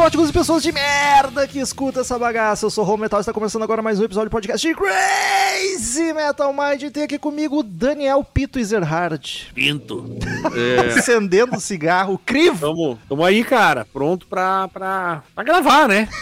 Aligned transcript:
góticos 0.00 0.30
e 0.30 0.32
pessoas 0.32 0.62
de 0.62 0.72
merda 0.72 1.46
que 1.46 1.58
escuta 1.58 2.00
essa 2.00 2.18
bagaça. 2.18 2.64
Eu 2.64 2.70
sou 2.70 2.86
o 2.86 2.88
Home 2.88 3.02
Metal 3.02 3.20
e 3.20 3.20
está 3.20 3.34
começando 3.34 3.64
agora 3.64 3.82
mais 3.82 4.00
um 4.00 4.04
episódio 4.04 4.30
do 4.30 4.32
podcast 4.32 4.66
de 4.66 4.74
Crazy 4.74 6.14
Metal 6.14 6.54
Mind. 6.54 6.84
E 6.84 6.90
tem 6.90 7.02
aqui 7.02 7.18
comigo 7.18 7.58
o 7.58 7.62
Daniel 7.62 8.24
Pito 8.24 8.58
Ezerhard. 8.58 9.52
Pinto. 9.54 10.16
Acendendo 10.96 11.54
o 11.54 11.60
cigarro, 11.60 12.16
crivo. 12.16 12.66
Tamo, 12.66 12.98
tamo 13.10 13.22
aí, 13.22 13.44
cara. 13.44 13.84
Pronto 13.92 14.26
pra, 14.26 14.68
pra, 14.68 15.22
pra 15.34 15.44
gravar, 15.44 15.86
né? 15.86 16.08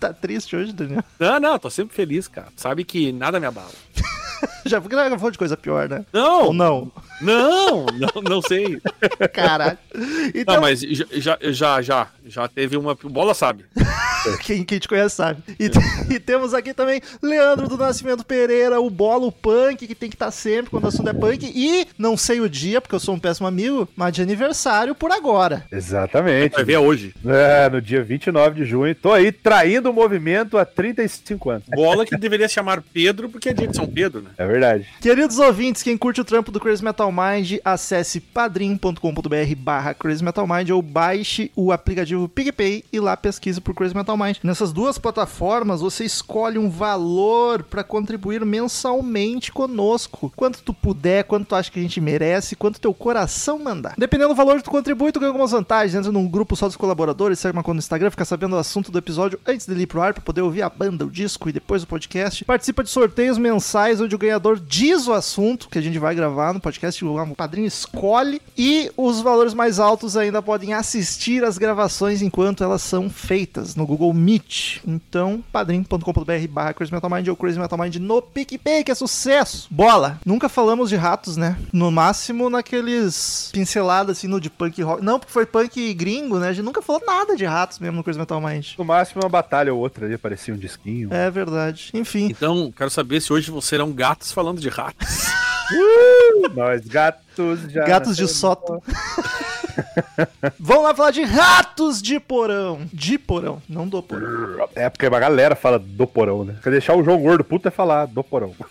Tá 0.00 0.12
triste 0.12 0.54
hoje, 0.54 0.70
Daniel? 0.70 1.02
Não, 1.18 1.40
não, 1.40 1.58
tô 1.58 1.70
sempre 1.70 1.94
feliz, 1.94 2.28
cara. 2.28 2.48
Sabe 2.56 2.84
que 2.84 3.10
nada 3.10 3.40
me 3.40 3.46
abala. 3.46 3.70
Já 4.66 4.78
gravou 4.78 5.30
de 5.30 5.38
coisa 5.38 5.56
pior, 5.56 5.88
né? 5.88 6.04
Não! 6.12 6.46
Ou 6.46 6.52
não? 6.52 6.92
Não, 7.20 7.86
não, 7.86 8.22
não 8.22 8.42
sei. 8.42 8.80
Caralho. 9.32 9.78
Então, 10.34 10.54
Não, 10.54 10.60
mas 10.62 10.80
já, 10.80 11.38
já, 11.40 11.82
já, 11.82 12.08
já, 12.26 12.48
teve 12.48 12.76
uma. 12.76 12.94
Bola 12.94 13.34
sabe. 13.34 13.64
quem, 14.42 14.64
quem 14.64 14.78
te 14.78 14.88
conhece 14.88 15.16
sabe. 15.16 15.42
E, 15.58 15.70
e 16.14 16.18
temos 16.18 16.54
aqui 16.54 16.72
também 16.72 17.00
Leandro 17.22 17.68
do 17.68 17.76
Nascimento 17.76 18.24
Pereira, 18.24 18.80
o 18.80 18.88
bolo 18.88 19.30
punk, 19.30 19.86
que 19.86 19.94
tem 19.94 20.08
que 20.08 20.16
estar 20.16 20.30
sempre 20.30 20.70
quando 20.70 20.84
o 20.84 20.88
assunto 20.88 21.08
é 21.08 21.12
punk. 21.12 21.50
E 21.54 21.86
não 21.98 22.16
sei 22.16 22.40
o 22.40 22.48
dia, 22.48 22.80
porque 22.80 22.94
eu 22.94 23.00
sou 23.00 23.14
um 23.14 23.18
péssimo 23.18 23.46
amigo, 23.46 23.88
mas 23.96 24.12
de 24.12 24.22
aniversário 24.22 24.94
por 24.94 25.10
agora. 25.10 25.64
Exatamente. 25.70 26.54
Vai 26.54 26.64
ver 26.64 26.78
hoje. 26.78 27.14
É, 27.24 27.68
no 27.68 27.80
dia 27.80 28.02
29 28.02 28.62
de 28.62 28.64
junho. 28.64 28.94
Tô 28.94 29.12
aí 29.12 29.30
traindo 29.30 29.90
o 29.90 29.92
movimento 29.92 30.56
há 30.56 30.64
35 30.64 31.50
anos. 31.50 31.64
Bola 31.68 32.06
que 32.06 32.16
deveria 32.16 32.48
se 32.48 32.54
chamar 32.54 32.82
Pedro, 32.82 33.28
porque 33.28 33.50
é 33.50 33.52
dia 33.52 33.68
de 33.68 33.76
São 33.76 33.86
Pedro, 33.86 34.22
né? 34.22 34.30
É 34.38 34.46
verdade. 34.46 34.86
Queridos 35.00 35.38
ouvintes, 35.38 35.82
quem 35.82 35.96
curte 35.96 36.20
o 36.20 36.24
trampo 36.24 36.50
do 36.50 36.60
Crazy 36.60 36.84
Metal 36.84 37.10
Mind, 37.12 37.58
acesse 37.64 38.20
padrim.com.br 38.20 39.54
barra 39.56 39.94
Crazy 39.94 40.24
Metal 40.24 40.46
Mind 40.46 40.70
ou 40.70 40.80
baixe 40.80 41.50
o 41.54 41.72
aplicativo 41.72 42.13
PicPay 42.28 42.84
e 42.92 43.00
lá 43.00 43.16
pesquisa 43.16 43.60
por 43.60 43.74
Crazy 43.74 43.94
Metal 43.94 44.16
Mind. 44.16 44.38
Nessas 44.42 44.72
duas 44.72 44.98
plataformas, 44.98 45.80
você 45.80 46.04
escolhe 46.04 46.58
um 46.58 46.70
valor 46.70 47.62
para 47.62 47.84
contribuir 47.84 48.44
mensalmente 48.44 49.52
conosco. 49.52 50.32
Quanto 50.36 50.62
tu 50.62 50.72
puder, 50.72 51.24
quanto 51.24 51.46
tu 51.46 51.54
acha 51.54 51.70
que 51.70 51.78
a 51.78 51.82
gente 51.82 52.00
merece, 52.00 52.56
quanto 52.56 52.80
teu 52.80 52.94
coração 52.94 53.58
mandar. 53.58 53.94
Dependendo 53.96 54.30
do 54.30 54.34
valor 54.34 54.56
que 54.56 54.64
tu 54.64 54.70
contribui, 54.70 55.12
tu 55.12 55.20
ganha 55.20 55.30
algumas 55.30 55.50
vantagens. 55.50 55.94
Entra 55.94 56.12
num 56.12 56.28
grupo 56.28 56.56
só 56.56 56.66
dos 56.66 56.76
colaboradores, 56.76 57.38
segue 57.38 57.56
uma 57.56 57.62
conta 57.62 57.74
no 57.74 57.78
Instagram, 57.80 58.10
fica 58.10 58.24
sabendo 58.24 58.56
o 58.56 58.58
assunto 58.58 58.90
do 58.90 58.98
episódio 58.98 59.38
antes 59.46 59.66
dele 59.66 59.82
ir 59.82 59.86
pro 59.86 60.00
ar, 60.00 60.14
pra 60.14 60.22
poder 60.22 60.42
ouvir 60.42 60.62
a 60.62 60.68
banda, 60.68 61.04
o 61.04 61.10
disco 61.10 61.48
e 61.48 61.52
depois 61.52 61.82
o 61.82 61.86
podcast. 61.86 62.44
Participa 62.44 62.84
de 62.84 62.90
sorteios 62.90 63.38
mensais, 63.38 64.00
onde 64.00 64.14
o 64.14 64.18
ganhador 64.18 64.58
diz 64.58 65.06
o 65.06 65.12
assunto 65.12 65.68
que 65.68 65.78
a 65.78 65.82
gente 65.82 65.98
vai 65.98 66.14
gravar 66.14 66.52
no 66.52 66.60
podcast, 66.60 67.04
o 67.04 67.34
padrinho 67.34 67.66
escolhe. 67.66 68.40
E 68.56 68.90
os 68.96 69.20
valores 69.20 69.54
mais 69.54 69.78
altos 69.78 70.16
ainda 70.16 70.42
podem 70.42 70.74
assistir 70.74 71.44
as 71.44 71.58
gravações 71.58 72.03
enquanto 72.10 72.62
elas 72.64 72.82
são 72.82 73.08
feitas 73.08 73.76
no 73.76 73.86
Google 73.86 74.12
Meet. 74.12 74.80
Então, 74.86 75.42
padrim.com.br 75.52 76.48
barra 76.50 76.74
Crazy 76.74 76.92
Metal 76.92 77.10
Mind 77.10 77.28
ou 77.28 77.36
Crazy 77.36 77.58
Metal 77.58 77.78
Mind 77.78 77.96
no 77.96 78.20
PicPay, 78.20 78.84
que 78.84 78.90
é 78.90 78.94
sucesso! 78.94 79.68
Bola! 79.70 80.18
Nunca 80.24 80.48
falamos 80.48 80.88
de 80.88 80.96
ratos, 80.96 81.36
né? 81.36 81.56
No 81.72 81.90
máximo 81.90 82.50
naqueles 82.50 83.50
pinceladas 83.52 84.18
assim 84.18 84.26
no 84.26 84.40
de 84.40 84.50
punk 84.50 84.82
rock. 84.82 85.04
Não, 85.04 85.18
porque 85.18 85.32
foi 85.32 85.46
punk 85.46 85.94
gringo, 85.94 86.38
né? 86.38 86.48
A 86.48 86.52
gente 86.52 86.64
nunca 86.64 86.82
falou 86.82 87.02
nada 87.06 87.36
de 87.36 87.44
ratos 87.44 87.78
mesmo 87.78 87.96
no 87.96 88.04
Crazy 88.04 88.18
Metal 88.18 88.40
Mind. 88.40 88.68
No 88.78 88.84
máximo 88.84 89.22
uma 89.22 89.28
batalha 89.28 89.72
ou 89.72 89.80
outra 89.80 90.06
ali, 90.06 90.18
parecia 90.18 90.54
um 90.54 90.58
disquinho. 90.58 91.12
É 91.12 91.30
verdade. 91.30 91.90
Enfim. 91.94 92.26
Então, 92.30 92.72
quero 92.76 92.90
saber 92.90 93.20
se 93.20 93.32
hoje 93.32 93.52
serão 93.62 93.92
gatos 93.92 94.32
falando 94.32 94.60
de 94.60 94.68
ratos. 94.68 95.28
Nós 96.54 96.86
gatos 96.86 97.60
já. 97.70 97.84
Gatos 97.84 98.16
de 98.16 98.28
sótão. 98.28 98.82
Vamos 100.58 100.84
lá 100.84 100.94
falar 100.94 101.10
de 101.10 101.22
ratos 101.22 102.00
de 102.00 102.20
porão. 102.20 102.82
De 102.92 103.18
porão, 103.18 103.60
não 103.68 103.88
do 103.88 104.02
porão. 104.02 104.68
É 104.74 104.88
porque 104.88 105.06
a 105.06 105.10
galera 105.10 105.56
fala 105.56 105.78
do 105.78 106.06
porão, 106.06 106.44
né? 106.44 106.56
Quer 106.62 106.70
deixar 106.70 106.94
o 106.94 107.02
João 107.02 107.20
Gordo 107.20 107.44
puto 107.44 107.68
é 107.68 107.70
falar 107.70 108.06
do 108.06 108.22
porão. 108.22 108.54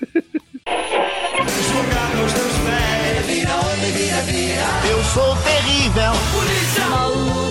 Eu 4.89 5.03
sou 5.03 5.35
terrível. 5.37 6.13
Maluco, 6.89 7.42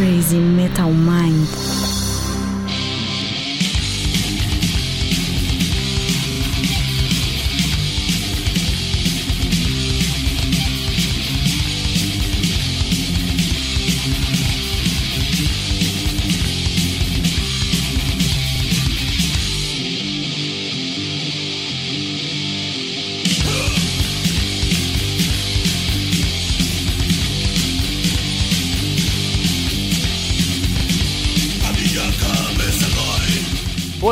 Crazy 0.00 0.38
Metal 0.38 0.94
Mind. 0.94 1.69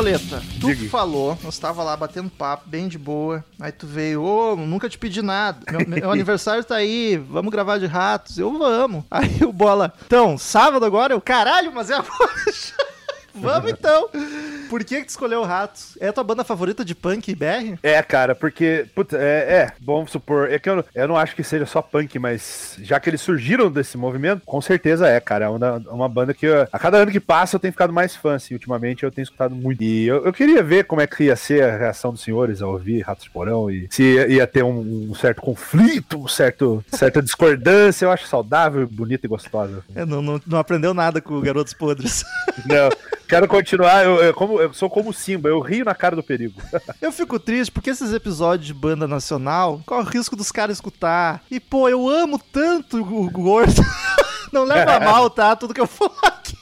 Boleta, 0.09 0.41
tu 0.59 0.67
Diga. 0.67 0.89
falou, 0.89 1.37
nós 1.43 1.59
tava 1.59 1.83
lá 1.83 1.95
batendo 1.95 2.29
papo, 2.29 2.67
bem 2.67 2.87
de 2.87 2.97
boa. 2.97 3.43
Aí 3.59 3.71
tu 3.71 3.85
veio, 3.85 4.23
ô, 4.23 4.55
nunca 4.55 4.89
te 4.89 4.97
pedi 4.97 5.21
nada. 5.21 5.59
Meu, 5.71 5.87
meu 5.87 6.09
aniversário 6.11 6.63
tá 6.63 6.75
aí, 6.75 7.17
vamos 7.17 7.51
gravar 7.51 7.77
de 7.77 7.85
ratos. 7.85 8.37
Eu 8.37 8.57
vamos. 8.57 9.03
Aí 9.11 9.43
o 9.43 9.53
bola, 9.53 9.93
então, 10.05 10.37
sábado 10.37 10.83
agora? 10.85 11.13
Eu, 11.13 11.21
caralho, 11.21 11.71
mas 11.73 11.89
é 11.89 11.95
agora. 11.95 12.29
Vamos 13.35 13.71
então. 13.71 14.09
Por 14.69 14.83
que, 14.83 14.99
que 14.99 15.05
tu 15.05 15.09
escolheu 15.09 15.43
Ratos? 15.43 15.97
É 15.99 16.07
a 16.09 16.13
tua 16.13 16.23
banda 16.23 16.43
favorita 16.43 16.85
de 16.85 16.93
punk 16.93 17.29
e 17.31 17.35
BR? 17.35 17.77
É, 17.81 18.01
cara, 18.03 18.35
porque, 18.35 18.85
puta, 18.93 19.17
é, 19.17 19.21
é, 19.21 19.71
vamos 19.81 20.11
supor, 20.11 20.51
é 20.51 20.59
que 20.59 20.69
eu, 20.69 20.77
não- 20.77 20.83
eu 20.93 21.07
não 21.07 21.17
acho 21.17 21.35
que 21.35 21.43
seja 21.43 21.65
só 21.65 21.81
punk, 21.81 22.17
mas 22.19 22.77
já 22.81 22.99
que 22.99 23.09
eles 23.09 23.21
surgiram 23.21 23.71
desse 23.71 23.97
movimento, 23.97 24.43
com 24.45 24.61
certeza 24.61 25.07
é, 25.07 25.19
cara, 25.19 25.45
é 25.45 25.49
uma, 25.49 25.77
uma 25.89 26.07
banda 26.09 26.33
que 26.33 26.45
eu- 26.45 26.67
a 26.71 26.79
cada 26.79 26.97
ano 26.97 27.11
que 27.11 27.19
passa 27.19 27.55
eu 27.55 27.59
tenho 27.59 27.71
ficado 27.73 27.91
mais 27.91 28.15
fã, 28.15 28.35
assim, 28.35 28.53
ultimamente 28.53 29.03
eu 29.03 29.11
tenho 29.11 29.23
escutado 29.23 29.55
muito. 29.55 29.81
E 29.83 30.05
eu, 30.07 30.23
eu 30.25 30.31
queria 30.33 30.61
ver 30.61 30.83
como 30.85 31.01
é 31.01 31.07
que 31.07 31.23
ia 31.25 31.35
ser 31.35 31.63
a 31.63 31.75
reação 31.77 32.11
dos 32.11 32.21
senhores 32.21 32.61
ao 32.61 32.71
ouvir 32.71 33.01
Ratos 33.01 33.23
de 33.23 33.29
Porão 33.31 33.71
e 33.71 33.87
se 33.89 34.03
ia, 34.03 34.27
ia 34.27 34.47
ter 34.47 34.63
um, 34.63 35.09
um 35.09 35.15
certo 35.15 35.41
conflito, 35.41 36.17
um 36.23 36.27
certo, 36.27 36.83
certa 36.91 37.21
discordância, 37.21 38.05
eu 38.05 38.11
acho 38.11 38.27
saudável, 38.27 38.87
bonita 38.87 39.25
e 39.25 39.29
gostosa. 39.29 39.83
É, 39.95 40.05
não, 40.05 40.21
não, 40.21 40.39
não 40.45 40.59
aprendeu 40.59 40.93
nada 40.93 41.19
com 41.21 41.39
Garotos 41.41 41.73
Podres. 41.73 42.23
Não, 42.65 42.89
quero 43.29 43.47
continuar, 43.47 44.03
eu, 44.03 44.15
eu 44.23 44.33
como, 44.33 44.59
eu 44.59 44.73
sou 44.73 44.89
como 44.89 45.13
Simba, 45.13 45.47
eu 45.47 45.59
rio 45.59 45.85
na 45.85 45.93
cara 45.93 46.15
do 46.15 46.23
perigo. 46.23 46.59
Eu 46.99 47.11
fico 47.11 47.39
triste 47.39 47.71
porque 47.71 47.91
esses 47.91 48.11
episódios 48.11 48.67
de 48.67 48.73
banda 48.73 49.07
nacional 49.07 49.81
corre 49.85 50.07
o 50.07 50.11
risco 50.11 50.35
dos 50.35 50.51
caras 50.51 50.77
escutar. 50.77 51.43
E, 51.49 51.59
pô, 51.59 51.87
eu 51.87 52.09
amo 52.09 52.39
tanto 52.51 52.97
o 52.97 53.29
gordo. 53.29 53.81
Não 54.51 54.63
leva 54.63 54.99
mal, 54.99 55.29
tá? 55.29 55.55
Tudo 55.55 55.73
que 55.73 55.81
eu 55.81 55.87
falo 55.87 56.13
aqui. 56.23 56.55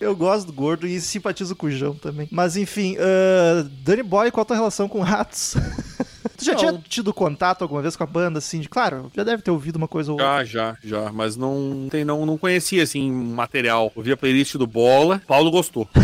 Eu 0.00 0.14
gosto 0.14 0.46
do 0.46 0.52
gordo 0.52 0.86
e 0.86 1.00
simpatizo 1.00 1.56
com 1.56 1.66
o 1.66 1.70
João 1.70 1.94
também. 1.94 2.28
Mas 2.30 2.56
enfim, 2.56 2.96
ah, 2.98 3.66
Danny 3.82 4.02
Boy, 4.02 4.30
qual 4.30 4.42
a 4.42 4.44
tua 4.44 4.56
relação 4.56 4.88
com 4.88 5.00
ratos? 5.00 5.54
Tu 6.36 6.44
já 6.44 6.52
Não. 6.52 6.58
tinha 6.58 6.72
tido 6.88 7.12
contato 7.14 7.62
alguma 7.62 7.82
vez 7.82 7.96
com 7.96 8.04
a 8.04 8.06
banda, 8.06 8.38
assim? 8.38 8.60
De, 8.60 8.68
claro, 8.68 9.10
já 9.14 9.24
deve 9.24 9.42
ter 9.42 9.50
ouvido 9.50 9.76
uma 9.76 9.88
coisa 9.88 10.12
ou 10.12 10.18
outra. 10.20 10.44
Já, 10.44 10.76
já, 10.82 11.02
já. 11.04 11.12
Mas 11.12 11.36
não, 11.36 11.88
tem, 11.90 12.04
não, 12.04 12.24
não 12.26 12.36
conhecia, 12.38 12.82
assim, 12.82 13.10
material. 13.10 13.92
Ouvi 13.94 14.12
a 14.12 14.16
playlist 14.16 14.56
do 14.56 14.66
Bola. 14.66 15.20
Paulo 15.26 15.50
gostou. 15.50 15.88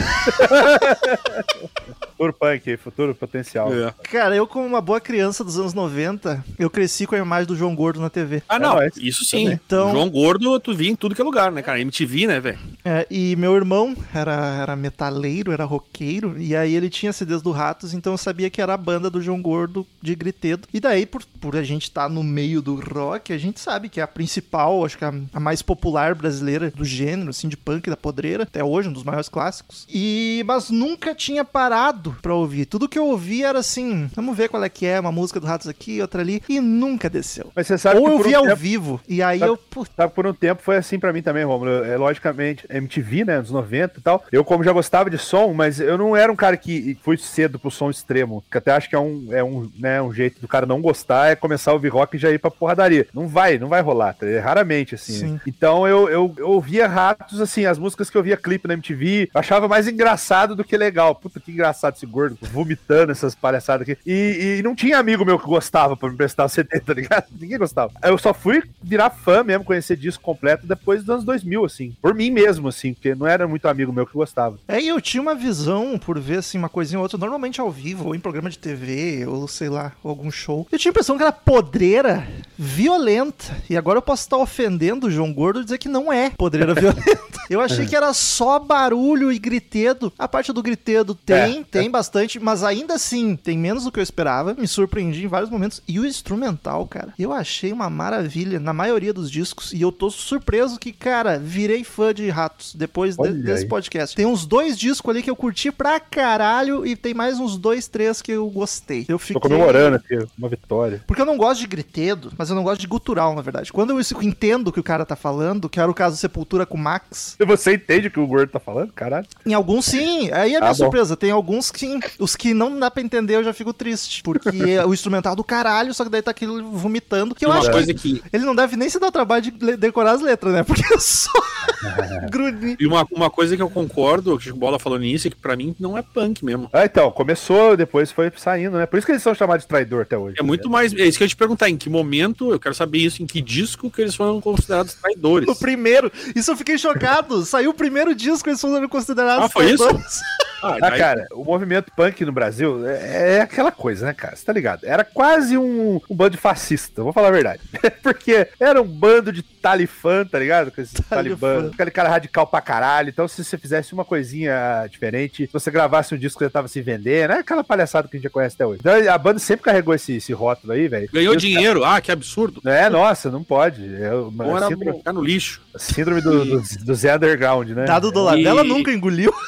Futuro 2.17 2.33
punk, 2.33 2.77
futuro 2.77 3.15
potencial. 3.15 3.75
É. 3.75 3.93
Cara, 4.05 4.37
eu 4.37 4.47
como 4.47 4.65
uma 4.65 4.81
boa 4.81 5.01
criança 5.01 5.43
dos 5.43 5.59
anos 5.59 5.75
90, 5.75 6.45
eu 6.59 6.71
cresci 6.71 7.07
com 7.07 7.17
a 7.17 7.19
imagem 7.19 7.47
do 7.47 7.57
João 7.57 7.75
Gordo 7.75 8.01
na 8.01 8.09
TV. 8.09 8.41
Ah, 8.49 8.57
não, 8.57 8.75
nóis. 8.75 8.97
isso 8.97 9.25
sim. 9.25 9.51
Então- 9.51 9.91
João 9.91 10.09
Gordo, 10.09 10.61
tu 10.61 10.73
via 10.73 10.91
em 10.91 10.95
tudo 10.95 11.15
que 11.15 11.21
é 11.21 11.25
lugar, 11.25 11.51
né, 11.51 11.61
cara? 11.61 11.81
MTV, 11.81 12.29
né, 12.29 12.39
velho? 12.39 12.59
É, 12.85 13.05
e 13.11 13.35
meu 13.35 13.57
irmão 13.57 13.97
era, 14.15 14.33
era 14.63 14.77
metaleiro, 14.77 15.51
era 15.51 15.65
roqueiro, 15.65 16.41
e 16.41 16.55
aí 16.55 16.75
ele 16.75 16.89
tinha 16.89 17.13
CDs 17.13 17.43
do 17.43 17.51
Ratos, 17.51 17.93
então 17.93 18.13
eu 18.13 18.19
sabia 18.19 18.49
que 18.49 18.63
era 18.63 18.75
a 18.75 18.79
banda 18.79 19.11
do 19.11 19.21
João 19.21 19.43
Gordo 19.43 19.85
de 20.01 20.15
Gritedo. 20.15 20.69
E 20.73 20.79
daí, 20.79 21.07
por, 21.07 21.25
por 21.41 21.57
a 21.57 21.65
gente 21.65 21.83
estar 21.85 22.09
no 22.09 22.23
meio 22.23 22.63
do 22.63 22.77
rock, 22.77 23.33
a 23.33 23.39
gente 23.39 23.59
sabe 23.59 23.89
que 23.89 23.99
é 23.99 24.05
a 24.05 24.09
principal, 24.09 24.85
acho 24.85 24.97
que 24.97 25.05
a, 25.05 25.13
a 25.33 25.41
mais 25.41 25.63
popular 25.63 26.15
brasileira 26.15 26.71
do 26.71 26.85
gênero, 26.85 27.31
assim, 27.31 27.49
de 27.49 27.57
punk 27.57 27.91
da 27.91 27.97
podreira, 27.97 28.45
até 28.45 28.63
hoje, 28.63 28.89
um 28.89 28.93
dos 28.93 29.03
maiores 29.03 29.29
clássicos. 29.29 29.85
E, 29.93 30.45
mas 30.47 30.71
nunca 30.71 31.13
tinha 31.13 31.45
parado 31.45 32.04
pra 32.13 32.35
ouvir. 32.35 32.67
Tudo 32.67 32.89
que 32.89 32.99
eu 32.99 33.07
ouvia 33.07 33.49
era 33.49 33.59
assim, 33.59 34.09
vamos 34.15 34.37
ver 34.37 34.49
qual 34.49 34.63
é 34.65 34.69
que 34.69 34.87
é, 34.87 34.99
uma 35.01 35.13
música 35.13 35.39
do 35.41 35.47
Ratos 35.47 35.69
aqui, 35.69 36.01
outra 36.01 36.21
ali, 36.21 36.43
e 36.49 36.61
nunca 36.61 37.09
desceu. 37.11 37.51
Mas 37.55 37.67
você 37.67 37.79
sabe 37.79 37.99
Ou 37.99 38.05
que 38.07 38.11
eu 38.11 38.17
por 38.17 38.27
um 38.27 38.29
vi 38.29 38.35
ao 38.35 38.43
tempo- 38.45 38.57
vivo, 38.57 39.01
e 39.09 39.23
aí 39.23 39.39
Sabe- 39.39 39.51
eu, 39.53 39.57
putz, 39.57 39.91
Sabe, 39.97 40.13
por 40.13 40.27
um 40.27 40.33
tempo 40.35 40.63
foi 40.63 40.77
assim 40.77 40.99
pra 40.99 41.13
mim 41.13 41.23
também, 41.23 41.45
Romulo. 41.45 41.85
É, 41.85 41.97
logicamente, 41.97 42.65
MTV, 42.71 43.25
né, 43.25 43.35
anos 43.37 43.51
90 43.51 43.99
e 43.99 44.03
tal. 44.03 44.25
Eu, 44.33 44.45
como 44.45 44.65
já 44.65 44.73
gostava 44.73 45.09
de 45.11 45.19
som, 45.19 45.53
mas 45.53 45.81
eu 45.81 45.97
não 45.99 46.17
era 46.17 46.31
um 46.33 46.37
cara 46.37 46.57
que 46.57 46.97
fui 47.03 47.17
cedo 47.17 47.59
pro 47.59 47.71
som 47.71 47.91
extremo. 47.91 48.43
Que 48.51 48.59
até 48.59 48.73
acho 48.73 48.89
que 48.89 48.95
é 48.95 48.99
um, 48.99 49.29
é 49.31 49.43
um, 49.43 49.71
né, 49.79 50.01
um 50.03 50.13
jeito 50.13 50.41
do 50.41 50.49
cara 50.49 50.67
não 50.67 50.81
gostar, 50.81 51.31
é 51.31 51.37
começar 51.37 51.71
a 51.71 51.75
ouvir 51.75 51.89
rock 51.89 52.17
e 52.17 52.19
já 52.21 52.31
ir 52.31 52.39
pra 52.39 52.51
porradaria. 52.51 53.07
Não 53.15 53.27
vai, 53.29 53.59
não 53.59 53.69
vai 53.69 53.81
rolar, 53.81 54.15
tá? 54.15 54.27
É 54.27 54.39
raramente, 54.39 54.95
assim. 54.95 55.13
Sim. 55.13 55.41
Então 55.47 55.87
eu, 55.87 56.09
eu, 56.09 56.35
eu 56.39 56.49
ouvia 56.51 56.87
ratos, 56.87 57.41
assim, 57.41 57.67
as 57.67 57.79
músicas 57.79 58.11
que 58.11 58.17
eu 58.17 58.23
via 58.23 58.37
clipe 58.37 58.67
na 58.69 58.75
MTV, 58.75 59.31
achava 59.35 59.69
mais 59.69 59.87
engraçado 59.89 60.55
do 60.57 60.65
que 60.65 60.77
legal. 60.77 61.15
Puta, 61.15 61.41
que 61.41 61.51
engraçado 61.53 61.94
gordo, 62.07 62.39
vomitando 62.43 63.13
essas 63.13 63.35
palhaçadas 63.35 63.89
aqui. 63.89 64.01
E, 64.07 64.59
e 64.59 64.63
não 64.63 64.75
tinha 64.75 64.99
amigo 64.99 65.25
meu 65.25 65.39
que 65.39 65.47
gostava 65.47 65.97
pra 65.97 66.11
me 66.11 66.17
prestar 66.17 66.45
o 66.45 66.49
CD, 66.49 66.81
tá 66.85 66.95
ligado? 66.95 67.27
Ninguém 67.39 67.59
gostava. 67.59 67.93
Eu 68.03 68.19
só 68.19 68.35
fui 68.35 68.63
virar 68.83 69.11
fã 69.11 69.43
mesmo, 69.43 69.65
conhecer 69.65 69.97
disco 69.97 70.23
completo 70.23 70.67
depois 70.67 71.01
dos 71.01 71.11
anos 71.11 71.25
2000, 71.25 71.65
assim. 71.65 71.97
Por 72.01 72.15
mim 72.15 72.31
mesmo, 72.31 72.69
assim, 72.69 72.93
porque 72.93 73.15
não 73.15 73.27
era 73.27 73.47
muito 73.47 73.69
amigo 73.69 73.93
meu 73.93 74.07
que 74.07 74.15
gostava. 74.15 74.59
É, 74.67 74.81
e 74.81 74.89
eu 74.89 75.01
tinha 75.01 75.23
uma 75.23 75.35
visão, 75.35 75.99
por 75.99 76.19
ver 76.19 76.39
assim, 76.39 76.59
uma 76.59 76.69
coisinha 76.69 76.99
ou 76.99 77.03
outra, 77.03 77.19
normalmente 77.19 77.61
ao 77.61 77.71
vivo, 77.71 78.07
ou 78.07 78.15
em 78.15 78.21
programa 78.21 78.51
de 78.51 78.59
TV, 78.59 79.27
ou 79.27 79.47
sei 79.47 79.69
lá, 79.69 79.93
algum 80.03 80.31
show. 80.31 80.67
Eu 80.71 80.79
tinha 80.79 80.91
a 80.91 80.93
impressão 80.93 81.17
que 81.17 81.23
era 81.23 81.33
podreira, 81.33 82.27
violenta. 82.59 83.57
E 83.69 83.77
agora 83.77 83.99
eu 83.99 84.03
posso 84.03 84.23
estar 84.23 84.37
ofendendo 84.37 85.07
o 85.07 85.11
João 85.11 85.33
Gordo 85.33 85.61
e 85.61 85.65
dizer 85.65 85.79
que 85.79 85.89
não 85.89 86.13
é 86.13 86.31
podreira 86.31 86.75
violenta. 86.75 87.25
Eu 87.51 87.61
achei 87.61 87.85
que 87.87 87.95
era 87.97 88.13
só 88.15 88.59
barulho 88.59 89.31
e 89.31 89.39
gritedo. 89.39 90.13
A 90.19 90.27
parte 90.27 90.53
do 90.53 90.63
gritedo 90.63 91.15
tem, 91.15 91.61
É, 91.61 91.65
tem 91.71 91.91
bastante, 91.91 92.41
mas 92.41 92.63
ainda 92.63 92.95
assim, 92.95 93.37
tem 93.37 93.59
menos 93.59 93.85
do 93.85 93.93
que 93.93 93.99
eu 93.99 94.03
esperava. 94.03 94.55
Me 94.55 94.67
surpreendi 94.67 95.25
em 95.25 95.29
vários 95.29 95.51
momentos. 95.51 95.83
E 95.87 96.01
o 96.01 96.07
instrumental, 96.07 96.87
cara, 96.87 97.13
eu 97.19 97.33
achei 97.33 97.73
uma 97.73 97.91
maravilha 97.91 98.59
na 98.59 98.73
maioria 98.73 99.13
dos 99.13 99.31
discos. 99.31 99.73
E 99.73 99.83
eu 99.83 99.93
tô 99.93 100.11
surpreso 100.11 100.79
que, 100.79 100.93
cara, 100.93 101.39
virei 101.39 101.85
fã 101.85 102.15
de 102.15 102.29
Ratos 102.31 102.75
depois 102.75 103.17
de- 103.17 103.33
desse 103.43 103.67
podcast. 103.67 104.17
Tem 104.17 104.27
uns 104.27 104.47
dois 104.47 104.79
discos 104.79 105.11
ali 105.11 105.23
que 105.23 105.31
eu 105.31 105.37
curti 105.37 105.71
pra 105.71 106.01
caralho 106.01 106.87
e 106.87 106.97
tem 106.97 107.13
mais 107.13 107.39
uns 107.39 107.57
dois, 107.59 107.89
três 107.89 108.23
que 108.23 108.33
eu 108.33 108.49
gostei. 108.49 109.05
Eu 109.09 109.19
fiquei... 109.19 109.35
Tô 109.35 109.41
comemorando 109.41 109.97
aqui, 109.97 110.19
uma 110.39 110.49
vitória. 110.49 111.03
Porque 111.07 111.21
eu 111.21 111.27
não 111.27 111.37
gosto 111.37 111.61
de 111.61 111.67
gritedo, 111.67 112.33
mas 112.39 112.44
eu 112.51 112.57
não 112.57 112.63
gosto 112.63 112.81
de 112.81 112.87
gutural, 112.87 113.35
na 113.35 113.43
verdade. 113.43 113.73
Quando 113.73 113.91
eu 113.91 114.01
entendo 114.23 114.69
o 114.69 114.73
que 114.73 114.81
o 114.81 114.83
cara 114.83 115.05
tá 115.05 115.17
falando, 115.17 115.69
que 115.69 115.81
era 115.81 115.91
o 115.91 115.95
caso 115.95 116.17
Sepultura 116.17 116.65
com 116.67 116.77
o 116.77 116.81
Max, 116.81 117.37
você 117.47 117.75
entende 117.75 118.09
o 118.09 118.11
que 118.11 118.21
o 118.21 118.27
gordo 118.27 118.51
tá 118.51 118.61
falando? 118.61 118.93
Caralho. 118.93 119.27
em 119.45 119.55
alguns 119.55 119.85
sim, 119.87 120.31
aí 120.33 120.55
é 120.55 120.57
a 120.57 120.61
minha 120.61 120.65
Ah, 120.65 120.69
bom. 120.69 120.75
surpresa. 120.75 121.17
Tem 121.17 121.31
alguns 121.31 121.71
que. 121.71 121.99
Os 122.19 122.35
que 122.37 122.55
não 122.55 122.79
dá 122.79 122.91
pra 122.91 123.03
entender, 123.03 123.37
eu 123.37 123.45
já 123.45 123.53
fico 123.53 123.73
triste. 123.73 124.23
Porque 124.23 124.49
é 124.49 124.85
o 124.85 124.93
instrumental 124.95 125.35
do 125.37 125.45
caralho, 125.45 125.93
só 125.95 126.05
que 126.05 126.11
daí 126.11 126.23
tá 126.23 126.31
aquilo 126.31 126.71
vomitando. 126.73 127.35
Que 127.35 127.45
eu 127.45 127.51
uma 127.51 127.59
acho 127.59 127.71
coisa 127.71 127.93
que 127.95 128.21
que. 128.21 128.23
ele 128.33 128.45
não 128.45 128.55
deve 128.55 128.77
nem 128.77 128.89
se 128.89 128.99
dar 128.99 129.09
o 129.09 129.13
trabalho 129.13 129.43
de 129.43 129.77
decorar 129.77 130.13
as 130.13 130.21
letras, 130.23 130.53
né? 130.55 130.63
Porque 130.65 130.83
eu 130.93 130.99
só 131.01 131.31
grudinho. 132.31 132.77
E 132.81 132.87
uma, 132.87 133.07
uma 133.13 133.31
coisa 133.31 133.57
que 133.57 133.63
eu 133.63 133.71
concordo, 133.71 134.39
que 134.39 134.51
o 134.51 134.57
Bola 134.57 134.79
falou 134.79 134.99
nisso, 134.99 135.27
é 135.27 135.31
que 135.31 135.37
pra 135.37 135.57
mim 135.57 135.75
não 135.79 135.97
é 135.97 136.03
punk 136.03 136.45
mesmo. 136.45 136.69
Ah, 136.73 136.85
então, 136.85 137.11
começou, 137.11 137.77
depois 137.77 138.11
foi 138.11 138.31
saindo, 138.37 138.77
né? 138.79 138.87
Por 138.87 138.97
isso 138.99 139.07
que 139.07 139.13
eles 139.13 139.23
são 139.23 139.35
chamados 139.35 139.65
de 139.65 139.69
traidor 139.69 140.03
até 140.03 140.17
hoje. 140.17 140.37
É 140.39 140.43
muito 140.43 140.69
mais. 140.71 140.93
É 140.95 141.05
isso 141.07 141.19
que 141.19 141.25
eu 141.25 141.27
ia 141.27 141.29
te 141.29 141.37
perguntar, 141.37 141.69
em 141.69 141.77
que 141.77 141.89
momento, 141.91 142.34
eu 142.41 142.59
quero 142.61 142.75
saber 142.75 142.99
isso, 142.99 143.23
em 143.23 143.27
que 143.27 143.41
disco 143.41 143.91
que 143.91 144.01
eles 144.03 144.15
foram 144.15 144.41
considerados 144.41 144.95
traidores. 144.95 145.49
O 145.49 145.55
primeiro. 145.57 146.11
Isso 146.35 146.51
eu 146.51 146.57
fiquei 146.57 146.77
chocado. 146.79 147.45
Saiu 147.45 147.71
o 147.71 147.75
primeiro 147.75 148.15
disco, 148.15 148.49
eles 148.49 148.61
foram 148.61 148.89
considerados 148.89 149.45
Ah, 149.47 149.49
foi 149.49 149.71
isso? 149.71 149.85
traidores. 149.85 150.21
Ah, 150.63 150.77
Ah, 150.81 150.89
daí- 150.91 150.99
cara, 150.99 151.27
o 151.33 151.45
movimento 151.45 151.93
punk 151.95 152.25
no 152.25 152.33
Brasil 152.33 152.87
é, 152.89 153.37
é 153.37 153.41
aquela 153.43 153.71
coisa, 153.71 154.07
né, 154.07 154.15
cara? 154.15 154.35
Você 154.35 154.45
tá 154.47 154.53
ligado? 154.53 154.85
Era 154.85 155.05
quase 155.05 155.59
um, 155.59 156.01
um 156.09 156.15
bando 156.17 156.31
de 156.31 156.37
fascista, 156.39 157.03
vou 157.03 157.13
falar 157.13 157.29
a 157.29 157.33
verdade. 157.33 157.61
Porque 158.03 158.49
era 158.59 158.81
um 158.81 158.87
bando 158.87 159.31
de 159.31 159.43
talifã, 159.43 160.25
tá 160.25 160.39
ligado? 160.39 160.71
Com 160.71 160.81
esses 160.81 160.95
Talibã. 161.09 161.55
talibã, 161.55 161.71
aquele 161.75 161.91
cara 161.91 162.09
radical 162.09 162.47
pra 162.47 162.63
caralho. 162.63 163.11
Então, 163.11 163.29
se 163.29 163.45
você 163.45 163.59
fizesse 163.59 163.93
uma 163.93 164.05
coisinha 164.07 164.87
diferente, 164.91 165.47
se 165.47 165.53
você 165.53 165.71
gravasse 165.71 166.15
um 166.15 166.19
disco 166.19 166.39
que 166.39 166.45
já 166.47 166.51
tava 166.51 166.67
se 166.69 166.81
vendendo, 166.81 167.33
é 167.33 167.39
aquela 167.41 167.63
palhaçada 167.65 168.09
que 168.09 168.17
a 168.17 168.19
gente 168.19 168.25
já 168.25 168.31
conhece 168.31 168.55
até 168.55 168.65
hoje. 168.67 168.81
Então, 168.81 169.13
a 169.13 169.19
banda 169.19 169.39
sempre 169.39 169.65
carregou 169.65 169.95
esse, 169.95 170.15
esse 170.17 170.33
rótulo 170.33 170.73
aí, 170.73 170.89
velho. 170.89 171.09
Ganhou 171.13 171.35
os 171.37 171.43
dinheiro, 171.43 171.85
ah, 171.85 172.01
que 172.01 172.11
absurdo. 172.11 172.24
Ca- 172.25 172.71
É, 172.71 172.89
nossa, 172.91 173.31
não 173.31 173.43
pode. 173.45 173.83
É 173.85 174.05
era 174.07 174.67
síndrome, 174.69 175.03
no 175.13 175.23
lixo. 175.23 175.61
síndrome 175.77 176.21
do, 176.21 176.45
do, 176.45 176.63
do 176.85 176.95
Zé 176.95 177.15
Underground, 177.15 177.69
né? 177.71 177.85
Dado 177.85 178.11
do 178.11 178.23
Labela 178.23 178.65
E- 178.65 178.69
nunca 178.69 178.91
engoliu. 178.93 179.33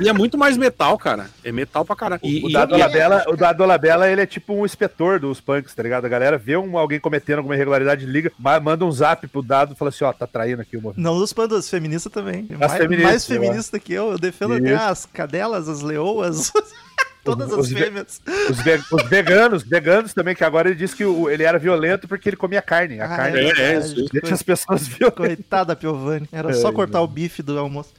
E 0.00 0.08
é 0.08 0.12
muito 0.12 0.38
mais 0.38 0.56
metal, 0.56 0.96
cara. 0.96 1.28
É 1.44 1.50
metal 1.50 1.84
pra 1.84 1.96
caralho. 1.96 2.20
E, 2.24 2.44
O 2.46 2.50
Dado 2.52 2.74
e- 2.74 2.78
Labella, 2.78 3.24
o 3.28 3.36
Dado 3.36 3.64
Labella, 3.66 4.08
ele 4.08 4.20
é 4.20 4.26
tipo 4.26 4.54
um 4.54 4.64
inspetor 4.64 5.18
dos 5.18 5.40
punks, 5.40 5.74
tá 5.74 5.82
ligado? 5.82 6.04
A 6.04 6.08
galera 6.08 6.38
vê 6.38 6.56
um, 6.56 6.78
alguém 6.78 7.00
cometendo 7.00 7.38
alguma 7.38 7.54
irregularidade, 7.56 8.06
liga, 8.06 8.30
ma- 8.38 8.60
manda 8.60 8.84
um 8.84 8.92
zap 8.92 9.26
pro 9.26 9.42
Dado 9.42 9.72
e 9.74 9.76
fala 9.76 9.88
assim, 9.88 10.04
ó, 10.04 10.12
tá 10.12 10.26
traindo 10.26 10.62
aqui 10.62 10.76
o 10.76 10.80
movimento. 10.80 11.04
Não 11.04 11.18
dos 11.18 11.32
pandas, 11.32 11.68
feminista 11.68 12.08
também. 12.08 12.46
As 12.52 12.58
mais, 12.58 12.72
feministas, 12.74 13.10
mais 13.10 13.26
feminista 13.26 13.78
que 13.80 13.92
eu. 13.92 14.12
Eu 14.12 14.18
defendo 14.18 14.54
até 14.54 14.74
as 14.74 15.04
cadelas, 15.04 15.68
as 15.68 15.82
leoas. 15.82 16.52
Todas 17.24 17.52
as 17.52 17.58
Os 17.58 17.68
ve- 17.70 17.80
fêmeas. 17.84 18.22
Os, 18.50 18.62
ve- 18.62 18.80
os 18.90 19.02
veganos, 19.08 19.62
veganos 19.62 20.14
também, 20.14 20.34
que 20.34 20.44
agora 20.44 20.68
ele 20.68 20.76
disse 20.78 20.96
que 20.96 21.04
o- 21.04 21.28
ele 21.28 21.42
era 21.42 21.58
violento 21.58 22.08
porque 22.08 22.28
ele 22.28 22.36
comia 22.36 22.62
carne. 22.62 23.00
A 23.00 23.04
Ah, 23.04 23.16
carne 23.16 23.38
é, 23.40 23.60
é, 23.74 23.78
isso. 23.78 24.06
deixa 24.12 24.34
as 24.34 24.42
pessoas 24.42 24.86
violentas. 24.88 25.16
Coitada 25.36 25.76
Piovani. 25.76 26.28
Era 26.32 26.52
só 26.54 26.72
cortar 26.72 27.00
o 27.02 27.06
bife 27.08 27.42
do 27.42 27.58
almoço. 27.58 27.92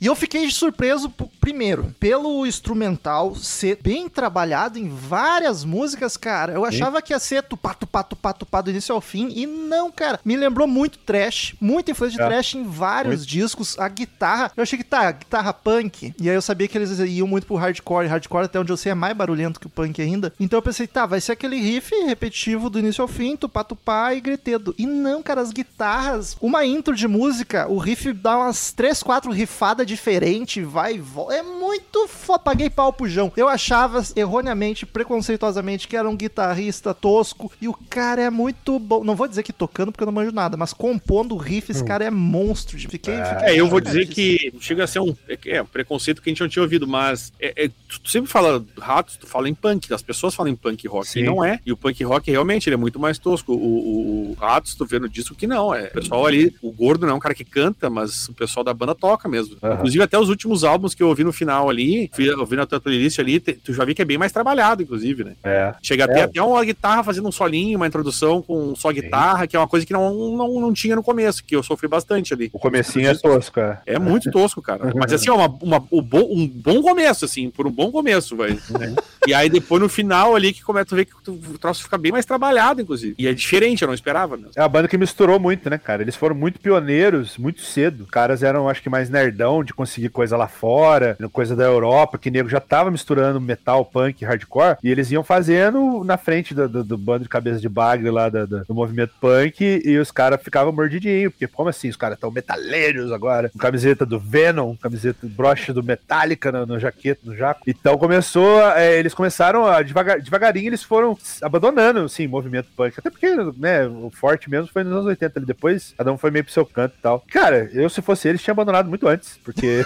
E 0.00 0.06
eu 0.06 0.14
fiquei 0.14 0.50
surpreso, 0.50 1.10
primeiro, 1.40 1.94
pelo 1.98 2.46
instrumental 2.46 3.34
ser 3.34 3.78
bem 3.82 4.08
trabalhado 4.08 4.78
em 4.78 4.88
várias 4.88 5.64
músicas, 5.64 6.16
cara. 6.16 6.52
Eu 6.52 6.64
achava 6.64 7.00
que 7.00 7.12
ia 7.12 7.18
ser 7.18 7.42
tupá, 7.42 7.72
tupá, 7.74 8.02
tupá, 8.02 8.32
tupá 8.32 8.60
do 8.60 8.70
início 8.70 8.94
ao 8.94 9.00
fim. 9.00 9.28
E 9.34 9.46
não, 9.46 9.90
cara. 9.90 10.20
Me 10.24 10.36
lembrou 10.36 10.66
muito 10.66 10.98
trash. 10.98 11.54
Muita 11.60 11.90
influência 11.90 12.16
de 12.18 12.22
É. 12.22 12.26
trash 12.28 12.54
em 12.54 12.64
vários 12.64 13.26
discos. 13.26 13.78
A 13.78 13.88
guitarra. 13.88 14.52
Eu 14.56 14.62
achei 14.62 14.78
que 14.78 14.84
tá, 14.84 15.10
guitarra 15.12 15.52
punk. 15.52 16.14
E 16.20 16.28
aí 16.28 16.34
eu 16.34 16.42
sabia 16.42 16.68
que 16.68 16.76
eles 16.76 16.98
iam 16.98 17.26
muito 17.26 17.46
pro 17.46 17.56
hardcore. 17.56 18.06
Hardcore, 18.06 18.44
até 18.44 18.60
onde 18.60 18.72
eu 18.72 18.76
sei, 18.76 18.92
é 18.92 18.94
mais 18.94 19.16
barulhento 19.16 19.58
que 19.60 19.66
o 19.66 19.70
punk 19.70 20.00
ainda. 20.00 20.32
Então 20.38 20.58
eu 20.58 20.62
pensei, 20.62 20.86
tá, 20.86 21.06
vai 21.06 21.20
ser 21.20 21.32
aquele 21.32 21.56
riff 21.56 21.94
repetitivo 22.04 22.68
do 22.70 22.78
início 22.78 23.02
ao 23.02 23.08
fim, 23.08 23.36
tupá, 23.36 23.64
tupá 23.64 24.14
e 24.14 24.20
gretedo. 24.20 24.74
E 24.78 24.86
não, 24.86 25.22
cara, 25.22 25.40
as 25.40 25.50
guitarras. 25.52 26.36
Uma 26.40 26.64
intro 26.64 26.94
de 26.94 27.08
música, 27.08 27.66
o 27.68 27.78
riff 27.78 28.12
dá 28.12 28.36
umas 28.38 28.72
3, 28.72 29.02
4 29.02 29.30
rifadas 29.32 29.79
diferentes, 29.84 30.64
vai 30.64 30.94
e 30.94 30.98
volta. 30.98 31.34
É 31.34 31.42
muito 31.42 32.06
foda. 32.08 32.40
Paguei 32.40 32.70
pau 32.70 32.92
pro 32.92 33.08
João. 33.08 33.32
Eu 33.36 33.48
achava 33.48 34.02
erroneamente, 34.16 34.86
preconceituosamente, 34.86 35.86
que 35.86 35.96
era 35.96 36.08
um 36.08 36.16
guitarrista 36.16 36.94
tosco. 36.94 37.50
E 37.60 37.68
o 37.68 37.74
cara 37.88 38.22
é 38.22 38.30
muito 38.30 38.78
bom. 38.78 39.04
Não 39.04 39.16
vou 39.16 39.28
dizer 39.28 39.42
que 39.42 39.52
tocando, 39.52 39.92
porque 39.92 40.02
eu 40.02 40.06
não 40.06 40.12
manjo 40.12 40.32
nada, 40.32 40.56
mas 40.56 40.72
compondo 40.72 41.36
riff, 41.36 41.70
esse 41.70 41.84
cara 41.84 42.04
é 42.04 42.10
monstro. 42.10 42.78
Fiquei, 42.78 42.98
fiquei 42.98 43.48
É, 43.48 43.54
eu 43.54 43.68
vou 43.68 43.80
dizer 43.80 44.06
que 44.08 44.52
chega 44.60 44.84
a 44.84 44.86
ser 44.86 45.00
um, 45.00 45.14
é, 45.28 45.38
é 45.46 45.62
um 45.62 45.66
preconceito 45.66 46.22
que 46.22 46.30
a 46.30 46.32
gente 46.32 46.40
não 46.40 46.48
tinha 46.48 46.62
ouvido, 46.62 46.86
mas 46.86 47.32
é, 47.40 47.64
é, 47.64 47.68
tu, 47.88 48.00
tu 48.00 48.10
sempre 48.10 48.30
fala 48.30 48.64
ratos, 48.78 49.16
tu 49.16 49.26
fala 49.26 49.48
em 49.48 49.54
punk, 49.54 49.92
as 49.92 50.02
pessoas 50.02 50.34
falam 50.34 50.52
em 50.52 50.56
punk 50.56 50.86
rock, 50.86 51.08
Sim. 51.08 51.20
e 51.20 51.22
não 51.22 51.44
é. 51.44 51.60
E 51.64 51.72
o 51.72 51.76
punk 51.76 52.02
rock 52.04 52.30
realmente 52.30 52.68
ele 52.68 52.74
é 52.74 52.78
muito 52.78 52.98
mais 52.98 53.18
tosco. 53.18 53.52
O, 53.52 53.56
o, 53.56 54.30
o 54.30 54.34
ratos, 54.34 54.74
tu 54.74 54.86
vê 54.86 54.98
no 54.98 55.08
disco 55.08 55.34
que 55.34 55.46
não, 55.46 55.74
é. 55.74 55.84
O 55.84 55.92
pessoal 55.92 56.26
ali, 56.26 56.54
o 56.62 56.70
gordo 56.72 57.06
não 57.06 57.14
é 57.14 57.16
um 57.16 57.20
cara 57.20 57.34
que 57.34 57.44
canta, 57.44 57.90
mas 57.90 58.28
o 58.28 58.34
pessoal 58.34 58.64
da 58.64 58.72
banda 58.72 58.94
toca 58.94 59.28
mesmo. 59.28 59.56
Aham. 59.70 59.78
Inclusive, 59.80 60.04
até 60.04 60.18
os 60.18 60.28
últimos 60.28 60.64
álbuns 60.64 60.94
que 60.94 61.02
eu 61.02 61.08
ouvi 61.08 61.24
no 61.24 61.32
final 61.32 61.68
ali, 61.68 62.10
fui 62.12 62.28
ouvindo 62.30 62.62
a 62.62 62.66
tua 62.66 62.80
playlist 62.80 63.18
ali, 63.18 63.40
tu 63.40 63.72
já 63.72 63.84
vi 63.84 63.94
que 63.94 64.02
é 64.02 64.04
bem 64.04 64.18
mais 64.18 64.32
trabalhado, 64.32 64.82
inclusive, 64.82 65.24
né? 65.24 65.32
É. 65.44 65.72
Chega 65.82 66.04
a 66.04 66.08
ter 66.08 66.18
É. 66.18 66.22
até 66.22 66.42
uma 66.42 66.64
guitarra 66.64 67.02
fazendo 67.04 67.28
um 67.28 67.32
solinho, 67.32 67.76
uma 67.76 67.86
introdução 67.86 68.42
com 68.42 68.74
só 68.74 68.90
guitarra, 68.92 69.46
que 69.46 69.56
é 69.56 69.58
uma 69.58 69.68
coisa 69.68 69.84
que 69.86 69.92
não, 69.92 70.12
não, 70.36 70.60
não 70.60 70.72
tinha 70.72 70.96
no 70.96 71.02
começo, 71.02 71.44
que 71.44 71.54
eu 71.56 71.62
sofri 71.62 71.88
bastante 71.88 72.32
ali. 72.34 72.50
O 72.52 72.58
comecinho 72.58 73.08
é 73.08 73.14
tosco, 73.14 73.52
cara. 73.54 73.82
É 73.86 73.98
muito 73.98 74.30
tosco, 74.30 74.60
cara. 74.62 74.92
Mas 74.96 75.12
assim, 75.12 75.30
ó, 75.30 75.36
uma, 75.36 75.58
uma- 75.62 75.84
o 75.90 76.02
bo- 76.02 76.28
um 76.32 76.46
bom 76.46 76.82
começo, 76.82 77.24
assim, 77.24 77.50
por 77.50 77.66
um 77.66 77.70
bom 77.70 77.90
começo, 77.90 78.36
vai. 78.36 78.50
né? 78.70 78.94
E 79.26 79.34
aí 79.34 79.48
depois 79.50 79.80
no 79.82 79.88
final 79.88 80.34
ali 80.34 80.52
que 80.52 80.62
começa 80.62 80.94
a 80.94 80.96
ver 80.96 81.04
que 81.04 81.12
o 81.30 81.58
troço 81.58 81.82
fica 81.82 81.98
bem 81.98 82.12
mais 82.12 82.24
trabalhado, 82.24 82.80
inclusive. 82.80 83.14
E 83.18 83.26
é 83.26 83.32
diferente, 83.34 83.82
eu 83.82 83.88
não 83.88 83.94
esperava 83.94 84.36
mesmo. 84.36 84.52
É 84.56 84.62
uma 84.62 84.68
banda 84.68 84.88
que 84.88 84.96
misturou 84.98 85.38
muito, 85.38 85.68
né, 85.68 85.78
cara? 85.78 86.02
Eles 86.02 86.16
foram 86.16 86.34
muito 86.34 86.58
pioneiros, 86.60 87.36
muito 87.36 87.60
cedo. 87.60 88.04
Os 88.04 88.10
caras 88.10 88.42
eram, 88.42 88.68
acho 88.68 88.82
que, 88.82 88.88
mais 88.88 89.10
nerdão 89.10 89.49
de 89.64 89.74
conseguir 89.74 90.08
coisa 90.08 90.36
lá 90.36 90.48
fora, 90.48 91.16
coisa 91.32 91.56
da 91.56 91.64
Europa, 91.64 92.18
que 92.18 92.30
nego 92.30 92.48
já 92.48 92.60
tava 92.60 92.90
misturando 92.90 93.40
metal, 93.40 93.84
punk, 93.84 94.24
hardcore, 94.24 94.76
e 94.82 94.90
eles 94.90 95.10
iam 95.10 95.24
fazendo 95.24 96.04
na 96.04 96.16
frente 96.16 96.54
do, 96.54 96.68
do, 96.68 96.84
do 96.84 96.98
bando 96.98 97.24
de 97.24 97.28
cabeça 97.28 97.60
de 97.60 97.68
bagre 97.68 98.10
lá 98.10 98.28
do 98.28 98.74
movimento 98.74 99.12
punk, 99.20 99.82
e 99.84 99.98
os 99.98 100.10
caras 100.10 100.42
ficavam 100.42 100.72
mordidinhos, 100.72 101.32
porque 101.32 101.46
como 101.46 101.68
assim, 101.68 101.88
os 101.88 101.96
caras 101.96 102.16
estão 102.16 102.30
metaleiros 102.30 103.12
agora, 103.12 103.48
com 103.48 103.58
camiseta 103.58 104.06
do 104.06 104.18
Venom, 104.18 104.76
camiseta, 104.76 105.26
broche 105.26 105.72
do 105.72 105.82
Metallica 105.82 106.52
no 106.52 106.78
jaqueta, 106.78 107.20
no 107.24 107.36
jaco. 107.36 107.62
Então 107.66 107.98
começou, 107.98 108.60
é, 108.72 108.98
eles 108.98 109.14
começaram 109.14 109.66
a, 109.66 109.82
devagar, 109.82 110.20
devagarinho, 110.20 110.68
eles 110.68 110.82
foram 110.82 111.16
abandonando, 111.42 112.00
assim, 112.00 112.26
movimento 112.26 112.68
punk, 112.76 112.94
até 112.98 113.10
porque, 113.10 113.34
né, 113.56 113.86
o 113.86 114.10
forte 114.10 114.48
mesmo 114.48 114.68
foi 114.72 114.84
nos 114.84 114.92
anos 114.92 115.06
80 115.06 115.38
ali, 115.38 115.46
depois 115.46 115.94
cada 115.96 116.12
um 116.12 116.18
foi 116.18 116.30
meio 116.30 116.44
pro 116.44 116.52
seu 116.52 116.66
canto 116.66 116.94
e 116.98 117.02
tal. 117.02 117.24
Cara, 117.30 117.68
eu 117.72 117.88
se 117.88 118.02
fosse 118.02 118.28
eles, 118.28 118.42
tinha 118.42 118.52
abandonado 118.52 118.88
muito 118.88 119.06
antes, 119.08 119.39
porque... 119.44 119.84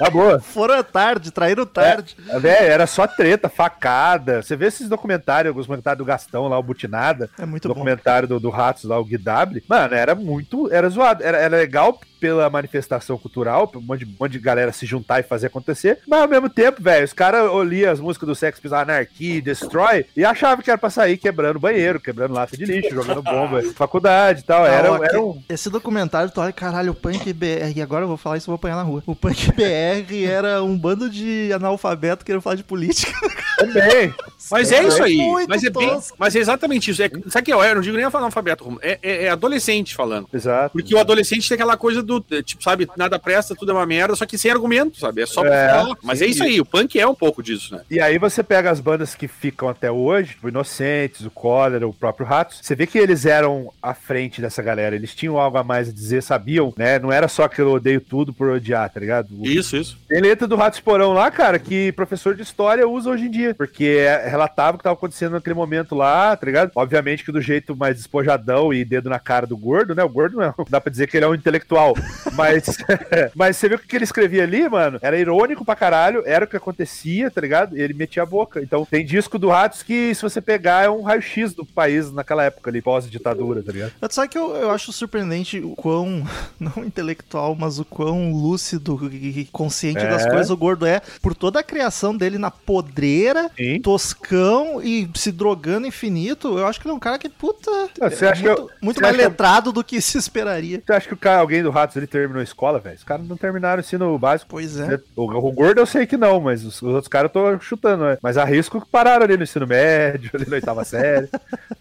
Tá 0.00 0.08
boa. 0.08 0.40
Foram 0.40 0.82
tarde, 0.82 1.30
traíram 1.30 1.66
tarde. 1.66 2.16
É, 2.42 2.68
era 2.68 2.86
só 2.86 3.06
treta, 3.06 3.50
facada. 3.50 4.42
Você 4.42 4.56
vê 4.56 4.66
esses 4.66 4.88
documentários, 4.88 5.50
alguns 5.50 5.66
documentários 5.66 5.98
do 5.98 6.06
Gastão 6.06 6.48
lá, 6.48 6.58
o 6.58 6.62
Butinada. 6.62 7.28
É 7.38 7.44
muito 7.44 7.66
o 7.66 7.68
bom. 7.68 7.74
documentário 7.74 8.26
do, 8.26 8.40
do 8.40 8.48
Ratos 8.48 8.84
lá, 8.84 8.98
o 8.98 9.04
Guidable. 9.04 9.62
Mano, 9.68 9.94
era 9.94 10.14
muito. 10.14 10.72
Era 10.72 10.88
zoado. 10.88 11.22
Era, 11.22 11.36
era 11.36 11.54
legal 11.54 12.00
pela 12.20 12.48
manifestação 12.50 13.16
cultural, 13.18 13.66
pra 13.66 13.80
um 13.80 13.82
monte, 13.82 14.04
de, 14.04 14.12
um 14.12 14.16
monte 14.20 14.32
de 14.32 14.38
galera 14.38 14.72
se 14.72 14.84
juntar 14.86 15.20
e 15.20 15.22
fazer 15.22 15.46
acontecer. 15.46 15.98
Mas 16.06 16.20
ao 16.20 16.28
mesmo 16.28 16.48
tempo, 16.50 16.82
velho, 16.82 17.04
os 17.04 17.12
caras 17.12 17.50
oliam 17.50 17.90
as 17.90 17.98
músicas 17.98 18.28
do 18.28 18.34
Sex 18.34 18.60
Pistols, 18.60 18.82
Anarchy, 18.82 19.40
Destroy, 19.40 20.04
e 20.16 20.24
achavam 20.24 20.62
que 20.62 20.70
era 20.70 20.78
pra 20.78 20.90
sair 20.90 21.16
quebrando 21.16 21.58
banheiro, 21.58 21.98
quebrando 21.98 22.34
lata 22.34 22.56
de 22.56 22.64
lixo, 22.64 22.94
jogando 22.94 23.22
bomba, 23.22 23.62
em 23.62 23.72
faculdade 23.74 24.40
e 24.40 24.44
tal. 24.44 24.66
Era, 24.66 24.88
Não, 24.88 24.96
era 24.96 25.06
aque- 25.06 25.16
um. 25.16 25.42
Esse 25.48 25.70
documentário, 25.70 26.30
tu 26.30 26.40
olha, 26.40 26.52
caralho, 26.52 26.92
o 26.92 26.94
Punk 26.94 27.32
BR, 27.32 27.72
e 27.74 27.80
agora 27.82 28.04
eu 28.04 28.08
vou 28.08 28.16
falar 28.16 28.36
isso, 28.36 28.44
eu 28.44 28.52
vou 28.52 28.56
apanhar 28.56 28.76
na 28.76 28.82
rua. 28.82 29.02
O 29.06 29.16
Punk 29.16 29.50
BR 29.56 30.24
era 30.26 30.62
um 30.62 30.76
bando 30.76 31.08
de 31.08 31.50
analfabeto 31.52 32.24
querendo 32.24 32.42
falar 32.42 32.56
de 32.56 32.64
política. 32.64 33.12
Também. 33.56 34.12
Mas 34.50 34.72
é 34.72 34.82
isso 34.82 35.02
aí. 35.02 35.18
Mas 35.48 35.62
é, 35.62 35.70
bem, 35.70 36.00
mas 36.18 36.34
é 36.34 36.38
exatamente 36.38 36.90
isso. 36.90 37.02
É, 37.02 37.10
sabe 37.28 37.42
o 37.42 37.44
que 37.44 37.52
é? 37.52 37.70
Eu 37.70 37.74
não 37.74 37.82
digo 37.82 37.96
nem 37.96 38.06
analfabeto, 38.06 38.78
é, 38.82 38.98
é, 39.02 39.24
é 39.26 39.28
adolescente 39.28 39.94
falando. 39.94 40.26
Exato. 40.32 40.72
Porque 40.72 40.94
o 40.94 40.98
adolescente 40.98 41.46
tem 41.48 41.54
aquela 41.54 41.76
coisa 41.76 42.02
do, 42.02 42.09
tipo, 42.42 42.62
sabe, 42.62 42.88
nada 42.96 43.18
presta, 43.18 43.54
tudo 43.54 43.72
é 43.72 43.74
uma 43.74 43.86
merda, 43.86 44.16
só 44.16 44.24
que 44.24 44.38
sem 44.38 44.50
argumento, 44.50 44.98
sabe? 44.98 45.20
É 45.22 45.26
só 45.26 45.44
É, 45.44 45.68
falar. 45.68 45.96
Mas 46.02 46.22
é 46.22 46.26
isso 46.26 46.42
aí, 46.42 46.60
o 46.60 46.64
punk 46.64 46.98
é 46.98 47.06
um 47.06 47.14
pouco 47.14 47.42
disso, 47.42 47.74
né? 47.74 47.82
E 47.90 48.00
aí 48.00 48.18
você 48.18 48.42
pega 48.42 48.70
as 48.70 48.80
bandas 48.80 49.14
que 49.14 49.28
ficam 49.28 49.68
até 49.68 49.90
hoje, 49.90 50.36
o 50.42 50.48
Inocentes, 50.48 51.26
o 51.26 51.30
Cólera, 51.30 51.86
o 51.86 51.92
próprio 51.92 52.26
Ratos, 52.26 52.60
você 52.62 52.74
vê 52.74 52.86
que 52.86 52.98
eles 52.98 53.26
eram 53.26 53.70
à 53.82 53.92
frente 53.92 54.40
dessa 54.40 54.62
galera, 54.62 54.96
eles 54.96 55.14
tinham 55.14 55.38
algo 55.38 55.58
a 55.58 55.64
mais 55.64 55.88
a 55.88 55.92
dizer, 55.92 56.22
sabiam, 56.22 56.72
né? 56.76 56.98
Não 56.98 57.12
era 57.12 57.28
só 57.28 57.46
que 57.48 57.60
eu 57.60 57.70
odeio 57.70 58.00
tudo 58.00 58.32
por 58.32 58.48
odiar, 58.48 58.88
tá 58.90 58.98
ligado? 58.98 59.28
Isso, 59.42 59.76
isso. 59.76 59.98
Tem 60.08 60.20
letra 60.20 60.46
do 60.48 60.56
Ratos 60.56 60.80
Porão 60.80 61.12
lá, 61.12 61.30
cara, 61.30 61.58
que 61.58 61.92
professor 61.92 62.34
de 62.34 62.42
história 62.42 62.88
usa 62.88 63.10
hoje 63.10 63.24
em 63.26 63.30
dia, 63.30 63.54
porque 63.54 63.84
é- 63.84 64.28
relatava 64.28 64.74
o 64.74 64.78
que 64.78 64.84
tava 64.84 64.94
acontecendo 64.94 65.32
naquele 65.32 65.54
momento 65.54 65.94
lá, 65.94 66.36
tá 66.36 66.46
ligado? 66.46 66.70
Obviamente 66.74 67.24
que 67.24 67.32
do 67.32 67.40
jeito 67.40 67.76
mais 67.76 67.96
despojadão 67.96 68.72
e 68.72 68.84
dedo 68.84 69.10
na 69.10 69.18
cara 69.18 69.46
do 69.46 69.56
gordo, 69.56 69.94
né? 69.94 70.02
O 70.04 70.08
gordo 70.08 70.36
não, 70.36 70.44
é- 70.44 70.54
não 70.56 70.64
dá 70.70 70.80
pra 70.80 70.90
dizer 70.90 71.06
que 71.08 71.16
ele 71.16 71.24
é 71.24 71.28
um 71.28 71.34
intelectual, 71.34 71.94
mas, 72.32 72.64
mas 73.34 73.56
você 73.56 73.68
viu 73.68 73.78
o 73.78 73.80
que 73.80 73.96
ele 73.96 74.04
escrevia 74.04 74.42
ali, 74.42 74.68
mano? 74.68 74.98
Era 75.02 75.18
irônico 75.18 75.64
pra 75.64 75.76
caralho, 75.76 76.22
era 76.26 76.44
o 76.44 76.48
que 76.48 76.56
acontecia, 76.56 77.30
tá 77.30 77.40
ligado? 77.40 77.76
E 77.76 77.80
ele 77.80 77.94
metia 77.94 78.22
a 78.22 78.26
boca. 78.26 78.60
Então 78.62 78.84
tem 78.84 79.04
disco 79.04 79.38
do 79.38 79.48
Ratos 79.48 79.82
que, 79.82 80.14
se 80.14 80.22
você 80.22 80.40
pegar, 80.40 80.84
é 80.84 80.90
um 80.90 81.02
raio-x 81.02 81.54
do 81.54 81.64
país 81.64 82.12
naquela 82.12 82.44
época 82.44 82.70
ali, 82.70 82.80
pós-ditadura, 82.82 83.62
tá 83.62 83.72
ligado? 83.72 83.92
Sabe 84.10 84.28
que 84.28 84.38
eu, 84.38 84.54
eu 84.56 84.70
acho 84.70 84.92
surpreendente 84.92 85.58
o 85.60 85.74
quão, 85.74 86.26
não 86.58 86.84
intelectual, 86.84 87.54
mas 87.54 87.78
o 87.78 87.84
quão 87.84 88.32
lúcido 88.32 89.10
e 89.12 89.48
consciente 89.52 90.00
das 90.04 90.24
É. 90.26 90.30
coisas 90.30 90.50
o 90.50 90.56
gordo 90.56 90.86
é, 90.86 91.00
por 91.22 91.34
toda 91.34 91.60
a 91.60 91.62
criação 91.62 92.16
dele 92.16 92.38
na 92.38 92.50
podreira, 92.50 93.50
Sim. 93.56 93.80
toscão 93.80 94.80
e 94.82 95.08
se 95.14 95.30
drogando 95.32 95.86
infinito. 95.86 96.58
Eu 96.58 96.66
acho 96.66 96.80
que 96.80 96.86
ele 96.86 96.92
é 96.92 96.96
um 96.96 97.00
cara 97.00 97.18
que, 97.18 97.28
puta, 97.28 97.70
você 98.00 98.26
é 98.26 98.34
muito, 98.34 98.46
eu- 98.46 98.70
muito 98.82 99.00
mais 99.02 99.16
eu- 99.16 99.22
letrado 99.24 99.72
do 99.72 99.84
que 99.84 100.00
se 100.00 100.18
esperaria. 100.18 100.82
Você 100.84 100.92
acha 100.92 101.08
que 101.08 101.14
o 101.14 101.16
cara, 101.16 101.40
alguém 101.40 101.62
do 101.62 101.70
Ratos 101.70 101.89
ele 101.98 102.06
terminou 102.06 102.40
a 102.40 102.44
escola, 102.44 102.78
velho? 102.78 102.96
Os 102.96 103.04
caras 103.04 103.26
não 103.26 103.36
terminaram 103.36 103.78
o 103.78 103.80
ensino 103.80 104.18
básico. 104.18 104.50
Pois 104.50 104.78
é. 104.78 105.00
O, 105.16 105.24
o 105.24 105.52
gordo 105.52 105.80
eu 105.80 105.86
sei 105.86 106.06
que 106.06 106.16
não, 106.16 106.40
mas 106.40 106.64
os, 106.64 106.80
os 106.80 106.94
outros 106.94 107.08
caras 107.08 107.30
eu 107.34 107.56
tô 107.56 107.60
chutando, 107.60 108.04
né? 108.04 108.18
Mas 108.22 108.36
arrisco 108.36 108.80
que 108.80 108.90
pararam 108.90 109.24
ali 109.24 109.36
no 109.36 109.42
ensino 109.42 109.66
médio, 109.66 110.30
ali 110.34 110.48
na 110.48 110.56
oitava 110.56 110.84
série. 110.84 111.28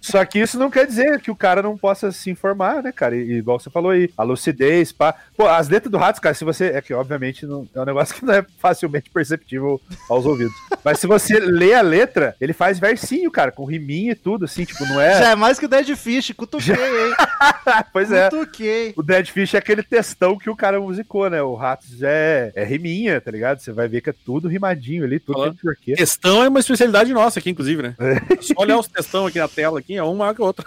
Só 0.02 0.24
que 0.26 0.40
isso 0.40 0.58
não 0.58 0.70
quer 0.72 0.86
dizer 0.86 1.20
que 1.20 1.32
o 1.32 1.36
cara 1.36 1.62
não 1.62 1.78
possa 1.78 2.12
se 2.12 2.30
informar, 2.30 2.84
né, 2.84 2.92
cara? 2.92 3.16
E, 3.16 3.20
e 3.20 3.38
igual 3.38 3.60
você 3.60 3.70
falou 3.70 3.92
aí, 3.92 4.10
a 4.18 4.24
lucidez, 4.24 4.92
pá. 4.92 5.16
Pô, 5.36 5.48
as 5.48 5.70
letras 5.70 5.92
do 5.92 5.98
Ratos, 5.98 6.20
cara, 6.20 6.36
se 6.36 6.46
você. 6.46 6.68
É 6.68 6.82
que, 6.82 6.94
obviamente, 6.94 7.46
não, 7.46 7.68
é 7.74 7.82
um 7.82 7.86
negócio 7.86 8.16
que 8.16 8.26
não 8.26 8.34
é 8.34 8.46
facilmente 8.60 9.10
perceptível 9.10 9.82
aos 10.10 10.26
ouvidos. 10.26 10.54
Mas 10.84 11.00
se 11.00 11.08
você 11.08 11.40
lê 11.40 11.74
a 11.74 11.82
letra, 11.82 12.36
ele 12.40 12.54
faz 12.54 12.80
versinho, 12.80 13.32
cara, 13.32 13.52
com 13.52 13.66
riminha 13.66 14.14
e 14.14 14.16
tudo, 14.16 14.46
assim, 14.46 14.66
tipo, 14.66 14.86
não 14.86 15.00
é. 15.00 15.20
Já 15.20 15.32
é 15.32 15.36
mais 15.36 15.60
que 15.60 15.66
o 15.66 15.70
Dead 15.70 15.96
Fish, 15.96 16.32
cutuquei, 16.36 16.74
hein? 16.74 17.14
pois 17.92 18.12
é. 18.12 18.30
Cutuquei. 18.30 18.94
O 18.96 19.04
Dead 19.04 19.28
Fish 19.28 19.54
é 19.54 19.58
aquele 19.58 19.84
textão 20.00 20.38
que 20.38 20.50
o 20.50 20.56
cara 20.56 20.80
musicou, 20.80 21.30
né? 21.30 21.42
O 21.42 21.56
Ratos 21.56 22.02
é, 22.02 22.52
é 22.56 22.64
riminha, 22.64 23.20
tá 23.20 23.30
ligado? 23.32 23.60
Você 23.60 23.72
vai 23.72 23.88
ver 23.88 24.02
que 24.02 24.10
é 24.10 24.14
tudo 24.26 24.48
rimadinho 24.48 25.04
ali, 25.04 25.20
tudo 25.20 25.34
Falando. 25.38 25.52
tem 25.56 25.62
porquê. 25.62 25.94
Questão 25.94 26.44
é 26.44 26.48
uma 26.48 26.60
especialidade 26.60 27.14
nossa 27.14 27.40
aqui, 27.40 27.50
inclusive, 27.50 27.82
né? 27.84 27.96
É. 28.00 28.42
Só 28.42 28.54
olhar 28.58 28.78
os 28.78 28.88
textão 28.88 29.26
aqui 29.28 29.38
na 29.40 29.48
tela, 29.48 29.80
aqui, 29.80 29.96
é 29.98 30.04
um 30.04 30.16
maior 30.16 30.34
que 30.34 30.42
o 30.42 30.46
outro. 30.46 30.66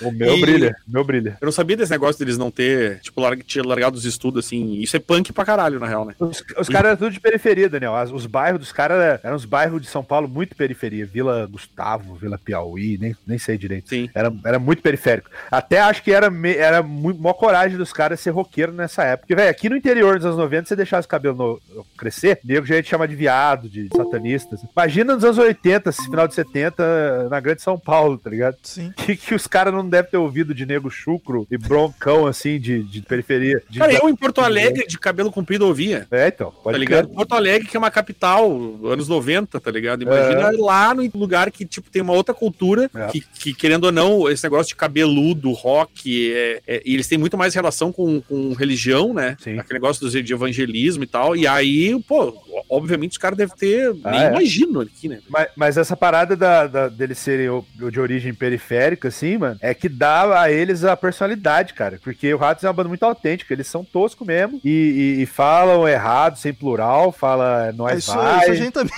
O 0.00 0.10
meu 0.10 0.34
E- 0.36 0.40
brilha, 0.40 0.76
o 0.88 0.92
meu 0.92 1.04
brilha. 1.04 1.38
Eu 1.40 1.44
não 1.46 1.52
sabia 1.52 1.76
desse 1.76 1.92
negócio 1.92 2.18
deles 2.18 2.36
não 2.36 2.50
ter, 2.50 2.98
tipo, 3.00 3.20
larg, 3.20 3.42
tinha 3.44 3.64
largado 3.64 3.96
os 3.96 4.04
estudos, 4.04 4.44
assim. 4.44 4.74
Isso 4.80 4.96
é 4.96 5.00
punk 5.00 5.32
pra 5.32 5.44
caralho, 5.44 5.78
na 5.78 5.86
real, 5.86 6.04
né? 6.04 6.14
Os, 6.18 6.42
os 6.58 6.68
caras 6.68 6.88
eram 6.90 6.96
tudo 6.96 7.10
de 7.12 7.20
periferia, 7.20 7.68
Daniel. 7.68 7.94
As- 7.94 8.10
os 8.10 8.26
bairros 8.26 8.60
dos 8.60 8.72
caras 8.72 8.98
eram, 9.00 9.20
eram 9.22 9.36
os 9.36 9.44
bairros 9.44 9.80
de 9.80 9.86
São 9.88 10.02
Paulo 10.02 10.28
muito 10.28 10.56
periferia. 10.56 11.06
Vila 11.06 11.46
Gustavo, 11.46 12.14
Vila 12.14 12.38
Piauí, 12.38 12.98
nem, 12.98 13.16
nem 13.26 13.38
sei 13.38 13.56
direito. 13.56 13.88
Sim. 13.88 14.08
Era, 14.14 14.32
era 14.44 14.58
muito 14.58 14.82
periférico. 14.82 15.30
Até 15.50 15.80
acho 15.80 16.02
que 16.02 16.12
era, 16.12 16.30
me, 16.30 16.54
era 16.54 16.82
muito 16.82 17.20
maior 17.20 17.34
coragem 17.34 17.76
dos 17.78 17.92
caras 17.92 18.20
ser 18.20 18.30
roqueiro 18.30 18.61
nessa 18.70 19.02
época. 19.04 19.22
Porque, 19.26 19.34
velho, 19.34 19.50
aqui 19.50 19.68
no 19.68 19.76
interior 19.76 20.16
dos 20.16 20.26
anos 20.26 20.38
90, 20.38 20.68
você 20.68 20.76
deixasse 20.76 21.06
o 21.06 21.08
cabelo 21.08 21.60
no- 21.74 21.84
crescer, 21.96 22.38
nego 22.44 22.66
já 22.66 22.76
ia 22.76 22.82
te 22.82 22.88
chamar 22.90 23.06
de 23.08 23.14
viado, 23.16 23.68
de 23.68 23.88
satanista. 23.96 24.56
Imagina 24.76 25.14
nos 25.14 25.24
anos 25.24 25.38
80, 25.38 25.90
esse 25.90 26.04
final 26.04 26.28
de 26.28 26.34
70, 26.34 27.28
na 27.28 27.40
grande 27.40 27.62
São 27.62 27.78
Paulo, 27.78 28.18
tá 28.18 28.30
ligado? 28.30 28.56
Sim. 28.62 28.92
Que, 29.02 29.16
que 29.16 29.34
os 29.34 29.46
caras 29.46 29.72
não 29.74 29.88
devem 29.88 30.10
ter 30.10 30.16
ouvido 30.16 30.54
de 30.54 30.64
nego 30.64 30.88
chucro 30.90 31.46
e 31.50 31.58
broncão, 31.58 32.26
assim, 32.26 32.58
de, 32.60 32.82
de 32.82 33.02
periferia. 33.02 33.60
De- 33.68 33.78
Cara, 33.80 33.92
eu 33.92 34.08
em 34.08 34.14
Porto 34.14 34.40
Alegre, 34.40 34.86
de 34.86 34.98
cabelo 34.98 35.32
comprido, 35.32 35.66
ouvia. 35.66 36.06
É, 36.10 36.28
então. 36.28 36.50
Tá 36.50 36.56
Pode 36.62 36.78
ligado? 36.78 37.06
crer. 37.06 37.16
Porto 37.16 37.32
Alegre, 37.34 37.68
que 37.68 37.76
é 37.76 37.78
uma 37.78 37.90
capital, 37.90 38.50
anos 38.84 39.08
90, 39.08 39.60
tá 39.60 39.70
ligado? 39.70 40.02
Imagina 40.02 40.50
lá 40.58 40.94
no 40.94 41.02
lugar 41.14 41.50
que, 41.50 41.64
tipo, 41.64 41.90
tem 41.90 42.02
uma 42.02 42.12
outra 42.12 42.34
cultura, 42.34 42.90
É. 42.94 43.06
que, 43.08 43.20
que, 43.20 43.54
querendo 43.54 43.84
ou 43.84 43.92
não, 43.92 44.28
esse 44.28 44.44
negócio 44.44 44.68
de 44.68 44.76
cabeludo, 44.76 45.50
rock, 45.52 46.32
é, 46.32 46.60
é- 46.66 46.82
e 46.84 46.94
eles 46.94 47.08
têm 47.08 47.18
muito 47.18 47.36
mais 47.36 47.54
relação 47.54 47.90
com, 47.92 48.20
com 48.20 48.51
religião, 48.52 49.12
né? 49.14 49.36
Sim. 49.40 49.58
Aquele 49.58 49.78
negócio 49.80 50.08
de 50.22 50.32
evangelismo 50.32 51.02
e 51.04 51.06
tal. 51.06 51.34
E 51.36 51.46
aí, 51.46 51.98
pô, 52.06 52.34
obviamente 52.68 53.12
os 53.12 53.18
caras 53.18 53.36
devem 53.38 53.54
ter. 53.56 53.94
Ah, 54.04 54.10
nem 54.10 54.20
é. 54.22 54.28
imagino 54.28 54.80
aqui, 54.80 55.08
né? 55.08 55.18
Mas, 55.28 55.48
mas 55.56 55.76
essa 55.76 55.96
parada 55.96 56.36
da, 56.36 56.66
da- 56.66 56.88
deles 56.88 57.18
serem 57.18 57.48
de 57.90 58.00
origem 58.00 58.32
periférica, 58.34 59.08
assim, 59.08 59.38
mano, 59.38 59.58
é 59.60 59.72
que 59.74 59.88
dá 59.88 60.40
a 60.42 60.50
eles 60.50 60.84
a 60.84 60.96
personalidade, 60.96 61.74
cara. 61.74 61.98
Porque 62.02 62.32
o 62.32 62.38
Ratos 62.38 62.64
é 62.64 62.66
uma 62.68 62.72
banda 62.72 62.88
muito 62.88 63.02
autêntica, 63.04 63.52
eles 63.52 63.66
são 63.66 63.84
toscos 63.84 64.26
mesmo 64.26 64.60
e, 64.64 65.16
e- 65.18 65.22
e 65.22 65.26
falam 65.26 65.88
errado, 65.88 66.36
sem 66.38 66.52
plural, 66.52 67.12
fala 67.12 67.66
é 67.68 67.72
nós 67.72 67.98
Isso, 67.98 68.14
vai. 68.14 68.42
isso 68.42 68.50
a 68.50 68.54
gente 68.54 68.72
também. 68.72 68.92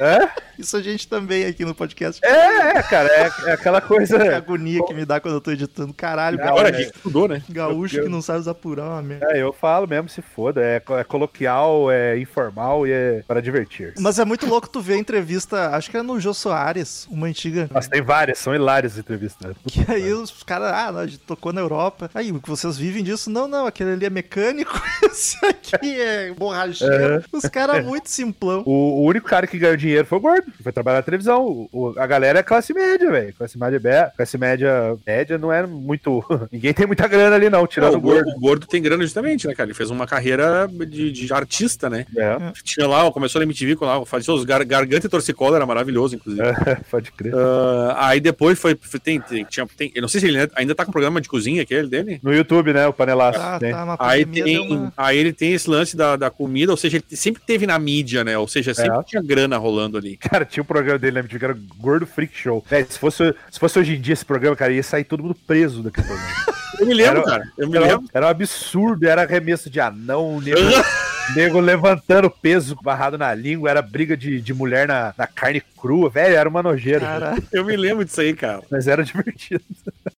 É? 0.00 0.28
Isso 0.58 0.76
a 0.76 0.82
gente 0.82 1.06
também 1.08 1.44
aqui 1.44 1.64
no 1.64 1.74
podcast. 1.74 2.20
É, 2.24 2.78
é, 2.78 2.82
cara, 2.82 3.08
é, 3.08 3.32
é 3.46 3.52
aquela 3.52 3.80
Que 3.80 3.88
coisa. 3.88 4.36
agonia 4.36 4.84
que 4.84 4.94
me 4.94 5.04
dá 5.04 5.20
quando 5.20 5.34
eu 5.34 5.40
tô 5.40 5.50
editando. 5.50 5.92
Caralho, 5.94 6.40
Agora 6.42 6.70
gaúcho, 6.70 6.82
aqui 6.82 6.90
que 6.90 6.96
estudou, 6.98 7.28
né? 7.28 7.42
gaúcho 7.48 8.02
que 8.02 8.08
não 8.08 8.22
sabe 8.22 8.40
usar 8.40 8.54
plural, 8.54 8.98
é 8.98 9.02
merda. 9.02 9.26
É, 9.32 9.42
eu 9.42 9.52
falo 9.52 9.86
mesmo, 9.86 10.08
se 10.08 10.22
foda. 10.22 10.62
É, 10.62 10.76
é 10.98 11.04
coloquial, 11.04 11.90
é 11.90 12.18
informal 12.18 12.86
e 12.86 12.92
é 12.92 13.22
para 13.26 13.40
divertir. 13.40 13.94
Mas 13.98 14.18
é 14.18 14.24
muito 14.24 14.46
louco 14.46 14.68
tu 14.68 14.80
ver 14.80 14.94
a 14.94 14.98
entrevista, 14.98 15.70
acho 15.76 15.90
que 15.90 15.96
era 15.96 16.04
no 16.04 16.18
Jô 16.20 16.32
Soares, 16.34 17.06
uma 17.10 17.26
antiga. 17.26 17.68
Mas 17.72 17.88
tem 17.88 18.02
várias, 18.02 18.38
são 18.38 18.54
hilárias 18.54 18.92
as 18.94 18.98
entrevistas. 18.98 19.48
né? 19.48 19.54
Que 19.66 19.84
aí 19.90 20.12
os 20.12 20.42
caras, 20.42 20.72
ah, 20.72 20.92
não, 20.92 21.00
a 21.00 21.06
gente 21.06 21.18
tocou 21.20 21.52
na 21.52 21.60
Europa. 21.60 22.10
Aí, 22.14 22.30
o 22.32 22.40
que 22.40 22.48
vocês 22.48 22.76
vivem 22.78 23.02
disso? 23.04 23.30
Não, 23.30 23.46
não, 23.48 23.66
aquele 23.66 23.92
ali 23.92 24.06
é 24.06 24.10
mecânico, 24.10 24.80
esse 25.04 25.36
aqui 25.44 26.00
é 26.00 26.32
borracheiro. 26.32 27.24
Os 27.32 27.44
caras 27.44 27.82
muito 27.84 28.08
simplão. 28.10 28.62
O, 28.66 29.02
o 29.02 29.04
único 29.04 29.28
cara 29.28 29.46
que 29.46 29.58
ganhou 29.58 29.76
dinheiro 29.76 30.06
foi 30.06 30.18
o 30.18 30.20
gordo. 30.20 30.45
Gordo, 30.46 30.62
foi 30.62 30.72
trabalhar 30.72 30.98
na 30.98 31.02
televisão. 31.02 31.44
O- 31.44 31.68
o- 31.72 31.94
a 31.98 32.06
galera 32.06 32.38
é 32.38 32.42
classe 32.42 32.72
média, 32.72 33.10
velho. 33.10 33.34
Classe 33.34 33.58
média, 33.58 33.78
be- 33.80 34.16
classe 34.16 34.38
média 34.38 34.96
média 35.06 35.38
não 35.38 35.52
é 35.52 35.66
muito. 35.66 36.24
Ninguém 36.52 36.72
tem 36.74 36.86
muita 36.86 37.06
grana 37.08 37.36
ali, 37.36 37.48
não, 37.50 37.66
tirando 37.66 37.92
Não, 37.92 37.98
o 37.98 38.02
gordo. 38.02 38.28
o 38.30 38.40
gordo 38.40 38.66
tem 38.66 38.82
grana 38.82 39.02
justamente, 39.02 39.46
né, 39.46 39.54
cara? 39.54 39.68
Ele 39.68 39.74
fez 39.74 39.90
uma 39.90 40.06
carreira 40.06 40.68
de, 40.88 41.10
de 41.12 41.32
artista, 41.32 41.88
né? 41.90 42.06
É, 42.16 42.52
Tinha 42.62 42.86
lá, 42.86 43.10
começou 43.10 43.38
na 43.40 43.44
MTV 43.44 43.76
com 43.76 43.84
lá, 43.84 44.04
fazia 44.06 44.32
os 44.34 44.44
gar, 44.44 44.64
garganta 44.64 45.06
e 45.06 45.10
torcicolo, 45.10 45.54
era 45.56 45.66
maravilhoso, 45.66 46.16
inclusive. 46.16 46.42
é, 46.46 46.76
pode 46.90 47.10
crer. 47.12 47.34
Ah, 47.34 48.08
aí 48.08 48.20
depois 48.20 48.58
foi. 48.58 48.76
foi- 48.80 49.00
Tem, 49.00 49.20
tem, 49.20 49.44
tinha, 49.44 49.66
tem, 49.76 49.92
eu 49.94 50.02
não 50.02 50.08
sei 50.08 50.20
se 50.20 50.26
ele 50.26 50.38
ainda 50.54 50.74
tá 50.74 50.84
com 50.84 50.90
o 50.90 50.92
programa 50.92 51.20
de 51.20 51.28
cozinha 51.28 51.62
aquele 51.62 51.88
dele. 51.88 52.18
No 52.22 52.32
YouTube, 52.34 52.72
né? 52.72 52.86
O 52.86 52.92
panelaço. 52.92 53.38
Ah, 53.40 53.58
tem. 53.58 53.72
tá, 53.72 53.96
Aí, 54.00 54.24
tem, 54.24 54.58
uma- 54.58 54.92
aí 54.96 55.16
ele 55.18 55.32
tem 55.32 55.52
esse 55.52 55.68
lance 55.68 55.96
da, 55.96 56.16
da 56.16 56.30
comida, 56.30 56.72
ou 56.72 56.76
seja, 56.76 56.96
ele 56.96 57.04
sempre 57.16 57.42
teve 57.46 57.66
na 57.66 57.78
mídia, 57.78 58.24
né? 58.24 58.36
Ou 58.38 58.48
seja, 58.48 58.74
sempre 58.74 58.98
É. 58.98 59.02
tinha 59.04 59.22
grana 59.22 59.56
rolando 59.56 59.96
ali. 59.96 60.18
Cara, 60.36 60.44
tinha 60.44 60.62
um 60.62 60.66
programa 60.66 60.98
dele 60.98 61.14
na 61.14 61.20
MTV 61.20 61.38
que 61.38 61.44
era 61.46 61.56
Gordo 61.78 62.06
Freak 62.06 62.36
Show. 62.36 62.62
Véi, 62.68 62.84
se, 62.86 62.98
fosse, 62.98 63.34
se 63.50 63.58
fosse 63.58 63.78
hoje 63.78 63.96
em 63.96 64.00
dia 64.02 64.12
esse 64.12 64.24
programa, 64.24 64.54
cara, 64.54 64.70
ia 64.70 64.82
sair 64.82 65.04
todo 65.04 65.22
mundo 65.22 65.34
preso 65.46 65.82
daquele 65.82 66.06
programa. 66.06 66.30
Eu 66.78 66.86
me 66.86 66.92
lembro, 66.92 67.20
Era- 67.20 67.24
cara. 67.24 67.44
Eu 67.56 67.70
me 67.70 67.76
Era, 67.78 67.86
lembro. 67.86 68.06
era 68.12 68.26
um 68.26 68.28
absurdo, 68.28 69.08
era 69.08 69.22
arremesso 69.22 69.70
de 69.70 69.80
anão, 69.80 70.38
nego, 70.42 70.60
nego 71.34 71.58
levantando 71.58 72.28
peso 72.28 72.76
barrado 72.82 73.16
na 73.16 73.32
língua, 73.34 73.70
era 73.70 73.80
briga 73.80 74.14
de, 74.14 74.42
de 74.42 74.52
mulher 74.52 74.86
na, 74.86 75.14
na 75.16 75.26
carne 75.26 75.62
crua, 75.80 76.10
velho, 76.10 76.36
era 76.36 76.46
uma 76.46 76.62
nojeira. 76.62 77.00
Cara, 77.00 77.34
Eu 77.50 77.64
me 77.64 77.74
lembro 77.76 78.04
disso 78.04 78.20
aí, 78.20 78.34
cara. 78.34 78.60
Mas 78.70 78.86
era 78.86 79.02
divertido. 79.02 79.64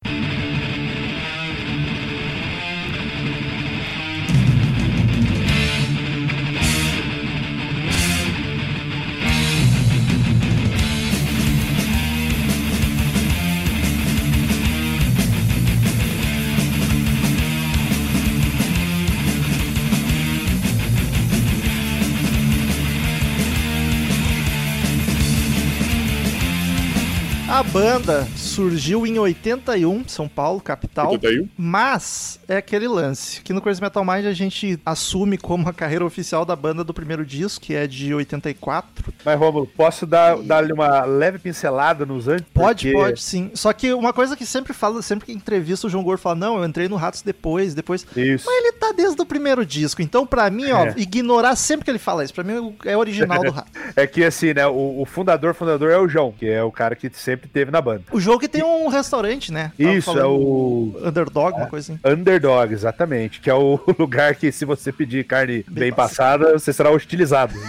banda 27.82 28.26
surgiu 28.36 29.06
em 29.06 29.18
81, 29.20 30.02
São 30.08 30.26
Paulo, 30.28 30.60
capital. 30.60 31.10
Tudo 31.12 31.28
aí? 31.28 31.48
Mas 31.56 32.40
é 32.48 32.56
aquele 32.56 32.88
lance 32.88 33.40
que 33.40 33.52
no 33.52 33.60
Crazy 33.60 33.80
Metal 33.80 34.04
Mind 34.04 34.26
a 34.26 34.32
gente 34.32 34.80
assume 34.84 35.38
como 35.38 35.68
a 35.68 35.72
carreira 35.72 36.04
oficial 36.04 36.44
da 36.44 36.56
banda 36.56 36.82
do 36.82 36.92
primeiro 36.92 37.24
disco, 37.24 37.64
que 37.64 37.74
é 37.74 37.86
de 37.86 38.12
84. 38.12 39.12
Mas, 39.24 39.38
Romulo, 39.38 39.66
posso 39.76 40.04
dar, 40.06 40.36
dar 40.38 40.64
uma 40.72 41.04
leve 41.04 41.38
pincelada 41.38 42.04
nos 42.04 42.26
antes? 42.26 42.46
Pode, 42.52 42.88
Porque- 42.90 43.00
pode, 43.04 43.22
sim. 43.22 43.50
Só 43.54 43.72
que 43.72 43.92
uma 43.92 44.12
coisa 44.12 44.36
que 44.36 44.44
sempre 44.44 44.72
fala, 44.72 45.00
sempre 45.00 45.26
que 45.26 45.32
entrevista 45.32 45.86
o 45.86 45.90
João 45.90 46.02
Gordo 46.02 46.20
fala, 46.20 46.34
não, 46.34 46.58
eu 46.58 46.64
entrei 46.64 46.88
no 46.88 46.96
Ratos 46.96 47.22
depois, 47.22 47.74
depois. 47.74 48.04
Isso. 48.16 48.44
Mas 48.46 48.56
ele 48.56 48.72
tá 48.72 48.90
desde 48.92 49.22
o 49.22 49.24
primeiro 49.26 49.64
disco. 49.64 50.02
Então, 50.02 50.26
pra 50.26 50.50
mim, 50.50 50.68
ó, 50.72 50.86
É. 50.86 50.94
ignorar 50.96 51.54
sempre 51.54 51.84
que 51.84 51.90
ele 51.92 51.98
fala 51.98 52.24
isso. 52.24 52.34
Pra 52.34 52.42
mim, 52.42 52.74
é 52.84 52.96
original 52.96 53.40
do 53.40 53.50
Ratos. 53.52 53.70
É 53.94 54.04
que 54.04 54.24
assim, 54.24 54.52
né? 54.52 54.66
O, 54.66 55.02
o 55.02 55.04
fundador, 55.04 55.54
fundador 55.54 55.90
é 55.92 55.98
o 55.98 56.08
João, 56.08 56.32
que 56.32 56.48
é 56.48 56.62
o 56.64 56.72
cara 56.72 56.96
que 56.96 57.08
sempre 57.12 57.48
teve 57.48 57.67
na 57.70 57.80
banda. 57.80 58.02
O 58.10 58.20
jogo 58.20 58.38
que 58.38 58.48
tem 58.48 58.62
um 58.62 58.88
restaurante, 58.88 59.52
né? 59.52 59.72
Tava 59.78 59.92
Isso, 59.92 60.18
é 60.18 60.24
o 60.26 60.92
Underdog, 61.02 61.56
uma 61.56 61.66
coisa 61.66 61.92
assim. 61.92 62.00
Underdog, 62.04 62.72
exatamente. 62.72 63.40
Que 63.40 63.50
é 63.50 63.54
o 63.54 63.78
lugar 63.98 64.34
que, 64.34 64.50
se 64.52 64.64
você 64.64 64.92
pedir 64.92 65.24
carne 65.24 65.64
bem, 65.68 65.92
passada, 65.92 66.52
você 66.52 66.72
será 66.72 66.90
hostilizado. 66.90 67.54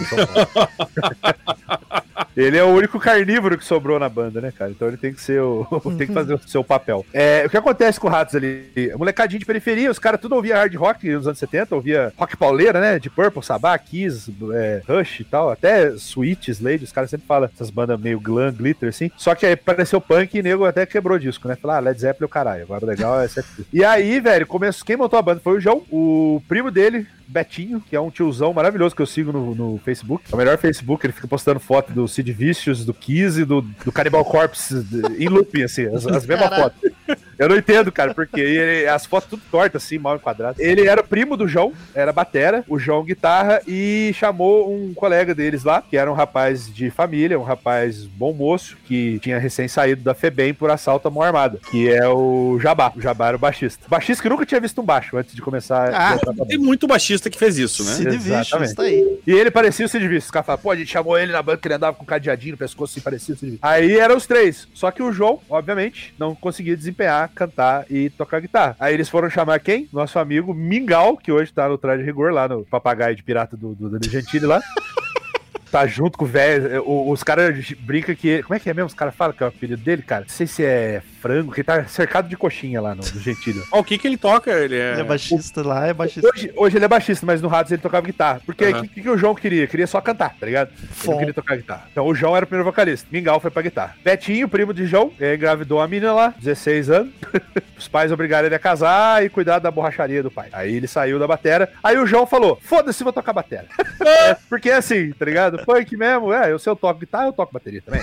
ele 2.42 2.56
é 2.56 2.64
o 2.64 2.68
único 2.68 2.98
carnívoro 2.98 3.58
que 3.58 3.64
sobrou 3.64 3.98
na 3.98 4.08
banda, 4.08 4.40
né, 4.40 4.52
cara? 4.56 4.70
Então 4.70 4.88
ele 4.88 4.96
tem 4.96 5.12
que 5.12 5.20
ser 5.20 5.40
o. 5.40 5.66
tem 5.96 6.06
que 6.06 6.12
fazer 6.12 6.34
o 6.34 6.40
seu 6.46 6.62
papel. 6.64 7.04
É, 7.12 7.44
o 7.46 7.50
que 7.50 7.56
acontece 7.56 7.98
com 7.98 8.06
o 8.06 8.10
Ratos 8.10 8.34
ali? 8.34 8.92
Molecadinho 8.96 9.40
de 9.40 9.46
periferia, 9.46 9.90
os 9.90 9.98
caras 9.98 10.20
tudo 10.20 10.34
ouvia 10.34 10.56
hard 10.56 10.74
rock 10.74 11.08
nos 11.08 11.26
anos 11.26 11.38
70, 11.38 11.74
ouvia 11.74 12.12
rock 12.16 12.36
pauleira, 12.36 12.80
né? 12.80 12.98
De 12.98 13.10
Purple, 13.10 13.42
Sabá, 13.42 13.76
Kiss, 13.78 14.32
é, 14.52 14.82
Rush 14.86 15.20
e 15.20 15.24
tal, 15.24 15.50
até 15.50 15.88
Sweet, 15.90 16.50
Slade, 16.50 16.84
os 16.84 16.92
caras 16.92 17.10
sempre 17.10 17.26
falam 17.26 17.48
essas 17.52 17.70
bandas 17.70 18.00
meio 18.00 18.20
glam, 18.20 18.52
glitter, 18.52 18.88
assim. 18.88 19.10
Só 19.16 19.34
que 19.34 19.46
aí 19.46 19.52
apareceu 19.52 20.00
punk 20.00 20.36
e 20.38 20.42
nego 20.42 20.64
até 20.64 20.86
quebrou 20.86 21.18
disco, 21.18 21.48
né? 21.48 21.56
Falar, 21.56 21.76
ah, 21.76 21.80
Led 21.80 22.00
Zeppelin 22.00 22.24
é 22.24 22.26
o 22.26 22.28
caralho, 22.28 22.62
agora 22.62 22.86
legal 22.86 23.20
é 23.20 23.24
essa. 23.24 23.44
E 23.72 23.84
aí, 23.84 24.20
velho, 24.20 24.46
começou, 24.46 24.84
quem 24.84 24.96
montou 24.96 25.18
a 25.18 25.22
banda 25.22 25.40
foi 25.42 25.56
o 25.56 25.60
João, 25.60 25.82
o 25.90 26.42
primo 26.48 26.70
dele, 26.70 27.06
Betinho, 27.30 27.80
que 27.80 27.94
é 27.94 28.00
um 28.00 28.10
tiozão 28.10 28.52
maravilhoso 28.52 28.94
que 28.94 29.02
eu 29.02 29.06
sigo 29.06 29.32
no, 29.32 29.54
no 29.54 29.78
Facebook. 29.84 30.24
É 30.30 30.34
o 30.34 30.38
melhor 30.38 30.58
Facebook, 30.58 31.04
ele 31.06 31.12
fica 31.12 31.28
postando 31.28 31.60
foto 31.60 31.92
do 31.92 32.06
Sid 32.08 32.32
Vicious, 32.32 32.84
do 32.84 32.94
e 33.08 33.44
do, 33.44 33.62
do 33.62 33.92
Cannibal 33.92 34.24
Corpse 34.24 34.82
de- 34.84 35.22
em 35.24 35.28
looping, 35.28 35.62
assim, 35.62 35.86
as, 35.86 36.06
as 36.06 36.26
mesmas 36.26 36.48
Caraca. 36.50 36.62
fotos. 36.62 36.90
Eu 37.38 37.48
não 37.48 37.56
entendo, 37.56 37.90
cara, 37.90 38.12
porque 38.14 38.40
ele- 38.40 38.86
as 38.88 39.06
fotos 39.06 39.30
tudo 39.30 39.42
tortas, 39.50 39.82
assim, 39.82 39.98
mal 39.98 40.16
enquadradas. 40.16 40.58
Ele 40.58 40.86
era 40.86 41.02
primo 41.02 41.36
do 41.36 41.48
João, 41.48 41.72
era 41.94 42.12
batera, 42.12 42.64
o 42.68 42.78
João 42.78 43.02
guitarra, 43.04 43.60
e 43.66 44.12
chamou 44.14 44.72
um 44.72 44.92
colega 44.94 45.34
deles 45.34 45.64
lá, 45.64 45.82
que 45.82 45.96
era 45.96 46.10
um 46.10 46.14
rapaz 46.14 46.72
de 46.72 46.90
família, 46.90 47.38
um 47.38 47.42
rapaz 47.42 48.04
bom 48.04 48.32
moço, 48.32 48.76
que 48.86 49.18
tinha 49.20 49.38
recém 49.38 49.68
saído 49.68 50.02
da 50.02 50.14
FEBEM 50.14 50.52
por 50.54 50.70
assalto 50.70 51.08
à 51.08 51.10
mão 51.10 51.22
armada, 51.22 51.58
que 51.70 51.88
é 51.90 52.06
o 52.08 52.58
Jabá. 52.60 52.92
O 52.94 53.00
Jabá 53.00 53.28
era 53.28 53.36
o 53.36 53.40
baixista. 53.40 53.86
Baixista 53.88 54.22
que 54.22 54.28
nunca 54.28 54.44
tinha 54.46 54.60
visto 54.60 54.80
um 54.80 54.84
baixo 54.84 55.16
antes 55.16 55.34
de 55.34 55.40
começar 55.42 55.92
Ah, 55.94 56.18
Tem 56.46 56.58
muito 56.58 56.86
baixista 56.86 57.19
que 57.28 57.38
fez 57.38 57.58
isso, 57.58 57.84
né? 57.84 57.92
Sid 57.92 58.10
Vicious, 58.10 58.46
Exatamente. 58.46 58.74
tá 58.74 58.82
aí. 58.84 59.20
E 59.26 59.32
ele 59.32 59.50
parecia 59.50 59.84
o 59.84 59.88
Sid 59.88 60.02
Vicious. 60.06 60.24
Os 60.26 60.30
caras 60.30 60.46
falaram, 60.46 60.62
pô, 60.62 60.70
a 60.70 60.76
gente 60.76 60.90
chamou 60.90 61.18
ele 61.18 61.32
na 61.32 61.42
banda 61.42 61.58
que 61.58 61.66
ele 61.68 61.74
andava 61.74 61.96
com 61.96 62.04
um 62.04 62.06
cadeadinho 62.06 62.52
no 62.52 62.58
pescoço, 62.58 62.92
assim, 62.94 63.00
parecia 63.00 63.34
o 63.34 63.38
Sid 63.38 63.50
Vicious. 63.52 63.70
Aí 63.70 63.98
eram 63.98 64.16
os 64.16 64.26
três. 64.26 64.68
Só 64.72 64.90
que 64.90 65.02
o 65.02 65.12
João, 65.12 65.40
obviamente, 65.50 66.14
não 66.18 66.34
conseguia 66.34 66.76
desempenhar, 66.76 67.28
cantar 67.34 67.84
e 67.90 68.08
tocar 68.10 68.40
guitarra. 68.40 68.76
Aí 68.78 68.94
eles 68.94 69.08
foram 69.08 69.28
chamar 69.28 69.58
quem? 69.60 69.88
Nosso 69.92 70.18
amigo 70.18 70.54
Mingau, 70.54 71.16
que 71.16 71.32
hoje 71.32 71.52
tá 71.52 71.68
no 71.68 71.76
Traje 71.76 72.02
Rigor, 72.04 72.32
lá 72.32 72.48
no 72.48 72.64
Papagaio 72.64 73.16
de 73.16 73.22
Pirata 73.22 73.56
do, 73.56 73.74
do 73.74 73.90
Danilo 73.90 74.10
Gentili 74.12 74.46
lá. 74.46 74.62
Tá 75.70 75.86
junto 75.86 76.18
com 76.18 76.24
o 76.24 76.28
velho. 76.28 76.82
o- 76.84 77.10
Os 77.10 77.22
caras 77.22 77.54
brincam 77.80 78.14
que. 78.14 78.42
Como 78.42 78.54
é 78.54 78.58
que 78.60 78.68
é 78.70 78.74
mesmo? 78.74 78.86
Os 78.88 78.94
caras 78.94 79.14
falam 79.14 79.32
que 79.34 79.42
é 79.42 79.46
o 79.46 79.48
apelido 79.48 79.82
dele, 79.82 80.02
cara? 80.02 80.22
Não 80.22 80.28
sei 80.28 80.46
se 80.46 80.64
é 80.64 81.00
frango, 81.20 81.52
que 81.52 81.60
ele 81.60 81.66
tá 81.66 81.84
cercado 81.84 82.28
de 82.28 82.36
coxinha 82.36 82.80
lá 82.80 82.94
no, 82.94 83.02
no 83.02 83.20
Gentili. 83.20 83.62
Ó, 83.70 83.80
o 83.80 83.84
que 83.84 83.98
que 83.98 84.06
ele 84.08 84.16
toca? 84.16 84.50
Ele 84.50 84.74
é... 84.76 84.92
Ele 84.92 85.02
é 85.02 85.04
baixista 85.04 85.62
lá, 85.66 85.86
é 85.86 85.92
baixista. 85.92 86.26
Hoje, 86.28 86.50
hoje 86.56 86.76
ele 86.78 86.84
é 86.86 86.88
baixista, 86.88 87.26
mas 87.26 87.42
no 87.42 87.48
Ratos 87.48 87.70
ele 87.72 87.82
tocava 87.82 88.04
guitarra. 88.06 88.40
Porque 88.46 88.64
o 88.64 88.74
Aham. 88.74 88.86
que, 88.86 89.02
que 89.02 89.10
o 89.10 89.18
João 89.18 89.34
queria? 89.34 89.66
Queria 89.66 89.86
só 89.86 90.00
cantar, 90.00 90.34
tá 90.40 90.46
ligado? 90.46 90.70
Ele 90.78 90.88
Fom. 90.92 91.12
não 91.12 91.18
queria 91.18 91.34
tocar 91.34 91.56
guitarra. 91.56 91.84
Então 91.92 92.06
o 92.06 92.14
João 92.14 92.34
era 92.36 92.44
o 92.44 92.48
primeiro 92.48 92.68
vocalista. 92.70 93.06
Mingau 93.12 93.38
foi 93.38 93.50
pra 93.50 93.60
guitarra. 93.62 93.94
Betinho, 94.02 94.48
primo 94.48 94.72
de 94.72 94.86
João, 94.86 95.12
ele 95.20 95.36
engravidou 95.36 95.78
uma 95.78 95.86
menina 95.86 96.12
lá, 96.12 96.34
16 96.38 96.90
anos. 96.90 97.12
Os 97.78 97.86
pais 97.88 98.10
obrigaram 98.12 98.46
ele 98.46 98.54
a 98.54 98.58
casar 98.58 99.24
e 99.24 99.28
cuidar 99.28 99.58
da 99.58 99.70
borracharia 99.70 100.22
do 100.22 100.30
pai. 100.30 100.48
Aí 100.52 100.74
ele 100.74 100.86
saiu 100.86 101.18
da 101.18 101.26
batera. 101.26 101.70
Aí 101.82 101.96
o 101.98 102.06
João 102.06 102.26
falou: 102.26 102.58
foda-se, 102.62 103.04
vou 103.04 103.12
tocar 103.12 103.32
batera. 103.32 103.66
É, 104.02 104.34
porque 104.48 104.70
é 104.70 104.76
assim, 104.76 105.12
tá 105.12 105.24
ligado? 105.26 105.59
Punk 105.64 105.96
mesmo, 105.96 106.32
é. 106.32 106.52
Eu, 106.52 106.58
se 106.58 106.68
eu 106.68 106.76
toco 106.76 107.00
guitarra, 107.00 107.26
eu 107.26 107.32
toco 107.32 107.52
bateria 107.52 107.82
também. 107.82 108.02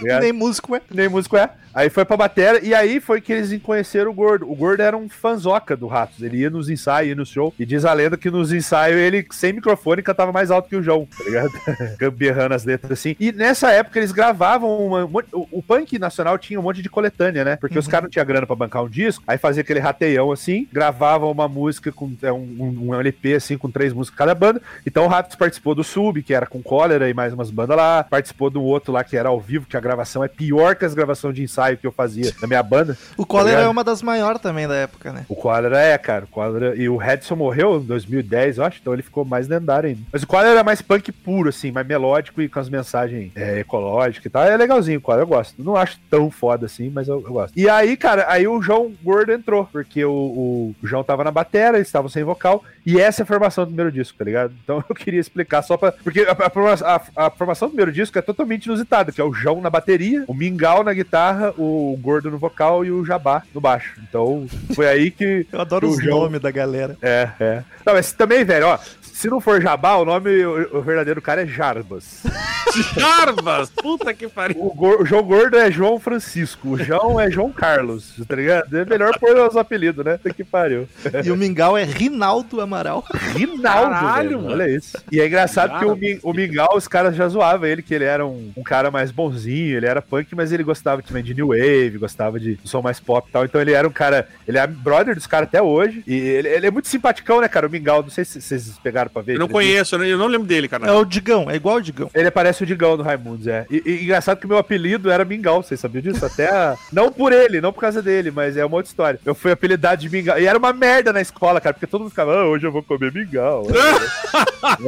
Nem 0.20 0.32
músico 0.32 0.76
é. 0.76 0.82
Nem 0.90 1.08
músico 1.08 1.36
é. 1.36 1.50
Aí 1.76 1.90
foi 1.90 2.06
pra 2.06 2.16
batera 2.16 2.58
e 2.64 2.74
aí 2.74 3.00
foi 3.00 3.20
que 3.20 3.30
eles 3.30 3.60
conheceram 3.62 4.10
o 4.10 4.14
Gordo. 4.14 4.50
O 4.50 4.56
Gordo 4.56 4.80
era 4.80 4.96
um 4.96 5.10
fanzoca 5.10 5.76
do 5.76 5.86
Ratos. 5.86 6.22
Ele 6.22 6.38
ia 6.38 6.48
nos 6.48 6.70
ensaios, 6.70 7.10
ia 7.10 7.14
no 7.14 7.26
show. 7.26 7.52
E 7.58 7.66
diz 7.66 7.84
a 7.84 7.92
lenda 7.92 8.16
que 8.16 8.30
nos 8.30 8.50
ensaios 8.50 8.96
ele, 8.96 9.26
sem 9.30 9.52
microfone, 9.52 10.00
cantava 10.00 10.32
mais 10.32 10.50
alto 10.50 10.70
que 10.70 10.76
o 10.76 10.82
João, 10.82 11.06
tá 11.06 11.22
ligado? 11.22 11.50
Gamberrando 12.00 12.54
as 12.54 12.64
letras 12.64 12.92
assim. 12.92 13.14
E 13.20 13.30
nessa 13.30 13.70
época 13.70 13.98
eles 13.98 14.10
gravavam 14.10 14.86
uma. 14.86 15.04
O, 15.04 15.48
o 15.52 15.62
punk 15.62 15.98
nacional 15.98 16.38
tinha 16.38 16.58
um 16.58 16.62
monte 16.62 16.80
de 16.80 16.88
coletânea, 16.88 17.44
né? 17.44 17.56
Porque 17.56 17.78
os 17.78 17.86
caras 17.86 18.04
não 18.04 18.10
tinham 18.10 18.24
grana 18.24 18.46
pra 18.46 18.56
bancar 18.56 18.82
um 18.82 18.88
disco. 18.88 19.22
Aí 19.26 19.36
fazia 19.36 19.60
aquele 19.60 19.78
rateião 19.78 20.32
assim, 20.32 20.66
gravavam 20.72 21.30
uma 21.30 21.46
música 21.46 21.92
com 21.92 22.10
é, 22.22 22.32
um, 22.32 22.56
um, 22.58 22.88
um 22.88 22.94
LP 22.94 23.34
assim, 23.34 23.58
com 23.58 23.70
três 23.70 23.92
músicas 23.92 24.16
cada 24.16 24.34
banda. 24.34 24.62
Então 24.86 25.04
o 25.04 25.08
Ratos 25.08 25.36
participou 25.36 25.74
do 25.74 25.84
Sub, 25.84 26.22
que 26.22 26.32
era 26.32 26.46
com 26.46 26.62
cólera 26.62 27.10
e 27.10 27.12
mais 27.12 27.34
umas 27.34 27.50
bandas 27.50 27.76
lá. 27.76 28.02
Participou 28.02 28.48
do 28.48 28.62
outro 28.62 28.94
lá 28.94 29.04
que 29.04 29.14
era 29.14 29.28
ao 29.28 29.38
vivo, 29.38 29.66
que 29.66 29.76
a 29.76 29.80
gravação 29.80 30.24
é 30.24 30.28
pior 30.28 30.74
que 30.74 30.86
as 30.86 30.94
gravações 30.94 31.34
de 31.34 31.42
ensaio 31.42 31.65
que 31.74 31.86
eu 31.86 31.92
fazia 31.92 32.32
na 32.40 32.46
minha 32.46 32.62
banda. 32.62 32.96
O 33.16 33.24
Cólera 33.24 33.50
ligado? 33.50 33.66
é 33.66 33.68
uma 33.70 33.82
das 33.82 34.02
maiores 34.02 34.40
também 34.40 34.68
da 34.68 34.74
época, 34.74 35.12
né? 35.12 35.24
O 35.28 35.34
Cólera 35.34 35.80
é, 35.80 35.96
cara. 35.98 36.24
O 36.24 36.28
Cólera... 36.28 36.76
E 36.76 36.88
o 36.88 36.96
Redson 36.96 37.36
morreu 37.36 37.78
em 37.78 37.84
2010, 37.84 38.58
eu 38.58 38.64
acho, 38.64 38.78
então 38.80 38.92
ele 38.92 39.02
ficou 39.02 39.24
mais 39.24 39.48
lendário 39.48 39.88
ainda. 39.88 40.02
Mas 40.12 40.22
o 40.22 40.26
Cólera 40.26 40.50
era 40.52 40.62
mais 40.64 40.82
punk 40.82 41.10
puro, 41.10 41.48
assim, 41.48 41.72
mais 41.72 41.86
melódico 41.86 42.42
e 42.42 42.48
com 42.48 42.60
as 42.60 42.68
mensagens 42.68 43.32
é, 43.34 43.60
ecológicas 43.60 44.26
e 44.26 44.30
tal. 44.30 44.44
É 44.44 44.56
legalzinho 44.56 44.98
o 44.98 45.02
Cólera, 45.02 45.22
eu 45.22 45.28
gosto. 45.28 45.54
Não 45.62 45.76
acho 45.76 45.98
tão 46.10 46.30
foda 46.30 46.66
assim, 46.66 46.90
mas 46.90 47.08
eu, 47.08 47.22
eu 47.22 47.32
gosto. 47.32 47.58
E 47.58 47.68
aí, 47.68 47.96
cara, 47.96 48.26
aí 48.28 48.46
o 48.46 48.60
João 48.60 48.92
Gordo 49.02 49.32
entrou, 49.32 49.64
porque 49.72 50.04
o, 50.04 50.12
o, 50.12 50.74
João 50.86 51.02
tava 51.02 51.24
na 51.24 51.30
batera, 51.30 51.76
eles 51.78 51.88
estavam 51.88 52.08
sem 52.08 52.22
vocal, 52.22 52.62
e 52.84 53.00
essa 53.00 53.22
é 53.22 53.24
a 53.24 53.26
formação 53.26 53.64
do 53.64 53.68
primeiro 53.68 53.90
disco, 53.92 54.18
tá 54.18 54.24
ligado? 54.24 54.52
Então 54.62 54.82
eu 54.88 54.94
queria 54.94 55.20
explicar 55.20 55.62
só 55.62 55.76
pra. 55.76 55.92
Porque 55.92 56.20
a, 56.20 56.32
a 56.32 56.96
a- 57.16 57.26
a 57.26 57.30
formação 57.30 57.68
do 57.68 57.72
primeiro 57.72 57.92
disco 57.92 58.18
é 58.18 58.22
totalmente 58.22 58.66
inusitada, 58.66 59.12
que 59.12 59.20
é 59.20 59.24
o 59.24 59.32
João 59.32 59.60
na 59.60 59.70
bateria, 59.70 60.24
o 60.26 60.34
Mingau 60.34 60.82
na 60.84 60.92
guitarra, 60.92 61.54
o 61.56 61.96
Gordo 62.00 62.30
no 62.30 62.38
vocal 62.38 62.84
e 62.84 62.90
o 62.90 63.04
Jabá 63.04 63.42
no 63.54 63.60
baixo. 63.60 64.00
Então 64.08 64.46
foi 64.74 64.88
aí 64.88 65.10
que. 65.10 65.46
Eu 65.52 65.60
adoro 65.60 65.90
O 65.90 66.00
nomes 66.04 66.40
da 66.40 66.50
galera. 66.50 66.96
É, 67.02 67.30
é. 67.40 67.62
Não, 67.84 67.94
mas 67.94 68.12
também, 68.12 68.44
velho, 68.44 68.66
ó, 68.66 68.78
se 69.16 69.30
não 69.30 69.40
for 69.40 69.62
Jabá, 69.62 69.96
o 69.96 70.04
nome, 70.04 70.44
o, 70.44 70.76
o 70.76 70.82
verdadeiro 70.82 71.22
cara 71.22 71.42
é 71.42 71.46
Jarbas. 71.46 72.22
Jarbas! 72.94 73.70
Puta 73.70 74.12
que 74.12 74.28
pariu. 74.28 74.58
O, 74.58 75.02
o 75.02 75.06
João 75.06 75.22
Gordo 75.22 75.56
é 75.56 75.70
João 75.70 75.98
Francisco, 75.98 76.72
o 76.72 76.76
João 76.78 77.18
é 77.18 77.30
João 77.30 77.50
Carlos, 77.50 78.12
tá 78.28 78.36
ligado? 78.36 78.76
É 78.76 78.84
melhor 78.84 79.18
pôr 79.18 79.34
os 79.38 79.56
apelidos, 79.56 80.04
né? 80.04 80.18
Puta 80.18 80.34
que 80.34 80.44
pariu. 80.44 80.86
E 81.24 81.30
o 81.30 81.36
Mingau 81.36 81.78
é 81.78 81.82
Rinaldo 81.82 82.60
Amaral. 82.60 83.02
Rinaldo, 83.34 83.62
Caralho, 83.90 84.28
velho, 84.28 84.42
mano. 84.42 84.52
olha 84.52 84.68
isso. 84.68 84.98
E 85.10 85.18
é 85.18 85.26
engraçado 85.26 85.70
Cara, 85.70 85.96
que 85.96 86.20
o, 86.22 86.30
o 86.30 86.34
Mingau, 86.34 86.76
os 86.76 86.86
caras 86.86 87.16
já 87.16 87.26
zoavam 87.26 87.66
ele, 87.66 87.80
que 87.80 87.94
ele 87.94 88.04
era 88.04 88.26
um, 88.26 88.52
um 88.54 88.62
cara 88.62 88.90
mais 88.90 89.10
bonzinho, 89.10 89.78
ele 89.78 89.86
era 89.86 90.02
punk, 90.02 90.34
mas 90.34 90.52
ele 90.52 90.62
gostava 90.62 91.00
também 91.00 91.24
de 91.24 91.32
New 91.32 91.48
Wave, 91.48 91.96
gostava 91.96 92.38
de 92.38 92.58
som 92.64 92.82
mais 92.82 93.00
pop 93.00 93.26
e 93.26 93.32
tal. 93.32 93.46
Então 93.46 93.62
ele 93.62 93.72
era 93.72 93.88
um 93.88 93.92
cara, 93.92 94.28
ele 94.46 94.58
é 94.58 94.66
brother 94.66 95.14
dos 95.14 95.26
caras 95.26 95.48
até 95.48 95.62
hoje. 95.62 96.04
E 96.06 96.14
ele, 96.14 96.48
ele 96.48 96.66
é 96.66 96.70
muito 96.70 96.88
simpaticão, 96.88 97.40
né, 97.40 97.48
cara? 97.48 97.66
O 97.66 97.70
Mingau, 97.70 98.02
não 98.02 98.10
sei 98.10 98.22
se 98.22 98.42
vocês 98.42 98.78
pegaram 98.82 99.05
pra 99.10 99.22
ver. 99.22 99.34
Eu 99.34 99.40
não 99.40 99.48
conheço, 99.48 99.96
né? 99.98 100.06
eu 100.08 100.18
não 100.18 100.26
lembro 100.26 100.46
dele, 100.46 100.66
É 100.66 100.68
cara. 100.68 100.94
o 100.96 101.04
Digão, 101.04 101.50
é 101.50 101.56
igual 101.56 101.76
o 101.76 101.80
Digão. 101.82 102.10
Ele 102.14 102.30
parece 102.30 102.62
o 102.62 102.66
Digão 102.66 102.96
do 102.96 103.02
Raimundos, 103.02 103.46
é. 103.46 103.66
E, 103.70 103.82
e 103.84 104.04
engraçado 104.04 104.38
que 104.38 104.46
meu 104.46 104.58
apelido 104.58 105.10
era 105.10 105.24
Mingau, 105.24 105.62
vocês 105.62 105.78
sabiam 105.80 106.02
disso? 106.02 106.24
Até. 106.24 106.48
a- 106.48 106.76
Não 106.92 107.10
por 107.12 107.32
ele, 107.32 107.60
não 107.60 107.72
por 107.72 107.80
causa 107.80 108.00
dele, 108.02 108.30
mas 108.30 108.56
é 108.56 108.64
uma 108.64 108.76
outra 108.76 108.88
história. 108.90 109.20
Eu 109.24 109.34
fui 109.34 109.50
apelidado 109.52 110.00
de 110.00 110.08
Mingau. 110.08 110.38
E 110.38 110.46
era 110.46 110.58
uma 110.58 110.72
merda 110.72 111.12
na 111.12 111.20
escola, 111.20 111.60
cara, 111.60 111.74
porque 111.74 111.86
todo 111.86 112.00
mundo 112.02 112.10
ficava, 112.10 112.32
ah, 112.34 112.46
hoje 112.48 112.66
eu 112.66 112.72
vou 112.72 112.82
comer 112.82 113.12
Mingau. 113.12 113.66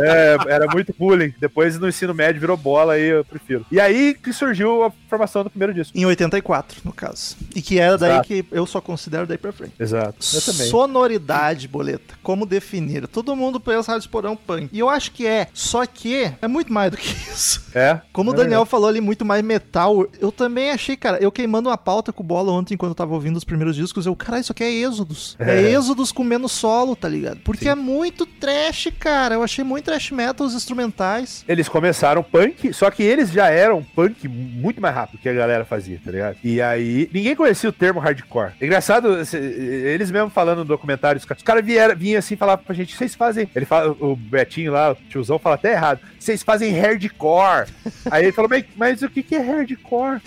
é, 0.03 0.37
era 0.49 0.67
muito 0.67 0.95
bullying. 0.99 1.33
Depois 1.39 1.79
no 1.79 1.89
ensino 1.89 2.15
médio 2.15 2.41
virou 2.41 2.57
bola 2.57 2.95
aí 2.95 3.05
eu 3.09 3.25
prefiro. 3.25 3.65
E 3.71 3.81
aí 3.81 4.15
que 4.15 4.33
surgiu 4.33 4.85
a 4.85 4.93
formação 5.09 5.43
do 5.45 5.51
primeiro 5.51 5.75
disco. 5.75 5.97
Em 5.97 6.05
84, 6.07 6.81
no 6.85 6.93
caso. 6.93 7.37
E 7.55 7.63
que 7.63 7.79
era 7.79 7.97
daí 7.99 8.11
Exato. 8.13 8.27
que 8.29 8.45
eu 8.53 8.67
só 8.67 8.81
considero 8.81 9.27
daí 9.27 9.39
pra 9.39 9.53
frente. 9.53 9.73
Exato. 9.79 10.17
Eu 10.35 10.41
também. 10.43 10.67
Sonoridade, 10.69 11.69
boleta. 11.69 12.15
Como 12.23 12.47
definir? 12.47 13.07
Todo 13.09 13.35
mundo 13.37 13.61
pensa 13.61 13.93
Esporão 14.09 14.35
punk. 14.35 14.71
E 14.73 14.79
eu 14.79 14.89
acho 14.89 15.13
que 15.13 15.27
é. 15.27 15.49
Só 15.53 15.85
que 15.85 16.33
é 16.41 16.49
muito 16.49 16.73
mais 16.73 16.91
do 16.91 16.97
que 16.97 17.09
isso. 17.31 17.69
É. 17.75 18.01
Como 18.13 18.31
é 18.31 18.33
o 18.33 18.37
Daniel 18.37 18.65
falou 18.65 18.89
ali, 18.89 19.01
muito 19.01 19.25
mais 19.25 19.45
metal. 19.45 20.07
Eu 20.19 20.33
também 20.33 20.71
achei, 20.71 20.97
cara, 20.97 21.19
eu 21.19 21.31
queimando 21.31 21.69
uma 21.69 21.77
pauta 21.77 22.13
com 22.13 22.25
bola 22.25 22.51
ontem 22.51 22.77
quando 22.77 22.93
eu 22.93 22.97
tava 22.97 23.13
ouvindo 23.13 23.37
os 23.37 23.45
primeiros 23.45 23.77
discos. 23.77 24.07
Eu, 24.07 24.17
cara, 24.17 24.41
isso 24.41 24.53
aqui 24.53 24.65
é 24.65 24.73
Êxodos. 24.73 25.37
É, 25.39 25.61
É. 25.61 25.71
Êxodos 25.73 26.11
com 26.11 26.25
menos 26.25 26.53
solo, 26.53 26.97
tá 26.97 27.09
ligado? 27.09 27.41
Porque 27.45 27.69
é 27.69 27.75
muito 27.75 28.25
trash, 28.25 28.89
cara. 28.99 29.35
Eu 29.35 29.43
achei 29.43 29.63
muito 29.63 29.85
trash 29.85 30.11
metal 30.11 30.47
os 30.47 30.55
instrumentais. 30.55 31.45
Eles 31.47 31.69
começaram 31.69 32.23
punk, 32.23 32.73
só 32.73 32.91
que 32.91 33.03
eles 33.03 33.31
já 33.31 33.49
eram 33.49 33.83
punk 33.83 34.27
muito 34.27 34.81
mais 34.81 34.95
rápido 34.95 35.21
que 35.21 35.29
a 35.29 35.35
galera 35.35 35.65
fazia, 35.65 36.01
tá 36.03 36.11
ligado? 36.11 36.37
E 36.43 36.63
aí, 36.63 37.11
ninguém 37.13 37.37
conhecia 37.37 37.69
o 37.69 37.73
termo 37.73 38.01
hardcore. 38.01 38.53
É 38.61 38.65
Engraçado, 38.65 39.19
eles 39.35 40.11
mesmo 40.11 40.31
falando 40.31 40.59
no 40.59 40.65
documentário, 40.65 41.19
os 41.19 41.25
caras, 41.25 41.41
os 41.41 41.45
caras 41.45 41.65
vieram, 41.65 41.97
vinham 41.97 42.19
assim 42.19 42.37
falar 42.37 42.57
pra 42.59 42.75
gente, 42.75 42.97
vocês 42.97 43.15
fazem. 43.15 43.49
Ele 43.55 43.67
fala, 43.67 43.95
o 44.01 44.17
Betinho 44.17 44.73
lá, 44.73 44.93
o 44.93 44.95
tiozão, 44.95 45.39
fala 45.39 45.55
até 45.55 45.73
errado, 45.73 46.01
vocês 46.19 46.43
fazem 46.43 46.73
hardcore. 46.73 47.69
aí 48.11 48.25
ele 48.25 48.33
falou, 48.33 48.51
mas, 48.77 49.03
o 49.03 49.09
que, 49.09 49.23
que 49.23 49.35
é 49.35 49.41
hardcore? 49.41 50.21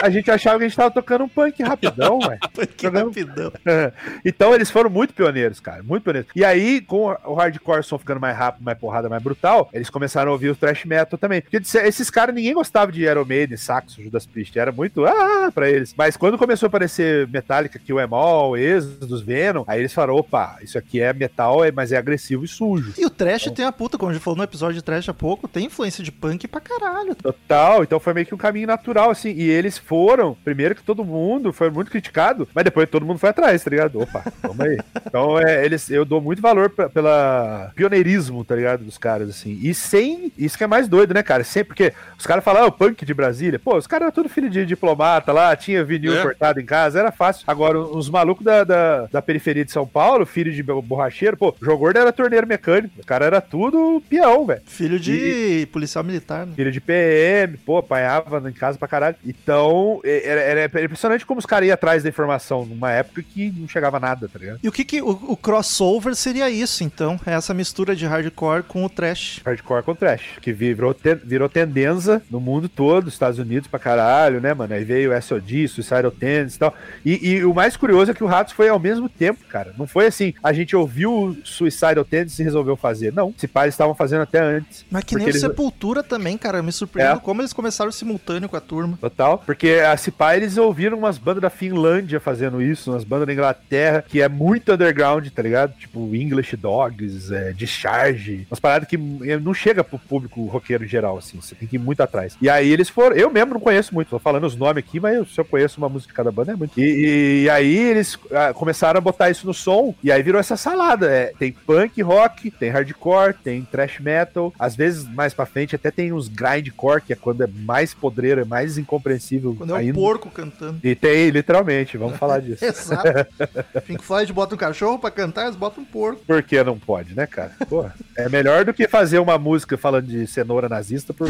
A 0.00 0.10
gente 0.10 0.30
achava 0.30 0.58
que 0.58 0.64
a 0.64 0.68
gente 0.68 0.76
tava 0.76 0.90
tocando 0.90 1.24
um 1.24 1.28
punk 1.28 1.62
rapidão, 1.62 2.18
ué. 2.26 2.38
Que 2.76 2.86
Jogando- 2.86 3.06
rapidão. 3.08 3.52
então 4.24 4.54
eles 4.54 4.70
foram 4.70 4.90
muito 4.90 5.14
pioneiros, 5.14 5.60
cara, 5.60 5.82
muito 5.82 6.02
pioneiros. 6.04 6.30
E 6.34 6.44
aí, 6.44 6.80
com 6.80 7.16
o 7.24 7.34
hardcore 7.34 7.82
som 7.84 7.98
ficando 7.98 8.20
mais 8.20 8.36
rápido, 8.36 8.62
mais 8.64 8.78
porrada, 8.78 9.08
mais 9.08 9.22
brutal, 9.22 9.68
eles 9.72 9.90
começaram 9.90 10.30
a 10.30 10.32
ouvir 10.32 10.50
o 10.50 10.56
thrash 10.56 10.84
metal 10.84 11.18
também. 11.18 11.40
Porque 11.42 11.60
disse- 11.60 11.78
esses 11.78 12.10
caras, 12.10 12.34
ninguém 12.34 12.54
gostava 12.54 12.90
de 12.92 13.02
Iron 13.02 13.24
Maiden, 13.24 13.56
Saxo, 13.56 14.02
Judas 14.02 14.26
Priest, 14.26 14.58
era 14.58 14.72
muito 14.72 15.04
ah 15.04 15.50
pra 15.54 15.68
eles. 15.68 15.94
Mas 15.96 16.16
quando 16.16 16.38
começou 16.38 16.66
a 16.66 16.68
aparecer 16.68 17.26
Metallica, 17.28 17.78
que 17.78 17.92
o 17.92 18.00
Emol, 18.00 18.56
Exodus, 18.56 19.22
Venom, 19.22 19.64
aí 19.66 19.80
eles 19.80 19.92
falaram, 19.92 20.16
opa, 20.16 20.58
isso 20.62 20.78
aqui 20.78 21.00
é 21.00 21.12
metal, 21.12 21.64
é- 21.64 21.70
mas 21.72 21.92
é 21.92 21.96
agressivo 21.96 22.44
e 22.44 22.48
sujo. 22.48 22.92
E 22.98 23.04
o 23.04 23.10
trash 23.10 23.50
tem 23.54 23.64
a 23.64 23.72
puta, 23.72 23.98
como 23.98 24.10
a 24.10 24.14
gente 24.14 24.22
falou 24.22 24.36
no 24.38 24.44
episódio 24.44 24.74
de 24.76 24.82
trash 24.82 25.08
há 25.08 25.14
pouco, 25.14 25.48
tem 25.48 25.66
influência 25.66 26.02
de 26.04 26.12
punk 26.12 26.46
pra 26.48 26.60
caralho. 26.60 27.14
Total, 27.14 27.82
então 27.82 28.00
foi 28.00 28.14
meio 28.14 28.26
que 28.26 28.34
um 28.34 28.38
caminho 28.38 28.66
natural, 28.66 29.10
assim. 29.10 29.30
E 29.30 29.48
eles 29.48 29.78
foram, 29.90 30.36
primeiro 30.44 30.76
que 30.76 30.84
todo 30.84 31.04
mundo, 31.04 31.52
foi 31.52 31.68
muito 31.68 31.90
criticado, 31.90 32.46
mas 32.54 32.62
depois 32.62 32.88
todo 32.88 33.04
mundo 33.04 33.18
foi 33.18 33.30
atrás, 33.30 33.64
tá 33.64 33.68
ligado? 33.70 34.00
Opa, 34.00 34.22
vamos 34.40 34.60
aí. 34.60 34.78
Então, 35.10 35.36
é, 35.40 35.64
eles, 35.64 35.90
eu 35.90 36.04
dou 36.04 36.20
muito 36.20 36.40
valor 36.40 36.70
pra- 36.70 36.88
pela 36.88 37.72
pioneirismo, 37.74 38.44
tá 38.44 38.54
ligado? 38.54 38.84
Dos 38.84 38.96
caras, 38.96 39.28
assim. 39.28 39.58
E 39.60 39.74
sem. 39.74 40.30
Isso 40.38 40.56
que 40.56 40.62
é 40.62 40.66
mais 40.68 40.86
doido, 40.86 41.12
né, 41.12 41.20
cara? 41.24 41.42
Sempre 41.42 41.68
porque 41.68 41.92
os 42.16 42.24
caras 42.24 42.44
falam, 42.44 42.62
ah, 42.62 42.66
o 42.66 42.72
punk 42.72 43.04
de 43.04 43.12
Brasília. 43.12 43.58
Pô, 43.58 43.76
os 43.76 43.88
caras 43.88 44.04
eram 44.04 44.12
tudo 44.14 44.28
filho 44.28 44.48
de 44.48 44.64
diplomata 44.64 45.32
lá, 45.32 45.56
tinha 45.56 45.82
vinil 45.82 46.16
É. 46.16 46.22
cortado 46.22 46.60
em 46.60 46.64
casa, 46.64 47.00
era 47.00 47.10
fácil. 47.10 47.42
Agora, 47.48 47.80
os 47.80 48.08
malucos 48.08 48.44
da, 48.44 48.62
da, 48.62 49.06
da 49.06 49.20
periferia 49.22 49.64
de 49.64 49.72
São 49.72 49.84
Paulo, 49.84 50.24
filho 50.24 50.52
de 50.52 50.62
borracheiro, 50.62 51.36
pô, 51.36 51.48
o 51.48 51.64
João 51.64 51.76
Gordo 51.78 51.98
era 51.98 52.12
torneiro 52.12 52.46
mecânico. 52.46 53.00
O 53.00 53.04
cara 53.06 53.24
era 53.24 53.40
tudo 53.40 54.00
peão, 54.08 54.46
velho. 54.46 54.62
Filho 54.66 55.00
de 55.00 55.66
policial 55.72 56.04
militar, 56.04 56.46
né? 56.46 56.52
Filho 56.54 56.70
de 56.70 56.80
PM, 56.80 57.56
pô, 57.56 57.78
apanhava 57.78 58.48
em 58.48 58.52
casa 58.52 58.78
pra 58.78 58.86
caralho. 58.86 59.16
Então, 59.26 59.79
é- 60.04 60.26
era, 60.28 60.40
era 60.62 60.84
impressionante 60.84 61.24
como 61.26 61.38
os 61.38 61.46
caras 61.46 61.66
iam 61.68 61.74
atrás 61.74 62.02
da 62.02 62.08
informação 62.08 62.64
numa 62.64 62.90
época 62.92 63.22
que 63.22 63.50
não 63.56 63.68
chegava 63.68 63.98
nada, 64.00 64.28
tá 64.28 64.38
ligado? 64.38 64.58
E 64.62 64.68
o 64.68 64.72
que 64.72 64.84
que. 64.84 65.00
O, 65.02 65.10
o 65.28 65.36
crossover 65.36 66.14
seria 66.14 66.48
isso, 66.50 66.82
então? 66.84 67.18
É 67.26 67.32
essa 67.32 67.52
mistura 67.54 67.94
de 67.96 68.06
hardcore 68.06 68.62
com 68.62 68.84
o 68.84 68.88
trash. 68.88 69.40
Hardcore 69.44 69.82
com 69.82 69.94
trash, 69.94 70.38
que 70.40 70.52
virou, 70.52 70.92
te- 70.94 71.14
virou 71.14 71.48
tendência 71.48 72.22
no 72.30 72.40
mundo 72.40 72.68
todo, 72.68 73.08
Estados 73.08 73.38
Unidos 73.38 73.68
pra 73.68 73.78
caralho, 73.78 74.40
né, 74.40 74.54
mano? 74.54 74.72
Aí 74.74 74.84
veio 74.84 75.12
o 75.12 75.22
SOD, 75.22 75.68
Suicidal 75.68 76.10
Tendencies 76.10 76.56
e 76.56 76.58
tal. 76.58 76.74
E, 77.04 77.28
e 77.28 77.44
o 77.44 77.54
mais 77.54 77.76
curioso 77.76 78.10
é 78.10 78.14
que 78.14 78.24
o 78.24 78.26
Ratos 78.26 78.52
foi 78.52 78.68
ao 78.68 78.78
mesmo 78.78 79.08
tempo, 79.08 79.44
cara. 79.48 79.74
Não 79.78 79.86
foi 79.86 80.06
assim, 80.06 80.34
a 80.42 80.52
gente 80.52 80.74
ouviu 80.76 81.12
o 81.12 81.36
Suicidal 81.44 82.04
Tendencies 82.04 82.38
e 82.38 82.42
resolveu 82.42 82.76
fazer. 82.76 83.12
Não, 83.12 83.34
se 83.36 83.46
pais 83.48 83.74
estavam 83.74 83.94
fazendo 83.94 84.22
até 84.22 84.40
antes. 84.40 84.84
Mas 84.90 85.04
que 85.04 85.14
nem 85.16 85.26
o 85.26 85.28
eles- 85.28 85.40
Sepultura 85.40 86.02
também, 86.02 86.36
cara. 86.36 86.58
Eu 86.58 86.62
me 86.62 86.72
surpreendo 86.72 87.16
É. 87.18 87.20
como 87.20 87.40
eles 87.40 87.52
começaram 87.52 87.90
simultâneo 87.90 88.48
com 88.48 88.56
a 88.56 88.60
turma. 88.60 88.98
Total. 89.00 89.38
Porque 89.44 89.66
a 89.80 89.96
Cipá, 89.96 90.36
eles 90.36 90.56
ouviram 90.56 90.98
umas 90.98 91.18
bandas 91.18 91.42
da 91.42 91.50
Finlândia 91.50 92.18
fazendo 92.18 92.60
isso, 92.62 92.90
umas 92.90 93.04
bandas 93.04 93.26
da 93.26 93.32
Inglaterra, 93.32 94.04
que 94.08 94.20
é 94.20 94.28
muito 94.28 94.72
underground, 94.72 95.26
tá 95.28 95.42
ligado? 95.42 95.74
Tipo 95.78 96.14
English 96.14 96.56
Dogs, 96.56 97.32
é, 97.32 97.52
Discharge. 97.52 98.46
Umas 98.50 98.60
paradas 98.60 98.88
que 98.88 98.96
eh, 99.24 99.38
não 99.38 99.54
chega 99.54 99.84
pro 99.84 99.98
público 99.98 100.44
roqueiro 100.46 100.84
em 100.84 100.88
geral, 100.88 101.18
assim. 101.18 101.40
Você 101.40 101.54
tem 101.54 101.68
que 101.68 101.76
ir 101.76 101.78
muito 101.78 102.02
atrás. 102.02 102.36
E 102.40 102.48
aí 102.48 102.70
eles 102.70 102.88
foram. 102.88 103.14
Eu 103.16 103.30
mesmo 103.30 103.54
não 103.54 103.60
conheço 103.60 103.94
muito, 103.94 104.08
tô 104.08 104.18
falando 104.18 104.44
os 104.44 104.56
nomes 104.56 104.78
aqui, 104.84 104.98
mas 105.00 105.14
eu- 105.16 105.26
se 105.26 105.38
eu 105.40 105.44
conheço 105.44 105.78
uma 105.78 105.88
música 105.88 106.10
de 106.12 106.16
cada 106.16 106.30
banda 106.32 106.52
é 106.52 106.56
muito. 106.56 106.78
E, 106.78 106.82
e- 106.82 107.42
e 107.44 107.50
aí 107.50 107.76
eles 107.76 108.18
ah, 108.32 108.52
começaram 108.54 108.98
a 108.98 109.00
botar 109.00 109.30
isso 109.30 109.46
no 109.46 109.54
som, 109.54 109.94
e 110.02 110.10
aí 110.10 110.22
virou 110.22 110.40
essa 110.40 110.56
salada. 110.56 111.10
É, 111.10 111.32
tem 111.38 111.52
punk 111.52 112.00
rock, 112.02 112.50
tem 112.50 112.70
hardcore, 112.70 113.34
tem 113.44 113.62
thrash 113.62 113.98
metal. 114.00 114.52
Às 114.58 114.74
vezes, 114.76 115.04
mais 115.08 115.34
pra 115.34 115.46
frente, 115.46 115.74
até 115.76 115.90
tem 115.90 116.12
uns 116.12 116.28
grindcore, 116.28 117.02
que 117.02 117.12
é 117.12 117.16
quando 117.16 117.42
é 117.42 117.46
mais 117.46 117.92
podreiro, 117.94 118.40
é 118.40 118.44
mais 118.44 118.78
incompreensível. 118.78 119.56
Quando 119.60 119.76
é 119.76 119.90
o 119.90 119.94
porco 119.94 120.30
cantando. 120.30 120.80
E 120.82 120.94
tem, 120.94 121.28
literalmente, 121.28 121.98
vamos 121.98 122.16
falar 122.16 122.40
disso. 122.42 122.64
Exato. 122.64 123.26
Pink 123.86 124.02
Floyd 124.02 124.32
bota 124.32 124.54
um 124.54 124.58
cachorro 124.58 124.98
pra 124.98 125.10
cantar, 125.10 125.44
eles 125.44 125.56
botam 125.56 125.82
um 125.82 125.86
porco. 125.86 126.22
Por 126.26 126.42
que 126.42 126.64
não 126.64 126.78
pode, 126.78 127.14
né, 127.14 127.26
cara? 127.26 127.52
Porra, 127.68 127.94
é 128.16 128.26
melhor 128.30 128.64
do 128.64 128.72
que 128.72 128.88
fazer 128.88 129.18
uma 129.18 129.38
música 129.38 129.76
falando 129.76 130.06
de 130.06 130.26
cenoura 130.26 130.66
nazista 130.66 131.12
por, 131.12 131.28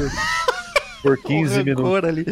por 1.02 1.16
15 1.18 1.60
Um 1.60 1.64
minutos. 1.64 2.04
ali. 2.04 2.26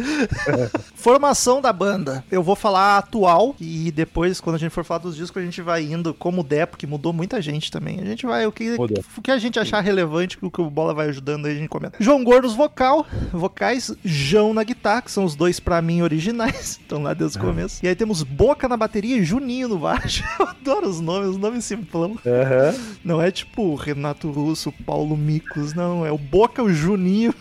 Formação 0.95 1.61
da 1.61 1.71
banda. 1.71 2.23
Eu 2.31 2.43
vou 2.43 2.55
falar 2.55 2.97
atual 2.97 3.55
e 3.59 3.91
depois, 3.91 4.39
quando 4.41 4.55
a 4.55 4.59
gente 4.59 4.71
for 4.71 4.83
falar 4.83 4.99
dos 4.99 5.15
discos, 5.15 5.41
a 5.41 5.45
gente 5.45 5.61
vai 5.61 5.83
indo 5.83 6.13
como 6.13 6.43
der, 6.43 6.67
porque 6.67 6.85
mudou 6.87 7.13
muita 7.13 7.41
gente 7.41 7.71
também. 7.71 7.99
A 7.99 8.05
gente 8.05 8.25
vai, 8.25 8.45
o 8.45 8.51
que, 8.51 8.71
Mudou. 8.77 9.03
o 9.17 9.21
que 9.21 9.31
a 9.31 9.37
gente 9.37 9.59
achar 9.59 9.79
relevante, 9.81 10.37
o 10.41 10.51
que 10.51 10.61
o 10.61 10.69
Bola 10.69 10.93
vai 10.93 11.07
ajudando 11.09 11.45
aí, 11.45 11.53
a 11.53 11.57
gente 11.57 11.69
comenta. 11.69 11.97
João 11.99 12.23
Gordos 12.23 12.53
vocal, 12.53 13.05
vocais, 13.31 13.93
João 14.03 14.53
na 14.53 14.63
guitarra, 14.63 15.01
que 15.01 15.11
são 15.11 15.23
os 15.23 15.35
dois 15.35 15.59
pra 15.59 15.81
mim 15.81 16.01
originais, 16.01 16.71
estão 16.81 17.03
lá 17.03 17.13
desde 17.13 17.37
o 17.37 17.41
começo. 17.41 17.83
E 17.83 17.87
aí 17.87 17.95
temos 17.95 18.23
Boca 18.23 18.67
na 18.67 18.77
bateria 18.77 19.17
e 19.17 19.23
Juninho 19.23 19.67
no 19.69 19.79
baixo. 19.79 20.23
Eu 20.39 20.47
adoro 20.47 20.87
os 20.89 20.99
nomes, 20.99 21.29
os 21.29 21.37
nomes 21.37 21.65
simplão. 21.65 22.17
Aham. 22.25 22.75
Não 23.03 23.21
é 23.21 23.31
tipo 23.31 23.75
Renato 23.75 24.29
Russo, 24.29 24.71
Paulo 24.85 25.15
Micos, 25.17 25.73
não. 25.73 26.05
É 26.05 26.11
o 26.11 26.17
Boca, 26.17 26.61
o 26.63 26.71
Juninho. 26.71 27.33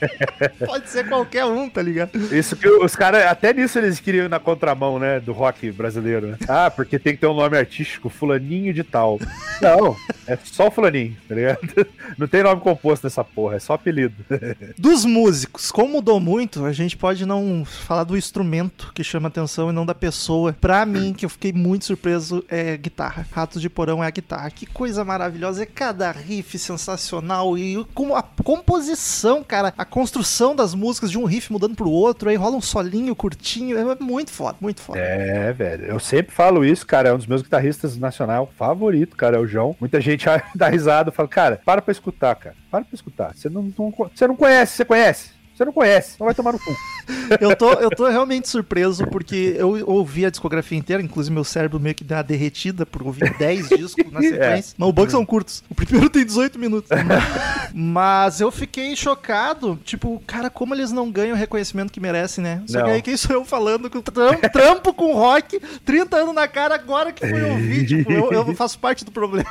Pode 0.64 0.88
ser 0.88 1.08
qualquer 1.08 1.44
um, 1.44 1.68
tá 1.68 1.82
ligado? 1.82 2.16
Isso 2.34 2.56
que 2.56 2.68
os 2.68 2.94
caras, 2.94 3.24
até 3.26 3.52
nisso 3.52 3.78
eles 3.78 4.00
queriam 4.00 4.26
ir 4.26 4.28
na 4.28 4.38
contramão, 4.38 4.98
né, 4.98 5.20
do 5.20 5.32
rock 5.32 5.70
brasileiro. 5.70 6.28
né? 6.28 6.38
Ah, 6.48 6.70
porque 6.70 6.98
tem 6.98 7.14
que 7.14 7.20
ter 7.20 7.26
um 7.26 7.34
nome 7.34 7.56
artístico, 7.56 8.08
fulaninho 8.08 8.72
de 8.72 8.84
tal. 8.84 9.18
Não, 9.60 9.96
é 10.26 10.38
só 10.44 10.70
fulaninho, 10.70 11.16
tá 11.28 11.34
ligado? 11.34 11.58
Não 12.18 12.26
tem 12.26 12.42
nome 12.42 12.60
composto 12.60 13.06
nessa 13.06 13.24
porra, 13.24 13.56
é 13.56 13.58
só 13.58 13.74
apelido. 13.74 14.14
Dos 14.78 15.04
músicos, 15.04 15.70
como 15.70 15.96
mudou 15.96 16.20
muito, 16.20 16.64
a 16.64 16.72
gente 16.72 16.96
pode 16.96 17.24
não 17.24 17.64
falar 17.64 18.04
do 18.04 18.16
instrumento 18.16 18.92
que 18.94 19.02
chama 19.02 19.28
atenção 19.28 19.70
e 19.70 19.72
não 19.72 19.86
da 19.86 19.94
pessoa. 19.94 20.52
Pra 20.60 20.84
mim, 20.84 21.14
que 21.14 21.24
eu 21.24 21.30
fiquei 21.30 21.52
muito 21.52 21.86
surpreso, 21.86 22.44
é 22.48 22.76
guitarra. 22.76 23.26
Ratos 23.32 23.62
de 23.62 23.70
Porão 23.70 24.04
é 24.04 24.06
a 24.06 24.10
guitarra. 24.10 24.50
Que 24.50 24.66
coisa 24.66 25.04
maravilhosa. 25.04 25.62
É 25.62 25.66
cada 25.66 26.10
riff 26.10 26.58
sensacional 26.58 27.56
e 27.56 27.82
como 27.94 28.14
a 28.14 28.22
composição, 28.22 29.42
cara. 29.42 29.72
A 29.76 29.84
construção 29.86 30.54
das 30.54 30.74
músicas 30.74 31.10
de 31.10 31.18
um 31.18 31.24
riff 31.24 31.52
mudando 31.52 31.74
pro 31.74 31.90
outro, 31.90 32.28
aí 32.28 32.36
rola 32.36 32.56
um 32.56 32.60
solinho 32.60 33.14
curtinho, 33.14 33.78
é 33.78 33.96
muito 34.00 34.30
foda, 34.30 34.56
muito 34.60 34.80
foda. 34.80 34.98
É, 34.98 35.52
velho. 35.52 35.84
Eu 35.86 35.98
sempre 35.98 36.34
falo 36.34 36.64
isso, 36.64 36.86
cara. 36.86 37.08
É 37.08 37.12
um 37.12 37.16
dos 37.16 37.26
meus 37.26 37.42
guitarristas 37.42 37.96
nacional 37.96 38.50
favorito, 38.56 39.16
cara. 39.16 39.36
É 39.36 39.40
o 39.40 39.46
João. 39.46 39.76
Muita 39.80 40.00
gente 40.00 40.26
dá 40.54 40.68
risada 40.68 41.10
fala, 41.10 41.28
cara, 41.28 41.60
para 41.64 41.80
pra 41.80 41.92
escutar, 41.92 42.34
cara. 42.36 42.56
Para 42.70 42.84
pra 42.84 42.94
escutar. 42.94 43.34
Você 43.34 43.48
não, 43.48 43.72
não, 43.76 43.90
você 43.90 44.26
não 44.26 44.36
conhece, 44.36 44.76
você 44.76 44.84
conhece. 44.84 45.35
Você 45.56 45.64
não 45.64 45.72
conhece, 45.72 46.16
não 46.20 46.26
vai 46.26 46.34
tomar 46.34 46.52
no 46.52 46.58
cu. 46.58 46.70
Eu 47.40 47.54
tô, 47.56 47.72
eu 47.74 47.88
tô 47.90 48.08
realmente 48.08 48.48
surpreso 48.48 49.06
porque 49.06 49.54
eu 49.56 49.80
ouvi 49.86 50.26
a 50.26 50.30
discografia 50.30 50.76
inteira, 50.76 51.00
inclusive 51.00 51.32
meu 51.32 51.44
cérebro 51.44 51.78
meio 51.78 51.94
que 51.94 52.02
deu 52.02 52.16
uma 52.16 52.22
derretida 52.24 52.84
por 52.84 53.00
ouvir 53.02 53.32
10 53.38 53.68
discos 53.68 54.12
na 54.12 54.20
sequência. 54.20 54.74
Mas 54.76 54.88
o 54.88 54.92
banco 54.92 55.10
são 55.12 55.24
curtos. 55.24 55.62
O 55.70 55.74
primeiro 55.74 56.10
tem 56.10 56.24
18 56.24 56.58
minutos. 56.58 56.90
Mas 57.72 58.40
eu 58.40 58.50
fiquei 58.50 58.94
chocado, 58.96 59.78
tipo, 59.84 60.20
cara, 60.26 60.50
como 60.50 60.74
eles 60.74 60.90
não 60.90 61.10
ganham 61.10 61.34
o 61.36 61.38
reconhecimento 61.38 61.92
que 61.92 62.00
merecem, 62.00 62.42
né? 62.42 62.62
Só 62.66 62.78
que 62.78 62.84
Não. 62.88 62.94
aí 62.94 63.02
quem 63.02 63.16
sou 63.16 63.36
eu 63.36 63.44
falando 63.44 63.88
com 63.90 64.00
tram- 64.00 64.40
trampo 64.52 64.92
com 64.92 65.12
rock, 65.14 65.60
30 65.84 66.16
anos 66.16 66.34
na 66.34 66.48
cara, 66.48 66.74
agora 66.74 67.12
que 67.12 67.26
foi 67.26 67.42
ouvir, 67.50 67.86
tipo, 67.86 68.10
eu, 68.12 68.32
eu 68.32 68.54
faço 68.54 68.78
parte 68.78 69.04
do 69.04 69.12
problema. 69.12 69.48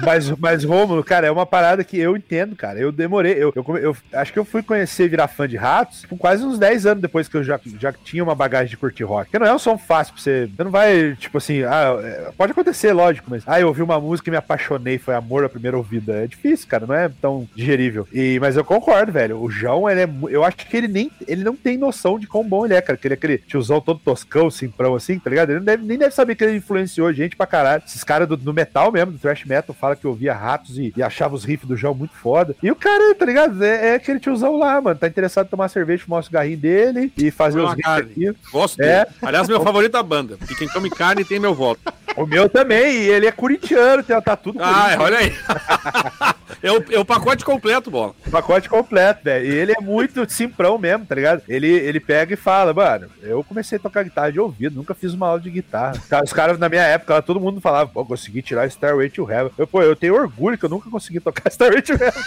Mas, 0.00 0.30
mas 0.38 0.64
Rômulo, 0.64 1.02
cara, 1.02 1.26
é 1.26 1.30
uma 1.30 1.44
parada 1.46 1.82
que 1.84 1.98
eu 1.98 2.16
entendo, 2.16 2.54
cara. 2.56 2.78
Eu 2.78 2.92
demorei. 2.92 3.34
Eu, 3.34 3.52
eu, 3.54 3.76
eu 3.78 3.96
acho 4.14 4.32
que 4.32 4.38
eu 4.38 4.44
fui 4.44 4.62
conhecer 4.62 5.08
virar 5.08 5.28
fã 5.28 5.43
de 5.48 5.56
ratos 5.56 6.04
com 6.06 6.16
quase 6.16 6.44
uns 6.44 6.58
10 6.58 6.86
anos 6.86 7.02
depois 7.02 7.28
que 7.28 7.36
eu 7.36 7.44
já, 7.44 7.58
já 7.78 7.92
tinha 7.92 8.22
uma 8.22 8.34
bagagem 8.34 8.70
de 8.70 8.76
curtir 8.76 9.04
rock. 9.04 9.26
Porque 9.30 9.38
não 9.38 9.46
é 9.46 9.54
um 9.54 9.58
som 9.58 9.76
fácil 9.78 10.14
pra 10.14 10.22
você. 10.22 10.48
Você 10.56 10.64
não 10.64 10.70
vai, 10.70 11.14
tipo 11.18 11.38
assim, 11.38 11.62
ah, 11.62 11.98
é, 12.02 12.30
pode 12.36 12.52
acontecer, 12.52 12.92
lógico, 12.92 13.26
mas 13.30 13.42
ah, 13.46 13.60
eu 13.60 13.68
ouvi 13.68 13.82
uma 13.82 14.00
música 14.00 14.28
e 14.28 14.32
me 14.32 14.36
apaixonei, 14.36 14.98
foi 14.98 15.14
amor 15.14 15.44
à 15.44 15.48
primeira 15.48 15.76
ouvida. 15.76 16.24
É 16.24 16.26
difícil, 16.26 16.66
cara, 16.68 16.86
não 16.86 16.94
é 16.94 17.08
tão 17.20 17.48
digerível. 17.54 18.06
E, 18.12 18.38
mas 18.40 18.56
eu 18.56 18.64
concordo, 18.64 19.12
velho. 19.12 19.40
O 19.42 19.50
João, 19.50 19.88
ele 19.88 20.00
é. 20.02 20.08
Eu 20.30 20.44
acho 20.44 20.56
que 20.56 20.76
ele 20.76 20.88
nem 20.88 21.10
ele 21.26 21.44
não 21.44 21.56
tem 21.56 21.76
noção 21.78 22.18
de 22.18 22.26
quão 22.26 22.44
bom 22.46 22.64
ele 22.64 22.74
é, 22.74 22.80
cara. 22.80 22.96
Que 22.96 23.06
ele 23.06 23.14
é 23.14 23.16
aquele 23.16 23.38
tiozão 23.38 23.80
todo 23.80 23.98
toscão, 23.98 24.50
simprão 24.50 24.94
assim, 24.94 25.18
tá 25.18 25.30
ligado? 25.30 25.50
Ele 25.50 25.60
deve- 25.60 25.84
nem 25.84 25.98
deve 25.98 26.14
saber 26.14 26.34
que 26.34 26.44
ele 26.44 26.56
influenciou 26.56 27.12
gente 27.12 27.36
pra 27.36 27.46
caralho. 27.46 27.82
Esses 27.86 28.04
caras 28.04 28.28
do, 28.28 28.36
do 28.36 28.52
metal 28.54 28.90
mesmo, 28.92 29.12
do 29.12 29.18
thrash 29.18 29.44
metal, 29.44 29.74
fala 29.78 29.96
que 29.96 30.06
ouvia 30.06 30.34
ratos 30.34 30.78
e, 30.78 30.92
e 30.96 31.02
achava 31.02 31.34
os 31.34 31.44
riffs 31.44 31.68
do 31.68 31.76
João 31.76 31.94
muito 31.94 32.14
foda. 32.14 32.54
E 32.62 32.70
o 32.70 32.76
cara, 32.76 33.14
tá 33.14 33.24
ligado? 33.24 33.62
É, 33.62 33.88
é 33.90 33.94
aquele 33.94 34.20
tiozão 34.20 34.56
lá, 34.56 34.80
mano. 34.80 34.98
Tá 34.98 35.06
interessado 35.08 35.33
em 35.42 35.46
tomar 35.46 35.68
cerveja, 35.68 36.04
fumar 36.04 36.20
o 36.20 36.22
cigarrinho 36.22 36.56
dele 36.58 37.12
e 37.16 37.30
fazer 37.30 37.60
os 37.60 37.72
aqui. 37.84 38.32
Gosto 38.52 38.80
É. 38.82 39.04
dele. 39.04 39.16
Aliás, 39.22 39.48
meu 39.48 39.60
favorito 39.62 39.92
da 39.92 40.02
banda. 40.02 40.36
Porque 40.36 40.54
quem 40.54 40.68
come 40.68 40.90
carne 40.90 41.24
tem 41.24 41.38
meu 41.40 41.54
voto. 41.54 41.80
O 42.16 42.26
meu 42.26 42.48
também, 42.48 42.92
e 42.94 43.08
ele 43.08 43.26
é 43.26 43.32
corintiano, 43.32 44.02
tá 44.04 44.36
tudo 44.36 44.62
Ah, 44.62 44.94
Corinthians. 44.96 45.00
olha 45.00 45.18
aí. 45.18 45.32
é, 46.62 46.70
o, 46.72 46.84
é 46.92 46.98
o 47.00 47.04
pacote 47.04 47.44
completo, 47.44 47.90
bola. 47.90 48.14
Pacote 48.30 48.68
completo, 48.68 49.24
velho. 49.24 49.44
E 49.46 49.52
ele 49.52 49.72
é 49.76 49.80
muito 49.80 50.24
simprão 50.30 50.78
mesmo, 50.78 51.04
tá 51.04 51.14
ligado? 51.16 51.42
Ele, 51.48 51.66
ele 51.66 51.98
pega 51.98 52.34
e 52.34 52.36
fala, 52.36 52.72
mano, 52.72 53.08
eu 53.20 53.42
comecei 53.42 53.78
a 53.78 53.80
tocar 53.80 54.04
guitarra 54.04 54.30
de 54.30 54.38
ouvido, 54.38 54.76
nunca 54.76 54.94
fiz 54.94 55.12
uma 55.12 55.26
aula 55.26 55.40
de 55.40 55.50
guitarra. 55.50 56.00
Tá, 56.08 56.20
Os 56.22 56.32
caras, 56.32 56.56
na 56.56 56.68
minha 56.68 56.82
época, 56.84 57.20
todo 57.20 57.40
mundo 57.40 57.60
falava, 57.60 57.90
pô, 57.90 58.04
consegui 58.04 58.42
tirar 58.42 58.66
Starway 58.68 59.10
to 59.10 59.28
Heaven. 59.28 59.50
Eu, 59.58 59.66
pô, 59.66 59.82
eu 59.82 59.96
tenho 59.96 60.14
orgulho 60.14 60.56
que 60.56 60.64
eu 60.64 60.70
nunca 60.70 60.88
consegui 60.88 61.18
tocar 61.18 61.48
Starway 61.50 61.82
to 61.82 61.94
Heaven. 61.94 62.22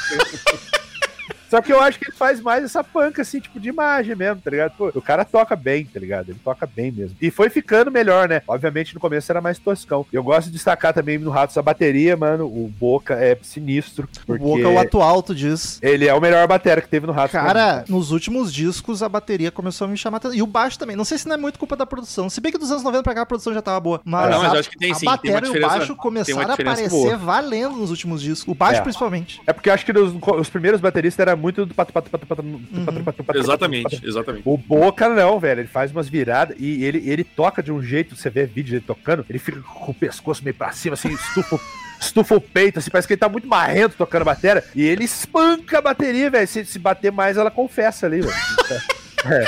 Só 1.49 1.62
que 1.62 1.71
eu 1.71 1.79
acho 1.81 1.97
que 1.99 2.05
ele 2.10 2.15
faz 2.17 2.41
mais 2.41 2.63
essa 2.63 2.83
panca, 2.83 3.21
assim, 3.21 3.39
tipo, 3.39 3.60
de 3.60 3.69
imagem 3.69 4.15
mesmo, 4.15 4.41
tá 4.41 4.49
ligado? 4.51 4.73
Pô, 4.77 4.91
o 4.93 5.01
cara 5.01 5.23
toca 5.25 5.55
bem, 5.55 5.86
tá 5.86 5.99
ligado? 5.99 6.29
Ele 6.29 6.39
toca 6.43 6.65
bem 6.67 6.91
mesmo. 6.91 7.15
E 7.21 7.31
foi 7.31 7.49
ficando 7.49 7.89
melhor, 7.91 8.27
né? 8.27 8.41
Obviamente, 8.47 8.93
no 8.93 8.99
começo 8.99 9.31
era 9.31 9.41
mais 9.41 9.57
toscão. 9.57 10.05
Eu 10.12 10.23
gosto 10.23 10.47
de 10.47 10.53
destacar 10.53 10.93
também 10.93 11.17
no 11.17 11.29
Ratos 11.29 11.57
a 11.57 11.62
bateria, 11.62 12.15
mano. 12.17 12.45
O 12.45 12.67
Boca 12.77 13.13
é 13.15 13.38
sinistro. 13.41 14.07
O 14.27 14.38
Boca 14.38 14.62
é 14.63 14.67
o 14.67 14.77
atual, 14.79 15.23
tu 15.23 15.33
diz. 15.33 15.79
ele 15.81 16.07
é 16.07 16.13
o 16.13 16.19
melhor 16.21 16.47
batera 16.47 16.81
que 16.81 16.88
teve 16.89 17.07
no 17.07 17.13
Ratos. 17.13 17.31
Cara, 17.31 17.86
nos 17.88 18.12
últimos 18.12 18.53
discos 18.53 19.01
a 19.01 19.10
bateria 19.10 19.51
começou 19.51 19.86
a 19.86 19.89
me 19.89 19.97
chamar 19.97 20.17
atenção. 20.17 20.38
E 20.38 20.41
o 20.41 20.47
baixo 20.47 20.77
também. 20.77 20.95
Não 20.95 21.05
sei 21.05 21.17
se 21.17 21.27
não 21.27 21.36
é 21.36 21.38
muito 21.38 21.57
culpa 21.60 21.75
da 21.75 21.86
produção. 21.86 22.29
Se 22.29 22.41
bem 22.41 22.51
que 22.51 22.57
dos 22.57 22.71
anos 22.71 22.83
90 22.83 23.03
pra 23.03 23.13
cá 23.15 23.21
a 23.21 23.25
produção 23.25 23.53
já 23.53 23.62
tava 23.62 23.79
boa. 23.79 24.01
Mas, 24.03 24.25
Ah, 24.25 24.29
não, 24.29 24.41
mas 24.43 24.51
a, 24.51 24.55
eu 24.55 24.60
acho 24.60 24.69
que 24.69 24.77
tem 24.77 24.91
a 24.91 24.95
sim, 24.95 24.99
tem 25.01 25.10
uma 25.10 25.15
bateria 25.41 25.47
e 25.47 25.57
o 25.57 25.62
baixo 25.67 25.88
tem 25.88 25.95
começaram 25.95 26.49
a 26.49 26.53
aparecer 26.53 26.89
boa. 26.89 27.17
valendo 27.17 27.75
nos 27.77 27.89
últimos 27.89 28.21
discos. 28.21 28.47
O 28.51 28.55
baixo 28.55 28.79
É. 28.79 28.83
principalmente. 28.83 29.41
É 29.47 29.53
porque 29.53 29.69
eu 29.69 29.73
acho 29.73 29.86
que 29.86 29.93
nos- 29.93 30.13
os 30.39 30.49
primeiros 30.49 30.81
bateristas 30.81 31.19
era 31.19 31.37
muito 31.38 31.65
do 31.65 31.73
pato, 31.73 31.93
pato, 31.93 32.10
pato, 32.10 32.26
pato, 32.26 32.41
Uhum. 32.41 32.60
pato, 32.86 32.86
pato, 32.86 33.04
pato, 33.04 33.23
pato, 33.23 33.39
Exatamente, 33.39 34.02
exatamente. 34.06 34.43
O 34.45 34.58
Boca 34.58 35.08
não, 35.10 35.39
velho. 35.39 35.62
Ele 35.62 35.67
faz 35.67 35.91
umas 35.91 36.10
viradas 36.10 36.56
e 36.60 36.84
ele, 36.84 37.10
ele 37.10 37.23
toca 37.23 37.63
de 37.63 37.71
um 37.71 37.82
jeito, 37.82 38.15
você 38.15 38.30
vê 38.30 38.45
vídeo 38.45 38.71
dele 38.71 38.84
tocando, 38.86 39.26
ele 39.30 39.39
fica 39.39 39.62
com 39.62 39.91
o 39.91 39.93
pescoço 39.93 40.43
meio 40.43 40.56
pra 40.56 40.71
cima, 40.71 40.95
assim, 40.95 41.10
estufa, 41.10 41.60
estufa 42.02 42.36
o 42.36 42.41
peito, 42.41 42.80
assim, 42.80 42.89
parece 42.89 43.08
que 43.08 43.13
ele 43.13 43.19
tá 43.19 43.30
muito 43.30 43.47
marrento 43.47 43.95
tocando 43.97 44.26
bateria. 44.26 44.63
E 44.76 44.84
ele 44.84 45.04
espanca 45.04 45.78
a 45.78 45.82
bateria, 45.82 46.30
velho. 46.30 46.47
Se, 46.47 46.65
se 46.65 46.80
bater 46.80 47.12
mais, 47.12 47.38
ela 47.38 47.52
confessa 47.52 48.06
ali, 48.06 48.21
velho. 48.21 48.34
É. 49.26 49.45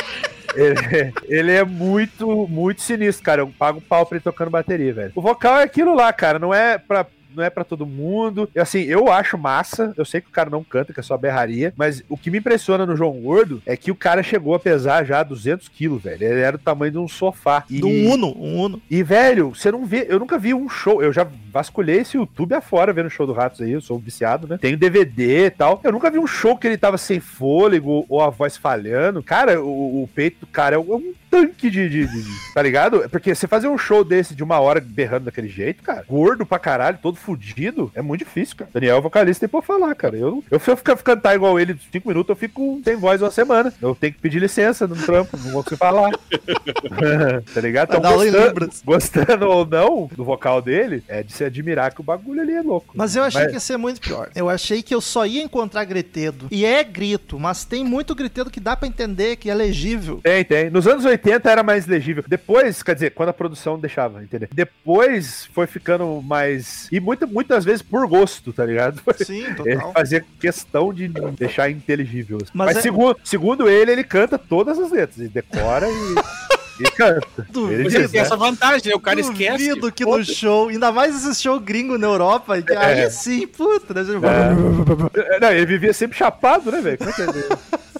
Ele, 0.56 1.13
ele 1.28 1.52
é 1.52 1.63
muito, 1.63 2.47
muito 2.47 2.82
sinistro, 2.82 3.23
cara. 3.23 3.41
Eu 3.41 3.47
pago 3.58 3.80
pau 3.80 4.04
pra 4.06 4.15
ele 4.17 4.23
tocando 4.23 4.49
bateria, 4.49 4.91
velho. 4.91 5.12
O 5.15 5.21
vocal 5.21 5.60
é 5.60 5.63
aquilo 5.63 5.93
lá, 5.95 6.12
cara. 6.12 6.39
Não 6.39 6.52
é 6.54 6.78
pra. 6.80 7.06
Não 7.35 7.43
é 7.43 7.49
pra 7.49 7.63
todo 7.63 7.85
mundo. 7.85 8.49
E, 8.55 8.59
assim, 8.59 8.81
eu 8.81 9.11
acho 9.11 9.37
massa. 9.37 9.93
Eu 9.97 10.05
sei 10.05 10.21
que 10.21 10.27
o 10.27 10.31
cara 10.31 10.49
não 10.49 10.63
canta, 10.63 10.93
que 10.93 10.99
é 10.99 11.03
só 11.03 11.17
berraria. 11.17 11.73
Mas 11.77 12.03
o 12.09 12.17
que 12.17 12.29
me 12.31 12.37
impressiona 12.39 12.85
no 12.85 12.95
João 12.95 13.13
Gordo 13.21 13.61
é 13.65 13.75
que 13.77 13.91
o 13.91 13.95
cara 13.95 14.23
chegou 14.23 14.53
a 14.55 14.59
pesar 14.59 15.03
já 15.05 15.21
200 15.23 15.67
quilos, 15.67 16.01
velho. 16.03 16.23
Ele 16.23 16.39
era 16.39 16.57
do 16.57 16.63
tamanho 16.63 16.91
de 16.91 16.97
um 16.97 17.07
sofá. 17.07 17.63
E, 17.69 17.79
Do 17.79 17.87
Uno, 17.87 18.35
um 18.37 18.59
Uno. 18.61 18.81
e, 18.89 19.03
velho, 19.03 19.49
você 19.49 19.71
não 19.71 19.85
vê. 19.85 20.05
Eu 20.09 20.19
nunca 20.19 20.37
vi 20.37 20.53
um 20.53 20.67
show. 20.69 21.01
Eu 21.01 21.13
já 21.13 21.27
vasculhei 21.51 21.97
esse 21.99 22.17
YouTube 22.17 22.53
afora 22.53 22.93
vendo 22.93 23.07
o 23.07 23.11
show 23.11 23.25
do 23.27 23.33
Ratos 23.33 23.61
aí. 23.61 23.71
Eu 23.71 23.81
sou 23.81 23.97
viciado, 23.99 24.47
né? 24.47 24.57
Tenho 24.59 24.77
DVD 24.77 25.45
e 25.45 25.49
tal. 25.51 25.79
Eu 25.83 25.91
nunca 25.91 26.09
vi 26.11 26.19
um 26.19 26.27
show 26.27 26.57
que 26.57 26.67
ele 26.67 26.77
tava 26.77 26.97
sem 26.97 27.19
fôlego 27.19 28.05
ou 28.09 28.21
a 28.21 28.29
voz 28.29 28.57
falhando. 28.57 29.21
Cara, 29.23 29.61
o, 29.61 30.03
o 30.03 30.07
peito 30.13 30.41
do 30.41 30.47
cara 30.47 30.75
é 30.75 30.79
um, 30.79 30.91
é 30.93 30.95
um 30.95 31.13
tanque 31.29 31.69
de, 31.69 31.87
de- 31.89 32.07
de- 32.07 32.23
de- 32.23 32.53
Tá 32.53 32.61
ligado? 32.61 33.07
Porque 33.09 33.33
você 33.33 33.47
fazer 33.47 33.67
um 33.67 33.77
show 33.77 34.03
desse 34.03 34.33
de 34.35 34.43
uma 34.43 34.59
hora 34.59 34.79
berrando 34.81 35.25
daquele 35.25 35.47
jeito, 35.47 35.83
cara, 35.83 36.03
gordo 36.07 36.45
pra 36.45 36.57
caralho, 36.59 36.97
todo 37.01 37.15
fudido, 37.29 37.91
é 37.93 38.01
muito 38.01 38.25
difícil, 38.25 38.55
cara. 38.55 38.71
Daniel 38.73 38.97
é 38.97 39.01
vocalista 39.01 39.41
tem 39.41 39.49
pra 39.49 39.61
falar, 39.61 39.93
cara. 39.93 40.17
Eu, 40.17 40.43
eu, 40.49 40.59
se 40.59 40.69
eu 40.69 40.75
ficar 40.75 40.97
cantar 40.97 41.35
igual 41.35 41.59
ele 41.59 41.77
cinco 41.91 42.07
minutos, 42.07 42.29
eu 42.29 42.35
fico 42.35 42.81
sem 42.83 42.95
voz 42.95 43.21
uma 43.21 43.29
semana. 43.29 43.71
Eu 43.79 43.93
tenho 43.95 44.13
que 44.13 44.19
pedir 44.19 44.39
licença 44.39 44.87
no 44.87 44.95
trampo, 44.95 45.37
não 45.37 45.51
vou 45.51 45.63
conseguir 45.63 45.77
falar. 45.79 46.11
tá 47.53 47.61
ligado? 47.61 47.95
Em 47.95 48.01
gostando, 48.01 48.69
gostando 48.83 49.47
ou 49.49 49.65
não 49.65 50.09
do 50.15 50.23
vocal 50.23 50.61
dele, 50.61 51.03
é 51.07 51.21
de 51.21 51.31
se 51.31 51.43
admirar 51.43 51.93
que 51.93 52.01
o 52.01 52.03
bagulho 52.03 52.41
ali 52.41 52.53
é 52.53 52.61
louco. 52.61 52.93
Mas 52.95 53.15
eu 53.15 53.23
achei 53.23 53.41
Mas- 53.41 53.49
que 53.49 53.55
ia 53.55 53.59
ser 53.59 53.77
muito 53.77 54.01
pior. 54.01 54.29
Eu 54.35 54.49
achei 54.49 54.81
que 54.81 54.93
eu 54.93 55.01
só 55.01 55.25
ia 55.25 55.43
encontrar 55.43 55.83
gritedo. 55.85 56.47
E 56.49 56.65
é 56.65 56.83
grito, 56.83 57.39
mas 57.39 57.63
tem 57.63 57.83
muito 57.83 58.15
gritedo 58.15 58.49
que 58.49 58.59
dá 58.59 58.75
pra 58.75 58.87
entender, 58.87 59.35
que 59.35 59.49
é 59.49 59.53
legível. 59.53 60.19
Tem, 60.23 60.43
tem. 60.43 60.69
Nos 60.69 60.87
anos 60.87 61.05
80 61.05 61.49
era 61.49 61.61
mais 61.63 61.85
legível. 61.85 62.23
Depois, 62.27 62.81
quer 62.81 62.95
dizer, 62.95 63.11
quando 63.11 63.29
a 63.29 63.33
produção 63.33 63.77
deixava, 63.79 64.23
entender? 64.23 64.49
Depois 64.51 65.47
foi 65.53 65.67
ficando 65.67 66.21
mais. 66.23 66.87
Muita, 67.09 67.25
muitas 67.25 67.65
vezes 67.65 67.81
por 67.81 68.05
gosto, 68.07 68.53
tá 68.53 68.63
ligado? 68.63 69.01
Sim, 69.25 69.43
Ele 69.43 69.55
total. 69.55 69.93
fazia 69.93 70.23
questão 70.39 70.93
de 70.93 71.07
deixar 71.35 71.71
inteligível. 71.71 72.37
Mas 72.53 72.67
Mas, 72.67 72.77
é- 72.77 72.81
segundo, 72.81 73.17
segundo 73.23 73.67
ele, 73.67 73.91
ele 73.91 74.03
canta 74.03 74.37
todas 74.37 74.77
as 74.77 74.91
letras. 74.91 75.17
Ele 75.17 75.29
decora 75.29 75.87
e, 75.89 76.83
e 76.83 76.91
canta. 76.91 77.47
Duvido. 77.49 77.81
Ele 77.81 77.95
ele 77.97 78.07
tem 78.07 78.19
né? 78.21 78.27
essa 78.27 78.37
vantagem, 78.37 78.89
né? 78.89 78.95
O 78.95 78.99
cara 78.99 79.19
esquece. 79.19 79.69
Duvido 79.69 79.91
que 79.91 80.05
no 80.05 80.23
show, 80.23 80.69
ainda 80.69 80.91
mais 80.91 81.15
esse 81.25 81.41
show 81.41 81.59
gringo 81.59 81.97
na 81.97 82.05
Europa, 82.05 82.61
que 82.61 82.73
aí 82.73 82.99
É. 82.99 83.09
sim, 83.09 83.47
puta, 83.47 83.91
né? 83.91 84.03
Não, 85.41 85.51
ele 85.51 85.65
vivia 85.65 85.93
sempre 85.93 86.15
chapado, 86.15 86.71
né, 86.71 86.79
velho? 86.79 86.97
Como 86.99 87.09
é 87.09 87.13
que 87.13 87.21
é? 87.23 87.25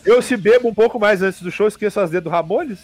Eu 0.10 0.24
se 0.24 0.36
bebo 0.36 0.68
um 0.68 0.74
pouco 0.74 1.00
mais 1.00 1.22
antes 1.22 1.40
do 1.40 1.52
show, 1.52 1.68
esqueço 1.68 2.00
as 2.00 2.10
dedos 2.10 2.32
do 2.32 2.36
Ramones. 2.36 2.80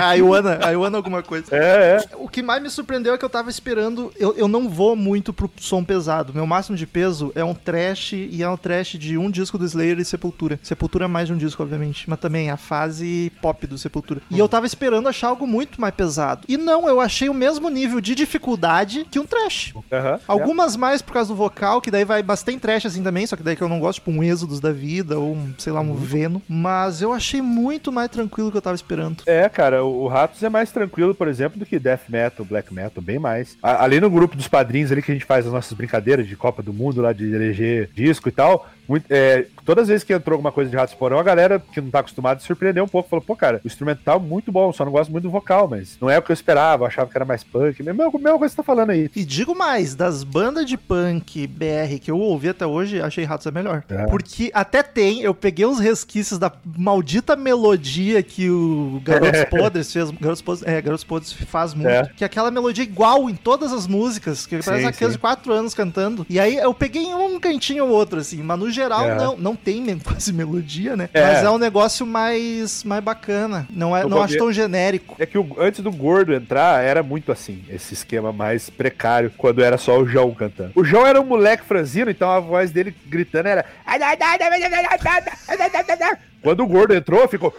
A 0.00 0.14
Iwana, 0.14 0.58
a 0.62 0.70
Iwana 0.70 0.96
alguma 0.96 1.22
coisa. 1.22 1.46
É, 1.50 1.98
é. 1.98 2.16
O 2.16 2.28
que 2.28 2.42
mais 2.42 2.62
me 2.62 2.70
surpreendeu 2.70 3.12
é 3.12 3.18
que 3.18 3.24
eu 3.24 3.28
tava 3.28 3.50
esperando. 3.50 4.12
Eu, 4.16 4.34
eu 4.36 4.48
não 4.48 4.68
vou 4.68 4.94
muito 4.94 5.32
pro 5.32 5.50
som 5.58 5.84
pesado. 5.84 6.32
Meu 6.32 6.46
máximo 6.46 6.76
de 6.76 6.86
peso 6.86 7.32
é 7.34 7.44
um 7.44 7.54
trash 7.54 8.12
e 8.12 8.42
é 8.42 8.48
um 8.48 8.56
trash 8.56 8.92
de 8.92 9.18
um 9.18 9.30
disco 9.30 9.58
do 9.58 9.64
Slayer 9.64 9.98
e 9.98 10.04
Sepultura. 10.04 10.58
Sepultura 10.62 11.04
é 11.04 11.08
mais 11.08 11.26
de 11.28 11.34
um 11.34 11.36
disco, 11.36 11.62
obviamente. 11.62 12.08
Mas 12.08 12.20
também 12.20 12.50
a 12.50 12.56
fase 12.56 13.32
pop 13.42 13.66
do 13.66 13.76
Sepultura. 13.76 14.20
E 14.30 14.38
eu 14.38 14.48
tava 14.48 14.66
esperando 14.66 15.08
achar 15.08 15.28
algo 15.28 15.46
muito 15.46 15.80
mais 15.80 15.94
pesado. 15.94 16.44
E 16.48 16.56
não, 16.56 16.88
eu 16.88 17.00
achei 17.00 17.28
o 17.28 17.34
mesmo 17.34 17.68
nível 17.68 18.00
de 18.00 18.14
dificuldade 18.14 19.06
que 19.10 19.18
um 19.18 19.26
trash. 19.26 19.74
Aham. 19.92 20.20
Algumas 20.26 20.76
mais 20.76 21.02
por 21.02 21.12
causa 21.12 21.28
do 21.28 21.36
vocal, 21.36 21.80
que 21.80 21.90
daí 21.90 22.04
vai 22.04 22.22
bastante 22.22 22.60
trash 22.60 22.86
assim 22.86 23.02
também, 23.02 23.26
só 23.26 23.36
que 23.36 23.42
daí 23.42 23.56
que 23.56 23.62
eu 23.62 23.68
não 23.68 23.80
gosto, 23.80 23.96
tipo 23.96 24.10
um 24.10 24.22
Êxodos 24.22 24.60
da 24.60 24.72
vida, 24.72 25.15
ou 25.16 25.34
um, 25.34 25.52
sei 25.58 25.72
lá, 25.72 25.80
um 25.80 25.94
Veno. 25.94 26.40
Mas 26.48 27.00
eu 27.02 27.12
achei 27.12 27.40
muito 27.42 27.90
mais 27.92 28.08
tranquilo 28.10 28.48
do 28.48 28.52
que 28.52 28.58
eu 28.58 28.62
tava 28.62 28.76
esperando. 28.76 29.22
É, 29.26 29.48
cara, 29.48 29.84
o, 29.84 30.04
o 30.04 30.08
Ratos 30.08 30.42
é 30.42 30.48
mais 30.48 30.70
tranquilo, 30.70 31.14
por 31.14 31.28
exemplo, 31.28 31.58
do 31.58 31.66
que 31.66 31.78
Death 31.78 32.08
Metal, 32.08 32.44
Black 32.44 32.72
Metal, 32.72 33.02
bem 33.02 33.18
mais. 33.18 33.56
A- 33.62 33.82
ali 33.84 34.00
no 34.00 34.10
grupo 34.10 34.36
dos 34.36 34.48
padrinhos 34.48 34.92
ali 34.92 35.02
que 35.02 35.10
a 35.10 35.14
gente 35.14 35.24
faz 35.26 35.46
as 35.46 35.52
nossas 35.52 35.72
brincadeiras 35.72 36.26
de 36.26 36.36
Copa 36.36 36.62
do 36.62 36.72
Mundo, 36.72 37.00
lá 37.02 37.12
de 37.12 37.24
eleger 37.32 37.90
disco 37.94 38.28
e 38.28 38.32
tal, 38.32 38.66
muito- 38.88 39.06
é, 39.10 39.46
todas 39.64 39.82
as 39.82 39.88
vezes 39.88 40.04
que 40.04 40.12
entrou 40.12 40.34
alguma 40.34 40.52
coisa 40.52 40.70
de 40.70 40.76
Ratos 40.76 40.94
Porão, 40.94 41.18
a 41.18 41.22
galera 41.22 41.62
que 41.72 41.80
não 41.80 41.90
tá 41.90 42.00
acostumada 42.00 42.40
surpreendeu 42.40 42.84
um 42.84 42.88
pouco. 42.88 43.08
Falou, 43.08 43.24
pô, 43.24 43.34
cara, 43.36 43.60
o 43.64 43.66
instrumental 43.66 44.16
é 44.16 44.20
muito 44.20 44.50
bom, 44.52 44.72
só 44.72 44.84
não 44.84 44.92
gosto 44.92 45.10
muito 45.10 45.24
do 45.24 45.30
vocal, 45.30 45.68
mas 45.68 45.96
não 46.00 46.08
é 46.10 46.18
o 46.18 46.22
que 46.22 46.30
eu 46.30 46.34
esperava, 46.34 46.84
eu 46.84 46.86
achava 46.88 47.10
que 47.10 47.16
era 47.16 47.24
mais 47.24 47.42
punk. 47.42 47.82
Mesma, 47.82 48.04
mesma 48.10 48.38
coisa 48.38 48.44
que 48.44 48.48
você 48.50 48.56
tá 48.56 48.62
falando 48.62 48.90
aí. 48.90 49.10
E 49.14 49.24
digo 49.24 49.54
mais, 49.54 49.94
das 49.94 50.22
bandas 50.22 50.66
de 50.66 50.76
punk 50.76 51.46
BR 51.46 51.98
que 52.00 52.10
eu 52.10 52.18
ouvi 52.18 52.48
até 52.48 52.66
hoje, 52.66 53.00
achei 53.00 53.24
Ratos 53.24 53.46
a 53.46 53.50
melhor. 53.50 53.82
É. 53.88 54.06
Porque 54.06 54.50
até 54.54 54.82
tem, 54.82 55.20
eu 55.22 55.34
peguei 55.34 55.66
uns 55.66 55.78
resquícios 55.80 56.38
da 56.38 56.52
maldita 56.76 57.34
melodia 57.36 58.22
que 58.22 58.50
o 58.50 59.00
Garotos 59.04 59.44
Podres 59.50 59.92
fez. 59.92 60.10
Garotos 60.10 60.42
Podres, 60.42 60.66
é, 60.66 60.80
Garotos 60.80 61.04
Podres 61.04 61.32
faz 61.32 61.74
muito. 61.74 61.88
É. 61.88 62.10
Que 62.16 62.24
é 62.24 62.26
aquela 62.26 62.50
melodia 62.50 62.84
igual 62.84 63.28
em 63.28 63.34
todas 63.34 63.72
as 63.72 63.86
músicas, 63.86 64.46
que 64.46 64.56
parece 64.62 64.80
Sim, 64.82 64.86
uma 64.86 64.92
criança 64.92 65.12
de 65.14 65.18
4 65.18 65.52
anos 65.52 65.74
cantando. 65.74 66.26
E 66.28 66.38
aí 66.38 66.56
eu 66.56 66.72
peguei 66.74 67.02
em 67.02 67.14
um 67.14 67.38
cantinho 67.40 67.84
ou 67.86 67.90
outro, 67.90 68.18
assim, 68.20 68.42
mas 68.42 68.58
no 68.58 68.70
geral 68.76 69.04
É. 69.10 69.14
não, 69.16 69.36
não 69.36 69.56
tem 69.56 69.98
quase 69.98 70.32
melodia, 70.32 70.96
né? 70.96 71.08
É. 71.12 71.22
Mas 71.22 71.42
é 71.44 71.50
um 71.50 71.58
negócio 71.58 72.06
mais, 72.06 72.84
mais 72.84 73.02
bacana. 73.02 73.66
Não, 73.70 73.96
é, 73.96 74.04
não 74.06 74.22
acho 74.22 74.36
tão 74.38 74.52
genérico. 74.52 75.16
É 75.18 75.26
que 75.26 75.38
o- 75.38 75.56
antes 75.58 75.80
do 75.80 75.90
gordo 75.90 76.32
entrar, 76.34 76.82
era 76.84 77.02
muito 77.02 77.32
assim, 77.32 77.64
esse 77.68 77.94
esquema 77.94 78.32
mais 78.32 78.68
precário, 78.70 79.32
quando 79.36 79.62
era 79.64 79.76
só 79.78 79.98
o 79.98 80.06
João 80.06 80.32
cantando. 80.34 80.72
O 80.74 80.84
João 80.84 81.06
era 81.06 81.20
um 81.20 81.24
moleque 81.24 81.64
franzino, 81.64 82.10
então 82.10 82.30
a 82.30 82.38
voz 82.40 82.70
dele 82.70 82.94
gritando 83.06 83.48
era. 83.48 83.64
Quando 86.42 86.62
o 86.62 86.66
gordo 86.66 86.94
entrou, 86.94 87.26
ficou. 87.26 87.52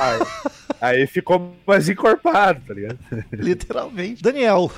Aí, 0.00 0.98
aí 1.00 1.06
ficou 1.06 1.54
mais 1.66 1.88
encorpado, 1.88 2.60
tá 2.66 2.72
ligado? 2.74 2.98
Literalmente. 3.32 4.22
Daniel, 4.22 4.70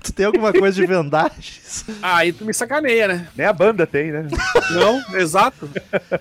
tu 0.02 0.12
tem 0.12 0.26
alguma 0.26 0.52
coisa 0.52 0.80
de 0.80 0.86
vendagens? 0.86 1.84
Ah, 2.02 2.16
aí 2.18 2.32
tu 2.32 2.44
me 2.44 2.52
sacaneia, 2.54 3.08
né? 3.08 3.28
Nem 3.36 3.46
a 3.46 3.52
banda 3.52 3.86
tem, 3.86 4.10
né? 4.10 4.26
Não, 4.70 5.18
exato. 5.18 5.68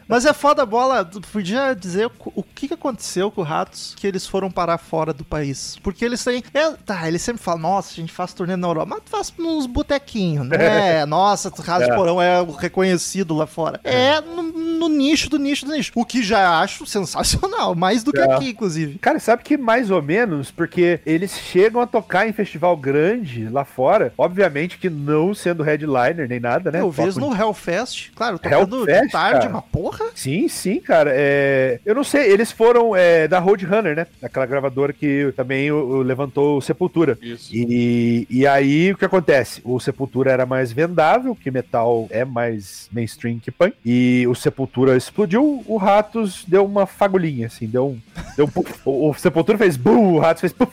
Mas 0.08 0.26
é 0.26 0.34
foda 0.34 0.64
a 0.64 0.66
bola. 0.66 1.04
Tu 1.06 1.22
podia 1.22 1.74
dizer 1.74 2.10
o, 2.36 2.44
que, 2.44 2.68
que 2.68 2.74
aconteceu 2.74 3.32
com 3.32 3.42
o 3.42 3.44
Ratos 3.44 3.96
que 3.98 4.06
eles 4.06 4.28
foram 4.28 4.52
parar 4.52 4.78
fora 4.78 5.14
do 5.14 5.24
país? 5.24 5.78
Porque 5.82 6.04
eles 6.04 6.24
têm. 6.24 6.44
é, 6.54 6.72
tá, 6.86 7.08
eles 7.08 7.22
sempre 7.22 7.42
falam, 7.42 7.62
nossa, 7.62 7.92
a 7.92 7.96
gente 7.96 8.12
faz 8.12 8.34
turnê 8.34 8.56
na 8.56 8.68
Europa, 8.68 8.86
mas 8.88 9.04
tu 9.04 9.10
faz 9.10 9.34
nos 9.38 9.66
botequinhos, 9.66 10.48
né? 10.48 11.06
Nossa, 11.06 11.50
Ratos 11.50 11.88
de 11.88 11.92
É. 11.92 11.96
Porão 11.96 12.22
é 12.22 12.42
o 12.42 12.52
reconhecido 12.52 13.36
lá 13.36 13.48
fora. 13.48 13.80
É 13.84 14.20
no, 14.22 14.44
no 14.44 14.88
nicho 14.90 15.30
do 15.30 15.38
nicho 15.40 15.66
do 15.66 15.72
nicho. 15.74 15.92
O 15.96 16.06
que 16.06 16.22
já 16.24 16.60
acho 16.60 16.86
sensacional, 16.86 17.76
mais 17.76 18.04
do 18.04 18.12
que 18.12 18.20
É. 18.20 18.32
aqui, 18.34 18.50
inclusive. 18.50 18.98
Cara, 19.00 19.20
sabe 19.20 19.44
que 19.44 19.58
mais 19.58 19.90
ou 19.92 20.02
menos, 20.02 20.52
porque 20.52 21.00
eles 21.06 21.32
chegam 21.38 21.82
a 21.82 21.88
tocar 21.88 22.28
em 22.28 22.34
festival 22.34 22.76
grande 22.78 23.48
lá 23.50 23.66
fora, 23.70 24.14
obviamente 24.18 24.78
que 24.78 24.90
não 24.90 25.34
sendo 25.34 25.64
headliner 25.64 26.28
nem 26.28 26.40
nada, 26.40 26.72
né? 26.72 26.82
Eu 26.82 26.92
vejo 26.92 27.14
Tocam- 27.20 27.30
no 27.30 27.36
Hellfest, 27.36 28.12
claro, 28.16 28.38
tocando 28.40 28.86
de 28.86 28.92
Hellfest, 28.92 29.12
tarde, 29.12 29.40
cara? 29.42 29.50
uma 29.50 29.62
porra. 29.62 30.06
Sim, 30.16 30.48
sim, 30.48 30.80
cara. 30.80 31.12
É, 31.14 31.80
Eu 31.86 31.96
não 31.96 32.04
sei, 32.04 32.32
eles 32.32 32.52
foram 32.52 32.96
é, 32.96 33.28
da 33.28 33.40
Roadrunner, 33.40 33.96
né? 33.96 34.08
Aquela 34.22 34.46
gravadora 34.46 34.92
que 34.94 35.32
também 35.36 35.72
o- 35.72 35.76
o 36.00 36.02
levantou 36.02 36.58
o 36.58 36.62
Sepultura. 36.62 37.18
Isso. 37.22 37.50
E, 37.54 38.28
e 38.30 38.46
aí 38.48 38.92
o 38.92 38.98
que 38.98 39.06
acontece? 39.06 39.62
O 39.64 39.80
Sepultura 39.80 40.32
era 40.32 40.46
mais 40.46 40.72
vendável, 40.72 41.36
que 41.36 41.52
metal 41.52 42.08
é 42.10 42.26
mais 42.26 42.90
mainstream 42.92 43.40
que 43.40 43.52
punk. 43.52 43.76
E 43.86 44.26
o 44.28 44.36
Sepultura 44.36 44.96
explodiu, 44.98 45.64
o 45.66 45.78
Ratos 45.78 46.44
deu 46.48 46.66
uma 46.66 46.86
fagulhinha, 46.86 47.48
assim, 47.48 47.68
deu 47.68 47.88
um. 47.90 48.00
Deu 48.36 48.46
um 48.46 48.64
o, 48.86 49.10
o 49.10 49.14
Sepultura 49.14 49.58
fez 49.58 49.78
bum, 49.78 50.14
o 50.16 50.20
Ratos 50.20 50.42
fez 50.42 50.54
puf. 50.54 50.72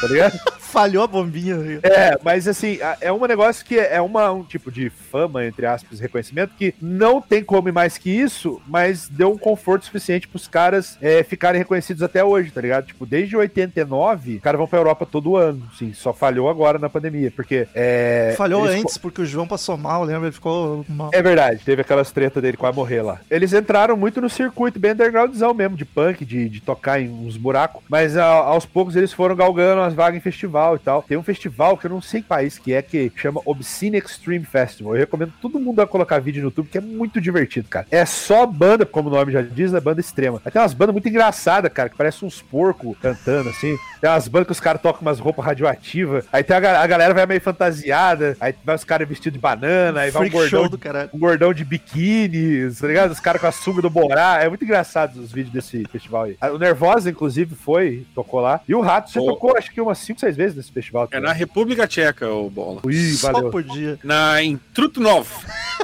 Tá 0.00 0.06
ligado? 0.06 0.38
Falhou 0.74 1.04
a 1.04 1.06
bombinha. 1.06 1.56
É, 1.84 2.18
mas 2.24 2.48
assim, 2.48 2.78
é 3.00 3.12
um 3.12 3.24
negócio 3.26 3.64
que 3.64 3.78
é 3.78 4.00
uma, 4.00 4.32
um 4.32 4.42
tipo 4.42 4.72
de 4.72 4.90
fama, 4.90 5.46
entre 5.46 5.66
aspas, 5.66 6.00
reconhecimento, 6.00 6.52
que 6.58 6.74
não 6.82 7.20
tem 7.20 7.44
como 7.44 7.72
mais 7.72 7.96
que 7.96 8.10
isso, 8.10 8.60
mas 8.66 9.08
deu 9.08 9.30
um 9.30 9.38
conforto 9.38 9.84
suficiente 9.84 10.26
pros 10.26 10.48
caras 10.48 10.98
é, 11.00 11.22
ficarem 11.22 11.60
reconhecidos 11.60 12.02
até 12.02 12.24
hoje, 12.24 12.50
tá 12.50 12.60
ligado? 12.60 12.86
Tipo, 12.86 13.06
desde 13.06 13.36
89, 13.36 14.36
os 14.36 14.42
caras 14.42 14.58
vão 14.58 14.66
pra 14.66 14.80
Europa 14.80 15.06
todo 15.06 15.36
ano, 15.36 15.62
sim, 15.78 15.92
só 15.94 16.12
falhou 16.12 16.48
agora 16.50 16.76
na 16.76 16.88
pandemia, 16.88 17.30
porque 17.30 17.68
é... 17.72 18.34
Falhou 18.36 18.64
antes, 18.64 18.98
porque 18.98 19.22
o 19.22 19.26
João 19.26 19.46
passou 19.46 19.76
mal, 19.76 20.02
lembra? 20.02 20.26
Ele 20.26 20.34
ficou 20.34 20.84
mal. 20.88 21.10
é 21.12 21.22
verdade, 21.22 21.60
teve 21.64 21.82
aquelas 21.82 22.10
tretas 22.10 22.42
dele 22.42 22.56
quase 22.56 22.74
morrer 22.76 23.02
lá. 23.02 23.20
Eles 23.30 23.52
entraram 23.52 23.96
muito 23.96 24.20
no 24.20 24.28
circuito 24.28 24.80
bem 24.80 24.90
undergroundzão 24.90 25.54
mesmo, 25.54 25.76
de 25.76 25.84
punk, 25.84 26.24
de, 26.24 26.48
de 26.48 26.60
tocar 26.60 27.00
em 27.00 27.08
uns 27.08 27.36
buracos, 27.36 27.80
mas 27.88 28.16
a- 28.16 28.24
aos 28.24 28.66
poucos 28.66 28.96
eles 28.96 29.12
foram 29.12 29.36
galgando 29.36 29.53
as 29.60 29.94
vagas 29.94 30.18
em 30.18 30.20
festival 30.20 30.76
e 30.76 30.78
tal. 30.78 31.02
Tem 31.02 31.16
um 31.16 31.22
festival 31.22 31.76
que 31.76 31.86
eu 31.86 31.90
não 31.90 32.00
sei 32.02 32.22
que 32.22 32.28
país 32.28 32.58
que 32.58 32.72
é, 32.72 32.82
que 32.82 33.10
chama 33.16 33.40
Obscene 33.44 33.98
Extreme 33.98 34.44
Festival. 34.44 34.94
Eu 34.94 35.00
recomendo 35.00 35.32
todo 35.40 35.58
mundo 35.58 35.80
a 35.80 35.86
colocar 35.86 36.18
vídeo 36.18 36.40
no 36.42 36.48
YouTube, 36.48 36.68
que 36.68 36.78
é 36.78 36.80
muito 36.80 37.20
divertido, 37.20 37.68
cara. 37.68 37.86
É 37.90 38.04
só 38.04 38.46
banda, 38.46 38.84
como 38.86 39.08
o 39.08 39.12
nome 39.12 39.32
já 39.32 39.42
diz, 39.42 39.72
é 39.74 39.80
banda 39.80 40.00
extrema. 40.00 40.40
Aí 40.44 40.50
tem 40.52 40.60
umas 40.60 40.74
bandas 40.74 40.92
muito 40.94 41.08
engraçadas, 41.08 41.72
cara, 41.72 41.88
que 41.88 41.96
parece 41.96 42.24
uns 42.24 42.40
porcos 42.42 42.96
cantando, 43.00 43.48
assim. 43.50 43.76
Tem 44.00 44.10
umas 44.10 44.28
bandas 44.28 44.46
que 44.46 44.52
os 44.52 44.60
caras 44.60 44.80
tocam 44.82 45.02
umas 45.02 45.18
roupas 45.18 45.44
radioativas. 45.44 46.24
Aí 46.32 46.42
tem 46.42 46.56
a, 46.56 46.80
a 46.80 46.86
galera 46.86 47.14
vai 47.14 47.26
meio 47.26 47.40
fantasiada, 47.40 48.36
aí 48.40 48.54
vai 48.64 48.74
os 48.74 48.84
caras 48.84 49.08
vestidos 49.08 49.34
de 49.34 49.38
banana, 49.40 50.00
aí 50.02 50.10
vai 50.10 50.26
um 50.26 50.30
gordão 50.30 50.48
show 50.60 50.68
do 50.68 50.78
caralho. 50.78 51.10
um 51.12 51.18
gordão 51.18 51.52
de 51.52 51.64
biquíni, 51.64 52.70
tá 52.74 52.86
ligado? 52.86 53.10
Os 53.10 53.20
caras 53.20 53.40
com 53.40 53.46
a 53.46 53.52
sunga 53.52 53.82
do 53.82 53.90
Borá. 53.90 54.38
É 54.42 54.48
muito 54.48 54.64
engraçado 54.64 55.16
os 55.16 55.32
vídeos 55.32 55.52
desse 55.52 55.84
festival 55.90 56.24
aí. 56.24 56.36
O 56.52 56.58
Nervosa, 56.58 57.10
inclusive, 57.10 57.54
foi, 57.54 58.06
tocou 58.14 58.40
lá. 58.40 58.60
E 58.68 58.74
o 58.74 58.80
Rato 58.80 59.10
já 59.12 59.20
Oh. 59.20 59.26
tocou, 59.26 59.43
acho 59.56 59.70
que 59.72 59.80
umas 59.80 59.98
5, 59.98 60.20
6 60.20 60.36
vezes 60.36 60.56
nesse 60.56 60.72
festival. 60.72 61.08
É 61.10 61.20
na 61.20 61.32
República 61.32 61.86
Tcheca, 61.86 62.28
o 62.28 62.48
Bola. 62.48 62.80
Ui, 62.84 63.12
Só 63.12 63.32
valeu. 63.32 63.50
podia. 63.50 63.98
Na, 64.02 64.42
em 64.42 64.56
Trutnov. 64.72 65.28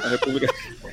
Na 0.01 0.09
República 0.09 0.47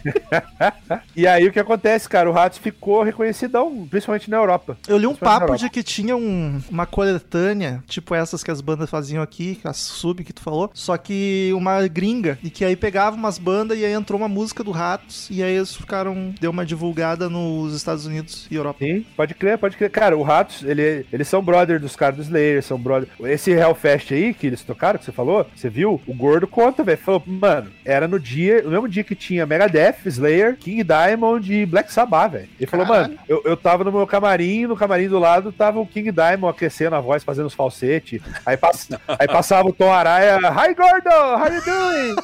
E 1.17 1.27
aí 1.27 1.47
o 1.47 1.53
que 1.53 1.59
acontece, 1.59 2.09
cara? 2.09 2.29
O 2.31 2.33
Ratos 2.33 2.59
ficou 2.59 3.03
reconhecidão, 3.03 3.87
principalmente 3.91 4.31
na 4.31 4.37
Europa. 4.37 4.77
Eu 4.87 4.97
li 4.97 5.07
um 5.07 5.15
papo 5.15 5.57
de 5.57 5.69
que 5.69 5.83
tinha 5.83 6.17
um- 6.17 6.61
uma 6.71 6.87
coletânea, 6.87 7.83
tipo 7.87 8.15
essas 8.15 8.43
que 8.45 8.51
as 8.51 8.61
bandas 8.61 8.89
faziam 8.89 9.23
aqui, 9.23 9.59
a 9.65 9.73
sub 9.73 10.23
que 10.25 10.33
tu 10.33 10.41
falou, 10.41 10.71
só 10.75 10.97
que 10.97 11.51
uma 11.55 11.87
gringa, 11.89 12.39
e 12.43 12.51
que 12.51 12.65
aí 12.65 12.77
pegava 12.77 13.17
umas 13.17 13.39
bandas 13.39 13.79
e 13.79 13.85
aí 13.85 13.93
entrou 13.93 14.19
uma 14.19 14.29
música 14.29 14.63
do 14.63 14.71
Ratos, 14.71 15.29
e 15.31 15.43
aí 15.43 15.55
eles 15.57 15.75
ficaram, 15.75 16.33
deu 16.41 16.51
uma 16.51 16.65
divulgada 16.65 17.29
nos 17.29 17.75
Estados 17.75 18.07
Unidos 18.07 18.47
e 18.51 18.55
Europa. 18.55 18.79
Sim, 18.85 19.05
pode 19.17 19.35
crer, 19.35 19.59
pode 19.59 19.77
crer. 19.77 19.91
Cara, 19.91 20.17
o 20.17 20.23
Ratos, 20.23 20.63
ele, 20.63 21.05
eles 21.13 21.27
são 21.29 21.43
brother 21.43 21.81
dos 21.81 21.97
caras 21.97 22.17
do 22.17 22.23
Slayer, 22.23 22.63
são 22.63 22.79
brother. 22.79 23.09
Esse 23.25 23.51
Hellfest 23.51 24.13
aí 24.13 24.33
que 24.35 24.47
eles 24.47 24.63
tocaram, 24.63 24.99
que 24.99 25.05
você 25.05 25.13
falou, 25.13 25.47
você 25.55 25.69
viu? 25.69 26.01
O 26.07 26.15
gordo 26.15 26.47
conta, 26.47 26.83
velho. 26.85 26.99
Falou, 26.99 27.23
mano, 27.27 27.71
era 27.85 28.07
no 28.09 28.19
dia, 28.21 28.63
no 28.63 28.71
mesmo 28.71 28.89
dia 28.89 29.05
que 29.05 29.15
tinha 29.15 29.47
Megadeth, 29.47 29.88
Slayer, 30.07 30.57
King 30.57 30.83
Diamond 30.85 31.53
e 31.53 31.64
Black 31.66 31.92
Sabbath, 31.92 32.33
velho. 32.33 32.48
Ele 32.59 32.70
falou, 32.70 32.87
mano, 32.87 33.18
eu, 33.29 33.42
eu 33.44 33.57
tava 33.57 33.85
no 33.85 33.92
meu 33.92 34.07
camarim, 34.07 34.66
no 34.66 34.77
camarim 34.77 35.09
do 35.09 35.18
lado 35.18 35.53
tava 35.53 35.79
o 35.81 35.87
King 35.87 36.11
Diamond 36.12 36.55
aquecendo 36.57 36.96
a 36.96 37.01
voz, 37.01 37.22
fazendo 37.24 37.46
os 37.46 37.55
falsetes. 37.55 38.20
Aí, 38.44 38.57
pass- 38.57 38.88
aí 39.18 39.27
passava 39.27 39.68
o 39.68 39.72
Tom 39.72 39.92
Araya, 39.92 40.38
Hi 40.38 40.74
Gordo, 40.74 41.11
how 41.11 41.53
you 41.53 41.62
doing? 41.64 42.16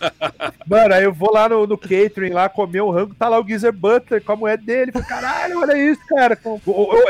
Mano, 0.66 0.94
aí 0.94 1.04
eu 1.04 1.12
vou 1.12 1.32
lá 1.32 1.48
no, 1.48 1.66
no 1.66 1.78
catering 1.78 2.30
lá 2.32 2.48
comer 2.48 2.82
um 2.82 2.90
rango, 2.90 3.14
tá 3.14 3.28
lá 3.28 3.38
o 3.40 3.46
Geezer 3.46 3.72
Butler 3.72 4.22
com 4.22 4.32
a 4.32 4.36
mulher 4.36 4.58
dele. 4.58 4.92
Falei, 4.92 5.08
caralho, 5.08 5.60
olha 5.60 5.76
isso, 5.78 6.00
cara. 6.08 6.38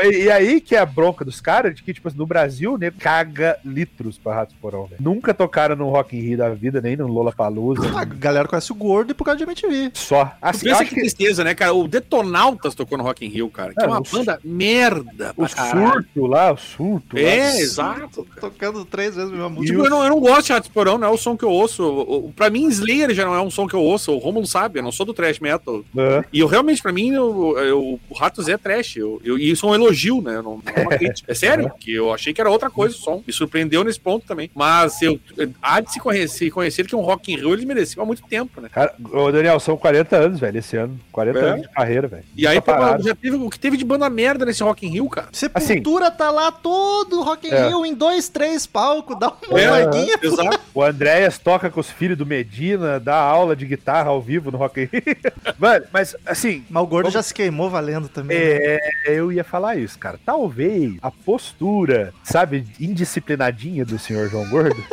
E 0.03 0.27
e 0.27 0.31
aí 0.31 0.59
que 0.61 0.75
é 0.75 0.79
a 0.79 0.85
bronca 0.85 1.23
dos 1.23 1.39
caras, 1.41 1.75
de 1.75 1.81
que, 1.83 1.93
tipo, 1.93 2.09
no 2.15 2.25
Brasil, 2.25 2.77
né, 2.77 2.91
caga 2.91 3.57
litros 3.63 4.17
pra 4.17 4.33
Ratos 4.35 4.55
Porão, 4.61 4.85
velho. 4.85 5.01
Nunca 5.01 5.33
tocaram 5.33 5.75
no 5.75 5.89
Rock 5.89 6.17
in 6.17 6.21
Rio 6.21 6.37
da 6.37 6.49
vida, 6.49 6.81
nem 6.81 6.95
no 6.97 7.07
Lollapalooza. 7.07 7.81
A 7.97 8.03
galera 8.05 8.47
conhece 8.47 8.71
o 8.71 8.75
gordo 8.75 9.11
e 9.11 9.13
por 9.13 9.23
causa 9.23 9.37
de 9.37 9.43
MTV. 9.43 9.91
Só. 9.97 10.25
Tu 10.25 10.31
Assim, 10.41 10.65
pensa 10.65 10.83
que 10.85 10.89
que 10.95 11.01
tristeza, 11.01 11.43
né, 11.43 11.53
cara? 11.55 11.73
O 11.73 11.87
Detonautas 11.87 12.75
tocou 12.75 12.97
no 12.97 13.03
Rock 13.03 13.25
in 13.25 13.29
Rio, 13.29 13.49
cara. 13.49 13.73
Que 13.73 13.81
é, 13.81 13.85
É, 13.85 13.87
uma 13.87 14.01
banda 14.01 14.39
merda. 14.43 15.33
o 15.35 15.47
caralho. 15.47 15.93
surto 15.93 16.25
lá, 16.27 16.51
o 16.53 16.57
surto. 16.57 17.15
lá. 17.15 17.21
É, 17.21 17.59
exato. 17.59 18.27
Tocando 18.39 18.85
três 18.85 19.15
vezes 19.15 19.29
a 19.29 19.33
mesma 19.33 19.49
música. 19.49 19.67
Tipo, 19.67 19.81
o- 19.81 19.85
eu 19.85 19.89
não, 19.89 20.03
eu 20.03 20.09
não 20.09 20.19
gosto 20.19 20.47
de 20.47 20.53
Ratos 20.53 20.69
Porão, 20.69 20.97
não 20.97 21.07
é 21.07 21.11
o 21.11 21.17
som 21.17 21.35
que 21.35 21.43
eu 21.43 21.49
ouço. 21.49 21.83
O- 21.83 22.27
o- 22.27 22.33
Pra 22.33 22.49
mim, 22.49 22.67
Slayer 22.67 23.13
já 23.13 23.25
não 23.25 23.33
é 23.33 23.41
um 23.41 23.49
som 23.49 23.67
que 23.67 23.73
eu 23.73 23.81
ouço. 23.81 24.11
O 24.13 24.17
Romulo 24.17 24.45
sabe, 24.45 24.79
eu 24.79 24.83
não 24.83 24.91
sou 24.91 25.05
do 25.05 25.13
thrash 25.13 25.39
metal. 25.39 25.83
Aham. 25.97 26.23
E 26.31 26.39
eu 26.39 26.47
realmente, 26.47 26.81
pra 26.81 26.91
mim, 26.91 27.09
eu- 27.13 27.57
eu- 27.57 27.99
o 28.09 28.13
Ratos 28.13 28.47
é 28.47 28.57
trash. 28.57 28.97
Eu, 28.97 29.21
eu- 29.23 29.37
e 29.37 29.49
isso 29.51 29.65
é 29.65 29.69
um 29.69 29.75
elogio, 29.75 30.21
né? 30.21 30.35
Não, 30.35 30.57
não 30.57 30.61
é 30.75 30.81
uma 30.81 30.97
crítica. 30.97 31.31
É 31.31 31.35
sério, 31.35 31.71
que 31.79 31.93
eu 31.93 32.13
achei 32.13 32.33
que 32.33 32.39
era 32.41 32.49
outra 32.49 32.69
coisa 32.69 32.95
o 32.95 32.97
som. 32.97 33.23
Me 33.25 33.33
surpreendeu 33.33 33.83
nesse 33.83 33.99
ponto 33.99 34.25
também. 34.25 34.49
Mas 34.53 35.01
eu, 35.01 35.19
há 35.61 35.79
de 35.81 35.91
se 35.93 35.99
conhecer, 35.99 36.51
conhecer 36.51 36.85
que 36.85 36.95
um 36.95 37.01
Rock 37.01 37.31
in 37.31 37.37
Rio 37.37 37.53
eles 37.53 37.65
mereciam 37.65 38.03
há 38.03 38.05
muito 38.05 38.21
tempo, 38.23 38.61
né? 38.61 38.69
Cara, 38.71 38.93
ô 39.11 39.31
Daniel, 39.31 39.59
são 39.59 39.75
40 39.87 40.15
anos, 40.17 40.39
velho, 40.39 40.57
esse 40.59 40.75
ano. 40.75 40.99
40 41.11 41.39
É. 41.39 41.43
anos 41.49 41.61
de 41.61 41.69
carreira, 41.69 42.07
velho. 42.07 42.23
E 42.35 42.45
aí, 42.45 42.55
Nunca 42.57 42.75
pô, 42.97 43.03
já 43.03 43.15
teve 43.15 43.35
o 43.37 43.49
que 43.49 43.57
teve 43.59 43.77
de 43.77 43.85
banda 43.85 44.09
merda 44.09 44.45
nesse 44.45 44.61
Rock 44.61 44.85
in 44.85 44.89
Rio, 44.89 45.07
cara. 45.09 45.27
Sepultura 45.31 46.11
tá 46.11 46.29
lá 46.29 46.51
todo 46.51 47.21
Rock 47.23 47.47
in 47.47 47.51
É. 47.51 47.67
Rio 47.69 47.85
em 47.85 47.93
dois, 47.93 48.27
três 48.27 48.65
palcos, 48.67 49.17
dá 49.17 49.31
uma 49.49 49.59
É, 49.59 49.69
larguinha. 49.69 50.15
exato. 50.21 50.59
O 50.73 50.83
Andréas 50.83 51.37
toca 51.37 51.69
com 51.69 51.79
os 51.79 51.89
filhos 51.89 52.17
do 52.17 52.25
Medina, 52.25 52.99
dá 52.99 53.15
aula 53.15 53.55
de 53.55 53.65
guitarra 53.65 54.09
ao 54.09 54.21
vivo 54.21 54.51
no 54.51 54.57
Rock 54.57 54.81
in 54.81 54.89
Rio. 54.91 55.03
Mano, 55.57 55.85
mas 55.93 56.15
assim, 56.25 56.65
Mas 56.69 56.83
o 56.83 56.87
gordo 56.87 57.03
Vamos- 57.05 57.13
já 57.13 57.23
se 57.23 57.33
queimou 57.33 57.69
valendo 57.69 58.09
também. 58.09 58.37
né? 58.37 58.43
é, 58.45 58.79
eu 59.07 59.31
ia 59.31 59.43
falar 59.43 59.75
isso, 59.77 59.97
cara. 59.97 60.19
Talvez 60.25 60.95
a 61.01 61.09
postura, 61.09 62.13
sabe, 62.23 62.65
indisciplinadinha 62.79 63.85
do 63.85 63.97
senhor 63.97 64.29
João 64.29 64.47
Gordo 64.49 64.83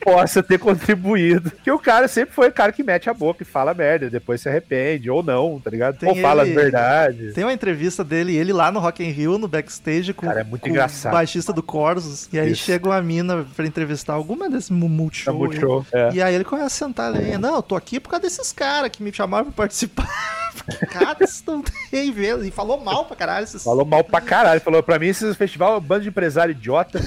possa 0.00 0.42
ter 0.42 0.58
contribuído. 0.58 1.50
Que 1.62 1.70
o 1.70 1.78
cara 1.78 2.08
sempre 2.08 2.34
foi 2.34 2.48
o 2.48 2.52
cara 2.52 2.72
que 2.72 2.82
mete 2.82 3.08
a 3.10 3.14
boca 3.14 3.42
e 3.42 3.46
fala 3.46 3.74
merda, 3.74 4.08
depois 4.10 4.40
se 4.40 4.48
arrepende, 4.48 5.10
ou 5.10 5.22
não, 5.22 5.60
tá 5.60 5.70
ligado? 5.70 5.98
Tem 5.98 6.08
ou 6.08 6.16
fala 6.16 6.42
ele- 6.46 6.52
a 6.58 6.62
verdade. 6.62 7.32
Tem 7.32 7.44
uma 7.44 7.52
entrevista 7.52 8.02
dele, 8.02 8.36
ele 8.36 8.52
lá 8.52 8.70
no 8.72 8.80
Rock 8.80 9.02
in 9.04 9.10
Rio, 9.10 9.38
no 9.38 9.46
backstage, 9.48 10.12
com, 10.12 10.26
Cara, 10.26 10.40
é 10.40 10.44
muito 10.44 10.62
com 10.62 10.68
engraçado. 10.68 11.12
o 11.12 11.16
baixista 11.16 11.52
do 11.52 11.62
Corsos. 11.62 12.28
E 12.32 12.38
aí 12.38 12.52
Isso. 12.52 12.62
chega 12.64 12.88
uma 12.88 13.00
mina 13.02 13.46
pra 13.54 13.66
entrevistar 13.66 14.14
alguma 14.14 14.48
desse 14.48 14.72
mu- 14.72 14.86
É 15.26 15.30
multishow. 15.32 15.84
É. 15.92 16.10
E 16.12 16.22
aí 16.22 16.34
ele 16.34 16.44
começa 16.44 16.66
a 16.66 16.70
sentar 16.70 17.14
ali. 17.14 17.36
Não, 17.38 17.56
eu 17.56 17.62
tô 17.62 17.76
aqui 17.76 17.98
por 18.00 18.08
causa 18.10 18.22
desses 18.22 18.52
caras 18.52 18.90
que 18.90 19.02
me 19.02 19.12
chamaram 19.12 19.46
pra 19.46 19.54
participar. 19.64 20.08
Cara, 20.90 21.14
vocês 21.18 21.42
não 21.46 21.62
tem 21.90 22.12
vendo. 22.12 22.44
E 22.44 22.50
falou 22.50 22.78
mal 22.80 23.04
pra 23.04 23.16
caralho. 23.16 23.44
Esses... 23.44 23.62
Falou 23.62 23.84
mal 23.84 24.04
pra 24.04 24.20
caralho. 24.20 24.60
Falou 24.60 24.82
pra 24.82 24.98
mim, 24.98 25.06
esse 25.08 25.34
festival 25.34 25.74
é 25.74 25.78
um 25.78 25.80
bando 25.80 26.02
de 26.02 26.08
empresário 26.08 26.52
idiota. 26.52 27.00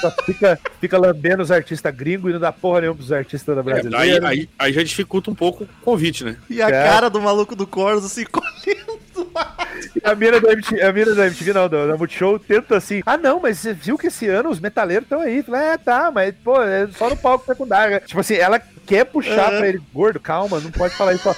Só 0.00 0.10
fica, 0.24 0.58
fica 0.80 0.98
lambendo 0.98 1.42
os 1.42 1.50
artistas 1.50 1.94
gringos 1.94 2.30
e 2.34 2.37
não 2.38 2.42
dá 2.42 2.52
porra 2.52 2.80
nenhuma 2.80 2.96
pros 2.96 3.12
artistas 3.12 3.54
da 3.54 3.60
É, 3.60 3.64
aí, 3.74 3.80
brasileira. 3.82 4.28
aí, 4.28 4.48
aí 4.58 4.72
já 4.72 4.82
dificulta 4.82 5.30
um 5.30 5.34
pouco 5.34 5.64
o 5.64 5.68
convite, 5.82 6.24
né? 6.24 6.36
E 6.48 6.62
a 6.62 6.68
É. 6.68 6.70
cara 6.84 7.08
do 7.10 7.20
maluco 7.20 7.54
do 7.56 7.66
Corso 7.66 8.06
assim, 8.06 8.24
colhendo. 8.30 8.98
A 10.04 10.14
mina 10.14 10.40
da 10.40 10.52
MTV, 10.52 10.80
a 10.82 10.92
mina 10.92 11.14
da 11.14 11.26
MTV 11.26 11.52
não, 11.52 11.68
da, 11.68 11.86
da 11.86 11.96
Multishow 11.96 12.38
tenta 12.38 12.76
assim, 12.76 13.02
ah 13.04 13.16
não, 13.16 13.40
mas 13.40 13.58
você 13.58 13.72
viu 13.74 13.98
que 13.98 14.06
esse 14.06 14.26
ano 14.28 14.48
os 14.50 14.60
metaleiros 14.60 15.04
estão 15.04 15.20
aí. 15.20 15.42
Fala, 15.42 15.62
é, 15.62 15.76
tá, 15.78 16.10
mas 16.12 16.34
pô, 16.42 16.62
é 16.62 16.88
só 16.96 17.10
no 17.10 17.16
palco 17.16 17.44
secundário. 17.46 18.00
Tipo 18.06 18.20
assim, 18.20 18.34
ela 18.34 18.60
quer 18.88 19.04
puxar 19.04 19.52
Uhum. 19.52 19.58
pra 19.58 19.68
ele, 19.68 19.80
gordo, 19.92 20.18
calma, 20.20 20.58
não 20.60 20.70
pode 20.70 20.94
falar 20.94 21.14
isso. 21.14 21.28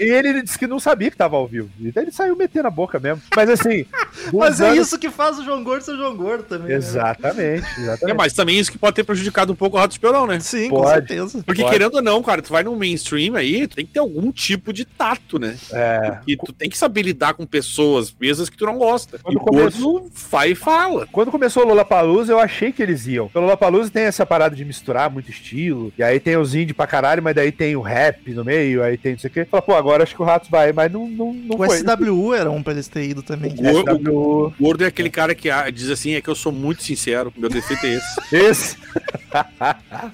E 0.00 0.02
ele, 0.02 0.28
ele 0.30 0.42
disse 0.42 0.58
que 0.58 0.66
não 0.66 0.80
sabia 0.80 1.10
que 1.10 1.16
tava 1.16 1.36
ao 1.36 1.46
vivo. 1.46 1.70
Então 1.80 2.02
ele 2.02 2.10
saiu 2.10 2.34
metendo 2.36 2.66
a 2.66 2.70
boca 2.70 2.98
mesmo. 2.98 3.22
Mas 3.34 3.48
assim. 3.48 3.86
Mas 4.32 4.60
é 4.60 4.70
anos- 4.70 4.86
isso 4.88 4.98
que 4.98 5.08
faz 5.08 5.38
o 5.38 5.44
João 5.44 5.62
Gordo 5.62 5.82
ser 5.84 5.92
o 5.92 5.96
João 5.96 6.16
Gordo 6.16 6.42
também. 6.42 6.68
né? 6.68 6.74
Exatamente, 6.74 7.64
É, 7.78 7.80
exatamente. 7.82 8.16
mas 8.16 8.32
também 8.32 8.58
isso 8.58 8.70
que 8.70 8.76
pode 8.78 8.94
ter 8.96 9.04
prejudicado 9.04 9.52
um 9.52 9.56
pouco 9.56 9.76
o 9.76 9.80
Rato 9.80 9.92
Esperão, 9.92 10.26
né? 10.26 10.40
Sim, 10.40 10.68
com 10.68 10.76
Pode. 10.82 10.90
certeza. 10.90 11.42
Porque 11.46 11.62
Pode. 11.62 11.72
querendo 11.72 11.94
ou 11.94 12.02
não, 12.02 12.22
cara, 12.22 12.42
tu 12.42 12.52
vai 12.52 12.62
no 12.62 12.74
mainstream 12.76 13.34
aí, 13.36 13.66
tu 13.66 13.76
tem 13.76 13.86
que 13.86 13.92
ter 13.92 14.00
algum 14.00 14.30
tipo 14.32 14.72
de 14.72 14.84
tato, 14.84 15.38
né? 15.38 15.56
É. 15.72 16.18
E 16.26 16.36
tu 16.36 16.52
tem 16.52 16.68
que 16.68 16.76
saber 16.76 17.02
lidar 17.02 17.34
com 17.34 17.46
pessoas, 17.46 18.14
mesas 18.20 18.50
que 18.50 18.56
tu 18.56 18.66
não 18.66 18.76
gosta. 18.76 19.18
Quando 19.22 19.34
e 19.34 19.38
o 19.38 19.40
começou- 19.40 19.92
gordo 20.00 20.10
vai 20.30 20.50
e 20.50 20.54
fala. 20.54 21.06
Quando 21.12 21.30
começou 21.30 21.62
o 21.64 21.66
Lollapalooza, 21.68 22.32
eu 22.32 22.38
achei 22.40 22.72
que 22.72 22.82
eles 22.82 23.06
iam. 23.06 23.30
O 23.32 23.40
Lollapalooza 23.40 23.90
tem 23.90 24.02
essa 24.04 24.26
parada 24.26 24.54
de 24.54 24.64
misturar 24.64 25.08
muito 25.10 25.30
estilo, 25.30 25.92
e 25.96 26.02
aí 26.02 26.18
tem 26.20 26.36
os 26.36 26.54
indie 26.70 26.74
pra 26.74 26.86
caralho, 26.86 27.22
mas 27.22 27.34
daí 27.34 27.52
tem 27.52 27.76
o 27.76 27.80
rap 27.80 28.32
no 28.32 28.44
meio, 28.44 28.82
aí 28.82 28.96
tem 28.96 29.12
não 29.12 29.18
sei 29.18 29.28
o 29.30 29.32
quê. 29.32 29.44
Fala, 29.44 29.62
pô, 29.62 29.74
agora 29.74 30.02
acho 30.02 30.14
que 30.14 30.22
o 30.22 30.24
Ratos 30.24 30.48
vai, 30.48 30.72
mas 30.72 30.90
não, 30.90 31.06
não, 31.08 31.32
não 31.32 31.56
O 31.56 31.66
foi. 31.66 31.78
SWU 31.78 32.34
era 32.34 32.50
um 32.50 32.62
pra 32.62 32.72
eles 32.72 32.88
terem 32.88 33.10
ido 33.10 33.22
também. 33.22 33.52
O 33.52 33.54
gordo, 33.56 34.16
o 34.16 34.52
gordo 34.60 34.84
é 34.84 34.86
aquele 34.86 35.10
cara 35.10 35.34
que 35.34 35.48
diz 35.72 35.90
assim, 35.90 36.14
é 36.14 36.20
que 36.20 36.28
eu 36.30 36.34
sou 36.34 36.52
muito 36.52 36.82
sincero, 36.82 37.32
meu 37.36 37.48
defeito 37.50 37.84
é 37.86 37.94
esse. 37.94 38.20
Esse. 38.50 38.76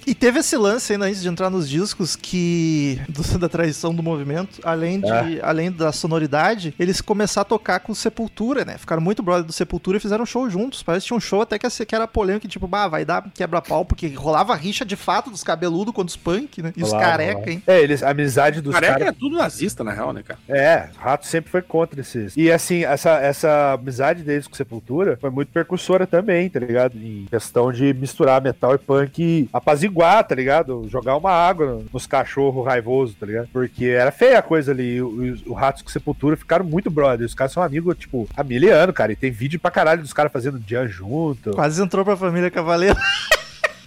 E 0.07 0.15
teve 0.15 0.41
esse 0.41 0.57
lance 0.57 0.93
ainda 0.93 1.07
antes 1.07 1.23
de 1.23 1.29
entrar 1.29 1.49
nos 1.51 1.69
discos 1.69 2.17
que. 2.17 3.01
do- 3.09 3.37
da 3.39 3.49
traição 3.49 3.95
do 3.95 4.03
movimento, 4.03 4.61
além, 4.63 5.01
de, 5.01 5.09
É. 5.11 5.41
além 5.43 5.71
da 5.71 5.91
sonoridade, 5.93 6.75
eles 6.79 7.01
começaram 7.01 7.43
a 7.43 7.45
tocar 7.49 7.81
com 7.81 7.95
Sepultura, 7.95 8.65
né? 8.65 8.77
Ficaram 8.79 9.03
muito 9.03 9.23
brother 9.23 9.45
do 9.45 9.53
Sepultura 9.53 9.97
e 9.97 10.01
fizeram 10.01 10.23
um 10.23 10.27
show 10.27 10.49
juntos. 10.51 10.83
Parece 10.83 11.05
que 11.05 11.09
tinha 11.09 11.17
um 11.17 11.21
show 11.21 11.41
até 11.41 11.59
que, 11.59 11.67
que 11.87 11.95
era 11.95 12.07
polêmico, 12.07 12.47
tipo, 12.49 12.67
bah, 12.67 12.89
vai 12.89 13.05
dar 13.05 13.25
quebra-pau, 13.35 13.85
porque 13.85 14.09
rolava 14.09 14.55
rixa 14.55 14.85
de 14.85 14.97
fato 14.97 15.31
dos 15.31 15.43
cabeludos 15.43 15.95
contra 15.95 16.11
os 16.11 16.17
punk, 16.17 16.46
né? 16.63 16.73
E 16.77 16.83
os 16.83 16.91
careca, 16.93 17.51
hein? 17.51 17.63
É, 17.67 17.81
eles, 17.81 18.03
a 18.03 18.11
amizade 18.11 18.61
dos 18.61 18.75
Careca 18.75 18.93
caras. 18.95 19.09
é 19.09 19.13
tudo 19.13 19.37
nazista, 19.37 19.85
na 19.85 19.93
real, 19.93 20.13
né, 20.13 20.23
cara? 20.23 20.39
É, 20.49 20.89
o 20.97 20.99
Rato 20.99 21.27
sempre 21.27 21.51
foi 21.51 21.63
contra 21.63 22.01
esses. 22.01 22.37
E 22.37 22.51
assim, 22.51 22.85
essa, 22.85 23.19
essa 23.19 23.73
amizade 23.73 24.23
deles 24.23 24.47
com 24.47 24.55
Sepultura 24.55 25.17
foi 25.21 25.31
muito 25.31 25.53
percussora 25.53 26.07
também, 26.07 26.49
tá 26.49 26.59
ligado? 26.61 26.97
Em 26.97 27.27
questão 27.31 27.73
de 27.73 27.93
misturar 27.95 28.43
metal 28.43 28.75
e 28.75 28.79
punk 28.79 29.23
e 29.23 29.49
apaziguar, 29.53 30.25
tá 30.25 30.35
ligado? 30.35 30.87
Jogar 30.89 31.17
uma 31.17 31.31
água 31.33 31.83
nos 31.93 32.07
cachorros 32.07 32.65
raivosos, 32.67 33.15
tá 33.17 33.27
ligado? 33.27 33.49
Porque 33.53 33.87
era 33.87 34.11
feia 34.11 34.39
a 34.39 34.43
coisa 34.43 34.73
ali. 34.73 35.01
O, 35.01 35.37
o 35.47 35.53
Ratos 35.55 35.83
com 35.83 35.89
Sepultura 35.89 36.37
ficaram 36.37 36.65
muito 36.65 36.91
brothers. 36.91 37.31
Os 37.31 37.35
caras 37.35 37.53
são 37.53 37.63
amigos, 37.63 37.97
tipo, 37.97 38.29
há 38.37 38.43
mil 38.43 38.57
anos, 38.75 38.95
cara. 38.95 39.13
E 39.13 39.17
tem 39.17 39.31
vídeo 39.31 39.61
pra 39.61 39.71
caralho 39.71 40.03
dos 40.03 40.13
caras 40.13 40.33
fazendo 40.33 40.63
jam 40.67 40.87
junto. 40.89 41.51
Quase 41.53 41.83
entrou 41.83 42.05
pra 42.05 42.17
família 42.17 42.51
Cavaleiro. 42.51 42.97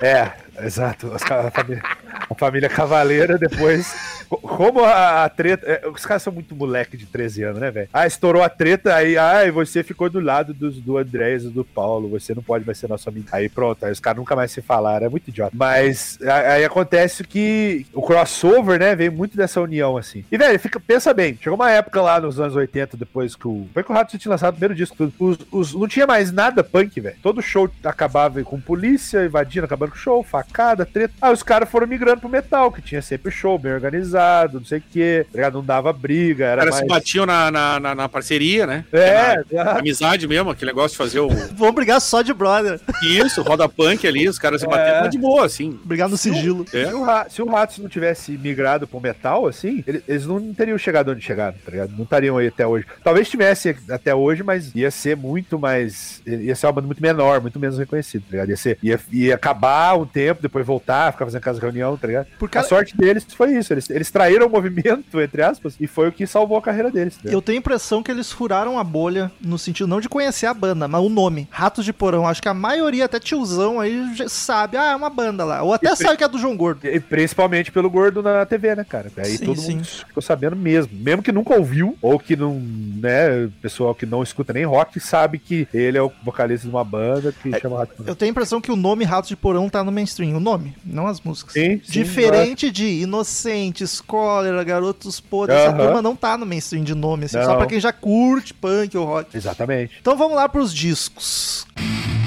É, 0.01 0.31
exato. 0.65 1.11
A, 1.13 1.51
família, 1.51 1.81
a 2.29 2.35
família 2.35 2.69
Cavaleira 2.69 3.37
depois. 3.37 3.93
co- 4.29 4.37
Como 4.37 4.83
a, 4.83 5.23
a 5.25 5.29
treta. 5.29 5.65
é, 5.65 5.87
os 5.87 6.05
caras 6.05 6.23
são 6.23 6.33
muito 6.33 6.55
moleque 6.55 6.95
de 6.97 7.05
13 7.05 7.43
anos, 7.43 7.59
né, 7.59 7.71
velho? 7.71 7.89
Ah, 7.93 8.05
estourou 8.07 8.43
a 8.43 8.49
treta, 8.49 8.93
aí, 8.95 9.17
ai, 9.17 9.51
você 9.51 9.83
ficou 9.83 10.09
do 10.09 10.19
lado 10.19 10.53
dos, 10.53 10.79
do 10.79 10.97
Andrés 10.97 11.43
e 11.43 11.49
do 11.49 11.63
Paulo, 11.63 12.09
você 12.09 12.33
não 12.33 12.43
pode 12.43 12.65
mais 12.65 12.77
ser 12.77 12.87
nosso 12.89 13.07
amigo. 13.09 13.27
Aí 13.31 13.49
pronto, 13.49 13.85
aí 13.85 13.91
os 13.91 13.99
caras 13.99 14.17
nunca 14.17 14.35
mais 14.35 14.51
se 14.51 14.61
falaram, 14.61 15.05
é 15.05 15.09
muito 15.09 15.27
idiota. 15.29 15.51
Mas 15.55 16.17
aí 16.21 16.63
acontece 16.63 17.23
que 17.23 17.85
o 17.93 18.01
crossover, 18.01 18.79
né, 18.79 18.95
veio 18.95 19.11
muito 19.11 19.35
dessa 19.37 19.59
união, 19.61 19.97
assim. 19.97 20.23
E, 20.31 20.37
velho, 20.37 20.59
fica, 20.59 20.79
pensa 20.79 21.13
bem, 21.13 21.37
chegou 21.41 21.55
uma 21.57 21.71
época 21.71 22.01
lá 22.01 22.19
nos 22.19 22.39
anos 22.39 22.55
80, 22.55 22.97
depois 22.97 23.35
que 23.35 23.47
o. 23.47 23.67
Foi 23.73 23.83
que 23.83 23.91
o 23.91 23.93
Rato 23.95 24.17
tinha 24.17 24.29
lançado 24.31 24.51
o 24.53 24.57
primeiro 24.57 24.75
disco, 24.75 24.95
tudo. 24.95 25.13
Os, 25.19 25.37
os- 25.51 25.73
não 25.73 25.87
tinha 25.87 26.05
mais 26.07 26.31
nada 26.31 26.63
punk, 26.63 26.99
velho. 26.99 27.15
Todo 27.21 27.41
show 27.41 27.69
acabava 27.83 28.41
com 28.43 28.59
polícia, 28.59 29.25
invadindo, 29.25 29.65
acabando 29.65 29.91
com 29.91 29.97
show, 29.97 30.23
facada, 30.49 30.85
treta. 30.85 31.13
Aí 31.21 31.31
os 31.33 31.43
caras 31.43 31.69
foram 31.69 31.87
migrando 31.87 32.19
pro 32.21 32.29
metal, 32.29 32.71
que 32.71 32.81
tinha 32.81 33.01
sempre 33.01 33.31
show 33.31 33.57
bem 33.57 33.71
organizado, 33.73 34.59
não 34.59 34.65
sei 34.65 34.79
o 34.79 34.83
quê, 34.91 35.25
tá 35.31 35.37
ligado? 35.37 35.53
Não 35.53 35.63
dava 35.63 35.93
briga, 35.93 36.45
Os 36.45 36.51
era 36.51 36.57
caras 36.61 36.75
mais... 36.75 36.83
se 36.83 36.87
batiam 36.87 37.25
na, 37.25 37.51
na, 37.51 37.79
na- 37.79 37.95
na 37.95 38.09
parceria, 38.09 38.65
né? 38.65 38.85
É, 38.91 39.35
Na 39.35 39.41
exato. 39.63 39.79
amizade 39.79 40.27
mesmo, 40.27 40.49
aquele 40.49 40.71
negócio 40.71 40.91
de 40.91 40.97
fazer 40.97 41.19
o. 41.19 41.29
Vamos 41.55 41.75
brigar 41.75 42.01
só 42.01 42.21
de 42.21 42.33
brother. 42.33 42.79
Isso, 43.03 43.41
roda 43.41 43.67
punk 43.69 44.07
ali, 44.07 44.27
os 44.27 44.39
caras 44.39 44.61
se 44.61 44.67
É. 44.67 44.69
batendo, 44.69 45.01
mas 45.01 45.09
de 45.11 45.17
boa, 45.17 45.45
assim. 45.45 45.79
Brigar 45.83 46.09
no 46.09 46.17
sigilo. 46.17 46.65
É. 46.73 46.85
Se 46.87 46.93
o, 46.93 47.29
se 47.29 47.41
o 47.41 47.49
Ratos 47.49 47.77
não 47.79 47.89
tivesse 47.89 48.31
migrado 48.31 48.87
pro 48.87 48.99
metal, 48.99 49.47
assim, 49.47 49.83
ele- 49.87 50.03
eles 50.07 50.25
não 50.25 50.53
teriam 50.53 50.77
chegado 50.77 51.11
onde 51.11 51.21
chegaram, 51.21 51.55
tá 51.63 51.71
ligado? 51.71 51.91
Não 51.95 52.03
estariam 52.03 52.37
aí 52.37 52.47
até 52.47 52.65
hoje. 52.65 52.85
Talvez 53.03 53.29
tivesse 53.29 53.75
até 53.89 54.13
hoje, 54.15 54.43
mas 54.43 54.73
ia 54.75 54.89
ser 54.91 55.15
muito 55.15 55.57
mais. 55.59 56.21
Ia 56.25 56.55
ser 56.55 56.65
uma 56.67 56.73
banda 56.73 56.87
muito 56.87 57.01
menor, 57.01 57.41
muito 57.41 57.59
menos 57.59 57.77
reconhecida, 57.77 58.23
tá 58.25 58.31
ligado? 58.31 58.49
Ia, 58.49 58.57
ser, 58.57 58.77
ia, 58.81 58.99
ia 59.11 59.35
acabar 59.35 59.97
um 59.97 60.05
tempo, 60.05 60.38
depois 60.41 60.65
voltar, 60.65 61.11
ficar 61.11 61.25
fazendo 61.25 61.41
casa 61.41 61.59
de 61.59 61.65
reunião, 61.65 61.95
tá 61.97 62.07
ligado? 62.07 62.27
Por 62.37 62.49
cara- 62.49 62.65
A 62.65 62.69
sorte 62.69 62.95
deles 62.95 63.25
foi 63.35 63.57
isso. 63.57 63.73
Eles, 63.73 63.89
eles 63.89 64.11
traíram 64.11 64.47
o 64.47 64.49
movimento, 64.49 65.19
entre 65.21 65.41
aspas, 65.41 65.75
e 65.79 65.87
foi 65.87 66.07
o 66.09 66.11
que 66.11 66.25
salvou 66.27 66.57
a 66.57 66.61
carreira 66.61 66.91
deles. 66.91 67.17
tá? 67.17 67.29
Eu 67.29 67.41
tenho 67.41 67.57
a 67.57 67.59
impressão 67.59 68.01
que 68.03 68.11
eles 68.11 68.31
furaram 68.31 68.77
a 68.79 68.83
bolha 68.83 69.31
no 69.41 69.57
sentido 69.57 69.87
não 69.87 69.99
de 70.01 70.09
conhecer 70.09 70.45
a 70.45 70.53
banda, 70.53 70.87
mas 70.87 71.01
o 71.01 71.09
nome. 71.09 71.47
Ratos 71.51 71.85
de 71.85 71.93
Porão. 71.93 72.27
Acho 72.27 72.41
que 72.41 72.47
a 72.49 72.53
maioria, 72.53 73.05
até 73.05 73.19
tiozão 73.19 73.79
aí, 73.79 74.13
já 74.15 74.27
sabe. 74.29 74.77
Ah, 74.77 74.91
é 74.91 74.95
uma 74.95 75.09
banda 75.09 75.43
lá. 75.45 75.61
Ou 75.63 75.73
até 75.73 75.95
sabe 75.95 76.17
que 76.17 76.23
é 76.23 76.27
do 76.27 76.37
João 76.37 76.55
Gordo. 76.57 76.85
E 76.87 76.99
principalmente 76.99 77.71
pelo 77.71 77.89
gordo 77.89 78.21
na 78.21 78.45
TV, 78.45 78.75
né, 78.75 78.83
cara? 78.83 79.11
Aí 79.17 79.37
Sim, 79.37 79.45
todo 79.45 79.59
sim. 79.59 79.75
mundo 79.75 79.85
ficou 79.85 80.21
sabendo 80.21 80.55
mesmo. 80.55 80.91
Mesmo 80.93 81.21
que 81.23 81.31
nunca 81.31 81.55
ouviu, 81.55 81.97
ou 82.01 82.19
que 82.19 82.35
não, 82.35 82.59
né, 82.59 83.49
pessoal 83.61 83.93
que 83.95 84.05
não 84.05 84.21
escuta 84.23 84.53
nem 84.53 84.65
rock, 84.65 84.99
sabe 84.99 85.39
que 85.39 85.67
ele 85.73 85.97
é 85.97 86.01
o 86.01 86.11
vocalista 86.23 86.67
de 86.67 86.73
uma 86.73 86.83
banda 86.83 87.31
que 87.31 87.57
chama 87.59 87.77
Rato. 87.79 88.03
Eu 88.05 88.15
tenho 88.15 88.29
a 88.29 88.31
impressão 88.31 88.59
que 88.61 88.71
o 88.71 88.75
nome 88.75 89.03
Ratos 89.05 89.29
de 89.29 89.35
Porão 89.35 89.69
tá 89.69 89.83
no 89.83 89.91
mainstream. 89.91 90.28
O 90.35 90.39
nome, 90.39 90.75
não 90.85 91.07
as 91.07 91.21
músicas. 91.21 91.53
Sim, 91.53 91.81
sim, 91.83 91.91
Diferente 91.91 92.71
de 92.71 93.01
Inocentes, 93.01 94.01
Cólera, 94.01 94.63
Garotos 94.63 95.19
Podres. 95.19 95.57
Essa 95.59 95.69
Aham. 95.69 95.77
turma 95.77 96.01
não 96.01 96.15
tá 96.15 96.37
no 96.37 96.45
mainstream 96.45 96.83
de 96.83 96.95
nome, 96.95 97.25
assim, 97.25 97.41
só 97.43 97.55
pra 97.55 97.65
quem 97.67 97.79
já 97.79 97.91
curte 97.91 98.53
punk 98.53 98.97
ou 98.97 99.05
rock. 99.05 99.35
Exatamente. 99.35 99.97
Então 100.01 100.15
vamos 100.15 100.35
lá 100.35 100.47
pros 100.47 100.73
discos. 100.73 101.65
É 101.77 102.18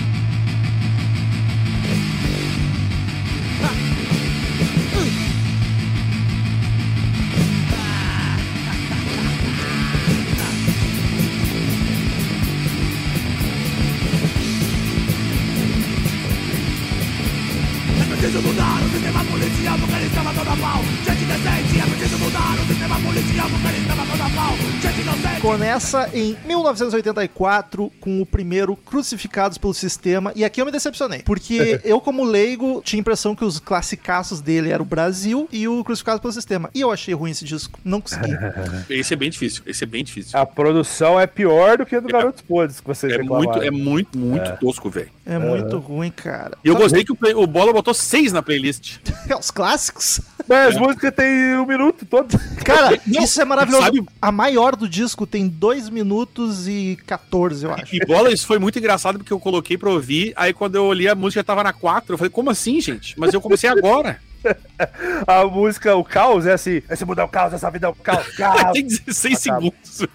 Começa 25.82 26.10
em 26.16 26.36
1984 26.46 27.90
com 28.00 28.22
o 28.22 28.24
primeiro 28.26 28.76
Crucificados 28.76 29.58
pelo 29.58 29.74
Sistema. 29.74 30.32
E 30.36 30.44
aqui 30.44 30.60
eu 30.60 30.64
me 30.64 30.70
decepcionei. 30.70 31.22
Porque 31.24 31.80
eu, 31.84 32.00
como 32.00 32.22
leigo, 32.22 32.80
tinha 32.84 32.98
a 32.98 33.02
impressão 33.02 33.34
que 33.34 33.44
os 33.44 33.58
classicaços 33.58 34.40
dele 34.40 34.70
eram 34.70 34.84
o 34.84 34.88
Brasil 34.88 35.48
e 35.50 35.66
o 35.66 35.82
Crucificados 35.82 36.20
pelo 36.20 36.32
Sistema. 36.32 36.70
E 36.72 36.80
eu 36.80 36.92
achei 36.92 37.12
ruim 37.14 37.32
esse 37.32 37.44
disco. 37.44 37.80
Não 37.84 38.00
consegui. 38.00 38.30
Esse 38.88 39.12
é 39.14 39.16
bem 39.16 39.28
difícil, 39.30 39.62
esse 39.66 39.82
é 39.82 39.86
bem 39.86 40.04
difícil. 40.04 40.38
A 40.38 40.44
produção 40.46 41.18
é 41.18 41.26
pior 41.26 41.78
do 41.78 41.86
que 41.86 41.96
a 41.96 42.00
do 42.00 42.08
Garotos 42.08 42.42
Podres 42.42 42.78
que 42.80 42.86
vocês 42.86 43.12
É 43.12 43.16
reclamaram. 43.16 43.50
muito, 43.50 43.62
é 43.64 43.70
muito, 43.70 44.18
muito 44.18 44.56
tosco, 44.60 44.88
velho. 44.90 45.10
É 45.26 45.38
muito 45.38 45.78
ruim, 45.78 46.10
cara. 46.10 46.56
E 46.64 46.68
eu 46.68 46.76
gostei 46.76 47.04
que 47.04 47.12
o, 47.12 47.16
play- 47.16 47.34
o 47.34 47.46
Bola 47.46 47.72
botou 47.72 47.94
seis 47.94 48.32
na 48.32 48.42
playlist. 48.42 48.98
É, 49.28 49.36
Os 49.36 49.50
clássicos. 49.52 50.20
Mas 50.49 50.68
as 50.74 50.76
músicas 50.80 51.14
tem 51.14 51.57
um 51.57 51.66
minuto 51.66 52.05
todo. 52.07 52.38
Cara, 52.64 53.01
Não, 53.07 53.22
isso 53.24 53.40
é 53.40 53.45
maravilhoso. 53.45 53.84
sabe- 53.84 54.05
A 54.20 54.32
maior 54.32 54.76
do 54.76 54.88
disco 54.88 55.26
tem 55.26 55.49
2 55.49 55.88
minutos 55.88 56.66
e 56.68 56.99
14, 57.07 57.64
eu 57.66 57.72
acho. 57.74 57.95
E 57.97 58.01
Bola, 58.07 58.32
isso 58.32 58.47
foi 58.47 58.59
muito 58.59 58.78
engraçado 58.78 59.18
porque 59.18 59.32
eu 59.32 59.40
coloquei 59.40 59.76
pra 59.78 59.90
ouvir, 59.90 60.32
aí 60.36 60.53
quando 60.53 60.76
eu 60.76 60.84
olhei 60.84 61.09
a 61.09 61.14
música 61.14 61.40
já 61.40 61.45
tava 61.45 61.62
na 61.64 61.72
4, 61.72 62.14
eu 62.14 62.18
falei, 62.18 62.30
como 62.30 62.51
assim, 62.51 62.80
gente? 62.80 63.18
Mas 63.18 63.32
eu 63.34 63.40
comecei 63.40 63.68
agora. 63.68 64.20
A 65.26 65.45
música, 65.47 65.95
o 65.95 66.03
caos, 66.05 66.47
é 66.47 66.53
assim. 66.55 66.82
Se 66.95 67.05
mudar 67.05 67.24
o 67.24 67.28
caos, 67.28 67.53
essa 67.55 67.70
vida 67.70 67.86
é 67.86 67.90
o 67.90 67.95
caos. 67.95 68.26
caos. 68.36 68.72
Tem 68.72 68.84
16 68.86 69.47
Acaba. 69.47 69.61
segundos. 69.61 70.07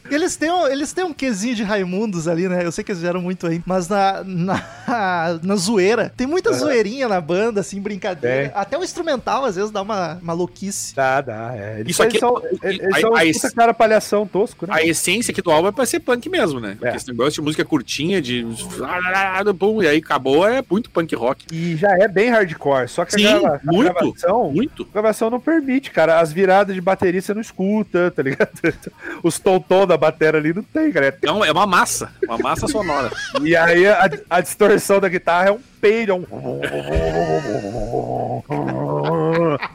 Eles 0.10 0.36
têm, 0.36 0.50
um, 0.50 0.66
eles 0.66 0.92
têm 0.92 1.04
um 1.04 1.12
quesinho 1.12 1.54
de 1.54 1.62
Raimundos 1.62 2.28
ali, 2.28 2.48
né? 2.48 2.64
Eu 2.64 2.70
sei 2.72 2.84
que 2.84 2.92
eles 2.92 3.00
fizeram 3.00 3.20
muito 3.20 3.46
aí. 3.46 3.60
Mas 3.66 3.88
na, 3.88 4.22
na, 4.24 4.62
na 5.42 5.56
zoeira. 5.56 6.12
Tem 6.16 6.26
muita 6.26 6.52
zoeirinha 6.52 7.08
na 7.08 7.20
banda, 7.20 7.60
assim, 7.60 7.80
brincadeira. 7.80 8.48
Tem. 8.50 8.52
Até 8.54 8.78
o 8.78 8.84
instrumental, 8.84 9.44
às 9.44 9.56
vezes, 9.56 9.70
dá 9.70 9.82
uma 9.82 10.18
maluquice. 10.22 10.94
Dá, 10.94 11.20
dá. 11.20 11.52
É. 11.56 11.80
Eles, 11.80 11.92
Isso 11.92 12.02
aqui- 12.02 12.18
eles 12.18 12.20
são, 12.20 12.42
eles 12.62 12.80
a- 12.96 13.00
são 13.00 13.16
a- 13.16 13.22
um 13.24 13.32
puta 13.32 13.50
cara 13.52 13.74
palhação 13.74 14.26
tosco, 14.26 14.66
né? 14.66 14.74
A 14.74 14.82
essência 14.84 15.32
aqui 15.32 15.42
do 15.42 15.50
álbum 15.50 15.68
é 15.68 15.72
pra 15.72 15.84
ser 15.86 16.00
punk 16.00 16.28
mesmo, 16.28 16.60
né? 16.60 16.72
Porque 16.78 16.88
É. 16.88 16.96
esse 16.96 17.08
negócio 17.08 17.32
de 17.32 17.40
música 17.42 17.64
curtinha, 17.64 18.20
de. 18.22 18.46
Pum, 19.58 19.82
e 19.82 19.88
aí 19.88 19.98
acabou, 19.98 20.46
é 20.46 20.62
muito 20.70 20.90
punk 20.90 21.14
rock. 21.14 21.44
E 21.52 21.76
já 21.76 21.90
é 21.98 22.06
bem 22.08 22.30
hardcore, 22.30 22.88
só 22.90 23.04
que 23.04 23.12
Sim, 23.12 23.26
a, 23.26 23.38
grava- 23.38 23.60
a 23.66 23.72
muito. 23.72 23.92
gravação. 23.94 24.52
Muito. 24.52 24.82
A 24.82 24.92
gravação 24.92 25.30
não 25.30 25.40
permite, 25.40 25.90
cara. 25.90 26.20
As 26.20 26.32
viradas 26.32 26.74
de 26.74 26.80
bateria 26.80 27.20
você 27.22 27.32
não 27.32 27.40
escuta, 27.40 28.10
tá 28.10 28.22
ligado? 28.22 28.50
Os 29.22 29.38
tom-tom 29.38 29.86
da 29.86 29.96
bateria 29.96 30.38
ali 30.40 30.52
não 30.52 30.62
tem, 30.62 30.90
cara. 30.92 31.06
É, 31.06 31.16
é 31.26 31.52
uma 31.52 31.66
massa, 31.66 32.12
uma 32.26 32.38
massa 32.38 32.66
sonora. 32.68 33.10
E 33.42 33.56
aí 33.56 33.86
a, 33.86 34.10
a 34.28 34.40
distorção 34.40 35.00
da 35.00 35.08
guitarra 35.08 35.48
é 35.48 35.52
um 35.52 35.60
peido, 35.80 36.14
um. 36.14 36.26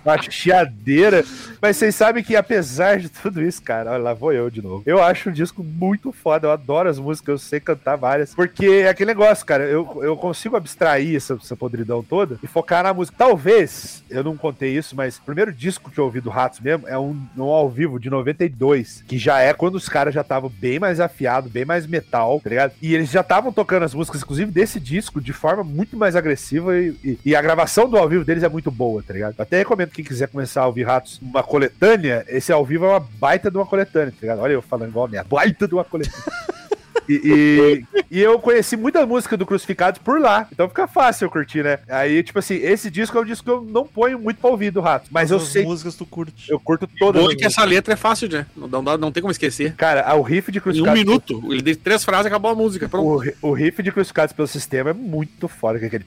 Uma 0.03 0.21
chiadeira. 0.21 1.23
Mas 1.61 1.77
vocês 1.77 1.95
sabem 1.95 2.23
que 2.23 2.35
apesar 2.35 2.99
de 2.99 3.09
tudo 3.09 3.41
isso, 3.41 3.61
cara, 3.61 3.91
olha 3.91 4.03
lá 4.03 4.13
vou 4.13 4.31
eu 4.31 4.49
de 4.49 4.61
novo. 4.61 4.83
Eu 4.85 5.01
acho 5.01 5.29
um 5.29 5.33
disco 5.33 5.63
muito 5.63 6.11
foda. 6.11 6.47
Eu 6.47 6.51
adoro 6.51 6.89
as 6.89 6.99
músicas, 6.99 7.29
eu 7.29 7.37
sei 7.37 7.59
cantar 7.59 7.95
várias. 7.95 8.33
Porque 8.33 8.65
é 8.65 8.89
aquele 8.89 9.11
negócio, 9.11 9.45
cara. 9.45 9.63
Eu, 9.63 10.01
eu 10.03 10.15
consigo 10.15 10.55
abstrair 10.55 11.15
essa, 11.15 11.33
essa 11.41 11.55
podridão 11.55 12.03
toda 12.03 12.37
e 12.43 12.47
focar 12.47 12.83
na 12.83 12.93
música. 12.93 13.17
Talvez, 13.17 14.03
eu 14.09 14.23
não 14.23 14.37
contei 14.37 14.75
isso, 14.77 14.95
mas 14.95 15.17
o 15.17 15.21
primeiro 15.21 15.51
disco 15.51 15.89
que 15.89 15.99
eu 15.99 16.05
ouvi 16.05 16.21
do 16.21 16.29
Ratos 16.29 16.59
mesmo 16.59 16.87
é 16.87 16.97
um, 16.97 17.19
um 17.37 17.43
ao 17.43 17.69
vivo 17.69 17.99
de 17.99 18.09
92, 18.09 19.03
que 19.07 19.17
já 19.17 19.39
é 19.39 19.53
quando 19.53 19.75
os 19.75 19.89
caras 19.89 20.13
já 20.13 20.21
estavam 20.21 20.49
bem 20.49 20.79
mais 20.79 20.99
afiados, 20.99 21.51
bem 21.51 21.65
mais 21.65 21.87
metal, 21.87 22.39
tá 22.43 22.49
ligado? 22.49 22.73
E 22.81 22.93
eles 22.93 23.09
já 23.09 23.21
estavam 23.21 23.51
tocando 23.51 23.83
as 23.83 23.93
músicas, 23.93 24.21
inclusive 24.21 24.51
desse 24.51 24.79
disco, 24.79 25.21
de 25.21 25.33
forma 25.33 25.63
muito 25.63 25.94
mais 25.95 26.15
agressiva 26.15 26.77
e, 26.77 26.95
e- 27.03 27.19
e 27.25 27.35
a 27.35 27.41
gravação 27.41 27.89
do 27.89 27.97
ao 27.97 28.07
vivo 28.09 28.23
deles 28.25 28.43
é 28.43 28.49
muito 28.49 28.69
boa, 28.71 29.01
tá 29.01 29.13
ligado? 29.13 29.35
Até 29.39 29.57
recomendo 29.59 29.89
quem 29.91 30.03
quiser 30.05 30.27
começar 30.27 30.61
a 30.61 30.67
ouvir 30.67 30.83
Ratos 30.83 31.19
uma 31.21 31.43
coletânea, 31.43 32.25
esse 32.27 32.51
ao 32.51 32.65
vivo 32.65 32.85
é 32.85 32.89
uma 32.89 32.99
baita 32.99 33.49
de 33.49 33.57
uma 33.57 33.65
coletânea, 33.65 34.11
tá 34.11 34.17
ligado? 34.21 34.39
Olha 34.39 34.53
eu 34.53 34.61
falando 34.61 34.89
igual 34.89 35.05
a 35.05 35.09
minha, 35.09 35.23
baita 35.23 35.67
de 35.67 35.73
uma 35.73 35.83
coletânea. 35.83 36.23
E, 37.07 37.13
e- 37.93 38.03
e 38.11 38.21
eu 38.21 38.39
conheci 38.39 38.75
muita 38.77 39.05
música 39.05 39.35
do 39.37 39.45
Crucificados 39.45 39.99
por 39.99 40.19
lá, 40.19 40.47
então 40.51 40.67
fica 40.67 40.87
fácil 40.87 41.25
eu 41.25 41.29
curtir, 41.31 41.63
né? 41.63 41.79
Aí, 41.89 42.23
tipo 42.23 42.39
assim, 42.39 42.55
esse 42.55 42.89
disco 42.89 43.17
é 43.17 43.21
um 43.21 43.25
disco 43.25 43.43
que 43.45 43.51
eu 43.51 43.61
não 43.61 43.85
ponho 43.85 44.17
muito 44.19 44.39
pra 44.39 44.49
ouvir 44.49 44.71
do 44.71 44.81
Rato, 44.81 45.07
mas 45.11 45.31
eu 45.31 45.37
As 45.37 45.43
sei, 45.43 45.63
músicas 45.63 45.95
tu 45.95 46.05
curte. 46.05 46.49
eu 46.51 46.59
curto 46.59 46.87
todas. 46.99 47.21
Bom 47.21 47.27
as 47.29 47.33
é 47.33 47.37
que 47.37 47.45
essa 47.45 47.63
letra 47.63 47.93
é 47.93 47.97
fácil, 47.97 48.29
né? 48.29 48.45
Não, 48.55 48.83
dá- 48.83 48.97
não 48.97 49.11
tem 49.11 49.21
como 49.21 49.31
esquecer. 49.31 49.73
Cara, 49.75 50.13
o 50.15 50.21
riff 50.21 50.51
de 50.51 50.57
Em 50.57 50.61
um 50.61 50.63
Crucificados. 50.63 50.99
minuto, 50.99 51.43
ele 51.51 51.61
deu 51.61 51.75
três 51.75 52.03
frases 52.03 52.25
e 52.25 52.27
acabou 52.27 52.51
a 52.51 52.55
música. 52.55 52.87
Pronto. 52.89 53.33
O, 53.41 53.49
o 53.49 53.53
riff 53.53 53.81
de 53.83 53.91
Crucificados 53.91 54.33
pelo 54.33 54.47
sistema 54.47 54.89
é 54.91 54.93
muito 54.93 55.47
foda, 55.47 55.77
que 55.79 55.85
é 55.85 55.87
aquele. 55.87 56.05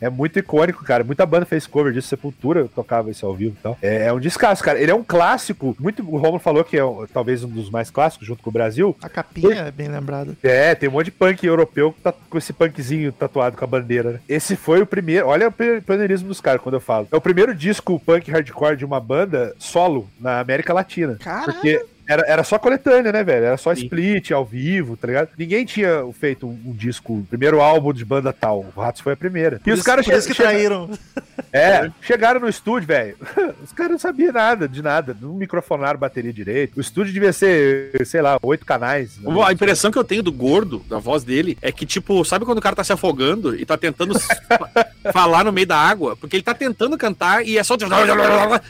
É 0.00 0.08
muito 0.10 0.38
icônico, 0.38 0.84
cara. 0.84 1.04
Muita 1.04 1.24
banda 1.26 1.46
fez 1.46 1.66
cover 1.66 1.92
disso, 1.92 2.08
Sepultura 2.08 2.68
tocava 2.74 3.10
isso 3.10 3.24
ao 3.26 3.34
vivo 3.34 3.56
então. 3.58 3.76
É, 3.82 4.06
é 4.06 4.12
um 4.12 4.20
descasso, 4.20 4.62
cara. 4.62 4.78
Ele 4.80 4.90
é 4.90 4.94
um 4.94 5.04
clássico. 5.04 5.76
Muito, 5.78 6.02
o 6.02 6.16
Romulo 6.16 6.38
falou 6.38 6.64
que 6.64 6.76
é 6.76 6.82
talvez 7.12 7.42
um 7.44 7.48
dos 7.48 7.70
mais 7.70 7.90
clássicos, 7.90 8.26
junto 8.26 8.42
o 8.50 8.52
Brasil. 8.52 8.96
A 9.02 9.08
capinha 9.08 9.62
é 9.62 9.70
bem 9.70 9.88
lembrada. 9.88 10.36
É, 10.42 10.74
tem 10.74 10.88
um 10.88 10.92
monte 10.92 11.06
de 11.06 11.12
punk 11.12 11.44
europeu 11.44 11.92
que 11.92 12.00
tá 12.00 12.12
com 12.12 12.38
esse 12.38 12.52
punkzinho 12.52 13.12
tatuado 13.12 13.56
com 13.56 13.64
a 13.64 13.68
bandeira, 13.68 14.12
né? 14.12 14.20
Esse 14.28 14.56
foi 14.56 14.80
o 14.82 14.86
primeiro. 14.86 15.26
Olha 15.26 15.48
o 15.48 15.52
pioneirismo 15.82 16.28
dos 16.28 16.40
caras 16.40 16.60
quando 16.60 16.74
eu 16.74 16.80
falo. 16.80 17.08
É 17.10 17.16
o 17.16 17.20
primeiro 17.20 17.54
disco 17.54 18.00
punk 18.00 18.30
hardcore 18.30 18.76
de 18.76 18.84
uma 18.84 19.00
banda 19.00 19.54
solo 19.58 20.08
na 20.20 20.40
América 20.40 20.72
Latina. 20.72 21.16
Caralho. 21.20 21.52
Porque 21.52 21.84
era, 22.08 22.22
era 22.26 22.44
só 22.44 22.58
coletânea, 22.58 23.12
né, 23.12 23.22
velho? 23.24 23.46
Era 23.46 23.56
só 23.56 23.74
Sim. 23.74 23.82
split, 23.84 24.30
ao 24.30 24.44
vivo, 24.44 24.96
tá 24.96 25.06
ligado? 25.06 25.28
Ninguém 25.38 25.64
tinha 25.64 26.04
feito 26.18 26.46
um, 26.46 26.58
um 26.66 26.72
disco, 26.72 27.14
o 27.18 27.24
primeiro 27.24 27.60
álbum 27.60 27.92
de 27.92 28.04
banda 28.04 28.32
tal. 28.32 28.66
O 28.74 28.80
Ratos 28.80 29.00
foi 29.00 29.12
a 29.12 29.16
primeira. 29.16 29.56
E 29.56 29.60
Por 29.60 29.72
os 29.72 29.78
isso- 29.80 29.86
caras 29.86 30.04
por 30.04 30.14
isso 30.14 30.26
que 30.28 30.34
che- 30.34 30.42
che- 30.42 30.48
traíram. 30.48 30.90
é, 31.52 31.90
chegaram 32.02 32.40
no 32.40 32.48
estúdio, 32.48 32.86
velho. 32.88 33.16
Os 33.64 33.72
caras 33.72 33.92
não 33.92 33.98
sabiam 33.98 34.32
nada, 34.32 34.68
de 34.68 34.82
nada. 34.82 35.16
Não 35.20 35.34
microfonaram 35.34 35.98
bateria 35.98 36.32
direito. 36.32 36.76
O 36.76 36.80
estúdio 36.80 37.12
devia 37.12 37.32
ser, 37.32 37.90
sei 38.06 38.20
lá, 38.20 38.38
oito 38.42 38.66
canais. 38.66 39.16
né? 39.18 39.32
A 39.46 39.52
impressão 39.52 39.90
que 39.90 39.98
eu 39.98 40.04
tenho 40.04 40.22
do 40.22 40.32
gordo, 40.32 40.84
da 40.88 40.98
voz 40.98 41.22
dele, 41.24 41.56
é 41.62 41.70
que, 41.72 41.86
tipo, 41.86 42.24
sabe 42.24 42.44
quando 42.44 42.58
o 42.58 42.62
cara 42.62 42.76
tá 42.76 42.84
se 42.84 42.92
afogando 42.92 43.54
e 43.54 43.64
tá 43.64 43.76
tentando 43.76 44.14
falar 45.12 45.44
no 45.44 45.52
meio 45.52 45.66
da 45.66 45.76
água? 45.76 46.16
Porque 46.16 46.36
ele 46.36 46.42
tá 46.42 46.54
tentando 46.54 46.96
cantar 46.98 47.46
e 47.46 47.56
é 47.58 47.62
só. 47.62 47.76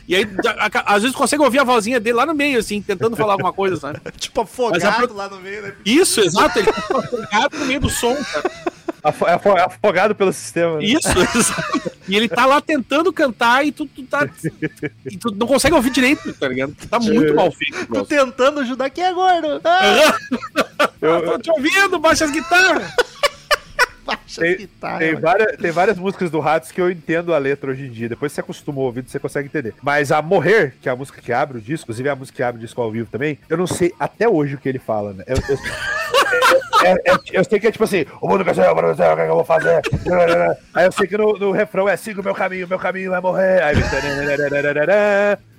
E 0.06 0.14
aí, 0.16 0.26
às 0.86 1.02
vezes, 1.02 1.16
consegue 1.16 1.42
ouvir 1.42 1.58
a 1.60 1.64
vozinha 1.64 1.98
dele 2.00 2.16
lá 2.16 2.26
no 2.26 2.34
meio, 2.34 2.58
assim, 2.58 2.80
tentando 2.80 3.16
falar 3.16 3.23
alguma 3.32 3.52
coisa, 3.52 3.76
sabe? 3.76 4.00
tipo, 4.18 4.40
afogado 4.42 4.84
Mas 4.84 4.94
a 4.94 5.06
pro- 5.06 5.14
lá 5.14 5.28
no 5.28 5.40
meio, 5.40 5.62
né? 5.62 5.74
Isso, 5.84 6.20
exato, 6.20 6.58
ele 6.58 6.70
tá 6.72 6.78
afogado 6.98 7.58
no 7.58 7.64
meio 7.66 7.80
do 7.80 7.90
som, 7.90 8.14
cara. 8.16 8.50
Afo- 9.02 9.26
afo- 9.26 9.56
Afogado 9.58 10.14
pelo 10.14 10.32
sistema. 10.32 10.78
né? 10.78 10.84
Isso, 10.84 11.08
exato. 11.36 11.92
E 12.08 12.16
ele 12.16 12.28
tá 12.28 12.46
lá 12.46 12.60
tentando 12.60 13.12
cantar 13.12 13.64
e 13.66 13.70
tu, 13.72 13.86
tu 13.86 14.02
tá. 14.04 14.26
E 15.10 15.16
tu 15.18 15.30
não 15.34 15.46
consegue 15.46 15.74
ouvir 15.74 15.90
direito, 15.90 16.32
tá 16.34 16.48
ligado? 16.48 16.74
Tá 16.88 16.98
muito 16.98 17.34
mal 17.34 17.50
feito, 17.52 17.86
Tô 17.86 17.92
bro. 17.92 18.04
tentando 18.06 18.60
ajudar 18.60 18.88
quem 18.90 19.04
é 19.04 19.12
gordo. 19.12 19.60
Ah, 19.64 20.90
Eu 21.00 21.22
tô 21.24 21.38
te 21.38 21.50
ouvindo, 21.50 21.98
baixa 21.98 22.24
as 22.24 22.30
guitarras. 22.30 22.90
Baixa 24.04 24.40
Tem-. 24.40 24.68
Tem 24.98 25.14
várias, 25.14 25.56
tem 25.56 25.70
várias 25.70 25.98
músicas 25.98 26.30
do 26.30 26.40
Ratos 26.40 26.70
que 26.72 26.80
eu 26.80 26.90
entendo 26.90 27.34
a 27.34 27.38
letra 27.38 27.70
hoje 27.70 27.86
em 27.86 27.90
dia. 27.90 28.08
Depois 28.08 28.32
você 28.32 28.40
acostuma 28.40 28.78
o 28.78 28.82
ouvido, 28.82 29.08
você 29.10 29.18
consegue 29.18 29.48
entender. 29.48 29.74
Mas 29.82 30.12
a 30.12 30.20
Morrer, 30.22 30.74
que 30.80 30.88
é 30.88 30.92
a 30.92 30.96
música 30.96 31.20
que 31.20 31.32
abre 31.32 31.58
o 31.58 31.60
disco, 31.60 31.84
inclusive 31.84 32.08
é 32.08 32.12
a 32.12 32.16
música 32.16 32.36
que 32.36 32.42
abre 32.42 32.58
o 32.58 32.64
disco 32.64 32.80
ao 32.80 32.90
vivo 32.90 33.08
também, 33.10 33.38
eu 33.48 33.56
não 33.56 33.66
sei 33.66 33.92
até 33.98 34.28
hoje 34.28 34.54
o 34.54 34.58
que 34.58 34.68
ele 34.68 34.78
fala, 34.78 35.12
né? 35.12 35.24
Eu, 35.26 35.36
eu- 35.48 35.58
é- 36.84 37.12
é- 37.12 37.18
eu 37.32 37.44
sei 37.44 37.58
que 37.58 37.66
é 37.66 37.72
tipo 37.72 37.84
assim, 37.84 38.04
o 38.20 38.28
mundo 38.28 38.44
quer 38.44 38.54
ser, 38.54 38.68
o 38.68 38.74
mundo 38.74 38.94
ser, 38.96 39.02
o 39.10 39.16
que 39.16 39.22
é 39.22 39.24
que 39.24 39.30
eu 39.30 39.34
vou 39.36 39.44
fazer? 39.44 39.80
Aí 40.74 40.84
eu 40.86 40.92
sei 40.92 41.06
que 41.06 41.16
no, 41.16 41.38
no 41.38 41.50
refrão 41.52 41.88
é 41.88 41.96
siga 41.96 42.20
o 42.20 42.24
meu 42.24 42.34
caminho, 42.34 42.68
meu 42.68 42.78
caminho 42.78 43.10
vai 43.10 43.20
morrer. 43.20 43.62
Aí, 43.62 43.76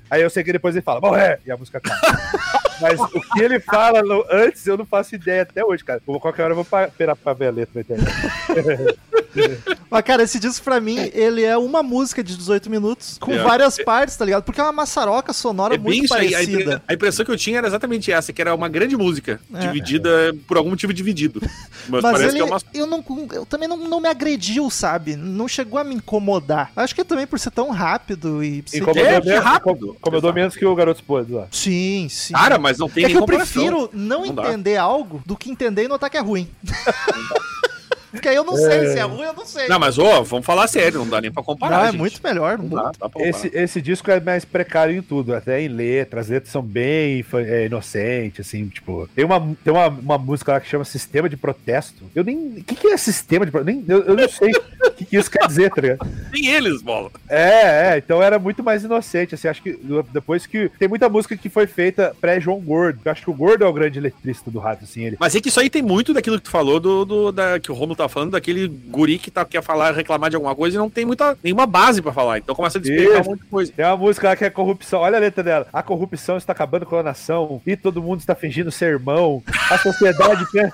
aí 0.10 0.22
eu 0.22 0.30
sei 0.30 0.44
que 0.44 0.54
depois 0.54 0.76
ele 0.76 0.84
fala, 0.84 1.02
morrer! 1.02 1.40
E 1.46 1.52
a 1.52 1.58
música 1.58 1.78
acaba. 1.80 2.65
Mas 2.82 3.00
o 3.00 3.22
que 3.34 3.42
ele 3.42 3.60
fala 3.60 4.02
no- 4.02 4.26
antes 4.30 4.66
eu 4.68 4.78
não 4.78 4.86
faço 4.86 5.16
ideia 5.16 5.44
até 5.44 5.64
hoje, 5.64 5.84
cara. 5.84 6.02
Qualquer 6.06 6.44
hora 6.44 6.52
eu 6.52 6.56
vou 6.56 6.66
pa- 6.66 6.86
esperar 6.86 7.16
pra 7.16 7.34
ver 7.34 7.48
a 7.48 7.52
letra 7.52 7.72
na 7.76 7.82
internet. 7.82 9.00
Mas, 9.90 10.02
cara, 10.04 10.24
esse 10.24 10.40
disco 10.40 10.64
pra 10.64 10.80
mim, 10.82 11.10
ele 11.14 11.44
é 11.44 11.58
uma 11.58 11.82
música 11.84 12.24
de 12.24 12.36
18 12.36 12.70
minutos 12.70 13.18
com 13.20 13.32
É. 13.34 13.38
várias 13.44 13.78
partes, 13.84 14.16
tá 14.16 14.26
ligado? 14.26 14.44
Porque 14.44 14.60
é 14.60 14.64
uma 14.64 14.72
maçaroca 14.72 15.32
sonora 15.34 15.76
É 15.76 15.78
bem 15.78 16.00
muito. 16.00 16.14
A, 16.14 16.18
parecida. 16.18 16.62
impre- 16.62 16.82
a 16.88 16.94
impressão 16.94 17.26
que 17.26 17.32
eu 17.32 17.38
tinha 17.38 17.58
era 17.60 17.68
exatamente 17.68 18.12
essa, 18.12 18.34
que 18.34 18.42
era 18.42 18.54
uma 18.54 18.68
grande 18.68 18.98
música, 18.98 19.40
É. 19.54 19.60
dividida 19.60 20.36
por 20.48 20.58
algum 20.58 20.70
motivo 20.72 20.94
dividido. 20.94 21.40
Mas, 21.88 22.02
Mas 22.02 22.02
parece 22.02 22.24
ele, 22.26 22.34
que 22.34 22.40
é 22.42 22.44
uma. 22.46 22.62
eu, 22.74 22.88
não, 22.88 23.04
eu 23.32 23.46
também 23.46 23.68
não, 23.68 23.78
não 23.78 24.02
me 24.02 24.10
agrediu, 24.10 24.70
sabe? 24.70 25.16
Não 25.16 25.48
chegou 25.48 25.80
a 25.80 25.84
me 25.84 25.96
incomodar. 25.96 26.72
Acho 26.76 26.96
que 26.96 27.04
também 27.04 27.28
por 27.28 27.40
ser 27.40 27.52
tão 27.52 27.70
rápido 27.70 28.44
e... 28.44 28.64
Incomodou 28.74 29.06
É, 29.06 29.22
menos- 29.22 29.44
rápido. 29.44 29.96
Incomodou 30.00 30.34
menos 30.34 30.56
que 30.56 30.66
o 30.66 30.74
Garoto 30.76 31.04
Podres 31.04 31.32
lá. 31.36 31.48
Sim, 31.52 32.08
sim. 32.10 32.34
Cara, 32.34 32.58
mas 32.58 32.78
não 32.80 32.90
tem 32.90 33.06
é 33.06 33.10
que 33.10 33.16
eu 33.18 33.26
prefiro 33.26 33.90
não, 33.94 34.26
Não 34.26 34.34
dá. 34.36 34.48
entender 34.48 34.78
algo 34.78 35.22
do 35.26 35.36
que 35.38 35.50
entender 35.52 35.84
e 35.84 35.88
notar 35.88 36.10
que 36.10 36.18
é 36.18 36.22
ruim. 36.22 36.50
Porque 38.16 38.30
aí 38.30 38.36
eu 38.36 38.44
não 38.44 38.56
sei 38.56 38.88
se 38.88 39.00
é 39.00 39.04
ruim, 39.04 39.22
eu 39.24 39.34
não 39.34 39.46
sei. 39.46 39.68
Não, 39.68 39.80
mas 39.80 39.98
ó, 39.98 40.24
vamos 40.24 40.46
falar 40.46 40.68
sério, 40.68 41.00
não 41.00 41.08
dá 41.10 41.22
nem 41.22 41.32
pra 41.32 41.44
comparar. 41.44 41.78
Não, 41.78 41.84
é 41.84 41.92
gente. 41.92 41.98
muito 42.00 42.20
melhor. 42.24 42.58
Não 42.58 42.68
dá. 42.68 42.92
dá. 43.00 43.10
Esse, 43.20 43.52
esse 43.54 43.82
disco 43.82 44.10
é 44.12 44.20
mais 44.20 44.44
precário 44.46 44.96
em 44.96 45.02
tudo, 45.02 45.36
até 45.36 45.62
em 45.62 45.68
letras. 45.68 46.26
As 46.26 46.30
letras 46.30 46.52
são 46.52 46.62
bem 46.62 47.24
é, 47.34 47.66
inocentes, 47.66 48.48
assim, 48.48 48.68
tipo. 48.68 49.08
Tem, 49.16 49.26
uma, 49.26 49.40
tem 49.64 49.74
uma, 49.74 49.88
uma 49.88 50.18
música 50.18 50.54
lá 50.54 50.60
que 50.60 50.68
chama 50.68 50.86
Sistema 50.86 51.30
de 51.30 51.38
Protesto. 51.38 52.04
Eu 52.16 52.24
nem. 52.24 52.36
O 52.58 52.64
que, 52.64 52.76
que 52.76 52.88
é 52.88 52.98
sistema 52.98 53.46
de 53.46 53.52
protesto? 53.52 53.84
Eu, 53.88 54.04
eu 54.04 54.16
não 54.16 54.30
sei 54.30 54.52
o 54.52 54.92
que, 54.92 55.06
que 55.06 55.18
isso 55.18 55.30
quer 55.30 55.46
dizer, 55.48 55.70
tá 55.72 55.82
ligado? 55.82 56.08
Tem 56.32 56.48
eles, 56.48 56.82
bola. 56.82 57.12
É, 57.30 57.94
é, 57.94 57.98
então 57.98 58.22
era 58.22 58.40
muito 58.40 58.64
mais 58.64 58.84
inocente, 58.84 59.36
assim, 59.36 59.48
acho 59.48 59.62
que 59.62 59.80
depois 60.12 60.46
que. 60.46 60.70
Tem 60.80 60.88
muita 60.88 61.10
música 61.10 61.36
que 61.36 61.50
foi 61.50 61.68
feita 61.68 62.16
pré-João 62.20 62.60
Gordo. 62.60 63.00
Eu 63.04 63.12
acho 63.12 63.24
que 63.24 63.30
o 63.30 63.34
Gordo 63.34 63.64
é 63.64 63.68
o 63.68 63.74
grande 63.74 64.00
letrista 64.00 64.50
do 64.50 64.60
rato, 64.60 64.84
assim, 64.84 65.04
ele. 65.06 65.18
Mas 65.20 65.36
é 65.36 65.42
que 65.42 65.50
isso 65.50 65.60
aí 65.60 65.70
tem 65.70 65.82
muito 65.82 66.14
daquilo 66.14 66.38
que 66.38 66.44
tu 66.46 66.50
falou, 66.52 66.80
do, 66.80 67.06
do- 67.06 67.32
da, 67.32 67.60
que 67.60 67.72
o 67.72 67.76
Romulo 67.76 67.96
tá 67.96 68.05
falando, 68.10 68.32
daquele 68.32 68.68
guri 68.68 69.18
que 69.18 69.32
tá, 69.32 69.44
quer 69.46 69.62
falar, 69.64 69.94
reclamar 69.94 70.30
de 70.30 70.36
alguma 70.36 70.56
coisa 70.56 70.76
e 70.76 70.80
não 70.80 70.90
tem 70.90 71.06
muita, 71.06 71.38
nenhuma 71.44 71.66
base 71.66 72.02
pra 72.02 72.12
falar. 72.14 72.38
Então 72.38 72.56
começa 72.56 72.78
a 72.78 72.82
despejar 72.82 73.22
Isso. 73.22 73.30
um 73.30 73.32
monte 73.34 73.42
de 73.44 73.48
coisa. 73.50 73.72
Tem 73.76 73.86
uma 73.86 73.98
música 73.98 74.30
lá 74.30 74.36
que 74.36 74.46
é 74.46 74.50
corrupção. 74.50 75.02
Olha 75.02 75.18
a 75.18 75.20
letra 75.20 75.44
dela. 75.44 75.68
A 75.72 75.82
corrupção 75.84 76.38
está 76.38 76.52
acabando 76.54 76.86
com 76.86 76.98
a 76.98 77.04
nação 77.04 77.62
e 77.66 77.76
todo 77.76 78.02
mundo 78.02 78.20
está 78.20 78.36
fingindo 78.36 78.72
ser 78.72 78.86
irmão. 78.86 79.44
A 79.70 79.78
sociedade 79.78 80.46
pensa, 80.52 80.74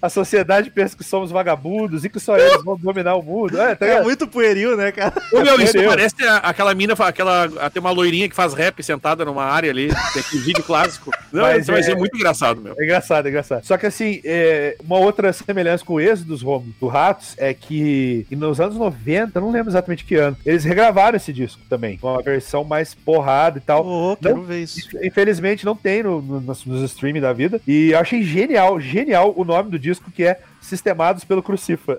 a 0.00 0.08
sociedade 0.08 0.70
pensa 0.70 0.96
que 0.96 1.04
somos 1.04 1.30
vagabundos 1.30 2.04
e 2.04 2.08
que 2.08 2.20
só 2.20 2.36
eles 2.36 2.62
vão 2.62 2.76
dominar 2.76 3.14
o 3.16 3.22
mundo. 3.22 3.60
É, 3.60 3.74
tá 3.74 3.86
É 3.86 4.02
muito 4.02 4.26
pueril, 4.26 4.76
né, 4.76 4.92
cara? 4.92 5.14
Ô, 5.32 5.40
meu, 5.40 5.54
isso 5.60 5.70
Entendeu? 5.70 5.90
parece 5.90 6.14
aquela 6.42 6.74
mina, 6.74 6.94
aquela, 6.98 7.48
tem 7.70 7.80
uma 7.80 7.90
loirinha 7.90 8.28
que 8.28 8.34
faz 8.34 8.54
rap 8.54 8.82
sentada 8.82 9.24
numa 9.24 9.44
área 9.44 9.70
ali, 9.70 9.88
tem 10.12 10.22
aquele 10.22 10.42
vídeo 10.42 10.62
clássico. 10.62 11.10
Não, 11.32 11.42
Mas 11.42 11.62
isso 11.62 11.72
vai 11.72 11.80
é- 11.80 11.82
ser 11.84 11.96
muito 11.96 12.14
engraçado, 12.16 12.60
meu. 12.60 12.74
É 12.78 12.84
engraçado, 12.84 13.26
é 13.26 13.28
engraçado. 13.28 13.64
Só 13.64 13.76
que 13.76 13.86
assim, 13.86 14.20
é, 14.24 14.76
uma 14.84 14.98
outra 14.98 15.32
semelhança 15.32 15.84
com 15.84 15.94
o 15.94 16.00
Êxodos, 16.00 16.42
Do 16.80 16.86
Ratos, 16.86 17.34
é 17.38 17.52
que 17.54 18.26
nos 18.30 18.60
anos 18.60 18.76
90, 18.76 19.38
eu 19.38 19.42
não 19.42 19.50
lembro 19.50 19.70
exatamente 19.70 20.04
que 20.04 20.14
ano, 20.16 20.36
eles 20.44 20.64
regravaram 20.64 21.16
esse 21.16 21.32
disco 21.32 21.60
também, 21.68 21.96
com 21.98 22.08
uma 22.12 22.22
versão 22.22 22.62
mais 22.64 22.94
porrada 22.94 23.58
e 23.58 23.60
tal. 23.60 23.86
Ô, 23.86 24.16
quero 24.16 24.36
Não- 24.36 24.42
ver 24.44 24.62
isso. 24.62 24.88
Infelizmente 25.02 25.64
não 25.64 25.74
tem 25.76 26.02
no, 26.02 26.20
no- 26.20 26.40
nos, 26.40 26.64
nos 26.64 26.82
streaming 26.90 27.20
da 27.20 27.32
vida. 27.32 27.60
E 27.66 27.90
eu 27.92 27.98
achei 27.98 28.22
genial, 28.22 28.78
genial 28.80 29.32
o 29.36 29.44
nome 29.44 29.70
do 29.70 29.78
disco 29.78 30.10
que 30.10 30.24
é 30.24 30.38
sistemados 30.64 31.24
pelo 31.24 31.42
Crucifa. 31.42 31.96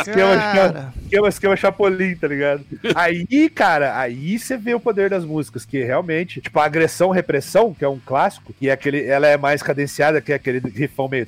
esquema, 0.00 0.92
esquema, 1.02 1.28
esquema 1.28 1.56
Chapolin, 1.56 2.16
tá 2.16 2.26
ligado? 2.26 2.64
Aí, 2.94 3.48
cara, 3.48 3.98
aí 3.98 4.38
você 4.38 4.56
vê 4.56 4.74
o 4.74 4.80
poder 4.80 5.10
das 5.10 5.24
músicas, 5.24 5.64
que 5.64 5.82
realmente, 5.82 6.40
tipo, 6.40 6.58
a 6.58 6.64
agressão, 6.64 7.10
repressão, 7.10 7.72
que 7.72 7.84
é 7.84 7.88
um 7.88 7.98
clássico, 7.98 8.52
que 8.52 8.68
é 8.68 8.72
aquele, 8.72 9.04
ela 9.04 9.26
é 9.26 9.36
mais 9.36 9.62
cadenciada, 9.62 10.20
que 10.20 10.32
é 10.32 10.34
aquele 10.34 10.58
rifão 10.58 11.08
meio 11.08 11.26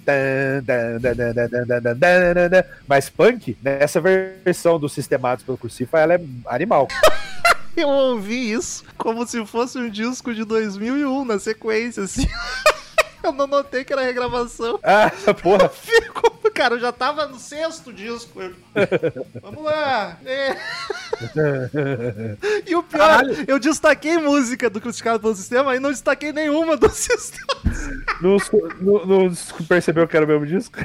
mais 2.89 3.09
punk, 3.09 3.57
né? 3.63 3.79
Essa 3.81 4.01
versão 4.01 4.79
dos 4.79 4.93
sistemados 4.93 5.45
pelo 5.45 5.59
Crucifa, 5.59 5.99
ela 5.99 6.15
é 6.15 6.21
animal. 6.47 6.89
Eu 7.77 7.89
ouvi 7.89 8.53
isso 8.53 8.85
como 8.97 9.27
se 9.27 9.45
fosse 9.45 9.77
um 9.79 9.91
disco 9.91 10.35
de 10.35 10.45
2001 10.45 11.25
na 11.27 11.39
sequência, 11.39 12.05
assim. 12.05 12.27
Eu 13.27 13.33
não 13.33 13.49
notei 13.49 13.85
que 13.85 13.93
era 13.93 14.03
regravação. 14.03 14.79
Ah, 14.85 15.11
porra. 15.43 15.69
Ficou, 15.75 16.31
cara, 16.57 16.75
eu 16.75 16.81
já 16.81 16.91
tava 16.91 17.27
no 17.27 17.39
sexto 17.39 17.93
disco. 17.93 18.41
Eu- 18.41 18.55
Vamos 19.43 19.63
lá. 19.65 20.17
É. 20.25 20.57
E 22.67 22.75
o 22.75 22.83
pior, 22.83 23.25
eu 23.47 23.59
destaquei 23.59 24.19
música 24.19 24.69
do 24.69 24.81
Crucificado 24.81 25.21
pelo 25.21 25.35
Sistema 25.35 25.75
e 25.77 25.81
não 25.81 25.91
destaquei 25.91 26.33
nenhuma 26.33 26.77
do 26.77 26.89
Sistema. 26.91 27.47
Não, 28.21 28.37
não, 28.81 29.07
não 29.29 29.33
percebeu 29.69 30.07
que 30.09 30.17
era 30.17 30.25
o 30.25 30.29
mesmo 30.29 30.47
disco? 30.47 30.79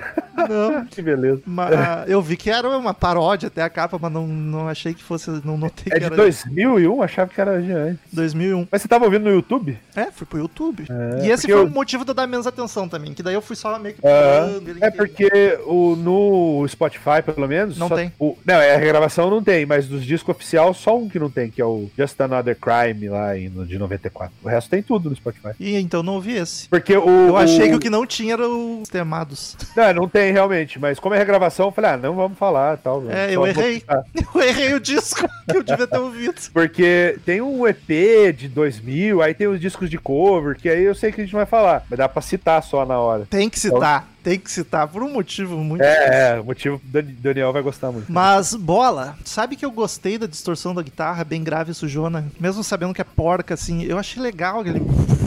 Não. 0.50 0.86
que 0.86 1.02
beleza. 1.02 1.42
Mas, 1.46 1.72
eu 2.08 2.22
vi 2.22 2.38
que 2.38 2.50
era 2.50 2.68
uma 2.70 2.94
paródia 2.94 3.48
até 3.48 3.62
a 3.62 3.70
capa, 3.70 3.98
mas 4.00 4.12
não, 4.12 4.28
não 4.28 4.68
achei 4.68 4.94
que 4.94 5.04
fosse. 5.04 5.30
Não 5.44 5.58
notei 5.58 5.86
É 5.92 5.96
que 5.96 6.00
de 6.00 6.06
era 6.06 6.16
2001, 6.16 7.02
achava 7.02 7.30
que 7.32 7.42
era 7.42 7.62
de 7.62 7.72
antes. 7.72 8.00
2001. 8.14 8.68
Mas 8.72 8.82
você 8.82 8.88
tava 8.88 9.06
ouvindo 9.06 9.24
no 9.24 9.32
YouTube? 9.32 9.78
É, 9.96 10.12
fui 10.12 10.26
pro 10.28 10.40
YouTube. 10.40 10.86
É, 10.90 11.26
e 11.26 11.32
esse 11.32 11.48
foi 11.48 11.54
eu- 11.56 11.66
o 11.66 11.70
motivo 11.70 12.04
de 12.06 12.12
eu 12.12 12.16
dar 12.16 12.28
menos 12.28 12.46
atenção 12.48 12.88
também, 12.88 13.14
que 13.14 13.24
daí 13.24 13.34
eu 13.34 13.42
fui 13.42 13.56
só 13.56 13.78
meio 13.80 13.96
que 13.96 14.02
é 14.06 14.58
inteiro. 14.58 14.80
porque 14.98 15.60
o, 15.66 15.96
no 15.96 16.66
Spotify, 16.68 17.22
pelo 17.26 17.48
menos. 17.48 17.78
Não 17.78 17.90
tem. 17.90 18.12
o- 18.20 18.38
não, 18.46 18.56
é 18.56 18.76
a 18.76 18.78
regravação 18.78 19.30
não 19.30 19.44
tem, 19.44 19.66
mas 19.66 19.88
dos 19.88 20.04
discos 20.06 20.36
oficial, 20.36 20.74
só 20.74 20.98
um 20.98 21.08
que 21.10 21.20
não 21.20 21.30
tem, 21.30 21.50
que 21.50 21.62
é 21.62 21.66
o 21.66 21.90
Just 21.98 22.20
Another 22.22 22.56
Crime 22.58 23.10
lá 23.10 23.38
em- 23.38 23.50
de 23.66 23.78
94. 23.78 24.34
O 24.44 24.48
resto 24.48 24.70
tem 24.70 24.82
tudo 24.82 25.10
no 25.10 25.16
Spotify. 25.16 25.50
E 25.60 25.76
então 25.78 26.02
não 26.04 26.16
ouvi 26.16 26.34
esse. 26.34 26.68
Porque 26.70 26.96
o. 26.96 27.28
Eu 27.28 27.38
achei 27.38 27.68
que 27.70 27.74
o 27.76 27.78
o 27.78 27.80
que 27.80 27.90
não 27.90 28.06
tinha 28.06 28.34
era 28.34 28.48
os 28.48 28.88
temados. 28.90 29.58
Não, 29.76 29.94
não 29.94 30.08
tem 30.08 30.32
realmente, 30.32 30.78
mas 30.80 31.00
como 31.00 31.16
é 31.16 31.18
regravação, 31.18 31.66
eu 31.68 31.72
falei, 31.72 31.92
ah, 31.92 31.98
não 31.98 32.16
vamos 32.16 32.38
falar 32.38 32.78
tal. 32.78 33.04
É, 33.10 33.36
eu 33.36 33.46
errei. 33.48 33.82
Eu 34.36 34.42
errei 34.42 34.74
o 34.74 34.80
disco 34.80 35.28
que 35.50 35.58
eu 35.58 35.64
devia 35.64 35.86
ter 35.88 35.98
ouvido. 35.98 36.36
Porque 36.54 37.18
tem 37.26 37.42
um 37.42 37.68
EP 37.68 38.34
de 38.36 38.48
2000, 38.48 39.22
aí 39.22 39.34
tem 39.34 39.48
os 39.48 39.60
discos 39.60 39.90
de 39.90 39.98
cover, 39.98 40.56
que 40.58 40.70
aí 40.70 40.84
eu 40.84 40.94
sei 40.96 41.12
que 41.12 41.22
a 41.22 41.24
gente 41.24 41.34
vai 41.34 41.46
falar, 41.46 41.84
mas 41.90 41.98
dá 41.98 42.08
pra 42.08 42.22
citar 42.22 42.62
só 42.64 42.86
na 42.86 43.00
hora. 43.00 43.26
Tem 43.30 43.50
que 43.50 43.60
citar, 43.60 44.08
tem 44.24 44.40
que 44.40 44.52
citar, 44.52 44.88
por 44.88 45.04
um 45.04 45.12
motivo 45.12 45.58
muito. 45.58 45.84
É, 45.84 46.36
é, 46.36 46.40
o 46.40 46.46
motivo 46.46 46.82
Daniel 46.84 47.52
vai 47.52 47.62
gostar 47.62 47.92
muito. 47.92 48.12
Mas, 48.12 48.54
bola, 48.54 49.18
sabe 49.26 49.56
que 49.56 49.66
eu 49.66 49.72
gostei 49.72 50.18
da 50.18 50.28
distorção 50.28 50.74
da 50.74 50.82
guitarra, 50.82 51.24
bem 51.24 51.44
grave 51.44 51.72
e 51.72 51.76
sujona, 51.76 52.28
mesmo 52.40 52.64
sabendo 52.64 52.94
que 52.94 53.02
é 53.02 53.06
porca, 53.06 53.54
assim, 53.54 53.84
eu 53.84 53.98
achei 53.98 54.22
legal 54.22 54.62
aquele. 54.62 54.82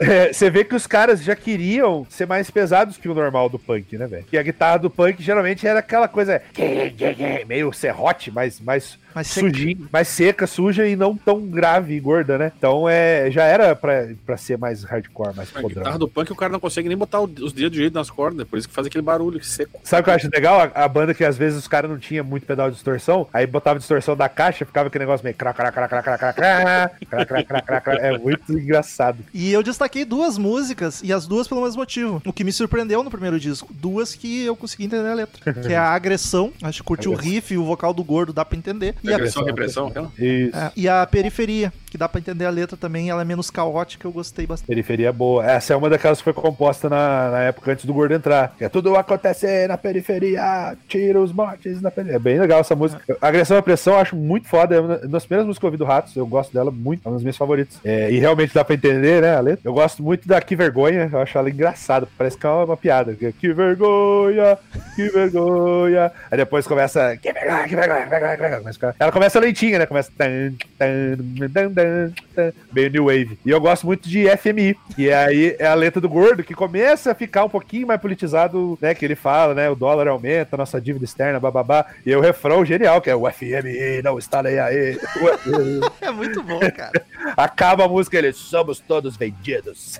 É, 0.00 0.32
Você 0.32 0.50
vê 0.50 0.64
que 0.64 0.74
os 0.74 0.88
caras 0.88 1.22
já 1.22 1.36
queriam 1.36 2.04
ser 2.10 2.26
mais 2.26 2.50
pesados 2.50 2.96
que 2.96 3.08
o 3.08 3.14
normal 3.14 3.48
do 3.48 3.60
punk, 3.60 3.96
né, 3.96 4.06
velho? 4.08 4.24
Que 4.24 4.36
a 4.36 4.42
guitarra 4.42 4.78
do 4.78 4.90
punk 4.90 5.22
geralmente 5.22 5.66
era 5.66 5.78
aquela 5.78 6.08
coisa 6.08 6.42
meio 7.46 7.72
serrote, 7.72 8.30
mais, 8.30 8.60
mais 8.60 8.98
Mais 9.14 9.26
seca. 9.28 9.48
sujinho, 9.48 9.88
mais 9.92 10.08
seca, 10.08 10.46
suja 10.46 10.86
e 10.86 10.96
não 10.96 11.16
tão 11.16 11.40
grave 11.46 11.94
e 11.94 12.00
gorda, 12.00 12.36
né? 12.38 12.52
Então 12.56 12.88
é, 12.88 13.30
já 13.30 13.44
era 13.44 13.76
pra, 13.76 14.08
pra 14.26 14.36
ser 14.36 14.58
mais 14.58 14.82
hardcore, 14.82 15.34
mais 15.36 15.48
A 15.54 15.62
guitarra 15.62 15.62
podrão. 15.84 15.98
do 15.98 16.08
punk 16.08 16.32
o 16.32 16.36
cara 16.36 16.52
não 16.52 16.60
consegue 16.60 16.88
nem 16.88 16.96
botar 16.96 17.20
os 17.20 17.52
dedos 17.52 17.70
do 17.70 17.76
jeito 17.76 17.94
nas 17.94 18.10
cordas, 18.10 18.46
por 18.46 18.58
isso 18.58 18.68
que 18.68 18.74
faz 18.74 18.86
aquele 18.86 19.02
barulho 19.02 19.42
seco. 19.44 19.80
Sabe 19.84 20.00
o 20.00 20.04
que 20.04 20.10
eu 20.10 20.14
acho 20.14 20.28
legal? 20.32 20.60
A, 20.60 20.84
a 20.84 20.88
banda 20.88 21.14
que 21.14 21.24
às 21.24 21.36
vezes 21.36 21.58
os 21.58 21.68
caras 21.68 21.90
não 21.90 21.98
tinham 21.98 22.24
muito 22.24 22.46
pedal 22.46 22.68
de 22.70 22.74
distorção, 22.74 23.26
aí 23.32 23.46
botava 23.46 23.78
distorção 23.78 24.16
da 24.16 24.28
caixa, 24.28 24.64
ficava 24.64 24.88
aquele 24.88 25.04
negócio 25.04 25.24
meio 25.24 25.36
cra 25.36 25.52
cra 25.52 25.70
cra 25.70 25.88
cra 25.88 26.02
cra 26.02 26.18
cra 26.18 26.32
cra 26.32 26.90
cra 27.08 27.24
cra 27.24 27.44
cra 27.44 27.62
cra 27.62 27.80
cra. 27.80 27.94
É 27.94 28.18
muito 28.18 28.52
engraçado. 28.52 29.18
E 29.32 29.52
eu 29.52 29.62
destaquei 29.62 30.04
duas 30.04 30.36
músicas, 30.38 31.02
e 31.02 31.12
as 31.12 31.26
duas 31.26 31.46
pelo 31.48 31.62
mesmo 31.62 31.78
motivo. 31.78 32.22
O 32.24 32.32
que 32.32 32.44
me 32.44 32.52
surpreendeu 32.52 33.02
no 33.02 33.10
primeiro 33.10 33.38
disco. 33.38 33.68
Duas 33.72 34.14
que 34.14 34.44
eu 34.44 34.56
consegui 34.56 34.84
entender 34.84 35.08
a 35.08 35.14
letra. 35.14 35.52
Que 35.52 35.72
é 35.72 35.76
a 35.76 35.90
agressão, 35.90 36.52
acho 36.62 36.82
que 36.82 36.86
curti 36.86 37.08
o 37.08 37.14
riff 37.14 37.52
e 37.54 37.58
o 37.58 37.64
vocal 37.64 37.92
do 37.92 38.02
gordo, 38.02 38.32
dá 38.32 38.44
pra 38.44 38.56
entender. 38.58 38.94
E 39.04 39.12
a, 39.12 39.16
Agressão, 39.16 39.44
repressão, 39.44 39.86
aquela. 39.88 40.10
Isso. 40.18 40.56
é, 40.56 40.72
e 40.74 40.88
a 40.88 41.06
periferia, 41.06 41.72
que 41.94 41.98
dá 41.98 42.08
pra 42.08 42.18
entender 42.18 42.44
a 42.44 42.50
letra 42.50 42.76
também, 42.76 43.08
ela 43.08 43.22
é 43.22 43.24
menos 43.24 43.50
caótica, 43.50 44.04
eu 44.04 44.10
gostei 44.10 44.44
bastante. 44.48 44.66
Periferia 44.66 45.12
boa. 45.12 45.48
Essa 45.48 45.74
é 45.74 45.76
uma 45.76 45.88
daquelas 45.88 46.18
que 46.18 46.24
foi 46.24 46.32
composta 46.32 46.90
na, 46.90 47.30
na 47.30 47.40
época 47.42 47.70
antes 47.70 47.84
do 47.84 47.94
Gordo 47.94 48.12
entrar. 48.12 48.52
É 48.58 48.68
tudo 48.68 48.96
acontece 48.96 49.68
na 49.68 49.78
periferia, 49.78 50.76
tira 50.88 51.20
os 51.20 51.32
mortes 51.32 51.80
na 51.80 51.92
periferia. 51.92 52.16
É 52.16 52.18
bem 52.18 52.40
legal 52.40 52.58
essa 52.58 52.74
música. 52.74 53.16
Agressão 53.20 53.58
e 53.58 53.62
Pressão 53.62 53.92
eu 53.94 54.00
acho 54.00 54.16
muito 54.16 54.48
foda. 54.48 54.74
É 54.74 54.80
uma 54.80 54.98
das 54.98 55.24
primeiras 55.24 55.46
músicas 55.46 55.60
que 55.60 55.66
eu 55.66 55.68
ouvi 55.68 55.76
do 55.76 55.84
Ratos. 55.84 56.16
Eu 56.16 56.26
gosto 56.26 56.52
dela 56.52 56.72
muito. 56.72 57.02
É 57.04 57.08
uma 57.08 57.14
das 57.14 57.22
minhas 57.22 57.36
favoritas. 57.36 57.78
É, 57.84 58.10
e 58.10 58.18
realmente 58.18 58.52
dá 58.52 58.64
pra 58.64 58.74
entender, 58.74 59.22
né, 59.22 59.36
a 59.36 59.40
letra. 59.40 59.60
Eu 59.64 59.72
gosto 59.72 60.02
muito 60.02 60.26
da 60.26 60.40
Que 60.40 60.56
Vergonha. 60.56 61.08
Eu 61.12 61.20
acho 61.20 61.38
ela 61.38 61.48
engraçada. 61.48 62.08
Parece 62.18 62.36
que 62.36 62.44
é 62.44 62.48
uma, 62.48 62.64
uma 62.64 62.76
piada. 62.76 63.14
Que, 63.14 63.52
vergonha, 63.52 64.58
que 64.96 65.08
vergonha. 65.10 66.10
Aí 66.28 66.38
depois 66.38 66.66
começa. 66.66 67.16
Que 67.18 67.32
vergonha, 67.32 67.68
que 67.68 67.76
vergonha, 67.76 68.02
que 68.02 68.10
vergonha, 68.10 68.36
que 68.36 68.42
vergonha. 68.42 68.94
Ela 68.98 69.12
começa 69.12 69.38
lentinha, 69.38 69.78
né? 69.78 69.86
Começa. 69.86 70.10
tan, 70.18 70.54
tan, 70.76 71.48
tan, 71.52 71.83
tan, 71.84 72.12
tan, 72.34 72.52
Meio 72.72 72.90
New 72.90 73.04
Wave. 73.06 73.38
E 73.44 73.50
eu 73.50 73.60
gosto 73.60 73.86
muito 73.86 74.08
de 74.08 74.24
FMI. 74.36 74.76
E 74.96 75.10
aí 75.10 75.56
é 75.58 75.66
a 75.66 75.74
letra 75.74 76.00
do 76.00 76.08
gordo 76.08 76.42
que 76.42 76.54
começa 76.54 77.12
a 77.12 77.14
ficar 77.14 77.44
um 77.44 77.48
pouquinho 77.48 77.86
mais 77.86 78.00
politizado, 78.00 78.78
né? 78.80 78.94
Que 78.94 79.04
ele 79.04 79.14
fala, 79.14 79.54
né? 79.54 79.70
O 79.70 79.74
dólar 79.74 80.08
aumenta, 80.08 80.56
nossa 80.56 80.80
dívida 80.80 81.04
externa, 81.04 81.40
bababá. 81.40 81.86
E 82.04 82.10
aí 82.10 82.16
o 82.16 82.20
refrão 82.20 82.64
genial, 82.64 83.00
que 83.00 83.10
é 83.10 83.16
o 83.16 83.30
FMI, 83.30 84.02
não 84.02 84.18
está 84.18 84.42
nem 84.42 84.58
aí. 84.58 84.96
O. 84.96 85.84
É 86.04 86.10
muito 86.10 86.42
bom, 86.42 86.60
cara. 86.60 87.02
Acaba 87.36 87.84
a 87.84 87.88
música, 87.88 88.18
ele, 88.18 88.32
somos 88.32 88.78
todos 88.78 89.16
vendidos. 89.16 89.98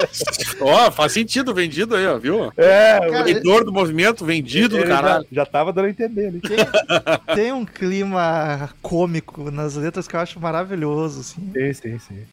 Ó, 0.60 0.90
faz 0.90 1.12
sentido 1.12 1.52
vendido 1.52 1.96
aí, 1.96 2.06
ó, 2.06 2.18
viu? 2.18 2.52
É, 2.56 2.98
Cara, 3.00 3.08
Corredor 3.08 3.64
do 3.64 3.72
movimento, 3.72 4.24
vendido 4.24 4.70
do 4.70 4.78
ele 4.78 4.86
já, 4.86 4.96
caralho. 4.96 5.26
já 5.32 5.46
tava 5.46 5.72
dando 5.72 5.86
a 5.86 5.90
entender 5.90 6.26
ali. 6.28 6.40
Tem, 6.40 7.34
tem 7.34 7.52
um 7.52 7.64
clima 7.64 8.70
cômico 8.80 9.50
nas 9.50 9.74
letras 9.74 10.06
que 10.06 10.14
eu 10.14 10.20
acho 10.20 10.38
maravilhoso, 10.40 11.19
assim. 11.20 11.52
Sim, 11.52 11.72
sim, 11.72 11.98
sim. 11.98 12.26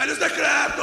Eles 0.00 0.18
decretos! 0.18 0.80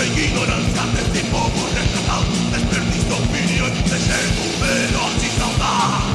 de 0.00 0.24
ignorância 0.24 0.82
desse 0.94 1.24
povo 1.30 1.68
recanal 1.74 2.24
Desperdiça 2.52 3.14
de 3.70 3.82
desejo, 3.82 4.44
veloz 4.60 5.22
e 5.22 5.28
saudade 5.38 6.09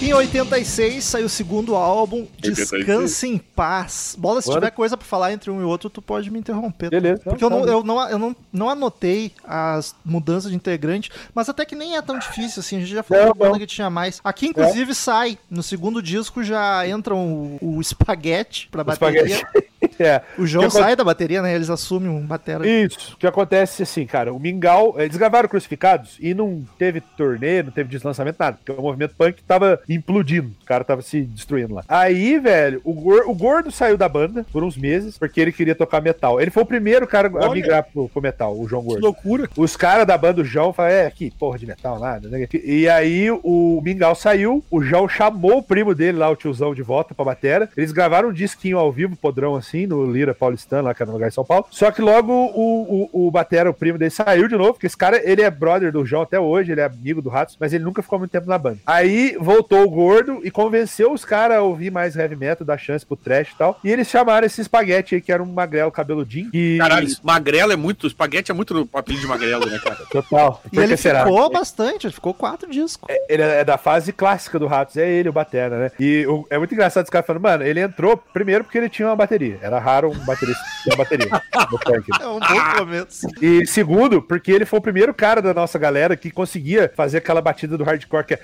em 0.00 0.12
86 0.14 1.02
saiu 1.02 1.26
o 1.26 1.28
segundo 1.28 1.74
álbum, 1.74 2.26
86. 2.42 2.84
Descanse 2.86 3.26
em 3.26 3.36
Paz. 3.36 4.14
Bola, 4.16 4.40
se 4.40 4.50
tiver 4.50 4.70
coisa 4.70 4.96
pra 4.96 5.04
falar 5.04 5.32
entre 5.32 5.50
um 5.50 5.60
e 5.60 5.64
outro, 5.64 5.90
tu 5.90 6.00
pode 6.00 6.30
me 6.30 6.38
interromper. 6.38 6.88
Beleza. 6.88 7.20
Porque 7.24 7.42
eu, 7.42 7.50
não, 7.50 7.62
Tá, 7.62 7.72
eu, 7.72 7.82
não, 7.82 8.08
eu 8.08 8.18
não, 8.18 8.36
não 8.52 8.70
anotei 8.70 9.32
as 9.42 9.96
mudanças 10.04 10.50
de 10.52 10.56
integrante, 10.56 11.10
mas 11.34 11.48
até 11.48 11.64
que 11.64 11.74
nem 11.74 11.96
é 11.96 12.02
tão 12.02 12.16
difícil 12.16 12.60
assim. 12.60 12.76
A 12.76 12.80
gente 12.80 12.92
já 12.92 13.02
falou 13.02 13.24
Não, 13.24 13.32
da 13.32 13.38
banda 13.38 13.50
não. 13.52 13.58
que 13.58 13.66
tinha 13.66 13.90
mais. 13.90 14.20
Aqui, 14.22 14.46
inclusive, 14.46 14.94
sai. 14.94 15.36
No 15.50 15.64
segundo 15.64 16.00
disco 16.00 16.44
já 16.44 16.86
entram 16.86 17.58
o, 17.60 17.76
o 17.76 17.80
espaguete 17.80 18.68
pra 18.70 18.84
bateria. 18.84 19.24
espaguete. 19.26 19.68
é. 20.00 20.20
O 20.38 20.46
João 20.46 20.62
Que 20.62 20.68
aconte- 20.68 20.82
sai 20.84 20.96
da 20.96 21.04
bateria, 21.04 21.42
né? 21.42 21.54
Eles 21.54 21.70
assumem 21.70 22.08
um 22.10 22.20
batera. 22.26 22.66
Isso, 22.68 23.14
o 23.14 23.16
que 23.16 23.26
acontece 23.26 23.82
assim, 23.82 24.06
cara, 24.06 24.32
o 24.32 24.38
Mingau, 24.38 24.94
eles 25.00 25.16
gravaram 25.16 25.48
Crucificados 25.48 26.16
e 26.20 26.34
não 26.34 26.64
teve 26.78 27.00
turnê, 27.00 27.62
não 27.62 27.70
teve 27.70 27.88
deslançamento, 27.88 28.36
nada, 28.40 28.58
porque 28.64 28.72
o 28.78 28.82
movimento 28.82 29.14
punk 29.16 29.42
tava 29.44 29.80
implodindo, 29.88 30.52
o 30.62 30.64
cara 30.66 30.84
tava 30.84 31.02
se 31.02 31.22
destruindo 31.22 31.74
lá. 31.74 31.84
Aí, 31.88 32.38
velho, 32.38 32.80
o, 32.84 32.92
Gor- 32.92 33.24
o 33.28 33.34
Gordo 33.34 33.70
saiu 33.70 33.96
da 33.96 34.08
banda 34.08 34.44
por 34.52 34.62
uns 34.64 34.76
meses, 34.76 35.16
porque 35.18 35.40
ele 35.40 35.52
queria 35.52 35.74
tocar 35.74 36.00
metal. 36.00 36.40
Ele 36.40 36.50
foi 36.50 36.62
o 36.62 36.66
primeiro 36.66 37.06
cara 37.06 37.28
a 37.28 37.32
Olha. 37.48 37.50
migrar 37.50 37.84
pro, 37.84 38.08
pro 38.08 38.22
metal, 38.22 38.58
o 38.58 38.66
João 38.68 38.82
Que 38.82 38.88
Gordo. 38.88 39.02
loucura. 39.04 39.48
Os 39.56 39.76
caras 39.76 40.06
da 40.06 40.16
banda, 40.18 40.42
o 40.42 40.44
João, 40.44 40.72
falaram, 40.72 40.94
é, 40.96 41.10
que 41.10 41.30
porra 41.30 41.58
de 41.58 41.66
metal, 41.66 41.98
nada. 41.98 42.28
né? 42.28 42.46
E 42.64 42.88
aí 42.88 43.30
o 43.30 43.80
Mingau 43.82 44.14
saiu, 44.14 44.64
o 44.70 44.82
João 44.82 45.08
chamou 45.08 45.58
o 45.58 45.62
primo 45.62 45.94
dele 45.94 46.18
lá, 46.18 46.28
o 46.30 46.36
tiozão, 46.36 46.74
de 46.74 46.82
volta 46.82 47.14
pra 47.14 47.24
batera. 47.24 47.68
Eles 47.76 47.92
gravaram 47.92 48.28
um 48.30 48.32
disquinho 48.32 48.78
ao 48.78 48.90
vivo, 48.90 49.16
podrão, 49.16 49.54
assim, 49.56 49.67
assim, 49.68 49.86
no 49.86 50.10
Lira 50.10 50.34
Paulistano, 50.34 50.84
lá 50.84 50.94
que 50.94 51.02
era 51.02 51.08
no 51.10 51.14
lugar 51.16 51.28
em 51.28 51.32
São 51.32 51.44
Paulo. 51.44 51.66
Só 51.70 51.90
que 51.90 52.00
logo 52.00 52.32
o, 52.32 53.08
o, 53.12 53.26
o 53.26 53.30
Batera, 53.30 53.70
o 53.70 53.74
primo 53.74 53.98
dele, 53.98 54.10
saiu 54.10 54.48
de 54.48 54.56
novo, 54.56 54.72
porque 54.74 54.86
esse 54.86 54.96
cara, 54.96 55.20
ele 55.28 55.42
é 55.42 55.50
brother 55.50 55.92
do 55.92 56.04
João 56.04 56.22
até 56.22 56.38
hoje, 56.40 56.72
ele 56.72 56.80
é 56.80 56.84
amigo 56.84 57.20
do 57.22 57.28
Ratos, 57.28 57.56
mas 57.60 57.72
ele 57.72 57.84
nunca 57.84 58.02
ficou 58.02 58.18
muito 58.18 58.30
tempo 58.30 58.48
na 58.48 58.58
banda. 58.58 58.78
Aí 58.86 59.36
voltou 59.40 59.82
o 59.84 59.90
gordo 59.90 60.40
e 60.42 60.50
convenceu 60.50 61.12
os 61.12 61.24
caras 61.24 61.58
a 61.58 61.62
ouvir 61.62 61.90
mais 61.90 62.16
heavy 62.16 62.36
metal, 62.36 62.66
dar 62.66 62.78
chance 62.78 63.04
pro 63.04 63.16
trash 63.16 63.52
e 63.52 63.56
tal. 63.58 63.78
E 63.84 63.90
eles 63.90 64.08
chamaram 64.08 64.46
esse 64.46 64.60
espaguete 64.60 65.14
aí, 65.14 65.20
que 65.20 65.32
era 65.32 65.42
um 65.42 65.46
magrelo 65.46 65.90
cabeludinho. 65.90 66.50
E... 66.52 66.78
Caralho, 66.78 67.08
magrelo 67.22 67.72
é 67.72 67.76
muito. 67.76 68.06
Espaguete 68.06 68.50
é 68.50 68.54
muito 68.54 68.88
apelido 68.92 69.22
de 69.22 69.28
magrelo, 69.28 69.66
né, 69.66 69.78
cara? 69.82 69.96
Total. 70.10 70.62
E 70.72 70.78
ele 70.78 70.96
será? 70.96 71.24
ficou 71.24 71.50
bastante, 71.50 72.06
ele 72.06 72.14
ficou 72.14 72.32
quatro 72.34 72.70
discos. 72.70 73.08
Ele 73.28 73.42
é 73.42 73.64
da 73.64 73.76
fase 73.76 74.12
clássica 74.12 74.58
do 74.58 74.66
Ratos, 74.66 74.96
é 74.96 75.08
ele, 75.08 75.28
o 75.28 75.32
Batera, 75.32 75.78
né? 75.78 75.90
E 75.98 76.26
o- 76.26 76.46
é 76.50 76.58
muito 76.58 76.72
engraçado 76.74 77.04
os 77.04 77.10
caras 77.10 77.26
falando, 77.26 77.42
mano, 77.42 77.64
ele 77.64 77.80
entrou 77.80 78.16
primeiro 78.16 78.64
porque 78.64 78.78
ele 78.78 78.88
tinha 78.88 79.08
uma 79.08 79.16
bateria. 79.16 79.57
Era 79.60 79.78
raro 79.78 80.10
um 80.10 80.24
baterista 80.24 80.62
ter 80.84 80.96
bateria 80.96 81.28
no 81.70 81.78
punk. 81.78 82.06
É 82.20 82.26
um 82.26 82.38
bom 82.40 82.76
começo. 82.78 83.26
E 83.42 83.66
segundo, 83.66 84.22
porque 84.22 84.50
ele 84.52 84.64
foi 84.64 84.78
o 84.78 84.82
primeiro 84.82 85.12
cara 85.14 85.40
da 85.42 85.52
nossa 85.54 85.78
galera 85.78 86.16
que 86.16 86.30
conseguia 86.30 86.90
fazer 86.96 87.18
aquela 87.18 87.40
batida 87.40 87.76
do 87.76 87.84
hardcore 87.84 88.24
que 88.24 88.34
é 88.34 88.40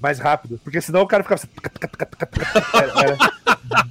mais 0.00 0.18
rápido. 0.18 0.60
Porque 0.62 0.80
senão 0.80 1.02
o 1.02 1.06
cara 1.06 1.22
ficava 1.22 1.40
assim. 1.40 1.48
Era- 2.74 2.92
era 3.02 3.16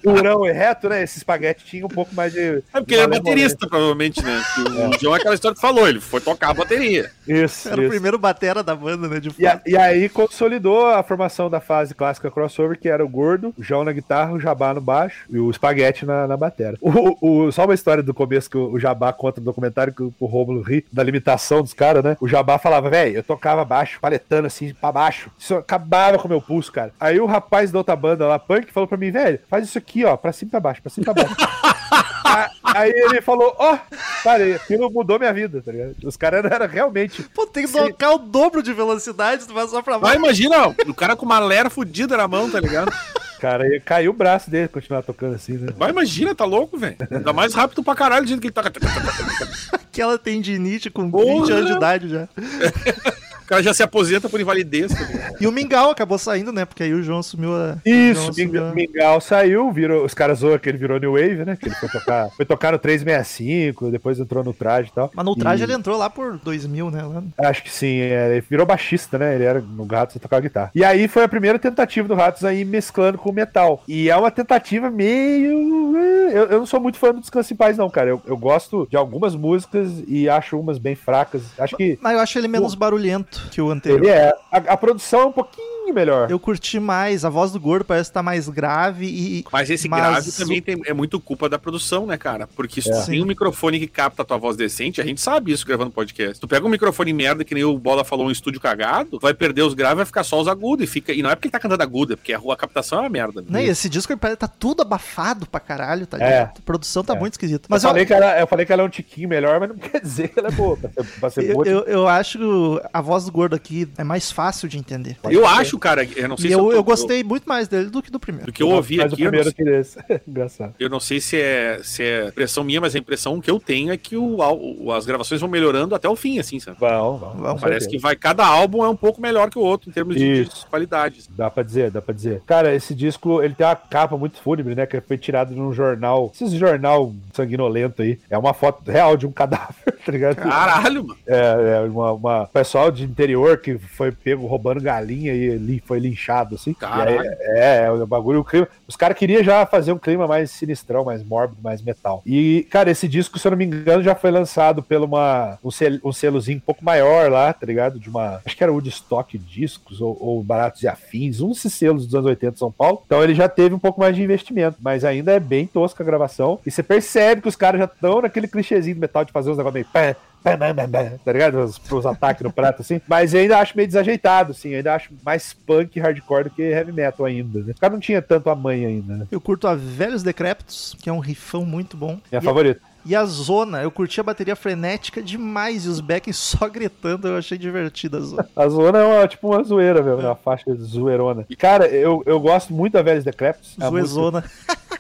Durão 0.04 0.46
e 0.46 0.52
reto, 0.52 0.90
né? 0.90 1.04
Esse 1.04 1.18
espaguete 1.18 1.66
tinha 1.66 1.86
um 1.86 1.90
pouco 1.90 2.14
mais 2.16 2.34
de. 2.34 2.40
É 2.40 2.80
porque 2.80 2.94
ele 2.96 3.04
é 3.04 3.08
de 3.08 3.20
baterista, 3.20 3.68
provavelmente, 3.68 4.24
né? 4.24 4.42
Que 4.56 4.62
O 4.62 5.00
João 5.00 5.16
é 5.16 5.20
aquela 5.20 5.36
história 5.36 5.56
que 5.56 5.62
falou, 5.62 5.88
ele 5.88 6.00
foi 6.00 6.20
tocar 6.22 6.50
a 6.50 6.54
bateria. 6.54 7.12
Isso. 7.28 7.68
Era 7.70 7.82
o 7.82 7.90
primeiro 7.90 8.18
batera 8.18 8.64
da 8.64 8.76
banda, 8.76 9.08
né? 9.08 9.20
De 9.20 9.32
E, 9.38 9.46
a- 9.48 9.62
e 9.66 9.78
aí 9.78 10.10
consolidou 10.10 10.88
a 10.88 11.04
formação 11.04 11.50
da 11.50 11.60
fase 11.60 11.94
clássica 11.94 12.32
crossover, 12.32 12.80
que 12.80 12.90
era 12.90 13.04
o 13.04 13.10
Gordo, 13.10 13.54
o 13.58 13.64
João 13.64 13.84
na 13.84 13.92
guitarra, 13.92 14.34
o 14.34 14.40
Jabá 14.40 14.67
no 14.74 14.82
baixo 14.82 15.26
e 15.30 15.38
o 15.40 15.50
Espaguete 15.50 16.06
na, 16.06 16.28
na 16.28 16.38
batera. 16.38 16.78
O, 16.82 17.46
o- 17.46 17.52
só 17.52 17.66
uma 17.66 17.74
história 17.74 18.02
do 18.04 18.14
começo 18.14 18.50
que 18.50 18.58
o, 18.58 18.78
Jabá 18.80 19.12
conta 19.14 19.40
no 19.42 19.46
documentário, 19.46 19.94
que 19.94 20.04
o, 20.04 20.14
o 20.20 20.26
Rômulo 20.26 20.62
ri, 20.62 20.86
da 20.92 21.04
limitação 21.04 21.62
dos 21.62 21.74
caras, 21.74 22.04
né? 22.04 22.18
O 22.22 22.28
Jabá 22.28 22.58
falava, 22.58 22.90
velho, 22.90 23.16
eu 23.18 23.24
tocava 23.24 23.64
baixo, 23.66 24.00
paletando 24.00 24.48
assim, 24.48 24.74
pra 24.74 24.92
baixo. 24.92 25.30
Isso 25.38 25.56
acabava 25.56 26.18
com 26.18 26.26
o 26.28 26.30
meu 26.30 26.42
pulso, 26.42 26.72
cara. 26.72 26.92
Aí 27.00 27.20
o 27.20 27.26
rapaz 27.26 27.72
da 27.72 27.78
outra 27.80 27.96
banda 27.96 28.28
lá, 28.28 28.38
Punk, 28.40 28.72
falou 28.72 28.88
pra 28.88 28.98
mim, 28.98 29.12
velho, 29.12 29.40
faz 29.50 29.66
isso 29.66 29.78
aqui, 29.78 30.04
ó, 30.06 30.16
pra 30.18 30.32
cima 30.34 30.48
e 30.50 30.52
pra 30.52 30.60
baixo, 30.60 30.82
pra 30.82 30.90
cima 30.92 31.04
e 31.04 31.06
pra 31.06 31.14
baixo. 31.24 31.36
A- 32.26 32.52
Aí 32.64 32.92
ele 32.92 33.22
falou, 33.22 33.56
ó, 33.58 33.78
cara, 34.22 34.56
aquilo 34.56 34.92
mudou 34.92 35.18
minha 35.18 35.32
vida, 35.34 35.62
tá 35.62 35.72
ligado? 35.72 35.96
Os 36.04 36.18
caras 36.18 36.44
eram 36.44 36.68
realmente 36.68 37.24
Pô, 37.34 37.48
tem 37.48 37.66
que 37.66 37.72
tocar 37.72 38.12
o 38.12 38.18
dobro 38.18 38.62
de 38.62 38.74
velocidade, 38.74 39.46
tu 39.48 39.54
vai 39.54 39.66
só 39.68 39.82
pra 39.82 39.94
Mas 39.94 40.02
baixo. 40.02 40.18
imagina, 40.18 40.68
ó, 40.68 40.74
o 40.88 40.94
cara 40.94 41.16
com 41.16 41.26
uma 41.26 41.40
lera 41.40 41.70
fudida 41.70 42.18
na 42.18 42.28
mão, 42.28 42.50
tá 42.52 42.60
ligado? 42.60 42.92
Cara, 43.40 43.68
ia 43.68 43.80
cair 43.80 44.10
o 44.10 44.14
braço 44.14 44.50
dele 44.50 44.68
continuar 44.68 45.04
tocando 45.04 45.36
assim, 45.36 45.54
né? 45.54 45.68
Vai, 45.78 45.92
imagina, 45.92 46.34
tá 46.34 46.46
louco, 46.46 46.78
velho. 46.78 46.98
Ainda 47.12 47.34
mais 47.34 47.54
rápido 47.54 47.84
pra 47.84 47.96
caralho 47.96 48.26
do 48.26 48.28
jeito 48.28 48.42
que 48.42 48.48
ele 48.48 48.54
toca. 48.54 48.72
Aquela 49.74 50.18
tendinite 50.18 50.90
com 50.90 51.10
Porra! 51.10 51.42
20 51.42 51.52
anos 51.52 51.68
de 51.68 51.78
idade 51.78 52.10
já. 52.10 52.28
O 53.48 53.50
cara 53.50 53.64
já 53.64 53.74
se 53.74 53.82
aposenta 53.82 54.28
por 54.28 54.42
invalidez. 54.42 54.92
E 55.40 55.48
o 55.48 55.52
Mingau 55.54 55.90
acabou 55.90 56.18
saindo, 56.18 56.52
né? 56.52 56.66
Porque 56.66 56.84
aí 56.84 56.94
o 56.94 57.02
João 57.02 57.20
assumiu 57.20 57.56
a. 57.56 57.78
o 57.86 57.90
Isso, 57.90 58.16
João 58.20 58.30
assumiu 58.30 58.52
Ming- 58.52 58.60
a- 58.60 58.74
Mingau 58.74 59.22
saiu, 59.22 59.72
virou, 59.72 60.04
os 60.04 60.14
caras 60.14 60.40
zoam 60.40 60.60
que 60.60 60.68
ele 60.68 60.78
virou 60.78 61.00
New 61.00 61.14
Wave, 61.14 61.46
né? 61.46 61.56
Que 61.56 61.70
ele 61.70 61.76
foi 61.76 61.88
tocar, 61.88 62.30
foi 62.36 62.46
tocar 62.46 62.74
no 62.74 62.78
365, 62.80 63.90
depois 63.90 64.20
entrou 64.20 64.44
no 64.44 64.52
traje 64.54 64.90
e 64.90 64.94
tal. 64.94 65.10
Mas 65.16 65.26
no 65.26 65.34
traje 65.34 65.64
E- 65.64 65.66
ele 65.66 65.72
entrou 65.74 65.98
lá 65.98 66.10
por 66.10 66.38
2000, 66.40 66.92
né? 66.92 67.04
Lá. 67.04 67.24
Acho 67.50 67.64
que 67.64 67.72
sim, 67.72 68.00
é, 68.02 68.32
ele 68.32 68.42
virou 68.50 68.66
baixista, 68.66 69.18
né? 69.18 69.34
Ele 69.36 69.46
era 69.46 69.62
no 69.62 69.86
Ratos 69.86 70.18
a 70.18 70.20
tocar 70.20 70.42
guitarra. 70.42 70.72
E 70.76 70.84
aí 70.84 71.08
foi 71.08 71.24
a 71.24 71.30
primeira 71.30 71.58
tentativa 71.58 72.06
do 72.06 72.16
Ratos 72.16 72.44
aí 72.44 72.66
mesclando 72.66 73.18
com 73.18 73.30
o 73.30 73.34
metal. 73.34 73.82
E 73.88 74.10
é 74.10 74.16
uma 74.18 74.30
tentativa 74.30 74.90
meio. 74.92 75.96
Eu, 76.30 76.46
eu 76.48 76.60
não 76.60 76.66
sou 76.66 76.82
muito 76.82 76.98
fã 76.98 77.14
dos 77.14 77.30
Principais, 77.30 77.78
não, 77.78 77.90
cara. 77.90 78.10
Eu, 78.10 78.22
eu 78.26 78.36
gosto 78.36 78.88
de 78.90 78.98
algumas 78.98 79.36
músicas 79.36 79.90
e 80.08 80.28
acho 80.28 80.60
umas 80.60 80.78
bem 80.78 80.96
fracas. 80.96 81.44
Acho 81.58 81.78
que 81.78 81.98
Mas 82.02 82.14
eu 82.14 82.20
acho 82.20 82.38
ele 82.38 82.48
menos 82.48 82.74
barulhento 82.76 83.37
que 83.52 83.62
o 83.62 83.70
anterior. 83.70 84.00
ele 84.04 84.10
é. 84.10 84.34
A, 84.52 84.58
a 84.58 84.78
produção 84.78 85.22
é 85.22 85.26
um 85.28 85.32
pouquinho 85.32 85.77
melhor. 85.94 86.30
Eu 86.32 86.40
curti 86.40 86.80
mais, 86.80 87.24
a 87.26 87.30
voz 87.30 87.52
do 87.52 87.60
gordo 87.60 87.86
parece 87.86 88.10
estar 88.10 88.24
mais 88.24 88.48
grave 88.50 89.06
e. 89.06 89.46
Mas 89.52 89.70
esse 89.70 89.88
Mas 89.88 90.02
grave 90.02 90.32
também 90.32 90.62
tem- 90.62 90.82
é 90.86 90.94
muito 90.94 91.20
culpa 91.20 91.48
da 91.50 91.58
produção, 91.60 92.06
né, 92.06 92.18
cara? 92.18 92.48
Porque 92.56 92.82
se 92.82 92.92
É. 92.92 93.00
tu 93.02 93.06
tem 93.08 93.22
um 93.22 93.26
microfone 93.26 93.80
que 93.80 93.88
capta 93.88 94.22
a 94.22 94.26
tua 94.26 94.38
voz 94.38 94.56
decente, 94.58 95.00
a 95.02 95.04
gente 95.04 95.22
sabe 95.22 95.52
isso 95.52 95.66
gravando 95.66 95.92
podcast. 95.92 96.40
Tu 96.40 96.48
pega 96.48 96.66
um 96.66 96.70
microfone 96.70 97.14
merda, 97.14 97.44
que 97.44 97.54
nem 97.54 97.64
o 97.64 97.78
Bola 97.78 98.04
falou, 98.04 98.28
um 98.28 98.32
estúdio 98.32 98.60
cagado, 98.62 99.20
vai 99.22 99.34
perder 99.34 99.62
os 99.64 99.74
graves, 99.74 99.98
vai 99.98 100.06
ficar 100.06 100.24
só 100.24 100.40
os 100.40 100.48
agudos. 100.48 100.84
E, 100.84 100.88
fica... 100.88 101.12
e 101.14 101.22
não 101.22 101.30
é 101.30 101.36
porque 101.36 101.48
ele 101.48 101.52
tá 101.52 101.60
cantando 101.60 101.84
agudo, 101.84 102.14
é 102.14 102.16
porque 102.16 102.34
a, 102.34 102.38
rua- 102.38 102.54
a 102.54 102.58
captação 102.58 103.00
é 103.00 103.02
uma 103.02 103.10
merda. 103.10 103.44
Né, 103.48 103.66
e 103.66 103.70
esse 103.70 103.90
disco 103.90 104.12
ele 104.12 104.20
parece 104.20 104.38
tá 104.38 104.48
tudo 104.48 104.82
abafado 104.82 105.46
pra 105.48 105.60
caralho, 105.60 106.06
tá 106.06 106.18
É. 106.18 106.42
A 106.42 106.54
produção 106.66 107.04
tá 107.04 107.16
É. 107.16 107.20
muito 107.20 107.34
esquisita. 107.34 107.68
Mas 107.70 107.84
eu, 107.84 107.88
eu, 107.90 107.92
falei 107.94 108.06
que 108.06 108.14
ela, 108.14 108.40
eu 108.40 108.48
falei 108.48 108.66
que 108.66 108.74
ela 108.74 108.82
é 108.82 108.86
um 108.86 108.90
tiquinho 108.90 109.30
melhor, 109.30 109.60
mas 109.60 109.70
não 109.70 109.76
quer 109.78 110.02
dizer 110.02 110.28
que 110.30 110.40
ela 110.40 110.50
é 110.50 110.52
boa. 110.52 110.78
Pra 110.78 110.90
ser, 110.90 111.04
pra 111.20 111.30
ser 111.30 111.50
eu, 111.50 111.54
boa, 111.56 111.68
eu, 111.68 111.80
eu 111.86 112.08
acho 112.08 112.38
que 112.38 112.88
a 112.94 113.02
voz 113.02 113.26
do 113.26 113.32
gordo 113.32 113.56
aqui 113.56 113.88
é 113.98 114.04
mais 114.04 114.32
fácil 114.32 114.68
de 114.68 114.78
entender. 114.78 115.18
Eu 115.30 115.46
acho, 115.48 115.77
cara, 115.80 116.08
eu 116.16 116.28
não 116.28 116.38
sei 116.38 116.48
E 116.48 116.54
se 116.54 116.54
eu, 116.60 116.64
tô- 116.66 116.72
eu 116.74 116.84
gostei 116.84 117.24
muito 117.24 117.46
mais 117.48 117.68
dele 117.68 117.90
do 117.90 118.02
que 118.02 118.12
do 118.12 118.20
primeiro. 118.20 118.48
Do 118.48 118.52
que 118.54 118.62
eu 118.64 118.70
ouvi 118.70 118.98
mas 118.98 119.14
aqui, 119.14 119.24
o 119.24 119.26
eu 119.28 119.32
não, 119.32 119.40
primeiro 119.52 119.54
que. 119.86 120.22
Engraçado. 120.28 120.74
eu 120.80 120.90
não 120.90 121.00
sei 121.00 121.20
se 121.20 121.40
é, 121.40 121.80
se 121.84 122.04
é 122.04 122.28
impressão 122.28 122.64
minha, 122.64 122.82
mas 122.82 122.96
a 122.96 123.00
impressão 123.00 123.40
que 123.42 123.50
eu 123.50 123.60
tenho 123.60 123.92
é 123.92 123.98
que 123.98 124.16
o, 124.16 124.38
o- 124.38 124.92
as 124.92 125.06
gravações 125.06 125.42
vão 125.42 125.50
melhorando 125.50 125.94
até 125.96 126.08
o 126.08 126.16
fim, 126.16 126.40
assim, 126.40 126.60
sabe? 126.60 126.78
Vão, 126.80 127.18
vão. 127.18 127.58
Parece 127.58 127.82
certeza. 127.86 127.90
que 127.90 127.98
vai, 127.98 128.16
cada 128.16 128.46
álbum 128.46 128.84
é 128.84 128.90
um 128.90 128.96
pouco 128.96 129.22
melhor 129.22 129.50
que 129.50 129.58
o 129.58 129.62
outro 129.62 129.90
em 129.90 129.94
termos 129.94 130.16
de, 130.16 130.44
de 130.44 130.50
Isso. 130.50 130.68
qualidade. 130.68 131.24
Dá 131.30 131.50
pra 131.50 131.64
dizer, 131.64 131.92
dá 131.92 132.02
pra 132.02 132.14
dizer. 132.14 132.42
Cara, 132.46 132.74
esse 132.74 132.94
disco, 132.96 133.42
ele 133.42 133.54
tem 133.56 133.66
uma 133.66 133.76
capa 133.76 134.18
muito 134.18 134.40
fúnebre, 134.42 134.76
né? 134.76 134.86
Que 134.86 135.00
foi 135.02 135.18
tirado 135.18 135.54
num 135.56 135.72
jornal, 135.74 136.32
esses 136.34 136.52
jornal 136.52 137.14
sanguinolento 137.34 138.02
aí. 138.02 138.20
É 138.30 138.38
uma 138.38 138.54
foto 138.54 138.90
real 138.90 139.16
de 139.18 139.26
um 139.28 139.32
cadáver, 139.38 139.76
tá 140.06 140.12
ligado? 140.12 140.36
Caralho, 140.38 141.04
mano. 141.06 141.20
É, 141.26 141.78
é 141.78 141.82
uma, 141.90 142.12
uma- 142.14 142.48
pessoal 142.48 142.92
de 142.92 143.04
interior 143.04 143.58
que 143.58 143.78
foi 143.78 144.12
pego 144.12 144.46
roubando 144.48 144.82
galinha 144.82 145.34
e 145.34 145.58
li, 145.68 145.84
foi 145.86 146.00
linchado, 146.00 146.56
assim. 146.56 146.74
Caralho. 146.74 147.20
Aí, 147.20 147.28
é, 147.42 147.84
é, 147.86 147.92
o 147.92 148.08
bagulho, 148.08 148.40
o 148.40 148.44
clima. 148.44 148.68
Os 148.88 148.96
caras 148.96 149.18
queriam 149.18 149.44
já 149.44 149.66
fazer 149.66 149.92
um 149.92 149.98
clima 149.98 150.28
mais 150.28 150.52
sinistrão, 150.52 151.04
mais 151.04 151.24
mórbido, 151.24 151.62
mais 151.62 151.82
metal. 151.82 152.22
E, 152.26 152.66
cara, 152.70 152.90
esse 152.90 153.08
disco, 153.08 153.38
se 153.38 153.48
eu 153.48 153.52
não 153.52 153.58
me 153.58 153.66
engano, 153.66 154.04
já 154.04 154.16
foi 154.16 154.32
lançado 154.32 154.82
por 154.82 154.98
uma, 154.98 155.60
um, 155.64 155.72
sel, 155.72 156.00
um 156.04 156.12
selozinho 156.12 156.58
um 156.58 156.62
pouco 156.62 156.84
maior 156.84 157.30
lá, 157.30 157.52
tá 157.52 157.66
ligado? 157.66 158.00
De 158.00 158.10
uma. 158.10 158.42
Acho 158.46 158.56
que 158.56 158.64
era 158.64 158.72
Woodstock 158.72 159.38
Discos 159.38 160.02
ou, 160.02 160.18
ou 160.20 160.44
Baratos 160.44 160.82
e 160.84 160.88
Afins, 160.88 161.42
um 161.42 161.50
desses 161.50 161.74
selos 161.74 162.06
dos 162.06 162.16
anos 162.16 162.28
80 162.28 162.54
de 162.54 162.60
São 162.60 162.72
Paulo. 162.72 163.04
Então 163.06 163.24
ele 163.24 163.36
já 163.36 163.50
teve 163.50 163.76
um 163.76 163.80
pouco 163.80 164.00
mais 164.00 164.16
de 164.16 164.24
investimento, 164.24 164.78
mas 164.82 165.04
ainda 165.04 165.32
é 165.32 165.40
bem 165.40 165.68
tosca 165.68 166.04
a 166.04 166.06
gravação. 166.06 166.60
E 166.66 166.72
você 166.72 166.82
percebe 166.82 167.42
que 167.42 167.48
os 167.48 167.56
caras 167.56 167.80
já 167.80 167.86
estão 167.86 168.22
naquele 168.22 168.48
clichêzinho 168.48 168.96
do 168.96 169.02
metal 169.02 169.26
de 169.26 169.32
fazer 169.32 169.50
uns 169.50 169.58
negócios 169.58 169.74
meio. 169.74 169.88
pé, 169.92 170.16
Tá 170.44 171.32
ligado? 171.34 171.60
Os, 171.60 171.80
os 171.92 172.06
ataques 172.06 172.42
no 172.44 172.52
prato, 172.52 172.82
assim. 172.82 173.02
Mas 173.08 173.34
eu 173.34 173.42
ainda 173.42 173.58
acho 173.60 173.76
meio 173.76 173.88
desajeitado, 173.88 174.52
assim. 174.52 174.70
Eu 174.70 174.78
ainda 174.78 174.96
acho 174.96 175.10
mais 175.26 175.54
punk 175.54 175.96
e 175.96 176.00
hardcore 176.00 176.46
do 176.46 176.50
que 176.52 176.62
heavy 176.62 176.92
metal 176.92 177.26
ainda, 177.26 177.60
né? 177.60 177.74
O 177.76 177.80
cara 177.80 177.94
não 177.94 178.00
tinha 178.00 178.22
tanto 178.22 178.50
a 178.50 178.56
mãe 178.56 178.86
ainda, 178.86 179.18
né? 179.18 179.28
Eu 179.32 179.42
curto 179.42 179.68
a 179.68 179.76
Velhos 179.76 180.24
Decrépitos, 180.24 180.96
que 181.02 181.10
é 181.10 181.14
um 181.14 181.20
rifão 181.20 181.66
muito 181.66 181.98
bom. 181.98 182.20
Minha 182.32 182.42
E- 182.42 182.46
favorita. 182.46 182.82
E 183.06 183.16
a 183.16 183.24
Zona, 183.24 183.82
eu 183.82 183.90
curti 183.90 184.20
a 184.20 184.24
bateria 184.24 184.54
frenética 184.54 185.22
demais 185.22 185.86
e 185.86 185.88
os 185.88 186.02
backings 186.02 186.36
só 186.38 186.68
gritando, 186.70 187.26
eu 187.30 187.38
achei 187.38 187.58
divertida 187.58 188.18
a 188.18 188.22
Zona. 188.22 188.50
A 188.54 188.68
zona 188.68 188.98
é 189.00 189.04
uma, 189.06 189.28
tipo 189.30 189.48
uma 189.48 189.64
zoeira, 189.64 190.02
velho. 190.02 190.18
Uma 190.20 190.36
faixa 190.36 190.66
zoeirona. 190.76 191.46
E, 191.50 191.56
cara, 191.56 191.88
eu, 191.88 192.22
eu 192.26 192.38
gosto 192.38 192.74
muito 192.74 192.94
da 192.94 193.02
Velhos 193.02 193.24
Decreps. 193.24 193.76
A 193.80 193.90
música- 193.90 194.08
Zoezona. 194.10 194.44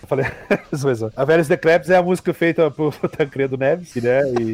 Eu 0.01 0.07
falei, 0.07 0.25
zoezona. 0.73 1.11
A 1.17 1.25
Velhos 1.25 1.49
Decreps 1.49 1.89
é 1.89 1.97
a 1.97 2.01
música 2.01 2.33
feita 2.33 2.71
por 2.71 2.93
Tancredo 3.11 3.57
Neves, 3.57 3.93
né? 3.95 4.21
E. 4.39 4.53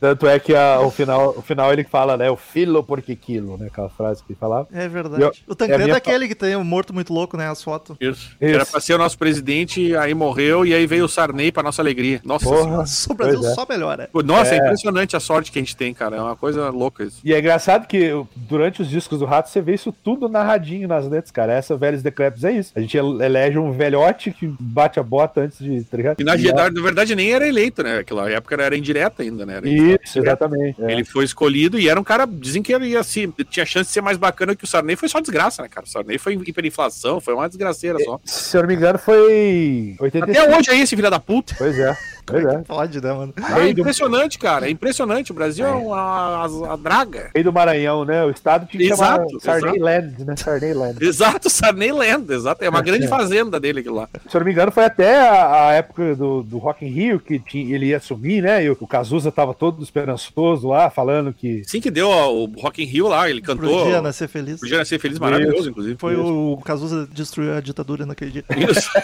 Tanto 0.00 0.26
é 0.26 0.38
que 0.38 0.54
a- 0.54 0.80
o, 0.80 0.90
final, 0.90 1.34
o 1.36 1.42
final 1.42 1.72
ele 1.72 1.84
fala, 1.84 2.16
né? 2.16 2.30
O 2.30 2.36
filo 2.36 2.82
porque 2.84 3.16
quilo, 3.16 3.56
né? 3.56 3.66
Aquela 3.66 3.88
frase 3.88 4.22
que 4.22 4.32
ele 4.32 4.38
falava. 4.38 4.68
É 4.72 4.88
verdade. 4.88 5.22
Eu- 5.22 5.32
o 5.46 5.54
Tancredo 5.54 5.80
é 5.80 5.84
a 5.84 5.84
é, 5.84 5.86
minha 5.86 5.96
aquele 5.96 6.28
que 6.28 6.34
tem 6.34 6.54
o 6.56 6.64
morto 6.64 6.94
muito 6.94 7.12
louco, 7.12 7.36
né? 7.36 7.48
As 7.48 7.62
fotos. 7.62 7.96
Isso. 8.00 8.36
Isso. 8.40 8.54
Era 8.54 8.64
pra 8.66 8.80
ser 8.80 8.94
o 8.94 8.98
nosso 8.98 9.18
presidente, 9.18 9.94
aí 9.96 10.14
morreu, 10.14 10.64
e 10.64 10.72
aí 10.74 10.86
veio 10.86 11.04
o 11.04 11.08
Sarney 11.08 11.50
pra 11.52 11.62
nossa 11.62 11.82
alegria. 11.82 12.20
Nossa 12.24 12.44
Porra. 12.44 12.86
senhora. 12.86 13.08
O 13.10 13.14
Brasil 13.14 13.40
é. 13.50 13.54
só 13.54 13.66
melhora. 13.68 14.08
Nossa, 14.24 14.54
é. 14.54 14.58
É. 14.58 14.60
impressionante 14.60 15.16
a 15.16 15.20
sorte 15.20 15.50
que 15.50 15.58
a 15.58 15.62
gente 15.62 15.76
tem, 15.76 15.92
cara. 15.94 16.16
É 16.16 16.20
uma 16.20 16.36
coisa 16.36 16.68
louca 16.70 17.04
isso. 17.04 17.20
E 17.24 17.32
é 17.34 17.38
engraçado 17.38 17.86
que 17.86 18.10
durante 18.36 18.82
os 18.82 18.88
discos 18.88 19.18
do 19.18 19.24
Rato 19.24 19.48
você 19.48 19.60
vê 19.60 19.74
isso 19.74 19.92
tudo 20.04 20.28
narradinho 20.28 20.86
nas 20.86 21.08
letras, 21.08 21.30
cara. 21.30 21.52
Essa 21.52 21.76
Velhos 21.76 22.02
Decreps 22.02 22.44
é 22.44 22.52
isso. 22.52 22.72
A 22.76 22.80
gente 22.80 22.96
elege 22.96 23.58
um 23.58 23.72
velhote 23.72 24.30
que 24.30 24.46
bate 24.60 24.98
a 25.00 25.02
bota 25.02 25.40
antes 25.42 25.58
de. 25.58 25.82
Tá 25.84 25.96
ligado? 25.96 26.20
E 26.20 26.24
na 26.24 26.34
E 26.36 26.38
verdade, 26.42 26.74
na 26.74 26.82
verdade 26.82 27.14
nem 27.16 27.32
era 27.32 27.46
eleito, 27.48 27.82
né? 27.82 27.98
Aquela 27.98 28.30
época 28.30 28.54
era 28.60 28.76
indireta 28.76 29.22
ainda, 29.22 29.44
né? 29.46 29.56
Era 29.56 29.68
Isso, 29.94 30.18
exatamente. 30.18 30.82
é. 30.82 30.92
Ele 30.92 31.04
foi 31.04 31.24
escolhido 31.24 31.78
e 31.78 31.88
era 31.88 31.98
um 31.98 32.04
cara, 32.04 32.26
dizem 32.26 32.62
que 32.62 32.72
ele 32.72 32.88
ia 32.88 33.02
se, 33.02 33.32
tinha 33.50 33.64
chance 33.64 33.88
de 33.88 33.92
ser 33.92 34.00
mais 34.00 34.16
bacana 34.16 34.54
que 34.54 34.64
o 34.64 34.66
Sarney, 34.66 34.96
foi 34.96 35.08
só 35.08 35.20
desgraça, 35.20 35.62
né, 35.62 35.68
cara? 35.68 35.86
O 35.86 35.88
Sarney 35.88 36.18
foi 36.18 36.34
hiperinflação, 36.34 37.20
foi 37.20 37.34
uma 37.34 37.48
desgraceira 37.48 37.98
só. 38.00 38.20
Se 38.24 38.56
eu 38.56 38.62
não 38.62 38.68
me 38.68 38.74
engano, 38.74 38.98
foi 38.98 39.96
85. 40.00 40.30
Até 40.30 40.56
hoje 40.56 40.70
aí, 40.70 40.80
esse 40.80 40.96
filho 40.96 41.10
da 41.10 41.20
puta. 41.20 41.54
Pois 41.56 41.78
é. 41.78 41.96
Como 42.28 42.38
é 42.48 42.50
que 42.50 42.56
é. 42.56 42.58
pode, 42.60 43.00
né, 43.00 43.12
mano? 43.12 43.34
Ah, 43.42 43.60
é 43.60 43.70
impressionante, 43.70 44.38
cara. 44.38 44.66
É 44.66 44.70
impressionante. 44.70 45.32
O 45.32 45.34
Brasil 45.34 45.66
é 45.66 45.70
uma 45.70 45.96
a, 45.98 46.72
a 46.72 46.76
draga. 46.76 47.30
Rei 47.34 47.42
do 47.42 47.52
Maranhão, 47.52 48.04
né? 48.04 48.24
O 48.24 48.30
estado 48.30 48.66
tinha 48.66 48.82
que 48.82 48.96
chamar 48.96 49.20
Exato, 49.22 49.40
Sarney 49.40 49.78
Land, 49.78 50.24
né? 50.24 50.36
Sarney 50.36 50.74
Land. 50.74 51.04
Exato, 51.04 51.50
Sarneyland, 51.50 52.32
exato. 52.32 52.64
É 52.64 52.68
uma 52.68 52.82
grande 52.82 53.08
fazenda 53.08 53.58
dele 53.58 53.80
aquilo 53.80 53.96
lá. 53.96 54.08
Se 54.28 54.36
eu 54.36 54.40
não 54.40 54.46
me 54.46 54.52
engano, 54.52 54.70
foi 54.70 54.84
até 54.84 55.18
a, 55.28 55.68
a 55.68 55.72
época 55.72 56.14
do, 56.14 56.42
do 56.42 56.58
Rock 56.58 56.84
in 56.84 56.90
Rio 56.90 57.20
que 57.20 57.38
tinha- 57.38 57.74
ele 57.74 57.86
ia 57.86 57.96
assumir, 57.96 58.42
né? 58.42 58.64
E 58.64 58.70
o, 58.70 58.76
o 58.78 58.86
Cazuza 58.86 59.32
tava 59.32 59.54
todo 59.54 59.82
esperançoso 59.82 60.68
lá, 60.68 60.90
falando 60.90 61.32
que. 61.32 61.62
Assim 61.66 61.80
que 61.80 61.90
deu 61.90 62.08
ó, 62.08 62.32
o 62.32 62.46
Rock 62.60 62.82
in 62.82 62.86
Rio 62.86 63.08
lá, 63.08 63.28
ele 63.28 63.40
cantou. 63.40 63.84
Podia 63.84 64.02
nascer 64.02 64.28
feliz. 64.28 64.60
Podia 64.60 64.78
nascer 64.78 64.98
feliz, 64.98 65.18
maravilhoso, 65.18 65.60
Isso. 65.60 65.70
inclusive. 65.70 65.96
Foi 65.98 66.16
o 66.16 66.58
Cazuza 66.64 67.08
destruiu 67.12 67.54
a 67.56 67.60
ditadura 67.60 68.04
naquele 68.06 68.30
dia. 68.30 68.44
Isso. 68.70 68.88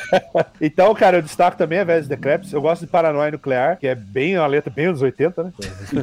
Então, 0.61 0.95
cara, 0.95 1.19
eu 1.19 1.23
destaco 1.23 1.57
também 1.57 1.79
a 1.79 1.85
Vez 1.85 2.07
Decreps. 2.09 2.53
Eu 2.53 2.61
gosto 2.61 2.83
de 2.83 2.87
Paranoia 3.15 3.31
Nuclear, 3.31 3.79
que 3.79 3.87
é 3.87 3.95
bem 3.95 4.37
uma 4.37 4.47
letra 4.47 4.73
bem 4.75 4.87
anos 4.87 5.01
80, 5.01 5.45
né? 5.45 5.53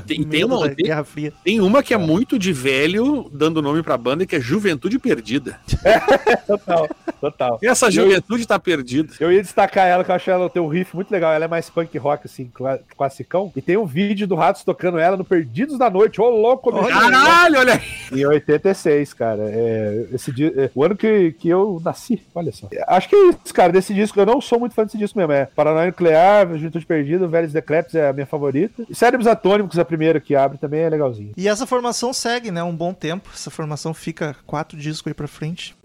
Tem, 0.08 0.24
tem 0.24 0.44
uma, 0.46 0.70
tem, 0.70 0.86
Guerra 0.86 1.04
Fria. 1.04 1.34
tem 1.44 1.60
uma 1.60 1.84
que 1.84 1.94
é 1.94 1.98
muito 1.98 2.40
de 2.40 2.54
velho, 2.54 3.30
dando 3.34 3.62
nome 3.62 3.84
pra 3.84 3.98
banda, 3.98 4.26
que 4.26 4.36
é 4.36 4.40
Juventude 4.40 4.98
Perdida. 4.98 5.60
Total, 6.48 6.90
total. 7.20 7.60
E 7.62 7.68
essa 7.68 7.90
juventude 7.90 8.46
tá 8.46 8.60
perdida. 8.60 9.14
Eu 9.20 9.32
ia 9.32 9.42
destacar 9.42 9.88
ela, 9.88 10.04
que 10.04 10.12
eu 10.12 10.16
acho 10.16 10.30
ela 10.30 10.50
tem 10.50 10.62
um 10.62 10.68
riff 10.68 10.96
muito 10.96 11.12
legal. 11.12 11.32
Ela 11.34 11.46
é 11.46 11.48
mais 11.48 11.70
punk 11.70 11.98
rock, 11.98 12.26
assim, 12.26 12.50
cla- 12.54 12.80
classicão. 12.98 13.52
E 13.56 13.62
tem 13.62 13.78
um 13.78 13.86
vídeo 13.86 14.28
do 14.28 14.36
Ratos 14.36 14.64
tocando 14.64 14.98
ela 15.00 15.16
no 15.16 15.24
Perdidos 15.24 15.78
da 15.78 15.90
Noite. 15.90 16.20
Ô, 16.20 16.30
louco, 16.30 16.72
bicho. 16.72 16.88
Caralho, 16.90 17.60
olha 17.60 17.74
aí. 17.74 18.20
Em 18.20 18.26
86, 18.26 19.14
cara. 19.14 19.44
É, 19.44 20.06
esse 20.14 20.32
di- 20.32 20.54
é, 20.56 20.70
o 20.74 20.84
ano 20.84 20.96
que, 20.96 21.32
que 21.34 21.48
eu 21.50 21.82
nasci, 21.84 22.22
olha 22.36 22.52
só. 22.52 22.68
Acho 22.88 23.08
que 23.10 23.16
é 23.16 23.30
isso, 23.30 23.54
cara. 23.54 23.72
Desse 23.72 23.94
disco, 23.94 24.20
eu 24.20 24.26
não 24.26 24.42
sou 24.42 24.60
muito 24.60 24.76
fã 24.76 24.84
desse 24.84 24.98
disco 24.98 25.18
mesmo. 25.18 25.32
É 25.34 25.46
Paranoia 25.46 25.88
Nuclear, 25.88 26.48
Juventude 26.54 26.86
Perdida, 26.86 27.01
Velhos 27.04 27.54
Decreps 27.54 27.96
é 27.96 28.10
a 28.10 28.14
minha 28.14 28.26
favorita. 28.26 28.84
E 28.90 28.96
Cérebros 28.96 29.28
Atômicos, 29.28 29.80
a 29.80 29.86
primeira 29.86 30.20
que 30.20 30.36
abre, 30.36 30.58
também 30.58 30.82
é 30.82 30.90
legalzinho. 30.90 31.32
E 31.36 31.48
essa 31.48 31.66
formação 31.66 32.14
segue, 32.14 32.52
né? 32.52 32.64
Um 32.64 32.76
bom 32.76 32.94
tempo. 32.94 33.30
Essa 33.34 33.50
formação 33.50 33.94
fica 33.94 34.36
quatro 34.46 34.78
discos 34.78 35.10
aí 35.10 35.14
pra 35.14 35.28
frente. 35.28 35.76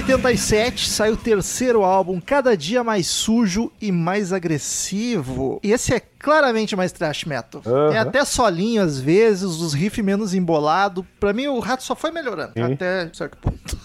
87 0.00 0.88
saiu 0.88 1.12
o 1.12 1.16
terceiro 1.16 1.84
álbum, 1.84 2.20
cada 2.20 2.56
dia 2.56 2.82
mais 2.82 3.06
sujo 3.06 3.70
e 3.82 3.92
mais 3.92 4.32
agressivo. 4.32 5.60
E 5.62 5.70
esse 5.72 5.92
é 5.92 6.00
claramente 6.00 6.74
mais 6.74 6.90
trash 6.90 7.26
metal. 7.26 7.60
Uhum. 7.66 7.98
Até 7.98 8.24
solinho 8.24 8.82
às 8.82 8.98
vezes, 8.98 9.44
os 9.44 9.74
riffs 9.74 10.02
menos 10.02 10.32
embolado. 10.32 11.06
Para 11.18 11.34
mim 11.34 11.48
o 11.48 11.58
rato 11.58 11.82
só 11.82 11.94
foi 11.94 12.10
melhorando 12.10 12.52
Sim. 12.54 12.72
até 12.72 13.10
certo 13.12 13.36
ponto. 13.36 13.78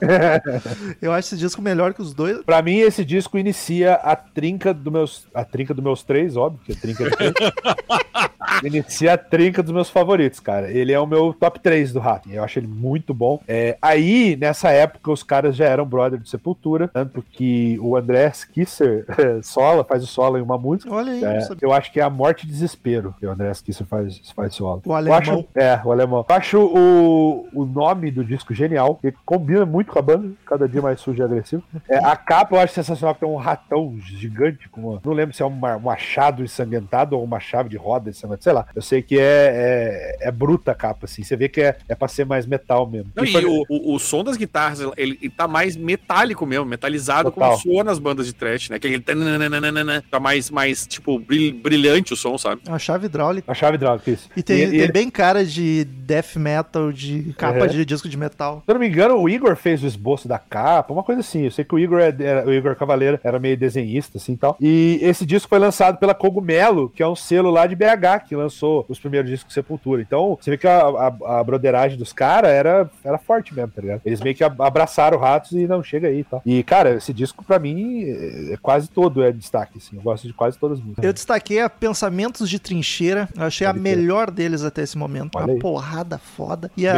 eu 1.00 1.12
acho 1.12 1.28
esse 1.28 1.36
disco 1.36 1.62
melhor 1.62 1.94
que 1.94 2.02
os 2.02 2.12
dois. 2.12 2.42
Para 2.44 2.60
mim 2.60 2.78
esse 2.78 3.02
disco 3.02 3.38
inicia 3.38 3.94
a 3.94 4.14
trinca 4.14 4.74
dos 4.74 4.92
meus 4.92 5.26
a 5.32 5.44
trinca 5.44 5.72
dos 5.72 5.82
meus 5.82 6.02
três, 6.02 6.36
óbvio, 6.36 6.60
que 6.64 6.72
é 6.72 6.74
trinca 6.74 7.04
inicia 8.62 9.14
a 9.14 9.18
trinca 9.18 9.62
dos 9.62 9.72
meus 9.72 9.90
favoritos, 9.90 10.40
cara. 10.40 10.70
Ele 10.70 10.92
é 10.92 11.00
o 11.00 11.06
meu 11.06 11.32
top 11.32 11.60
3 11.60 11.92
do 11.92 12.00
rato. 12.00 12.30
Eu 12.30 12.42
acho 12.42 12.58
ele 12.58 12.66
muito 12.66 13.12
bom. 13.12 13.40
É, 13.46 13.76
aí 13.80 14.36
nessa 14.36 14.70
época 14.70 15.10
os 15.10 15.22
caras 15.22 15.53
já 15.56 15.66
eram 15.66 15.84
brother 15.86 16.18
de 16.18 16.28
Sepultura. 16.28 16.88
Tanto 16.88 17.22
que 17.22 17.78
o 17.80 17.96
André 17.96 18.30
Kisser 18.52 19.04
sola, 19.42 19.84
faz 19.84 20.02
o 20.02 20.06
solo 20.06 20.38
em 20.38 20.42
uma 20.42 20.58
música. 20.58 20.92
Olha 20.92 21.12
aí, 21.12 21.24
É, 21.24 21.48
eu 21.60 21.72
acho 21.72 21.92
que 21.92 22.00
é 22.00 22.02
a 22.02 22.10
morte 22.10 22.44
e 22.44 22.46
desespero 22.46 23.14
que 23.18 23.26
o 23.26 23.30
André 23.30 23.50
Kisser 23.64 23.86
faz, 23.86 24.20
faz 24.34 24.54
solo. 24.54 24.82
O 24.84 24.92
alemão. 24.94 25.18
acho- 25.18 25.44
é, 25.54 25.80
o 25.84 25.92
alemão. 25.92 26.24
Eu 26.28 26.34
acho 26.36 26.58
o, 26.60 27.48
o 27.52 27.64
nome 27.64 28.10
do 28.10 28.24
disco 28.24 28.54
genial, 28.54 28.96
que 28.96 29.12
combina 29.24 29.64
muito 29.64 29.92
com 29.92 29.98
a 29.98 30.02
banda, 30.02 30.32
cada 30.46 30.68
dia 30.68 30.82
mais 30.82 31.00
sujo 31.00 31.20
e 31.20 31.24
agressivo. 31.24 31.62
É, 31.88 31.98
a 31.98 32.16
capa 32.16 32.56
eu 32.56 32.60
acho 32.60 32.74
sensacional, 32.74 33.14
que 33.14 33.20
tem 33.20 33.28
um 33.28 33.36
ratão 33.36 33.96
gigante, 34.00 34.68
com 34.68 34.80
uma- 34.92 35.00
não 35.04 35.12
lembro 35.12 35.34
se 35.34 35.42
é 35.42 35.46
um 35.46 35.50
ma- 35.50 35.76
um 35.76 35.80
machado 35.80 36.42
ensanguentado 36.42 37.16
ou 37.16 37.24
uma 37.24 37.40
chave 37.40 37.68
de 37.68 37.76
roda 37.76 38.10
ensanguentada, 38.10 38.42
sei 38.42 38.52
lá. 38.52 38.66
Eu 38.74 38.82
sei 38.82 39.02
que 39.02 39.18
é, 39.18 40.16
é, 40.22 40.28
é 40.28 40.30
bruta 40.32 40.72
a 40.72 40.74
capa, 40.74 41.04
assim. 41.06 41.22
Você 41.22 41.36
vê 41.36 41.48
que 41.48 41.60
é, 41.60 41.76
é 41.88 41.94
pra 41.94 42.08
ser 42.08 42.24
mais 42.24 42.46
metal 42.46 42.86
mesmo. 42.88 43.10
Não, 43.14 43.24
E 43.24 43.28
e 43.28 43.32
foi- 43.32 43.44
o, 43.44 43.64
o, 43.68 43.94
o 43.94 43.98
som 43.98 44.22
das 44.24 44.36
guitarras, 44.36 44.80
ele, 44.96 45.18
ele 45.20 45.30
tá 45.30 45.43
mais 45.48 45.76
metálico 45.76 46.44
mesmo, 46.46 46.64
metalizado, 46.66 47.30
Total. 47.30 47.50
como 47.50 47.62
soa 47.62 47.84
nas 47.84 47.98
bandas 47.98 48.26
de 48.26 48.32
trash, 48.32 48.70
né? 48.70 48.76
Aquele 48.76 48.98
tananana, 49.00 50.02
tá 50.10 50.18
mais, 50.20 50.50
mais 50.50 50.86
tipo, 50.86 51.18
bril- 51.18 51.54
brilhante 51.54 52.12
o 52.12 52.16
som, 52.16 52.36
sabe? 52.38 52.62
É 52.66 52.70
uma 52.70 52.78
chave 52.78 53.06
hidráulica. 53.06 53.50
A 53.50 53.54
chave 53.54 53.76
hidráulica, 53.76 54.10
isso. 54.10 54.28
E 54.36 54.42
tem, 54.42 54.58
E- 54.58 54.62
e 54.64 54.70
tem 54.70 54.80
ele- 54.80 54.92
bem 54.92 55.10
cara 55.10 55.44
de 55.44 55.84
death 55.84 56.36
metal, 56.36 56.92
de 56.92 57.34
capa 57.38 57.60
Uhum. 57.60 57.66
de 57.68 57.84
disco 57.84 58.08
de 58.08 58.16
metal. 58.16 58.62
Se 58.64 58.70
eu 58.70 58.74
não 58.74 58.80
me 58.80 58.88
engano, 58.88 59.16
o 59.16 59.28
Igor 59.28 59.56
fez 59.56 59.82
o 59.82 59.86
esboço 59.86 60.28
da 60.28 60.38
capa, 60.38 60.92
uma 60.92 61.02
coisa 61.02 61.20
assim. 61.20 61.42
Eu 61.44 61.50
sei 61.50 61.64
que 61.64 61.74
o 61.74 61.78
Igor, 61.78 62.00
é- 62.00 62.14
era, 62.18 62.46
o 62.46 62.52
Igor 62.52 62.74
Cavaleiro 62.76 63.18
era 63.22 63.38
meio 63.38 63.56
desenhista, 63.56 64.18
assim 64.18 64.32
e 64.32 64.36
tal. 64.36 64.56
E 64.60 64.98
esse 65.02 65.24
disco 65.26 65.48
foi 65.48 65.58
lançado 65.58 65.98
pela 65.98 66.14
Cogumelo, 66.14 66.90
que 66.90 67.02
é 67.02 67.08
um 67.08 67.16
selo 67.16 67.50
lá 67.50 67.66
de 67.66 67.74
BH, 67.76 68.20
que 68.28 68.36
lançou 68.36 68.84
os 68.88 68.98
primeiros 68.98 69.30
discos 69.30 69.48
de 69.48 69.54
Sepultura. 69.54 70.02
Então, 70.02 70.36
você 70.40 70.50
vê 70.50 70.58
que 70.58 70.66
a, 70.66 70.80
a, 70.80 71.40
a 71.40 71.44
broderagem 71.44 71.96
dos 71.98 72.12
caras 72.12 72.50
era, 72.50 72.90
era 73.04 73.18
forte 73.18 73.54
mesmo, 73.54 73.72
tá 73.74 73.80
ligado? 73.80 74.00
Eles 74.04 74.20
meio 74.20 74.34
que 74.34 74.44
a- 74.44 74.54
abraçaram 74.58 75.18
o 75.18 75.20
Ratos 75.24 75.52
e 75.52 75.66
não, 75.66 75.82
chega 75.82 76.08
aí 76.08 76.20
e 76.20 76.24
tal. 76.24 76.42
E, 76.44 76.62
cara, 76.62 76.94
esse 76.96 77.12
disco, 77.12 77.44
pra 77.44 77.58
mim, 77.58 78.04
é, 78.04 78.52
é 78.52 78.56
quase 78.60 78.88
todo 78.88 79.22
é 79.22 79.32
destaque, 79.32 79.78
assim. 79.78 79.96
Eu 79.96 80.02
gosto 80.02 80.26
de 80.26 80.32
quase 80.32 80.58
todas 80.58 80.78
as 80.78 80.84
músicas. 80.84 81.04
Eu 81.04 81.12
destaquei 81.12 81.60
a 81.60 81.68
Pensamentos 81.70 82.48
de 82.48 82.58
Trincheira. 82.58 83.28
Eu 83.36 83.44
achei 83.44 83.66
a 83.66 83.70
Pode 83.72 83.82
crer. 83.82 83.96
melhor 83.96 84.30
deles 84.30 84.62
até 84.62 84.82
esse 84.82 84.96
momento. 84.98 85.36
Olha 85.36 85.46
uma 85.46 85.52
aí. 85.54 85.58
porrada 85.58 86.18
foda. 86.18 86.70
E 86.76 86.86
a. 86.86 86.94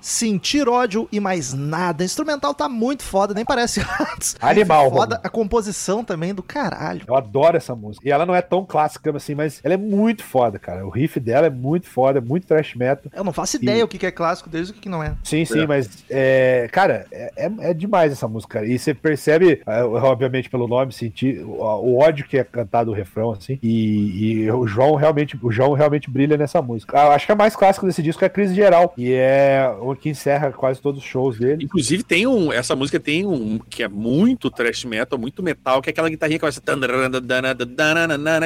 Sentir 0.00 0.68
ódio 0.68 1.08
e 1.12 1.20
mais 1.20 1.52
nada. 1.52 2.02
O 2.02 2.04
instrumental 2.04 2.54
tá 2.54 2.68
muito 2.68 3.02
foda, 3.02 3.34
nem 3.34 3.44
parece 3.44 3.80
Ratos. 3.80 4.36
Animal, 4.40 4.90
Foda. 4.90 5.16
Romulo. 5.16 5.20
A 5.22 5.28
composição 5.28 6.02
também 6.04 6.34
do 6.34 6.42
caralho. 6.42 7.02
Eu 7.06 7.14
adoro 7.16 7.56
essa 7.56 7.74
música. 7.74 8.06
E 8.06 8.10
ela 8.10 8.26
não 8.26 8.34
é 8.34 8.42
tão 8.42 8.64
clássica 8.64 9.14
assim, 9.16 9.34
mas 9.34 9.60
ela 9.62 9.74
é 9.74 9.76
muito 9.76 10.22
foda, 10.22 10.58
cara. 10.58 10.86
O 10.86 10.90
riff 10.90 11.18
dela 11.20 11.46
é 11.46 11.50
muito 11.50 11.86
foda, 11.88 12.18
é 12.18 12.20
muito 12.20 12.46
thrash 12.46 12.74
metal. 12.74 13.10
Eu 13.14 13.24
não 13.24 13.32
faço 13.32 13.56
ideia 13.56 13.84
o 13.84 13.88
que 13.88 14.04
é 14.04 14.10
clássico 14.10 14.48
deles 14.48 14.68
e 14.68 14.72
o 14.72 14.74
que 14.74 14.88
não 14.88 15.02
é. 15.02 15.14
Sim, 15.22 15.44
sim, 15.44 15.66
mas 15.66 16.04
é, 16.10 16.68
cara, 16.72 17.06
é, 17.10 17.32
é- 17.36 17.67
é 17.70 17.74
demais 17.74 18.12
essa 18.12 18.26
música. 18.28 18.64
E 18.64 18.78
você 18.78 18.94
percebe, 18.94 19.60
é, 19.66 19.82
obviamente, 19.82 20.48
pelo 20.50 20.66
nome, 20.68 20.92
sentir 20.92 21.42
o, 21.44 21.98
ódio 21.98 22.26
que 22.26 22.38
é 22.38 22.44
cantado 22.44 22.90
o 22.90 22.94
refrão, 22.94 23.32
assim. 23.32 23.58
E, 23.62 24.42
e 24.44 24.50
o 24.50 24.66
João 24.66 24.94
realmente, 24.94 25.38
o 25.42 25.50
João 25.52 25.72
realmente 25.72 26.10
brilha 26.10 26.36
nessa 26.36 26.60
música. 26.62 26.98
Ah, 26.98 27.14
acho 27.14 27.26
que 27.26 27.32
a 27.32 27.36
mais 27.36 27.54
clássica 27.56 27.86
desse 27.86 28.02
disco 28.02 28.22
é 28.24 28.26
a 28.26 28.30
Crise 28.30 28.54
Geral. 28.54 28.92
E 28.96 29.12
é 29.12 29.70
o 29.80 29.94
que 29.94 30.08
encerra 30.08 30.50
quase 30.52 30.80
todos 30.80 31.00
os 31.02 31.06
shows 31.06 31.38
dele. 31.38 31.64
Inclusive 31.64 32.02
tem 32.02 32.26
um, 32.26 32.52
essa 32.52 32.74
música 32.74 32.98
tem 32.98 33.26
um 33.26 33.58
que 33.68 33.82
é 33.82 33.88
muito 33.88 34.50
thrash 34.50 34.84
metal, 34.84 35.18
muito 35.18 35.42
metal, 35.42 35.80
que 35.82 35.90
é 35.90 35.92
aquela 35.92 36.08
guitarrinha 36.08 36.38
que 36.38 36.40
começa 36.40 36.60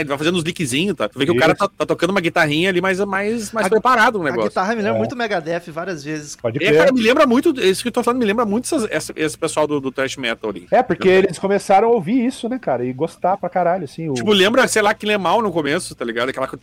ele 0.00 0.08
vai 0.08 0.18
fazendo 0.18 0.36
uns 0.38 0.44
lickzinhos, 0.44 0.96
tá? 0.96 1.08
Tu 1.08 1.18
vê 1.18 1.24
que 1.26 1.32
o 1.32 1.36
cara 1.36 1.54
tá, 1.54 1.68
tá 1.68 1.86
tocando 1.86 2.10
uma 2.10 2.20
guitarrinha 2.20 2.68
ali 2.68 2.80
mais, 2.80 2.98
mais, 3.00 3.52
mais 3.52 3.66
A- 3.66 3.70
preparado 3.70 4.18
no 4.18 4.26
A 4.26 4.30
negócio. 4.30 4.48
guitarra 4.50 4.74
me 4.74 4.82
lembra 4.82 4.96
É. 4.96 4.98
muito 4.98 5.16
Megadeth 5.16 5.70
várias 5.70 6.02
vezes. 6.04 6.36
Pode 6.36 6.62
É, 6.62 6.66
crer. 6.66 6.78
cara, 6.78 6.92
me 6.92 7.00
lembra 7.02 7.26
muito, 7.26 7.50
isso 7.60 7.82
que 7.82 7.88
eu 7.88 7.92
tô 7.92 8.02
falando, 8.02 8.20
me 8.20 8.26
lembra 8.26 8.44
muito 8.44 8.64
essas- 8.64 9.11
esse, 9.16 9.26
esse 9.26 9.38
pessoal 9.38 9.66
do, 9.66 9.80
do 9.80 9.90
thrash 9.92 10.16
metal 10.16 10.50
ali. 10.50 10.66
É, 10.70 10.82
porque 10.82 11.08
eles 11.08 11.38
começaram 11.38 11.88
a 11.88 11.90
ouvir 11.92 12.24
isso, 12.26 12.48
né, 12.48 12.58
cara? 12.58 12.84
E 12.84 12.92
gostar 12.92 13.36
pra 13.36 13.48
caralho, 13.48 13.84
assim. 13.84 14.08
O... 14.08 14.14
Tipo, 14.14 14.32
lembra, 14.32 14.66
sei 14.68 14.82
lá, 14.82 14.92
que 14.94 15.06
mal 15.18 15.42
no 15.42 15.52
começo, 15.52 15.94
tá 15.94 16.04
ligado? 16.04 16.28
Aquela 16.30 16.46
coisa. 16.48 16.58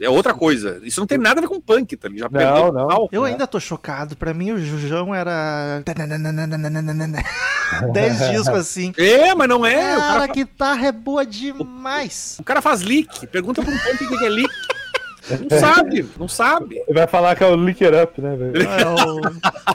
É 0.00 0.08
outra 0.10 0.34
coisa. 0.34 0.80
Isso 0.82 1.00
não 1.00 1.06
tem 1.06 1.18
nada 1.18 1.40
a 1.40 1.42
ver 1.42 1.48
com 1.48 1.60
punk, 1.60 1.96
tá 1.96 2.08
ligado? 2.08 2.32
Já 2.32 2.50
Não, 2.54 2.72
não. 2.72 2.88
total. 2.88 3.08
Eu 3.12 3.26
É. 3.26 3.30
ainda 3.30 3.46
tô 3.46 3.60
chocado. 3.60 4.16
Pra 4.16 4.34
mim, 4.34 4.52
o 4.52 4.58
Jujão 4.58 5.14
era. 5.14 5.82
10 7.92 8.18
discos 8.30 8.48
assim. 8.48 8.92
É, 8.96 9.34
mas 9.34 9.48
não 9.48 9.64
é. 9.64 9.96
O 9.96 9.98
Cara, 10.00 10.12
cara, 10.12 10.24
a 10.24 10.26
guitarra 10.26 10.86
é 10.86 10.92
boa 10.92 11.24
demais. 11.24 12.36
o 12.40 12.44
cara 12.44 12.60
faz 12.62 12.82
leak. 12.82 13.26
Pergunta 13.26 13.62
pra 13.62 13.72
um 13.72 13.78
punk 13.78 14.04
o 14.04 14.08
que 14.08 14.18
que 14.18 14.24
é 14.24 14.28
leak. 14.28 14.48
Não 15.50 15.58
sabe, 15.58 16.06
não 16.18 16.28
sabe. 16.28 16.76
Ele 16.86 16.98
vai 16.98 17.06
falar 17.06 17.34
que 17.36 17.44
é 17.44 17.46
o 17.46 17.56
Lick 17.56 17.84
It 17.84 17.96
Up, 17.96 18.20
né, 18.20 18.36
velho? 18.36 18.62
É 18.62 18.86
o- 18.86 19.20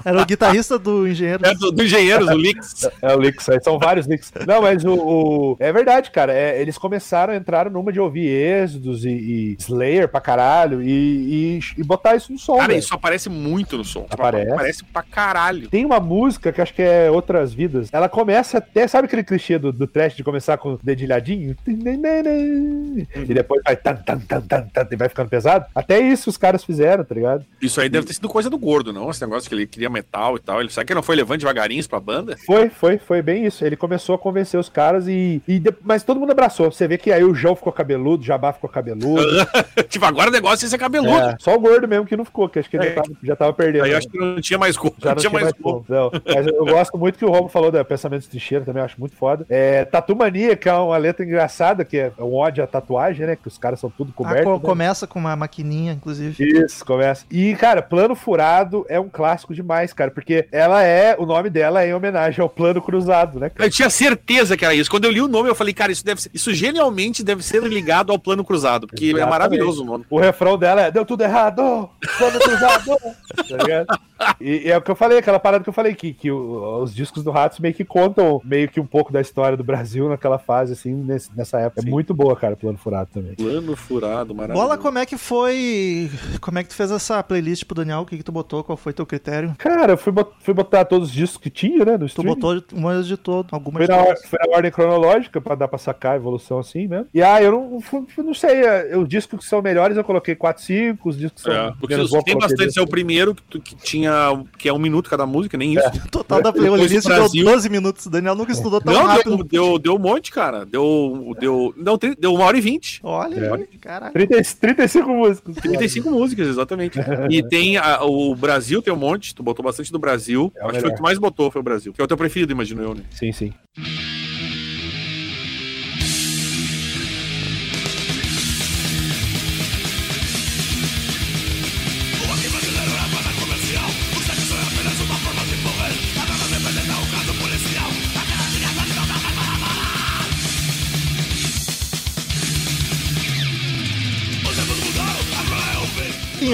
Era 0.06 0.22
o 0.22 0.26
guitarrista 0.26 0.78
do 0.80 1.08
Engenheiro. 1.08 1.46
É 1.46 1.54
do, 1.54 1.72
do 1.72 1.84
Engenheiros, 1.84 2.28
o 2.28 2.36
Leaks. 2.36 2.90
É 3.02 3.16
o 3.16 3.20
Licks, 3.20 3.50
aí 3.50 3.60
são 3.62 3.78
vários 3.80 4.08
Licks. 4.08 4.32
Não, 4.48 4.62
mas 4.62 4.84
o, 4.84 4.94
o- 4.94 5.58
É 5.60 5.72
verdade, 5.72 6.12
cara. 6.12 6.34
é, 6.34 6.62
eles 6.62 6.78
começaram, 6.78 7.34
entraram 7.36 7.72
numa 7.72 7.92
de 7.92 8.00
ouvir 8.00 8.28
Êxodos 8.28 9.06
e, 9.06 9.10
e 9.10 9.56
Slayer 9.60 10.08
pra 10.08 10.20
caralho 10.22 10.82
e, 10.82 11.58
e, 11.58 11.60
e 11.78 11.84
botar 11.84 12.16
isso 12.16 12.32
no 12.32 12.40
som. 12.40 12.56
Cara, 12.58 12.68
velho. 12.70 12.80
isso 12.80 12.94
aparece 12.94 13.30
muito 13.30 13.78
no 13.78 13.84
som. 13.86 14.06
Aparece. 14.10 14.52
Aparece 14.52 14.84
pra 14.86 15.04
caralho. 15.04 15.68
Tem 15.70 15.86
uma 15.86 16.00
música 16.00 16.52
que 16.52 16.62
acho 16.62 16.74
que 16.74 16.82
é 16.82 17.10
Outras 17.12 17.54
Vidas. 17.54 17.90
Ela 17.92 18.10
começa 18.10 18.58
até. 18.58 18.88
Sabe 18.88 19.06
aquele 19.06 19.24
clichê 19.24 19.58
do, 19.58 19.72
do 19.72 19.88
trash 19.88 20.16
de 20.16 20.24
começar 20.24 20.58
com 20.58 20.74
o 20.74 20.80
dedilhadinho? 20.82 21.56
E 21.68 23.34
depois 23.34 23.62
vai 23.66 23.76
tan, 23.76 23.96
tan, 23.96 24.20
tan, 24.20 24.42
tan, 24.42 24.68
tan, 24.74 24.88
e 24.92 24.96
vai 24.96 25.10
ficando 25.10 25.30
pesado. 25.30 25.43
Pesado. 25.44 25.66
Até 25.76 26.00
isso 26.00 26.30
os 26.30 26.38
caras 26.38 26.64
fizeram, 26.64 27.04
tá 27.04 27.14
ligado? 27.14 27.46
Isso 27.62 27.80
aí 27.82 27.90
deve 27.90 28.08
ter 28.08 28.14
sido 28.14 28.30
coisa 28.30 28.50
do 28.50 28.58
gordo, 28.58 28.94
não? 28.94 29.10
Esse 29.10 29.22
negócio 29.22 29.48
que 29.50 29.56
ele 29.56 29.68
queria 29.68 29.90
metal 29.90 30.36
e 30.38 30.40
tal. 30.40 30.60
Ele, 30.62 30.70
será 30.70 30.86
que 30.86 30.94
ele 30.94 30.96
não 30.98 31.04
foi 31.04 31.16
levando 31.16 31.40
devagarinho 31.40 31.88
pra 31.90 32.00
banda? 32.00 32.38
Foi, 32.46 32.70
foi, 32.70 32.98
foi 32.98 33.22
bem 33.22 33.46
isso. 33.46 33.66
Ele 33.66 33.76
começou 33.76 34.16
a 34.16 34.18
convencer 34.18 34.60
os 34.60 34.70
caras 34.70 35.08
e. 35.08 35.42
e 35.48 35.60
de- 35.60 35.74
Mas 35.84 36.04
todo 36.04 36.20
mundo 36.20 36.32
abraçou. 36.32 36.72
Você 36.72 36.88
vê 36.88 36.98
que 36.98 37.12
aí 37.12 37.24
o 37.24 37.34
João 37.36 37.56
ficou 37.56 37.74
cabeludo, 37.74 38.24
o 38.24 38.26
Jabá 38.26 38.54
ficou 38.54 38.70
cabeludo. 38.70 39.24
tipo, 39.90 40.06
agora 40.06 40.30
o 40.30 40.34
negócio 40.34 40.66
é 40.66 40.70
ser 40.70 40.78
cabeludo. 40.78 41.18
É, 41.20 41.36
só 41.40 41.56
o 41.56 41.60
gordo 41.60 41.88
mesmo 41.88 42.06
que 42.06 42.16
não 42.16 42.24
ficou, 42.26 42.48
que 42.48 42.60
acho 42.60 42.70
que 42.70 42.78
ele 42.78 42.86
É. 42.88 42.90
já, 42.90 42.96
tava, 43.02 43.08
já 43.24 43.36
tava 43.36 43.54
perdendo. 43.54 43.84
Aí 43.84 43.90
eu 43.90 43.94
né? 43.94 43.98
acho 44.00 44.08
que 44.10 44.18
não 44.18 44.40
tinha 44.42 44.58
mais 44.60 44.78
como. 44.78 44.94
Já 45.00 45.10
não 45.10 45.16
tinha 45.18 45.30
mais 45.32 45.52
como. 45.54 45.86
Não. 45.90 46.12
Mas 46.26 46.48
eu 46.48 46.66
gosto 46.66 46.98
muito 46.98 47.18
que 47.18 47.26
o 47.26 47.30
Romo 47.30 47.50
falou 47.50 47.72
da 47.72 47.84
Pensamento 47.84 48.22
de 48.24 48.30
Trincheira, 48.30 48.64
também 48.64 48.82
acho 48.84 49.00
muito 49.00 49.16
foda. 49.16 49.46
É, 49.50 49.84
Tatu 49.86 50.16
Mania, 50.16 50.56
que 50.56 50.70
é 50.70 50.74
uma 50.74 50.98
letra 50.98 51.26
engraçada, 51.26 51.84
que 51.84 51.98
é 51.98 52.12
um 52.20 52.34
ódio 52.36 52.64
à 52.64 52.68
tatuagem, 52.68 53.26
né? 53.26 53.36
Que 53.36 53.48
os 53.48 53.58
caras 53.58 53.80
são 53.80 53.90
tudo 53.90 54.12
Ah, 54.12 54.18
cobertos. 54.18 54.44
co- 54.44 54.54
né? 54.54 54.60
começa 54.64 55.08
com 55.08 55.20
uma 55.20 55.33
maquininha, 55.36 55.94
inclusive. 55.94 56.36
Isso, 56.44 56.86
começa. 56.86 57.26
E, 57.32 57.56
cara, 57.56 57.82
Plano 57.82 58.16
Furado 58.16 58.86
é 58.90 59.00
um 59.00 59.10
clássico 59.10 59.54
demais, 59.54 59.94
cara, 59.94 60.12
porque 60.12 60.48
ela 60.52 60.84
é, 60.84 61.16
o 61.18 61.26
nome 61.26 61.50
dela 61.50 61.84
é 61.84 61.90
em 61.90 61.94
homenagem 61.94 62.42
ao 62.42 62.50
Plano 62.50 62.82
Cruzado, 62.82 63.40
né? 63.40 63.50
cara? 63.50 63.66
Eu 63.68 63.72
tinha 63.72 63.90
certeza 63.90 64.56
que 64.58 64.66
era 64.66 64.74
isso. 64.76 64.90
Quando 64.90 65.06
eu 65.06 65.12
li 65.12 65.22
o 65.22 65.28
nome, 65.28 65.50
eu 65.50 65.56
falei, 65.56 65.74
cara, 65.74 65.92
isso 65.92 66.06
deve 66.06 66.22
ser. 66.22 66.32
Isso 66.34 66.54
genialmente 66.54 67.24
deve 67.24 67.44
ser 67.44 67.62
ligado 67.64 68.12
ao 68.12 68.20
plano 68.20 68.44
cruzado. 68.44 68.88
Porque 68.88 69.06
é 69.06 69.08
Exatamente. 69.10 69.30
maravilhoso 69.30 69.84
o 69.84 69.86
nome. 69.86 70.06
O 70.10 70.20
refrão 70.20 70.58
dela 70.58 70.82
é 70.82 70.92
Deu 70.92 71.06
tudo 71.06 71.24
errado! 71.24 71.90
Plano 72.18 72.40
Cruzado! 72.40 72.98
tá 73.50 73.58
ligado? 73.58 74.00
E, 74.40 74.68
e 74.68 74.72
é 74.72 74.78
o 74.78 74.82
que 74.82 74.90
eu 74.92 74.96
falei, 74.96 75.18
aquela 75.18 75.40
parada 75.40 75.64
que 75.64 75.70
eu 75.70 75.74
falei, 75.74 75.94
que, 75.96 76.14
que 76.14 76.32
o- 76.32 76.82
os 76.82 76.94
discos 76.94 77.24
do 77.24 77.32
Ratos 77.32 77.60
meio 77.60 77.74
que 77.74 77.84
contam 77.84 78.40
meio 78.46 78.70
que 78.70 78.80
um 78.80 78.86
pouco 78.86 79.12
da 79.12 79.20
história 79.20 79.58
do 79.58 79.64
Brasil 79.64 80.08
naquela 80.08 80.38
fase, 80.40 80.74
assim, 80.74 80.94
nesse- 80.94 81.30
nessa 81.36 81.60
época. 81.60 81.82
É 81.82 81.84
Sim. 81.84 81.90
muito 81.90 82.14
boa, 82.14 82.36
cara, 82.36 82.56
Plano 82.56 82.78
Furado 82.78 83.10
também. 83.14 83.34
Plano 83.36 83.76
furado, 83.76 84.34
maravilhoso. 84.34 84.66
Bola, 84.68 84.78
como 84.78 84.98
é 85.00 85.06
que 85.06 85.18
foi? 85.24 86.10
Como 86.42 86.60
é 86.60 86.64
que 86.64 86.70
tu 86.70 86.76
fez 86.76 86.92
essa 86.92 87.22
playlist 87.24 87.66
pro 87.66 87.76
Daniel? 87.76 88.00
O 88.02 88.06
que, 88.06 88.18
que 88.18 88.24
tu 88.24 88.32
botou? 88.32 88.64
Qual 88.64 88.78
foi 88.78 88.94
teu 88.94 89.06
critério? 89.06 89.56
Cara, 89.58 89.94
eu 89.94 89.98
fui, 89.98 90.12
bot- 90.12 90.32
fui 90.40 90.54
botar 90.54 90.86
todos 90.86 91.10
os 91.10 91.14
discos 91.14 91.38
que 91.42 91.50
tinha, 91.50 91.84
né, 91.86 91.94
no 91.94 92.00
Tu 92.00 92.06
streaming. 92.08 92.36
botou 92.40 92.64
uma 92.74 93.02
de 93.02 93.18
todo, 93.18 93.48
alguma 93.52 93.78
Foi 93.80 93.88
de 93.88 93.92
na, 93.94 94.02
or- 94.04 94.18
foi 94.28 94.40
na 94.48 94.56
ordem 94.56 94.72
cronológica, 94.72 95.40
pra 95.42 95.56
dar 95.56 95.68
pra 95.68 95.78
sacar 95.80 96.14
a 96.14 96.16
evolução 96.16 96.60
assim 96.60 96.88
mesmo. 96.88 97.08
E 97.14 97.22
ah, 97.24 97.42
eu 97.42 97.52
não, 97.52 97.82
fui- 97.82 98.06
não 98.18 98.34
sei, 98.34 98.64
é, 98.64 98.98
os 98.98 99.08
discos 99.08 99.40
que 99.40 99.46
são 99.46 99.62
melhores 99.62 99.98
eu 99.98 100.04
coloquei 100.04 100.36
4, 100.36 100.62
5, 100.64 101.10
os 101.10 101.18
discos 101.18 101.44
que 101.44 101.50
são 101.52 101.68
É, 101.68 101.72
porque 101.80 101.96
menos 101.96 102.12
os 102.12 102.18
bons 102.18 102.24
tem 102.24 102.38
bastante 102.38 102.78
é 102.78 102.82
o 102.82 102.86
10. 102.86 102.90
primeiro 102.90 103.34
que, 103.36 103.42
tu- 103.44 103.62
que 103.62 103.76
tinha. 103.76 104.12
que 104.58 104.68
é 104.70 104.74
um 104.74 104.80
minuto 104.80 105.10
cada 105.10 105.26
música, 105.26 105.58
nem 105.58 105.74
isso. 105.74 105.88
O 105.88 106.08
total 106.12 106.42
da 106.42 106.52
playlist 106.52 107.06
deu 107.08 107.16
Brasil. 107.16 107.46
12 107.46 107.70
minutos. 107.70 108.06
O 108.06 108.10
Daniel 108.10 108.36
nunca 108.36 108.52
estudou 108.52 108.82
tão 108.82 108.94
Não, 108.94 109.06
rápido. 109.06 109.38
deu, 109.38 109.46
deu, 109.46 109.80
deu 109.80 109.96
um 109.96 110.00
monte, 110.00 110.32
cara. 110.32 110.66
Deu. 110.66 111.36
Deu. 111.40 111.74
Não, 111.78 111.98
deu 112.20 112.34
uma 112.34 112.44
hora 112.46 112.58
e 112.58 112.62
vinte. 112.62 113.00
Olha, 113.04 113.36
É. 113.36 113.78
caralho. 113.80 114.14
30, 114.14 114.42
35 114.60 115.13
músicos. 115.14 115.56
35 115.56 116.10
músicas, 116.12 116.48
exatamente. 116.48 116.98
E 117.30 117.42
tem 117.44 117.78
a- 117.78 118.04
o 118.04 118.36
Brasil, 118.36 118.82
tem 118.82 118.94
um 118.94 118.98
monte. 118.98 119.34
Tu 119.34 119.42
botou 119.44 119.64
bastante 119.64 119.92
do 119.92 120.00
Brasil. 120.00 120.52
É 120.56 120.62
Acho 120.64 120.74
que 120.74 120.80
foi 120.82 120.90
o 120.90 120.92
que 120.94 120.98
tu 120.98 121.04
mais 121.04 121.18
botou, 121.18 121.50
foi 121.52 121.62
o 121.62 121.64
Brasil. 121.64 121.94
Que 121.94 122.02
é 122.02 122.04
o 122.04 122.08
teu 122.08 122.18
preferido, 122.18 122.52
imagino 122.52 122.82
eu, 122.82 122.94
né? 122.96 123.04
Sim, 123.12 123.32
sim. 123.32 123.54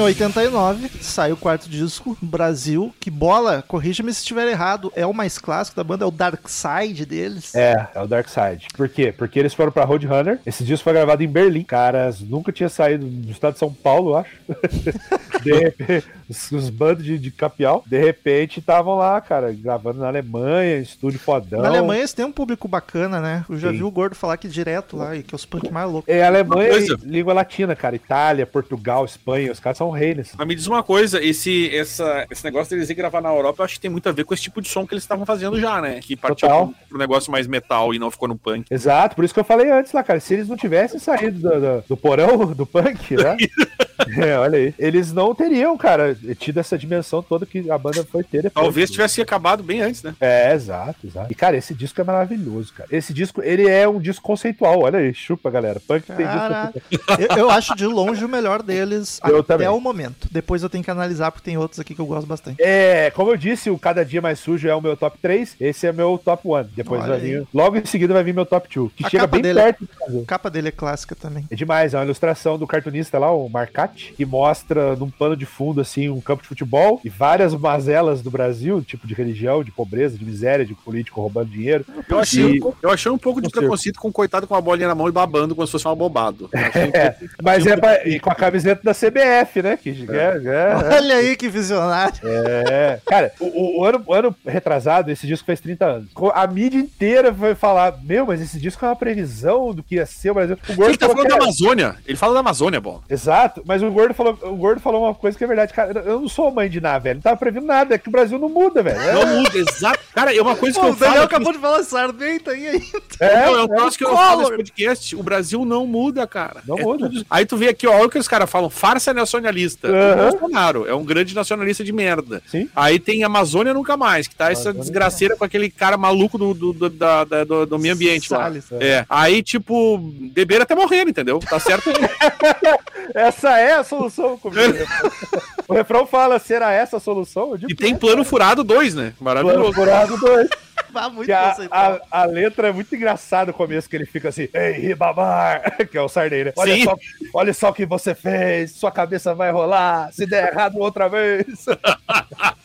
89, 0.09 0.89
sai 1.01 1.31
o 1.31 1.37
quarto 1.37 1.69
disco, 1.69 2.17
Brasil, 2.19 2.93
que 2.99 3.11
bola, 3.11 3.63
corrija-me 3.67 4.11
se 4.11 4.21
estiver 4.21 4.47
errado, 4.47 4.91
é 4.95 5.05
o 5.05 5.13
mais 5.13 5.37
clássico 5.37 5.77
da 5.77 5.83
banda, 5.83 6.03
é 6.03 6.07
o 6.07 6.11
Dark 6.11 6.47
Side 6.47 7.05
deles. 7.05 7.53
É, 7.53 7.87
é 7.93 8.01
o 8.01 8.07
Dark 8.07 8.27
Side. 8.27 8.69
Por 8.75 8.89
quê? 8.89 9.13
Porque 9.15 9.37
eles 9.37 9.53
foram 9.53 9.71
pra 9.71 9.85
Roadrunner. 9.85 10.39
Esse 10.45 10.63
disco 10.63 10.85
foi 10.85 10.93
gravado 10.93 11.23
em 11.23 11.27
Berlim. 11.27 11.63
Caras 11.63 12.21
nunca 12.21 12.51
tinha 12.51 12.69
saído 12.69 13.05
do 13.05 13.31
estado 13.31 13.53
de 13.53 13.59
São 13.59 13.71
Paulo, 13.71 14.11
eu 14.11 14.17
acho. 14.17 14.31
De 15.43 15.53
repente, 15.53 16.07
os, 16.27 16.51
os 16.51 16.69
bandos 16.69 17.03
de, 17.03 17.17
de 17.17 17.31
capial, 17.31 17.83
de 17.85 17.97
repente, 17.97 18.59
estavam 18.59 18.95
lá, 18.95 19.21
cara, 19.21 19.53
gravando 19.53 19.99
na 19.99 20.07
Alemanha, 20.07 20.77
estúdio 20.77 21.19
fodão. 21.19 21.61
Na 21.61 21.69
Alemanha 21.69 22.01
eles 22.01 22.13
têm 22.13 22.25
um 22.25 22.31
público 22.31 22.67
bacana, 22.67 23.21
né? 23.21 23.45
Eu 23.49 23.57
já 23.57 23.71
Sim. 23.71 23.77
vi 23.77 23.83
o 23.83 23.91
Gordo 23.91 24.15
falar 24.15 24.35
que 24.35 24.47
direto 24.47 24.97
lá, 24.97 25.15
e 25.15 25.23
que 25.23 25.33
é 25.33 25.37
os 25.37 25.45
punk 25.45 25.71
mais 25.71 25.89
loucos. 25.89 26.13
É 26.13 26.23
Alemanha 26.25 26.67
e 26.67 26.71
coisa. 26.71 26.99
língua 27.03 27.33
latina, 27.33 27.75
cara. 27.75 27.95
Itália, 27.95 28.45
Portugal, 28.45 29.05
Espanha, 29.05 29.51
os 29.51 29.59
caras 29.59 29.77
são 29.77 29.89
reis. 29.99 30.31
Mas 30.37 30.47
me 30.47 30.55
diz 30.55 30.65
uma 30.67 30.81
coisa, 30.81 31.23
esse, 31.23 31.75
essa, 31.75 32.25
esse 32.31 32.43
negócio 32.43 32.71
deles 32.75 32.89
ir 32.89 32.95
gravar 32.95 33.21
na 33.21 33.29
Europa, 33.29 33.61
eu 33.61 33.65
acho 33.65 33.75
que 33.75 33.79
tem 33.81 33.91
muito 33.91 34.07
a 34.09 34.11
ver 34.11 34.23
com 34.23 34.33
esse 34.33 34.43
tipo 34.43 34.61
de 34.61 34.67
som 34.69 34.87
que 34.87 34.93
eles 34.93 35.03
estavam 35.03 35.25
fazendo 35.25 35.59
já, 35.59 35.81
né? 35.81 35.99
Que 36.01 36.15
partiu 36.15 36.47
Total. 36.47 36.67
pro, 36.67 36.75
pro 36.89 36.97
negócio 36.97 37.31
mais 37.31 37.45
metal 37.47 37.93
e 37.93 37.99
não 37.99 38.09
ficou 38.09 38.27
no 38.27 38.37
punk. 38.37 38.65
Exato, 38.71 39.15
por 39.15 39.23
isso 39.25 39.33
que 39.33 39.39
eu 39.39 39.43
falei 39.45 39.69
antes 39.71 39.91
lá, 39.91 40.01
cara. 40.03 40.19
Se 40.19 40.33
eles 40.33 40.47
não 40.47 40.57
tivessem 40.57 40.99
saído 40.99 41.39
do, 41.39 41.49
do- 41.59 41.83
do 41.89 41.97
porão 41.97 42.53
do 42.53 42.65
punk, 42.65 43.15
né? 43.15 43.35
é, 44.17 44.37
olha 44.37 44.57
aí. 44.57 44.73
Eles 44.77 45.11
não 45.13 45.33
teriam, 45.35 45.77
cara, 45.77 46.15
tido 46.37 46.59
essa 46.59 46.77
dimensão 46.77 47.21
toda 47.21 47.45
que 47.45 47.69
a 47.69 47.77
banda 47.77 48.03
foi 48.03 48.23
ter 48.23 48.43
depois. 48.43 48.63
Talvez 48.65 48.89
tivesse 48.91 49.21
acabado 49.21 49.63
bem 49.63 49.81
antes, 49.81 50.03
né? 50.03 50.15
É, 50.19 50.53
exato, 50.53 51.05
exato. 51.05 51.31
E, 51.31 51.35
cara, 51.35 51.57
esse 51.57 51.73
disco 51.73 51.99
é 52.01 52.03
maravilhoso, 52.03 52.73
cara. 52.73 52.89
Esse 52.91 53.13
disco, 53.13 53.41
ele 53.43 53.67
é 53.67 53.87
um 53.87 53.99
disco 53.99 54.23
conceitual. 54.23 54.81
Olha 54.81 54.99
aí, 54.99 55.13
chupa, 55.13 55.49
galera. 55.49 55.79
Punk 55.79 56.03
tem 56.05 56.15
disco. 56.17 56.31
Cara, 56.31 56.73
eu, 57.19 57.37
eu 57.37 57.49
acho 57.49 57.75
de 57.75 57.85
longe 57.85 58.23
o 58.23 58.29
melhor 58.29 58.61
deles 58.63 59.19
Eu 59.27 59.39
até 59.39 59.53
também. 59.53 59.67
o 59.67 59.79
momento. 59.79 60.27
Depois 60.31 60.63
eu 60.63 60.69
tenho 60.69 60.83
que 60.83 60.91
analisar, 60.91 61.31
porque 61.31 61.45
tem 61.45 61.57
outros 61.57 61.79
aqui 61.79 61.93
que 61.95 62.01
eu 62.01 62.05
gosto 62.05 62.27
bastante. 62.27 62.61
É, 62.61 63.11
como 63.11 63.31
eu 63.31 63.37
disse, 63.37 63.69
o 63.69 63.77
Cada 63.77 64.03
Dia 64.05 64.21
Mais 64.21 64.39
Sujo 64.39 64.67
é 64.67 64.75
o 64.75 64.81
meu 64.81 64.95
top 64.95 65.17
3. 65.21 65.55
Esse 65.59 65.87
é 65.87 65.91
meu 65.91 66.19
top 66.23 66.47
1. 66.47 66.63
Depois 66.75 67.01
Olha 67.01 67.11
vai 67.13 67.19
aí. 67.21 67.31
vir. 67.39 67.47
Logo 67.53 67.77
em 67.77 67.85
seguida 67.85 68.13
vai 68.13 68.23
vir 68.23 68.33
meu 68.33 68.45
top 68.45 68.67
2. 68.73 68.91
Que 68.93 69.05
A 69.05 69.09
chega 69.09 69.27
bem 69.27 69.41
dele- 69.41 69.61
perto 69.61 69.79
do 69.85 69.89
Brasil. 69.97 70.21
A 70.23 70.25
capa 70.27 70.49
dele 70.49 70.67
é 70.69 70.71
clássica 70.71 71.15
também. 71.15 71.45
É 71.49 71.55
demais, 71.55 71.93
é 71.93 71.97
uma 71.97 72.05
ilustração 72.05 72.57
do 72.57 72.67
cartunista 72.67 73.17
lá, 73.19 73.31
o 73.31 73.49
Marcati, 73.49 73.88
que 73.95 74.25
mostra 74.25 74.95
num 74.95 75.09
pano 75.09 75.35
de 75.35 75.45
fundo, 75.45 75.81
assim, 75.81 76.09
um 76.09 76.21
campo 76.21 76.41
de 76.41 76.47
futebol 76.47 76.99
e 77.03 77.09
várias 77.09 77.53
mazelas 77.55 78.21
do 78.21 78.31
Brasil, 78.31 78.81
tipo 78.81 79.07
de 79.07 79.13
religião, 79.13 79.63
de 79.63 79.71
pobreza, 79.71 80.17
de 80.17 80.25
miséria, 80.25 80.65
de 80.65 80.73
político 80.73 81.21
roubando 81.21 81.49
dinheiro. 81.49 81.85
Eu 82.07 82.19
achei, 82.19 82.57
E- 82.57 82.61
eu 82.81 82.89
achei 82.89 83.11
um 83.11 83.17
pouco 83.17 83.41
de 83.41 83.49
preconceito 83.49 83.99
com 83.99 84.09
o 84.09 84.11
coitado 84.13 84.47
com 84.47 84.55
a 84.55 84.61
bolinha 84.61 84.87
na 84.87 84.95
mão 84.95 85.07
e 85.07 85.11
babando 85.11 85.55
como 85.55 85.65
se 85.67 85.71
fosse 85.71 85.87
um 85.87 85.91
abobado. 85.91 86.49
Um 86.53 86.59
É, 86.99 87.15
mas 87.41 87.65
é 87.65 87.75
pra- 87.77 88.07
e 88.07 88.19
com 88.19 88.29
a 88.29 88.35
camiseta 88.35 88.81
da 88.83 88.93
CBF, 88.93 89.61
né? 89.61 89.77
Que 89.77 89.89
é, 90.09 90.41
é, 90.45 90.95
Olha 90.95 91.15
aí 91.15 91.35
que 91.35 91.47
visionário. 91.49 92.19
é. 92.23 92.99
Cara, 93.05 93.31
o, 93.39 93.45
o- 93.45 93.79
o 93.81 93.85
ano, 93.85 94.03
o 94.05 94.13
ano 94.13 94.35
retrasado, 94.45 95.11
esse 95.11 95.25
disco 95.27 95.45
fez 95.45 95.59
30 95.59 95.85
anos. 95.85 96.09
A 96.33 96.47
mídia 96.47 96.79
inteira 96.79 97.33
foi 97.33 97.55
falar: 97.55 97.97
Meu, 98.03 98.25
mas 98.25 98.41
esse 98.41 98.59
disco 98.59 98.83
é 98.85 98.87
uma 98.89 98.95
previsão 98.95 99.73
do 99.73 99.83
que 99.83 99.95
ia 99.95 100.05
ser 100.05 100.31
o 100.31 100.33
Brasil. 100.33 100.57
O 100.69 100.73
Gordo 100.75 100.89
Ele 100.91 100.97
tá 100.97 101.07
falando 101.09 101.23
que 101.27 101.29
da 101.37 101.43
Amazônia. 101.43 101.95
Ele 102.05 102.17
fala 102.17 102.33
da 102.33 102.39
Amazônia, 102.39 102.79
bola. 102.81 103.01
Exato, 103.09 103.61
mas 103.65 103.78
o 103.81 103.91
Gordo 103.91 104.13
falou, 104.13 104.37
o 104.43 104.55
Gordo 104.55 104.79
falou 104.81 105.03
uma 105.03 105.13
coisa 105.13 105.37
que 105.37 105.43
é 105.43 105.47
verdade, 105.47 105.73
cara. 105.73 105.99
Eu 106.05 106.21
não 106.21 106.29
sou 106.29 106.51
mãe 106.51 106.69
de 106.69 106.79
nada, 106.81 106.99
velho. 106.99 107.15
Não 107.15 107.21
tava 107.21 107.37
previndo 107.37 107.65
nada, 107.65 107.95
é 107.95 107.97
que 107.97 108.07
o 108.07 108.11
Brasil 108.11 108.37
não 108.39 108.49
muda, 108.49 108.81
velho. 108.83 108.99
É, 108.99 109.13
Não 109.13 109.25
muda, 109.37 109.57
exato. 109.57 109.99
Cara, 110.13 110.35
é 110.35 110.41
uma 110.41 110.55
coisa 110.55 110.75
que 110.75 110.81
Pô, 110.81 110.87
eu 110.87 110.93
o 110.93 110.95
Daniel 110.95 111.15
falo. 111.17 111.27
que- 111.27 111.35
acabou 111.35 111.53
de 111.53 111.59
falar 111.59 111.83
sarmenta 111.83 112.51
aí 112.51 112.67
aí. 112.67 112.81
é, 113.19 113.45
não, 113.45 113.55
é 113.59 113.61
um 113.61 113.73
é. 113.73 113.75
troço 113.77 113.97
que 113.97 114.03
eu 114.05 114.11
falo 114.15 114.39
nesse 114.41 114.51
podcast. 114.55 115.15
O 115.15 115.23
Brasil 115.23 115.65
não 115.65 115.85
muda, 115.85 116.25
cara. 116.27 116.61
Não 116.67 116.77
É 116.77 116.81
muda. 116.83 117.09
tudo- 117.09 117.25
Aí 117.29 117.45
tu 117.45 117.57
vê 117.57 117.69
aqui, 117.69 117.87
ó, 117.87 117.93
olha 117.95 118.05
o 118.05 118.09
que 118.09 118.17
os 118.17 118.27
caras 118.27 118.49
falam: 118.49 118.69
farsa 118.69 119.13
nacionalista. 119.13 119.87
Aham. 119.87 120.27
O 120.27 120.31
Bolsonaro 120.31 120.87
é 120.87 120.93
um 120.95 121.03
grande 121.03 121.33
nacionalista 121.35 121.83
de 121.83 121.91
merda. 121.93 122.41
Sim. 122.47 122.69
Aí 122.75 122.99
tem 122.99 123.23
Amazônia 123.23 123.73
Nunca 123.73 123.95
Mais, 123.97 124.27
que 124.27 124.35
tá 124.35 124.51
essa 124.51 124.69
Amazônia 124.69 124.79
desgraceira 124.81 125.35
com 125.35 125.43
aquele 125.43 125.69
cara 125.69 125.97
maluco 125.97 126.37
do, 126.37 126.53
do, 126.53 126.73
do, 126.73 126.89
da- 126.89 127.23
da- 127.23 127.43
do, 127.43 127.65
do 127.65 127.79
meio 127.79 127.93
ambiente 127.93 128.31
lá. 128.31 128.39
Salles. 128.43 128.65
É. 128.79 129.05
Aí, 129.09 129.41
tipo, 129.43 129.97
beber 130.33 130.61
até 130.61 130.75
morrer, 130.75 131.07
entendeu? 131.07 131.39
Tá 131.39 131.59
certo? 131.59 131.89
Essa 133.13 133.58
é 133.59 133.73
a 133.73 133.83
solução, 133.83 134.37
comigo. 134.37 134.77
o 135.67 135.73
refrão 135.73 136.05
fala: 136.05 136.39
será 136.39 136.71
essa 136.71 136.97
a 136.97 136.99
solução? 136.99 137.55
Digo 137.55 137.71
e 137.71 137.75
tem 137.75 137.93
é. 137.93 137.97
plano 137.97 138.23
furado 138.23 138.63
2, 138.63 138.95
né? 138.95 139.13
Plano 139.17 139.43
Maravilhoso. 139.43 139.73
furado 139.73 140.17
dois. 140.17 140.49
Vá 140.91 141.09
muito 141.09 141.27
Que 141.27 141.31
a, 141.31 141.55
a, 141.69 142.21
a 142.21 142.25
letra 142.25 142.69
é 142.69 142.71
muito 142.71 142.95
engraçada 142.95 143.51
no 143.51 143.57
começo, 143.57 143.89
que 143.89 143.95
ele 143.95 144.05
fica 144.05 144.29
assim, 144.29 144.47
ei, 144.53 144.71
Ribamar, 144.71 145.77
que 145.87 145.97
é 145.97 146.01
o 146.01 146.09
Sarney, 146.09 146.45
né? 146.45 146.53
Olha 146.55 146.73
Sim. 146.73 146.83
só, 146.83 146.95
olha 147.33 147.53
só 147.53 147.69
o 147.69 147.73
que 147.73 147.85
você 147.85 148.15
fez, 148.15 148.71
sua 148.71 148.91
cabeça 148.91 149.35
vai 149.35 149.51
rolar, 149.51 150.11
se 150.11 150.25
der 150.25 150.51
errado 150.51 150.79
outra 150.79 151.07
vez. 151.07 151.45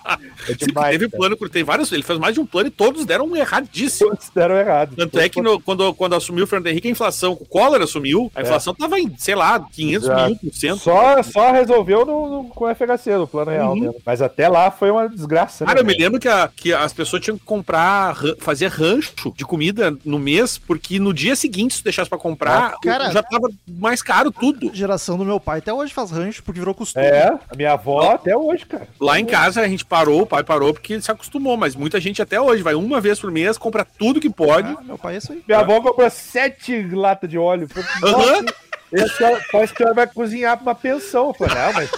É 0.05 0.53
Sim, 0.53 0.67
demais. 0.67 0.91
teve 0.93 1.09
cara. 1.11 1.19
plano, 1.19 1.49
tem 1.49 1.65
vários, 1.65 1.91
ele 1.93 2.03
fez 2.03 2.19
mais 2.19 2.35
de 2.35 2.41
um 2.41 2.47
plano 2.47 2.69
e 2.69 2.71
todos 2.71 3.05
deram 3.07 3.35
erradíssimo. 3.35 4.11
Todos 4.11 4.29
deram 4.35 4.57
errado. 4.57 4.95
Tanto 4.97 5.19
é 5.19 5.29
que 5.29 5.41
no- 5.41 5.61
quando, 5.61 5.95
quando 5.95 6.15
assumiu 6.15 6.45
o 6.45 6.47
Fernando 6.47 6.67
Henrique, 6.69 6.89
a 6.89 6.91
inflação, 6.91 7.33
o 7.33 7.45
Collor 7.47 7.81
assumiu, 7.81 8.31
a 8.35 8.43
inflação 8.43 8.75
tava 8.75 8.99
em, 9.01 9.15
sei 9.19 9.35
lá, 9.35 9.59
500 9.73 10.05
Exato. 10.09 10.27
mil 10.29 10.37
por 10.37 10.55
cento. 10.55 10.79
Só, 10.81 11.23
só 11.23 11.53
resolveu 11.53 12.05
no, 12.05 12.43
no- 12.43 12.49
com 12.51 12.65
o 12.65 12.69
FHC, 12.75 13.17
no 13.17 13.27
plano 13.27 13.51
real 13.51 13.71
Uhum. 13.73 13.81
mesmo. 13.81 13.97
Mas 14.05 14.21
até 14.21 14.49
lá 14.49 14.71
foi 14.71 14.91
uma 14.91 15.09
desgraça. 15.09 15.65
Cara, 15.65 15.81
eu 15.81 15.85
né, 15.85 15.93
me 15.93 15.99
lembro 15.99 16.21
que, 16.21 16.29
a- 16.29 16.51
que 16.55 16.73
as 16.73 16.93
pessoas 16.93 17.23
tinham 17.23 17.39
que 17.39 17.45
comprar, 17.45 18.17
fazer 18.41 18.69
rancho 18.69 19.33
de 19.37 19.45
comida 19.45 19.97
no 20.05 20.19
mês, 20.19 20.59
porque 20.59 20.99
no 20.99 21.13
dia 21.15 21.35
seguinte, 21.37 21.75
se 21.75 21.81
tu 21.81 21.85
deixasse 21.85 22.09
pra 22.11 22.19
comprar, 22.19 22.79
Cara- 22.83 23.11
já 23.11 23.23
tava 23.23 23.49
mais 23.67 24.03
caro 24.03 24.31
tudo. 24.31 24.71
Geração 24.75 25.17
do 25.17 25.25
meu 25.25 25.41
pai 25.41 25.59
até 25.61 25.73
hoje 25.73 25.93
faz 25.95 26.11
rancho 26.11 26.43
porque 26.43 26.61
virou 26.61 26.75
costume. 26.75 27.05
É, 27.07 27.29
a 27.29 27.57
minha 27.57 27.73
avó 27.73 28.13
até 28.13 28.37
hoje, 28.37 28.67
cara. 28.67 28.87
Lá 29.01 29.19
em 29.19 29.25
casa 29.25 29.61
a 29.61 29.69
gente 29.69 29.85
parou, 29.95 30.23
o 30.23 30.27
pai 30.27 30.43
parou 30.43 30.73
porque 30.75 31.01
se 31.01 31.09
acostumou, 31.11 31.57
mas 31.57 31.77
muita 31.77 32.01
gente 32.01 32.21
até 32.21 32.41
hoje 32.41 32.65
vai 32.65 32.75
uma 32.75 33.01
vez 33.01 33.21
por 33.21 33.31
mês, 33.31 33.57
compra 33.57 33.85
tudo 33.85 34.21
que 34.21 34.29
pode. 34.29 34.69
Ah, 34.77 34.83
meu 34.83 34.99
pai 34.99 35.15
é 35.15 35.19
isso 35.19 35.33
aí. 35.33 35.41
Minha 35.47 35.61
avó 35.61 35.81
comprou 35.81 36.11
sete 36.11 36.83
latas 36.83 37.31
de 37.31 37.39
óleo. 37.39 37.69
Senhor- 38.01 38.45
Parece 39.51 39.75
que 39.75 39.83
a 39.83 39.87
senhora 39.87 39.95
vai 39.95 40.07
cozinhar 40.07 40.57
pra 40.57 40.63
uma 40.65 40.75
pensão. 40.75 41.29
Eu 41.29 41.35
falei, 41.35 41.55
não, 41.55 41.73
mas, 41.73 41.91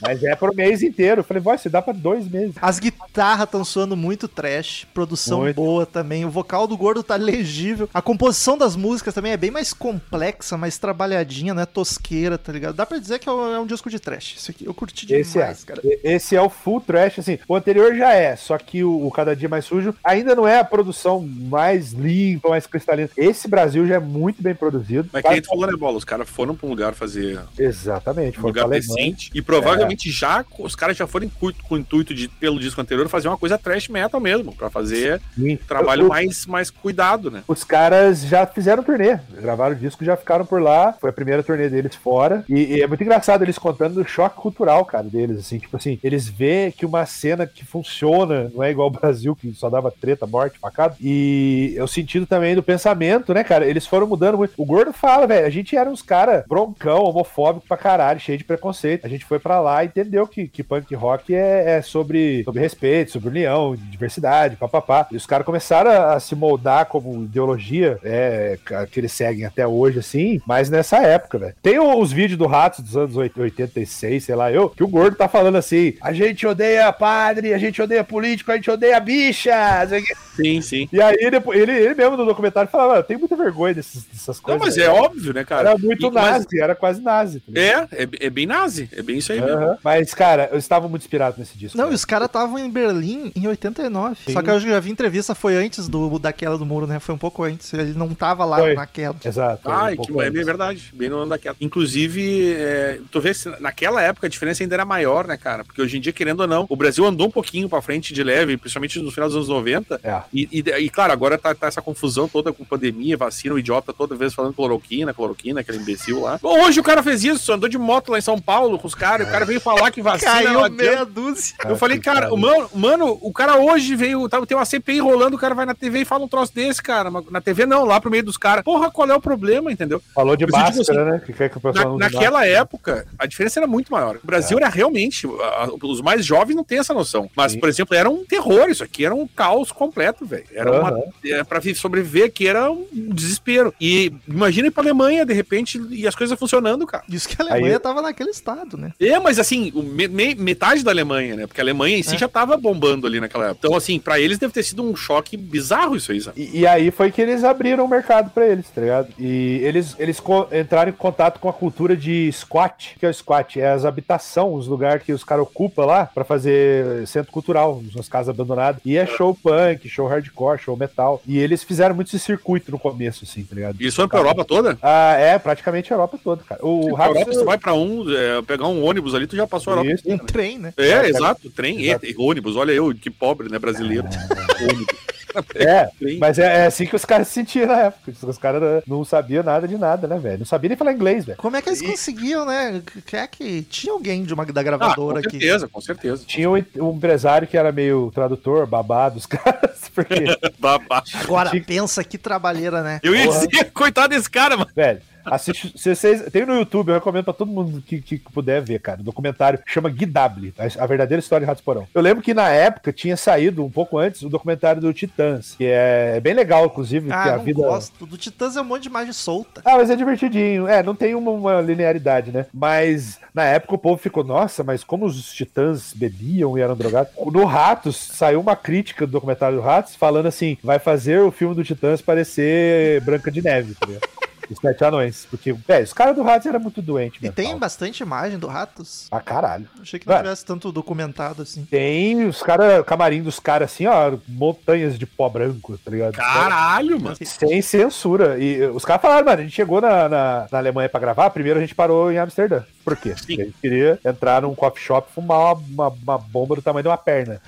mas 0.00 0.24
é 0.24 0.36
pro 0.36 0.54
mês 0.54 0.82
inteiro. 0.82 1.20
Eu 1.20 1.24
falei, 1.24 1.42
vai, 1.42 1.58
você 1.58 1.68
dá 1.68 1.82
pra 1.82 1.92
dois 1.92 2.28
meses. 2.28 2.54
As 2.60 2.78
guitarras 2.78 3.44
estão 3.44 3.64
soando 3.64 3.96
muito 3.96 4.28
trash, 4.28 4.86
produção 4.94 5.40
Muito. 5.40 5.56
boa 5.56 5.86
também, 5.86 6.24
o 6.24 6.30
vocal 6.30 6.66
do 6.66 6.76
gordo 6.76 7.02
tá 7.02 7.16
legível, 7.16 7.88
a 7.92 8.00
composição 8.00 8.56
das 8.56 8.76
músicas 8.76 9.14
também 9.14 9.32
é 9.32 9.36
bem 9.36 9.50
mais 9.50 9.72
complexa, 9.72 10.56
mais 10.56 10.78
trabalhadinha, 10.78 11.54
não 11.54 11.62
é 11.62 11.66
tosqueira, 11.66 12.38
tá 12.38 12.52
ligado? 12.52 12.74
Dá 12.74 12.86
pra 12.86 12.98
dizer 12.98 13.18
que 13.18 13.28
é 13.28 13.32
um, 13.32 13.62
é 13.62 13.66
disco 13.66 13.90
de 13.90 13.98
trash. 13.98 14.36
Isso 14.36 14.50
aqui 14.50 14.66
eu 14.66 14.74
curti 14.74 15.06
demais, 15.06 15.28
Esse 15.28 15.38
é. 15.38 15.66
cara. 15.66 15.80
Esse 16.04 16.36
é 16.36 16.42
o 16.42 16.48
full 16.48 16.80
trash, 16.80 17.18
assim. 17.18 17.38
O 17.48 17.54
anterior 17.56 17.94
já 17.94 18.12
é, 18.12 18.36
só 18.36 18.56
que 18.58 18.84
o, 18.84 19.06
o 19.06 19.10
Cada 19.10 19.34
Dia 19.34 19.48
Mais 19.48 19.64
Sujo 19.64 19.94
ainda 20.02 20.34
não 20.34 20.46
é 20.46 20.58
a 20.58 20.64
produção 20.64 21.20
mais 21.20 21.92
limpa, 21.92 22.48
mais 22.48 22.66
cristalina. 22.66 23.10
Esse 23.16 23.48
Brasil 23.48 23.86
já 23.86 23.96
é 23.96 24.00
muito 24.00 24.42
bem 24.42 24.54
produzido. 24.54 25.08
Mas 25.12 25.22
que 25.22 25.30
nem 25.30 25.42
tu 25.42 25.48
falou, 25.48 25.66
né, 25.66 25.76
Bola? 25.76 25.96
Os 25.96 26.04
caras 26.04 26.27
foram 26.28 26.54
pra 26.54 26.66
um 26.66 26.70
lugar 26.70 26.94
fazer 26.94 27.40
Exatamente. 27.58 28.38
um 28.38 28.42
lugar 28.42 28.68
decente. 28.68 29.30
E 29.34 29.40
provavelmente 29.42 30.10
já 30.10 30.44
os 30.58 30.74
caras 30.74 30.96
já 30.96 31.06
foram 31.06 31.28
com, 31.28 31.52
com 31.52 31.74
o 31.74 31.78
intuito 31.78 32.14
de, 32.14 32.28
pelo 32.28 32.58
disco 32.58 32.80
anterior, 32.80 33.08
fazer 33.08 33.28
uma 33.28 33.38
coisa 33.38 33.56
trash 33.58 33.88
metal 33.88 34.20
mesmo, 34.20 34.54
pra 34.54 34.70
fazer 34.70 35.20
Sim. 35.36 35.56
trabalho 35.56 36.06
O- 36.06 36.08
mais, 36.08 36.46
mais 36.46 36.70
cuidado, 36.70 37.30
né? 37.30 37.42
Os 37.48 37.64
caras 37.64 38.22
já 38.22 38.46
fizeram 38.46 38.82
turnê, 38.82 39.18
gravaram 39.40 39.74
o 39.74 39.78
disco, 39.78 40.04
já 40.04 40.16
ficaram 40.16 40.44
por 40.44 40.60
lá. 40.60 40.92
Foi 41.00 41.10
a 41.10 41.12
primeira 41.12 41.42
turnê 41.42 41.68
deles 41.68 41.94
fora. 41.94 42.44
E, 42.48 42.76
e 42.76 42.82
é 42.82 42.86
muito 42.86 43.02
engraçado 43.02 43.42
eles 43.42 43.58
contando 43.58 43.94
do 43.94 44.08
choque 44.08 44.36
cultural, 44.36 44.84
cara, 44.84 45.04
deles. 45.04 45.38
Assim, 45.38 45.58
tipo 45.58 45.76
assim, 45.76 45.98
eles 46.02 46.28
vê 46.28 46.72
que 46.76 46.84
uma 46.86 47.04
cena 47.06 47.46
que 47.46 47.64
funciona, 47.64 48.50
não 48.54 48.62
é 48.62 48.70
igual 48.70 48.88
o 48.88 48.90
Brasil, 48.90 49.34
que 49.34 49.52
só 49.54 49.68
dava 49.70 49.90
treta, 49.90 50.26
morte, 50.26 50.58
facada. 50.58 50.96
E 51.00 51.74
é 51.76 51.82
o 51.82 51.88
sentido 51.88 52.26
também 52.26 52.54
do 52.54 52.62
pensamento, 52.62 53.32
né, 53.32 53.42
cara? 53.44 53.66
Eles 53.66 53.86
foram 53.86 54.06
mudando 54.06 54.36
muito. 54.38 54.54
O 54.56 54.64
Gordo 54.64 54.92
fala, 54.92 55.26
velho, 55.26 55.46
a 55.46 55.50
gente 55.50 55.76
era 55.76 55.88
uns 55.90 56.02
cara 56.08 56.44
broncão, 56.48 57.04
homofóbico 57.04 57.66
pra 57.66 57.76
caralho, 57.76 58.20
cheio 58.20 58.38
de 58.38 58.44
preconceito. 58.44 59.04
A 59.04 59.08
gente 59.08 59.24
foi 59.24 59.38
pra 59.38 59.60
lá 59.60 59.82
e 59.84 59.86
entendeu 59.86 60.26
que, 60.26 60.48
que 60.48 60.62
punk 60.62 60.94
rock 60.94 61.34
é, 61.34 61.76
é 61.78 61.82
sobre, 61.82 62.42
sobre 62.44 62.60
respeito, 62.60 63.12
sobre 63.12 63.28
união, 63.28 63.76
diversidade, 63.76 64.56
papapá. 64.56 65.06
E 65.10 65.16
os 65.16 65.26
caras 65.26 65.44
começaram 65.46 65.90
a, 65.90 66.14
a 66.14 66.20
se 66.20 66.34
moldar 66.34 66.86
como 66.86 67.24
ideologia 67.24 67.98
é, 68.02 68.58
que 68.90 69.00
eles 69.00 69.12
seguem 69.12 69.44
até 69.44 69.66
hoje, 69.66 69.98
assim, 69.98 70.40
mas 70.46 70.70
nessa 70.70 70.98
época, 70.98 71.38
velho. 71.38 71.54
Tem 71.62 71.78
os 71.78 72.12
vídeos 72.12 72.38
do 72.38 72.46
Ratos 72.46 72.80
dos 72.80 72.96
anos 72.96 73.14
8- 73.16 73.38
86, 73.38 74.24
sei 74.24 74.34
lá, 74.34 74.50
eu, 74.52 74.68
que 74.70 74.82
o 74.84 74.88
Gordo 74.88 75.16
tá 75.16 75.28
falando 75.28 75.56
assim: 75.56 75.94
a 76.00 76.12
gente 76.12 76.46
odeia 76.46 76.92
padre, 76.92 77.52
a 77.54 77.58
gente 77.58 77.80
odeia 77.80 78.04
político, 78.04 78.50
a 78.52 78.56
gente 78.56 78.70
odeia 78.70 78.98
bicha. 79.00 79.50
não. 79.90 79.98
Sim, 80.38 80.60
sim. 80.60 80.88
E 80.92 81.02
aí 81.02 81.30
depois, 81.30 81.60
ele, 81.60 81.72
ele 81.72 81.94
mesmo 81.94 82.16
no 82.16 82.24
documentário 82.24 82.70
falava: 82.70 82.90
"Mano, 82.90 83.00
eu 83.00 83.04
tenho 83.04 83.18
muita 83.18 83.34
vergonha 83.36 83.74
dessas 83.74 84.04
Não, 84.26 84.34
coisas. 84.42 84.60
mas 84.60 84.78
aí." 84.78 84.84
é 84.84 84.88
óbvio, 84.88 85.32
né, 85.34 85.44
cara? 85.44 85.70
Era 85.70 85.78
muito 85.78 85.97
E- 86.06 86.10
mas- 86.10 86.32
nazi, 86.44 86.60
era 86.60 86.74
quase 86.74 87.00
nazi. 87.00 87.40
tá? 87.40 87.60
É, 87.60 87.88
é, 88.04 88.08
é 88.20 88.30
bem 88.30 88.46
nazi, 88.46 88.88
é 88.92 89.02
bem 89.02 89.18
isso 89.18 89.32
aí 89.32 89.40
mesmo. 89.40 89.76
Mas, 89.82 90.14
cara, 90.14 90.48
eu 90.52 90.58
estava 90.58 90.88
muito 90.88 91.02
inspirado 91.02 91.36
nesse 91.38 91.56
disco. 91.56 91.76
Não, 91.76 91.84
e 91.84 91.88
cara. 91.88 91.94
os 91.96 92.04
caras 92.04 92.26
estavam 92.26 92.58
em 92.58 92.70
Berlim 92.70 93.32
em 93.34 93.46
89. 93.46 94.16
Sim. 94.26 94.32
Só 94.32 94.42
que 94.42 94.50
eu 94.50 94.60
já 94.60 94.80
vi 94.80 94.90
entrevista, 94.90 95.34
foi 95.34 95.56
antes 95.56 95.88
do, 95.88 96.18
da 96.18 96.32
queda 96.32 96.56
do 96.58 96.64
muro, 96.66 96.86
né? 96.86 96.98
Foi 97.00 97.14
um 97.14 97.18
pouco 97.18 97.42
antes. 97.44 97.72
Ele 97.72 97.92
não 97.94 98.14
tava 98.14 98.44
lá 98.44 98.58
Foi. 98.58 98.74
na 98.74 98.86
queda. 98.86 99.16
Exato. 99.24 99.70
Ai, 99.70 99.94
um 99.98 100.02
que 100.02 100.20
é 100.20 100.30
bem 100.30 100.44
verdade, 100.44 100.92
bem 100.94 101.08
no 101.08 101.18
ano 101.18 101.30
daquela. 101.30 101.56
Inclusive, 101.60 102.52
é, 102.54 103.00
tu 103.10 103.20
vê, 103.20 103.32
se 103.32 103.48
naquela 103.60 104.02
época 104.02 104.26
a 104.26 104.30
diferença 104.30 104.62
ainda 104.62 104.74
era 104.74 104.84
maior, 104.84 105.26
né, 105.26 105.36
cara? 105.36 105.64
Porque 105.64 105.80
hoje 105.80 105.96
em 105.96 106.00
dia, 106.00 106.12
querendo 106.12 106.40
ou 106.40 106.46
não, 106.46 106.66
o 106.68 106.76
Brasil 106.76 107.04
andou 107.04 107.26
um 107.28 107.30
pouquinho 107.30 107.68
pra 107.68 107.80
frente 107.80 108.12
de 108.12 108.22
leve, 108.22 108.56
principalmente 108.56 109.00
no 109.00 109.10
final 109.10 109.28
dos 109.28 109.36
anos 109.36 109.48
90. 109.48 110.00
É. 110.02 110.22
E, 110.32 110.48
e- 110.52 110.70
e, 110.84 110.90
claro, 110.90 111.12
agora 111.12 111.38
tá, 111.38 111.54
tá 111.54 111.66
essa 111.66 111.80
confusão 111.82 112.28
toda 112.28 112.52
com 112.52 112.64
pandemia, 112.64 113.16
vacina, 113.16 113.54
o 113.54 113.58
idiota 113.58 113.92
toda 113.92 114.14
vez 114.16 114.34
falando 114.34 114.52
cloroquina, 114.54 115.14
cloroquina, 115.14 115.60
aquele 115.60 115.78
imbecil 115.90 116.20
lá. 116.20 116.38
Hoje 116.42 116.80
o 116.80 116.82
cara 116.82 117.02
fez 117.02 117.24
isso, 117.24 117.52
andou 117.52 117.68
de 117.68 117.78
moto 117.78 118.10
lá 118.12 118.18
em 118.18 118.22
São 118.22 118.38
Paulo 118.40 118.78
com 118.78 118.86
os 118.86 118.94
caras, 118.94 119.26
o 119.26 119.30
cara 119.30 119.44
veio 119.44 119.60
falar 119.60 119.90
que 119.90 120.02
vacina. 120.02 120.32
Caiu 120.32 120.70
meia 120.70 121.04
dúzia. 121.04 121.54
Eu 121.66 121.76
falei, 121.76 121.98
cara, 121.98 122.28
mano, 122.36 122.68
mano, 122.74 123.18
o 123.22 123.32
cara 123.32 123.56
hoje 123.58 123.94
veio, 123.96 124.28
tá, 124.28 124.44
tem 124.46 124.56
uma 124.56 124.64
CPI 124.64 125.00
rolando, 125.00 125.36
o 125.36 125.38
cara 125.38 125.54
vai 125.54 125.64
na 125.66 125.74
TV 125.74 126.00
e 126.00 126.04
fala 126.04 126.24
um 126.24 126.28
troço 126.28 126.54
desse, 126.54 126.82
cara. 126.82 127.10
Mas 127.10 127.24
Na 127.30 127.40
TV 127.40 127.66
não, 127.66 127.84
lá 127.84 128.00
pro 128.00 128.10
meio 128.10 128.22
dos 128.24 128.36
caras. 128.36 128.64
Porra, 128.64 128.90
qual 128.90 129.08
é 129.08 129.14
o 129.14 129.20
problema, 129.20 129.70
entendeu? 129.72 130.02
Falou 130.14 130.36
de 130.36 130.46
Mas 130.46 130.54
eu 130.54 130.66
digo 130.70 130.78
máscara, 130.78 131.04
né? 131.12 131.22
Que 131.24 131.32
quer 131.32 131.48
que 131.48 131.58
o 131.58 131.60
pessoal 131.60 131.96
Na- 131.98 132.06
naquela 132.06 132.38
máscara. 132.40 132.46
época, 132.60 133.06
a 133.18 133.26
diferença 133.26 133.58
era 133.60 133.66
muito 133.66 133.90
maior. 133.92 134.16
O 134.22 134.26
Brasil 134.26 134.58
era 134.58 134.68
realmente. 134.68 135.26
a- 135.26 135.64
a- 135.64 135.68
os 135.86 136.00
mais 136.00 136.24
jovens 136.24 136.54
não 136.54 136.64
têm 136.64 136.78
essa 136.78 136.92
noção. 136.94 137.30
Mas, 137.36 137.52
Sim. 137.52 137.60
por 137.60 137.68
exemplo, 137.68 137.94
era 137.96 138.08
um 138.10 138.24
terror 138.24 138.68
isso 138.68 138.82
aqui. 138.84 139.04
Era 139.04 139.14
um 139.14 139.26
caos 139.26 139.70
completo, 139.72 140.24
velho. 140.26 140.44
Era 140.52 140.70
uma. 140.70 140.90
Aham. 140.90 141.02
é, 141.24 141.44
Pra 141.44 141.58
vi- 141.60 141.74
sobreviver 141.74 142.26
aqui 142.26 142.46
era 142.46 142.70
um 142.70 142.86
desespero. 142.92 143.72
E 143.80 144.12
imagina 144.26 144.68
ir 144.68 144.70
pra 144.70 144.82
Alemanha, 144.82 145.24
de 145.24 145.32
repente, 145.32 145.77
e 145.90 146.06
as 146.06 146.14
coisas 146.14 146.38
funcionando, 146.38 146.86
cara. 146.86 147.04
Isso 147.08 147.28
que 147.28 147.36
a 147.40 147.44
Alemanha 147.44 147.74
Aí- 147.74 147.78
tava 147.80 148.02
naquele 148.02 148.30
estado, 148.30 148.76
né? 148.76 148.92
É, 149.00 149.18
mas 149.18 149.38
assim, 149.38 149.70
me- 149.74 150.08
me- 150.08 150.34
metade 150.34 150.82
da 150.82 150.90
Alemanha, 150.90 151.36
né? 151.36 151.46
Porque 151.46 151.60
a 151.60 151.64
Alemanha 151.64 151.96
em 151.98 152.02
si 152.02 152.14
É. 152.14 152.18
já 152.18 152.28
tava 152.28 152.56
bombando 152.56 153.06
ali 153.06 153.20
naquela 153.20 153.46
época. 153.50 153.60
Então, 153.66 153.76
assim, 153.76 153.98
pra 153.98 154.18
eles 154.20 154.38
deve 154.38 154.52
ter 154.52 154.62
sido 154.62 154.82
um 154.82 154.94
choque 154.96 155.36
bizarro 155.36 155.96
isso 155.96 156.12
aí, 156.12 156.20
sabe? 156.20 156.40
E, 156.52 156.60
e 156.60 156.66
aí 156.66 156.90
foi 156.90 157.10
que 157.10 157.20
eles 157.20 157.44
abriram 157.44 157.84
o 157.84 157.88
mercado 157.88 158.30
pra 158.30 158.46
eles, 158.46 158.66
tá 158.68 158.80
ligado? 158.80 159.08
E 159.18 159.60
eles, 159.62 159.94
eles 159.98 160.20
entraram 160.52 160.90
em 160.90 160.94
contato 160.94 161.38
com 161.40 161.48
a 161.48 161.52
cultura 161.52 161.96
de 161.96 162.30
squat. 162.32 162.94
O 162.96 163.00
que 163.00 163.06
é 163.06 163.08
o 163.08 163.14
squat? 163.14 163.58
É 163.60 163.70
as 163.70 163.84
habitação, 163.84 164.54
os 164.54 164.66
lugares 164.66 165.02
que 165.02 165.12
os 165.12 165.24
caras 165.24 165.44
ocupam 165.44 165.84
lá 165.84 166.06
pra 166.06 166.24
fazer 166.24 167.06
centro 167.06 167.32
cultural, 167.32 167.82
nas 167.94 168.08
casas 168.08 168.28
abandonadas. 168.30 168.80
E 168.84 168.96
é 168.96 169.06
show 169.06 169.34
punk, 169.34 169.88
show 169.88 170.06
hardcore, 170.06 170.58
show 170.58 170.76
metal. 170.76 171.22
E 171.26 171.38
eles 171.38 171.62
fizeram 171.62 171.94
muito 171.94 172.08
esse 172.08 172.18
circuito 172.18 172.70
no 172.70 172.78
começo, 172.78 173.24
assim, 173.24 173.42
tá 173.44 173.54
ligado? 173.54 173.76
Eles 173.80 173.94
foram 173.94 174.08
pra 174.08 174.18
Europa 174.18 174.44
toda? 174.44 174.78
Ah, 174.82 175.14
é, 175.18 175.38
praticamente 175.38 175.67
a 175.92 175.94
Europa 175.96 176.18
toda, 176.22 176.42
cara. 176.44 176.64
O 176.64 176.94
Pra 176.94 177.06
Europa, 177.06 177.32
você 177.32 177.44
vai 177.44 177.58
pra 177.58 177.74
um, 177.74 178.04
é, 178.10 178.42
pegar 178.42 178.66
um 178.66 178.84
ônibus 178.84 179.14
ali, 179.14 179.26
tu 179.26 179.36
já 179.36 179.46
passou 179.46 179.72
a 179.72 179.76
Europa. 179.76 179.90
Isso. 179.94 180.10
Um 180.10 180.18
trem, 180.18 180.58
né? 180.58 180.72
É, 180.76 180.88
É, 180.88 181.08
exato, 181.08 181.50
trem, 181.50 181.82
Exato. 181.86 182.06
e, 182.06 182.14
ônibus, 182.18 182.56
olha 182.56 182.72
eu, 182.72 182.94
que 182.94 183.10
pobre, 183.10 183.48
né, 183.50 183.58
brasileiro. 183.58 184.06
ônibus. 184.60 184.86
É, 185.54 185.84
Trem. 186.00 186.18
mas 186.18 186.38
é, 186.38 186.62
é 186.62 186.66
assim 186.66 186.86
que 186.86 186.96
os 186.96 187.04
caras 187.04 187.28
se 187.28 187.34
sentiam 187.34 187.66
na 187.66 187.76
época. 187.82 188.12
Os 188.26 188.38
caras 188.38 188.82
não 188.88 189.04
sabiam 189.04 189.44
nada 189.44 189.68
de 189.68 189.76
nada, 189.76 190.08
né, 190.08 190.18
velho? 190.18 190.38
Não 190.38 190.46
sabiam 190.46 190.70
nem 190.70 190.76
falar 190.76 190.92
inglês, 190.94 191.26
velho. 191.26 191.36
Como 191.38 191.54
é 191.54 191.60
que 191.62 191.68
eles 191.68 191.82
E- 191.82 191.86
conseguiam, 191.86 192.46
né? 192.46 192.82
Que 193.06 193.14
é 193.16 193.26
que 193.26 193.62
tinha 193.62 193.92
alguém 193.92 194.24
de 194.24 194.32
uma 194.32 194.44
da 194.46 194.50
Ah, 194.60 194.64
com 194.64 194.70
gravadora 194.70 195.18
aqui. 195.20 195.32
certeza, 195.32 195.68
com 195.68 195.80
certeza. 195.82 196.24
Tinha 196.26 196.50
um, 196.50 196.54
um 196.78 196.96
empresário 196.96 197.46
que 197.46 197.58
era 197.58 197.70
meio 197.70 198.10
tradutor, 198.12 198.66
babado 198.66 199.16
dos 199.16 199.26
caras, 199.26 199.78
porque, 199.94 200.24
Babá. 200.58 201.04
Agora, 201.22 201.50
Tinha- 201.50 201.62
pensa 201.62 202.02
que 202.02 202.16
trabalheira, 202.16 202.82
né? 202.82 202.98
Eu 203.02 203.14
ia 203.14 203.26
Porra. 203.26 203.46
dizer, 203.46 203.64
coitado 203.70 204.08
desse 204.16 204.30
cara, 204.30 204.56
mano. 204.56 204.70
velho, 204.74 205.00
assiste. 205.24 205.72
Se 205.76 205.94
vocês, 205.94 206.22
tem 206.30 206.44
no 206.46 206.54
YouTube, 206.54 206.88
eu 206.88 206.94
recomendo 206.94 207.24
pra 207.24 207.32
todo 207.34 207.50
mundo 207.50 207.82
que, 207.82 208.00
que 208.00 208.18
puder 208.18 208.62
ver, 208.62 208.80
cara. 208.80 209.00
Um 209.00 209.04
documentário 209.04 209.58
que 209.58 209.70
chama 209.70 209.88
Guidable, 209.90 210.54
a, 210.58 210.82
a 210.82 210.86
verdadeira 210.86 211.20
história 211.20 211.44
de 211.44 211.48
Ratos 211.48 211.62
Porão. 211.64 211.86
Eu 211.94 212.02
lembro 212.02 212.22
que 212.22 212.34
na 212.34 212.48
época 212.48 212.92
tinha 212.92 213.16
saído, 213.16 213.64
um 213.64 213.70
pouco 213.70 213.98
antes, 213.98 214.22
o 214.22 214.28
documentário 214.28 214.80
do 214.80 214.92
Titãs, 214.92 215.54
que 215.56 215.64
é 215.66 216.20
bem 216.20 216.34
legal, 216.34 216.66
inclusive, 216.66 217.10
Ah, 217.12 217.22
que 217.22 217.28
a 217.30 217.36
não 217.36 217.44
vida. 217.44 217.62
gosto. 217.62 218.06
Do 218.06 218.16
Titãs 218.16 218.56
é 218.56 218.60
um 218.60 218.64
monte 218.64 218.82
de 218.82 218.88
imagem 218.88 219.12
solta. 219.12 219.60
Ah, 219.64 219.76
mas 219.76 219.90
é 219.90 219.96
divertidinho. 219.96 220.66
É, 220.66 220.82
não 220.82 220.94
tem 220.94 221.14
uma, 221.14 221.30
uma 221.30 221.60
linearidade, 221.60 222.30
né? 222.32 222.46
Mas 222.52 223.18
na 223.34 223.44
época 223.44 223.74
o 223.74 223.78
povo 223.78 224.00
ficou, 224.00 224.24
nossa, 224.24 224.64
mas 224.64 224.82
como 224.84 225.06
os 225.06 225.32
titãs 225.32 225.92
bebiam 225.94 226.56
e 226.56 226.60
eram 226.60 226.76
drogados. 226.76 227.12
No 227.32 227.44
Ratos 227.44 227.96
saiu 227.96 228.40
uma 228.40 228.56
crítica 228.56 229.06
do 229.06 229.12
documentário 229.12 229.56
do 229.58 229.62
Ratos 229.62 229.94
falando 229.94 230.26
assim: 230.26 230.56
vai 230.62 230.78
fazer 230.78 231.20
o 231.20 231.30
filme 231.30 231.54
do 231.54 231.64
Titãs 231.64 232.00
parecer 232.00 233.00
Branca 233.02 233.30
de 233.30 233.42
Neve, 233.42 233.74
tá 233.74 233.86
ligado? 233.86 234.08
Os 234.50 234.58
sete 234.58 234.84
anões. 234.84 235.26
Porque, 235.30 235.54
é, 235.68 235.80
os 235.80 235.92
caras 235.92 236.14
do 236.14 236.22
Ratos 236.22 236.46
eram 236.46 236.60
muito 236.60 236.80
doentes, 236.80 237.22
E 237.22 237.30
tem 237.30 237.56
bastante 237.56 238.02
imagem 238.02 238.38
do 238.38 238.46
Ratos. 238.46 239.06
Ah, 239.10 239.20
caralho. 239.20 239.68
Achei 239.80 239.98
que 239.98 240.06
não 240.06 240.14
Ué. 240.14 240.22
tivesse 240.22 240.44
tanto 240.44 240.72
documentado 240.72 241.42
assim. 241.42 241.64
Tem 241.64 242.26
os 242.26 242.42
caras, 242.42 242.84
camarim 242.84 243.22
dos 243.22 243.38
caras 243.38 243.72
assim, 243.72 243.86
ó, 243.86 244.16
montanhas 244.26 244.98
de 244.98 245.06
pó 245.06 245.28
branco, 245.28 245.76
tá 245.78 245.90
ligado? 245.90 246.14
Caralho, 246.14 247.00
mano. 247.00 247.16
Sem 247.22 247.60
censura. 247.62 248.38
E 248.38 248.64
uh, 248.64 248.74
os 248.74 248.84
caras 248.84 249.02
falaram, 249.02 249.24
mano, 249.26 249.40
a 249.40 249.42
gente 249.42 249.54
chegou 249.54 249.80
na, 249.80 250.08
na, 250.08 250.46
na 250.50 250.58
Alemanha 250.58 250.88
pra 250.88 251.00
gravar, 251.00 251.30
primeiro 251.30 251.58
a 251.58 251.62
gente 251.62 251.74
parou 251.74 252.10
em 252.10 252.18
Amsterdã. 252.18 252.62
Por 252.84 252.96
quê? 252.96 253.14
Porque 253.16 253.42
a 253.42 253.44
gente 253.44 253.56
queria 253.60 253.98
entrar 254.04 254.42
num 254.42 254.54
coffee 254.54 254.82
shop 254.82 255.08
e 255.10 255.14
fumar 255.14 255.38
uma, 255.38 255.52
uma, 255.52 255.88
uma 255.88 256.18
bomba 256.18 256.56
do 256.56 256.62
tamanho 256.62 256.82
de 256.82 256.88
uma 256.88 256.96
perna. 256.96 257.40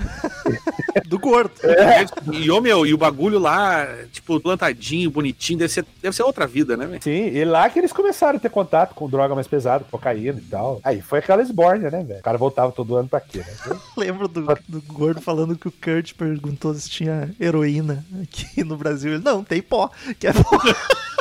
Do 1.07 1.19
gordo. 1.19 1.53
E, 2.33 2.51
ô, 2.51 2.61
meu, 2.61 2.87
e 2.87 2.95
o 2.95 2.99
bagulho 2.99 3.39
lá, 3.39 3.87
tipo, 4.13 4.41
plantadinho, 4.41 5.11
bonitinho, 5.11 5.59
deve 5.59 5.73
ser, 5.73 5.85
deve 6.03 6.15
ser 6.15 6.23
outra 6.23 6.47
vida, 6.47 6.77
né, 6.77 6.87
velho? 6.87 7.03
Sim, 7.03 7.29
e 7.29 7.45
lá 7.45 7.69
que 7.69 7.79
eles 7.79 7.93
começaram 7.93 8.37
a 8.37 8.41
ter 8.41 8.51
contato 8.51 8.95
com 8.95 9.09
droga 9.09 9.35
mais 9.35 9.47
pesada, 9.47 9.85
cocaína 9.91 10.39
e 10.39 10.49
tal. 10.51 10.81
Aí 10.85 11.01
foi 11.01 11.19
aquela 11.19 11.43
esbórnia, 11.43 11.91
né, 11.91 12.03
velho? 12.03 12.21
O 12.21 12.23
cara 12.23 12.39
voltava 12.39 12.73
todo 12.73 12.97
ano 12.97 13.09
pra 13.09 13.21
quê, 13.21 13.39
né? 13.39 13.79
Lembro 13.97 14.29
do, 14.29 14.43
do 14.69 14.83
gordo 14.83 15.21
falando 15.21 15.57
que 15.57 15.69
o 15.69 15.73
Kurt 15.73 16.15
perguntou 16.15 16.75
se 16.75 16.89
tinha 16.89 17.31
heroína 17.41 18.05
aqui 18.23 18.65
no 18.65 18.77
Brasil. 18.77 19.15
Ele, 19.15 19.25
não, 19.25 19.45
tem 19.45 19.63
pó. 19.63 19.91
Que 20.19 20.29
é 20.29 20.33
pó. 20.33 20.61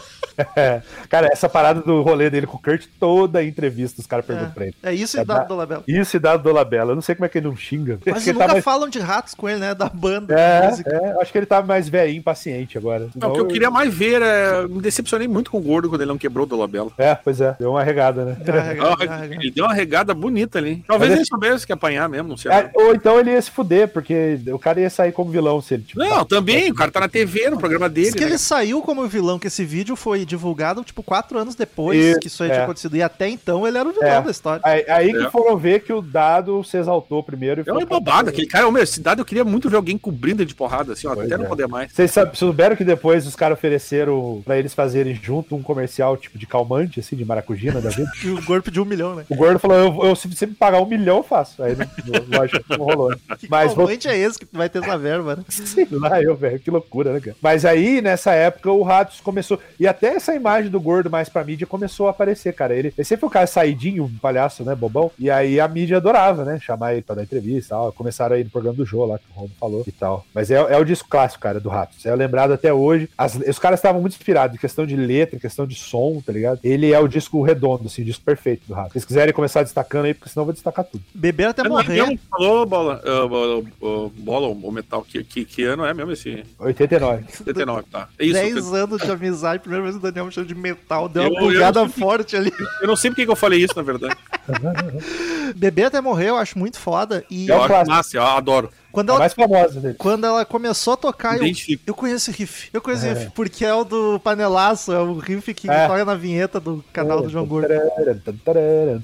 É. 0.56 0.82
Cara, 1.10 1.28
essa 1.32 1.50
parada 1.50 1.82
do 1.82 2.02
rolê 2.02 2.30
dele 2.30 2.48
com 2.48 2.58
o 2.58 2.62
Kurt, 2.62 2.86
toda 3.00 3.40
a 3.40 3.44
entrevista 3.44 4.02
os 4.02 4.08
caras 4.08 4.26
perguntam 4.26 4.52
pra 4.52 4.66
ele. 4.66 4.76
É 4.84 4.94
isso 4.94 5.18
e 5.18 5.20
É 5.20 5.26
dado 5.26 5.40
da- 5.40 5.44
do 5.46 5.56
Labela. 5.56 5.84
Isso 5.88 6.16
e 6.16 6.20
dado 6.20 6.44
do 6.44 6.52
Labela. 6.54 6.92
Eu 6.92 6.96
não 6.96 7.02
sei 7.02 7.16
como 7.16 7.26
é 7.26 7.30
que 7.30 7.38
ele 7.38 7.48
não 7.48 7.56
xinga. 7.56 8.00
Mas 8.06 8.26
tá 8.26 8.34
nunca 8.34 8.48
mais... 8.48 8.64
falam 8.64 8.90
de 8.90 9.00
ratos 9.00 9.34
com 9.34 9.48
ele, 9.50 9.60
né? 9.60 9.74
Da 9.74 9.90
banda. 9.90 10.34
É, 10.40 10.70
é, 10.86 11.22
acho 11.22 11.32
que 11.32 11.38
ele 11.38 11.46
tá 11.46 11.62
mais 11.62 11.90
velhinho, 11.90 12.22
paciente 12.24 12.78
agora. 12.78 13.10
Não, 13.16 13.30
o 13.30 13.34
que 13.34 13.40
eu 13.40 13.48
queria 13.48 13.70
mais 13.72 13.94
ver 13.94 14.22
é. 14.22 14.68
Me 14.68 14.82
decepcionei 14.82 15.28
muito 15.28 15.52
com 15.52 15.58
o 15.58 15.62
gordo 15.62 15.90
quando 15.90 16.02
ele 16.02 16.10
não 16.10 16.18
quebrou 16.18 16.46
do 16.46 16.56
Labelo. 16.58 16.94
É, 16.98 17.16
pois 17.16 17.42
é, 17.42 17.56
deu 17.60 17.72
uma 17.72 17.84
regada, 17.84 18.26
né? 18.26 18.38
Deu 18.40 18.54
uma 18.56 18.62
regada, 18.64 18.76
deu 18.80 18.88
uma 18.90 18.98
regada. 18.98 19.26
Ele 19.36 19.52
deu 19.52 19.66
uma 19.66 19.74
regada 19.74 20.14
bonita 20.14 20.58
ali. 20.60 20.84
Talvez 20.88 21.10
Mas 21.10 21.20
ele 21.20 21.22
é- 21.24 21.26
soubesse 21.26 21.66
que 21.66 21.74
apanhar 21.74 22.08
mesmo, 22.10 22.30
não 22.30 22.38
sei. 22.38 22.52
É, 22.52 22.72
ou 22.74 22.94
então 22.94 23.20
ele 23.20 23.32
ia 23.32 23.42
se 23.42 23.52
fuder, 23.52 23.88
porque 23.88 24.40
o 24.52 24.60
cara 24.60 24.80
ia 24.80 24.90
sair 24.90 25.12
como 25.12 25.32
vilão 25.32 25.62
se 25.62 25.74
ele, 25.74 25.84
tipo, 25.84 26.00
Não, 26.00 26.26
também, 26.26 26.72
o 26.72 26.76
cara 26.76 26.92
tá 26.92 27.00
na 27.00 27.10
TV, 27.10 27.50
no 27.50 27.58
programa 27.58 27.90
dele. 27.90 28.08
Diz 28.08 28.16
que 28.16 28.22
né? 28.22 28.28
ele 28.28 28.38
saiu 28.38 28.82
como 28.82 29.08
vilão, 29.08 29.40
que 29.40 29.48
esse 29.48 29.64
vídeo 29.66 29.96
foi 29.96 30.26
divulgado, 30.30 30.84
tipo, 30.84 31.02
quatro 31.04 31.38
anos 31.38 31.56
depois 31.56 31.98
Isso, 32.00 32.20
que 32.20 32.28
isso 32.28 32.44
aí 32.44 32.50
é. 32.50 32.54
tinha 32.54 32.64
acontecido. 32.64 32.96
E 32.96 33.02
até 33.04 33.28
então 33.28 33.68
ele 33.68 33.78
era 33.78 33.88
o 33.90 33.92
vilão 33.92 34.08
É. 34.08 34.22
da 34.22 34.32
história. 34.32 34.62
Aí, 34.64 34.86
aí 34.88 35.12
que 35.12 35.26
É. 35.26 35.30
foram 35.30 35.58
ver 35.58 35.82
que 35.82 35.92
o 35.92 36.02
dado 36.02 36.64
se 36.64 36.78
exaltou 36.78 37.22
primeiro 37.24 37.64
e 37.66 37.70
É 37.70 37.74
uma 37.74 37.86
bobada, 37.86 38.30
aquele 38.30 38.48
cara, 38.48 38.72
meu, 38.72 38.86
cidade 38.86 39.20
eu 39.20 39.26
queria 39.26 39.44
muito 39.44 39.70
ver 39.70 39.76
alguém 39.78 39.98
cobrindo 39.98 40.42
ele 40.42 40.48
de 40.48 40.56
porrada, 40.56 40.94
assim, 40.94 41.08
ó, 41.08 41.14
Pois 41.16 41.26
até 41.28 41.38
não 41.38 41.46
é. 41.46 41.48
poder 41.50 41.68
mais. 41.68 41.92
Vocês 41.92 42.14
souberam 42.34 42.76
que 42.76 42.84
depois 42.84 43.26
os 43.28 43.36
caras 43.36 43.58
ofereceram 43.58 44.42
pra 44.46 44.58
eles 44.58 44.74
fazerem 44.74 45.16
junto 45.22 45.56
um 45.56 45.64
comercial 45.64 46.16
tipo 46.18 46.38
de 46.38 46.46
calmante, 46.46 47.00
assim, 47.00 47.16
de 47.16 47.26
maracujina 47.26 47.82
da 47.82 47.90
vida? 47.90 48.10
E 48.24 48.30
o 48.30 48.42
gordo 48.44 48.64
pediu 48.64 48.84
um 48.84 48.86
milhão, 48.86 49.16
né? 49.16 49.26
O 49.30 49.36
gordo 49.36 49.58
falou: 49.60 49.78
eu, 49.78 50.10
eu, 50.10 50.16
se 50.16 50.28
você 50.28 50.46
me 50.46 50.54
pagar 50.54 50.80
um 50.82 50.86
milhão, 50.86 51.18
eu 51.18 51.24
faço. 51.24 51.62
Aí, 51.64 51.76
não, 51.76 52.40
lógico, 52.40 52.64
não 52.70 52.86
rolou. 52.86 53.10
Que 53.40 53.48
Mas 53.50 53.74
vou- 53.74 53.86
calmante 53.86 54.08
é 54.08 54.18
esse 54.18 54.38
que 54.38 54.46
vai 54.52 54.68
ter 54.70 54.84
essa 54.84 54.98
verba, 54.98 55.38
né? 55.38 55.44
Sei 55.50 55.88
lá, 55.92 56.22
eu, 56.22 56.36
velho, 56.36 56.60
que 56.60 56.70
loucura, 56.70 57.14
né, 57.14 57.20
cara? 57.20 57.36
Mas 57.42 57.64
aí, 57.66 58.02
nessa 58.02 58.34
época, 58.34 58.72
o 58.72 58.84
Ratos 58.84 59.22
começou. 59.22 59.60
E 59.80 59.88
até 59.88 60.19
essa 60.20 60.36
imagem 60.36 60.70
do 60.70 60.80
gordo 60.80 61.10
mais 61.10 61.28
pra 61.30 61.44
mídia 61.44 61.66
começou 61.68 62.08
a 62.08 62.12
aparecer, 62.12 62.54
cara. 62.54 62.76
Ele, 62.76 62.94
ele 62.98 63.06
sempre 63.06 63.22
foi 63.22 63.30
um 63.30 63.32
cara 63.32 63.48
saidinho, 63.48 64.04
um 64.06 64.18
palhaço, 64.18 64.64
né, 64.64 64.76
bobão. 64.76 65.12
E 65.18 65.30
aí 65.30 65.60
a 65.60 65.68
mídia 65.68 65.98
adorava, 65.98 66.46
né? 66.46 66.60
Chamar 66.62 66.94
ele 66.94 67.02
pra 67.02 67.16
dar 67.16 67.24
entrevista 67.24 67.68
e 67.68 67.70
tal. 67.70 67.92
Começaram 67.94 68.36
aí 68.36 68.44
no 68.44 68.50
programa 68.50 68.76
do 68.78 68.86
Jô 68.86 69.06
lá, 69.06 69.18
que 69.18 69.26
o 69.36 69.40
Romo 69.40 69.52
falou 69.60 69.84
e 69.88 69.92
tal. 69.92 70.26
Mas 70.34 70.52
é, 70.52 70.56
é 70.56 70.78
o 70.78 70.84
disco 70.86 71.08
clássico, 71.10 71.42
cara, 71.42 71.60
do 71.60 71.70
Ratos. 71.70 72.06
É 72.06 72.14
lembrado 72.16 72.52
até 72.54 72.74
hoje. 72.74 73.10
As- 73.18 73.36
os 73.36 73.60
caras 73.60 73.80
estavam 73.80 74.02
muito 74.02 74.14
inspirados 74.14 74.56
em 74.56 74.60
questão 74.60 74.86
de 74.86 74.96
letra, 74.96 75.36
em 75.36 75.40
questão 75.40 75.66
de 75.66 75.76
som, 75.76 76.22
tá 76.26 76.32
ligado? 76.32 76.60
Ele 76.64 76.92
é 76.94 77.00
o 77.00 77.08
disco 77.08 77.42
redondo, 77.42 77.88
assim, 77.88 78.02
o 78.02 78.06
disco 78.06 78.24
perfeito 78.24 78.64
do 78.68 78.74
Ratos. 78.74 78.92
Se 78.94 79.00
vocês 79.00 79.06
quiserem 79.06 79.34
começar 79.34 79.64
destacando 79.64 80.06
aí, 80.06 80.14
porque 80.14 80.30
senão 80.30 80.42
eu 80.42 80.46
vou 80.46 80.54
destacar 80.54 80.86
tudo. 80.86 81.04
Beber 81.14 81.48
até 81.50 81.62
É, 81.62 81.70
não 81.70 81.80
é 81.80 81.84
morrer. 81.84 82.20
Falou, 82.30 82.66
bola, 82.66 83.02
bola, 83.28 83.64
ah, 83.82 84.10
bola, 84.18 84.48
o 84.50 84.72
metal, 84.72 85.02
que, 85.04 85.24
que, 85.24 85.46
que 85.46 85.64
ano 85.64 85.86
é 85.86 85.94
mesmo 85.94 86.12
esse 86.12 86.44
89. 86.60 87.24
79, 87.32 87.84
tá? 87.92 88.10
É 88.18 88.26
isso. 88.26 88.34
10 88.34 88.74
anos 88.74 89.02
de 89.02 89.12
amizade, 89.12 89.60
primeira 89.60 89.84
vez 89.84 89.96
que 90.00 90.08
o 90.08 90.12
Daniel 90.12 90.26
me 90.26 90.32
chama 90.32 90.48
de 90.48 90.56
metal, 90.56 91.08
deu 91.10 91.24
uma 91.24 91.30
Eu- 91.30 91.36
eu 91.46 91.52
bugada 91.54 91.80
sei 91.82 91.90
forte 91.90 92.36
ali. 92.38 92.52
Eu 92.82 92.88
não 92.88 92.96
sei 92.96 93.12
porque 93.12 93.26
que 93.26 93.32
eu 93.32 93.36
falei 93.36 93.62
isso, 93.64 93.74
na 93.76 93.82
verdade. 93.84 94.16
Beber 95.56 95.86
até 95.86 96.02
morrer, 96.02 96.30
eu 96.30 96.38
acho 96.38 96.58
muito 96.58 96.80
foda. 96.80 97.24
E 97.30 97.50
É 97.50 97.56
o 97.56 97.58
Eu 97.60 97.64
acho 97.64 97.90
massa, 97.92 98.18
eu 98.18 98.24
adoro. 98.24 98.70
Quando 98.92 99.10
A 99.10 99.14
ela, 99.14 99.20
mais 99.20 99.34
famosa 99.34 99.80
dele. 99.80 99.96
quando 99.98 100.26
ela 100.26 100.44
começou 100.46 100.94
a 100.94 100.98
tocar, 100.98 101.38
eu, 101.42 101.52
eu 101.88 101.94
conheço 101.94 102.30
esse 102.30 102.40
riff. 102.40 102.70
Eu 102.74 102.82
conheço 102.82 103.06
esse 103.06 103.14
riff, 103.20 103.32
porque 103.36 103.64
é 103.66 103.74
o 103.74 103.84
do 103.84 104.20
Panelaço, 104.20 104.92
é 104.92 105.00
o 105.00 105.14
riff 105.18 105.54
que 105.54 105.70
É. 105.70 105.88
toca 105.88 106.04
na 106.06 106.16
vinheta 106.16 106.60
do 106.60 106.84
canal 106.92 107.22
do 107.22 107.30
João 107.30 107.46
Gordo. 107.46 107.68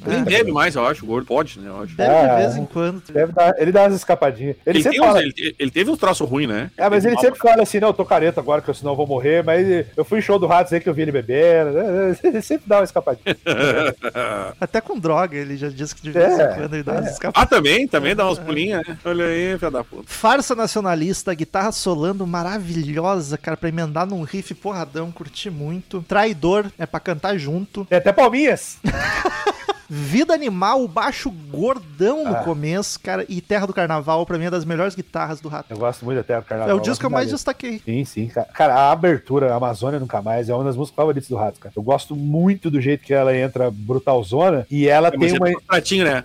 Nem 0.07 0.23
deve 0.23 0.51
mais, 0.51 0.75
eu 0.75 0.85
acho. 0.85 1.03
O 1.03 1.07
gordo 1.07 1.25
pode, 1.27 1.59
né? 1.59 1.69
Eu 1.69 1.81
acho. 1.81 1.95
Bebe 1.95 2.11
É. 2.13 2.27
de 2.29 2.35
vez 2.41 2.55
em 2.57 2.65
quando. 2.65 3.01
Deve 3.11 3.31
dar- 3.31 3.53
ele 3.57 3.71
dá 3.71 3.83
umas 3.83 3.95
escapadinhas. 3.95 4.55
Ele, 4.65 4.77
Ele, 4.77 4.83
sempre 4.83 4.97
tem 4.99 5.07
uns- 5.07 5.13
fala. 5.13 5.23
ele, 5.23 5.55
ele 5.59 5.71
teve 5.71 5.91
uns 5.91 5.97
troços 5.97 6.27
ruins, 6.29 6.47
né? 6.47 6.71
É, 6.77 6.89
mas 6.89 7.05
ele 7.05 7.17
sempre 7.19 7.39
fala 7.39 7.63
assim, 7.63 7.79
não, 7.79 7.89
eu 7.89 7.93
tô 7.93 8.05
careta 8.05 8.39
agora, 8.41 8.61
que 8.61 8.69
eu 8.69 8.73
senão 8.73 8.91
eu 8.93 8.97
vou 8.97 9.07
morrer, 9.07 9.43
mas 9.43 9.85
eu 9.95 10.03
fui 10.05 10.19
em 10.19 10.21
show 10.21 10.39
do 10.39 10.47
Ratos 10.47 10.73
aí 10.73 10.79
que 10.79 10.89
eu 10.89 10.93
vi 10.93 11.03
ele 11.03 11.11
bebendo, 11.11 11.71
né? 11.71 11.85
Ele 12.23 12.41
sempre 12.41 12.63
dá 12.67 12.77
uma 12.79 12.83
escapadinha. 12.83 13.35
Até 14.59 14.81
com 14.81 14.97
droga, 14.99 15.37
ele 15.37 15.55
já 15.57 15.69
disse 15.69 15.95
que 15.95 16.01
de 16.01 16.11
vez 16.11 16.37
em 16.37 16.41
É, 16.41 16.47
quando 16.47 16.73
ele 16.73 16.83
dá 16.83 16.93
é. 16.95 16.97
umas 16.99 17.11
escapadas. 17.11 17.41
Ah, 17.43 17.45
também? 17.45 17.87
Também 17.87 18.15
dá 18.15 18.29
uns 18.29 18.39
pulinhos, 18.39 18.85
né? 18.87 18.97
Olha 19.05 19.25
aí, 19.25 19.57
filho 19.57 19.71
da 19.77 19.83
puta. 19.83 20.03
Farsa 20.07 20.55
nacionalista, 20.55 21.33
guitarra 21.33 21.71
solando 21.71 22.25
maravilhosa, 22.25 23.37
cara, 23.37 23.55
pra 23.57 23.69
emendar 23.69 24.05
num 24.07 24.23
riff 24.23 24.53
porradão, 24.53 25.11
curti 25.11 25.49
muito. 25.49 26.01
Traidor, 26.07 26.65
é 26.77 26.85
pra 26.85 26.99
cantar 26.99 27.37
junto. 27.37 27.85
Tem 27.85 27.97
até 27.97 28.11
palminhas. 28.11 28.77
Vida 29.87 30.33
Animal, 30.33 30.83
o 30.83 30.87
baixo 30.87 31.29
gordão 31.29 32.23
no 32.23 32.35
Ah. 32.35 32.43
começo, 32.43 32.99
cara, 32.99 33.23
e 33.29 33.39
Terra 33.39 33.67
do 33.67 33.73
Carnaval, 33.73 34.25
pra 34.25 34.35
mim 34.35 34.45
é 34.45 34.49
das 34.49 34.65
melhores 34.65 34.95
guitarras 34.95 35.39
do 35.39 35.47
Rato. 35.47 35.71
Eu 35.71 35.77
gosto 35.77 36.03
muito 36.03 36.19
até 36.19 36.35
do 36.35 36.43
carnaval. 36.43 36.71
É 36.71 36.73
o 36.73 36.79
disco 36.81 37.01
que 37.01 37.05
eu 37.05 37.09
mais 37.11 37.29
destaquei. 37.29 37.79
Sim, 37.85 38.03
sim, 38.03 38.27
cara. 38.51 38.73
A 38.73 38.91
abertura, 38.91 39.53
a 39.53 39.57
Amazônia 39.57 39.99
Nunca 39.99 40.23
Mais, 40.23 40.49
é 40.49 40.55
uma 40.55 40.63
das 40.63 40.75
músicas 40.75 40.95
favoritas 40.95 41.29
do 41.29 41.35
Ratos, 41.35 41.59
cara. 41.59 41.71
Eu 41.77 41.83
gosto 41.83 42.15
muito 42.15 42.71
do 42.71 42.81
jeito 42.81 43.03
que 43.03 43.13
ela 43.13 43.37
entra 43.37 43.69
brutalzona 43.69 44.65
e 44.71 44.87
ela 44.87 45.11
Mas 45.15 45.19
tem 45.31 45.35
é 45.35 45.39
uma. 45.39 45.49
um 45.59 45.61
pratinho, 45.67 46.03
né? 46.03 46.23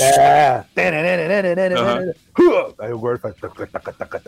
É. 0.00 0.62
Aí 2.78 2.92
o 2.92 2.98
gordo 2.98 3.20
faz. 3.20 3.34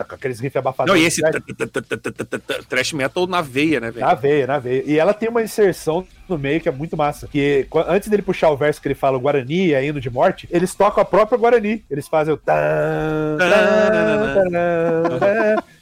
Aqueles 0.09 0.39
riffs 0.39 0.55
abafados. 0.57 0.93
Não, 0.93 0.99
e 0.99 1.05
esse 1.05 1.21
t- 1.21 2.63
trash 2.69 2.93
metal 2.93 3.25
na 3.25 3.41
veia, 3.41 3.79
né, 3.79 3.89
velho? 3.91 4.05
Na 4.05 4.13
veia, 4.13 4.45
na 4.47 4.59
veia. 4.59 4.83
E 4.85 4.99
ela 4.99 5.13
tem 5.13 5.27
uma 5.27 5.41
inserção 5.41 6.05
no 6.29 6.37
meio 6.37 6.61
que 6.61 6.69
é 6.69 6.71
muito 6.71 6.95
massa. 6.95 7.27
Que 7.27 7.65
qu- 7.69 7.83
antes 7.87 8.07
dele 8.09 8.21
puxar 8.21 8.49
o 8.51 8.57
verso 8.57 8.79
que 8.81 8.87
ele 8.87 8.95
fala 8.95 9.17
o 9.17 9.19
Guarani 9.19 9.73
é 9.73 9.83
hino 9.85 9.99
de 9.99 10.09
morte, 10.09 10.47
eles 10.51 10.73
tocam 10.75 11.01
a 11.01 11.05
própria 11.05 11.37
Guarani. 11.37 11.83
Eles 11.89 12.07
fazem 12.07 12.33
o. 12.33 12.39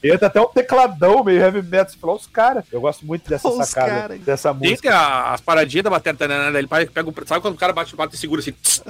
E 0.04 0.12
entra 0.12 0.28
até 0.28 0.42
um 0.42 0.48
tecladão 0.48 1.24
meio 1.24 1.40
heavy 1.40 1.62
metal. 1.62 1.90
Você 1.90 1.98
falou, 1.98 2.16
os 2.18 2.28
caras. 2.28 2.66
Eu 2.72 2.82
gosto 2.82 3.06
muito 3.06 3.30
dessa 3.30 3.48
Os 3.48 3.68
sacada, 3.68 3.90
cara. 4.02 4.18
dessa 4.18 4.54
Tem 4.54 4.72
música. 4.72 4.90
que 4.90 4.94
a- 4.94 5.32
as 5.34 5.42
paradinhas 5.42 5.84
da 5.84 5.90
bateria, 5.90 6.18
ele 6.58 6.68
pega 6.68 7.10
o. 7.10 7.14
Sabe 7.26 7.42
quando 7.42 7.54
o 7.54 7.58
cara 7.58 7.72
bate, 7.74 7.96
bate 7.96 8.16
e 8.16 8.18
segura 8.18 8.42
assim? 8.42 8.54
Isso, 8.62 8.84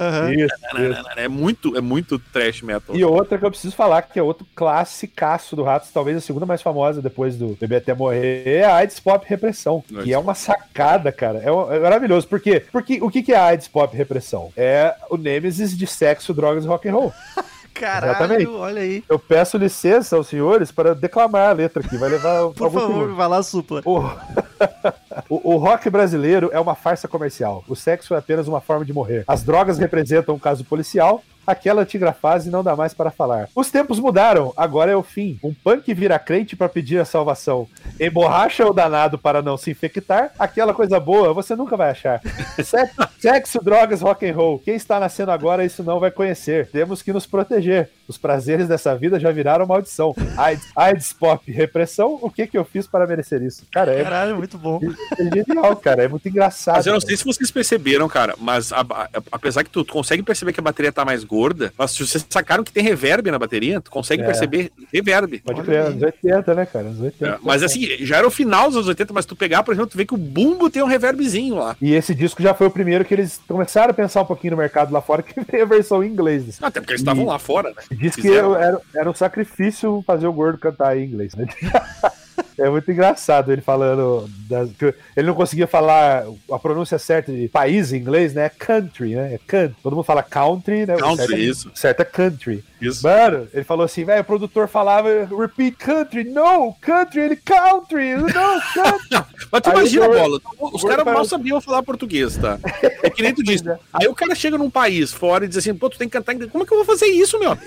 É 1.15 1.27
muito, 1.27 1.77
é 1.77 1.81
muito 1.81 2.17
trash 2.17 2.61
metal. 2.63 2.95
E 2.95 3.03
outra 3.05 3.22
que 3.25 3.45
eu 3.45 3.49
preciso 3.51 3.75
falar, 3.75 4.01
que 4.03 4.19
é 4.19 4.23
outro 4.23 4.45
classicaço 4.55 5.55
do 5.55 5.63
Ratos, 5.63 5.89
talvez 5.91 6.17
a 6.17 6.21
segunda 6.21 6.45
mais 6.45 6.61
famosa 6.61 7.01
depois 7.01 7.37
do 7.37 7.57
Bebê 7.59 7.77
Até 7.77 7.93
Morrer, 7.93 8.43
é 8.45 8.63
a 8.63 8.75
AIDS 8.75 8.99
Pop 8.99 9.25
Repressão. 9.27 9.83
Que 10.03 10.13
é 10.13 10.17
uma 10.17 10.33
sacada, 10.33 11.11
cara. 11.11 11.39
É, 11.39 11.51
um- 11.51 11.71
é 11.71 11.79
maravilhoso. 11.79 12.27
Por 12.27 12.39
quê? 12.39 12.65
Porque 12.71 12.99
o 13.01 13.09
que 13.09 13.31
é 13.31 13.35
a 13.35 13.45
AIDS 13.45 13.67
Pop 13.67 13.95
Repressão? 13.95 14.51
É 14.55 14.95
o 15.09 15.17
nêmesis 15.17 15.77
de 15.77 15.87
sexo, 15.87 16.33
drogas 16.33 16.65
e 16.65 16.67
rock 16.67 16.87
and 16.87 16.93
roll. 16.93 17.13
Caralho, 17.73 18.11
Exatamente. 18.11 18.47
olha 18.47 18.81
aí. 18.81 19.03
Eu 19.09 19.17
peço 19.17 19.57
licença 19.57 20.15
aos 20.15 20.27
senhores 20.27 20.71
para 20.71 20.93
declamar 20.93 21.49
a 21.49 21.53
letra 21.53 21.83
aqui. 21.83 21.97
Vai 21.97 22.09
levar 22.09 22.49
Por 22.53 22.71
favor, 22.71 23.13
vai 23.13 23.27
lá, 23.27 23.41
supla. 23.41 23.81
O... 23.83 23.99
o, 25.27 25.53
o 25.55 25.57
rock 25.57 25.89
brasileiro 25.89 26.49
é 26.53 26.59
uma 26.59 26.75
farsa 26.75 27.07
comercial. 27.07 27.63
O 27.67 27.75
sexo 27.75 28.13
é 28.13 28.17
apenas 28.19 28.47
uma 28.47 28.61
forma 28.61 28.85
de 28.85 28.93
morrer. 28.93 29.23
As 29.27 29.43
drogas 29.43 29.79
representam 29.79 30.35
um 30.35 30.39
caso 30.39 30.63
policial. 30.63 31.23
Aquela 31.45 31.81
antiga 31.81 32.11
fase 32.13 32.49
não 32.49 32.63
dá 32.63 32.75
mais 32.75 32.93
para 32.93 33.11
falar. 33.11 33.49
Os 33.55 33.69
tempos 33.69 33.99
mudaram, 33.99 34.53
agora 34.55 34.91
é 34.91 34.95
o 34.95 35.03
fim. 35.03 35.39
Um 35.43 35.53
punk 35.53 35.93
vira 35.93 36.17
crente 36.17 36.55
para 36.55 36.69
pedir 36.69 36.99
a 36.99 37.05
salvação. 37.05 37.67
Emborracha 37.99 38.65
o 38.65 38.73
danado 38.73 39.17
para 39.17 39.41
não 39.41 39.57
se 39.57 39.71
infectar. 39.71 40.31
Aquela 40.39 40.73
coisa 40.73 40.99
boa 40.99 41.33
você 41.33 41.55
nunca 41.55 41.75
vai 41.75 41.91
achar. 41.91 42.21
Sexo, 42.63 42.95
sexo, 43.19 43.63
drogas, 43.63 44.01
rock 44.01 44.29
and 44.29 44.35
roll. 44.35 44.59
Quem 44.59 44.75
está 44.75 44.99
nascendo 44.99 45.31
agora 45.31 45.65
isso 45.65 45.83
não 45.83 45.99
vai 45.99 46.11
conhecer. 46.11 46.69
Temos 46.69 47.01
que 47.01 47.13
nos 47.13 47.25
proteger. 47.25 47.89
Os 48.07 48.17
prazeres 48.17 48.67
dessa 48.67 48.95
vida 48.95 49.19
já 49.19 49.31
viraram 49.31 49.65
maldição. 49.65 50.13
AIDS, 50.37 50.65
AIDS 50.75 51.13
pop, 51.13 51.49
repressão, 51.51 52.19
o 52.21 52.29
que 52.29 52.45
que 52.47 52.57
eu 52.57 52.65
fiz 52.65 52.85
para 52.85 53.07
merecer 53.07 53.41
isso? 53.41 53.63
Cara, 53.71 53.93
é, 53.93 54.03
Caralho, 54.03 54.35
muito 54.37 54.57
bom. 54.57 54.79
é 55.17 55.23
genial, 55.35 55.75
cara. 55.77 56.03
É 56.03 56.07
muito 56.07 56.27
engraçado. 56.27 56.75
Mas 56.75 56.85
eu 56.85 56.93
não 56.93 56.99
cara. 56.99 57.07
sei 57.07 57.17
se 57.17 57.23
vocês 57.25 57.49
perceberam, 57.51 58.07
cara, 58.09 58.35
mas 58.39 58.71
a- 58.73 58.81
a- 58.81 59.09
apesar 59.31 59.63
que 59.63 59.69
tu, 59.69 59.83
tu 59.83 59.93
consegue 59.93 60.21
perceber 60.23 60.51
que 60.53 60.59
a 60.59 60.63
bateria 60.63 60.91
tá 60.91 61.05
mais 61.05 61.23
gorda, 61.23 61.71
mas 61.77 61.91
se 61.91 62.05
vocês 62.05 62.25
sacaram 62.29 62.63
que 62.63 62.71
tem 62.71 62.83
reverb 62.83 63.31
na 63.31 63.39
bateria, 63.39 63.79
tu 63.79 63.89
consegue 63.89 64.21
É. 64.23 64.25
perceber 64.25 64.71
reverb. 64.91 65.39
Pode 65.39 65.61
crer, 65.61 65.85
anos 65.85 66.01
80, 66.03 66.53
né, 66.55 66.65
cara? 66.65 66.85
Anos 66.87 66.99
80. 66.99 67.35
É, 67.35 67.37
Mas 67.41 67.63
assim, 67.63 67.87
já 68.05 68.17
era 68.17 68.27
o 68.27 68.31
final 68.31 68.67
dos 68.67 68.75
anos 68.75 68.87
80, 68.89 69.13
mas 69.13 69.25
tu 69.25 69.35
pegar, 69.35 69.63
por 69.63 69.73
exemplo, 69.73 69.89
tu 69.89 69.97
vê 69.97 70.05
que 70.05 70.13
o 70.13 70.17
bumbo 70.17 70.69
tem 70.69 70.83
um 70.83 70.87
reverbzinho 70.87 71.55
lá. 71.55 71.75
E 71.81 71.93
esse 71.93 72.13
disco 72.13 72.41
já 72.41 72.53
foi 72.53 72.67
o 72.67 72.71
primeiro 72.71 73.05
que 73.05 73.13
eles 73.13 73.39
começaram 73.47 73.91
a 73.91 73.93
pensar 73.93 74.21
um 74.21 74.25
pouquinho 74.25 74.51
no 74.51 74.57
mercado 74.57 74.91
lá 74.91 75.01
fora, 75.01 75.21
que 75.23 75.39
veio 75.39 75.63
a 75.63 75.67
versão 75.67 76.03
em 76.03 76.09
inglês. 76.09 76.57
Até 76.61 76.79
porque 76.79 76.91
eles 76.93 77.01
estavam 77.01 77.25
lá 77.25 77.39
fora, 77.39 77.69
né? 77.69 77.92
Diz 77.93 78.15
que 78.15 78.23
Fizeram. 78.23 78.55
era, 78.55 78.81
era 78.95 79.09
um 79.09 79.13
sacrifício 79.13 80.03
fazer 80.05 80.27
o 80.27 80.33
gordo 80.33 80.57
cantar 80.57 80.97
em 80.97 81.05
inglês, 81.05 81.35
né? 81.35 81.45
É 82.57 82.69
muito 82.69 82.91
engraçado 82.91 83.51
ele 83.51 83.61
falando. 83.61 84.29
das- 84.49 84.71
que 84.73 84.93
ele 85.15 85.27
não 85.27 85.33
conseguia 85.33 85.65
falar 85.67 86.23
a 86.51 86.59
pronúncia 86.59 86.99
certa 86.99 87.31
de 87.31 87.47
país 87.47 87.91
em 87.91 87.97
inglês, 87.97 88.33
né? 88.33 88.45
É 88.45 88.49
country, 88.49 89.15
né? 89.15 89.33
É 89.33 89.39
country. 89.45 89.75
Todo 89.81 89.95
mundo 89.95 90.05
fala 90.05 90.21
country, 90.21 90.85
né? 90.85 90.95
Country, 90.97 91.17
certo 91.17 91.33
é- 91.33 91.39
isso. 91.39 91.71
Certo 91.73 91.99
é 92.01 92.05
country. 92.05 92.63
Isso. 92.81 93.01
Mano, 93.03 93.47
ele 93.53 93.63
falou 93.63 93.85
assim, 93.85 94.03
velho, 94.05 94.21
o 94.21 94.25
produtor 94.25 94.67
falava 94.67 95.07
repeat 95.25 95.77
country, 95.77 96.23
no, 96.25 96.73
country, 96.81 97.21
ele 97.21 97.35
country, 97.37 98.15
no, 98.15 98.25
country. 98.31 99.23
Mas 99.51 99.61
tu 99.61 99.69
Aí 99.69 99.75
imagina, 99.77 100.07
Gordo- 100.07 100.41
bola, 100.57 100.71
os 100.73 100.83
caras 100.83 101.05
mal 101.05 101.25
sabiam 101.25 101.61
falar 101.61 101.81
português, 101.83 102.37
tá? 102.37 102.59
É 103.01 103.09
que 103.09 103.21
nem 103.23 103.33
tu 103.33 103.41
disse. 103.43 103.63
Aí 103.93 104.07
o 104.07 104.13
cara 104.15 104.35
chega 104.35 104.57
num 104.57 104.69
país 104.69 105.11
fora 105.13 105.45
e 105.45 105.47
diz 105.47 105.57
assim, 105.57 105.73
pô, 105.73 105.89
tu 105.89 105.97
tem 105.97 106.07
que 106.07 106.13
cantar 106.13 106.33
inglês. 106.33 106.51
Como 106.51 106.63
é 106.63 106.67
que 106.67 106.73
eu 106.73 106.77
vou 106.77 106.85
fazer 106.85 107.07
isso, 107.07 107.39
meu 107.39 107.51
amigo? 107.51 107.65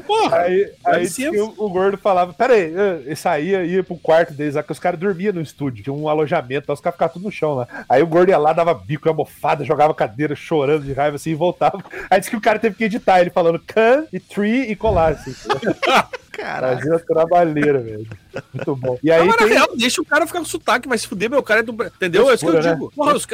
Porra! 0.00 0.38
Aí, 0.38 0.72
aí 0.84 1.06
o, 1.40 1.68
gordo 1.68 1.98
falava, 1.98 2.32
pera 2.32 2.54
aí, 2.54 2.74
eh, 2.74 3.02
ele 3.06 3.16
saía, 3.16 3.64
ia 3.64 3.84
pro 3.84 3.96
quarto 3.96 4.32
deles 4.32 4.54
lá, 4.54 4.62
que 4.62 4.72
os 4.72 4.78
caras 4.78 4.98
dormiam 4.98 5.32
no 5.32 5.40
estúdio, 5.40 5.84
tinha 5.84 5.92
um 5.92 6.08
alojamento, 6.08 6.66
lá, 6.68 6.74
os 6.74 6.80
caras 6.80 6.94
ficavam 6.94 7.12
tudo 7.12 7.24
no 7.24 7.32
chão 7.32 7.54
lá. 7.54 7.68
Aí 7.88 8.02
o 8.02 8.06
gordo 8.06 8.30
ia 8.30 8.38
lá, 8.38 8.52
dava 8.52 8.72
bico, 8.72 9.08
almofada, 9.08 9.64
jogava 9.64 9.94
cadeira, 9.94 10.34
chorando 10.34 10.84
de 10.84 10.92
raiva 10.92 11.16
assim, 11.16 11.30
e 11.30 11.34
voltava. 11.34 11.82
Aí 12.10 12.18
disse 12.18 12.30
que 12.30 12.36
o 12.36 12.40
cara 12.40 12.58
teve 12.58 12.76
que 12.76 12.84
editar 12.84 13.20
ele 13.20 13.30
falando 13.30 13.58
can 13.58 14.06
e 14.12 14.18
tree 14.18 14.70
e 14.70 14.76
colar, 14.76 15.12
assim. 15.12 15.34
Caralho. 16.32 16.78
Fazia 16.78 16.98
trabalheira, 16.98 17.78
velho. 17.78 18.06
Muito 18.54 18.76
bom. 18.76 18.98
E 19.02 19.10
aí 19.10 19.20
Não, 19.20 19.26
mas 19.26 19.36
na 19.36 19.46
tem... 19.46 19.54
real, 19.54 19.68
deixa 19.76 20.00
o 20.00 20.04
cara 20.04 20.26
ficar 20.26 20.38
com 20.38 20.44
sotaque, 20.44 20.88
vai 20.88 20.96
se 20.96 21.06
fuder, 21.06 21.28
meu 21.28 21.42
cara 21.42 21.60
é 21.60 21.62
do. 21.62 21.72
Entendeu? 21.72 22.30
É 22.30 22.34
isso 22.34 22.44
que 22.44 22.50
eu 22.50 22.62
né? 22.62 22.72
digo. 22.72 22.90
Porra, 22.94 23.14
os 23.14 23.26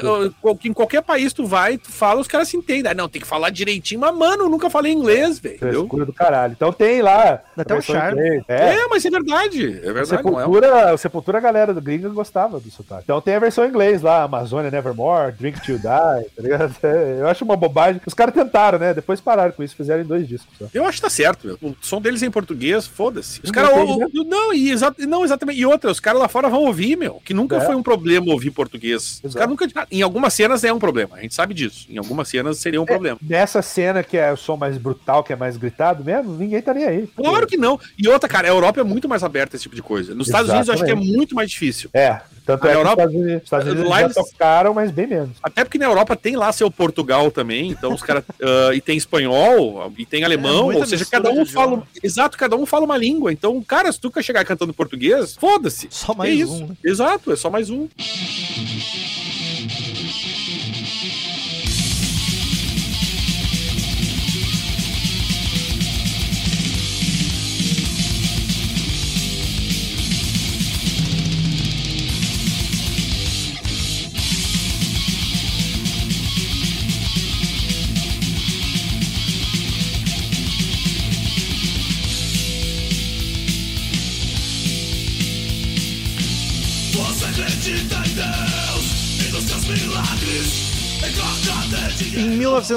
em 0.65 0.73
qualquer 0.73 1.03
país 1.03 1.33
tu 1.33 1.47
vai, 1.47 1.79
tu 1.79 1.91
fala, 1.91 2.21
os 2.21 2.27
caras 2.27 2.49
se 2.49 2.57
entendem. 2.57 2.93
Não, 2.95 3.09
tem 3.09 3.23
que 3.23 3.29
falar 3.29 3.51
direitinho, 3.51 4.01
mas, 4.01 4.15
mano, 4.15 4.45
eu 4.45 4.49
nunca 4.49 4.69
falei 4.69 4.93
inglês, 4.93 5.39
velho. 5.39 5.59
Frescura 5.59 6.05
do 6.05 6.13
caralho. 6.13 6.53
Então 6.53 6.73
tem 6.73 7.01
lá. 7.01 7.41
Dá 7.57 7.63
até 7.63 7.75
um 7.75 7.81
charme. 7.81 8.21
inglês. 8.21 8.45
É, 8.49 8.75
É, 8.75 8.89
mas 8.89 9.05
é 9.05 9.11
verdade. 9.11 9.81
É 9.83 9.93
verdade, 9.93 10.25
não 10.25 10.41
é? 10.41 10.45
Sepultura, 10.45 10.95
o 10.95 10.99
Sepultura, 10.99 11.39
a 11.39 11.41
galera 11.41 11.73
do 11.73 11.81
gringa 11.81 12.09
gostava 12.09 12.59
do 12.59 12.71
sotaque. 12.71 13.03
Então 13.05 13.21
tem 13.21 13.35
a 13.35 13.39
versão 13.39 13.65
em 13.65 13.69
inglês 13.69 14.03
lá, 14.03 14.25
Amazônia 14.25 14.71
Nevermore, 14.71 15.33
Drink 15.33 15.61
Till 15.61 15.77
Die, 15.77 15.83
tá 15.83 16.43
ligado? 16.43 16.75
É, 16.89 17.19
eu 17.21 17.29
acho 17.29 17.45
uma 17.45 17.57
bobagem. 17.57 18.01
Os 18.07 18.15
caras 18.15 18.33
tentaram, 18.35 18.79
né? 18.79 18.95
Depois 18.95 19.21
pararam 19.21 19.53
com 19.53 19.63
isso, 19.63 19.77
fizeram 19.77 20.03
em 20.03 20.07
dois 20.07 20.27
discos 20.27 20.57
só. 20.59 20.67
Eu 20.73 20.85
acho 20.87 20.99
que 20.99 21.03
tá 21.03 21.11
certo, 21.11 21.47
meu. 21.47 21.59
O 21.61 21.77
som 21.83 22.01
deles 22.01 22.23
é 22.23 22.27
em 22.27 22.31
português, 22.31 22.88
foda-se. 22.89 23.41
Os 23.43 23.51
Não 23.51 23.55
caras. 23.55 23.97
né? 23.99 24.07
Não, 24.27 24.53
e 24.53 24.71
exa- 24.71 24.95
não, 25.01 25.25
exatamente. 25.25 25.61
E 25.61 25.67
outra, 25.67 25.91
os 25.91 26.01
caras 26.01 26.21
lá 26.21 26.29
fora 26.29 26.49
vão 26.49 26.65
ouvir, 26.65 26.97
meu. 26.97 27.21
Que 27.25 27.33
nunca 27.35 27.57
É. 27.57 27.61
foi 27.61 27.75
um 27.77 27.83
problema 27.83 28.33
ouvir 28.33 28.51
português. 28.51 29.21
Os 29.23 29.25
Exato. 29.25 29.35
caras 29.39 29.51
nunca. 29.51 29.87
Em 29.91 30.03
algumas 30.03 30.33
cenas 30.35 30.65
é 30.65 30.73
um 30.73 30.79
problema. 30.79 31.17
A 31.17 31.21
gente 31.23 31.35
sabe 31.35 31.55
disso. 31.55 31.87
Em 31.91 31.99
algumas 31.99 32.29
cenas 32.29 32.59
seria 32.59 32.81
um 32.81 32.87
problema. 32.87 33.19
Nessa 33.23 33.63
cena 33.63 34.03
que 34.03 34.17
é 34.17 34.33
o 34.33 34.37
som 34.37 34.57
mais 34.57 34.77
brutal, 34.79 35.23
que 35.23 35.33
é 35.33 35.37
mais 35.37 35.57
gritado 35.57 36.05
mesmo, 36.05 36.33
ninguém 36.37 36.63
nem 36.75 36.85
aí. 36.85 37.07
Claro 37.17 37.47
que 37.47 37.57
não. 37.57 37.79
E 37.99 38.09
outra, 38.09 38.29
cara, 38.29 38.47
a 38.47 38.51
Europa 38.51 38.81
é 38.81 38.85
muito 38.85 39.09
mais 39.09 39.23
aberta 39.23 39.55
a 39.55 39.57
esse 39.57 39.63
tipo 39.63 39.77
de 39.77 39.83
coisa. 39.83 40.15
Nos 40.15 40.27
Estados 40.29 40.49
Unidos 40.51 40.69
eu 40.69 40.75
acho 40.75 40.85
que 40.85 40.91
é 40.91 40.95
muito 40.95 41.35
mais 41.35 41.51
difícil. 41.51 41.91
É, 41.93 42.21
tanto 42.49 42.67
A 42.67 42.71
é 42.71 42.73
que 42.73 42.79
Europa- 42.79 43.03
os 43.05 43.09
Estados 43.11 43.15
Unidos, 43.15 43.37
os 43.37 43.45
Estados 43.45 43.67
Unidos 43.67 43.91
lá 43.91 43.97
já 43.99 44.05
eles- 44.07 44.15
tocaram, 44.15 44.73
mas 44.75 44.91
bem 44.91 45.07
menos. 45.07 45.31
Até 45.43 45.65
porque 45.65 45.77
na 45.77 45.85
Europa 45.85 46.17
tem 46.17 46.35
lá 46.35 46.51
seu 46.51 46.71
Portugal 46.71 47.31
também, 47.31 47.69
então 47.71 47.93
os 47.93 48.03
caras. 48.03 48.25
ah, 48.43 48.71
e 48.75 48.81
tem 48.81 48.97
espanhol, 48.97 49.93
e 49.99 50.07
tem 50.07 50.25
alemão, 50.25 50.65
muita 50.65 50.81
ou 50.81 50.87
seja, 50.87 51.05
cada 51.05 51.31
um 51.31 51.45
fala. 51.45 51.67
idioma. 51.73 51.87
Exato, 52.03 52.39
cada 52.39 52.57
um 52.57 52.65
fala 52.65 52.87
uma 52.87 52.97
língua. 52.97 53.31
Então, 53.33 53.63
cara, 53.63 53.93
se 53.93 54.01
tu 54.01 54.11
quer 54.11 54.23
chegar 54.25 54.45
cantando 54.47 54.73
português, 54.73 55.37
foda-se. 55.37 55.89
Só 55.91 56.15
É 56.15 56.17
mais 56.17 56.41
isso. 56.41 56.53
um, 56.55 56.67
né? 56.69 56.75
Exato, 56.83 57.31
é 57.33 57.37
só 57.37 57.51
mais 57.51 57.69
um. 57.69 57.87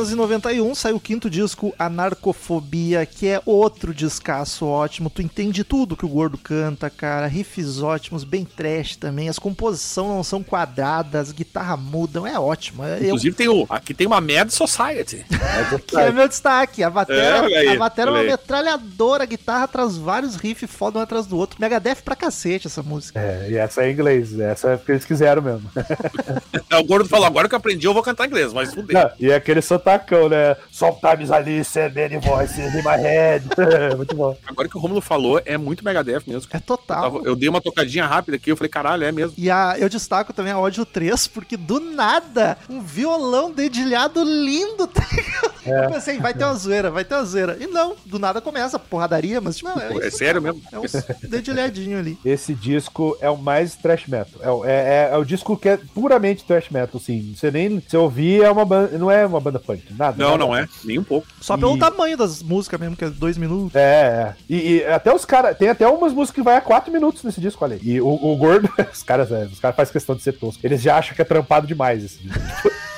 1991 0.09 0.75
saiu 0.75 0.95
o 0.95 0.99
quinto 0.99 1.29
disco, 1.29 1.73
Anarcofobia, 1.77 3.05
que 3.05 3.27
é 3.27 3.41
outro 3.45 3.93
descasso 3.93 4.65
ótimo. 4.65 5.09
Tu 5.09 5.21
entende 5.21 5.63
tudo 5.63 5.95
que 5.95 6.05
o 6.05 6.09
gordo 6.09 6.37
canta, 6.37 6.89
cara. 6.89 7.27
Riffs 7.27 7.81
ótimos, 7.81 8.23
bem 8.23 8.45
trash 8.45 8.95
também. 8.95 9.29
As 9.29 9.39
composições 9.39 10.07
não 10.07 10.23
são 10.23 10.43
quadradas, 10.43 11.31
guitarra 11.31 11.77
mudam, 11.77 12.25
é 12.25 12.39
ótimo. 12.39 12.83
Eu, 12.85 13.05
Inclusive, 13.05 13.35
tem 13.35 13.47
o, 13.47 13.65
aqui 13.69 13.93
tem 13.93 14.07
uma 14.07 14.21
Mad 14.21 14.49
Society. 14.49 15.25
que 15.87 15.97
é 15.97 16.11
meu 16.11 16.27
destaque. 16.27 16.83
A 16.83 16.89
bateria, 16.89 17.21
É, 17.21 17.57
aí, 17.57 17.67
a 17.69 17.75
bateria 17.77 18.11
é 18.11 18.13
uma 18.13 18.23
metralhadora, 18.23 19.23
a 19.23 19.27
guitarra 19.27 19.67
traz 19.67 19.97
vários 19.97 20.35
riffs 20.35 20.69
foda 20.69 20.99
um 20.99 21.01
atrás 21.01 21.25
do 21.25 21.37
outro. 21.37 21.57
Megadeth 21.59 22.01
pra 22.03 22.15
cacete 22.15 22.67
essa 22.67 22.81
música. 22.81 23.19
É, 23.19 23.47
e 23.51 23.57
essa 23.57 23.83
é 23.83 23.89
em 23.89 23.93
inglês, 23.93 24.39
essa 24.39 24.71
é 24.71 24.77
porque 24.77 24.91
eles 24.91 25.05
quiseram 25.05 25.41
mesmo. 25.41 25.69
O 26.79 26.83
Gordo 26.83 27.07
falou: 27.07 27.25
agora 27.25 27.47
que 27.47 27.53
eu 27.53 27.57
aprendi, 27.57 27.85
eu 27.85 27.93
vou 27.93 28.01
cantar 28.01 28.27
inglês, 28.27 28.53
mas 28.53 28.73
fudeu. 28.73 29.11
E 29.19 29.29
é 29.29 29.35
aquele 29.35 29.61
sotacão, 29.91 30.29
né? 30.29 30.55
Sometimes 30.71 31.29
I 31.29 31.39
listen 31.43 31.91
many 31.93 32.17
voices 32.19 32.73
in 32.73 32.77
my 32.83 32.97
head. 32.97 33.43
Muito 33.97 34.15
bom. 34.15 34.35
Agora 34.47 34.67
que 34.69 34.77
o 34.77 34.79
Romulo 34.79 35.01
falou, 35.01 35.41
é 35.45 35.57
muito 35.57 35.83
Megadeth 35.83 36.23
mesmo. 36.27 36.49
É 36.53 36.57
Eu, 36.57 36.61
total. 36.61 37.01
tava- 37.03 37.21
eu 37.25 37.35
dei 37.35 37.49
uma 37.49 37.61
tocadinha 37.61 38.05
rápida 38.05 38.37
aqui, 38.37 38.51
eu 38.51 38.57
falei, 38.57 38.69
caralho, 38.69 39.03
é 39.03 39.11
mesmo. 39.11 39.33
E 39.37 39.49
a, 39.49 39.75
eu 39.77 39.89
destaco 39.89 40.33
também 40.33 40.51
a 40.53 40.59
Ódio 40.59 40.85
3, 40.85 41.27
porque 41.27 41.57
do 41.57 41.79
nada, 41.79 42.57
um 42.69 42.81
violão 42.81 43.51
dedilhado 43.51 44.23
lindo. 44.23 44.87
tá? 44.87 45.01
É. 45.63 45.85
Eu 45.85 45.91
pensei, 45.91 46.17
vai 46.17 46.33
ter 46.33 46.43
uma 46.43 46.55
zoeira, 46.55 46.89
vai 46.89 47.05
ter 47.05 47.13
uma 47.13 47.23
zoeira. 47.23 47.55
E 47.59 47.67
não, 47.67 47.95
do 48.03 48.17
nada 48.17 48.41
começa 48.41 48.77
a 48.77 48.79
porradaria, 48.79 49.39
mas 49.39 49.57
tipo, 49.57 49.69
não, 49.69 49.79
é, 49.79 49.93
É 49.93 50.07
isso, 50.07 50.17
sério 50.17 50.41
mesmo. 50.41 50.59
é 50.71 50.79
um 50.79 50.81
dedilhadinho 51.29 51.99
ali. 51.99 52.17
Esse 52.25 52.55
disco 52.55 53.15
é 53.21 53.29
o 53.29 53.37
mais 53.37 53.75
thrash 53.75 54.07
metal. 54.07 54.41
É, 54.41 54.49
o- 54.49 54.65
é, 54.65 54.71
é- 54.71 55.09
é 55.13 55.17
o 55.17 55.23
disco 55.23 55.55
que 55.55 55.69
é 55.69 55.77
puramente 55.93 56.43
thrash 56.45 56.71
metal, 56.71 56.99
assim. 56.99 57.35
Você 57.37 57.51
nem. 57.51 57.79
Se 57.87 57.95
ouvir, 57.95 58.41
é 58.43 58.49
uma 58.49 58.65
banda. 58.65 58.97
Não 58.97 59.11
é 59.11 59.23
uma 59.23 59.39
banda 59.39 59.59
punk, 59.59 59.80
nada. 59.97 60.15
Não, 60.17 60.31
nada. 60.31 60.37
não 60.45 60.55
é, 60.55 60.67
nem 60.83 60.99
um 60.99 61.03
pouco. 61.03 61.27
Só 61.39 61.57
pelo 61.57 61.75
E- 61.75 61.79
tamanho 61.79 62.17
das 62.17 62.41
músicas 62.41 62.79
mesmo, 62.79 62.95
que 62.95 63.05
é 63.05 63.09
dois 63.09 63.37
minutos. 63.37 63.75
É, 63.75 63.79
é. 63.79 64.35
E, 64.49 64.55
e 64.77 64.85
até 64.85 65.13
os 65.13 65.25
caras. 65.25 65.57
Tem 65.57 65.69
até 65.69 65.87
umas 65.87 66.13
músicas 66.13 66.35
que 66.35 66.41
vai 66.43 66.55
a 66.57 66.61
4 66.61 66.91
minutos 66.91 67.23
nesse 67.23 67.39
disco, 67.41 67.63
olha 67.63 67.75
aí. 67.75 67.81
E 67.83 68.01
o, 68.01 68.07
o 68.07 68.35
gordo, 68.37 68.69
os 68.93 69.03
caras, 69.03 69.31
é, 69.31 69.45
os 69.45 69.59
caras 69.59 69.75
fazem 69.75 69.93
questão 69.93 70.15
de 70.15 70.21
ser 70.21 70.33
tosco. 70.33 70.59
Eles 70.65 70.81
já 70.81 70.97
acham 70.97 71.15
que 71.15 71.21
é 71.21 71.25
trampado 71.25 71.65
demais 71.67 72.03
esse 72.03 72.17
disco. 72.19 72.39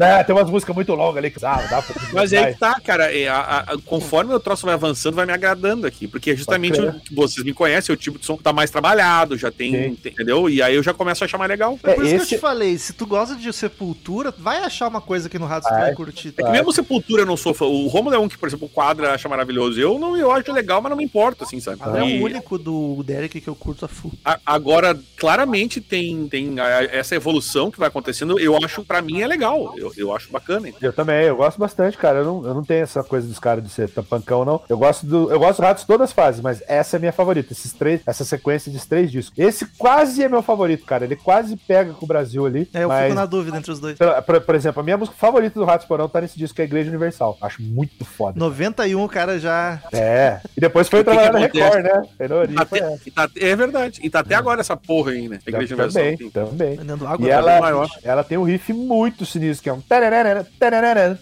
É, 0.00 0.24
tem 0.24 0.34
umas 0.34 0.48
músicas 0.50 0.74
muito 0.74 0.94
longas 0.94 1.18
ali 1.18 1.30
que 1.30 1.44
ah, 1.44 1.66
dá 1.68 1.82
pra. 1.82 2.02
Mas 2.12 2.32
aí 2.32 2.52
que 2.54 2.58
tá, 2.58 2.80
cara. 2.80 3.12
é, 3.16 3.28
a- 3.28 3.64
a- 3.68 3.78
conforme 3.84 4.32
o 4.34 4.40
troço 4.40 4.64
vai 4.64 4.74
avançando, 4.74 5.14
vai 5.14 5.26
me 5.26 5.32
agradando 5.32 5.86
aqui. 5.86 6.06
Porque 6.08 6.30
é 6.30 6.36
justamente 6.36 6.80
o 6.80 6.92
que 7.00 7.14
vocês 7.14 7.44
me 7.44 7.52
conhecem, 7.52 7.92
é 7.92 7.94
o 7.94 7.98
tipo 7.98 8.18
de 8.18 8.24
som 8.26 8.36
que 8.36 8.42
tá 8.42 8.52
mais 8.52 8.70
trabalhado, 8.70 9.36
já 9.36 9.50
tem, 9.50 9.72
Sim. 9.72 9.98
entendeu? 10.10 10.48
E 10.48 10.62
aí 10.62 10.74
eu 10.74 10.82
já 10.82 10.94
começo 10.94 11.22
a 11.22 11.26
achar 11.26 11.38
mais 11.38 11.48
legal. 11.50 11.78
É 11.82 11.90
É, 11.90 11.94
por 11.94 12.04
isso 12.04 12.10
que 12.14 12.20
eu 12.20 12.22
esse- 12.24 12.34
te 12.36 12.38
falei, 12.40 12.78
se 12.78 12.92
tu 12.92 13.06
gosta 13.06 13.34
de 13.36 13.52
Sepultura, 13.52 14.32
vai 14.36 14.58
achar 14.58 14.88
uma 14.88 15.00
coisa 15.00 15.26
aqui 15.28 15.38
no 15.38 15.46
Ratos 15.46 15.68
que 15.68 15.74
tu 15.74 15.80
Vai. 15.80 15.94
curtir. 15.94 16.34
É 16.36 16.42
que 16.42 16.50
mesmo 16.50 16.72
Sepultura 16.72 17.22
eu 17.22 17.26
não 17.26 17.36
sou 17.36 17.52
fã. 17.54 17.64
O 17.66 17.86
Romulo 17.88 18.14
é 18.14 18.18
um 18.18 18.28
que, 18.28 18.38
por 18.38 18.48
exemplo, 18.48 18.66
o 18.66 18.70
quadra 18.70 19.12
acha 19.14 19.28
maravilhoso. 19.28 19.80
Eu 19.80 19.98
não 19.98 20.16
eu 20.16 20.30
acho 20.30 20.52
legal, 20.52 20.80
mas 20.80 20.90
não 20.90 20.96
me 20.96 21.04
importa, 21.04 21.44
assim, 21.44 21.60
sabe? 21.60 21.78
Ah, 21.82 21.98
é 21.98 22.02
o 22.02 22.22
único 22.22 22.56
do 22.58 23.02
Derek 23.02 23.40
que 23.40 23.48
eu 23.48 23.54
curto 23.54 23.84
a 23.84 23.88
full. 23.88 24.12
a- 24.24 24.38
agora, 24.46 24.98
claramente 25.16 25.80
tem, 25.80 26.28
tem 26.28 26.58
a- 26.60 26.84
essa 26.84 27.14
evolução 27.14 27.70
que 27.70 27.78
vai 27.78 27.88
acontecendo. 27.88 28.38
Eu 28.38 28.56
acho, 28.64 28.84
pra 28.84 29.02
mim, 29.02 29.20
é 29.20 29.26
legal. 29.26 29.74
Eu, 29.82 29.92
eu 29.96 30.14
acho 30.14 30.30
bacana. 30.30 30.68
hein? 30.68 30.74
Eu 30.80 30.92
também, 30.92 31.24
eu 31.24 31.36
gosto 31.36 31.58
bastante, 31.58 31.96
cara. 31.98 32.18
Eu 32.18 32.24
não, 32.24 32.46
eu 32.46 32.54
não 32.54 32.64
tenho 32.64 32.82
essa 32.82 33.02
coisa 33.02 33.26
dos 33.26 33.38
caras 33.38 33.62
de 33.64 33.70
ser 33.70 33.88
tampancão, 33.90 34.44
não. 34.44 34.60
Eu 34.68 34.78
gosto 34.78 35.04
do. 35.06 35.30
Eu 35.30 35.38
gosto 35.38 35.60
do 35.60 35.64
Ratos 35.66 35.84
todas 35.84 36.10
as 36.10 36.12
fases, 36.12 36.40
mas 36.40 36.62
essa 36.66 36.96
é 36.96 36.98
a 36.98 37.00
minha 37.00 37.12
favorita. 37.12 37.52
Esses 37.52 37.72
três, 37.72 38.00
essa 38.06 38.24
sequência 38.24 38.70
de 38.70 38.78
três 38.86 39.10
discos. 39.10 39.38
Esse 39.38 39.66
quase 39.78 40.22
é 40.22 40.28
meu 40.28 40.42
favorito, 40.42 40.84
cara. 40.84 41.04
Ele 41.04 41.16
quase 41.16 41.56
pega 41.56 41.92
com 41.92 42.04
o 42.04 42.08
Brasil 42.08 42.44
ali. 42.46 42.68
É, 42.72 42.84
eu 42.84 42.88
mas... 42.88 43.04
fico 43.04 43.14
na 43.14 43.26
dúvida 43.26 43.56
entre 43.58 43.70
os 43.72 43.80
dois. 43.80 43.98
Por, 43.98 44.22
por- 44.22 44.40
por 44.40 44.54
exemplo, 44.54 44.80
a 44.80 44.82
minha 44.84 44.96
música 44.96 45.16
favorita 45.18 45.58
do 45.58 45.64
Ratos 45.64 45.86
Porão 45.86 46.08
tá 46.08 46.20
nesse 46.20 46.38
disco, 46.38 46.54
que 46.56 46.62
é 46.62 46.64
a 46.64 46.66
Igreja 46.68 46.88
Universal. 46.90 47.36
Acho 47.40 47.62
muito 47.62 48.04
foda. 48.04 48.38
91, 48.38 49.02
o 49.04 49.08
cara 49.08 49.38
já. 49.38 49.80
É. 49.92 50.40
E 50.56 50.60
depois 50.60 50.88
foi 50.88 51.02
trabalhar 51.04 51.32
na? 51.32 51.38
Record, 51.40 51.82
né? 51.82 52.02
Foi 52.16 52.28
na 52.28 52.36
origem, 52.36 52.56
Tá 52.66 52.98
e 53.06 53.10
tá- 53.10 53.30
é 53.36 53.56
verdade. 53.56 54.00
E 54.02 54.10
tá 54.10 54.20
até 54.20 54.34
agora 54.34 54.60
essa 54.60 54.76
porra 54.76 55.12
aí, 55.12 55.28
né? 55.28 55.38
A 55.46 55.50
Igreja 55.50 55.74
Universal. 55.74 56.02
Também, 56.02 56.16
tem- 56.16 56.30
também. 56.30 56.74
E 56.74 57.18
pra 57.18 57.28
ela, 57.28 57.60
maior. 57.60 57.88
ela 58.02 58.24
tem 58.24 58.38
um 58.38 58.42
riff 58.44 58.72
muito 58.72 59.24
sinistro, 59.26 59.62
que 59.62 59.68
é 59.68 59.71
um. 59.72 59.80
tararara, 59.80 60.46
tararara, 60.58 61.18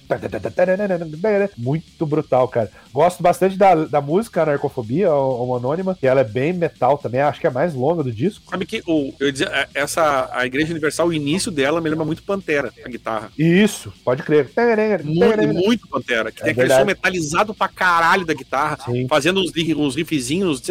Muito 1.57 2.07
brutal, 2.07 2.49
cara. 2.49 2.71
Gosto 2.93 3.23
bastante 3.23 3.57
da, 3.57 3.75
da 3.75 4.01
música 4.01 4.45
Narcofobia, 4.45 5.13
ou 5.13 5.57
Anônima, 5.57 5.95
que 5.99 6.07
ela 6.07 6.21
é 6.21 6.25
bem 6.25 6.53
metal 6.53 6.99
também, 6.99 7.21
acho 7.21 7.41
que 7.41 7.47
é 7.47 7.51
a 7.51 7.53
mais 7.53 7.75
longa 7.75 8.03
do 8.03 8.11
disco. 8.13 8.45
Sabe 8.51 8.67
que 8.67 8.83
o, 8.87 9.15
eu 9.21 9.27
ia 9.27 9.33
dizer, 9.33 9.49
é, 9.49 9.69
essa, 9.75 10.29
a 10.33 10.45
Igreja 10.47 10.71
Universal, 10.73 11.09
o 11.09 11.13
início 11.13 11.51
dela 11.51 11.81
me 11.81 11.89
lembra 11.89 12.05
muito 12.05 12.23
Pantera, 12.23 12.73
a 12.85 12.89
guitarra. 12.89 13.31
Isso, 13.39 13.93
pode 14.05 14.23
crer. 14.23 14.51
Muito, 15.05 15.49
muito 15.55 15.89
Pantera. 15.89 16.31
Que 16.33 16.41
É 16.41 16.45
tem 16.45 16.53
aquele 16.53 16.69
som 16.75 16.85
metalizado 16.85 17.55
pra 17.55 17.69
caralho 17.69 18.25
da 18.27 18.35
guitarra, 18.35 18.79
Sim. 18.85 19.07
fazendo 19.09 19.41
uns, 19.41 19.53
uns 19.77 19.95
riffzinhos, 19.97 20.63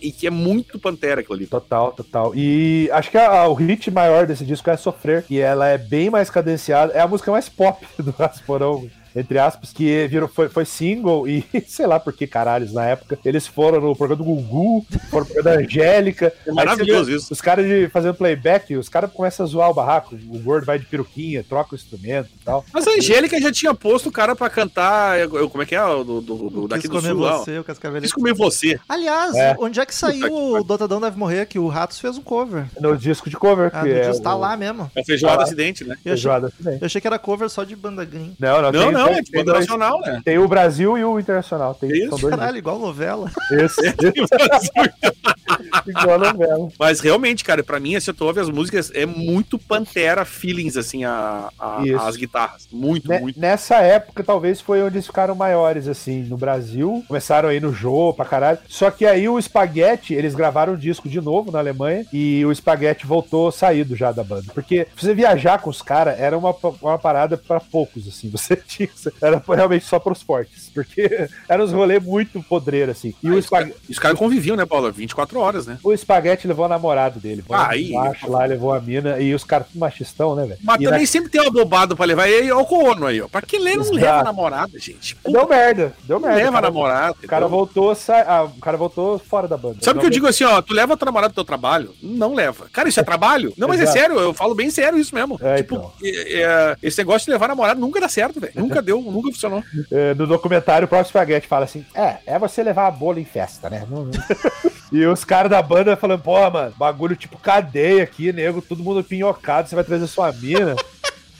e 0.00 0.12
que 0.12 0.26
é 0.26 0.30
muito 0.30 0.78
Pantera 0.78 1.20
aquilo 1.20 1.36
ali. 1.36 1.46
Total, 1.46 1.92
total. 1.92 2.32
E 2.34 2.88
acho 2.92 3.10
que 3.10 3.18
a- 3.18 3.46
o 3.48 3.54
hit 3.54 3.90
maior 3.90 4.26
desse 4.26 4.44
disco 4.44 4.70
é 4.70 4.76
Sofrer, 4.76 5.22
que 5.24 5.38
ela 5.40 5.68
é 5.68 5.78
bem 5.78 6.10
mais 6.10 6.30
cadenciada. 6.30 6.92
É 6.92 7.00
a 7.00 7.08
música 7.08 7.30
mais 7.30 7.48
pop 7.48 7.84
do 7.98 8.10
Rasporão. 8.12 8.88
Entre 9.14 9.38
aspas, 9.38 9.72
que 9.72 10.06
virou, 10.08 10.28
foi, 10.28 10.48
foi 10.48 10.64
single 10.64 11.28
e 11.28 11.44
sei 11.68 11.86
lá 11.86 12.00
por 12.00 12.12
que 12.12 12.26
caralhos 12.26 12.72
na 12.72 12.84
época. 12.86 13.18
Eles 13.24 13.46
foram 13.46 13.80
no 13.80 13.94
programa 13.94 14.22
do 14.22 14.24
Gugu, 14.24 14.84
foram 15.10 15.24
no 15.26 15.32
programa 15.32 15.56
da 15.56 15.62
Angélica. 15.64 16.32
É 16.46 16.50
Aí 16.50 16.54
maravilhoso 16.54 17.10
isso. 17.12 17.32
Os 17.32 17.40
caras 17.40 17.66
de 17.66 17.88
fazendo 17.88 18.14
playback, 18.14 18.76
os 18.76 18.88
caras 18.88 19.10
começam 19.12 19.44
a 19.44 19.48
zoar 19.48 19.70
o 19.70 19.74
barraco. 19.74 20.14
O 20.28 20.38
gordo 20.38 20.64
vai 20.66 20.78
de 20.78 20.86
peruquinha, 20.86 21.44
troca 21.48 21.74
o 21.74 21.76
instrumento 21.76 22.28
e 22.40 22.44
tal. 22.44 22.64
Mas 22.72 22.86
a 22.86 22.90
Angélica 22.92 23.40
já 23.40 23.52
tinha 23.52 23.74
posto 23.74 24.08
o 24.08 24.12
cara 24.12 24.34
pra 24.34 24.50
cantar. 24.50 25.18
eu- 25.18 25.36
eu- 25.36 25.50
Como 25.50 25.62
é 25.62 25.66
que 25.66 25.74
é? 25.74 25.80
Do, 25.84 26.20
do, 26.20 26.20
do, 26.50 26.68
daqui 26.68 26.82
Quis 26.82 26.90
do 26.90 26.96
comer 26.96 27.10
sul 27.10 27.20
você, 27.38 27.58
o 27.58 27.64
Cascavelho. 27.64 28.02
Quis 28.02 28.12
comer 28.12 28.34
você. 28.34 28.78
Aliás, 28.88 29.34
É. 29.36 29.54
onde 29.58 29.78
é 29.80 29.86
que 29.86 29.94
saiu 29.94 30.32
o 30.34 30.64
Dotadão 30.64 31.00
Deve 31.00 31.16
Morrer? 31.18 31.46
Que 31.46 31.58
o 31.58 31.68
Ratos 31.68 32.00
fez 32.00 32.18
um 32.18 32.22
cover. 32.22 32.66
No 32.80 32.96
disco 32.96 33.30
de 33.30 33.36
cover, 33.36 33.70
Ah, 33.72 33.82
que 33.82 33.88
no 33.88 33.94
é. 33.94 34.08
disco 34.08 34.22
tá 34.22 34.34
o- 34.34 34.38
lá 34.40 34.56
mesmo. 34.56 34.90
É 34.94 35.00
o 35.00 35.04
feijoada 35.04 35.40
Ah. 35.42 35.44
acidente, 35.44 35.84
né? 35.84 35.94
Eu 36.04 36.12
achei, 36.14 36.22
Feijoada 36.22 36.50
também. 36.50 36.78
eu 36.80 36.86
achei 36.86 37.00
que 37.00 37.06
era 37.06 37.18
cover 37.18 37.48
só 37.48 37.62
de 37.64 37.76
banda 37.76 38.04
gringa. 38.04 38.32
Não, 38.38 38.62
não, 38.62 38.72
Não, 38.72 38.80
tem, 38.84 38.92
não, 39.06 39.10
tem, 39.12 39.18
é 39.18 39.22
de 39.22 39.30
tem 39.30 39.40
banda 39.40 39.52
dois- 39.52 39.66
nacional, 39.66 40.00
né? 40.00 40.22
tem 40.24 40.38
o 40.38 40.48
Brasil 40.48 40.98
e 40.98 41.04
o 41.04 41.18
Internacional. 41.18 41.74
Tem, 41.74 41.90
Isso, 41.90 42.10
são 42.10 42.18
dois 42.18 42.34
Caralho, 42.34 42.56
igual 42.58 42.78
novela. 42.78 43.30
Esse, 43.50 43.80
igual 45.86 46.18
novela. 46.18 46.68
Mas 46.78 47.00
realmente, 47.00 47.44
cara, 47.44 47.62
pra 47.62 47.78
mim, 47.80 47.98
se 48.00 48.12
tu 48.12 48.24
ouve 48.24 48.40
as 48.40 48.48
músicas, 48.48 48.90
é 48.94 49.06
muito 49.06 49.58
Pantera 49.58 50.24
feelings, 50.24 50.76
assim, 50.76 51.04
a, 51.04 51.48
a- 51.58 51.82
Isso. 51.84 51.98
as 52.00 52.16
guitarras. 52.16 52.68
Muito, 52.72 53.08
Ne- 53.08 53.18
muito. 53.20 53.38
Nessa 53.40 53.76
época, 53.76 54.22
talvez 54.22 54.60
foi 54.60 54.82
onde 54.82 54.96
eles 54.96 55.06
ficaram 55.06 55.34
maiores, 55.34 55.88
assim, 55.88 56.22
no 56.22 56.36
Brasil. 56.36 57.04
Começaram 57.06 57.48
aí 57.48 57.60
no 57.60 57.72
Jô, 57.72 58.12
pra 58.14 58.24
caralho. 58.24 58.58
Só 58.68 58.90
que 58.90 59.06
aí 59.06 59.28
o 59.28 59.40
Spaghetti, 59.40 60.14
eles 60.14 60.34
gravaram 60.34 60.74
um 60.74 60.76
disco 60.76 61.08
de 61.08 61.20
novo 61.20 61.50
na 61.50 61.58
Alemanha 61.58 62.06
e 62.12 62.44
o 62.44 62.54
Spaghetti 62.54 63.06
voltou 63.06 63.50
saído 63.52 63.94
já 63.96 64.12
da 64.12 64.22
banda. 64.24 64.46
Porque 64.54 64.86
você 64.96 65.14
viajar 65.14 65.58
com 65.60 65.70
os 65.70 65.82
caras 65.82 66.18
era 66.18 66.36
uma, 66.36 66.54
uma 66.80 66.98
parada 66.98 67.36
pra 67.36 67.60
poucos, 67.60 68.06
assim. 68.08 68.30
Você 68.34 68.56
tinha. 68.56 68.88
Era 69.20 69.42
realmente 69.46 69.84
só 69.84 69.98
pros 69.98 70.22
fortes. 70.22 70.70
Porque 70.74 71.28
eram 71.48 71.64
uns 71.64 71.72
rolês 71.72 72.02
muito 72.02 72.42
podreiros, 72.42 72.96
assim. 72.96 73.14
E 73.22 73.28
Ah, 73.28 73.34
o, 73.34 73.42
caras 73.48 73.72
os 73.88 73.98
caras 73.98 74.18
conviviam, 74.18 74.56
né, 74.56 74.64
Paula? 74.66 74.90
24 74.90 75.38
horas, 75.38 75.66
né? 75.66 75.78
o 75.82 75.96
Spaghetti 75.96 76.46
levou 76.46 76.64
a 76.64 76.68
namorada 76.68 77.18
dele. 77.20 77.44
Ah, 77.50 77.70
aí- 77.70 77.92
lá, 78.26 78.44
levou 78.44 78.72
a 78.72 78.80
mina. 78.80 79.18
E 79.20 79.34
os 79.34 79.44
caras 79.44 79.66
machistão, 79.74 80.34
né, 80.34 80.46
velho? 80.46 80.58
Mas 80.62 80.80
E 80.80 80.84
também 80.84 81.06
sempre 81.06 81.30
tem 81.30 81.40
uma 81.40 81.50
bobada 81.50 81.94
pra 81.96 82.04
levar. 82.06 82.28
E 82.28 82.34
aí, 82.34 82.50
olha 82.52 82.62
o 82.62 82.66
corno 82.66 83.06
aí, 83.06 83.20
ó. 83.20 83.28
Pra 83.28 83.42
que 83.42 83.58
lê 83.58 83.74
não 83.74 83.82
Exato. 83.82 83.96
leva 83.96 84.18
a 84.20 84.24
namorada, 84.24 84.78
gente? 84.78 85.16
Pô, 85.16 85.30
Deu 85.32 85.48
merda, 85.48 85.92
deu 86.04 86.20
merda. 86.20 86.36
leva 86.36 86.48
a 86.48 86.52
cara. 86.52 86.66
namorada. 86.66 87.16
O 87.22 87.26
cara 87.28 87.46
voltou, 87.48 87.94
sa... 87.94 88.24
ah, 88.26 88.44
o 88.44 88.60
cara 88.60 88.76
voltou 88.76 89.18
fora 89.18 89.46
da 89.48 89.56
banda. 89.56 89.76
Sabe 89.80 89.98
o 89.98 90.00
que 90.00 90.06
eu 90.06 90.10
digo 90.10 90.26
assim, 90.26 90.44
ó? 90.44 90.60
Tu 90.62 90.72
leva 90.74 90.94
a 90.94 90.96
tua 90.96 91.06
namorada 91.06 91.32
pro 91.32 91.42
teu 91.42 91.44
trabalho? 91.46 91.94
Não 92.02 92.34
leva. 92.34 92.66
Cara, 92.72 92.88
isso 92.88 93.00
é 93.00 93.02
trabalho? 93.02 93.52
Não, 93.56 93.68
mas 93.68 93.80
é 93.80 93.84
Exato. 93.84 93.98
sério, 93.98 94.18
eu 94.18 94.34
falo 94.34 94.54
bem 94.54 94.70
sério 94.70 94.98
isso 94.98 95.14
mesmo. 95.14 95.38
É, 95.42 95.56
tipo, 95.56 95.74
então. 95.76 95.92
é, 96.02 96.40
é, 96.42 96.76
esse 96.82 96.98
negócio 96.98 97.26
de 97.26 97.32
levar 97.32 97.46
a 97.46 97.48
namorada 97.48 97.80
nunca 97.80 98.00
dá 98.00 98.08
certo, 98.08 98.40
velho. 98.40 98.52
Nunca 98.64 98.80
deu, 98.84 99.00
nunca 99.00 99.28
funcionou. 99.32 99.62
É, 99.90 100.14
no 100.14 100.26
documentário, 100.26 100.84
o 100.86 100.88
próprio 100.88 101.08
Spaghetti 101.08 101.46
fala 101.48 101.64
assim: 101.64 101.84
é, 101.94 102.18
é 102.26 102.38
você 102.38 102.62
levar 102.62 102.86
a 102.86 102.90
bola 102.90 103.18
em 103.20 103.24
festa, 103.24 103.68
né? 103.70 103.84
Não- 103.90 104.04
não- 104.04 104.12
e 104.92 105.04
os 105.06 105.24
caras 105.24 105.50
da 105.50 105.60
banda 105.62 105.96
falando, 105.96 106.20
pô, 106.22 106.50
mano, 106.50 106.72
bagulho 106.76 107.16
tipo 107.16 107.38
cadeia 107.38 108.02
aqui, 108.04 108.32
nego, 108.32 108.62
todo 108.62 108.82
mundo 108.82 109.02
pinhocado, 109.02 109.68
você 109.68 109.74
vai 109.74 109.84
trazer 109.84 110.06
sua 110.06 110.30
mina. 110.32 110.76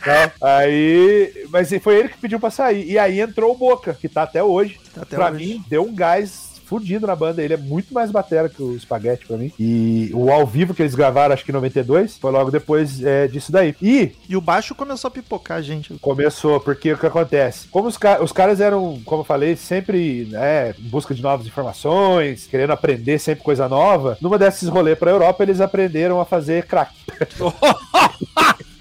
Tá? 0.04 0.32
Aí. 0.58 1.46
Mas 1.50 1.70
foi 1.82 1.96
ele 1.98 2.08
que 2.10 2.18
pediu 2.18 2.38
pra 2.40 2.50
sair. 2.50 2.90
E 2.90 2.98
aí 2.98 3.20
entrou 3.20 3.52
o 3.52 3.56
Boca, 3.56 3.94
que 3.94 4.08
tá 4.08 4.22
até 4.24 4.42
hoje. 4.42 4.78
Tá 4.94 5.02
até 5.02 5.16
pra 5.16 5.30
hoje. 5.30 5.36
mim, 5.46 5.64
deu 5.68 5.82
um 5.84 5.94
gás 5.94 6.53
fudido 6.64 7.06
na 7.06 7.14
banda. 7.16 7.42
Ele 7.42 7.54
é 7.54 7.58
muito 7.58 7.92
mais 7.94 8.10
batera 8.10 8.48
que 8.48 8.62
o 8.62 8.78
Spaghetti 8.78 9.26
pra 9.26 9.36
mim. 9.36 9.52
E 9.58 10.10
o 10.14 10.30
ao 10.32 10.46
vivo 10.46 10.74
que 10.74 10.82
eles 10.82 10.94
gravaram, 10.94 11.34
acho 11.34 11.44
que 11.44 11.50
em 11.50 11.54
92, 11.54 12.18
foi 12.18 12.30
logo 12.32 12.50
depois 12.50 13.02
é, 13.04 13.26
disso 13.28 13.52
daí. 13.52 13.74
E 13.80 14.12
E 14.28 14.36
o 14.36 14.40
baixo 14.40 14.74
começou 14.74 15.08
a 15.08 15.10
pipocar, 15.10 15.62
gente. 15.62 15.94
Começou, 16.00 16.60
porque 16.60 16.92
o 16.92 16.98
que 16.98 17.06
acontece? 17.06 17.68
Como 17.68 17.88
os, 17.88 17.96
ca- 17.96 18.22
os 18.22 18.32
caras 18.32 18.60
eram, 18.60 19.00
como 19.04 19.20
eu 19.20 19.24
falei, 19.24 19.56
sempre 19.56 20.26
né, 20.30 20.70
em 20.78 20.88
busca 20.88 21.14
de 21.14 21.22
novas 21.22 21.46
informações, 21.46 22.46
querendo 22.46 22.72
aprender 22.72 23.18
sempre 23.18 23.44
coisa 23.44 23.68
nova, 23.68 24.16
numa 24.20 24.38
desses 24.38 24.68
rolês 24.68 24.98
pra 24.98 25.10
Europa, 25.10 25.42
eles 25.42 25.60
aprenderam 25.60 26.20
a 26.20 26.24
fazer 26.24 26.66
crack. 26.66 26.92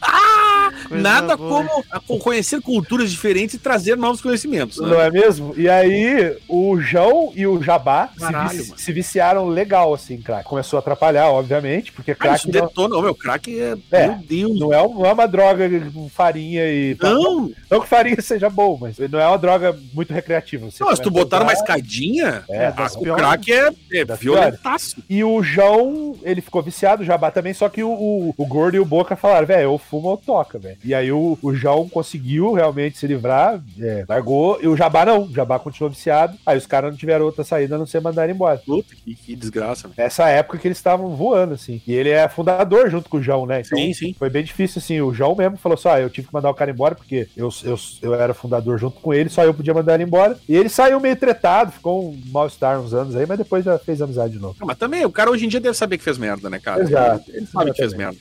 Coisa 0.94 1.04
Nada 1.10 1.38
boa. 1.38 1.66
como 2.08 2.20
conhecer 2.20 2.62
culturas 2.62 3.12
diferentes 3.12 3.56
e 3.56 3.60
trazer 3.60 3.96
novos 3.98 4.22
conhecimentos. 4.22 4.80
né? 4.80 4.88
Não 4.88 5.02
é 5.02 5.10
mesmo? 5.12 5.54
E 5.58 5.68
aí, 5.70 6.36
o 6.48 6.80
João 6.80 7.32
e 7.36 7.46
o 7.48 7.62
Jabá 7.62 8.10
se, 8.14 8.20
Caralho, 8.20 8.50
vici- 8.50 8.70
mano. 8.70 8.80
se 8.80 8.92
viciaram 8.94 9.48
legal, 9.48 9.94
assim, 9.94 10.18
crack. 10.22 10.44
Começou 10.48 10.78
a 10.78 10.80
atrapalhar, 10.80 11.30
obviamente, 11.30 11.92
porque 11.92 12.12
Ah, 12.12 12.16
crack 12.16 12.38
isso 12.40 12.52
não, 12.52 12.68
detona. 12.68 13.02
Meu, 13.02 13.16
crack 13.16 13.60
é. 13.60 13.78
É. 13.92 14.08
Meu 14.08 14.18
Deus. 14.18 14.60
não 14.60 14.74
é, 14.74 14.78
não 14.88 15.06
é 15.06 15.14
uma 15.14 15.28
droga 15.28 15.70
com 15.94 16.10
farinha 16.10 16.64
e. 16.66 16.98
Não, 17.02 17.52
Não 17.70 17.82
que 17.82 17.88
farinha 17.88 18.18
seja 18.22 18.50
bom, 18.50 18.78
mas 18.80 18.98
não 18.98 19.20
é 19.20 19.28
uma 19.28 19.38
droga 19.38 19.78
muito 19.94 20.14
recreativa. 20.14 20.70
Você 20.70 20.84
não, 20.84 20.96
se 20.96 21.02
tu 21.02 21.10
botar 21.12 21.42
uma 21.42 21.54
escadinha, 21.54 22.44
É, 22.50 22.68
a- 22.68 22.90
o 22.96 23.02
piores. 23.02 23.24
crack 23.24 23.52
é, 23.54 23.70
é 23.94 24.06
violentaço. 24.16 25.02
E 25.10 25.24
o 25.24 25.42
João, 25.44 26.16
ele 26.24 26.42
ficou 26.42 26.62
viciado, 26.62 27.02
o 27.04 27.06
Jabá 27.06 27.32
também, 27.32 27.54
só 27.54 27.70
que 27.70 27.84
o, 27.84 27.90
o, 27.90 28.34
o 28.38 28.46
Gordo 28.46 28.76
e 28.76 28.80
o 28.80 28.86
Boca 28.86 29.16
falaram, 29.16 29.48
velho, 29.48 29.72
ou 29.72 29.78
fuma 29.78 30.10
ou 30.10 30.18
toca, 30.18 30.58
velho. 30.60 30.78
E 30.84 30.94
aí 30.94 31.12
o, 31.12 31.38
o 31.42 31.54
João 31.54 31.88
conseguiu 31.88 32.54
realmente 32.54 32.98
se 32.98 33.08
livrar, 33.08 33.62
é, 33.80 34.06
largou, 34.08 34.60
e 34.62 34.68
o 34.68 34.76
Jabá 34.76 35.06
não, 35.06 35.24
o 35.24 35.34
Jabá 35.34 35.60
continuou 35.60 35.92
viciado, 35.92 36.38
aí 36.46 36.58
os 36.58 36.66
caras 36.66 36.92
não 36.92 36.98
tiveram 36.98 37.26
outra 37.26 37.44
saída 37.44 37.76
a 37.76 37.78
não 37.78 37.86
ser 37.86 38.02
mandar 38.02 38.24
ele 38.24 38.34
embora. 38.34 38.58
Puta, 38.58 38.96
que, 38.96 39.16
que 39.16 39.36
desgraça. 39.36 39.88
velho. 39.88 39.96
Nessa 39.98 40.30
época 40.30 40.58
que 40.58 40.68
eles 40.68 40.78
estavam 40.78 41.16
voando, 41.16 41.54
assim. 41.54 41.82
E 41.88 41.94
ele 41.94 42.10
é 42.10 42.28
fundador 42.28 42.90
junto 42.90 43.10
com 43.10 43.18
o 43.18 43.22
João, 43.22 43.46
né? 43.46 43.62
Então, 43.62 43.78
Sim, 43.78 43.94
sim. 43.94 44.16
Foi 44.18 44.30
bem 44.30 44.44
difícil, 44.44 44.80
assim. 44.80 45.02
O 45.02 45.14
João 45.14 45.36
mesmo 45.36 45.58
falou 45.58 45.78
só, 45.78 45.94
ah, 45.94 46.02
eu 46.02 46.10
tive 46.10 46.28
que 46.28 46.34
mandar 46.34 46.50
o 46.50 46.56
cara 46.56 46.72
embora, 46.72 46.96
porque 46.96 47.28
eu, 47.36 47.50
eu, 47.64 47.78
eu 48.02 48.14
era 48.14 48.34
fundador 48.34 48.78
junto 48.78 49.00
com 49.00 49.14
ele, 49.14 49.30
só 49.30 49.44
eu 49.44 49.54
podia 49.54 49.74
mandar 49.74 49.96
ele 49.96 50.04
embora. 50.04 50.38
E 50.48 50.56
ele 50.56 50.70
saiu 50.70 51.00
meio 51.00 51.16
tretado, 51.16 51.72
ficou 51.72 52.10
um 52.10 52.22
mal-estar 52.32 52.80
uns 52.80 52.94
anos 52.94 53.16
aí, 53.16 53.26
mas 53.26 53.38
depois 53.38 53.64
já 53.64 53.78
fez 53.78 54.02
amizade 54.02 54.34
de 54.34 54.40
novo. 54.40 54.56
Ah, 54.60 54.66
mas 54.66 54.78
também, 54.78 55.06
o 55.06 55.12
cara 55.12 55.32
hoje 55.32 55.46
em 55.46 55.50
dia 55.50 55.60
deve 55.60 55.78
saber 55.78 55.98
que 55.98 56.04
fez 56.04 56.18
merda, 56.18 56.50
né, 56.50 56.60
cara? 56.60 56.84
Exato. 56.84 57.32
Ele 57.32 57.46
sabe 57.46 57.72
que 57.72 57.78
fez 57.78 57.94
merda. 57.94 58.18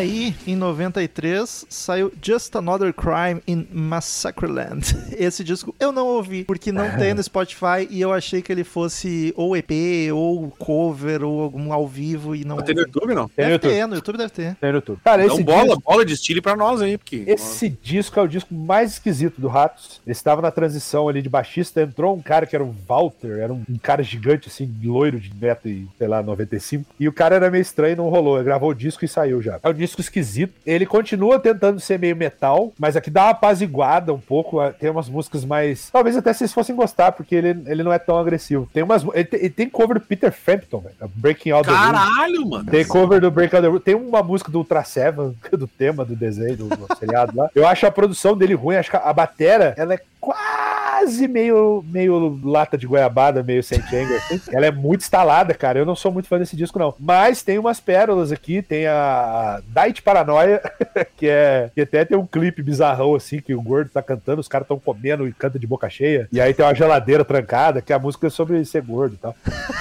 Aí, 0.00 0.34
em 0.46 0.56
93, 0.56 1.66
saiu 1.68 2.12
Just 2.22 2.54
Another 2.56 2.92
Crime 2.92 3.40
in 3.46 3.66
Massacreland. 3.72 4.96
Esse 5.16 5.44
disco 5.44 5.74
eu 5.78 5.92
não 5.92 6.06
ouvi, 6.06 6.44
porque 6.44 6.72
não 6.72 6.96
tem 6.96 7.14
no 7.14 7.22
Spotify 7.22 7.86
e 7.88 8.00
eu 8.00 8.12
achei 8.12 8.42
que 8.42 8.50
ele 8.50 8.64
fosse 8.64 9.32
ou 9.36 9.56
EP, 9.56 9.70
ou 10.12 10.50
cover, 10.58 11.22
ou 11.22 11.42
algum 11.42 11.72
ao 11.72 11.86
vivo 11.86 12.34
e 12.34 12.44
não. 12.44 12.56
Tem 12.62 12.74
no 12.74 12.82
YouTube, 12.82 13.14
não? 13.14 13.28
Tem 13.28 13.44
no 13.44 13.50
Deve 13.50 13.52
YouTube. 13.52 13.72
ter, 13.72 13.86
no 13.86 13.94
YouTube 13.94 14.18
deve 14.18 14.30
ter. 14.30 14.54
Tem 14.56 14.70
no 14.70 14.76
YouTube. 14.78 15.00
Cara, 15.04 15.24
Então 15.24 15.36
esse 15.36 15.44
bola, 15.44 15.64
disco, 15.64 15.82
bola 15.82 16.04
de 16.04 16.14
estilo 16.14 16.42
pra 16.42 16.56
nós 16.56 16.80
aí, 16.80 16.96
porque... 16.96 17.24
esse 17.26 17.68
disco 17.68 18.18
é 18.18 18.22
o 18.22 18.28
disco 18.28 18.54
mais 18.54 18.92
esquisito 18.92 19.40
do 19.40 19.48
Ratos. 19.48 20.00
Ele 20.06 20.12
estava 20.12 20.40
na 20.40 20.50
transição 20.50 21.08
ali 21.08 21.20
de 21.22 21.28
baixista, 21.28 21.82
entrou 21.82 22.16
um 22.16 22.22
cara 22.22 22.46
que 22.46 22.56
era 22.56 22.64
o 22.64 22.74
Walter, 22.88 23.38
era 23.40 23.52
um, 23.52 23.62
um 23.68 23.78
cara 23.78 24.02
gigante, 24.02 24.48
assim, 24.48 24.72
loiro 24.82 25.20
de 25.20 25.32
metro 25.34 25.68
e, 25.68 25.86
sei 25.98 26.08
lá, 26.08 26.22
95. 26.22 26.84
E 26.98 27.06
o 27.06 27.12
cara 27.12 27.36
era 27.36 27.50
meio 27.50 27.62
estranho, 27.62 27.96
não 27.96 28.08
rolou. 28.08 28.36
Ele 28.36 28.44
gravou 28.44 28.70
o 28.70 28.74
disco 28.74 29.04
e 29.04 29.08
saiu 29.08 29.42
já. 29.42 29.60
É 29.62 29.68
um 29.68 29.74
disco 29.74 29.89
esquisito. 29.98 30.52
Ele 30.66 30.84
continua 30.84 31.38
tentando 31.40 31.80
ser 31.80 31.98
meio 31.98 32.14
metal, 32.14 32.72
mas 32.78 32.94
aqui 32.96 33.10
dá 33.10 33.24
uma 33.24 33.30
apaziguada 33.30 34.12
um 34.12 34.20
pouco. 34.20 34.60
ah, 34.60 34.70
Tem 34.72 34.90
umas 34.90 35.08
músicas 35.08 35.44
mais. 35.44 35.88
Talvez 35.90 36.16
até 36.16 36.32
vocês 36.32 36.52
fossem 36.52 36.76
gostar, 36.76 37.12
porque 37.12 37.34
ele, 37.34 37.62
ele 37.66 37.82
não 37.82 37.92
é 37.92 37.98
tão 37.98 38.18
agressivo. 38.18 38.68
Tem 38.72 38.82
umas. 38.82 39.02
Ele 39.14 39.24
tem, 39.24 39.40
ele 39.40 39.50
tem 39.50 39.68
cover 39.70 39.98
do 39.98 40.04
Peter 40.06 40.30
Frampton, 40.30 40.80
velho. 40.80 40.94
Breaking 41.16 41.50
All 41.52 41.62
the 41.62 41.70
Rules. 41.70 41.84
Caralho, 41.90 42.46
mano. 42.48 42.70
Tem 42.70 42.84
cover 42.86 43.20
do 43.20 43.30
Break 43.30 43.54
All 43.56 43.62
the 43.62 43.68
Rules. 43.68 43.82
Tem 43.84 43.94
uma 43.94 44.22
música 44.22 44.50
do 44.52 44.58
Ultra 44.58 44.84
Seven, 44.84 45.34
do 45.52 45.66
tema 45.66 46.04
do 46.04 46.14
desenho, 46.14 46.56
do, 46.56 46.68
do 46.68 46.96
seriado 46.98 47.32
lá. 47.34 47.48
Eu 47.54 47.66
acho 47.66 47.86
a 47.86 47.90
produção 47.90 48.36
dele 48.36 48.54
ruim. 48.54 48.76
Acho 48.76 48.90
que 48.90 48.96
a, 48.96 49.00
a 49.00 49.12
batera, 49.12 49.74
ela 49.76 49.94
é 49.94 50.00
quase 50.20 51.26
meio, 51.26 51.82
meio 51.88 52.38
lata 52.44 52.76
de 52.76 52.86
goiabada, 52.86 53.42
meio 53.42 53.62
Saint 53.62 53.84
Anger. 53.92 54.16
assim. 54.18 54.40
Ela 54.52 54.66
é 54.66 54.70
muito 54.70 55.00
instalada, 55.00 55.54
cara. 55.54 55.78
Eu 55.78 55.86
não 55.86 55.96
sou 55.96 56.12
muito 56.12 56.28
fã 56.28 56.38
desse 56.38 56.54
disco, 56.56 56.78
não. 56.78 56.94
Mas 56.98 57.42
tem 57.42 57.58
umas 57.58 57.80
pérolas 57.80 58.30
aqui. 58.30 58.60
Tem 58.62 58.86
a 58.86 59.60
Diet 59.82 60.02
Paranoia, 60.02 60.60
que 61.16 61.28
é. 61.28 61.70
Que 61.74 61.82
até 61.82 62.04
tem 62.04 62.16
um 62.16 62.26
clipe 62.26 62.62
bizarrão, 62.62 63.14
assim, 63.14 63.40
que 63.40 63.54
o 63.54 63.62
gordo 63.62 63.90
tá 63.90 64.02
cantando, 64.02 64.40
os 64.40 64.48
caras 64.48 64.64
estão 64.64 64.78
comendo 64.78 65.26
e 65.26 65.32
canta 65.32 65.58
de 65.58 65.66
boca 65.66 65.88
cheia. 65.90 66.28
E 66.32 66.40
aí 66.40 66.52
tem 66.54 66.64
uma 66.64 66.74
geladeira 66.74 67.24
trancada, 67.24 67.80
que 67.80 67.92
a 67.92 67.98
música 67.98 68.26
é 68.26 68.30
sobre 68.30 68.64
ser 68.64 68.82
gordo 68.82 69.14
e 69.14 69.18
tal. 69.18 69.34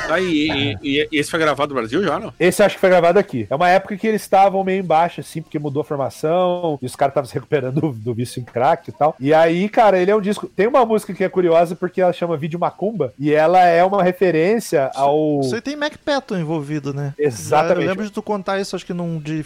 Aí, 0.10 0.78
e, 0.82 1.00
e- 1.02 1.08
e 1.12 1.20
esse 1.20 1.30
foi 1.30 1.40
gravado 1.40 1.74
no 1.74 1.80
Brasil 1.80 2.04
já, 2.04 2.20
não? 2.20 2.34
Esse 2.40 2.62
eu 2.62 2.66
acho 2.66 2.76
que 2.76 2.82
foi 2.82 2.90
gravado 2.90 3.20
aqui. 3.20 3.48
É 3.50 3.56
uma 3.56 3.70
época 3.70 3.96
que 3.98 4.08
eles 4.08 4.22
estavam 4.22 4.64
meio 4.64 4.80
embaixo, 4.80 5.22
assim, 5.22 5.42
porque 5.42 5.60
mudou 5.60 5.82
a 5.82 5.86
formação, 5.86 6.78
e 6.82 6.86
os 6.86 6.96
caras 6.96 7.12
estavam 7.12 7.28
se 7.28 7.34
recuperando 7.34 7.80
do, 7.82 7.92
do 7.94 8.14
vício 8.14 8.40
em 8.42 8.44
crack 8.46 8.90
e 8.90 8.92
tal. 8.94 9.16
E 9.20 9.34
aí, 9.34 9.70
cara, 9.70 9.98
ele 10.00 10.12
é 10.12 10.16
um 10.16 10.22
disco. 10.22 10.48
Tem 10.48 10.68
uma 10.68 10.86
música 10.86 11.14
que 11.14 11.24
é 11.24 11.30
curiosa 11.30 11.76
porque 11.76 12.02
ela 12.02 12.14
chama 12.14 12.38
Vídeo 12.38 12.60
Macumba, 12.60 13.14
e 13.20 13.34
ela 13.34 13.64
é 13.66 13.84
uma 13.84 14.04
referência 14.04 14.92
ao. 14.96 15.40
Isso 15.42 15.56
aí 15.56 15.62
tem 15.62 15.76
Mac 15.76 15.94
Patton 16.04 16.38
envolvido, 16.38 16.94
né? 16.94 17.14
Exatamente. 17.18 17.82
Eu 17.84 17.90
lembro 17.90 18.06
de 18.06 18.12
tu 18.12 18.22
contar 18.22 18.60
isso, 18.60 18.76
acho 18.76 18.86
que 18.86 18.94
num 18.94 19.20
de 19.20 19.44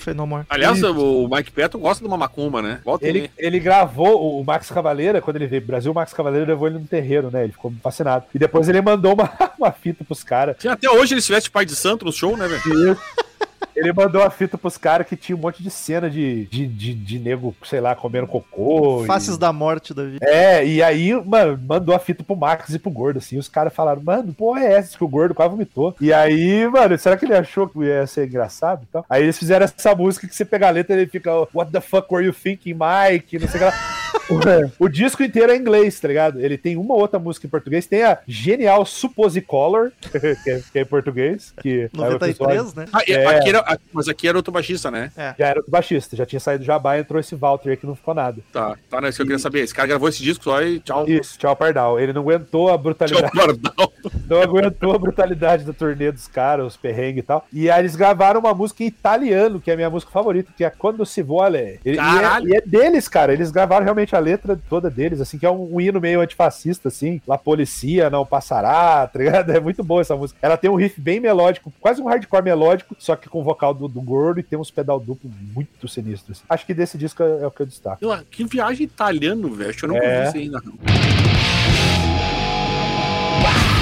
Aliás, 0.49 0.77
Isso. 0.77 0.91
o 0.91 1.27
Mike 1.29 1.51
Patton 1.51 1.79
gosta 1.79 2.03
de 2.03 2.07
uma 2.07 2.17
macumba, 2.17 2.61
né? 2.61 2.81
Volta 2.83 3.07
Ele, 3.07 3.29
ele... 3.37 3.59
gravou 3.59 4.39
o 4.39 4.43
Max 4.43 4.69
Cavaleira, 4.69 5.21
quando 5.21 5.37
ele 5.37 5.47
veio 5.47 5.61
pro 5.61 5.69
Brasil, 5.69 5.91
o 5.91 5.95
Max 5.95 6.13
Cavaleira 6.13 6.45
levou 6.45 6.67
ele 6.67 6.79
no 6.79 6.85
terreiro, 6.85 7.29
né? 7.31 7.43
Ele 7.43 7.53
ficou 7.53 7.73
fascinado. 7.81 8.25
E 8.33 8.39
depois 8.39 8.67
ele 8.69 8.81
mandou 8.81 9.13
uma, 9.13 9.31
uma 9.57 9.71
fita 9.71 10.03
pros 10.03 10.23
caras. 10.23 10.55
Até 10.65 10.89
hoje 10.89 11.13
ele 11.13 11.21
se 11.21 11.31
veste 11.31 11.49
pai 11.49 11.65
de 11.65 11.75
santo 11.75 12.05
no 12.05 12.11
show, 12.11 12.35
né, 12.37 12.47
velho? 12.47 12.97
Ele 13.75 13.91
mandou 13.91 14.21
a 14.21 14.29
fita 14.29 14.57
pros 14.57 14.77
caras 14.77 15.07
que 15.07 15.15
tinha 15.15 15.35
um 15.35 15.39
monte 15.39 15.61
de 15.63 15.69
cena 15.69 16.09
de, 16.09 16.45
de, 16.45 16.67
de, 16.67 16.93
de 16.93 17.19
nego, 17.19 17.55
sei 17.63 17.81
lá, 17.81 17.95
comendo 17.95 18.27
cocô. 18.27 19.03
e- 19.03 19.07
Faces 19.07 19.37
da 19.37 19.51
morte 19.51 19.93
da 19.93 20.03
vida. 20.03 20.25
É, 20.27 20.65
e 20.65 20.81
aí, 20.81 21.13
mano, 21.25 21.59
mandou 21.67 21.93
a 21.95 21.99
fita 21.99 22.23
pro 22.23 22.35
Max 22.35 22.69
e 22.73 22.79
pro 22.79 22.91
Gordo, 22.91 23.17
assim. 23.17 23.37
Os 23.37 23.47
caras 23.47 23.73
falaram, 23.73 24.01
mano, 24.03 24.33
porra 24.33 24.61
é 24.61 24.73
essa 24.73 24.97
que 24.97 25.03
o 25.03 25.07
Gordo 25.07 25.33
quase 25.33 25.51
vomitou? 25.51 25.95
E 25.99 26.13
aí, 26.13 26.67
mano, 26.67 26.97
será 26.97 27.17
que 27.17 27.25
ele 27.25 27.35
achou 27.35 27.67
que 27.67 27.79
ia 27.83 28.05
ser 28.07 28.27
engraçado 28.27 28.83
e 28.83 28.91
tal? 28.91 29.05
Aí 29.09 29.23
eles 29.23 29.37
fizeram 29.37 29.65
essa 29.65 29.95
música 29.95 30.27
que 30.27 30.35
você 30.35 30.45
pega 30.45 30.67
a 30.67 30.71
letra 30.71 30.95
e 30.95 30.99
ele 30.99 31.09
fica, 31.09 31.31
What 31.53 31.71
the 31.71 31.81
fuck 31.81 32.07
were 32.13 32.25
you 32.25 32.33
thinking, 32.33 32.73
Mike? 32.75 33.39
Não 33.39 33.47
sei 33.47 33.55
o 33.55 33.59
que 33.59 33.65
lá. 33.65 33.73
O, 34.29 34.85
o 34.85 34.89
disco 34.89 35.23
inteiro 35.23 35.51
é 35.51 35.55
em 35.55 35.59
inglês, 35.59 35.99
tá 35.99 36.07
ligado? 36.07 36.39
Ele 36.39 36.57
tem 36.57 36.77
uma 36.77 36.93
outra 36.95 37.19
música 37.19 37.47
em 37.47 37.49
português. 37.49 37.85
Tem 37.85 38.03
a 38.03 38.19
genial 38.27 38.85
Supposicolor, 38.85 39.91
que 40.11 40.49
é, 40.49 40.61
que 40.71 40.79
é 40.79 40.81
em 40.81 40.85
português. 40.85 41.53
Que 41.61 41.89
aí 41.97 42.13
o 42.13 42.19
pessoal 42.19 42.49
93, 42.49 42.73
né? 42.73 42.85
Ah, 42.93 43.01
É. 43.07 43.25
aqui 43.27 43.49
era, 43.49 43.79
mas 43.91 44.07
aqui 44.07 44.27
era 44.27 44.37
outro 44.37 44.51
baixista, 44.51 44.89
né? 44.89 45.11
Já 45.37 45.47
era 45.47 45.59
o 45.59 45.69
baixista, 45.69 46.15
já 46.15 46.25
tinha 46.25 46.39
saído 46.39 46.63
do 46.63 46.65
Jabá, 46.65 46.97
entrou 46.97 47.19
esse 47.19 47.35
Walter 47.35 47.71
aí 47.71 47.77
que 47.77 47.85
não 47.85 47.95
ficou 47.95 48.13
nada. 48.13 48.41
Tá, 48.51 48.75
tá, 48.89 49.01
né? 49.01 49.09
Isso 49.09 49.17
que 49.17 49.21
eu 49.23 49.27
queria 49.27 49.39
saber. 49.39 49.61
Esse 49.61 49.73
cara 49.73 49.87
gravou 49.87 50.07
esse 50.09 50.23
disco 50.23 50.43
só 50.43 50.61
e 50.61 50.79
tchau. 50.79 51.07
Isso, 51.07 51.37
tchau, 51.37 51.55
Pardal. 51.55 51.99
Ele 51.99 52.13
não 52.13 52.21
aguentou 52.21 52.67
a 52.67 52.71
Tchau, 52.71 52.79
brutalidade. 52.79 53.31
Pardal. 53.35 53.93
não 54.27 54.41
aguentou 54.41 54.93
a 54.93 54.99
brutalidade 54.99 55.63
da 55.63 55.73
turnê 55.73 56.11
dos 56.11 56.27
caras, 56.27 56.65
os 56.67 56.77
perrengues 56.77 57.23
e 57.23 57.27
tal. 57.27 57.45
E 57.51 57.69
aí 57.69 57.81
eles 57.81 57.95
gravaram 57.95 58.39
uma 58.39 58.53
música 58.53 58.83
em 58.83 58.87
italiano, 58.87 59.59
que 59.59 59.69
é 59.69 59.73
a 59.73 59.77
minha 59.77 59.89
música 59.89 60.11
favorita, 60.11 60.51
que 60.55 60.63
é 60.63 60.69
Quando 60.69 61.05
se 61.05 61.21
vuole. 61.21 61.79
E, 61.85 61.91
e 61.91 61.97
é, 61.97 62.41
e 62.45 62.55
é 62.55 62.61
deles, 62.61 63.07
cara. 63.07 63.33
Eles 63.33 63.51
gravaram 63.51 63.83
realmente 63.83 64.12
a 64.15 64.19
letra 64.19 64.59
toda 64.69 64.89
deles, 64.89 65.19
assim, 65.21 65.37
que 65.37 65.45
é 65.45 65.51
um, 65.51 65.75
um 65.75 65.81
hino 65.81 65.99
meio 66.01 66.21
antifascista, 66.21 66.87
assim. 66.87 67.21
La 67.27 67.37
policia 67.37 68.09
não 68.09 68.25
passará, 68.25 69.05
tá 69.07 69.19
ligado? 69.19 69.51
É 69.51 69.59
muito 69.59 69.83
boa 69.83 70.01
essa 70.01 70.15
música. 70.15 70.39
Ela 70.41 70.57
tem 70.57 70.69
um 70.69 70.75
riff 70.75 70.99
bem 70.99 71.19
melódico, 71.19 71.71
quase 71.79 72.01
um 72.01 72.05
hardcore 72.07 72.43
melódico, 72.43 72.95
só 72.99 73.15
que 73.15 73.29
com 73.29 73.39
o 73.41 73.43
vocal 73.43 73.73
do, 73.73 73.87
do 73.87 74.01
gordo 74.01 74.39
e 74.39 74.43
tem 74.43 74.57
uns 74.57 74.71
pedal 74.71 74.99
duplo 74.99 75.29
muito 75.53 75.87
sinistros. 75.87 76.41
Acho 76.49 76.65
que 76.65 76.73
desse 76.73 76.97
disco 76.97 77.21
é, 77.23 77.43
é 77.43 77.47
o 77.47 77.51
que 77.51 77.61
eu 77.61 77.65
destaco. 77.65 78.03
Eu- 78.03 78.17
Que 78.29 78.43
viagem 78.45 78.85
italiano, 78.85 79.53
velho. 79.53 79.69
Acho 79.69 79.79
que 79.79 79.85
eu 79.85 79.89
não 79.89 79.97
É. 79.97 80.27
isso 80.27 80.37
ainda. 80.37 80.59
não. 80.63 80.73
Em 83.43 83.72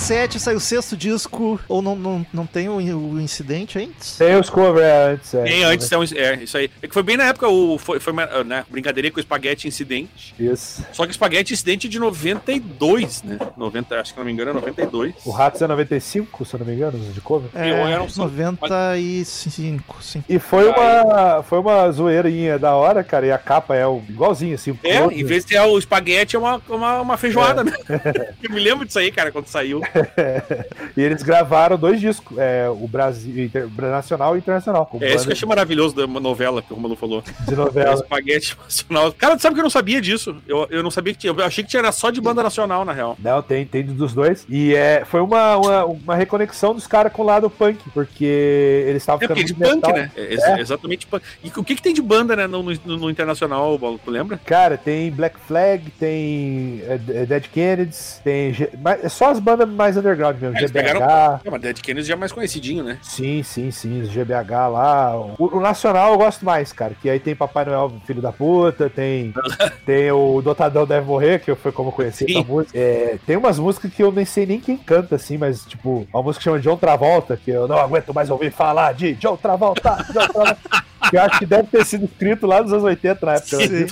97 0.00 0.40
saiu 0.40 0.56
o 0.56 0.60
sexto 0.60 0.96
disco, 0.96 1.60
ou 1.68 1.82
não, 1.82 1.94
não, 1.94 2.26
não 2.32 2.46
tem 2.46 2.68
o, 2.70 2.76
o 2.76 3.20
incidente 3.20 3.78
antes? 3.78 4.16
Tem 4.16 4.34
os 4.36 4.48
covers 4.48 4.86
antes, 5.12 5.34
é. 5.34 5.42
Bem 5.42 5.62
antes, 5.64 5.92
é, 5.92 5.98
um- 5.98 6.02
é, 6.02 6.34
isso 6.42 6.56
aí. 6.56 6.70
É 6.82 6.88
que 6.88 6.94
foi 6.94 7.02
bem 7.02 7.16
na 7.18 7.24
época, 7.24 7.46
o, 7.48 7.76
foi, 7.76 8.00
foi 8.00 8.12
uma, 8.12 8.26
né, 8.42 8.64
brincadeirinha 8.70 9.12
com 9.12 9.18
o 9.18 9.20
Espaguete 9.20 9.68
Incidente. 9.68 10.34
Isso. 10.38 10.84
Só 10.92 11.02
que 11.04 11.10
o 11.10 11.12
Espaguete 11.12 11.52
Incidente 11.52 11.86
é 11.86 11.90
de 11.90 11.98
92, 11.98 13.22
né? 13.22 13.38
90, 13.56 14.00
acho 14.00 14.12
que 14.14 14.18
não 14.18 14.24
me 14.26 14.32
engano 14.32 14.50
é 14.50 14.54
92. 14.54 15.14
O 15.26 15.30
Ratos 15.30 15.60
é 15.60 15.66
95, 15.66 16.44
se 16.46 16.54
eu 16.54 16.60
não 16.60 16.66
me 16.66 16.72
engano, 16.74 16.98
de 16.98 17.20
cover. 17.20 17.50
É, 17.54 17.70
Eu 17.70 17.86
era 17.86 18.02
um- 18.02 18.08
95, 18.16 20.02
sim. 20.02 20.24
E 20.28 20.38
foi 20.38 20.66
uma, 20.66 21.42
foi 21.42 21.58
uma 21.58 21.90
zoeirinha 21.92 22.58
da 22.58 22.74
hora, 22.74 23.04
cara, 23.04 23.26
e 23.26 23.32
a 23.32 23.38
capa 23.38 23.76
é 23.76 23.82
igualzinho, 24.08 24.54
assim. 24.54 24.78
É, 24.82 24.98
em 25.04 25.24
vez 25.24 25.44
de 25.44 25.50
ter 25.50 25.60
o 25.60 25.78
espaguete, 25.78 26.36
é 26.36 26.38
uma, 26.38 26.60
uma, 26.68 27.00
uma 27.02 27.16
feijoada, 27.18 27.62
né? 27.62 27.72
Eu 28.42 28.50
me 28.50 28.60
lembro 28.60 28.86
disso 28.86 28.98
aí, 28.98 29.12
cara, 29.12 29.30
quando 29.30 29.46
saiu. 29.46 29.82
E 30.96 31.00
eles 31.02 31.22
gravaram 31.22 31.76
dois 31.76 32.00
discos, 32.00 32.36
é, 32.38 32.68
o 32.68 32.86
Brasil, 32.88 33.44
inter, 33.44 33.68
nacional 33.78 34.34
e 34.34 34.38
internacional. 34.38 34.88
É 35.00 35.14
isso 35.14 35.24
que 35.24 35.30
eu 35.30 35.32
achei 35.34 35.48
maravilhoso 35.48 35.94
da 35.94 36.06
novela 36.06 36.60
que 36.62 36.72
o 36.72 36.76
Romulo 36.76 36.96
falou. 36.96 37.22
de 37.46 37.52
É 37.52 37.56
novela. 37.56 37.94
espaguete 37.94 38.56
nacional. 38.62 39.12
Cara, 39.12 39.38
sabe 39.38 39.54
que 39.54 39.60
eu 39.60 39.64
não 39.64 39.70
sabia 39.70 40.00
disso? 40.00 40.36
Eu, 40.46 40.66
eu 40.70 40.82
não 40.82 40.90
sabia 40.90 41.12
que 41.12 41.18
tinha. 41.20 41.32
Eu 41.32 41.44
achei 41.44 41.62
que 41.64 41.70
tinha 41.70 41.80
era 41.80 41.92
só 41.92 42.10
de 42.10 42.20
banda 42.20 42.42
nacional, 42.42 42.84
na 42.84 42.92
real. 42.92 43.16
Não, 43.18 43.40
tem, 43.42 43.64
tem 43.64 43.84
dos 43.84 44.12
dois. 44.12 44.44
E 44.48 44.74
é, 44.74 45.04
foi 45.04 45.20
uma, 45.20 45.56
uma, 45.56 45.84
uma 45.84 46.14
reconexão 46.16 46.74
dos 46.74 46.86
caras 46.86 47.12
com 47.12 47.22
o 47.22 47.24
lado 47.26 47.48
punk, 47.48 47.78
porque 47.94 48.84
eles 48.88 49.02
estavam 49.02 49.22
É 49.24 49.26
porque 49.28 49.42
é 49.42 49.44
de 49.44 49.54
punk, 49.54 49.74
metal. 49.76 49.92
né? 49.94 50.10
É, 50.16 50.32
ex- 50.34 50.58
Exatamente 50.60 51.06
punk. 51.06 51.24
E 51.42 51.48
o 51.56 51.64
que, 51.64 51.74
que 51.76 51.82
tem 51.82 51.94
de 51.94 52.02
banda, 52.02 52.34
né, 52.36 52.46
no, 52.46 52.62
no, 52.62 52.96
no 52.96 53.10
internacional, 53.10 53.78
Paulo? 53.78 53.98
Tu 54.04 54.10
lembra? 54.10 54.38
Cara, 54.44 54.76
tem 54.76 55.10
Black 55.10 55.38
Flag, 55.46 55.90
tem 55.98 56.82
é, 56.86 56.94
é, 57.22 57.26
Dead 57.26 57.44
Kennedys, 57.52 58.20
tem. 58.22 58.54
É 59.02 59.08
só 59.08 59.30
as 59.30 59.38
bandas 59.38 59.68
mais 59.80 59.96
underground 59.96 60.36
mesmo. 60.40 60.56
É, 60.56 60.60
GBH. 60.60 60.72
pegaram- 60.72 61.40
É, 61.44 61.50
mas 61.50 61.60
Dead 61.60 61.80
Kennedys 61.80 62.06
já 62.06 62.14
é 62.14 62.16
mais 62.16 62.32
conhecidinho, 62.32 62.84
né? 62.84 62.98
Sim, 63.02 63.42
sim, 63.42 63.70
sim, 63.70 64.02
os 64.02 64.08
GBH 64.10 64.68
lá. 64.68 65.16
O, 65.18 65.56
o 65.56 65.60
Nacional 65.60 66.12
eu 66.12 66.18
gosto 66.18 66.44
mais, 66.44 66.72
cara. 66.72 66.94
Que 67.00 67.08
aí 67.08 67.18
tem 67.18 67.34
Papai 67.34 67.64
Noel, 67.64 67.92
filho 68.06 68.20
da 68.22 68.32
puta, 68.32 68.88
tem, 68.90 69.32
tem 69.86 70.10
o 70.12 70.40
Dotadão 70.42 70.86
Deve 70.86 71.06
Morrer, 71.06 71.38
que 71.40 71.54
foi 71.54 71.72
como 71.72 71.88
eu 71.88 71.92
conheci 71.92 72.24
Sim. 72.26 72.38
essa 72.40 72.46
música. 72.48 72.78
É, 72.78 73.18
tem 73.26 73.36
umas 73.36 73.58
músicas 73.58 73.92
que 73.92 74.02
eu 74.02 74.12
nem 74.12 74.24
sei 74.24 74.46
nem 74.46 74.60
quem 74.60 74.76
canta, 74.76 75.16
assim, 75.16 75.36
mas 75.38 75.64
tipo, 75.64 76.06
uma 76.12 76.22
música 76.22 76.40
que 76.40 76.44
chama 76.44 76.60
John 76.60 76.76
Travolta, 76.76 77.36
que 77.36 77.50
eu 77.50 77.66
não 77.66 77.78
aguento 77.78 78.12
mais 78.14 78.28
ouvir 78.30 78.50
falar 78.52 78.92
de 78.94 79.14
John 79.14 79.36
Travolta, 79.36 79.96
John 80.12 80.26
Travolta. 80.28 80.58
que 81.08 81.16
eu 81.16 81.22
acho 81.22 81.38
que 81.38 81.46
deve 81.46 81.68
ter 81.68 81.84
sido 81.84 82.04
escrito 82.04 82.46
lá 82.46 82.62
nos 82.62 82.72
anos 82.72 82.84
80, 82.84 83.26
na 83.26 83.34
época. 83.34 83.56
Sim. 83.56 83.86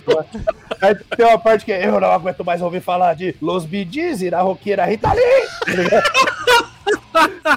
Aí 0.81 0.95
tem 1.17 1.27
uma 1.27 1.39
parte 1.39 1.65
que 1.65 1.73
é, 1.73 1.87
eu 1.87 2.01
não 2.01 2.11
aguento 2.11 2.45
mais 2.45 2.61
ouvir 2.61 2.81
falar 2.81 3.15
de 3.15 3.35
Los 3.41 3.67
e 3.73 4.31
da 4.31 4.41
roqueira 4.41 4.85
Rita 4.85 5.13
Lee. 5.13 6.73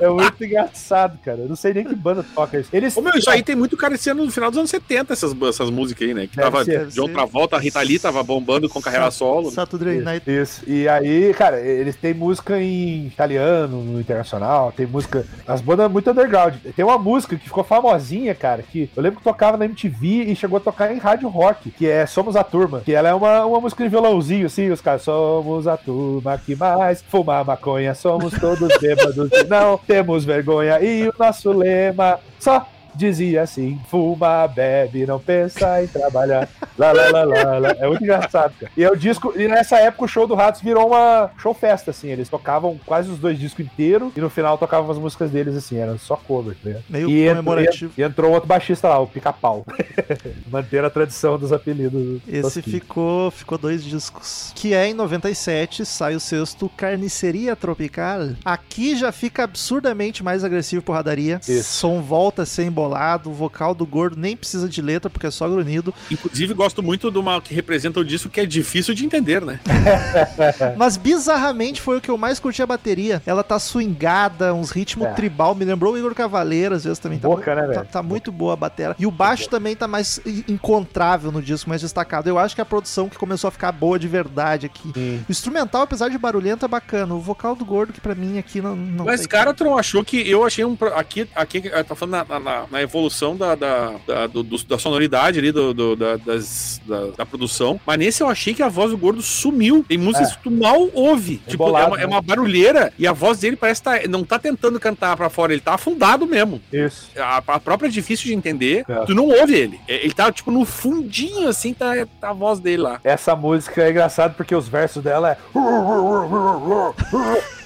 É 0.01 0.07
muito 0.09 0.43
engraçado, 0.43 1.17
cara. 1.23 1.39
Eu 1.39 1.49
não 1.49 1.55
sei 1.55 1.73
nem 1.73 1.83
que 1.83 1.95
banda 1.95 2.23
toca 2.35 2.59
isso. 2.59 2.69
Eles. 2.73 2.95
Ô, 2.95 3.01
meu, 3.01 3.13
isso 3.15 3.29
aí 3.29 3.43
tem 3.43 3.55
muito 3.55 3.75
careciendo 3.77 4.23
no 4.23 4.31
final 4.31 4.49
dos 4.49 4.57
anos 4.57 4.69
70, 4.69 5.13
essas, 5.13 5.35
essas 5.43 5.69
músicas 5.69 6.07
aí, 6.07 6.13
né? 6.13 6.27
Que 6.27 6.35
Deve 6.35 6.49
tava 6.49 6.63
ser, 6.65 6.87
de 6.87 6.99
outra 7.01 7.21
ser. 7.25 7.27
volta, 7.31 7.55
a 7.55 7.59
Rita 7.59 7.81
Lee 7.81 7.99
tava 7.99 8.23
bombando 8.23 8.69
com 8.69 8.81
carreira 8.81 9.11
solo. 9.11 9.47
né? 9.49 9.51
Saturday 9.53 9.99
Night. 9.99 10.29
Isso. 10.29 10.63
E 10.67 10.87
aí, 10.87 11.33
cara, 11.33 11.59
eles 11.59 11.95
têm 11.95 12.13
música 12.13 12.59
em 12.61 13.07
italiano, 13.07 13.83
no 13.83 13.99
internacional, 13.99 14.71
tem 14.75 14.85
música. 14.85 15.25
As 15.47 15.61
bandas 15.61 15.91
muito 15.91 16.09
underground. 16.09 16.55
Tem 16.75 16.85
uma 16.85 16.97
música 16.97 17.35
que 17.35 17.45
ficou 17.45 17.63
famosinha, 17.63 18.33
cara, 18.33 18.63
que 18.63 18.89
eu 18.95 19.03
lembro 19.03 19.19
que 19.19 19.23
tocava 19.23 19.57
na 19.57 19.65
MTV 19.65 20.23
e 20.31 20.35
chegou 20.35 20.57
a 20.57 20.61
tocar 20.61 20.93
em 20.93 20.97
rádio 20.97 21.27
rock, 21.29 21.69
que 21.71 21.87
é 21.87 22.05
Somos 22.05 22.35
a 22.35 22.43
Turma. 22.43 22.81
Que 22.81 22.93
ela 22.93 23.09
é 23.09 23.13
uma, 23.13 23.45
uma 23.45 23.59
música 23.61 23.83
de 23.83 23.89
violãozinho, 23.89 24.45
assim, 24.45 24.69
os 24.71 24.81
caras, 24.81 25.01
somos 25.03 25.67
a 25.67 25.77
turma 25.77 26.37
que 26.37 26.55
mais 26.55 27.01
fuma 27.01 27.43
maconha, 27.43 27.93
somos 27.93 28.33
todos 28.39 28.69
bêbados 28.79 29.20
não 29.47 29.77
temos 29.77 30.25
vergonha. 30.25 30.79
E 30.81 31.07
o 31.07 31.13
nosso 31.17 31.51
lema 31.51 32.19
só. 32.39 32.67
Dizia 32.95 33.43
assim, 33.43 33.79
fuma, 33.89 34.47
bebe, 34.47 35.05
não 35.05 35.19
pensa 35.19 35.83
em 35.83 35.87
trabalhar. 35.87 36.47
Lá, 36.77 36.91
lá, 36.91 37.09
lá, 37.09 37.23
lá, 37.23 37.57
lá. 37.59 37.75
É 37.79 37.87
muito 37.87 38.03
engraçado, 38.03 38.53
cara. 38.59 38.71
E 38.75 38.83
é 38.83 38.91
o 38.91 38.95
disco. 38.95 39.33
E 39.35 39.47
nessa 39.47 39.77
época 39.77 40.05
o 40.05 40.07
show 40.07 40.27
do 40.27 40.35
Ratos 40.35 40.61
virou 40.61 40.87
uma 40.87 41.31
show 41.37 41.53
festa, 41.53 41.91
assim. 41.91 42.09
Eles 42.09 42.29
tocavam 42.29 42.79
quase 42.85 43.09
os 43.09 43.19
dois 43.19 43.37
discos 43.37 43.65
inteiros 43.65 44.11
e 44.15 44.21
no 44.21 44.29
final 44.29 44.57
tocavam 44.57 44.89
as 44.91 44.97
músicas 44.97 45.31
deles, 45.31 45.55
assim, 45.55 45.77
era 45.77 45.97
só 45.97 46.15
cover, 46.15 46.55
né? 46.63 46.81
Meio 46.89 47.09
e, 47.09 47.27
entrou, 47.27 47.43
comemorativo. 47.43 47.93
e, 47.97 48.01
e 48.01 48.03
entrou 48.03 48.31
outro 48.31 48.47
baixista 48.47 48.89
lá, 48.89 48.99
o 48.99 49.07
Pica-Pau. 49.07 49.65
Manter 50.49 50.83
a 50.83 50.89
tradição 50.89 51.37
dos 51.37 51.51
apelidos. 51.51 52.21
Esse 52.27 52.61
ficou, 52.61 53.31
ficou 53.31 53.57
dois 53.57 53.83
discos. 53.83 54.51
Que 54.55 54.73
é 54.73 54.87
em 54.87 54.93
97, 54.93 55.85
sai 55.85 56.15
o 56.15 56.19
sexto 56.19 56.69
Carniceria 56.69 57.55
Tropical. 57.55 58.29
Aqui 58.43 58.95
já 58.95 59.11
fica 59.11 59.43
absurdamente 59.43 60.23
mais 60.23 60.43
agressivo 60.43 60.81
porradaria. 60.81 61.39
Isso. 61.47 61.63
Som 61.63 62.01
volta 62.01 62.43
a 62.43 62.45
ser 62.45 62.63
embolado, 62.81 63.29
o 63.29 63.33
vocal 63.33 63.73
do 63.75 63.85
gordo 63.85 64.17
nem 64.19 64.35
precisa 64.35 64.67
de 64.67 64.81
letra 64.81 65.09
porque 65.09 65.27
é 65.27 65.31
só 65.31 65.47
grunhido. 65.47 65.93
Inclusive, 66.09 66.53
gosto 66.53 66.81
muito 66.81 67.11
de 67.11 67.17
uma 67.17 67.39
que 67.41 67.53
representa 67.53 67.99
o 67.99 68.05
disco 68.05 68.29
que 68.29 68.39
é 68.39 68.45
difícil 68.45 68.93
de 68.93 69.05
entender, 69.05 69.41
né? 69.41 69.59
Mas 70.77 70.97
bizarramente 70.97 71.81
foi 71.81 71.97
o 71.97 72.01
que 72.01 72.09
eu 72.09 72.17
mais 72.17 72.39
curti 72.39 72.61
a 72.61 72.65
bateria. 72.67 73.21
Ela 73.25 73.43
tá 73.43 73.59
swingada, 73.59 74.53
uns 74.53 74.71
ritmos 74.71 75.07
É. 75.07 75.11
tribal, 75.13 75.53
me 75.55 75.65
lembrou 75.65 75.93
o 75.93 75.97
Igor 75.97 76.13
Cavaleiro, 76.15 76.75
às 76.75 76.83
vezes 76.83 76.99
também. 76.99 77.19
Tá, 77.19 77.27
Boca, 77.27 77.53
né, 77.55 77.61
tá, 77.61 77.67
velho? 77.67 77.85
tá 77.91 78.03
muito 78.03 78.31
boa 78.31 78.53
a 78.53 78.55
bateria. 78.55 78.95
E 78.97 79.05
o 79.05 79.11
baixo 79.11 79.47
também 79.49 79.75
tá 79.75 79.87
mais 79.87 80.19
en- 80.25 80.43
encontrável 80.47 81.31
no 81.31 81.41
disco, 81.41 81.69
mais 81.69 81.81
destacado. 81.81 82.27
Eu 82.27 82.37
acho 82.39 82.55
que 82.55 82.61
a 82.61 82.65
produção 82.65 83.07
que 83.09 83.17
começou 83.17 83.47
a 83.47 83.51
ficar 83.51 83.71
boa 83.71 83.97
de 83.99 84.07
verdade 84.07 84.65
aqui. 84.65 84.91
Sim. 84.93 85.23
O 85.27 85.31
instrumental, 85.31 85.83
apesar 85.83 86.09
de 86.09 86.17
barulhento, 86.17 86.65
é 86.65 86.67
bacana. 86.67 87.13
O 87.13 87.19
vocal 87.19 87.55
do 87.55 87.65
gordo, 87.65 87.93
que 87.93 88.01
pra 88.01 88.15
mim 88.15 88.37
aqui 88.37 88.61
não. 88.61 88.75
não 88.75 89.05
Mas, 89.05 89.21
tem 89.21 89.29
cara, 89.29 89.53
tu 89.53 89.63
não 89.63 89.77
achou 89.77 90.03
que 90.03 90.17
eu 90.29 90.45
achei 90.45 90.63
um. 90.65 90.77
Aqui, 90.95 91.27
aqui 91.35 91.61
tá 91.83 91.95
falando 91.95 92.27
na, 92.29 92.39
na- 92.39 92.65
na 92.71 92.81
evolução 92.81 93.35
da, 93.35 93.53
da, 93.55 93.93
da, 94.07 94.27
do- 94.27 94.43
da 94.43 94.79
sonoridade 94.79 95.37
ali, 95.39 95.51
do, 95.51 95.73
do- 95.73 95.95
da, 95.95 96.17
das- 96.17 96.81
da, 96.85 97.07
da 97.17 97.25
produção. 97.25 97.79
Mas 97.85 97.97
nesse 97.99 98.23
eu 98.23 98.27
achei 98.29 98.53
que 98.53 98.63
a 98.63 98.69
voz 98.69 98.91
do 98.91 98.97
gordo 98.97 99.21
sumiu. 99.21 99.85
Tem 99.87 99.97
músicas 99.97 100.35
que 100.35 100.43
tu 100.43 100.51
mal 100.51 100.89
ouve. 100.93 101.37
tipo, 101.47 101.51
é 101.51 101.53
Embolado, 101.67 101.87
uma, 101.91 101.97
é 101.97 101.99
né? 102.01 102.05
uma 102.07 102.21
barulheira 102.21 102.93
e 102.97 103.05
a 103.05 103.13
voz 103.13 103.39
dele 103.39 103.55
parece 103.55 103.83
tá, 103.83 103.99
não 104.09 104.23
tá 104.23 104.39
tentando 104.39 104.79
cantar 104.79 105.15
pra 105.17 105.29
fora, 105.29 105.51
ele 105.53 105.61
tá 105.61 105.73
afundado 105.75 106.25
mesmo. 106.25 106.61
Isso. 106.71 107.09
A, 107.17 107.37
a 107.45 107.59
própria 107.59 107.87
é 107.87 107.91
difícil 107.91 108.27
de 108.27 108.33
entender. 108.33 108.83
É. 108.87 109.05
Tu 109.05 109.13
não 109.13 109.27
ouve 109.27 109.53
ele. 109.55 109.79
É, 109.87 110.03
Ele 110.03 110.13
tá, 110.13 110.31
tipo, 110.31 110.49
no 110.51 110.63
fundinho, 110.65 111.47
assim, 111.47 111.73
tá, 111.73 111.93
tá 112.19 112.29
a 112.29 112.33
voz 112.33 112.59
dele 112.59 112.81
lá. 112.83 112.99
Essa 113.03 113.35
música 113.35 113.81
é 113.83 113.89
engraçada 113.91 114.33
porque 114.35 114.55
os 114.55 114.67
versos 114.67 115.03
dela 115.03 115.31
é. 115.31 115.37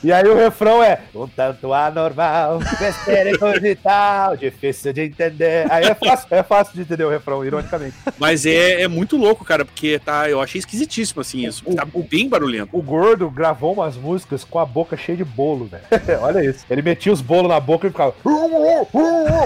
E 0.06 0.14
aí 0.14 0.24
o 0.28 0.36
refrão 0.36 0.84
é 0.84 1.00
um 1.16 1.28
tanto 1.28 1.74
anormal, 1.74 2.60
besteira 2.80 3.32
e 3.68 3.76
tal, 3.76 4.38
difícil 4.38 4.94
de 4.94 5.02
entender. 5.02 5.66
Aí 5.68 5.84
é 5.84 5.96
fácil, 5.96 6.28
é 6.30 6.44
fácil 6.44 6.76
de 6.76 6.82
entender 6.82 7.06
o 7.06 7.10
refrão, 7.10 7.44
ironicamente. 7.44 7.96
Mas 8.20 8.46
é, 8.46 8.84
é 8.84 8.88
muito 8.88 9.18
louco, 9.18 9.44
cara, 9.44 9.66
porque 9.66 9.98
tá, 9.98 10.30
eu 10.30 10.40
achei 10.40 10.60
esquisitíssimo, 10.60 11.22
assim, 11.22 11.48
isso. 11.48 11.64
Tá 11.74 11.88
bem 12.08 12.30
barulhento. 12.30 12.70
O 12.72 12.84
Gordo 12.84 13.32
gravou 13.32 13.74
umas 13.74 13.98
músicas 13.98 14.44
com 14.44 14.60
a 14.60 14.66
boca 14.66 14.96
cheia 14.96 15.18
de 15.18 15.26
bolo, 15.26 15.66
velho. 15.66 15.84
Olha 16.22 16.46
isso. 16.46 16.64
Ele 16.70 16.84
metia 16.84 17.12
os 17.12 17.22
bolos 17.22 17.50
na 17.50 17.60
boca 17.60 17.88
e 17.88 17.90
ficava 17.90 18.14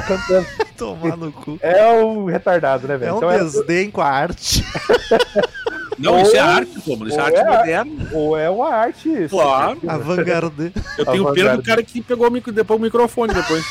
cantando. 0.06 0.46
Tomar 0.76 1.16
no 1.16 1.32
cu. 1.32 1.58
É 1.62 1.90
um 1.94 2.26
retardado, 2.26 2.86
né, 2.86 2.98
velho? 2.98 3.10
É 3.10 3.14
um 3.14 3.18
Então 3.18 3.32
é- 3.32 3.40
desdém 3.40 3.90
com 3.90 4.02
a 4.02 4.10
arte. 4.10 4.62
Não, 6.00 6.16
Ou- 6.16 6.22
isso 6.22 6.36
é 6.36 6.40
arte, 6.40 6.80
pô, 6.82 6.96
mano. 6.96 7.10
Isso 7.10 7.20
é 7.20 7.24
arte 7.24 7.38
é- 7.38 7.44
moderna. 7.44 8.10
ou 8.14 8.38
é 8.38 8.50
uma 8.50 8.70
arte 8.70 9.10
isso. 9.10 9.36
Claro. 9.36 9.78
Avant-garde. 9.88 10.72
Eu 10.98 11.06
tenho 11.06 11.34
pena 11.34 11.58
do 11.58 11.64
cara 11.64 11.84
que 11.84 12.02
pegou 12.02 12.28
o, 12.28 12.32
micro, 12.32 12.52
depois 12.52 12.80
o 12.80 12.84
microfone 12.84 13.34
depois. 13.34 13.64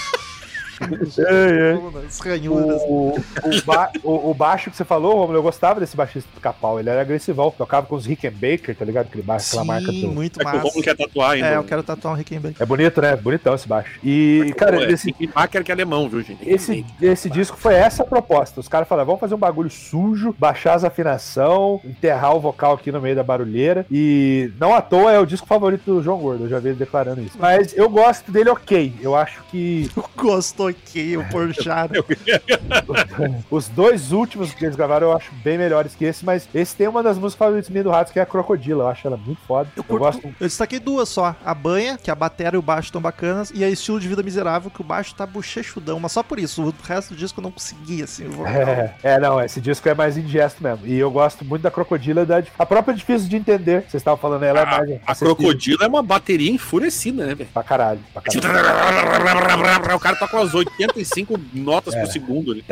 O, 2.48 3.10
o, 3.18 3.62
ba- 3.64 3.90
o- 4.02 4.30
o 4.30 4.34
baixo 4.34 4.70
que 4.70 4.76
você 4.76 4.84
falou, 4.84 5.16
Romulo, 5.16 5.38
eu 5.38 5.42
gostava 5.42 5.80
desse 5.80 5.96
baixista 5.96 6.28
do 6.34 6.40
Capau. 6.40 6.78
Ele 6.78 6.88
era 6.90 7.00
agressivão. 7.00 7.50
Tocava 7.50 7.86
com 7.86 7.94
os 7.96 8.06
Rickenbacker, 8.06 8.74
tá 8.76 8.84
ligado? 8.84 9.06
Aquele 9.06 9.22
baixo, 9.22 9.48
aquela 9.48 9.64
marca 9.64 9.90
Sim, 9.92 10.00
toda. 10.02 10.12
muito 10.14 10.40
É 10.40 10.44
que 10.44 10.50
o 10.50 10.52
massa. 10.54 10.62
Romulo 10.68 10.82
quer 10.82 10.96
tatuar 10.96 11.30
ainda. 11.32 11.46
É, 11.48 11.56
eu 11.56 11.64
quero 11.64 11.82
tatuar 11.82 12.14
um 12.14 12.16
Rickenbacker. 12.16 12.62
É 12.62 12.66
bonito, 12.66 13.00
né? 13.00 13.16
Bonitão 13.16 13.54
esse 13.54 13.66
baixo. 13.68 13.98
E, 14.04 14.52
cara, 14.56 14.84
é, 14.84 14.92
esse, 14.92 15.12
Packer 15.28 15.64
que 15.64 15.70
é 15.70 15.74
alemão, 15.74 16.08
viu, 16.08 16.22
gente? 16.22 16.48
esse, 16.48 16.84
esse 17.00 17.28
disco 17.30 17.56
foi 17.56 17.74
essa 17.74 18.02
a 18.02 18.06
proposta. 18.06 18.60
Os 18.60 18.68
caras 18.68 18.88
falaram, 18.88 19.06
vamos 19.06 19.20
fazer 19.20 19.34
um 19.34 19.38
bagulho 19.38 19.70
sujo, 19.70 20.34
baixar 20.38 20.74
as 20.74 20.84
afinação, 20.84 21.80
enterrar 21.84 22.34
o 22.36 22.40
vocal 22.40 22.74
aqui 22.74 22.90
no 22.92 23.00
meio 23.00 23.16
da 23.16 23.22
barulheira. 23.22 23.84
E 23.90 24.50
não 24.58 24.74
à 24.74 24.80
toa 24.80 25.12
é 25.12 25.18
o 25.18 25.26
disco 25.26 25.46
favorito 25.46 25.82
do 25.84 26.02
João 26.02 26.18
Gordo. 26.18 26.44
Eu 26.44 26.48
já 26.48 26.58
vi 26.58 26.68
ele 26.70 26.78
declarando 26.78 27.20
isso. 27.20 27.36
Mas 27.38 27.76
eu 27.76 27.88
gosto 27.88 28.30
dele 28.30 28.50
ok. 28.50 28.92
Eu 29.00 29.14
acho 29.14 29.42
que 29.50 29.90
Gostou 30.16 30.67
que 30.67 30.67
o 30.70 31.24
Porchat. 31.30 31.90
os 33.50 33.68
dois 33.68 34.12
últimos 34.12 34.52
que 34.52 34.64
eles 34.64 34.76
gravaram 34.76 35.08
eu 35.08 35.16
acho 35.16 35.30
bem 35.42 35.58
melhores 35.58 35.94
que 35.94 36.04
esse, 36.04 36.24
mas 36.24 36.48
esse 36.54 36.74
tem 36.76 36.88
uma 36.88 37.02
das 37.02 37.16
músicas 37.18 37.38
favoritas 37.38 37.70
minhas 37.70 37.84
do 37.84 37.90
Ratos, 37.90 38.12
que 38.12 38.18
é 38.18 38.22
a 38.22 38.26
Crocodila. 38.26 38.84
Eu 38.84 38.88
acho 38.88 39.06
ela 39.06 39.16
muito 39.16 39.40
foda. 39.46 39.70
Eu, 39.76 39.84
curto- 39.84 39.98
gosto. 40.04 40.26
Eu 40.26 40.46
destaquei 40.46 40.78
duas 40.78 41.08
só. 41.08 41.34
A 41.44 41.54
banha, 41.54 41.98
que 41.98 42.10
a 42.10 42.14
bateria 42.14 42.54
e 42.54 42.58
o 42.58 42.62
baixo 42.62 42.86
estão 42.88 43.00
bacanas, 43.00 43.50
e 43.54 43.62
a 43.64 43.68
estilo 43.68 44.00
de 44.00 44.08
vida 44.08 44.22
miserável, 44.22 44.70
que 44.70 44.80
o 44.80 44.84
baixo 44.84 45.14
tá 45.14 45.26
bochechudão. 45.26 45.98
Mas 46.00 46.12
só 46.12 46.22
por 46.22 46.38
isso. 46.38 46.62
O 46.62 46.74
resto 46.86 47.14
do 47.14 47.16
disco 47.16 47.40
eu 47.40 47.42
não 47.42 47.50
consegui, 47.50 48.02
assim. 48.02 48.24
Vocal. 48.28 48.52
É, 48.52 48.94
é, 49.02 49.18
não, 49.20 49.42
esse 49.42 49.60
disco 49.60 49.88
é 49.88 49.94
mais 49.94 50.16
indigesto 50.16 50.62
mesmo. 50.62 50.86
E 50.86 50.98
eu 50.98 51.10
gosto 51.10 51.44
muito 51.44 51.62
da 51.62 51.70
Crocodila, 51.70 52.24
da, 52.24 52.42
a 52.58 52.66
própria 52.66 52.92
é 52.92 52.96
difícil 52.96 53.28
de 53.28 53.36
entender. 53.36 53.80
Vocês 53.82 53.94
estavam 54.00 54.18
falando, 54.18 54.42
ela 54.44 54.60
é 54.60 54.62
A, 54.62 54.66
mais. 54.66 55.00
a 55.06 55.14
crocodila 55.14 55.84
é 55.84 55.88
uma 55.88 56.02
bateria 56.02 56.50
enfurecida, 56.50 57.26
né, 57.26 57.34
velho? 57.34 57.50
Pra 57.52 57.62
caralho, 57.62 58.00
pra 58.12 58.22
caralho. 58.22 59.88
O 59.98 60.00
cara 60.00 60.16
tá 60.16 60.28
com 60.28 60.38
as 60.38 60.54
85 60.58 61.40
notas 61.54 61.94
É. 61.94 62.00
por 62.00 62.10
segundo 62.10 62.52
ali. 62.52 62.62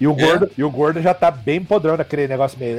E 0.00 0.06
o 0.06 0.14
gordo, 0.14 0.50
e 0.56 0.64
o 0.64 0.70
gordo 0.70 1.00
já 1.00 1.14
tá 1.14 1.30
bem 1.30 1.62
podrão 1.62 1.96
naquele 1.96 2.26
negócio 2.28 2.58
meio. 2.58 2.78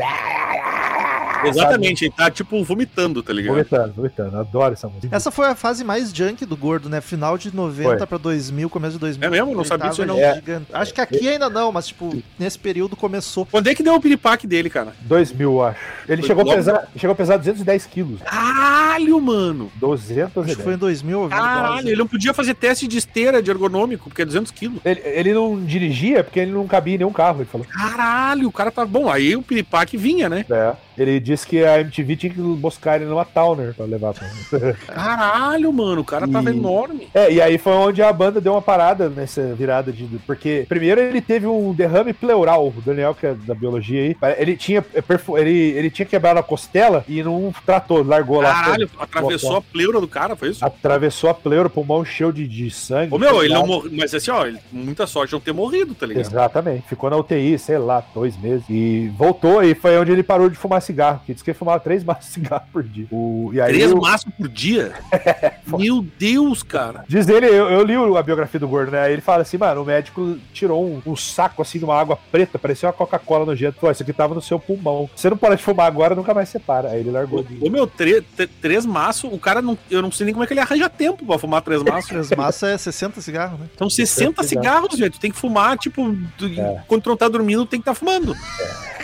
Exatamente, 1.50 2.06
ele 2.06 2.14
tá 2.16 2.30
tipo 2.30 2.64
vomitando, 2.64 3.22
tá 3.22 3.34
ligado? 3.34 3.54
Vomitando, 3.54 3.94
vomitando. 3.94 4.38
Adoro 4.38 4.74
essa 4.74 4.88
música. 4.88 5.16
Essa 5.16 5.32
foi 5.32 5.48
a 5.48 5.56
fase 5.56 5.84
mais 5.84 6.14
junk 6.14 6.46
do 6.46 6.56
gordo, 6.56 6.90
né? 6.90 7.02
Final 7.02 7.38
de 7.38 7.56
90 7.56 7.98
Foi. 7.98 8.08
pra 8.08 8.18
2000, 8.18 8.70
começo 8.70 8.94
de 8.94 9.00
2000. 9.00 9.28
É 9.28 9.32
mesmo? 9.32 9.56
Não 9.56 9.64
sabia 9.64 9.90
disso 9.90 10.02
aí, 10.02 10.08
não. 10.08 10.18
É. 10.18 10.42
Acho 10.74 10.94
que 10.94 11.02
aqui 11.02 11.28
ainda 11.28 11.50
não, 11.50 11.72
mas, 11.72 11.88
tipo, 11.88 12.22
nesse 12.38 12.58
período 12.58 12.96
começou. 12.96 13.46
Quando 13.46 13.68
é 13.68 13.76
que 13.76 13.84
deu 13.84 13.96
o 13.96 14.02
piripaque 14.02 14.48
dele, 14.48 14.70
cara? 14.70 14.94
2000, 15.02 15.52
eu 15.52 15.64
acho. 15.64 15.80
Ele 16.08 16.22
Foi 16.22 16.28
chegou 16.28 16.52
a, 16.52 16.56
pesar, 16.56 16.88
chegou 16.96 17.14
a 17.14 17.16
pesar 17.16 17.38
210 17.38 17.86
quilos. 17.86 18.22
Caralho, 18.22 19.20
mano! 19.22 19.72
210. 19.76 20.38
Acho 20.38 20.58
que 20.58 20.64
foi 20.64 20.74
em 20.74 20.78
2000. 20.78 21.20
ouvindo 21.20 21.38
Caralho, 21.38 21.88
ele 21.88 21.96
não 21.96 22.08
podia 22.08 22.34
fazer 22.34 22.54
teste 22.54 22.88
de 22.88 22.98
esteira 22.98 23.42
de 23.42 23.50
ergonômico, 23.50 24.10
porque 24.10 24.22
é 24.22 24.26
200 24.26 24.52
quilos. 24.52 24.80
Ele, 24.84 25.02
ele 25.04 25.34
não 25.34 25.64
dirigia 25.64 26.24
porque 26.24 26.40
ele 26.40 26.52
não 26.52 26.68
cabia 26.68 26.96
em 26.96 26.98
nenhum 27.00 27.14
carro, 27.14 27.40
ele 27.40 27.50
falou. 27.50 27.66
Caralho, 27.68 28.48
o 28.48 28.52
cara 28.52 28.72
tá 28.72 28.86
bom. 28.86 29.10
Aí 29.10 29.36
o 29.36 29.42
piripaque 29.42 29.98
vinha, 29.98 30.30
né? 30.30 30.46
É. 30.50 30.74
Ele 30.98 31.20
disse 31.20 31.46
que 31.46 31.64
a 31.64 31.80
MTV 31.82 32.16
tinha 32.16 32.34
que 32.34 32.40
buscar 32.42 32.96
ele 32.96 33.06
numa 33.06 33.26
Towner 33.26 33.74
pra 33.74 33.86
levar 33.86 34.14
pra 34.14 34.26
Caralho, 34.88 35.72
mano, 35.74 36.02
o 36.02 36.06
cara 36.06 36.28
tava 36.28 36.52
E- 36.52 36.56
enorme. 36.58 37.08
É, 37.14 37.32
e 37.32 37.42
aí 37.42 37.58
foi 37.58 37.74
onde 37.74 38.02
a 38.02 38.12
banda 38.12 38.40
deu 38.42 38.54
uma 38.54 38.62
parada 38.62 39.10
nessa 39.10 39.54
virada 39.54 39.92
de. 39.92 40.06
Porque 40.26 40.66
primeiro 40.68 41.02
ele 41.02 41.22
teve 41.22 41.46
um 41.48 41.74
derrame 41.74 42.14
pleural, 42.14 42.68
o 42.68 42.82
Daniel, 42.86 43.14
que 43.14 43.26
é 43.28 43.34
da 43.34 43.54
biologia 43.54 44.02
aí. 44.02 44.36
Ele 44.38 44.56
tinha, 44.56 44.84
é, 44.94 45.04
ele, 45.42 45.52
ele 45.52 45.90
tinha 45.90 46.06
quebrado 46.06 46.40
a 46.40 46.44
costela 46.44 47.04
e 47.08 47.22
não 47.24 47.54
tratou, 47.66 48.04
largou 48.04 48.42
lá. 48.42 48.54
Caralho, 48.64 48.90
atravessou 49.00 49.58
a 49.58 49.62
pleura 49.62 50.00
do 50.00 50.08
cara, 50.08 50.36
foi 50.36 50.50
isso? 50.50 50.64
Atravessou 50.66 51.30
a 51.30 51.34
pleura, 51.34 51.68
o 51.68 51.72
pulmão 51.72 52.02
encheu 52.02 52.32
de, 52.32 52.48
de 52.48 52.70
sangue. 52.72 53.14
Ô 53.14 53.18
meu, 53.18 53.44
ele 53.44 53.54
não 53.54 53.66
morreu. 53.68 53.92
Mas 53.94 54.14
assim, 54.14 54.32
ó, 54.32 54.46
ele- 54.46 54.60
muita 54.72 55.06
sorte 55.08 55.30
de 55.30 55.34
não 55.34 55.40
ter 55.42 55.54
morrido, 55.54 55.94
tá 55.94 56.06
ligado? 56.06 56.26
Exatamente. 56.26 56.84
Ficou 56.88 57.10
na 57.10 57.18
UTI, 57.18 57.58
sei 57.60 57.78
lá, 57.78 58.04
dois 58.14 58.38
meses. 58.38 58.64
E 58.70 59.12
voltou, 59.18 59.64
e 59.64 59.74
foi 59.76 59.98
onde 59.98 60.12
ele 60.12 60.24
parou 60.24 60.50
de 60.50 60.56
fumar 60.58 60.82
cigarro, 60.86 61.22
que 61.26 61.34
diz 61.34 61.42
que 61.44 61.50
ele 61.52 61.58
fumava 61.58 61.80
três 61.80 62.04
maços 62.04 62.26
de 62.28 62.32
cigarro 62.34 62.64
por 62.72 62.84
dia. 62.84 63.08
O, 63.12 63.50
e 63.54 63.60
aí 63.62 63.74
Três 63.74 63.92
o- 63.92 63.98
maços 64.02 64.32
por 64.38 64.48
dia? 64.48 64.94
Meu 65.66 66.06
Deus, 66.18 66.64
cara. 66.64 67.04
Diz 67.08 67.28
ele, 67.28 67.46
eu, 67.48 67.70
eu 67.70 67.84
li 67.84 67.94
a 68.18 68.22
biografia 68.24 68.60
do 68.60 68.68
gordo, 68.68 68.92
né? 68.92 69.02
Aí 69.02 69.14
ele 69.14 69.22
fala 69.22 69.42
assim, 69.42 69.58
mano, 69.58 69.82
o 69.82 69.86
médico 69.86 70.38
tirou 70.54 70.86
um, 70.86 71.02
um 71.06 71.16
saco 71.16 71.62
assim 71.62 71.80
de 71.80 71.86
uma 71.86 72.00
água 72.00 72.18
preta, 72.32 72.58
parecia 72.60 72.88
uma 72.88 72.94
Coca-Cola 72.94 73.46
no 73.46 73.56
jeito. 73.56 73.80
Falou, 73.80 73.92
isso 73.92 74.04
aqui 74.04 74.14
tava 74.14 74.36
no 74.36 74.42
seu 74.42 74.60
pulmão. 74.60 75.10
Você 75.16 75.30
não 75.30 75.38
pode 75.38 75.62
fumar 75.62 75.88
agora, 75.88 76.16
nunca 76.16 76.34
mais 76.34 76.50
separa. 76.50 76.90
Aí 76.90 77.00
ele 77.00 77.12
largou 77.12 77.44
de. 77.44 77.58
Ô, 77.66 77.70
meu, 77.70 77.88
tre- 77.88 78.22
tre- 78.22 78.48
três 78.48 78.86
maços, 78.86 79.32
o 79.32 79.38
cara 79.40 79.62
não. 79.62 79.78
Eu 79.90 80.02
não 80.02 80.12
sei 80.12 80.26
nem 80.26 80.34
como 80.34 80.44
é 80.44 80.48
que 80.48 80.54
ele 80.54 80.60
arranja 80.60 80.90
tempo 80.90 81.26
pra 81.26 81.40
fumar 81.40 81.62
três 81.62 81.82
maços. 81.84 82.10
Três 82.10 82.30
massa 82.32 82.68
é 82.70 82.78
60 82.78 83.22
cigarros, 83.22 83.60
né? 83.60 83.68
São 83.78 83.90
60 83.90 84.44
cigarros. 84.44 84.48
cigarros, 84.50 85.00
velho. 85.00 85.12
Tu 85.12 85.20
tem 85.20 85.32
que 85.32 85.38
fumar, 85.38 85.78
tipo, 85.78 86.16
tu- 86.38 86.46
É. 86.46 86.84
quando 86.88 87.02
tu 87.04 87.10
não 87.10 87.18
tá 87.18 87.28
dormindo, 87.28 87.66
tem 87.66 87.80
que 87.80 87.90
estar 87.90 87.94
fumando. 87.96 88.36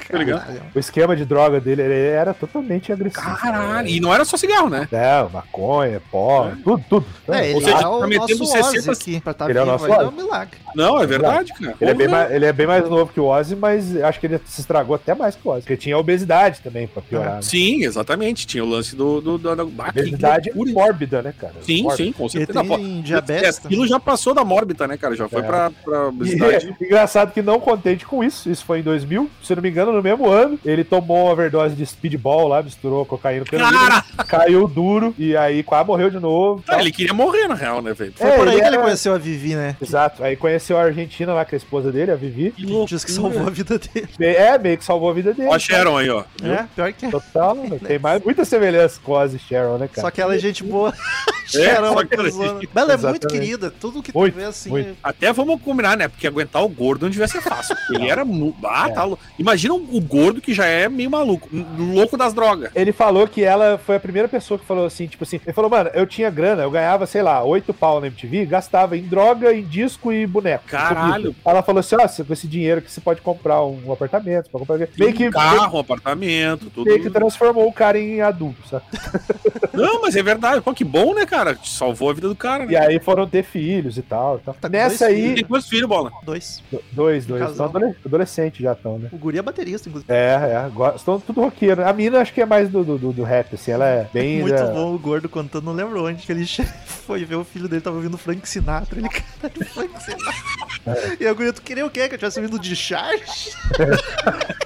Tá 0.10 0.18
ligado? 0.18 0.62
O 0.76 0.80
esquema 0.80 1.16
de 1.16 1.24
droga 1.24 1.62
dele 1.62 1.71
ele 1.80 1.84
era 2.08 2.34
totalmente 2.34 2.92
agressivo. 2.92 3.36
Caralho. 3.38 3.88
E 3.88 4.00
não 4.00 4.14
era 4.14 4.26
só 4.26 4.36
cigarro, 4.38 4.70
né? 4.70 4.88
É, 4.92 5.24
maconha, 5.32 6.02
pó, 6.12 6.52
tudo, 6.64 6.84
tudo. 6.90 7.06
É, 7.30 7.46
ele 7.46 7.56
Ou 7.56 7.62
seja, 7.62 7.78
é 7.78 7.88
o 7.88 8.00
tá 8.00 8.08
metendo 8.08 8.40
nosso 8.40 8.52
60 8.52 8.68
Ozzy 8.78 8.90
aqui. 8.92 9.22
Pra 9.22 9.32
estar 9.32 9.50
Ele 9.50 9.60
é 9.60 9.62
o 9.62 9.66
vivo 9.66 9.78
nosso 9.88 10.02
é 10.02 10.08
um 10.08 10.12
milagre. 10.12 10.58
Não, 10.76 11.02
é 11.02 11.06
verdade, 11.06 11.54
cara. 11.54 11.76
Ele 11.80 11.92
é, 11.92 11.94
bem 11.94 12.08
mais, 12.08 12.32
ele 12.32 12.46
é 12.46 12.54
bem 12.54 12.68
mais 12.68 12.90
novo 12.90 13.12
que 13.14 13.20
o 13.20 13.26
Ozzy, 13.26 13.56
mas 13.56 13.96
acho 14.02 14.20
que 14.20 14.26
ele 14.28 14.40
se 14.46 14.62
estragou 14.62 14.96
até 14.96 15.14
mais 15.14 15.36
que 15.36 15.48
o 15.48 15.52
Ozzy. 15.52 15.62
Porque 15.62 15.78
tinha 15.78 15.98
obesidade 15.98 16.60
também, 16.62 16.88
pra 16.88 17.02
piorar. 17.02 17.36
né? 17.36 17.42
Sim, 17.42 17.84
exatamente. 17.84 18.48
Tinha 18.48 18.64
o 18.64 18.70
lance 18.70 18.96
do. 18.96 19.22
do, 19.22 19.38
do, 19.38 19.56
do... 19.56 19.74
Ah, 19.78 19.90
Obesidade 19.90 20.52
mórbida, 20.56 21.22
né, 21.22 21.34
cara? 21.38 21.54
Sim, 21.62 21.84
Mórbida. 21.84 22.04
sim, 22.04 22.12
com 22.14 22.24
Ele 22.24 22.30
certeza. 22.46 22.64
tem 22.64 23.02
diabetes 23.02 23.60
é, 23.64 23.68
aquilo 23.68 23.88
já 23.88 24.00
passou 24.00 24.34
da 24.34 24.44
mórbita, 24.44 24.88
né, 24.88 24.98
cara? 24.98 25.16
Já 25.16 25.28
foi 25.28 25.42
É. 25.42 25.44
pra, 25.44 25.70
pra 25.84 25.98
E 25.98 26.08
obesidade. 26.08 26.76
é 26.80 26.84
engraçado 26.86 27.32
que 27.34 27.42
não 27.42 27.60
contente 27.60 28.06
com 28.06 28.24
isso, 28.24 28.50
isso 28.50 28.64
foi 28.66 28.80
em 28.80 28.84
2000, 28.84 29.30
se 29.44 29.56
não 29.56 29.62
me 29.62 29.70
engano, 29.70 29.92
no 29.92 30.02
mesmo 30.02 30.28
ano, 30.30 30.60
ele 30.66 30.84
tomou 30.84 31.26
uma 31.26 31.32
overdose 31.32 31.61
de 31.70 31.86
speedball 31.86 32.48
lá, 32.48 32.62
misturou 32.62 33.06
cocaína 33.06 33.46
Cara! 33.46 34.04
caiu 34.28 34.68
duro 34.68 35.14
e 35.18 35.36
aí 35.36 35.64
quase 35.64 35.86
morreu 35.88 36.10
de 36.10 36.20
novo. 36.20 36.64
Ah, 36.68 36.80
ele 36.80 36.92
queria 36.92 37.14
morrer, 37.14 37.48
na 37.48 37.56
real, 37.56 37.82
né, 37.82 37.94
velho? 37.94 38.14
Foi 38.16 38.28
É, 38.30 38.38
por 38.38 38.48
aí 38.48 38.54
ele 38.56 38.62
que 38.62 38.68
ele 38.68 38.76
era- 38.76 38.84
conheceu 38.84 39.14
a 39.14 39.18
Vivi, 39.18 39.56
né? 39.56 39.76
Exato, 39.82 40.24
aí 40.24 40.36
conheceu 40.36 40.78
a 40.78 40.84
Argentina 40.84 41.34
lá, 41.34 41.46
que 41.46 41.56
é 41.56 41.58
a 41.58 41.58
esposa 41.58 41.92
dele, 41.92 42.12
a 42.12 42.16
Vivi. 42.16 42.52
Que 42.52 42.66
loucura. 42.66 42.88
Diz 42.88 43.06
que 43.06 43.12
salvou 43.12 43.48
a 43.48 43.50
vida 43.50 43.78
dele. 43.80 44.08
É, 44.20 44.58
meio 44.58 44.78
que 44.78 44.86
salvou 44.86 45.10
a 45.10 45.14
vida 45.14 45.34
dele. 45.34 45.50
Ó 45.50 45.54
a 45.56 45.60
Sharon 45.60 45.98
aí, 45.98 46.10
ó. 46.10 46.24
É, 46.44 46.66
pior 46.76 46.92
que 46.94 47.06
é. 47.06 47.10
Total, 47.10 47.56
né? 47.56 47.80
tem 47.86 48.00
mais, 48.00 48.24
muita 48.24 48.44
semelhança 48.46 49.00
com 49.04 49.22
e 49.26 49.38
Sharon, 49.40 49.78
né, 49.78 49.88
cara? 49.88 50.02
Só 50.08 50.12
que 50.12 50.22
ela 50.22 50.36
é 50.36 50.40
gente 50.40 50.64
boa. 50.64 50.94
É, 51.56 51.76
só 51.76 52.04
que 52.06 52.70
ela 52.76 52.94
é 52.94 52.98
muito 52.98 53.28
querida. 53.28 53.72
Tudo 53.80 54.02
que 54.02 54.12
tu 54.12 54.18
Muito, 54.18 54.36
vê 54.36 54.46
assim. 54.46 54.70
muito. 54.70 54.96
Até 55.04 55.32
vamos 55.34 55.62
combinar, 55.62 55.98
né? 55.98 56.08
Porque 56.08 56.28
aguentar 56.28 56.64
o 56.64 56.70
gordo 56.70 57.04
não 57.04 57.10
devia 57.10 57.28
ser 57.28 57.42
fácil. 57.42 57.76
Ele 57.94 58.10
era. 58.10 58.24
Ah, 58.66 58.90
tá 58.90 59.04
louco. 59.04 59.24
Imagina 59.38 59.74
o 59.74 60.02
gordo 60.02 60.42
que 60.42 60.54
já 60.54 60.66
é 60.66 60.88
meio 60.88 61.10
maluco. 61.10 61.50
um 61.54 61.94
Louco 61.94 62.16
das 62.18 62.34
drogas. 62.34 62.72
Ele 62.76 62.92
falou 62.92 63.28
que 63.28 63.44
ela 63.44 63.78
foi 63.86 63.96
a 63.96 64.00
primeira 64.00 64.28
pessoa 64.28 64.58
que 64.60 64.66
falou 64.66 64.86
assim, 64.86 65.08
tipo 65.08 65.24
assim, 65.24 65.40
ele 65.46 65.54
falou, 65.54 65.70
mano, 65.70 65.90
eu 65.94 66.06
tinha 66.06 66.30
grana, 66.30 66.64
eu 66.64 66.72
ganhava, 66.72 67.06
sei 67.06 67.22
lá, 67.22 67.44
8 67.44 67.74
pau 67.74 68.00
na 68.00 68.08
MTV, 68.08 68.46
gastava 68.46 68.96
em 68.98 69.04
droga, 69.04 69.54
em 69.54 69.64
disco 69.64 70.12
e 70.12 70.26
boneco. 70.28 70.66
Caralho. 70.68 71.36
Ela 71.46 71.62
falou 71.64 71.80
assim, 71.80 71.96
ó, 71.96 72.08
você- 72.08 72.24
com 72.24 72.34
esse 72.34 72.48
dinheiro 72.48 72.82
que 72.82 72.92
você 72.92 73.02
pode 73.02 73.22
comprar 73.22 73.64
um 73.64 73.92
apartamento, 73.92 74.50
pode 74.50 74.66
comprar... 74.66 74.88
Meio 74.98 75.14
que, 75.14 75.28
Um 75.28 75.32
carro, 75.32 75.78
um 75.78 75.80
apartamento, 75.82 76.70
tudo. 76.70 76.86
meio 76.88 77.02
que 77.02 77.10
transformou 77.10 77.68
o 77.68 77.74
cara 77.74 77.98
em 78.00 78.22
adulto, 78.22 78.62
sabe? 78.70 78.84
Não, 79.74 80.02
mas 80.02 80.16
é 80.16 80.24
verdade. 80.24 80.62
Pô, 80.62 80.74
que 80.74 80.84
bom, 80.84 81.14
né, 81.14 81.26
cara? 81.26 81.41
Salvou 81.64 82.10
a 82.10 82.14
vida 82.14 82.28
do 82.30 82.36
cara, 82.36 82.66
né? 82.66 82.74
E 82.74 82.78
aí 82.78 83.00
foram 83.00 83.28
ter 83.28 83.44
filhos 83.44 83.98
e 83.98 84.02
tal. 84.02 84.38
e 84.38 84.40
tal. 84.42 84.54
Tá 84.54 84.70
Nessa 84.70 85.06
dois 85.08 85.18
aí, 85.20 85.36
tem 85.36 85.44
quantos 85.46 85.68
filhos, 85.68 85.88
bola? 85.90 86.12
Dois. 86.24 86.62
do- 86.72 86.82
dois, 86.92 87.26
dois, 87.26 87.50
estão 87.52 87.66
adole- 87.66 87.96
adolescentes 88.06 88.62
já 88.62 88.74
estão, 88.74 88.98
né? 89.00 89.10
O 89.12 89.18
guri 89.18 89.38
é 89.38 89.42
baterista, 89.42 89.90
inclusive. 89.90 90.12
É, 90.12 90.36
é, 90.36 90.96
estão 90.96 91.20
tudo 91.20 91.42
roqueiro. 91.42 91.86
A 91.88 91.92
mina 91.94 92.20
acho 92.20 92.34
que 92.34 92.42
é 92.42 92.46
mais 92.46 92.70
do, 92.70 92.84
do, 92.84 92.98
do- 92.98 93.14
do 93.14 93.24
rap, 93.24 93.56
assim, 93.56 93.72
ela 93.72 93.86
é 93.88 94.08
bem... 94.14 94.42
Muito 94.42 94.56
é, 94.56 94.72
bom 94.72 94.94
o 94.94 95.00
gordo 95.00 95.28
contando, 95.28 95.66
não 95.66 95.74
lembro 95.74 96.04
onde, 96.06 96.26
que 96.26 96.32
ele 96.32 96.46
foi 96.86 97.26
ver 97.26 97.36
o 97.36 97.44
filho 97.44 97.68
dele, 97.68 97.82
tava 97.82 97.96
ouvindo 97.98 98.18
Frank 98.18 98.48
Sinatra. 98.48 99.00
Ele, 99.00 99.10
caralho, 99.10 99.66
Frank 99.74 100.04
Sinatra. 100.04 101.18
E 101.20 101.28
o 101.28 101.36
guri, 101.36 101.52
tu 101.54 101.62
queria 101.62 101.86
o 101.86 101.90
quê? 101.90 102.08
Que 102.08 102.16
eu 102.16 102.20
tivesse 102.20 102.40
ouvindo 102.40 102.60
de 102.60 102.76
charge? 102.76 103.52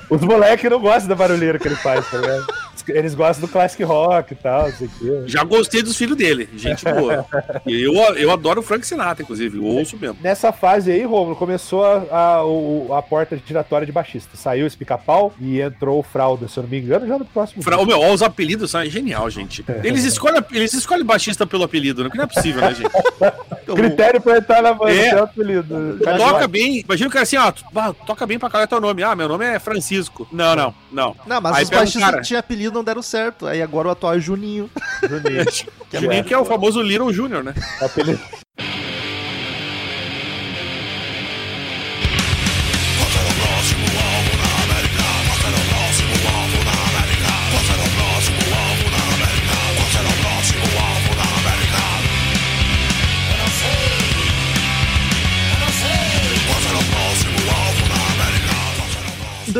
Os 0.10 0.22
moleques 0.22 0.70
não 0.70 0.80
gostam 0.80 1.10
da 1.10 1.16
barulheira 1.16 1.58
que 1.60 1.68
ele 1.68 1.76
faz, 1.76 2.10
tá 2.10 2.18
ligado? 2.18 2.46
Eles 2.88 3.16
gostam 3.16 3.46
do 3.48 3.52
classic 3.52 3.84
rock 3.84 4.34
e 4.34 4.36
tal, 4.36 4.70
não 4.70 4.76
sei 4.76 4.88
o 4.88 4.90
quê. 4.90 5.24
Já 5.28 5.44
gostei 5.44 5.82
dos 5.82 5.96
filhos 5.98 6.18
dele. 6.18 6.50
Gente 6.56 6.84
boa. 6.92 7.26
E 7.66 7.82
eu, 7.84 7.94
eu 8.16 8.32
adoro 8.32 8.60
o 8.60 8.64
Frank 8.64 8.86
Sinatra, 8.86 9.24
inclusive. 9.24 9.58
Eu 9.58 9.64
ouço 9.66 9.98
mesmo. 9.98 10.18
Nessa 10.22 10.52
fase 10.52 10.92
aí, 10.92 11.04
Romulo, 11.04 11.36
começou 11.36 11.86
a, 11.86 12.04
a, 12.12 12.46
o- 12.46 12.94
a 12.94 13.02
porta 13.02 13.38
giratória 13.46 13.86
de 13.86 13.92
baixista. 13.92 14.36
Saiu 14.36 14.66
esse 14.68 14.78
pica-pau 14.78 15.34
e 15.40 15.60
entrou 15.62 16.00
o 16.00 16.04
Fralda, 16.04 16.48
se 16.48 16.58
eu 16.58 16.64
não 16.64 16.70
me 16.70 16.80
engano, 16.80 17.08
já 17.08 17.18
no 17.18 17.26
próximo. 17.26 17.62
Fra... 17.64 17.78
Ô, 17.78 17.86
meu, 17.86 18.00
ó, 18.00 18.14
os 18.14 18.22
apelidos 18.22 18.72
são 18.72 18.84
genial, 18.86 19.30
gente. 19.30 19.64
Eles 19.84 20.04
escolhem, 20.06 20.44
eles 20.52 20.74
escolhem 20.74 21.04
baixista 21.06 21.46
pelo 21.46 21.64
apelido, 21.64 22.04
né? 22.04 22.10
Que 22.10 22.18
não 22.18 22.24
é 22.24 22.28
possível, 22.28 22.62
né, 22.62 22.74
gente? 22.74 22.90
Critério 23.76 24.22
pra 24.22 24.38
entrar 24.38 24.62
na 24.62 24.74
banda, 24.74 24.92
É. 24.94 25.08
é. 25.10 25.16
o 25.16 25.24
apelido. 25.24 26.00
Toca 26.18 26.48
bem. 26.48 26.82
Imagina 26.82 27.10
o 27.10 27.12
cara 27.12 27.24
assim, 27.24 27.38
ó, 27.38 27.52
toca 28.06 28.26
bem 28.28 28.38
pra 28.38 28.50
caralho 28.50 28.70
teu 28.70 28.80
nome. 28.80 29.04
Ah, 29.04 29.16
meu 29.16 29.28
nome 29.28 29.46
é 29.46 29.60
Francisco. 29.60 30.28
Não, 30.32 30.56
não, 30.56 30.74
não. 30.92 31.16
Não, 31.26 31.42
mas 31.42 31.56
Aí 31.58 31.64
os 31.64 31.70
baixistas 31.70 32.04
cara. 32.12 32.22
tinham 32.22 32.40
apelido 32.40 32.75
não 32.76 32.84
deram 32.84 33.02
certo. 33.02 33.48
Aí 33.48 33.62
agora 33.62 33.88
o 33.88 33.92
atual 33.92 34.16
é 34.16 34.20
Juninho. 34.20 34.70
Juninho. 35.02 35.46
Que 35.90 35.98
é, 35.98 36.02
Juninho, 36.02 36.24
que 36.24 36.34
é 36.34 36.38
o 36.38 36.44
famoso 36.44 36.82
Little 36.82 37.14
Junior, 37.14 37.44
né? 37.44 37.54
apelido. 37.80 38.20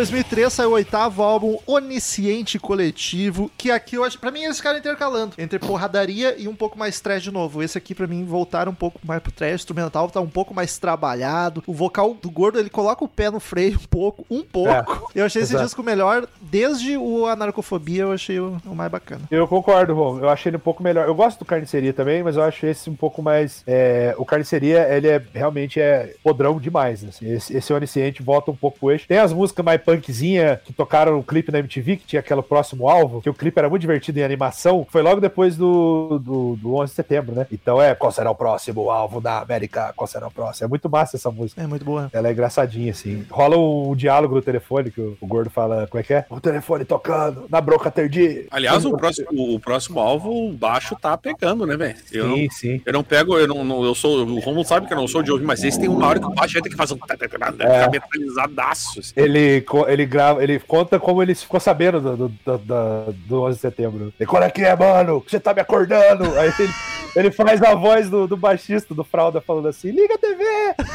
2003 0.06 0.54
saiu 0.54 0.70
o 0.70 0.74
oitavo 0.74 1.24
álbum 1.24 1.58
Onisciente 1.66 2.60
Coletivo, 2.60 3.50
que 3.58 3.72
aqui 3.72 3.96
eu 3.96 4.04
acho, 4.04 4.20
pra 4.20 4.30
mim 4.30 4.44
eles 4.44 4.58
ficaram 4.58 4.78
intercalando 4.78 5.34
entre 5.36 5.58
porradaria 5.58 6.36
e 6.38 6.48
um 6.48 6.56
pouco 6.56 6.78
mais 6.78 7.00
trash 7.00 7.24
de 7.24 7.32
novo. 7.32 7.64
Esse 7.64 7.76
aqui 7.76 7.96
pra 7.96 8.06
mim 8.06 8.24
voltaram 8.24 8.72
um 8.72 8.76
pouco 8.76 9.00
mais 9.04 9.20
pro 9.20 9.32
trash, 9.32 9.54
o 9.54 9.56
instrumental 9.56 10.08
tá 10.08 10.22
um 10.22 10.30
pouco 10.30 10.54
mais 10.54 10.78
trabalhado. 10.78 11.64
O 11.66 11.74
vocal 11.74 12.14
do 12.14 12.30
Gordo, 12.30 12.60
ele 12.60 12.70
coloca 12.70 13.04
o 13.04 13.08
pé 13.08 13.32
no 13.32 13.40
freio 13.40 13.80
um 13.82 13.88
pouco, 13.88 14.26
um 14.30 14.44
pouco. 14.44 15.10
eu 15.16 15.26
achei 15.26 15.42
esse 15.42 15.54
exato. 15.54 15.66
disco 15.66 15.82
melhor, 15.82 16.28
desde 16.40 16.96
o 16.98 17.26
Anarcofobia 17.26 18.04
eu 18.04 18.12
achei 18.12 18.40
o, 18.40 18.58
o 18.64 18.76
mais 18.76 18.92
bacana. 18.92 19.24
Eu 19.32 19.48
concordo, 19.48 19.96
Romulo. 19.96 20.24
Eu 20.24 20.30
achei 20.30 20.52
ele 20.52 20.58
um 20.58 20.60
pouco 20.60 20.84
melhor. 20.84 21.08
Eu 21.08 21.16
gosto 21.16 21.40
do 21.40 21.46
Carniceria 21.46 21.94
também, 21.94 22.22
mas 22.22 22.36
eu 22.36 22.44
acho 22.44 22.68
esse 22.68 22.92
um 22.92 22.96
pouco 22.96 23.24
mais. 23.24 23.64
é, 23.66 24.14
o 24.20 24.26
Carniceria, 24.26 24.88
ele 24.96 25.08
é 25.08 25.22
realmente 25.34 25.80
é 25.80 26.14
podrão 26.24 26.60
demais. 26.60 27.04
assim. 27.04 27.28
Esse, 27.28 27.58
esse 27.58 27.74
Onisciente 27.74 28.22
volta 28.22 28.52
um 28.52 28.56
pouco 28.56 28.78
pro 28.80 28.92
eixo. 28.92 29.08
Tem 29.08 29.18
as 29.18 29.34
músicas 29.34 29.66
mais 29.66 29.82
punkzinha 29.98 30.60
que 30.64 30.74
tocaram 30.74 31.14
no 31.18 31.24
clipe 31.24 31.52
na 31.52 31.60
MTV, 31.60 31.98
que 31.98 32.06
tinha 32.06 32.20
aquele 32.20 32.42
próximo 32.42 32.88
alvo, 32.90 33.22
que 33.22 33.30
o 33.30 33.34
clipe 33.34 33.58
era 33.60 33.70
muito 33.70 33.82
divertido 33.82 34.20
em 34.20 34.24
animação. 34.24 34.86
Foi 34.90 35.02
logo 35.02 35.20
depois 35.22 35.56
do, 35.56 36.20
do, 36.20 36.56
do 36.56 36.76
11 36.76 36.92
de 36.92 36.96
setembro, 36.96 37.36
né? 37.36 37.48
Então 37.52 37.82
é 37.82 37.96
qual 37.96 38.12
será 38.12 38.30
o 38.32 38.36
próximo 38.36 38.90
alvo 38.90 39.20
da 39.22 39.40
América? 39.40 39.94
Qual 39.96 40.08
será 40.08 40.28
o 40.28 40.32
próximo? 40.32 40.66
É 40.66 40.68
muito 40.70 40.90
massa 40.90 41.16
essa 41.18 41.32
música. 41.32 41.62
É 41.62 41.68
muito 41.68 41.86
boa. 41.86 42.10
Ela 42.14 42.28
é 42.30 42.32
engraçadinha, 42.32 42.92
assim. 42.92 43.26
Rola 43.30 43.58
um, 43.58 43.96
diálogo 43.96 44.36
no 44.36 44.42
telefone 44.42 44.92
que 44.92 45.02
o, 45.02 45.18
o 45.20 45.28
gordo 45.28 45.50
fala, 45.50 45.88
como 45.88 46.00
é 46.00 46.04
que 46.04 46.14
é? 46.14 46.26
O 46.30 46.40
telefone 46.40 46.86
tocando, 46.86 47.46
na 47.50 47.62
broca 47.62 47.90
terdi. 47.92 48.48
Aliás, 48.52 48.86
o 48.86 48.96
próximo, 48.98 49.28
o, 49.32 49.56
o 49.56 49.60
próximo 49.60 50.00
alvo, 50.00 50.50
o 50.50 50.54
baixo 50.54 50.96
tá 51.00 51.18
pegando, 51.18 51.66
né, 51.66 51.76
velho? 51.78 51.96
Eu, 52.12 52.28
não- 52.28 52.36
Sim, 52.36 52.50
sim. 52.50 52.82
eu 52.86 52.94
não 52.94 53.04
pego, 53.04 53.38
eu 53.38 53.48
não, 53.48 53.64
não- 53.64 53.84
eu 53.84 53.96
sou, 53.96 54.26
o 54.26 54.40
Romulo 54.40 54.66
sabe 54.66 54.88
que 54.88 54.94
eu 54.94 54.98
não 54.98 55.08
sou 55.08 55.22
de 55.24 55.32
ouvir, 55.32 55.46
mas 55.46 55.64
esse 55.64 55.80
tem 55.80 55.88
uma 55.90 56.08
hora 56.08 56.20
que 56.20 56.26
o 56.26 56.30
baixo 56.34 56.54
vai 56.54 56.62
ter 56.62 56.70
que 56.70 56.76
fazer 56.76 56.94
um 56.94 56.98
tá, 56.98 57.16
É. 57.60 57.90
metalizadaço. 57.90 59.00
assim. 59.00 59.14
Ele, 59.16 59.62
ele 59.88 60.06
grava, 60.06 60.44
ele 60.44 60.60
conta 60.60 61.00
como 61.00 61.22
ele 61.22 61.34
ficou 61.36 61.60
sabendo 61.60 62.00
do, 62.00 62.16
do, 62.16 62.28
do, 62.30 62.58
do- 62.58 63.14
do 63.28 63.42
11 63.44 63.56
de 63.56 63.62
setembro. 63.62 64.14
E 64.20 64.26
qual 64.26 64.42
é 64.44 64.50
que 64.50 64.62
é, 64.64 64.76
mano? 64.76 65.24
Você 65.28 65.40
tá 65.40 65.54
me 65.54 65.62
acordando? 65.62 66.24
Aí 66.40 66.52
ele, 66.60 66.70
ele 67.16 67.32
faz 67.32 67.62
a 67.62 67.76
voz 67.76 68.10
do, 68.10 68.28
do 68.28 68.38
baixista, 68.38 68.94
do 68.94 69.04
Fralda, 69.04 69.42
falando 69.42 69.68
assim: 69.68 69.92
liga 69.92 70.14
a 70.16 70.18
TV! 70.18 70.44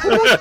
O 0.05 0.09
mundo, 0.09 0.39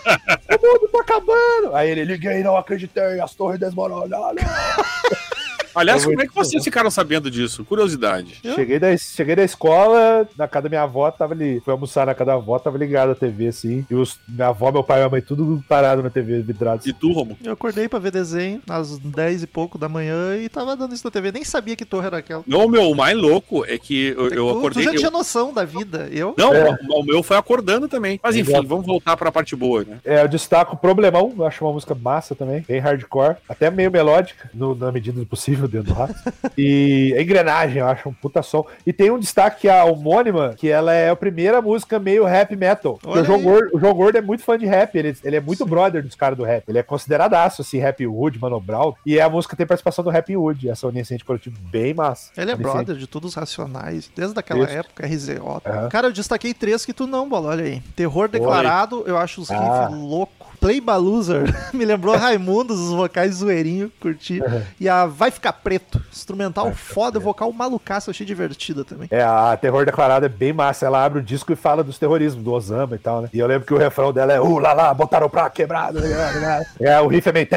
o 0.51 0.67
mundo 0.67 0.89
tá 0.93 1.01
acabando! 1.01 1.75
Aí 1.75 1.91
ele, 1.91 2.05
liguei, 2.05 2.43
não 2.43 2.57
acreditei, 2.57 3.21
as 3.21 3.35
torres 3.35 3.59
desmoronaram. 3.61 4.37
Aliás, 5.75 6.03
É 6.03 6.07
como 6.07 6.21
é 6.23 6.27
que 6.27 6.35
vocês 6.35 6.63
ficaram 6.65 6.91
sabendo 6.91 7.31
disso? 7.31 7.65
Curiosidade. 7.65 8.39
Cheguei 8.55 8.79
da, 8.79 8.97
cheguei 8.97 9.37
da 9.37 9.45
escola, 9.45 10.27
na 10.37 10.49
casa 10.49 10.65
da 10.65 10.69
minha 10.69 10.83
avó, 10.83 11.11
tava 11.11 11.35
ali. 11.35 11.61
Fui 11.61 11.73
almoçar 11.73 12.07
na 12.07 12.15
casa 12.15 12.31
da 12.33 12.35
avó, 12.37 12.59
tava 12.59 12.79
ligado 12.79 13.13
a 13.13 13.15
TV, 13.15 13.49
assim. 13.49 13.85
E 13.91 13.95
os, 13.95 14.19
minha 14.29 14.49
avó, 14.49 14.71
meu 14.73 14.83
pai 14.83 14.99
e 14.99 15.01
minha 15.01 15.11
mãe, 15.11 15.21
tudo 15.23 15.63
parado 15.69 16.03
na 16.03 16.11
TV, 16.11 16.41
vidrado. 16.43 16.83
E 16.87 16.93
tu, 16.93 17.13
Romulo? 17.13 17.37
Eu 17.45 17.53
acordei 17.53 17.89
pra 17.89 17.99
ver 17.99 18.11
desenho 18.11 18.61
às 18.69 18.99
10 18.99 19.45
e 19.45 19.47
pouco 19.47 19.79
da 19.79 19.89
manhã 19.89 20.37
e 20.37 20.49
tava 20.49 20.77
dando 20.77 20.95
isso 20.95 21.07
na 21.07 21.11
TV. 21.11 21.33
Nem 21.33 21.45
sabia 21.45 21.77
que 21.77 21.85
torre 21.85 22.07
era 22.07 22.19
aquela. 22.19 22.43
Não, 22.47 22.69
meu, 22.69 22.91
o 22.91 22.95
mais 22.97 23.17
louco 23.17 23.65
é 23.65 23.79
que 23.79 24.09
eu, 24.09 24.29
eu 24.29 24.47
tu, 24.53 24.59
acordei. 24.59 24.83
tu 24.83 24.85
já 24.87 24.93
eu- 24.93 24.99
tinha 24.99 25.11
noção 25.11 25.53
da 25.53 25.65
vida. 25.65 26.09
Eu? 26.11 26.35
Não, 26.37 26.53
É. 26.55 26.71
o, 26.89 27.01
o 27.01 27.05
meu 27.05 27.23
foi 27.23 27.37
acordando 27.37 27.89
também. 27.89 28.19
Mas 28.23 28.37
enfim, 28.37 28.53
Exato. 28.53 28.67
vamos 28.69 28.87
voltar 28.87 29.17
pra 29.17 29.31
parte 29.33 29.55
boa, 29.55 29.85
né? 29.85 29.99
É, 30.05 30.23
eu 30.23 30.29
destaco 30.29 30.75
o 30.75 30.79
Problemão, 30.79 31.33
eu 31.37 31.47
acho 31.47 31.65
uma 31.65 31.73
música 31.73 31.95
massa 31.95 32.35
também, 32.35 32.65
bem 32.67 32.81
hardcore, 32.81 33.37
até 33.49 33.71
meio 33.71 33.91
melódica, 33.91 34.51
no- 34.55 34.75
na 34.75 34.91
medida 34.91 35.19
do 35.21 35.27
possível. 35.27 35.60
Horrível 35.61 35.69
dentro 35.69 35.93
do 35.93 35.99
rato. 35.99 36.15
E 36.57 37.15
a 37.17 37.23
engrenagem, 37.23 37.79
eu 37.79 37.87
acho 37.87 38.09
um 38.09 38.13
puta 38.13 38.43
som. 38.43 38.65
E 38.87 38.93
tem 38.93 39.11
um 39.11 39.19
destaque 39.19 39.63
que 39.63 39.69
a 39.69 39.85
homônima, 39.85 40.55
que 40.57 40.69
ela 40.69 40.93
é 40.93 41.11
a 41.11 41.17
primeira 41.17 41.61
música 41.61 41.99
meio 41.99 42.25
rap 42.25 42.55
metal. 42.57 42.99
O 43.05 43.23
João. 43.25 43.41
Gordo, 43.43 43.71
o 43.77 43.81
João 43.81 43.95
Gordo 43.95 44.17
é 44.19 44.21
muito 44.21 44.43
fã 44.43 44.59
de 44.59 44.67
rap, 44.67 44.95
ele, 44.97 45.17
ele 45.25 45.37
é 45.37 45.41
muito 45.41 45.65
brother 45.67 46.03
dos 46.03 46.15
caras 46.15 46.37
do 46.37 46.45
rap. 46.45 46.65
Ele 46.69 46.79
é 46.79 46.83
consideradaço, 46.83 47.63
assim, 47.63 47.79
Rap 47.79 48.07
Wood, 48.07 48.39
Mano 48.39 48.61
Brown. 48.61 48.95
E 49.05 49.21
a 49.21 49.29
música 49.29 49.57
tem 49.57 49.67
participação 49.67 50.05
do 50.05 50.11
Rap 50.11 50.35
Wood, 50.37 50.69
essa 50.69 50.87
Onisciente 50.87 51.25
Coletivo 51.25 51.57
bem 51.71 51.93
massa. 51.95 52.31
Ele 52.37 52.51
é 52.51 52.55
Onisciente. 52.55 52.75
brother 52.77 52.97
de 52.97 53.07
todos 53.07 53.31
os 53.31 53.35
racionais, 53.35 54.11
desde 54.15 54.39
aquela 54.39 54.65
Isso. 54.65 54.73
época, 54.79 55.07
RZO. 55.07 55.63
Aham. 55.67 55.89
Cara, 55.89 56.07
eu 56.09 56.13
destaquei 56.13 56.55
três 56.55 56.85
que 56.85 56.93
tu 56.93 57.07
não, 57.07 57.29
bola, 57.29 57.51
olha 57.51 57.65
aí. 57.65 57.81
Terror 57.97 58.29
Declarado, 58.29 59.05
eu 59.07 59.17
acho 59.17 59.41
os 59.41 59.51
Ah. 59.51 59.87
riffs 59.89 60.01
loucos. 60.01 60.40
Play 60.61 60.81
Baluser, 60.81 61.45
me 61.73 61.85
lembrou 61.87 62.15
Raimundos, 62.17 62.79
os 62.79 62.93
vocais 62.93 63.37
zoeirinho, 63.37 63.91
curti. 63.99 64.41
E 64.79 64.89
a 64.89 65.07
Vai 65.07 65.31
Ficar 65.31 65.55
Preto, 65.55 66.01
instrumental 66.13 66.73
foda, 66.75 67.19
vocal 67.19 67.51
malucaço, 67.53 68.11
achei 68.11 68.27
divertida 68.27 68.85
também. 68.85 69.09
É, 69.11 69.23
a 69.23 69.57
Terror 69.57 69.87
Declarado 69.87 70.27
é 70.27 70.29
bem 70.29 70.53
massa. 70.53 70.85
Ela 70.85 71.03
abre 71.05 71.21
o 71.21 71.23
disco 71.23 71.53
e 71.53 71.57
fala 71.57 71.83
dos 71.83 71.99
terrorismos, 71.99 72.45
do 72.45 72.53
Osama 72.53 72.95
e 72.95 72.99
tal, 72.99 73.23
né? 73.23 73.31
E 73.33 73.39
eu 73.39 73.47
lembro 73.47 73.67
que 73.67 73.73
o 73.73 73.79
refrão 73.79 74.13
dela 74.13 74.33
é 74.35 74.41
Uh, 74.41 74.59
lá, 74.59 74.73
lá, 74.73 74.93
botaram 74.93 75.29
pra 75.31 75.49
quebrado. 75.49 76.01
é, 76.81 77.01
o 77.01 77.07
riff 77.07 77.29
é 77.29 77.33
meio... 77.33 77.49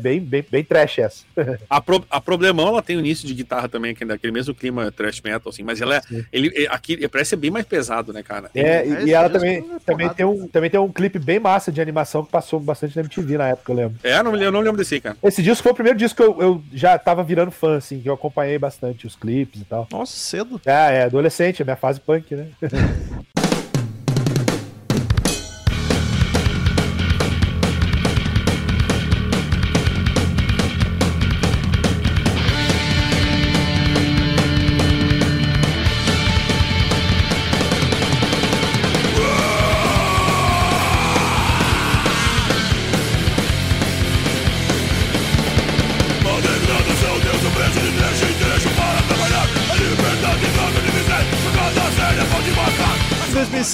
Bem, 0.00 0.20
bem, 0.20 0.44
bem 0.50 0.64
trash 0.64 0.98
essa. 0.98 1.24
A, 1.70 1.80
pro, 1.80 2.04
a 2.10 2.20
Problemão, 2.20 2.68
ela 2.68 2.82
tem 2.82 2.96
o 2.96 3.00
início 3.00 3.26
de 3.26 3.34
guitarra 3.34 3.68
também, 3.68 3.94
que 3.94 4.02
é 4.04 4.06
daquele 4.06 4.32
mesmo 4.32 4.54
clima 4.54 4.90
thrash 4.90 5.20
metal, 5.20 5.50
assim, 5.50 5.62
mas 5.62 5.80
ela 5.80 5.96
é, 5.96 6.02
ele, 6.32 6.52
é- 6.56 6.66
aqui 6.70 7.06
parece 7.08 7.30
ser 7.30 7.36
bem 7.36 7.50
mais 7.50 7.66
pesado, 7.66 8.12
né, 8.12 8.22
cara? 8.22 8.50
É, 8.54 8.60
É, 8.62 8.86
e, 8.86 9.04
e 9.06 9.12
ela 9.12 9.28
também, 9.28 9.62
também, 9.84 10.08
tem 10.08 10.24
um, 10.26 10.48
também 10.48 10.70
tem 10.70 10.80
um 10.80 10.90
clipe 10.90 11.18
bem 11.18 11.38
massa 11.38 11.51
de 11.72 11.80
animação 11.80 12.24
que 12.24 12.30
passou 12.30 12.60
bastante 12.60 12.96
na 12.96 13.02
MTV 13.02 13.36
na 13.38 13.48
época, 13.48 13.72
eu 13.72 13.76
lembro. 13.76 13.98
É, 14.02 14.22
não, 14.22 14.34
eu 14.36 14.52
não 14.52 14.60
lembro 14.60 14.78
desse 14.78 14.94
aí, 14.94 15.00
cara. 15.00 15.16
Esse 15.22 15.42
disco 15.42 15.62
foi 15.62 15.72
o 15.72 15.74
primeiro 15.74 15.98
disco 15.98 16.16
que 16.16 16.22
eu, 16.22 16.40
eu 16.40 16.62
já 16.72 16.98
tava 16.98 17.22
virando 17.22 17.50
fã, 17.50 17.76
assim, 17.76 18.00
que 18.00 18.08
eu 18.08 18.14
acompanhei 18.14 18.58
bastante 18.58 19.06
os 19.06 19.16
clipes 19.16 19.60
e 19.60 19.64
tal. 19.64 19.86
Nossa, 19.90 20.16
cedo. 20.16 20.60
Ah, 20.66 20.90
é, 20.90 21.04
adolescente, 21.04 21.62
é 21.62 21.64
minha 21.64 21.76
fase 21.76 22.00
punk, 22.00 22.34
né? 22.34 22.48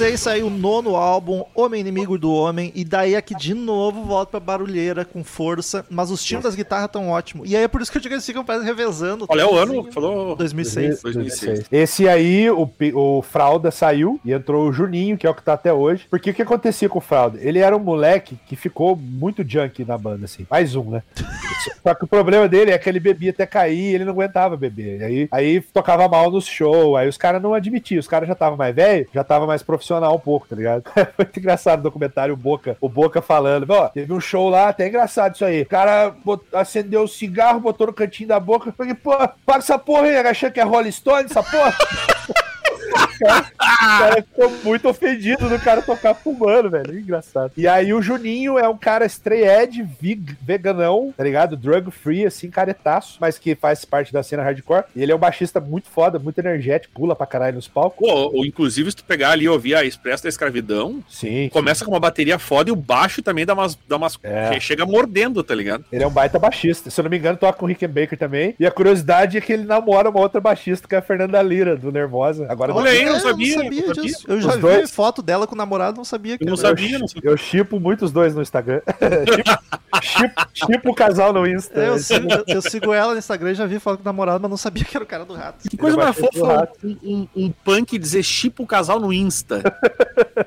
2006 0.09 0.21
saiu 0.21 0.47
o 0.47 0.51
nono 0.51 0.97
álbum, 0.97 1.45
Homem 1.55 1.81
Inimigo 1.81 2.19
do 2.19 2.33
Homem, 2.33 2.73
e 2.75 2.85
daí 2.85 3.15
aqui 3.15 3.35
de 3.35 3.53
novo 3.53 4.05
volta 4.05 4.33
pra 4.33 4.41
barulheira 4.41 5.05
com 5.05 5.23
força, 5.23 5.85
mas 5.91 6.11
os 6.11 6.25
timbres 6.25 6.45
das 6.45 6.55
guitarras 6.55 6.87
estão 6.87 7.11
ótimos. 7.11 7.51
E 7.51 7.57
aí 7.57 7.65
é 7.65 7.69
por 7.69 7.83
isso 7.83 7.91
que 7.91 7.99
eu 7.99 8.03
digo 8.03 8.11
que 8.11 8.15
eles 8.15 8.27
ficam 8.27 8.45
parece, 8.45 8.65
revezando. 8.65 9.27
Qual 9.27 9.39
é 9.39 9.45
o 9.45 9.55
ano? 9.55 9.91
Falou. 9.93 10.37
2006. 10.37 11.03
2006. 11.03 11.67
Esse 11.71 12.09
aí, 12.09 12.51
o, 12.51 12.71
o 12.95 13.23
Fralda 13.23 13.71
saiu 13.71 14.19
e 14.25 14.33
entrou 14.33 14.69
o 14.69 14.73
Juninho, 14.73 15.19
que 15.19 15.27
é 15.27 15.31
o 15.31 15.35
que 15.35 15.43
tá 15.43 15.53
até 15.53 15.73
hoje. 15.73 16.07
Porque 16.09 16.31
o 16.31 16.35
que 16.35 16.43
acontecia 16.43 16.89
com 16.89 16.99
o 16.99 17.03
Fralda? 17.03 17.39
Ele 17.41 17.59
era 17.59 17.77
um 17.77 17.81
moleque 17.81 18.39
que 18.47 18.57
ficou 18.57 18.97
muito 18.97 19.45
junkie 19.47 19.85
na 19.85 19.99
banda, 19.99 20.25
assim. 20.25 20.47
Mais 20.51 20.75
um, 20.75 20.91
né? 20.91 21.03
Só 21.83 21.95
que 21.95 22.05
o 22.05 22.09
problema 22.09 22.49
dele 22.49 22.71
é 22.71 22.79
que 22.79 22.89
ele 22.89 23.01
bebia 23.01 23.31
até 23.31 23.45
cair, 23.45 23.95
ele 23.95 24.05
não 24.05 24.13
aguentava 24.13 24.57
beber. 24.57 25.03
Aí, 25.03 25.29
aí 25.31 25.61
tocava 25.61 26.09
mal 26.09 26.31
no 26.31 26.41
show, 26.41 26.97
aí 26.97 27.09
os 27.09 27.17
caras 27.17 27.43
não 27.43 27.53
admitiam. 27.53 28.01
Os 28.01 28.09
caras 28.09 28.27
já 28.27 28.33
estavam 28.33 28.57
mais 28.57 28.75
velho, 28.75 29.07
já 29.13 29.23
tava 29.23 29.47
mais 29.47 29.63
profissional 29.63 29.98
um 30.13 30.19
pouco, 30.19 30.47
tá 30.49 30.57
ligado? 30.57 30.83
Foi 30.93 31.07
muito 31.19 31.39
engraçado 31.39 31.81
o 31.81 31.83
documentário, 31.83 32.35
o 32.35 32.37
Boca, 32.37 32.77
o 32.81 32.89
Boca 32.89 33.21
falando, 33.23 33.69
ó, 33.71 33.89
teve 33.89 34.13
um 34.13 34.21
show 34.21 34.49
lá, 34.49 34.69
até 34.69 34.89
engraçado 34.89 35.35
isso 35.35 35.45
aí. 35.45 35.63
O 35.63 35.67
cara 35.67 36.11
bot- 36.25 36.45
acendeu 36.53 37.03
o 37.03 37.09
cigarro, 37.09 37.61
botou 37.61 37.87
no 37.89 37.93
cantinho 37.93 38.29
da 38.29 38.39
boca, 38.41 38.73
falei, 38.73 38.95
pô, 38.95 39.11
paga 39.45 39.59
essa 39.59 39.79
porra 39.79 40.07
aí, 40.07 40.17
achando 40.19 40.53
que 40.53 40.61
é 40.61 40.65
Rolling 40.65 40.93
Stone, 40.93 41.25
essa 41.27 41.43
porra? 41.43 41.75
O 42.89 43.19
cara, 43.19 43.47
o 43.53 43.99
cara 43.99 44.23
ficou 44.23 44.51
muito 44.65 44.89
ofendido 44.89 45.49
do 45.49 45.59
cara 45.59 45.83
tocar 45.83 46.15
fumando, 46.15 46.71
velho. 46.71 46.99
Engraçado. 46.99 47.53
E 47.57 47.67
aí 47.67 47.93
o 47.93 48.01
Juninho 48.01 48.59
é 48.59 48.69
um 48.69 48.77
cara 48.77 49.05
stray 49.07 49.45
edge, 49.45 49.83
veg- 50.01 50.37
veganão, 50.41 51.13
tá 51.17 51.25
ligado? 51.25 51.57
Drug 51.57 51.91
free, 51.91 52.25
assim, 52.27 52.51
caretaço, 52.51 53.19
mas 53.21 53.39
que 53.39 53.55
faz 53.55 53.85
parte 53.85 54.13
da 54.13 54.23
cena 54.23 54.43
hardcore. 54.43 54.85
E 54.95 55.03
ele 55.03 55.13
é 55.13 55.15
um 55.15 55.19
baixista 55.19 55.61
muito 55.61 55.89
foda, 55.89 56.19
muito 56.19 56.39
energético, 56.39 56.95
pula 56.95 57.15
pra 57.17 57.27
caralho 57.27 57.57
nos 57.57 57.69
palcos. 57.69 58.09
Pô, 58.09 58.31
ou, 58.35 58.47
inclusive, 58.47 58.91
se 58.91 58.97
tu 58.97 59.05
pegar 59.05 59.31
ali 59.31 59.45
e 59.45 59.49
ouvir 59.49 59.75
a 59.75 59.85
Expresso 59.85 60.23
da 60.23 60.29
Escravidão, 60.29 61.03
Sim. 61.09 61.49
começa 61.53 61.85
com 61.85 61.91
uma 61.91 62.01
bateria 62.01 62.39
foda 62.39 62.71
e 62.71 62.73
o 62.73 62.77
baixo 62.77 63.23
também 63.23 63.45
dá 63.45 63.55
umas. 63.55 63.77
Dá 63.89 63.97
umas 63.97 64.19
É. 64.23 64.53
che- 64.55 64.61
Chega 64.69 64.85
mordendo, 64.85 65.43
tá 65.43 65.55
ligado? 65.55 65.85
Ele 65.91 66.05
é 66.05 66.07
um 66.07 66.11
baita 66.11 66.39
baixista. 66.39 66.91
Se 66.91 67.01
eu 67.01 67.03
não 67.05 67.11
me 67.11 67.17
engano, 67.19 67.39
toca 67.39 67.59
com 67.59 67.65
o 67.65 67.69
Rickenbacker 67.69 68.19
também. 68.19 68.55
E 68.61 68.67
a 68.67 68.71
curiosidade 68.71 69.39
é 69.39 69.41
que 69.41 69.51
ele 69.53 69.65
namora 69.65 70.11
uma 70.11 70.21
outra 70.21 70.41
baixista, 70.41 70.87
que 70.87 70.95
é 70.95 70.99
a 70.99 71.03
Fernanda 71.03 71.41
Lira, 71.41 71.75
do 71.75 71.91
Nervosa. 71.91 72.47
Agora 72.51 72.73
Olha 72.79 72.91
aí, 72.91 73.03
eu 73.03 73.09
não 73.11 73.17
É, 73.17 73.21
sabia, 73.21 73.57
não 73.57 73.65
sabia 73.65 73.81
não 73.87 73.95
sabia. 73.95 74.03
disso. 74.11 74.25
Eu 74.29 74.41
já 74.41 74.49
Os 74.49 74.55
vi 74.57 74.61
dois- 74.61 74.91
foto 74.91 75.23
dela 75.23 75.47
com 75.47 75.55
o 75.55 75.59
namorado, 75.59 75.97
não 75.97 76.05
sabia 76.05 76.37
que 76.39 76.45
Eu 76.45 76.49
não 76.49 76.57
sabia, 76.57 76.99
não 76.99 77.09
sabia. 77.09 77.31
Eu 77.31 77.37
chipo 77.37 77.79
muitos 77.81 78.11
dois 78.13 78.35
no 78.35 78.43
Instagram. 78.43 78.81
chipo, 79.23 79.61
chipo, 80.03 80.49
chipo 80.55 80.91
o 80.91 80.95
casal 80.95 81.33
no 81.33 81.47
Insta. 81.47 81.81
É, 81.81 81.89
eu, 81.89 81.99
sigo, 81.99 82.29
eu- 82.33 82.45
eu 82.47 82.63
sigo 82.63 82.93
ela 82.93 83.13
no 83.13 83.19
Instagram 83.19 83.51
e 83.53 83.55
já 83.55 83.67
vi 83.67 83.79
foto 83.79 83.97
com 83.99 84.03
o 84.03 84.05
namorado, 84.05 84.41
mas 84.41 84.51
não 84.51 84.57
sabia 84.57 84.85
que 84.85 84.97
era 84.97 85.05
o 85.05 85.07
cara 85.07 85.25
do 85.25 85.35
rato. 85.35 85.69
Que 85.69 85.77
coisa 85.77 85.97
mais 85.97 86.09
bateu 86.17 86.31
fofa 86.33 86.57
rato. 86.57 86.79
um, 86.85 86.97
um, 87.03 87.29
um 87.47 87.51
punk 87.65 87.99
dizer 87.99 88.23
chipa 88.23 88.63
o 88.63 88.67
casal 88.67 89.01
no 89.01 89.13
Insta. 89.13 89.63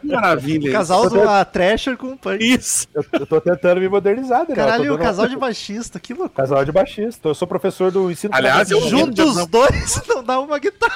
Que 0.01 0.07
Maravilha. 0.07 0.63
isso. 0.65 0.71
Casal 0.71 1.09
do 1.09 1.21
a 1.27 1.43
Thrasher 1.45 1.97
com 1.97 2.07
o 2.13 2.17
Punk. 2.17 2.43
Isso. 2.43 2.87
Eu, 2.93 3.03
eu 3.13 3.25
tô 3.25 3.41
tentando 3.41 3.79
me 3.81 3.89
modernizar, 3.89 4.45
né? 4.47 4.55
Caralho, 4.55 4.85
Eu 4.85 4.95
o 4.95 4.97
casal 4.97 5.27
de 5.27 5.35
baixista, 5.37 5.99
que 5.99 6.13
loucura. 6.13 6.33
Casal 6.43 6.65
de 6.65 6.71
baixista. 6.71 7.29
Eu 7.29 7.35
sou 7.35 7.47
professor 7.47 7.91
do 7.91 8.09
ensino 8.11 8.33
Aliás, 8.33 8.69
eu-. 8.71 8.81
Juntos 8.87 9.37
os 9.37 9.47
dois 9.47 10.01
não 10.07 10.23
dá 10.23 10.39
uma 10.39 10.57
guitarra. 10.59 10.95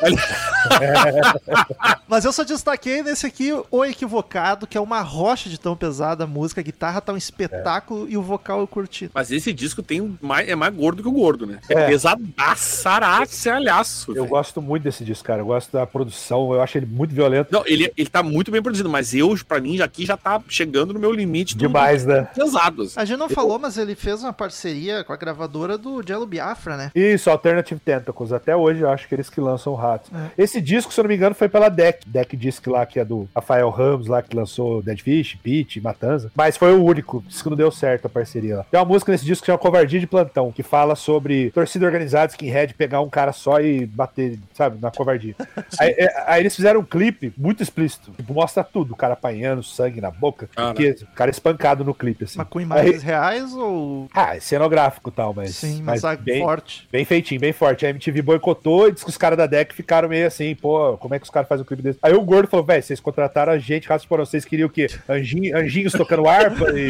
Mas 2.08 2.24
eu 2.24 2.32
só 2.32 2.44
destaquei 2.44 3.02
nesse 3.02 3.26
aqui 3.26 3.52
o 3.70 3.84
Equivocado, 3.84 4.66
que 4.66 4.76
é 4.76 4.80
uma 4.80 5.00
rocha 5.00 5.48
de 5.48 5.58
tão 5.58 5.76
pesada 5.76 6.24
a 6.24 6.26
música, 6.26 6.60
a 6.60 6.64
guitarra 6.64 7.00
tá 7.00 7.12
um 7.12 7.16
espetáculo 7.16 8.08
e 8.08 8.16
o 8.16 8.22
vocal 8.22 8.60
eu 8.60 8.66
curti. 8.66 9.10
Mas 9.14 9.30
esse 9.30 9.52
disco 9.52 9.82
tem 9.82 10.00
um 10.00 10.16
mais, 10.20 10.48
é 10.48 10.54
mais 10.54 10.74
gordo 10.74 11.02
que 11.02 11.08
o 11.08 11.12
gordo, 11.12 11.46
né? 11.46 11.58
É, 11.68 11.74
É. 11.74 11.86
pesadaçaraço. 11.88 14.10
Eu 14.10 14.14
velho. 14.14 14.26
gosto 14.28 14.60
muito 14.62 14.82
desse 14.82 15.04
disco, 15.04 15.24
cara. 15.24 15.40
Eu 15.40 15.46
gosto 15.46 15.72
da 15.72 15.86
produção. 15.86 16.52
Eu 16.52 16.60
acho 16.62 16.76
ele 16.78 16.86
muito 16.86 17.14
violento. 17.14 17.48
Não, 17.52 17.62
ele, 17.66 17.92
ele 17.96 18.08
tá 18.08 18.22
muito 18.22 18.50
bem 18.50 18.62
produzido, 18.62 18.88
mas 18.88 19.14
eu, 19.14 19.36
pra 19.46 19.60
mim, 19.60 19.76
já 19.76 19.84
aqui 19.84 20.04
já 20.06 20.16
tá 20.16 20.40
chegando 20.48 20.92
no 20.94 21.00
meu 21.00 21.12
limite 21.12 21.56
Demais, 21.56 22.04
né? 22.04 22.22
do 22.22 22.26
pesado. 22.44 22.82
assim. 22.82 22.94
A 22.96 23.04
gente 23.04 23.18
não 23.18 23.28
falou, 23.28 23.58
mas 23.58 23.76
ele 23.78 23.94
fez 23.94 24.22
uma 24.22 24.32
parceria 24.32 25.04
com 25.04 25.12
a 25.12 25.16
gravadora 25.16 25.76
do 25.78 26.02
Jello 26.06 26.26
Biafra, 26.26 26.76
né? 26.76 26.90
Isso, 26.94 27.30
Alternative 27.30 27.80
Tentacles. 27.80 28.32
Até 28.32 28.56
hoje 28.56 28.80
eu 28.80 28.90
acho 28.90 29.08
que 29.08 29.14
eles 29.14 29.28
que 29.30 29.40
lançam 29.40 29.74
rato. 29.82 30.10
Esse 30.36 30.60
disco, 30.60 30.92
se 30.92 31.00
eu 31.00 31.04
não 31.04 31.08
me 31.08 31.16
engano, 31.16 31.34
foi 31.34 31.48
pela 31.48 31.68
Deck. 31.68 32.08
Deck 32.08 32.36
Disc 32.36 32.66
lá, 32.66 32.86
que 32.86 32.98
é 32.98 33.04
do 33.04 33.28
Rafael 33.34 33.68
Ramos, 33.70 34.06
lá 34.06 34.22
que 34.22 34.34
lançou 34.36 34.82
Dead 34.82 35.00
Fish, 35.00 35.36
Pete, 35.42 35.80
Matanza. 35.80 36.30
Mas 36.34 36.56
foi 36.56 36.72
o 36.72 36.82
único. 36.82 37.22
Disco 37.26 37.44
que 37.44 37.50
não 37.50 37.56
deu 37.56 37.70
certo 37.70 38.06
a 38.06 38.08
parceria 38.08 38.58
lá. 38.58 38.66
Tem 38.70 38.78
uma 38.78 38.86
música 38.86 39.10
nesse 39.12 39.24
disco 39.24 39.42
que 39.42 39.46
chama 39.46 39.58
Covardia 39.58 39.98
de 40.00 40.06
Plantão, 40.06 40.52
que 40.52 40.62
fala 40.62 40.94
sobre 40.94 41.50
torcida 41.50 41.86
organizada, 41.86 42.30
skinhead, 42.32 42.74
pegar 42.74 43.00
um 43.00 43.10
cara 43.10 43.32
só 43.32 43.60
e 43.60 43.86
bater, 43.86 44.38
sabe, 44.54 44.78
na 44.80 44.90
covardia. 44.90 45.34
aí, 45.78 45.90
é, 45.98 46.24
aí 46.26 46.42
eles 46.42 46.54
fizeram 46.54 46.80
um 46.80 46.84
clipe 46.84 47.32
muito 47.36 47.62
explícito. 47.62 48.12
Tipo, 48.12 48.34
mostra 48.34 48.62
tudo. 48.62 48.92
O 48.92 48.96
cara 48.96 49.14
apanhando, 49.14 49.62
sangue 49.62 50.00
na 50.00 50.10
boca. 50.10 50.48
Porque 50.54 50.96
o 51.02 51.14
cara 51.14 51.30
é 51.30 51.32
espancado 51.32 51.84
no 51.84 51.94
clipe, 51.94 52.24
assim. 52.24 52.38
Mas 52.38 52.48
com 52.48 52.58
Aí- 52.58 52.64
imagens 52.64 53.02
reais 53.02 53.52
ou. 53.54 54.08
ah, 54.14 54.36
é 54.36 54.40
cenográfico 54.40 55.10
e 55.10 55.12
tal, 55.12 55.34
mas. 55.34 55.56
Sim, 55.56 55.82
mas, 55.82 56.04
a 56.04 56.14
bem, 56.16 56.40
forte. 56.40 56.88
bem 56.90 57.04
feitinho, 57.04 57.40
bem 57.40 57.52
forte. 57.52 57.86
A 57.86 57.90
MTV 57.90 58.22
boicotou 58.22 58.88
e 58.88 58.92
disse 58.92 59.04
que 59.04 59.10
os 59.10 59.16
caras 59.16 59.36
da 59.38 59.46
deck 59.46 59.71
ficaram 59.72 60.08
meio 60.08 60.26
assim, 60.26 60.54
pô, 60.54 60.96
como 60.98 61.14
é 61.14 61.18
que 61.18 61.24
os 61.24 61.30
caras 61.30 61.48
fazem 61.48 61.62
um 61.62 61.66
clipe 61.66 61.82
desse? 61.82 61.98
Aí 62.02 62.14
o 62.14 62.22
Gordo 62.22 62.48
falou, 62.48 62.64
velho, 62.64 62.82
vocês 62.82 63.00
contrataram 63.00 63.52
a 63.52 63.58
gente, 63.58 63.88
raças 63.88 64.06
por 64.06 64.18
vocês 64.20 64.44
queriam 64.44 64.66
o 64.66 64.70
quê? 64.70 64.86
Anjinho, 65.08 65.56
anjinhos 65.56 65.92
tocando 65.92 66.26
harpa 66.28 66.66
e, 66.72 66.88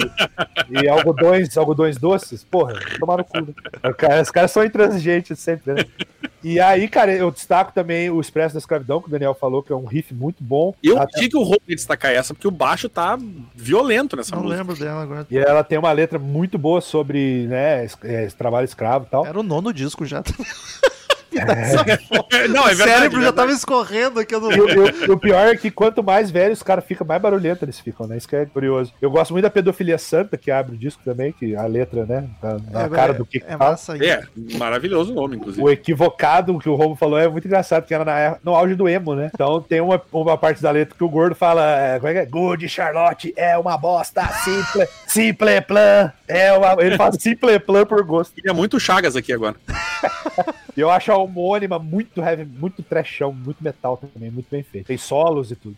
e 0.82 0.88
algodões, 0.88 1.56
algodões 1.56 1.96
doces? 1.96 2.44
Porra, 2.44 2.74
tomaram 2.98 3.22
o 3.22 3.24
cu. 3.24 3.40
Né? 3.40 3.92
Cara- 3.96 4.22
Os 4.22 4.30
caras 4.30 4.50
são 4.50 4.64
intransigentes 4.64 5.38
sempre, 5.38 5.72
né? 5.74 5.84
E 6.44 6.59
aí, 6.59 6.88
cara, 6.88 7.12
eu 7.12 7.30
destaco 7.30 7.72
também 7.72 8.10
o 8.10 8.20
Expresso 8.20 8.54
da 8.54 8.59
Escravidão, 8.59 9.00
que 9.00 9.06
o 9.06 9.10
Daniel 9.10 9.32
falou, 9.32 9.62
que 9.62 9.72
é 9.72 9.76
um 9.76 9.84
riff 9.84 10.12
muito 10.12 10.42
bom. 10.42 10.74
Eu 10.82 10.98
Até- 10.98 11.18
tinha 11.18 11.30
que 11.30 11.36
o 11.36 11.42
Rock 11.44 11.62
destacar 11.68 12.10
essa, 12.12 12.34
porque 12.34 12.48
o 12.48 12.50
baixo 12.50 12.88
tá 12.88 13.16
violento 13.54 14.16
nessa 14.16 14.34
Não 14.34 14.42
música. 14.42 14.59
lembro 14.60 14.76
dela 14.76 15.02
agora. 15.04 15.26
E 15.30 15.38
ela 15.38 15.62
tem 15.62 15.78
uma 15.78 15.92
letra 15.92 16.18
muito 16.18 16.59
boa 16.59 16.80
sobre, 16.80 17.46
né, 17.46 17.86
é, 18.02 18.26
trabalho 18.36 18.64
escravo 18.64 19.04
e 19.06 19.10
tal. 19.10 19.24
Era 19.24 19.38
o 19.38 19.42
nono 19.44 19.72
disco 19.72 20.04
já. 20.04 20.20
Não, 22.50 22.66
é 22.68 22.72
o 22.72 22.76
verdade. 22.76 22.76
cérebro 22.76 23.16
já 23.20 23.30
verdade. 23.30 23.36
tava 23.36 23.52
escorrendo 23.52 24.20
aqui 24.20 24.36
no. 24.36 24.52
E 24.52 24.60
o, 24.60 24.68
e 24.68 24.78
o- 24.78 25.04
e 25.06 25.10
o 25.10 25.18
pior 25.18 25.46
é 25.48 25.56
que 25.56 25.70
quanto 25.70 26.02
mais 26.02 26.30
velhos 26.30 26.59
os 26.59 26.62
caras 26.62 26.84
ficam, 26.84 27.06
mais 27.06 27.20
barulhento 27.20 27.64
eles 27.64 27.78
ficam, 27.80 28.06
né? 28.06 28.16
Isso 28.16 28.28
que 28.28 28.36
é 28.36 28.46
curioso. 28.46 28.92
Eu 29.00 29.10
gosto 29.10 29.32
muito 29.32 29.44
da 29.44 29.50
pedofilia 29.50 29.98
santa, 29.98 30.36
que 30.36 30.50
abre 30.50 30.74
o 30.74 30.78
disco 30.78 31.02
também, 31.04 31.32
que 31.32 31.54
a 31.56 31.64
letra, 31.66 32.04
né? 32.06 32.24
Na, 32.42 32.59
na 32.70 32.82
É, 32.86 32.88
cara 32.88 33.12
é- 33.12 33.16
do 33.16 33.24
que 33.26 33.42
É 33.46 33.56
massa 33.56 33.94
aí. 33.94 34.06
É, 34.09 34.22
maravilhoso 34.59 35.12
o 35.12 35.14
nome, 35.14 35.36
inclusive. 35.36 35.62
O 35.64 35.70
equivocado 35.70 36.59
que 36.59 36.68
o 36.68 36.74
Romo 36.74 36.96
falou 36.96 37.18
é 37.18 37.28
muito 37.28 37.46
engraçado, 37.46 37.84
que 37.86 37.94
era 37.94 38.04
na- 38.04 38.36
no 38.42 38.54
auge 38.54 38.74
do 38.74 38.88
emo, 38.88 39.14
né? 39.14 39.30
Então 39.34 39.60
tem 39.60 39.80
uma, 39.80 40.00
uma 40.12 40.36
parte 40.38 40.62
da 40.62 40.70
letra 40.70 40.94
que 40.96 41.04
o 41.04 41.09
gordo 41.09 41.34
fala: 41.34 41.62
é, 41.78 41.98
como 41.98 42.09
é 42.09 42.12
que 42.12 42.18
é? 42.20 42.26
Good 42.26 42.68
Charlotte 42.68 43.32
é 43.36 43.56
uma 43.59 43.76
bosta, 43.78 44.26
simple, 44.44 44.88
simple 45.06 45.60
plan. 45.62 46.12
É 46.28 46.52
uma... 46.52 46.72
Ele 46.82 46.96
fala 46.96 47.12
simple 47.12 47.59
plan 47.59 47.84
por 47.84 48.02
gosto. 48.04 48.32
Ele 48.38 48.48
é 48.50 48.52
muito 48.52 48.80
Chagas 48.80 49.14
aqui 49.16 49.32
agora. 49.32 49.54
E 50.76 50.80
eu 50.80 50.90
acho 50.90 51.12
a 51.12 51.22
homônima 51.23 51.78
muito 51.78 52.20
heavy, 52.20 52.44
muito 52.44 52.82
trashão, 52.82 53.32
muito 53.32 53.62
metal 53.62 53.97
também, 53.97 54.31
muito 54.31 54.49
bem 54.51 54.62
feito. 54.62 54.86
Tem 54.86 54.99
solos 54.99 55.51
e 55.51 55.57
tudo. 55.57 55.77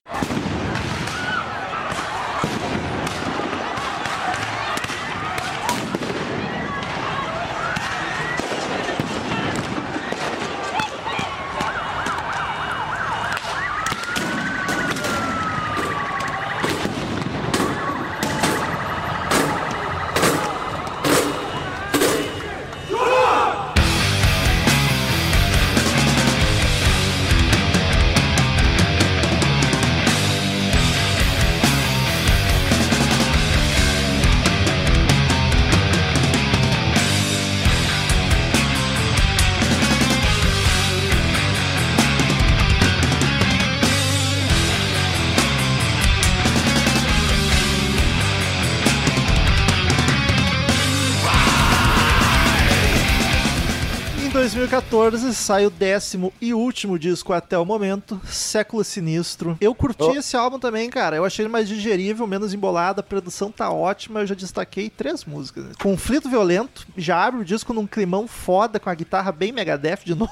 2014 55.10 55.34
sai 55.34 55.66
o 55.66 55.70
décimo 55.70 56.32
e 56.40 56.54
último 56.54 56.98
disco 56.98 57.32
até 57.32 57.58
o 57.58 57.64
momento, 57.64 58.20
Século 58.26 58.82
Sinistro. 58.84 59.56
Eu 59.60 59.74
curti 59.74 60.02
Oh. 60.04 60.14
esse 60.14 60.36
álbum 60.36 60.58
também, 60.58 60.88
cara. 60.90 61.16
Eu 61.16 61.24
achei 61.24 61.44
ele 61.44 61.52
mais 61.52 61.68
digerível, 61.68 62.26
menos 62.26 62.52
embolado, 62.54 63.00
a 63.00 63.02
produção 63.02 63.50
tá 63.50 63.70
ótima. 63.70 64.20
Eu 64.20 64.26
já 64.26 64.34
destaquei 64.34 64.88
três 64.90 65.24
músicas. 65.24 65.76
Conflito 65.80 66.28
Violento, 66.28 66.86
já 66.96 67.24
abre 67.24 67.40
o 67.40 67.44
disco 67.44 67.72
num 67.72 67.86
climão 67.86 68.26
foda, 68.26 68.78
com 68.80 68.88
a 68.90 68.94
guitarra 68.94 69.30
bem 69.32 69.52
Megadeth 69.52 70.00
de 70.04 70.14
novo. 70.16 70.30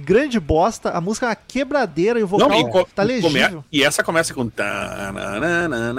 Grande 0.00 0.38
bosta, 0.40 0.90
a 0.90 1.00
música 1.00 1.26
é 1.26 1.28
uma 1.30 1.36
quebradeira 1.36 2.18
e 2.18 2.22
o 2.22 2.26
vocal 2.26 2.52
e, 2.60 2.70
co- 2.70 2.84
tá 2.94 3.04
e 3.04 3.20
come- 3.20 3.38
legível. 3.40 3.64
e 3.72 3.82
essa 3.82 4.02
começa 4.02 4.32
com. 4.34 4.48
tananana. 4.48 5.94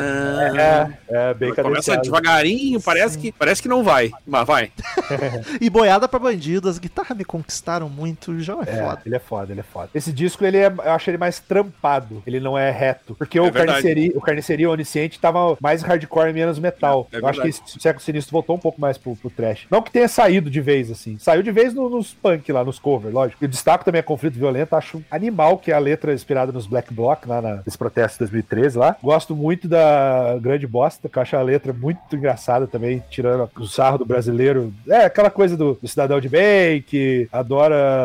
É, 1.10 1.30
é 1.30 1.34
bem 1.34 1.49
Começa 1.53 1.64
cadenciado. 1.91 2.02
devagarinho, 2.02 2.81
parece 2.81 3.18
que, 3.18 3.31
parece 3.31 3.61
que 3.61 3.68
não 3.68 3.84
vai, 3.84 4.11
mas 4.26 4.45
vai. 4.47 4.72
E 5.61 5.69
boiada 5.69 6.07
pra 6.07 6.19
bandido, 6.19 6.69
as 6.69 6.77
guitarras 6.77 7.18
me 7.18 7.23
conquistaram 7.26 7.89
muito, 7.89 8.15
o 8.32 8.40
João 8.40 8.62
é, 8.64 8.70
É, 8.70 8.84
foda. 8.84 9.02
ele 9.06 9.16
é 9.16 9.20
foda, 9.20 9.52
ele 9.54 9.60
é 9.60 9.64
foda. 9.64 9.90
Esse 9.94 10.12
disco, 10.12 10.44
ele 10.46 10.58
é, 10.58 10.68
eu 10.68 10.92
acho 10.92 11.10
ele 11.10 11.18
mais 11.18 11.40
trampado. 11.40 12.22
Ele 12.26 12.40
não 12.40 12.58
é 12.58 12.72
reto. 12.72 13.16
Porque 13.16 13.40
o, 13.40 13.44
verdade. 13.44 13.68
carniceria, 13.68 14.12
o 14.16 14.22
Carniceria 14.22 14.70
Onisciente 14.70 15.20
tava 15.20 15.58
mais 15.62 15.82
hardcore 15.82 16.30
e 16.30 16.34
menos 16.34 16.60
metal. 16.60 17.08
É 17.12 17.18
eu 17.18 17.28
acho 17.28 17.42
que 17.42 17.48
esse 17.48 17.62
Século 17.80 18.04
Sinistro 18.04 18.32
voltou 18.32 18.56
um 18.56 18.60
pouco 18.60 18.80
mais 18.80 18.98
pro, 18.98 19.16
pro 19.16 19.30
trash. 19.30 19.66
Não 19.70 19.82
que 19.82 19.92
tenha 19.92 20.08
saído 20.08 20.50
de 20.50 20.62
vez, 20.62 20.90
assim. 20.92 21.18
Saiu 21.20 21.44
de 21.44 21.52
vez 21.52 21.74
no- 21.74 21.90
nos 21.90 22.14
punk 22.14 22.52
lá, 22.52 22.64
nos 22.64 22.80
covers, 22.80 23.14
lógico. 23.14 23.44
E 23.44 23.48
destaco 23.48 23.84
também 23.86 24.00
a 24.00 24.04
Conflito 24.04 24.38
Violento. 24.38 24.76
Acho 24.76 25.04
animal 25.12 25.58
que 25.58 25.72
é 25.72 25.76
a 25.76 25.80
letra 25.80 26.14
inspirada 26.14 26.52
nos 26.52 26.68
Black 26.68 26.94
Bloc, 26.94 27.26
lá 27.26 27.42
na, 27.42 27.62
nesse 27.66 27.78
protesto 27.78 28.16
de 28.16 28.20
2013 28.32 28.78
lá. 28.78 28.96
Gosto 29.02 29.36
muito 29.36 29.68
da 29.68 30.38
Grande 30.42 30.68
Bosta, 30.68 31.08
que 31.10 31.18
eu 31.18 31.22
acho 31.22 31.36
a 31.36 31.42
letra 31.42 31.74
muito 31.74 32.16
engraçada 32.16 32.68
também, 32.68 33.04
tirando 33.10 33.50
o 33.58 33.66
sarro 33.68 33.98
do 33.98 34.06
brasileiro. 34.06 34.74
É, 34.88 35.06
aquela 35.06 35.30
coisa 35.30 35.56
do, 35.58 35.78
do 35.82 35.88
cidadão 35.88 36.20
de 36.20 36.30
bem, 36.30 36.82
que 36.82 37.28
adora 37.32 38.05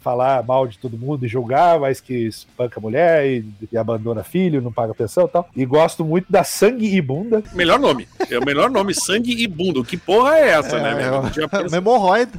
falar 0.00 0.42
mal 0.44 0.66
de 0.66 0.78
todo 0.78 0.96
mundo 0.98 1.24
e 1.24 1.28
julgar, 1.28 1.78
mas 1.80 2.00
que 2.00 2.14
espanca 2.26 2.78
a 2.78 2.82
mulher 2.82 3.26
e, 3.26 3.44
e 3.70 3.76
abandona 3.76 4.22
filho, 4.22 4.60
não 4.60 4.72
paga 4.72 4.94
pensão 4.94 5.24
e 5.24 5.28
tal. 5.28 5.48
E 5.56 5.64
gosto 5.64 6.04
muito 6.04 6.30
da 6.30 6.44
Sangue 6.44 6.94
e 6.94 7.00
Bunda. 7.00 7.42
Melhor 7.52 7.78
nome. 7.78 8.08
É 8.30 8.38
o 8.38 8.44
melhor 8.44 8.70
nome, 8.70 8.94
sangue 8.94 9.42
e 9.42 9.46
bunda. 9.46 9.82
Que 9.84 9.96
porra 9.96 10.36
é 10.38 10.48
essa, 10.50 10.78
né, 10.78 10.90
É, 10.90 10.94
velho? 10.94 11.14
é, 11.16 11.18
é. 11.18 11.68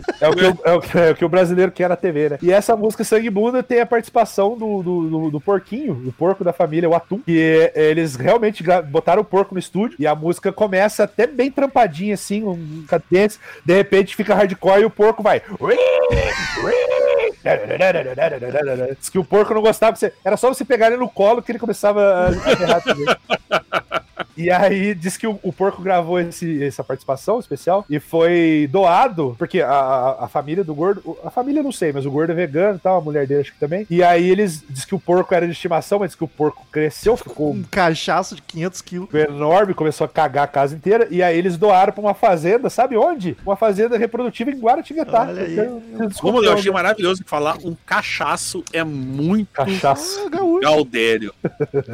É 0.21 0.29
o, 0.29 0.35
que 0.35 0.45
o, 0.45 0.57
é, 0.63 0.73
o, 0.73 0.81
que- 0.81 0.97
é 0.97 1.11
o 1.11 1.15
que 1.15 1.25
o 1.25 1.29
brasileiro 1.29 1.71
quer 1.71 1.89
na 1.89 1.95
TV, 1.95 2.29
né? 2.29 2.37
E 2.41 2.51
essa 2.51 2.75
música 2.75 3.03
Sangue 3.03 3.27
e 3.27 3.29
Bunda 3.29 3.61
tem 3.63 3.79
a 3.81 3.85
participação 3.85 4.57
do, 4.57 4.81
do, 4.83 5.09
do- 5.09 5.31
do 5.31 5.41
porquinho, 5.41 5.93
do 5.95 6.11
porco 6.11 6.43
da 6.43 6.53
família, 6.53 6.89
o 6.89 6.95
Atum, 6.95 7.19
que 7.19 7.71
eles 7.75 8.15
realmente 8.15 8.63
botaram 8.89 9.21
o 9.21 9.25
porco 9.25 9.53
no 9.53 9.59
estúdio 9.59 9.95
e 9.99 10.07
a 10.07 10.15
música 10.15 10.51
começa 10.51 11.03
até 11.03 11.27
bem 11.27 11.51
trampadinha, 11.51 12.13
assim, 12.13 12.43
um 12.43 12.83
cadência, 12.87 13.39
de 13.65 13.73
repente 13.73 14.15
fica 14.15 14.33
hardcore 14.35 14.81
e 14.81 14.85
o 14.85 14.89
porco 14.89 15.21
vai. 15.23 15.41
Diz 18.99 19.09
que 19.09 19.19
o 19.19 19.23
porco 19.23 19.53
não 19.53 19.61
gostava, 19.61 19.97
era 20.23 20.37
só 20.37 20.49
você 20.53 20.63
pegar 20.63 20.87
ele 20.87 20.97
no 20.97 21.09
colo 21.09 21.41
que 21.41 21.51
ele 21.51 21.59
começava 21.59 22.27
a 22.27 22.51
errar 22.51 22.81
também. 22.81 23.05
E 24.37 24.49
aí 24.51 24.93
diz 24.95 25.17
que 25.17 25.27
o, 25.27 25.39
o 25.43 25.51
porco 25.53 25.81
gravou 25.81 26.19
esse- 26.19 26.63
essa 26.63 26.83
participação 26.83 27.39
especial 27.39 27.85
e 27.89 27.99
foi 27.99 28.67
doado, 28.71 29.35
porque 29.37 29.61
a, 29.61 29.69
a, 29.69 30.25
a 30.25 30.27
família 30.27 30.63
do 30.63 30.73
gordo, 30.73 31.17
a 31.23 31.29
família 31.29 31.59
eu 31.59 31.63
não 31.63 31.71
sei, 31.71 31.91
mas 31.91 32.05
o 32.05 32.11
gordo 32.11 32.31
é 32.31 32.35
vegano 32.35 32.75
e 32.77 32.79
tal, 32.79 32.97
a 32.97 33.01
mulher 33.01 33.27
dele 33.27 33.41
acho 33.41 33.53
que 33.53 33.59
também. 33.59 33.85
E 33.89 34.03
aí 34.03 34.29
eles 34.29 34.63
diz 34.69 34.85
que 34.85 34.95
o 34.95 34.99
porco 34.99 35.33
era 35.33 35.45
de 35.45 35.51
estimação, 35.51 35.99
mas 35.99 36.09
diz 36.11 36.15
que 36.15 36.23
o 36.23 36.27
porco 36.27 36.65
cresceu, 36.71 37.15
ficou 37.17 37.51
Um 37.53 37.63
cachaço 37.63 38.35
de 38.35 38.41
500 38.41 38.81
quilos. 38.81 39.13
enorme, 39.13 39.73
começou 39.73 40.05
a 40.05 40.07
cagar 40.07 40.43
a 40.45 40.47
casa 40.47 40.75
inteira, 40.75 41.07
e 41.11 41.21
aí 41.21 41.37
eles 41.37 41.57
doaram 41.57 41.93
pra 41.93 42.01
uma 42.01 42.13
fazenda, 42.13 42.69
sabe 42.69 42.97
onde? 42.97 43.37
Uma 43.45 43.55
fazenda 43.55 43.97
reprodutiva 43.97 44.49
em 44.51 44.59
Guaratinguetá. 44.59 45.25
Desculpa, 46.07 46.37
Como 46.37 46.43
eu 46.43 46.53
achei 46.53 46.71
maravilhoso 46.71 47.23
falar 47.25 47.57
um 47.63 47.75
cachaço 47.85 48.63
é 48.73 48.83
muito 48.83 49.49
Cachaça. 49.53 50.23
Ah, 50.25 50.29
gaúcho. 50.29 50.61
Galdério. 50.61 51.33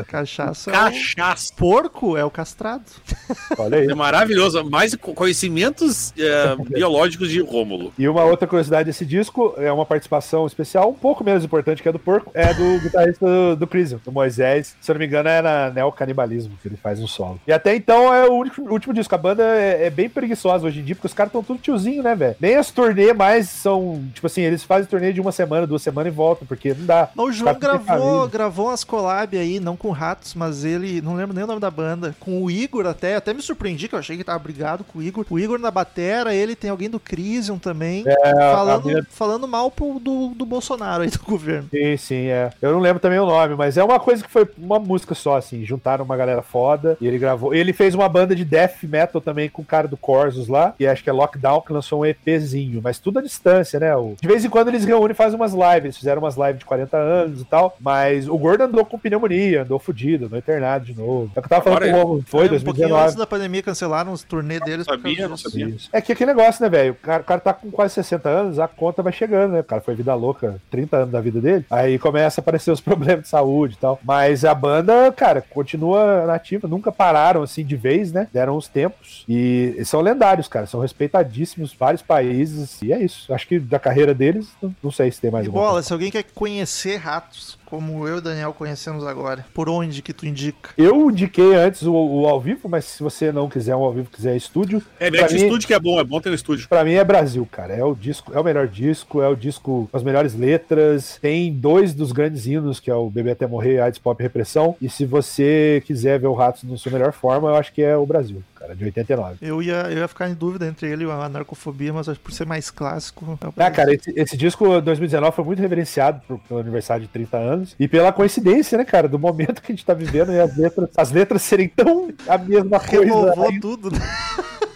Cachaço 0.07 0.69
é 0.69 0.73
o... 0.73 0.75
Cachaço. 0.75 1.53
Porco 1.55 2.15
é 2.17 2.23
o 2.29 2.31
castrado. 2.31 2.83
Olha 3.57 3.77
aí. 3.79 3.87
É 3.87 3.95
maravilhoso. 3.95 4.63
Mais 4.69 4.95
co- 4.95 5.13
conhecimentos 5.13 6.13
é, 6.17 6.55
biológicos 6.69 7.29
de 7.29 7.41
Rômulo. 7.41 7.91
E 7.97 8.07
uma 8.07 8.23
outra 8.23 8.47
curiosidade 8.47 8.85
desse 8.85 9.05
disco 9.05 9.53
é 9.57 9.71
uma 9.71 9.85
participação 9.85 10.45
especial, 10.47 10.89
um 10.89 10.93
pouco 10.93 11.23
menos 11.23 11.43
importante 11.43 11.81
que 11.83 11.89
a 11.89 11.91
do 11.91 11.99
Porco, 11.99 12.31
é 12.33 12.53
do 12.53 12.79
guitarrista 12.81 13.25
do, 13.25 13.55
do 13.55 13.67
Crisium, 13.67 13.99
do 14.03 14.11
Moisés. 14.11 14.75
Se 14.81 14.91
eu 14.91 14.95
não 14.95 14.99
me 14.99 15.05
engano, 15.07 15.29
é 15.29 15.41
na 15.41 15.69
Neocanibalismo 15.71 16.57
que 16.61 16.67
ele 16.67 16.77
faz 16.77 16.99
um 16.99 17.07
solo. 17.07 17.39
E 17.47 17.51
até 17.51 17.75
então 17.75 18.13
é 18.13 18.27
o 18.27 18.33
único- 18.33 18.61
último 18.61 18.93
disco. 18.93 19.13
A 19.13 19.17
banda 19.17 19.43
é, 19.43 19.87
é 19.87 19.89
bem 19.89 20.07
preguiçosa 20.09 20.65
hoje 20.67 20.79
em 20.79 20.83
dia, 20.83 20.95
porque 20.95 21.07
os 21.07 21.13
caras 21.13 21.29
estão 21.29 21.43
tudo 21.43 21.59
tiozinho, 21.59 22.03
né, 22.03 22.15
velho? 22.15 22.35
Nem 22.39 22.55
as 22.55 22.71
turnê 22.71 23.13
mais 23.13 23.49
são. 23.49 24.03
Tipo 24.13 24.27
assim, 24.27 24.41
eles 24.41 24.63
fazem 24.63 24.87
turnê 24.89 25.11
de 25.11 25.19
uma 25.21 25.31
semana, 25.31 25.65
duas 25.67 25.81
semanas 25.81 26.13
e 26.13 26.15
voltam, 26.15 26.47
porque 26.47 26.73
não 26.73 26.85
dá. 26.85 27.09
O 27.17 27.31
João 27.31 27.57
gravou, 27.59 28.27
gravou 28.27 28.67
umas 28.67 28.83
collab 28.83 29.37
aí, 29.37 29.59
não 29.59 29.75
com 29.75 29.91
ratos, 29.91 30.33
mas 30.35 30.63
ele, 30.63 31.01
não 31.01 31.15
lembro 31.15 31.33
nem 31.35 31.43
o 31.43 31.47
nome 31.47 31.59
da 31.59 31.71
banda, 31.71 32.15
com 32.19 32.43
o 32.43 32.51
Igor 32.51 32.85
até, 32.85 33.15
até 33.15 33.33
me 33.33 33.41
surpreendi 33.41 33.87
que 33.87 33.95
eu 33.95 33.99
achei 33.99 34.17
que 34.17 34.23
tava 34.23 34.39
brigado 34.39 34.83
com 34.83 34.99
o 34.99 35.03
Igor. 35.03 35.25
O 35.29 35.39
Igor 35.39 35.57
na 35.59 35.71
batera, 35.71 36.33
ele 36.33 36.55
tem 36.55 36.69
alguém 36.69 36.89
do 36.89 36.99
Crisium 36.99 37.57
também, 37.57 38.03
falando, 38.03 38.89
É, 38.89 38.91
a 38.91 38.93
minha- 38.93 39.07
falando 39.09 39.47
mal 39.47 39.71
pro, 39.71 39.99
do, 39.99 40.29
do 40.29 40.45
Bolsonaro 40.45 41.03
aí, 41.03 41.09
do 41.09 41.19
governo. 41.25 41.67
Sim, 41.71 41.97
sim, 41.97 42.25
é. 42.27 42.49
Eu 42.61 42.71
não 42.71 42.79
lembro 42.79 42.99
também 42.99 43.19
o 43.19 43.25
nome, 43.25 43.55
mas 43.55 43.77
é 43.77 43.83
uma 43.83 43.99
coisa 43.99 44.23
que 44.23 44.29
foi 44.29 44.47
uma 44.57 44.79
música 44.79 45.15
só, 45.15 45.37
assim. 45.37 45.63
Juntaram 45.65 46.03
uma 46.05 46.17
galera 46.17 46.41
foda 46.41 46.97
e 46.99 47.07
ele 47.07 47.17
gravou. 47.17 47.53
Ele 47.53 47.73
fez 47.73 47.93
uma 47.95 48.07
banda 48.09 48.35
de 48.35 48.43
death 48.45 48.83
metal 48.83 49.21
também 49.21 49.49
com 49.49 49.61
o 49.61 49.65
cara 49.65 49.87
do 49.87 49.97
Corsos 49.97 50.47
lá, 50.47 50.73
que 50.77 50.85
acho 50.87 51.03
que 51.03 51.09
é 51.09 51.13
Lockdown, 51.13 51.61
que 51.61 51.73
lançou 51.73 52.01
um 52.01 52.05
EPzinho, 52.05 52.81
mas 52.83 52.99
tudo 52.99 53.19
à 53.19 53.21
distância, 53.21 53.79
né? 53.79 53.95
O- 53.95 54.15
De 54.21 54.27
vez 54.27 54.43
em 54.43 54.49
quando 54.49 54.67
eles 54.69 54.83
reúnem 54.85 55.11
e 55.11 55.15
fazem 55.15 55.35
umas 55.39 55.53
lives. 55.53 55.83
Eles 55.85 55.97
fizeram 55.97 56.21
umas 56.21 56.35
lives 56.35 56.59
de 56.59 56.65
40 56.65 56.97
anos 56.97 57.41
e 57.41 57.45
tal, 57.45 57.75
mas 57.79 58.27
o 58.27 58.37
gordo 58.37 58.63
andou 58.63 58.85
com 58.85 58.97
pneumonia, 58.99 59.61
andou 59.63 59.79
fudido, 59.79 60.25
andou 60.25 60.37
internado 60.37 60.85
de 60.85 60.95
novo. 60.95 61.31
É 61.35 61.39
o 61.39 61.41
que 61.41 61.45
eu 61.47 61.49
tava 61.49 61.63
falando 61.63 61.83
Agora 61.83 61.91
com 61.91 61.97
o 61.97 62.01
Romulo, 62.09 62.23
foi 62.27 62.41
É, 62.41 62.43
um 62.45 62.49
pouquinho 62.49 62.63
2019. 62.89 63.03
antes 63.03 63.15
da 63.15 63.27
pandemia 63.27 63.63
cancelaram 63.63 64.11
os 64.11 64.23
turnê 64.23 64.59
deles. 64.59 64.85
por 64.85 64.95
Sabia, 64.95 65.27
não 65.27 65.37
sabia. 65.37 65.67
Isso. 65.69 65.89
É 65.93 66.01
que 66.01 66.11
aquele 66.11 66.33
negócio, 66.33 66.61
né, 66.63 66.69
velho? 66.69 66.91
O 66.93 66.95
cara, 66.95 67.21
o 67.21 67.25
cara 67.25 67.39
tá 67.39 67.53
com 67.53 67.69
quase 67.71 67.93
60 67.95 68.29
anos, 68.29 68.59
a 68.59 68.67
conta 68.67 69.01
vai 69.03 69.13
chegando, 69.13 69.51
né? 69.53 69.59
O 69.59 69.63
cara 69.63 69.81
foi 69.81 69.95
vida 69.95 70.13
louca 70.15 70.59
30 70.71 70.97
anos 70.97 71.11
da 71.11 71.21
vida 71.21 71.39
dele. 71.41 71.65
Aí 71.69 71.99
começa 71.99 72.39
a 72.39 72.41
aparecer 72.41 72.71
os 72.71 72.81
problemas 72.81 73.23
de 73.23 73.29
saúde 73.29 73.75
e 73.75 73.77
tal. 73.77 73.99
Mas 74.03 74.43
a 74.45 74.53
banda, 74.53 75.11
cara, 75.11 75.41
continua 75.41 76.25
nativa, 76.25 76.67
nunca 76.67 76.91
pararam 76.91 77.43
assim 77.43 77.63
de 77.63 77.75
vez, 77.75 78.11
né? 78.11 78.27
Deram 78.33 78.55
os 78.57 78.67
tempos. 78.67 79.23
E 79.27 79.75
são 79.85 80.01
lendários, 80.01 80.47
cara. 80.47 80.65
São 80.65 80.79
respeitadíssimos, 80.79 81.73
vários 81.73 82.01
países. 82.01 82.81
E 82.81 82.91
é 82.93 83.03
isso. 83.03 83.31
Acho 83.33 83.47
que 83.47 83.59
da 83.59 83.79
carreira 83.79 84.13
deles, 84.13 84.47
não, 84.61 84.75
não 84.83 84.91
sei 84.91 85.11
se 85.11 85.19
tem 85.21 85.29
mais 85.31 85.45
E 85.45 85.47
alguma 85.47 85.63
bola, 85.63 85.73
coisa. 85.75 85.87
se 85.87 85.93
alguém 85.93 86.09
quer 86.11 86.23
conhecer 86.33 86.95
ratos, 86.97 87.57
como 87.69 88.07
eu 88.07 88.15
e 88.15 88.17
o 88.17 88.21
Daniel 88.21 88.53
conhecemos 88.53 89.05
agora, 89.05 89.45
por 89.53 89.69
onde 89.69 90.01
que 90.01 90.13
tu 90.13 90.25
indica? 90.25 90.69
Eu 90.77 91.09
indiquei 91.09 91.55
antes 91.55 91.83
o, 91.83 91.93
o 91.93 92.27
ao 92.27 92.39
vivo, 92.39 92.67
mas 92.69 92.85
se 92.85 93.03
você 93.03 93.31
não 93.31 93.47
quiser 93.49 93.75
um 93.75 93.83
ao 93.83 93.93
vivo, 93.93 94.09
quiser 94.09 94.35
estúdio, 94.35 94.81
É, 94.99 95.09
mete 95.11 95.33
mim- 95.33 95.43
estúdio 95.45 95.67
que 95.67 95.73
é 95.73 95.79
bom, 95.79 95.99
é 95.99 96.03
bom 96.03 96.19
ter 96.19 96.29
um 96.29 96.33
estúdio. 96.33 96.67
Pra 96.67 96.83
mim 96.83 96.93
é 96.93 97.03
Brasil, 97.03 97.47
cara. 97.51 97.73
É 97.73 97.83
o 97.83 97.93
disco, 97.95 98.31
é 98.35 98.39
o 98.39 98.43
melhor 98.43 98.67
disco, 98.67 99.21
é 99.21 99.27
o 99.27 99.35
disco 99.35 99.87
com 99.91 99.97
as 99.97 100.03
melhores 100.03 100.33
letras. 100.35 101.17
Tem 101.21 101.51
dois 101.53 101.93
dos 101.93 102.11
grandes 102.11 102.45
hinos, 102.45 102.79
que 102.79 102.89
é 102.89 102.95
o 102.95 103.09
Bebê 103.09 103.31
Até 103.31 103.45
Morrer, 103.47 103.79
AIDS 103.81 103.99
Pop 103.99 104.21
e 104.21 104.23
Repressão. 104.23 104.75
E 104.81 104.89
se 104.89 105.05
você 105.05 105.83
quiser 105.85 106.19
ver 106.19 106.27
o 106.27 106.33
Ratos 106.33 106.63
na 106.63 106.77
sua 106.77 106.91
melhor 106.91 107.11
forma, 107.13 107.49
eu 107.49 107.55
acho 107.55 107.73
que 107.73 107.81
é 107.81 107.95
o 107.95 108.05
Brasil, 108.05 108.41
cara, 108.55 108.75
de 108.75 108.83
89. 108.85 109.37
Eu 109.41 109.61
ia, 109.61 109.81
eu 109.89 109.97
ia 109.99 110.07
ficar 110.07 110.29
em 110.29 110.33
dúvida 110.33 110.67
entre 110.67 110.87
ele 110.89 111.05
e 111.05 111.09
a 111.11 111.29
narcofobia, 111.29 111.91
mas 111.93 112.07
acho 112.09 112.19
que 112.19 112.25
por 112.25 112.31
ser 112.33 112.45
mais 112.45 112.69
clássico. 112.71 113.37
é 113.57 113.63
Ah, 113.63 113.71
cara, 113.71 113.93
esse, 113.93 114.13
esse 114.15 114.37
disco 114.37 114.79
2019 114.81 115.35
foi 115.35 115.45
muito 115.45 115.61
reverenciado 115.61 116.21
pro- 116.27 116.39
pelo 116.39 116.59
aniversário 116.59 117.03
de 117.03 117.09
30 117.09 117.37
anos 117.37 117.58
e 117.79 117.87
pela 117.87 118.11
coincidência, 118.11 118.77
né, 118.77 118.83
cara, 118.85 119.07
do 119.07 119.17
momento 119.19 119.61
que 119.61 119.71
a 119.71 119.75
gente 119.75 119.85
tá 119.85 119.93
vivendo 119.93 120.31
e 120.33 120.39
as 120.39 120.55
letras, 120.57 120.89
as 120.97 121.11
letras 121.11 121.41
serem 121.41 121.67
tão 121.67 122.09
a 122.27 122.37
mesma 122.37 122.79
coisa. 122.79 123.03
Renovou 123.05 123.47
aí. 123.49 123.59
tudo, 123.59 123.91
né? 123.91 123.99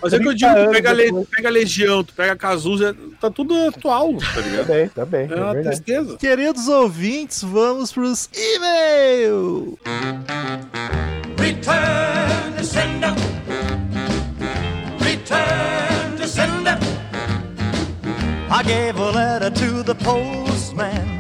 Mas 0.02 0.12
é 0.12 0.20
que 0.20 0.28
eu 0.28 0.36
30 0.36 0.38
digo, 0.38 0.54
tu 0.54 0.58
anos 0.60 0.72
pega, 0.76 0.90
a 0.90 0.94
Le- 0.94 1.04
depois. 1.06 1.28
pega 1.30 1.50
Legião, 1.50 2.04
tu 2.04 2.14
pega 2.14 2.34
a 2.34 2.36
Cazuza, 2.36 2.94
tá 3.22 3.30
tudo 3.30 3.56
atual, 3.68 4.14
tá 4.18 4.42
ligado? 4.42 4.68
Também, 4.68 4.90
também, 4.90 5.22
É 5.30 5.34
é 5.34 5.36
uma 5.44 5.54
verdade. 5.54 5.82
tristeza. 5.82 6.18
Queridos 6.18 6.68
ouvintes, 6.68 7.42
vamos 7.42 7.92
pros 7.94 8.30
e-mails! 8.34 9.76
Return 11.40 12.54
to 12.58 12.66
sender. 12.66 13.14
Return 15.00 16.18
to 16.18 16.28
sender. 16.28 16.78
I 18.52 18.62
gave 18.64 19.00
a 19.00 19.12
letter 19.12 19.52
to 19.52 19.84
the 19.84 19.96
postman. 19.96 21.12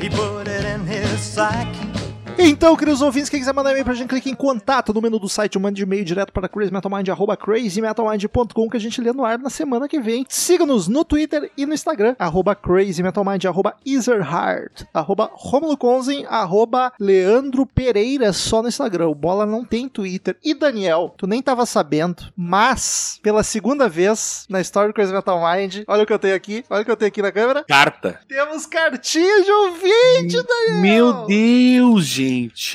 He 0.00 0.08
put 0.08 0.46
it 0.46 0.64
in 0.64 0.86
his 0.86 1.20
sack. 1.20 1.97
Então, 2.40 2.76
queridos 2.76 3.02
ouvintes, 3.02 3.28
quem 3.28 3.40
quiser 3.40 3.52
mandar 3.52 3.70
e-mail 3.72 3.84
pra 3.84 3.94
gente, 3.94 4.08
clique 4.08 4.30
em 4.30 4.34
contato 4.34 4.94
no 4.94 5.02
menu 5.02 5.18
do 5.18 5.28
site, 5.28 5.58
mande 5.58 5.82
e-mail 5.82 6.04
direto 6.04 6.32
para 6.32 6.48
crazymetalmind, 6.48 7.08
arroba 7.08 7.36
crazymetalmind.com, 7.36 8.70
que 8.70 8.76
a 8.76 8.80
gente 8.80 9.00
lê 9.00 9.12
no 9.12 9.24
ar 9.24 9.38
na 9.40 9.50
semana 9.50 9.88
que 9.88 9.98
vem. 9.98 10.24
Siga-nos 10.28 10.86
no 10.86 11.04
Twitter 11.04 11.50
e 11.56 11.66
no 11.66 11.74
Instagram, 11.74 12.14
arroba 12.16 12.54
crazymetalmind, 12.54 13.44
arroba 13.44 13.74
easerheart, 13.84 14.84
arroba 14.94 15.28
Romulo 15.34 15.76
Conzen, 15.76 16.26
arroba 16.28 16.92
Leandro 17.00 17.66
Pereira, 17.66 18.32
só 18.32 18.62
no 18.62 18.68
Instagram. 18.68 19.08
O 19.08 19.16
Bola 19.16 19.44
não 19.44 19.64
tem 19.64 19.88
Twitter. 19.88 20.36
E 20.44 20.54
Daniel, 20.54 21.12
tu 21.18 21.26
nem 21.26 21.42
tava 21.42 21.66
sabendo, 21.66 22.22
mas, 22.36 23.18
pela 23.20 23.42
segunda 23.42 23.88
vez 23.88 24.46
na 24.48 24.60
história 24.60 24.88
do 24.88 24.94
Crazy 24.94 25.12
Metal 25.12 25.40
Mind, 25.40 25.82
olha 25.88 26.04
o 26.04 26.06
que 26.06 26.12
eu 26.12 26.18
tenho 26.20 26.36
aqui, 26.36 26.64
olha 26.70 26.82
o 26.82 26.84
que 26.84 26.90
eu 26.90 26.96
tenho 26.96 27.08
aqui 27.08 27.20
na 27.20 27.32
câmera, 27.32 27.64
Carta. 27.68 28.20
temos 28.28 28.64
cartinha 28.64 29.42
de 29.42 29.50
ouvinte, 29.50 30.36
Daniel! 30.46 30.80
Meu 30.80 31.26
Deus, 31.26 32.04
gente. 32.04 32.27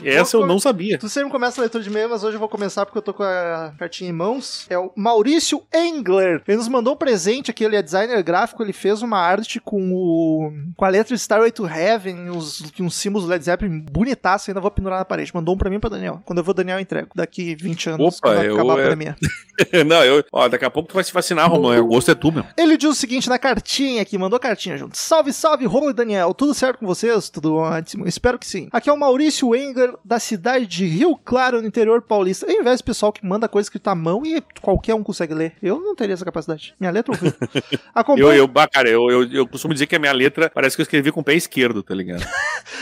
Essa 0.04 0.38
eu 0.38 0.46
não 0.46 0.60
sabia. 0.60 0.98
Tu 0.98 1.10
sempre 1.10 1.30
começa 1.32 1.60
a 1.60 1.64
leitura 1.64 1.84
de 1.84 1.90
e-mail, 1.90 2.10
mas 2.10 2.24
hoje 2.24 2.36
eu 2.36 2.40
vou 2.40 2.50
começar 2.50 2.86
porque 2.86 2.98
eu 2.98 3.02
tô 3.02 3.14
com 3.14 3.24
a 3.24 3.74
cartinha 3.78 4.10
em 4.10 4.14
mãos. 4.14 4.66
É 4.70 4.78
o 4.78 4.92
Maurício 4.96 5.62
Engler. 5.74 6.42
Ele 6.48 6.58
nos 6.58 6.68
mandou 6.68 6.94
um 6.94 6.98
presente 6.98 7.52
aqui, 7.52 7.64
ele 7.64 7.76
é 7.76 7.82
designer 7.82 8.22
gráfico, 8.24 8.64
ele 8.64 8.74
fez 8.74 9.02
uma 9.02 9.18
arte 9.18 9.60
com 9.60 9.92
o 9.94 10.52
com 10.76 10.86
a 10.86 10.90
letra 10.90 11.16
Starway 11.16 11.52
to 11.52 11.68
Heaven, 11.68 12.30
uns, 12.30 12.64
uns 12.80 12.96
símbolos 12.96 13.28
Led 13.28 13.44
Zeppelin 13.44 13.80
bonitaço, 13.80 14.50
ainda 14.50 14.62
vou 14.62 14.72
pendurar 14.72 15.00
na 15.00 15.06
parede. 15.06 15.32
Mandou 15.34 15.56
um 15.56 15.58
pra 15.58 15.70
mim 15.70 15.76
e 15.78 15.80
pra 15.80 15.90
Daniel. 15.90 16.22
Quando 16.26 16.40
eu 16.40 16.44
vou, 16.44 16.54
Daniel, 16.54 16.78
eu 16.78 16.82
entrego. 16.82 17.10
Daqui 17.16 17.56
20 17.56 17.90
anos, 17.92 18.18
Opa, 18.18 18.34
eu- 18.44 18.56
acabar 18.56 18.78
a 18.78 18.82
é- 18.82 18.84
pandemia. 18.84 19.16
não, 19.86 20.04
eu. 20.04 20.24
Ó, 20.32 20.48
daqui 20.48 20.66
a 20.66 20.70
pouco 20.70 20.90
tu 20.90 20.96
vai 20.96 21.04
se 21.04 21.14
vacinar, 21.14 21.50
Romão. 21.50 21.78
O 21.80 21.88
gosto 21.88 22.12
é 22.12 22.16
tu, 22.16 22.32
meu. 22.32 22.46
Ele 22.58 22.78
diz 22.78 22.90
o 22.90 22.96
seguinte 22.96 23.30
na 23.30 23.38
cartinha 23.38 24.02
aqui, 24.02 24.18
mandou 24.18 24.40
cartinha 24.40 24.78
junto. 24.78 24.98
Salve, 24.98 25.32
salve, 25.34 25.66
Romulo 25.66 25.92
e 25.92 25.94
Daniel. 25.94 26.34
Tudo 26.34 26.54
certo 26.54 26.80
com 26.80 26.86
vocês? 26.88 27.30
Tudo 27.30 27.56
ótimo. 27.56 28.08
Espero 28.08 28.40
que 28.40 28.48
sim. 28.48 28.68
Aqui 28.72 28.90
é 28.90 28.94
o 28.94 29.00
Maurício 29.00 29.43
Engler, 29.56 29.94
da 30.06 30.20
cidade 30.20 30.66
de 30.66 30.86
Rio 30.86 31.18
Claro, 31.18 31.62
no 31.62 31.68
interior 31.68 32.02
paulista. 32.02 32.46
Eu 32.46 32.62
invejo 32.62 32.76
esse 32.76 32.84
pessoal 32.84 33.12
que 33.12 33.26
manda 33.26 33.48
coisa 33.48 33.66
escrita 33.66 33.92
à 33.92 33.96
mão 33.96 34.26
e 34.26 34.42
qualquer 34.62 34.96
um 34.96 35.04
consegue 35.04 35.34
ler. 35.34 35.56
Eu 35.62 35.80
não 35.80 35.96
teria 35.96 36.14
essa 36.14 36.26
capacidade. 36.26 36.74
Minha 36.80 36.92
letra 36.92 37.14
é 37.14 37.18
horrível. 37.18 37.40
Acompanhe... 37.94 38.28
Eu, 38.28 38.34
eu, 38.34 38.48
bah, 38.48 38.68
cara, 38.68 38.90
eu, 38.90 39.10
eu, 39.10 39.32
eu 39.32 39.48
costumo 39.48 39.74
dizer 39.74 39.88
que 39.88 39.96
a 39.96 40.00
minha 40.00 40.14
letra 40.14 40.50
parece 40.54 40.76
que 40.76 40.82
eu 40.82 40.84
escrevi 40.84 41.12
com 41.12 41.22
o 41.22 41.24
pé 41.24 41.34
esquerdo, 41.34 41.84
tá 41.84 41.94
ligado? 41.94 42.26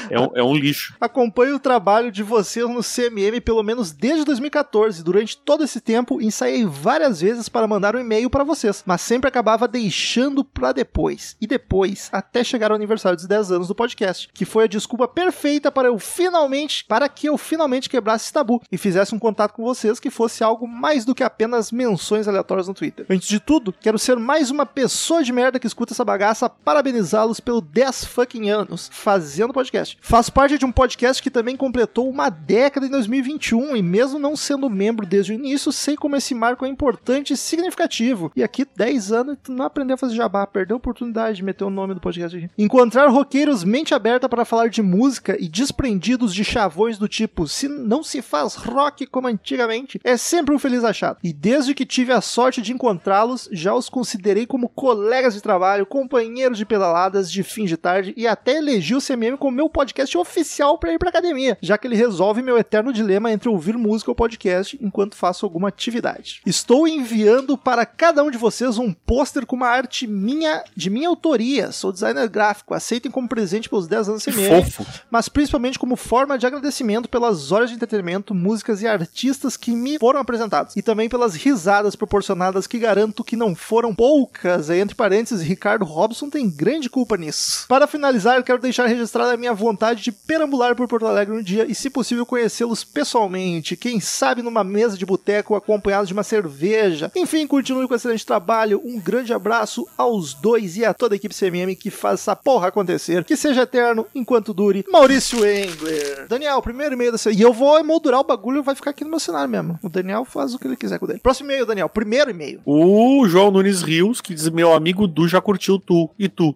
É 0.10 0.20
um, 0.20 0.30
é 0.36 0.44
um 0.44 0.54
lixo. 0.54 0.96
Acompanho 1.02 1.56
o 1.56 1.60
trabalho 1.60 2.12
de 2.12 2.24
vocês 2.24 2.68
no 2.68 2.82
CMM 2.84 3.40
pelo 3.42 3.64
menos 3.64 3.92
desde 3.92 4.26
2014. 4.26 5.04
Durante 5.04 5.38
todo 5.38 5.64
esse 5.64 5.80
tempo, 5.80 6.22
ensaiei 6.22 6.66
várias 6.66 7.22
vezes 7.22 7.50
para 7.50 7.68
mandar 7.68 7.96
um 7.96 8.00
e-mail 8.00 8.30
para 8.30 8.44
vocês, 8.44 8.84
mas 8.86 9.02
sempre 9.02 9.28
acabava 9.28 9.68
deixando 9.68 10.44
para 10.44 10.72
depois. 10.72 11.36
E 11.40 11.48
depois, 11.48 12.10
até 12.12 12.44
chegar 12.44 12.72
ao 12.72 12.76
aniversário 12.76 13.16
dos 13.16 13.26
10 13.26 13.52
anos 13.52 13.68
do 13.68 13.76
podcast, 13.76 14.30
que 14.34 14.46
foi 14.46 14.66
a 14.66 14.68
desculpa 14.68 15.08
perfeita 15.08 15.72
para 15.72 15.88
eu 15.88 15.98
finalmente, 16.00 16.51
para 16.88 17.08
que 17.08 17.28
eu 17.28 17.38
finalmente 17.38 17.90
quebrasse 17.90 18.26
esse 18.26 18.34
tabu 18.34 18.62
e 18.72 18.78
fizesse 18.78 19.16
um 19.16 19.20
contato 19.20 19.54
com 19.54 19.64
vocês 19.64 20.00
que 20.00 20.10
fosse 20.10 20.44
algo 20.44 20.68
mais 20.68 21.06
do 21.06 21.16
que 21.16 21.24
apenas 21.24 21.72
menções 21.72 22.28
aleatórias 22.28 22.68
no 22.68 22.74
Twitter. 22.74 23.06
Antes 23.10 23.28
de 23.28 23.40
tudo, 23.40 23.74
quero 23.80 23.98
ser 23.98 24.18
mais 24.18 24.52
uma 24.52 24.66
pessoa 24.66 25.24
de 25.24 25.32
merda 25.32 25.60
que 25.60 25.68
escuta 25.68 25.94
essa 25.94 26.06
bagaça, 26.06 26.50
parabenizá-los 26.50 27.40
pelo 27.40 27.62
10 27.62 28.06
fucking 28.06 28.50
anos 28.50 28.90
fazendo 28.92 29.54
podcast. 29.54 29.98
Faço 30.02 30.32
parte 30.32 30.58
de 30.58 30.66
um 30.66 30.72
podcast 30.72 31.22
que 31.22 31.32
também 31.32 31.56
completou 31.56 32.10
uma 32.10 32.30
década 32.30 32.86
em 32.86 32.90
2021 32.90 33.76
e 33.76 33.82
mesmo 33.82 34.20
não 34.20 34.36
sendo 34.36 34.70
membro 34.70 35.06
desde 35.06 35.32
o 35.32 35.36
início, 35.36 35.72
sei 35.72 35.96
como 35.96 36.16
esse 36.16 36.34
marco 36.36 36.66
é 36.66 36.70
importante 36.70 37.34
e 37.34 37.38
significativo. 37.38 38.32
E 38.36 38.44
aqui 38.44 38.66
10 38.76 39.12
anos 39.12 39.38
tu 39.44 39.52
não 39.52 39.66
aprendeu 39.66 39.96
a 39.96 39.98
fazer 39.98 40.16
jabá, 40.16 40.46
perdeu 40.46 40.76
a 40.76 40.78
oportunidade 40.78 41.38
de 41.38 41.44
meter 41.44 41.64
o 41.64 41.70
nome 41.70 41.94
do 41.94 42.02
podcast 42.02 42.38
aqui. 42.38 42.50
Encontrar 42.58 43.08
roqueiros 43.08 43.64
mente 43.64 43.94
aberta 43.94 44.28
para 44.28 44.46
falar 44.46 44.70
de 44.70 44.82
música 44.82 45.38
e 45.40 45.48
desprendidos 45.48 46.31
de 46.34 46.44
chavões 46.44 46.98
do 46.98 47.08
tipo 47.08 47.48
se 47.48 47.68
não 47.68 48.04
se 48.04 48.22
faz 48.22 48.56
rock 48.56 49.06
como 49.06 49.28
antigamente, 49.28 50.00
é 50.04 50.18
sempre 50.18 50.54
um 50.54 50.60
feliz 50.60 50.84
achado. 50.84 51.20
E 51.24 51.34
desde 51.34 51.74
que 51.74 51.86
tive 51.86 52.12
a 52.12 52.22
sorte 52.22 52.62
de 52.62 52.72
encontrá-los, 52.72 53.50
já 53.52 53.74
os 53.74 53.90
considerei 53.90 54.46
como 54.46 54.70
colegas 54.70 55.34
de 55.34 55.42
trabalho, 55.42 55.86
companheiros 55.86 56.58
de 56.58 56.66
pedaladas 56.66 57.32
de 57.32 57.44
fim 57.44 57.66
de 57.66 57.78
tarde 57.78 58.14
e 58.16 58.28
até 58.28 58.58
elegi 58.58 58.96
o 58.96 59.02
CMM 59.02 59.38
como 59.38 59.56
meu 59.56 59.70
podcast 59.70 60.18
oficial 60.18 60.78
para 60.78 60.94
ir 60.94 61.00
pra 61.00 61.10
academia, 61.10 61.58
já 61.62 61.78
que 61.78 61.88
ele 61.88 61.96
resolve 61.96 62.42
meu 62.42 62.58
eterno 62.58 62.94
dilema 62.94 63.32
entre 63.32 63.50
ouvir 63.50 63.78
música 63.78 64.12
ou 64.12 64.16
podcast 64.16 64.78
enquanto 64.82 65.16
faço 65.16 65.46
alguma 65.46 65.68
atividade. 65.70 66.42
Estou 66.46 66.88
enviando 66.88 67.58
para 67.58 67.86
cada 67.86 68.24
um 68.24 68.32
de 68.32 68.38
vocês 68.38 68.78
um 68.78 68.94
pôster 68.94 69.46
com 69.46 69.56
uma 69.56 69.68
arte 69.68 70.08
minha, 70.08 70.64
de 70.76 70.90
minha 70.90 71.10
autoria. 71.10 71.72
Sou 71.72 71.92
designer 71.92 72.28
gráfico, 72.30 72.74
aceitem 72.74 73.12
como 73.12 73.28
presente 73.28 73.70
pelos 73.70 73.88
10 73.88 74.10
anos 74.10 74.24
CMM 74.24 74.64
fofo. 74.64 74.86
mas 75.10 75.28
principalmente 75.30 75.80
como 75.80 75.96
forma 75.96 76.21
de 76.38 76.48
agradecimento 76.48 77.10
pelas 77.10 77.52
horas 77.52 77.70
de 77.70 77.76
entretenimento, 77.76 78.34
músicas 78.34 78.82
e 78.82 78.88
artistas 78.88 79.58
que 79.58 79.72
me 79.72 80.00
foram 80.00 80.20
apresentados, 80.20 80.76
e 80.76 80.82
também 80.82 81.10
pelas 81.10 81.36
risadas 81.36 81.96
proporcionadas 81.96 82.68
que 82.68 82.80
garanto 82.80 83.24
que 83.24 83.36
não 83.36 83.56
foram 83.56 83.94
poucas. 83.94 84.70
Aí, 84.70 84.80
entre 84.80 84.96
parênteses, 84.96 85.42
Ricardo 85.46 85.86
Robson 85.86 86.30
tem 86.30 86.50
grande 86.50 86.90
culpa 86.90 87.18
nisso. 87.18 87.66
Para 87.68 87.88
finalizar, 87.88 88.44
quero 88.44 88.62
deixar 88.62 88.86
registrada 88.86 89.34
a 89.34 89.38
minha 89.38 89.54
vontade 89.54 90.04
de 90.04 90.12
perambular 90.12 90.76
por 90.76 90.88
Porto 90.88 91.06
Alegre 91.06 91.36
um 91.36 91.44
dia 91.44 91.66
e, 91.70 91.76
se 91.76 91.90
possível, 91.90 92.26
conhecê-los 92.26 92.84
pessoalmente. 92.84 93.76
Quem 93.76 94.00
sabe 94.00 94.42
numa 94.42 94.64
mesa 94.64 94.98
de 94.98 95.06
boteco 95.06 95.56
acompanhados 95.56 96.08
de 96.08 96.14
uma 96.14 96.24
cerveja. 96.24 97.12
Enfim, 97.16 97.48
continue 97.48 97.88
com 97.88 97.96
excelente 97.96 98.26
trabalho. 98.26 98.82
Um 98.84 99.00
grande 99.00 99.34
abraço 99.34 99.88
aos 99.98 100.34
dois 100.34 100.78
e 100.78 100.86
a 100.86 100.94
toda 100.94 101.16
a 101.16 101.18
equipe 101.18 101.36
CMM 101.36 101.76
que 101.76 101.90
faz 101.90 102.22
essa 102.22 102.36
porra 102.36 102.68
acontecer. 102.68 103.24
Que 103.24 103.36
seja 103.36 103.64
eterno 103.64 104.06
enquanto 104.14 104.54
dure. 104.54 104.86
Maurício 104.90 105.46
Engler. 105.46 106.11
Daniel, 106.28 106.62
primeiro 106.62 106.94
e-mail 106.96 107.12
dessa. 107.12 107.32
E 107.32 107.42
eu 107.42 107.54
vou 107.54 107.78
emoldurar 107.80 108.20
o 108.20 108.24
bagulho 108.24 108.64
vai 108.64 108.76
ficar 108.76 108.92
aqui 108.92 109.04
no 109.04 109.10
meu 109.10 109.20
cenário 109.20 109.50
mesmo. 109.50 109.80
O 109.82 109.90
Daniel 109.90 110.26
faz 110.26 110.54
o 110.54 110.60
que 110.60 110.68
ele 110.68 110.76
quiser 110.76 111.00
com 111.00 111.10
ele. 111.10 111.20
Próximo 111.20 111.50
e-mail, 111.50 111.66
Daniel. 111.66 111.90
Primeiro 111.90 112.30
e-mail. 112.30 112.62
O 112.66 113.28
João 113.28 113.52
Nunes 113.52 113.82
Rios, 113.82 114.22
que 114.22 114.34
diz: 114.34 114.50
Meu 114.50 114.74
amigo 114.74 115.08
Du 115.08 115.28
já 115.28 115.42
curtiu 115.42 115.80
tu 115.80 116.10
e 116.18 116.28
tu. 116.30 116.56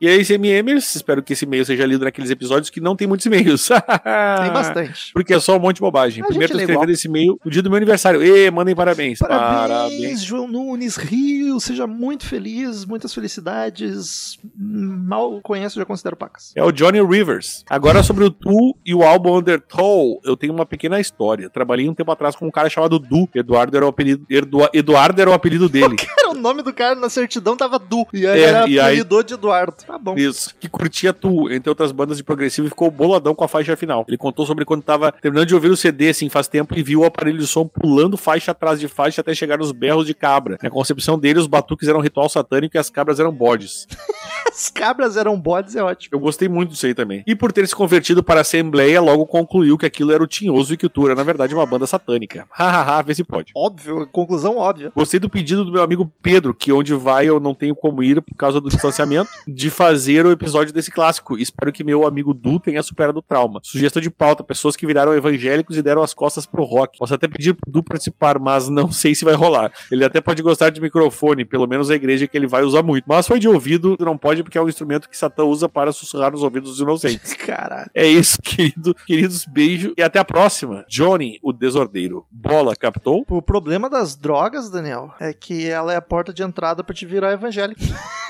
E 0.00 0.08
aí, 0.08 0.24
CMMers, 0.24 0.94
espero 0.96 1.22
que 1.22 1.34
esse 1.34 1.44
e-mail 1.44 1.64
seja 1.64 1.84
lido 1.84 2.04
naqueles 2.04 2.30
episódios 2.30 2.70
que 2.70 2.80
não 2.80 2.96
tem 2.96 3.06
muitos 3.06 3.26
e-mails. 3.26 3.68
Tem 3.68 3.76
bastante. 4.52 5.12
Porque 5.12 5.34
é 5.34 5.40
só 5.40 5.56
um 5.56 5.60
monte 5.60 5.76
de 5.76 5.82
bobagem. 5.82 6.22
A 6.22 6.26
Primeiro, 6.26 6.54
tô 6.54 6.58
escrevendo 6.58 6.90
esse 6.90 7.06
e-mail 7.06 7.38
no 7.44 7.50
dia 7.50 7.62
do 7.62 7.68
meu 7.68 7.76
aniversário. 7.76 8.22
Ê, 8.22 8.50
mandem 8.50 8.74
parabéns. 8.74 9.18
Parabéns, 9.18 10.22
João 10.22 10.48
Nunes 10.48 10.96
Rio, 10.96 11.60
seja 11.60 11.86
muito 11.86 12.26
feliz, 12.26 12.86
muitas 12.86 13.12
felicidades. 13.12 14.38
Mal 14.56 15.40
conheço, 15.42 15.78
já 15.78 15.84
considero 15.84 16.16
pacas. 16.16 16.52
É 16.56 16.64
o 16.64 16.72
Johnny 16.72 17.02
Rivers. 17.02 17.64
Agora 17.68 18.02
sobre 18.02 18.24
o 18.24 18.30
Tu 18.30 18.50
e 18.84 18.94
o 18.94 19.02
álbum 19.02 19.36
Undertow, 19.36 20.20
eu 20.24 20.36
tenho 20.36 20.52
uma 20.52 20.64
pequena 20.66 20.98
história. 21.00 21.48
Trabalhei 21.50 21.88
um 21.88 21.94
tempo 21.94 22.10
atrás 22.10 22.34
com 22.36 22.46
um 22.46 22.50
cara 22.50 22.68
chamado 22.70 22.98
Du. 22.98 23.28
Eduardo 23.34 23.76
era 23.76 23.84
o 23.86 23.88
apelido, 23.88 24.24
Eduardo 24.72 25.20
era 25.20 25.30
o 25.30 25.32
apelido 25.32 25.68
dele. 25.70 25.96
Era 26.18 26.30
o 26.30 26.34
nome 26.34 26.62
do 26.62 26.72
cara 26.72 26.94
na 26.94 27.08
certidão, 27.08 27.56
tava 27.56 27.78
Du. 27.78 28.06
E 28.12 28.26
aí 28.26 28.40
É, 28.40 28.42
era 28.44 28.68
e 28.68 28.78
aí- 28.80 28.86
apelidou 28.94 29.22
de 29.22 29.34
Eduardo. 29.34 29.74
Tá 29.86 29.98
bom. 29.98 30.14
Isso. 30.16 30.54
Que 30.58 30.68
curtia 30.68 31.12
Tu, 31.12 31.50
entre 31.52 31.68
outras 31.68 31.92
bandas 31.92 32.16
de 32.16 32.24
progressivo, 32.24 32.66
e 32.66 32.70
ficou 32.70 32.90
boladão 32.90 33.34
com 33.34 33.44
a 33.44 33.48
faixa 33.48 33.76
final. 33.76 34.04
Ele 34.08 34.16
contou 34.16 34.46
sobre 34.46 34.64
quando 34.64 34.82
tava 34.82 35.12
terminando 35.12 35.46
de 35.48 35.54
ouvir 35.54 35.70
o 35.70 35.76
CD, 35.76 36.08
assim, 36.10 36.28
faz 36.28 36.48
tempo, 36.48 36.76
e 36.78 36.82
viu 36.82 37.00
o 37.00 37.04
aparelho 37.04 37.38
de 37.38 37.46
som 37.46 37.66
pulando 37.66 38.16
faixa 38.16 38.52
atrás 38.52 38.78
de 38.80 38.88
faixa 38.88 39.20
até 39.20 39.34
chegar 39.34 39.58
nos 39.58 39.72
berros 39.72 40.06
de 40.06 40.14
cabra. 40.14 40.56
Na 40.62 40.70
concepção 40.70 41.18
dele, 41.18 41.38
os 41.38 41.46
batuques 41.46 41.88
eram 41.88 42.00
um 42.00 42.02
ritual 42.02 42.28
satânico 42.28 42.76
e 42.76 42.78
as 42.78 42.90
cabras 42.90 43.18
eram 43.20 43.32
bodes. 43.32 43.86
As 44.50 44.70
cabras 44.70 45.16
eram 45.16 45.38
bodes, 45.40 45.76
é 45.76 45.82
ótimo. 45.82 46.16
Eu 46.16 46.20
gostei 46.20 46.48
muito 46.48 46.70
disso 46.70 46.86
aí 46.86 46.94
também. 46.94 47.22
E 47.26 47.34
por 47.34 47.52
ter 47.52 47.66
se 47.66 47.74
convertido 47.74 48.22
para 48.22 48.40
a 48.40 48.42
Assembleia, 48.42 49.00
logo 49.00 49.26
concluiu 49.26 49.78
que 49.78 49.86
aquilo 49.86 50.12
era 50.12 50.22
o 50.22 50.26
Tinhoso 50.26 50.74
e 50.74 50.76
que 50.76 50.86
o 50.86 50.88
Tu 50.88 51.06
era, 51.06 51.14
na 51.14 51.22
verdade, 51.22 51.54
uma 51.54 51.66
banda 51.66 51.86
satânica. 51.86 52.46
Hahaha, 52.50 53.02
vê 53.02 53.14
se 53.14 53.24
pode. 53.24 53.52
Óbvio, 53.54 54.06
conclusão 54.10 54.56
óbvia. 54.56 54.92
Gostei 54.94 55.20
do 55.20 55.28
pedido 55.28 55.64
do 55.64 55.72
meu 55.72 55.82
amigo 55.82 56.10
Pedro, 56.22 56.54
que 56.54 56.72
onde 56.72 56.94
vai 56.94 57.26
eu 57.26 57.40
não 57.40 57.54
tenho 57.54 57.74
como 57.74 58.02
ir 58.02 58.20
por 58.20 58.34
causa 58.36 58.60
do 58.60 58.68
distanciamento, 58.68 59.30
de 59.46 59.70
fazer 59.70 60.26
o 60.26 60.30
episódio 60.30 60.72
desse 60.72 60.90
clássico. 60.90 61.38
Espero 61.38 61.72
que 61.72 61.84
meu 61.84 62.06
amigo 62.06 62.34
Du 62.34 62.58
tenha 62.58 62.82
superado 62.82 63.18
o 63.18 63.22
trauma. 63.22 63.60
Sugestão 63.62 64.02
de 64.02 64.10
pauta: 64.10 64.42
pessoas 64.42 64.76
que 64.76 64.86
viraram 64.86 65.14
evangélicos 65.14 65.76
e 65.76 65.82
deram 65.82 66.02
as 66.02 66.14
costas 66.14 66.46
pro 66.46 66.64
rock. 66.64 66.98
Posso 66.98 67.14
até 67.14 67.28
pedir 67.28 67.54
pro 67.54 67.70
Du 67.70 67.82
participar, 67.82 68.38
mas 68.38 68.68
não 68.68 68.90
sei 68.92 69.14
se 69.14 69.24
vai 69.24 69.34
rolar. 69.34 69.72
Ele 69.90 70.04
até 70.04 70.20
pode 70.20 70.42
gostar 70.42 70.70
de 70.70 70.80
microfone, 70.80 71.44
pelo 71.44 71.66
menos 71.66 71.90
a 71.90 71.94
igreja 71.94 72.26
que 72.26 72.36
ele 72.36 72.46
vai 72.46 72.62
usar 72.62 72.82
muito. 72.82 73.04
Mas 73.06 73.26
foi 73.26 73.38
de 73.38 73.48
ouvido, 73.48 73.96
não 74.00 74.16
pode 74.16 74.29
porque 74.38 74.56
é 74.56 74.62
um 74.62 74.68
instrumento 74.68 75.08
que 75.08 75.16
Satã 75.16 75.44
usa 75.44 75.68
para 75.68 75.92
sussurrar 75.92 76.32
nos 76.32 76.42
ouvidos 76.42 76.70
dos 76.70 76.80
inocentes. 76.80 77.34
Caralho. 77.46 77.90
É 77.94 78.06
isso, 78.06 78.40
querido, 78.42 78.94
queridos, 78.94 79.44
beijo 79.44 79.92
e 79.96 80.02
até 80.02 80.18
a 80.18 80.24
próxima. 80.24 80.84
Johnny, 80.88 81.38
o 81.42 81.52
desordeiro. 81.52 82.26
Bola, 82.30 82.76
captou? 82.76 83.24
O 83.28 83.42
problema 83.42 83.90
das 83.90 84.16
drogas, 84.16 84.70
Daniel, 84.70 85.12
é 85.20 85.32
que 85.32 85.68
ela 85.68 85.92
é 85.92 85.96
a 85.96 86.02
porta 86.02 86.32
de 86.32 86.42
entrada 86.42 86.84
pra 86.84 86.94
te 86.94 87.04
virar 87.04 87.32
evangélico. 87.32 87.80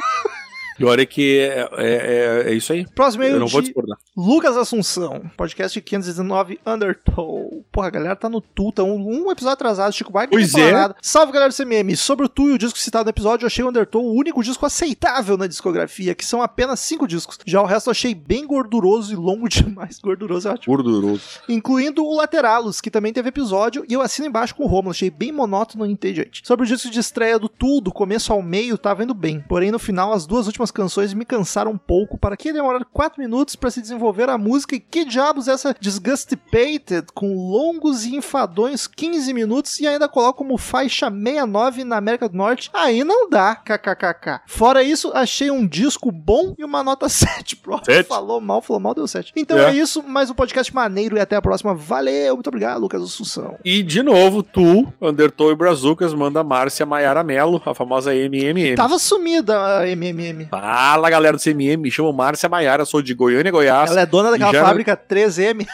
Pior 0.80 0.98
é 0.98 1.04
que 1.04 1.38
é, 1.38 1.68
é, 1.76 2.44
é- 2.46 2.50
é 2.50 2.54
isso 2.54 2.72
aí. 2.72 2.86
Próximo 2.94 3.22
Eu 3.22 3.28
e-mail 3.28 3.40
não 3.40 3.46
vou 3.48 3.60
discordar. 3.60 3.98
Lucas 4.16 4.56
Assunção, 4.56 5.22
podcast 5.36 5.78
519 5.80 6.58
Undertow. 6.66 7.64
Porra, 7.70 7.88
a 7.88 7.90
galera 7.90 8.16
tá 8.16 8.28
no 8.28 8.40
Tu, 8.40 8.72
tá 8.72 8.82
um, 8.82 8.96
um 9.26 9.30
episódio 9.30 9.52
atrasado, 9.54 9.92
Chico 9.92 10.10
Barque 10.10 10.30
Pois 10.32 10.52
não 10.54 10.60
é. 10.60 10.72
nada. 10.72 10.96
Salve, 11.02 11.32
galera 11.32 11.50
do 11.50 11.54
CMM. 11.56 11.94
Sobre 11.96 12.24
o 12.24 12.28
Tu 12.28 12.48
e 12.48 12.52
o 12.52 12.58
disco 12.58 12.78
citado 12.78 13.04
no 13.04 13.10
episódio, 13.10 13.44
eu 13.44 13.46
achei 13.48 13.64
o 13.64 13.68
Undertow 13.68 14.02
o 14.04 14.14
único 14.14 14.42
disco 14.42 14.64
aceitável 14.64 15.36
na 15.36 15.46
discografia, 15.46 16.14
que 16.14 16.24
são 16.24 16.42
apenas 16.42 16.80
cinco 16.80 17.06
discos. 17.06 17.38
Já 17.46 17.60
o 17.60 17.66
resto 17.66 17.88
eu 17.88 17.92
achei 17.92 18.14
bem 18.14 18.46
gorduroso 18.46 19.12
e 19.12 19.16
longo 19.16 19.48
demais. 19.50 19.98
Gorduroso 19.98 20.48
é 20.48 20.52
ótimo. 20.52 20.74
Gorduroso. 20.76 21.22
Incluindo 21.48 22.04
o 22.04 22.16
Lateralos, 22.16 22.80
que 22.80 22.90
também 22.90 23.12
teve 23.12 23.28
episódio, 23.28 23.84
e 23.88 23.92
eu 23.92 24.00
assino 24.00 24.26
embaixo 24.28 24.54
com 24.54 24.64
o 24.64 24.66
Romulo, 24.66 24.90
achei 24.92 25.10
bem 25.10 25.30
monótono 25.30 25.86
e 25.86 25.90
entediante. 25.92 26.40
Sobre 26.44 26.64
o 26.64 26.68
disco 26.68 26.90
de 26.90 26.98
estreia 27.00 27.38
do 27.38 27.48
Tu, 27.48 27.80
do 27.80 27.92
começo 27.92 28.32
ao 28.32 28.42
meio, 28.42 28.78
tava 28.78 29.04
indo 29.04 29.14
bem. 29.14 29.44
Porém, 29.48 29.70
no 29.70 29.78
final, 29.78 30.12
as 30.12 30.26
duas 30.26 30.46
últimas 30.46 30.69
canções 30.70 31.12
me 31.14 31.24
cansaram 31.24 31.70
um 31.72 31.78
pouco, 31.78 32.18
para 32.18 32.36
que 32.36 32.52
demorar 32.52 32.84
4 32.84 33.20
minutos 33.22 33.56
para 33.56 33.70
se 33.70 33.80
desenvolver 33.80 34.28
a 34.28 34.38
música, 34.38 34.74
e 34.74 34.80
que 34.80 35.04
diabos 35.04 35.48
é 35.48 35.52
essa 35.52 35.74
Disgustipated, 35.80 37.06
com 37.14 37.34
longos 37.34 38.04
e 38.04 38.14
enfadões 38.14 38.86
15 38.86 39.32
minutos, 39.32 39.80
e 39.80 39.86
ainda 39.86 40.08
coloca 40.08 40.38
como 40.38 40.56
faixa 40.58 41.10
69 41.10 41.84
na 41.84 41.96
América 41.96 42.28
do 42.28 42.36
Norte. 42.36 42.70
Aí 42.72 43.02
não 43.04 43.28
dá, 43.28 43.54
kkkk. 43.56 44.40
Fora 44.46 44.82
isso, 44.82 45.10
achei 45.14 45.50
um 45.50 45.66
disco 45.66 46.10
bom 46.12 46.54
e 46.58 46.64
uma 46.64 46.82
nota 46.82 47.08
7. 47.10 47.56
Pronto, 47.56 47.84
Sete? 47.84 48.06
falou 48.08 48.40
mal, 48.40 48.60
falou 48.62 48.80
mal, 48.80 48.94
deu 48.94 49.06
7. 49.06 49.32
Então 49.36 49.58
É. 49.58 49.70
é 49.70 49.74
isso, 49.74 50.02
mais 50.02 50.30
um 50.30 50.34
podcast 50.34 50.74
maneiro 50.74 51.16
e 51.16 51.20
até 51.20 51.36
a 51.36 51.42
próxima. 51.42 51.74
Valeu, 51.74 52.34
muito 52.34 52.48
obrigado, 52.48 52.80
Lucas 52.80 53.02
Assunção. 53.02 53.56
E 53.64 53.82
de 53.82 54.02
novo, 54.02 54.42
tu, 54.42 54.86
Undertow 55.00 55.50
e 55.50 55.54
Brazucas, 55.56 56.14
manda 56.14 56.42
Márcia 56.44 56.84
Maiara 56.86 57.22
Mello, 57.22 57.60
a 57.64 57.74
famosa 57.74 58.14
MMM. 58.14 58.74
Tava 58.76 58.98
sumida 58.98 59.78
a 59.80 59.86
MMM. 59.88 60.48
Fala 60.50 61.08
galera 61.08 61.36
do 61.36 61.40
CMM, 61.42 61.76
me 61.80 61.90
chamo 61.90 62.12
Márcia 62.12 62.48
Maiara, 62.48 62.84
sou 62.84 63.00
de 63.00 63.14
Goiânia, 63.14 63.52
Goiás. 63.52 63.90
Ela 63.90 64.00
é 64.00 64.06
dona 64.06 64.30
daquela 64.32 64.52
já- 64.52 64.64
fábrica 64.64 64.96
3M. 64.96 65.64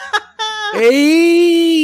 Ei! 0.75 1.76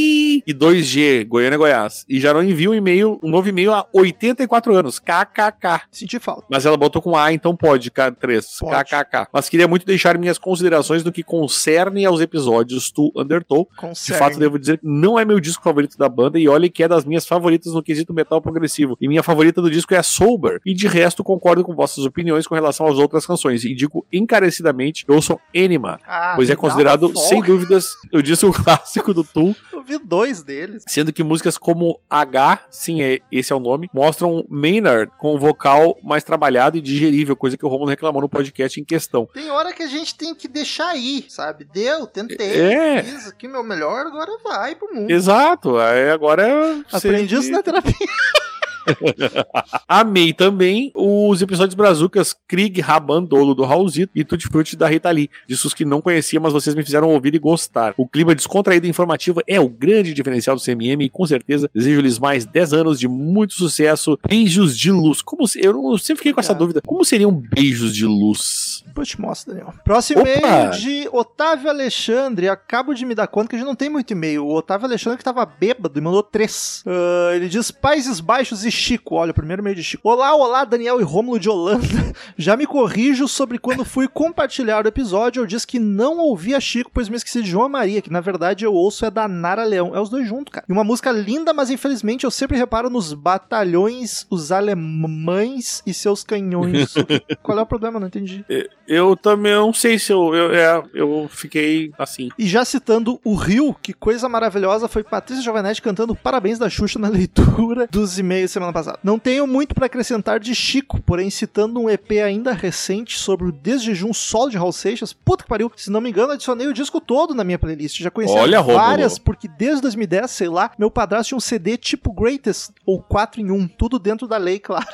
E 0.48 0.54
2G, 0.54 1.26
Goiânia, 1.28 1.58
Goiás. 1.58 2.06
E 2.08 2.20
já 2.20 2.34
não 2.34 2.42
envia 2.42 2.70
um 2.70 2.74
e-mail, 2.74 3.20
um 3.22 3.30
novo 3.30 3.48
e-mail 3.50 3.74
há 3.74 3.86
84 3.94 4.76
anos. 4.76 5.00
KKK. 5.00 5.82
Senti 5.92 6.20
falta. 6.20 6.46
Mas 6.50 6.66
ela 6.66 6.78
botou 6.78 7.02
com 7.02 7.16
A, 7.18 7.34
então 7.34 7.56
pode, 7.56 7.92
K3. 7.92 8.44
Pode. 8.60 8.90
KKK. 8.90 9.28
Mas 9.32 9.50
queria 9.50 9.68
muito 9.68 9.86
deixar 9.86 10.18
minhas 10.18 10.38
considerações 10.38 11.04
no 11.04 11.12
que 11.12 11.24
concerne 11.24 12.06
aos 12.06 12.22
episódios 12.22 12.92
do 12.92 13.12
Undertow. 13.16 13.68
De 13.72 13.78
Concerne. 13.78 14.20
fato, 14.20 14.40
devo 14.40 14.58
dizer 14.58 14.78
que 14.80 14.88
não 14.88 15.20
é 15.20 15.26
meu 15.26 15.40
disco 15.40 15.64
favorito 15.64 15.98
da 15.98 16.08
banda 16.10 16.40
e 16.40 16.48
olha 16.48 16.70
que 16.70 16.84
é 16.84 16.88
das 16.88 17.06
minhas 17.06 17.26
favoritas 17.28 17.74
no 17.74 17.84
quesito 17.84 18.14
metal 18.14 18.42
progressivo. 18.42 18.98
E 19.02 19.08
minha 19.08 19.24
favorita 19.24 19.62
do 19.62 19.70
disco 19.70 19.94
é 19.94 19.98
a 19.98 20.04
Sober. 20.04 20.60
E 20.66 20.74
de 20.74 20.88
resto, 20.88 21.24
concordo 21.24 21.64
com 21.64 21.76
vossas 21.76 22.06
opiniões 22.06 22.48
com 22.48 22.56
relação 22.56 22.88
às 22.88 22.96
outras 22.98 23.26
canções. 23.26 23.64
E 23.66 23.74
digo 23.74 24.06
encarecidamente, 24.12 25.06
eu 25.08 25.22
sou 25.22 25.40
Enima. 25.54 26.00
Ah, 26.08 26.34
Pois 26.36 26.50
é 26.50 26.56
considerado, 26.56 27.12
sem 27.18 27.42
dúvidas, 27.42 27.88
eu 28.12 28.22
disse 28.22 28.46
o 28.46 28.52
clássico 28.54 29.14
do 29.14 29.24
Tool, 29.24 29.56
vi 29.86 29.98
dois 30.24 30.44
deles. 30.44 30.84
sendo 30.88 31.12
que 31.12 31.24
músicas 31.24 31.58
como 31.58 32.00
H, 32.10 32.66
sim, 32.70 33.02
é, 33.02 33.20
esse 33.32 33.52
é 33.52 33.56
o 33.56 33.60
nome, 33.60 33.90
mostram 33.94 34.45
Maynard 34.50 35.12
com 35.18 35.36
um 35.36 35.38
vocal 35.40 35.98
mais 36.04 36.24
trabalhado 36.24 36.78
e 36.78 36.82
digerível, 36.82 37.36
coisa 37.36 37.58
que 37.58 37.66
o 37.66 37.70
Romulo 37.70 37.90
reclamou 37.90 38.22
no 38.22 38.30
podcast 38.30 38.80
em 38.80 38.84
questão. 38.84 39.28
Tem 39.34 39.50
hora 39.50 39.74
que 39.74 39.84
a 39.84 39.88
gente 39.88 40.16
tem 40.16 40.34
que 40.34 40.48
deixar 40.48 40.90
aí, 40.90 41.26
sabe? 41.30 41.66
Deu, 41.66 42.08
tentei, 42.08 42.62
É. 42.74 43.04
fiz 43.04 43.28
aqui 43.28 43.48
meu 43.48 43.64
melhor, 43.64 44.06
agora 44.08 44.32
vai 44.44 44.76
pro 44.76 44.94
mundo. 44.94 45.12
Exato, 45.12 45.78
agora 45.78 46.48
é 46.48 46.82
Aprendi 46.91 47.36
isso 47.36 47.52
na 47.52 47.62
terapia. 47.62 47.94
Amei 49.88 50.34
também 50.34 50.92
os 50.96 51.42
episódios 51.42 51.76
brazucas 51.76 52.36
Krieg, 52.48 52.82
Rabandolo 52.82 53.54
do 53.56 53.64
Raulzito 53.64 54.12
e 54.16 54.24
Tutti 54.24 54.48
Frutti 54.48 54.76
da 54.76 54.88
Rita 54.88 55.10
Lee. 55.10 55.30
Discos 55.48 55.74
que 55.74 55.86
não 55.86 56.02
conhecia, 56.02 56.40
mas 56.40 56.54
vocês 56.54 56.76
me 56.76 56.84
fizeram 56.84 57.10
ouvir 57.10 57.34
e 57.36 57.40
gostar. 57.40 57.94
O 57.98 58.08
clima 58.08 58.36
descontraído 58.36 58.86
e 58.86 58.90
informativo 58.90 59.42
é 59.48 59.60
o 59.60 59.70
grande 59.70 60.14
diferencial 60.14 60.56
do 60.56 60.62
CMM 60.62 61.04
e 61.04 61.10
com 61.10 61.26
certeza 61.26 61.70
desejo-lhes 61.74 62.20
mais 62.20 62.46
10 62.46 62.74
anos 62.74 63.00
de 63.00 63.08
muito 63.08 63.54
sucesso. 63.54 64.18
Beijos 64.28 64.78
de 64.78 64.92
luz. 64.92 65.22
Como 65.22 65.48
se, 65.48 65.64
eu, 65.64 65.98
sempre 65.98 66.18
fiquei 66.18 66.34
com 66.34 66.40
essa 66.40 66.54
dúvida. 66.54 66.82
Como 66.86 67.04
seriam 67.06 67.32
beijos 67.32 67.96
de 67.96 68.06
luz? 68.06 68.84
Depois 68.86 69.08
te 69.08 69.20
mostro, 69.20 69.54
Daniel. 69.54 69.74
Próximo 69.84 70.22
Opa! 70.22 70.30
e-mail 70.30 70.72
de 70.72 71.10
Otávio 71.12 71.70
Alexandre. 71.70 72.50
Acabo 72.50 72.94
de 72.94 73.06
me 73.06 73.16
dar 73.16 73.28
conta 73.28 73.50
que 73.50 73.56
a 73.56 73.60
gente 73.60 73.68
não 73.68 73.76
tem 73.76 73.90
muito 73.90 74.12
e-mail. 74.12 74.46
O 74.46 74.56
Otávio 74.56 74.86
Alexandre 74.86 75.18
que 75.18 75.24
tava 75.24 75.46
bêbado 75.46 75.98
e 75.98 76.02
mandou 76.02 76.24
três. 76.24 76.84
Ah, 76.86 77.36
ele 77.36 77.50
diz 77.50 77.72
Países 77.72 78.20
Baixos 78.20 78.66
e 78.66 78.72
Chico. 78.74 79.16
Olha, 79.16 79.32
o 79.32 79.34
primeiro 79.34 79.62
e-mail 79.62 79.76
de 79.76 79.84
Chico. 79.84 80.08
Olá, 80.08 80.36
olá, 80.36 80.66
Daniel 80.66 81.00
e 81.00 81.04
Rômulo 81.04 81.40
de 81.40 81.50
Holanda. 81.50 81.88
Já 82.38 82.58
me 82.58 82.66
corrijo 82.66 83.28
sobre 83.28 83.58
quando 83.58 83.86
fui 83.86 84.08
compartilhar 84.08 84.86
o 84.86 84.88
episódio. 84.88 85.41
Eu 85.41 85.45
disse 85.45 85.68
que 85.68 85.80
não 85.80 86.18
ouvia 86.18 86.60
Chico, 86.60 86.91
pois 86.94 87.10
me 87.10 87.16
esqueci 87.16 87.41
de 87.41 87.50
João 87.50 87.70
Maria, 87.70 88.02
que 88.02 88.12
na 88.12 88.22
verdade 88.22 88.66
eu 88.66 88.74
ouço 88.74 89.06
é 89.06 89.12
da 89.12 89.28
Nara 89.28 89.64
Leão. 89.64 89.95
É 89.95 90.00
os 90.00 90.10
dois 90.10 90.28
juntos, 90.28 90.54
cara. 90.54 90.66
E 90.68 90.72
uma 90.72 90.84
música 90.84 91.12
linda, 91.12 91.54
mas 91.54 91.70
infelizmente 91.70 92.24
eu 92.24 92.32
sempre 92.32 92.58
reparo 92.58 92.90
nos 92.90 93.14
batalhões, 93.14 94.26
os 94.30 94.52
alemães 94.52 95.82
e 95.86 95.94
seus 95.94 96.24
canhões. 96.24 96.94
Qual 97.41 97.58
é 97.58 97.62
o 97.62 97.66
problema? 97.66 98.00
Não 98.00 98.08
entendi. 98.08 98.45
Eu 98.88 99.16
também 99.16 99.54
não 99.54 99.74
sei 99.74 99.98
se 99.98 100.12
eu. 100.12 100.34
Eu, 100.34 100.54
é, 100.54 100.84
eu 100.94 101.28
fiquei 101.30 101.91
assim. 101.98 102.30
E 102.38 102.48
já 102.48 102.66
citando 102.66 103.20
o 103.24 103.36
Rio, 103.36 103.76
que 103.82 103.94
coisa 103.94 104.28
maravilhosa 104.28 104.88
foi 104.88 105.04
Patrícia 105.04 105.44
Giovanetti 105.44 105.82
cantando 105.82 106.16
parabéns 106.16 106.60
da 106.60 106.70
Xuxa 106.70 107.00
na 107.00 107.08
leitura 107.10 107.88
dos 107.90 108.20
e-mails 108.20 108.52
semana 108.64 108.73
passada. 108.73 108.99
Não 109.03 109.19
tenho 109.19 109.45
muito 109.45 109.76
pra 109.76 109.85
acrescentar 109.85 110.40
de 110.40 110.53
Chico, 110.56 111.02
porém 111.02 111.30
citando 111.30 111.80
um 111.80 111.90
EP 111.90 112.11
ainda 112.26 112.52
recente 112.53 113.18
sobre 113.19 113.48
o 113.48 113.52
desjejum 113.52 114.14
solo 114.14 114.49
de 114.49 114.57
Raul 114.57 114.72
Seixas, 114.72 115.14
puta 115.14 115.44
que 115.44 115.49
pariu, 115.49 115.72
se 115.76 115.90
não 115.91 116.02
me 116.02 116.10
engano 116.10 116.31
adicionei 116.34 116.68
o 116.68 116.73
disco 116.73 116.99
todo 117.02 117.34
na 117.34 117.44
minha 117.44 117.60
playlist, 117.60 117.99
já 117.99 118.10
conheci 118.11 118.34
Olha, 118.34 118.61
várias, 118.61 119.14
Rômulo. 119.14 119.23
porque 119.26 119.48
desde 119.48 119.81
2010, 119.81 120.31
sei 120.31 120.48
lá, 120.49 120.72
meu 120.77 120.90
padrasto 120.90 121.30
tinha 121.30 121.38
um 121.38 121.41
CD 121.41 121.77
tipo 121.77 122.11
Greatest, 122.14 122.72
ou 122.85 123.02
4 123.02 123.41
em 123.41 123.52
1, 123.52 123.68
tudo 123.69 123.99
dentro 123.99 124.27
da 124.27 124.38
lei, 124.38 124.60
claro. 124.64 124.85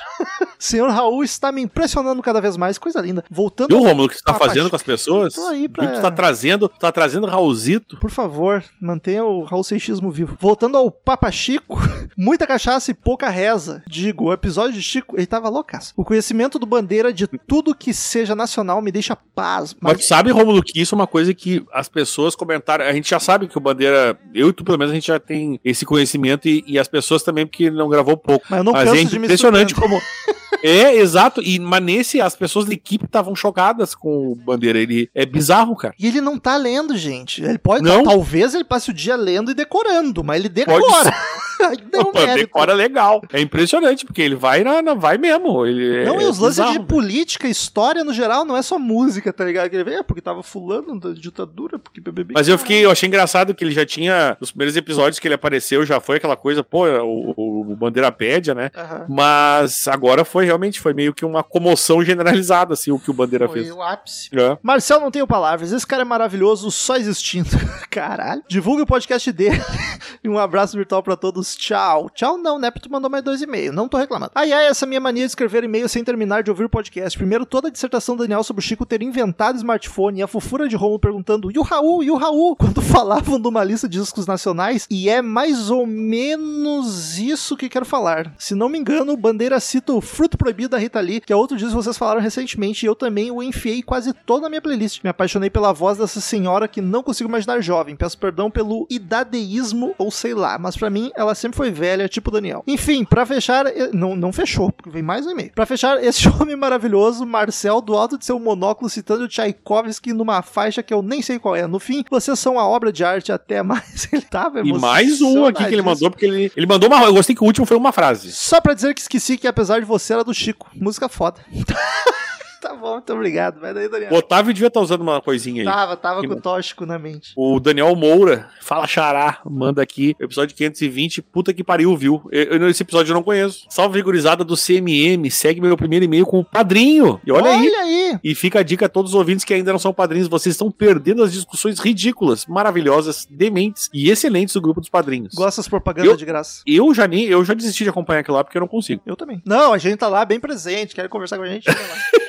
Senhor 0.57 0.89
Raul 0.89 1.23
está 1.23 1.51
me 1.51 1.61
impressionando 1.61 2.21
cada 2.21 2.41
vez 2.41 2.57
mais, 2.57 2.77
coisa 2.77 2.99
linda. 3.01 3.23
Voltando 3.29 3.71
E 3.71 3.75
o 3.75 3.83
Romulo, 3.83 4.05
o 4.07 4.09
que 4.09 4.15
você 4.15 4.23
tá 4.23 4.33
fazendo 4.33 4.69
com 4.69 4.75
as 4.75 4.83
pessoas? 4.83 5.33
tô 5.33 5.47
aí 5.47 5.67
pra- 5.69 5.87
Tu 5.87 6.01
tá 6.01 6.11
trazendo, 6.11 6.67
tá 6.69 6.91
trazendo 6.91 7.27
Raulzito. 7.27 7.97
Por 7.97 8.09
favor, 8.11 8.63
mantenha 8.81 9.23
o 9.23 9.43
Raul 9.43 9.63
Seixismo 9.63 10.11
vivo. 10.11 10.37
Voltando 10.39 10.77
ao 10.77 10.91
Papa 10.91 11.31
Chico, 11.31 11.79
muita 12.17 12.45
cachaça 12.45 12.91
e 12.91 12.93
pouca 12.93 13.29
reza. 13.29 13.49
Reza, 13.59 13.83
digo, 13.85 14.25
o 14.25 14.33
episódio 14.33 14.73
de 14.73 14.81
Chico, 14.81 15.15
ele 15.17 15.27
tava 15.27 15.49
loucaço. 15.49 15.93
O 15.95 16.05
conhecimento 16.05 16.57
do 16.57 16.65
Bandeira 16.65 17.11
de 17.11 17.27
tudo 17.27 17.75
que 17.75 17.93
seja 17.93 18.33
nacional 18.35 18.81
me 18.81 18.91
deixa 18.91 19.15
paz. 19.15 19.75
Mas 19.79 19.97
tu 19.97 20.03
sabe, 20.05 20.31
Romulo, 20.31 20.63
que 20.63 20.79
isso 20.79 20.95
é 20.95 20.97
uma 20.97 21.07
coisa 21.07 21.33
que 21.33 21.63
as 21.73 21.89
pessoas 21.89 22.35
comentaram. 22.35 22.85
A 22.85 22.93
gente 22.93 23.09
já 23.09 23.19
sabe 23.19 23.47
que 23.47 23.57
o 23.57 23.61
Bandeira, 23.61 24.17
eu 24.33 24.49
e 24.49 24.53
tu, 24.53 24.63
pelo 24.63 24.77
menos, 24.77 24.91
a 24.91 24.95
gente 24.95 25.07
já 25.07 25.19
tem 25.19 25.59
esse 25.63 25.85
conhecimento 25.85 26.47
e, 26.47 26.63
e 26.65 26.79
as 26.79 26.87
pessoas 26.87 27.21
também, 27.21 27.45
porque 27.45 27.65
ele 27.65 27.75
não 27.75 27.89
gravou 27.89 28.15
pouco. 28.15 28.45
Mas 28.49 28.57
eu 28.59 28.63
não 28.63 28.73
Mas 28.73 28.89
canso 28.89 29.01
é 29.01 29.03
de 29.03 29.19
me 29.19 29.25
impressionante 29.25 29.75
como. 29.75 29.99
É, 30.61 30.95
exato. 30.95 31.41
E, 31.41 31.57
mas 31.57 31.81
nesse, 31.81 32.19
as 32.19 32.35
pessoas 32.35 32.65
da 32.65 32.73
equipe 32.73 33.05
estavam 33.05 33.33
chocadas 33.33 33.95
com 33.95 34.31
o 34.31 34.35
Bandeira. 34.35 34.77
Ele 34.77 35.09
é 35.15 35.25
bizarro, 35.25 35.73
cara. 35.73 35.93
E 35.97 36.07
ele 36.07 36.19
não 36.19 36.37
tá 36.37 36.57
lendo, 36.57 36.97
gente. 36.97 37.41
Ele 37.41 37.57
pode. 37.57 37.81
Não. 37.81 38.03
Talvez 38.03 38.53
ele 38.53 38.65
passe 38.65 38.89
o 38.89 38.93
dia 38.93 39.15
lendo 39.15 39.51
e 39.51 39.53
decorando, 39.53 40.21
mas 40.21 40.39
ele 40.39 40.49
decora. 40.49 40.83
Ainda 40.83 41.15
é 41.59 41.75
Pô, 42.03 42.11
mérito. 42.13 42.37
decora 42.37 42.73
legal. 42.73 43.21
É 43.33 43.39
impressionante, 43.41 44.05
porque 44.05 44.21
ele 44.21 44.35
vai 44.35 44.63
na, 44.63 44.81
na- 44.81 44.93
vai 44.93 45.17
mesmo. 45.17 45.65
Ele 45.65 46.05
Não, 46.05 46.19
é 46.19 46.23
e 46.23 46.25
os 46.25 46.39
lances 46.39 46.59
bizarro. 46.63 46.79
de 46.79 46.85
política, 46.85 47.47
história 47.47 48.03
no 48.03 48.13
geral, 48.13 48.45
não 48.45 48.55
é 48.57 48.61
só 48.61 48.77
música, 48.79 49.31
tá 49.33 49.43
ligado? 49.45 49.69
Que 49.69 49.75
ele 49.75 49.93
é 49.93 50.03
porque 50.03 50.21
tava 50.21 50.41
fulano 50.43 50.99
da 50.99 51.11
ditadura, 51.11 51.77
porque 51.79 51.99
BBB. 52.01 52.33
Mas 52.33 52.47
eu 52.47 52.57
fiquei, 52.57 52.83
eu 52.85 52.91
achei 52.91 53.07
engraçado 53.07 53.53
que 53.53 53.63
ele 53.63 53.71
já 53.71 53.85
tinha, 53.85 54.37
nos 54.39 54.51
primeiros 54.51 54.75
episódios 54.75 55.19
que 55.19 55.27
ele 55.27 55.35
apareceu, 55.35 55.85
já 55.85 55.99
foi 55.99 56.17
aquela 56.17 56.35
coisa, 56.35 56.63
pô, 56.63 56.85
o, 56.87 57.33
o, 57.35 57.71
o 57.71 57.75
Bandeira 57.75 58.11
pédia, 58.11 58.53
né? 58.55 58.71
Aham. 58.75 59.05
Mas 59.09 59.87
agora 59.87 60.23
foi 60.25 60.45
realmente, 60.45 60.79
foi 60.79 60.93
meio 60.93 61.13
que 61.13 61.25
uma 61.25 61.43
comoção 61.43 62.03
generalizada, 62.03 62.73
assim, 62.73 62.91
o 62.91 62.99
que 62.99 63.09
o 63.09 63.13
Bandeira 63.13 63.47
Foi 63.47 63.61
fez. 63.63 63.71
o 63.71 63.81
ápice. 63.81 64.29
É. 64.33 64.57
Marcel, 64.61 64.99
não 64.99 65.11
tenho 65.11 65.27
palavras. 65.27 65.71
Esse 65.71 65.85
cara 65.85 66.01
é 66.01 66.05
maravilhoso, 66.05 66.71
só 66.71 66.95
existindo. 66.95 67.49
Caralho. 67.89 68.43
Divulgue 68.47 68.83
o 68.83 68.85
podcast 68.85 69.31
dele. 69.31 69.59
e 70.23 70.29
um 70.29 70.37
abraço 70.37 70.77
virtual 70.77 71.01
pra 71.03 71.15
todos. 71.15 71.48
Tchau. 71.55 72.09
Tchau 72.09 72.37
não, 72.37 72.59
né? 72.59 72.71
Porque 72.71 72.87
tu 72.87 72.91
mandou 72.91 73.09
mais 73.09 73.23
dois 73.23 73.41
e-mails. 73.41 73.73
Não 73.73 73.87
tô 73.87 73.97
reclamando. 73.97 74.31
Ai, 74.35 74.51
ai, 74.51 74.67
essa 74.67 74.85
minha 74.85 74.99
mania 74.99 75.23
de 75.23 75.29
escrever 75.29 75.63
e-mail 75.63 75.87
sem 75.87 76.03
terminar 76.03 76.43
de 76.43 76.49
ouvir 76.49 76.65
o 76.65 76.69
podcast. 76.69 77.17
Primeiro, 77.17 77.45
toda 77.45 77.67
a 77.67 77.71
dissertação 77.71 78.15
do 78.15 78.23
Daniel 78.23 78.43
sobre 78.43 78.59
o 78.61 78.63
Chico 78.63 78.85
ter 78.85 79.01
inventado 79.01 79.57
smartphone 79.57 80.19
e 80.19 80.23
a 80.23 80.27
fofura 80.27 80.67
de 80.67 80.75
Romulo 80.75 80.99
perguntando 80.99 81.51
e 81.51 81.59
o 81.59 81.61
Raul, 81.61 82.03
e 82.03 82.11
o 82.11 82.15
Raul? 82.15 82.55
Quando 82.59 82.81
falavam 82.81 83.39
de 83.39 83.47
uma 83.47 83.63
lista 83.63 83.87
de 83.87 83.99
discos 83.99 84.25
nacionais. 84.25 84.87
E 84.89 85.09
é 85.09 85.21
mais 85.21 85.69
ou 85.69 85.85
menos 85.85 87.17
isso 87.17 87.57
que 87.57 87.69
quero 87.69 87.85
falar. 87.85 88.33
Se 88.37 88.55
não 88.55 88.69
me 88.69 88.77
engano, 88.77 89.15
Bandeira 89.17 89.59
cita 89.59 89.93
o 89.93 90.01
Fruto 90.01 90.37
Proibido 90.37 90.69
da 90.69 90.77
Rita 90.77 90.99
Lee, 90.99 91.21
que 91.21 91.33
é 91.33 91.35
outro 91.35 91.57
disco 91.57 91.71
que 91.71 91.83
vocês 91.83 91.97
falaram 91.97 92.21
recentemente, 92.21 92.85
e 92.85 92.87
eu 92.87 92.95
também 92.95 93.31
o 93.31 93.43
enfiei 93.43 93.81
quase 93.81 94.13
toda 94.13 94.43
na 94.43 94.49
minha 94.49 94.61
playlist. 94.61 95.03
Me 95.03 95.09
apaixonei 95.09 95.49
pela 95.49 95.73
voz 95.73 95.97
dessa 95.97 96.21
senhora 96.21 96.67
que 96.67 96.81
não 96.81 97.03
consigo 97.03 97.29
imaginar 97.29 97.61
jovem. 97.61 97.95
Peço 97.95 98.17
perdão 98.17 98.49
pelo 98.49 98.87
idadeísmo 98.89 99.93
ou 99.97 100.09
sei 100.11 100.33
lá, 100.33 100.57
mas 100.57 100.77
pra 100.77 100.89
mim 100.89 101.11
ela 101.15 101.35
sempre 101.39 101.57
foi 101.57 101.71
velha, 101.71 102.07
tipo 102.07 102.31
Daniel. 102.31 102.63
Enfim, 102.67 103.03
pra 103.03 103.25
fechar, 103.25 103.65
não, 103.93 104.15
não 104.15 104.31
fechou, 104.31 104.71
porque 104.71 104.89
vem 104.89 105.01
mais 105.01 105.25
um 105.25 105.31
e-mail. 105.31 105.51
Pra 105.53 105.65
fechar, 105.65 106.03
esse 106.03 106.27
homem 106.29 106.55
maravilhoso, 106.55 107.25
Marcel, 107.25 107.81
do 107.81 107.95
alto 107.95 108.17
de 108.17 108.25
seu 108.25 108.39
monóculo, 108.39 108.89
citando 108.89 109.27
Tchaikovsky 109.27 110.13
numa 110.13 110.41
faixa 110.41 110.83
que 110.83 110.93
eu 110.93 111.01
nem 111.01 111.21
sei 111.21 111.39
qual 111.39 111.55
é. 111.55 111.65
No 111.67 111.79
fim, 111.79 112.03
vocês 112.09 112.37
são 112.39 112.59
a 112.59 112.67
obra 112.67 112.91
de 112.91 113.03
arte 113.03 113.31
até 113.31 113.61
mais. 113.63 114.07
Ele 114.11 114.21
tava 114.21 114.61
E 114.61 114.73
mais 114.73 115.21
um 115.21 115.45
aqui 115.45 115.65
que 115.65 115.73
ele 115.73 115.81
mandou, 115.81 116.09
porque 116.11 116.25
ele, 116.25 116.51
ele 116.55 116.65
mandou 116.65 116.89
uma. 116.89 117.03
Eu 117.03 117.13
gostei 117.13 117.35
que 117.35 117.43
o 117.43 117.47
último 117.47 117.65
foi 117.65 117.77
uma 117.77 117.91
frase. 117.91 118.31
Só 118.31 118.59
pra 118.59 118.73
dizer 118.73 118.93
que 118.93 119.01
esqueci 119.01 119.37
que 119.37 119.47
apesar 119.47 119.79
de 119.79 119.85
você 119.85 120.13
era 120.13 120.23
do 120.23 120.33
Chico. 120.33 120.69
Música 120.75 121.07
foda. 121.07 121.39
tá 122.61 122.73
bom, 122.75 122.93
muito 122.93 123.13
obrigado. 123.13 123.59
Vai 123.59 123.73
daí, 123.73 123.89
Daniel. 123.89 124.11
O 124.13 124.17
Otávio 124.17 124.53
devia 124.53 124.67
estar 124.67 124.79
usando 124.81 125.01
uma 125.01 125.21
coisinha 125.21 125.61
aí. 125.61 125.65
Tava, 125.65 125.95
tava 125.97 126.21
Que 126.21 126.27
com 126.27 126.35
bom. 126.35 126.41
tóxico 126.41 126.85
na 126.85 126.97
mente. 126.99 127.31
O 127.35 127.59
Daniel 127.59 127.95
Moura, 127.95 128.49
fala 128.61 128.85
xará, 128.87 129.39
manda 129.45 129.81
aqui, 129.81 130.15
episódio 130.19 130.55
520, 130.55 131.21
puta 131.21 131.53
que 131.53 131.63
pariu, 131.63 131.95
viu? 131.95 132.21
Eu, 132.31 132.59
eu- 132.59 132.69
esse 132.69 132.83
episódio 132.83 133.11
eu 133.11 133.15
não 133.15 133.23
conheço. 133.23 133.65
Salve 133.69 133.95
vigorizada 133.99 134.43
do 134.43 134.55
CMM, 134.55 135.29
segue 135.31 135.61
meu 135.61 135.75
primeiro 135.77 136.05
e-mail 136.05 136.25
com 136.25 136.39
o 136.39 136.45
padrinho. 136.45 137.19
E 137.25 137.31
olha, 137.31 137.51
aí. 137.51 137.67
Olha 137.67 137.79
aí. 137.81 138.19
E 138.23 138.35
fica 138.35 138.59
a 138.59 138.63
dica 138.63 138.85
a 138.85 138.89
todos 138.89 139.11
os 139.11 139.15
ouvintes 139.15 139.45
que 139.45 139.53
ainda 139.53 139.71
não 139.71 139.79
são 139.79 139.93
padrinhos, 139.93 140.27
vocês 140.27 140.53
estão 140.55 140.69
perdendo 140.71 141.23
as 141.23 141.31
discussões 141.31 141.79
ridículas, 141.79 142.45
maravilhosas, 142.45 143.27
dementes 143.29 143.89
e 143.93 144.09
excelentes 144.09 144.53
do 144.53 144.61
grupo 144.61 144.79
dos 144.79 144.89
padrinhos. 144.89 145.33
Gosta 145.33 145.61
das 145.61 145.67
propagandas 145.67 146.17
de 146.17 146.25
graça. 146.25 146.61
Eu 146.65 146.93
já 146.93 147.07
nem, 147.07 147.25
eu 147.25 147.43
já 147.45 147.53
desisti 147.53 147.83
de 147.83 147.89
acompanhar 147.89 148.19
aquilo 148.21 148.37
lá 148.37 148.43
porque 148.43 148.57
eu 148.57 148.61
não 148.61 148.67
consigo. 148.67 149.01
Eu 149.05 149.15
também. 149.15 149.41
Não, 149.45 149.73
a 149.73 149.77
gente 149.77 149.97
tá 149.97 150.07
lá 150.07 150.25
bem 150.25 150.39
presente. 150.39 150.95
Quer 150.95 151.07
conversar 151.09 151.37
com 151.37 151.43
a 151.43 151.47
gente? 151.47 151.65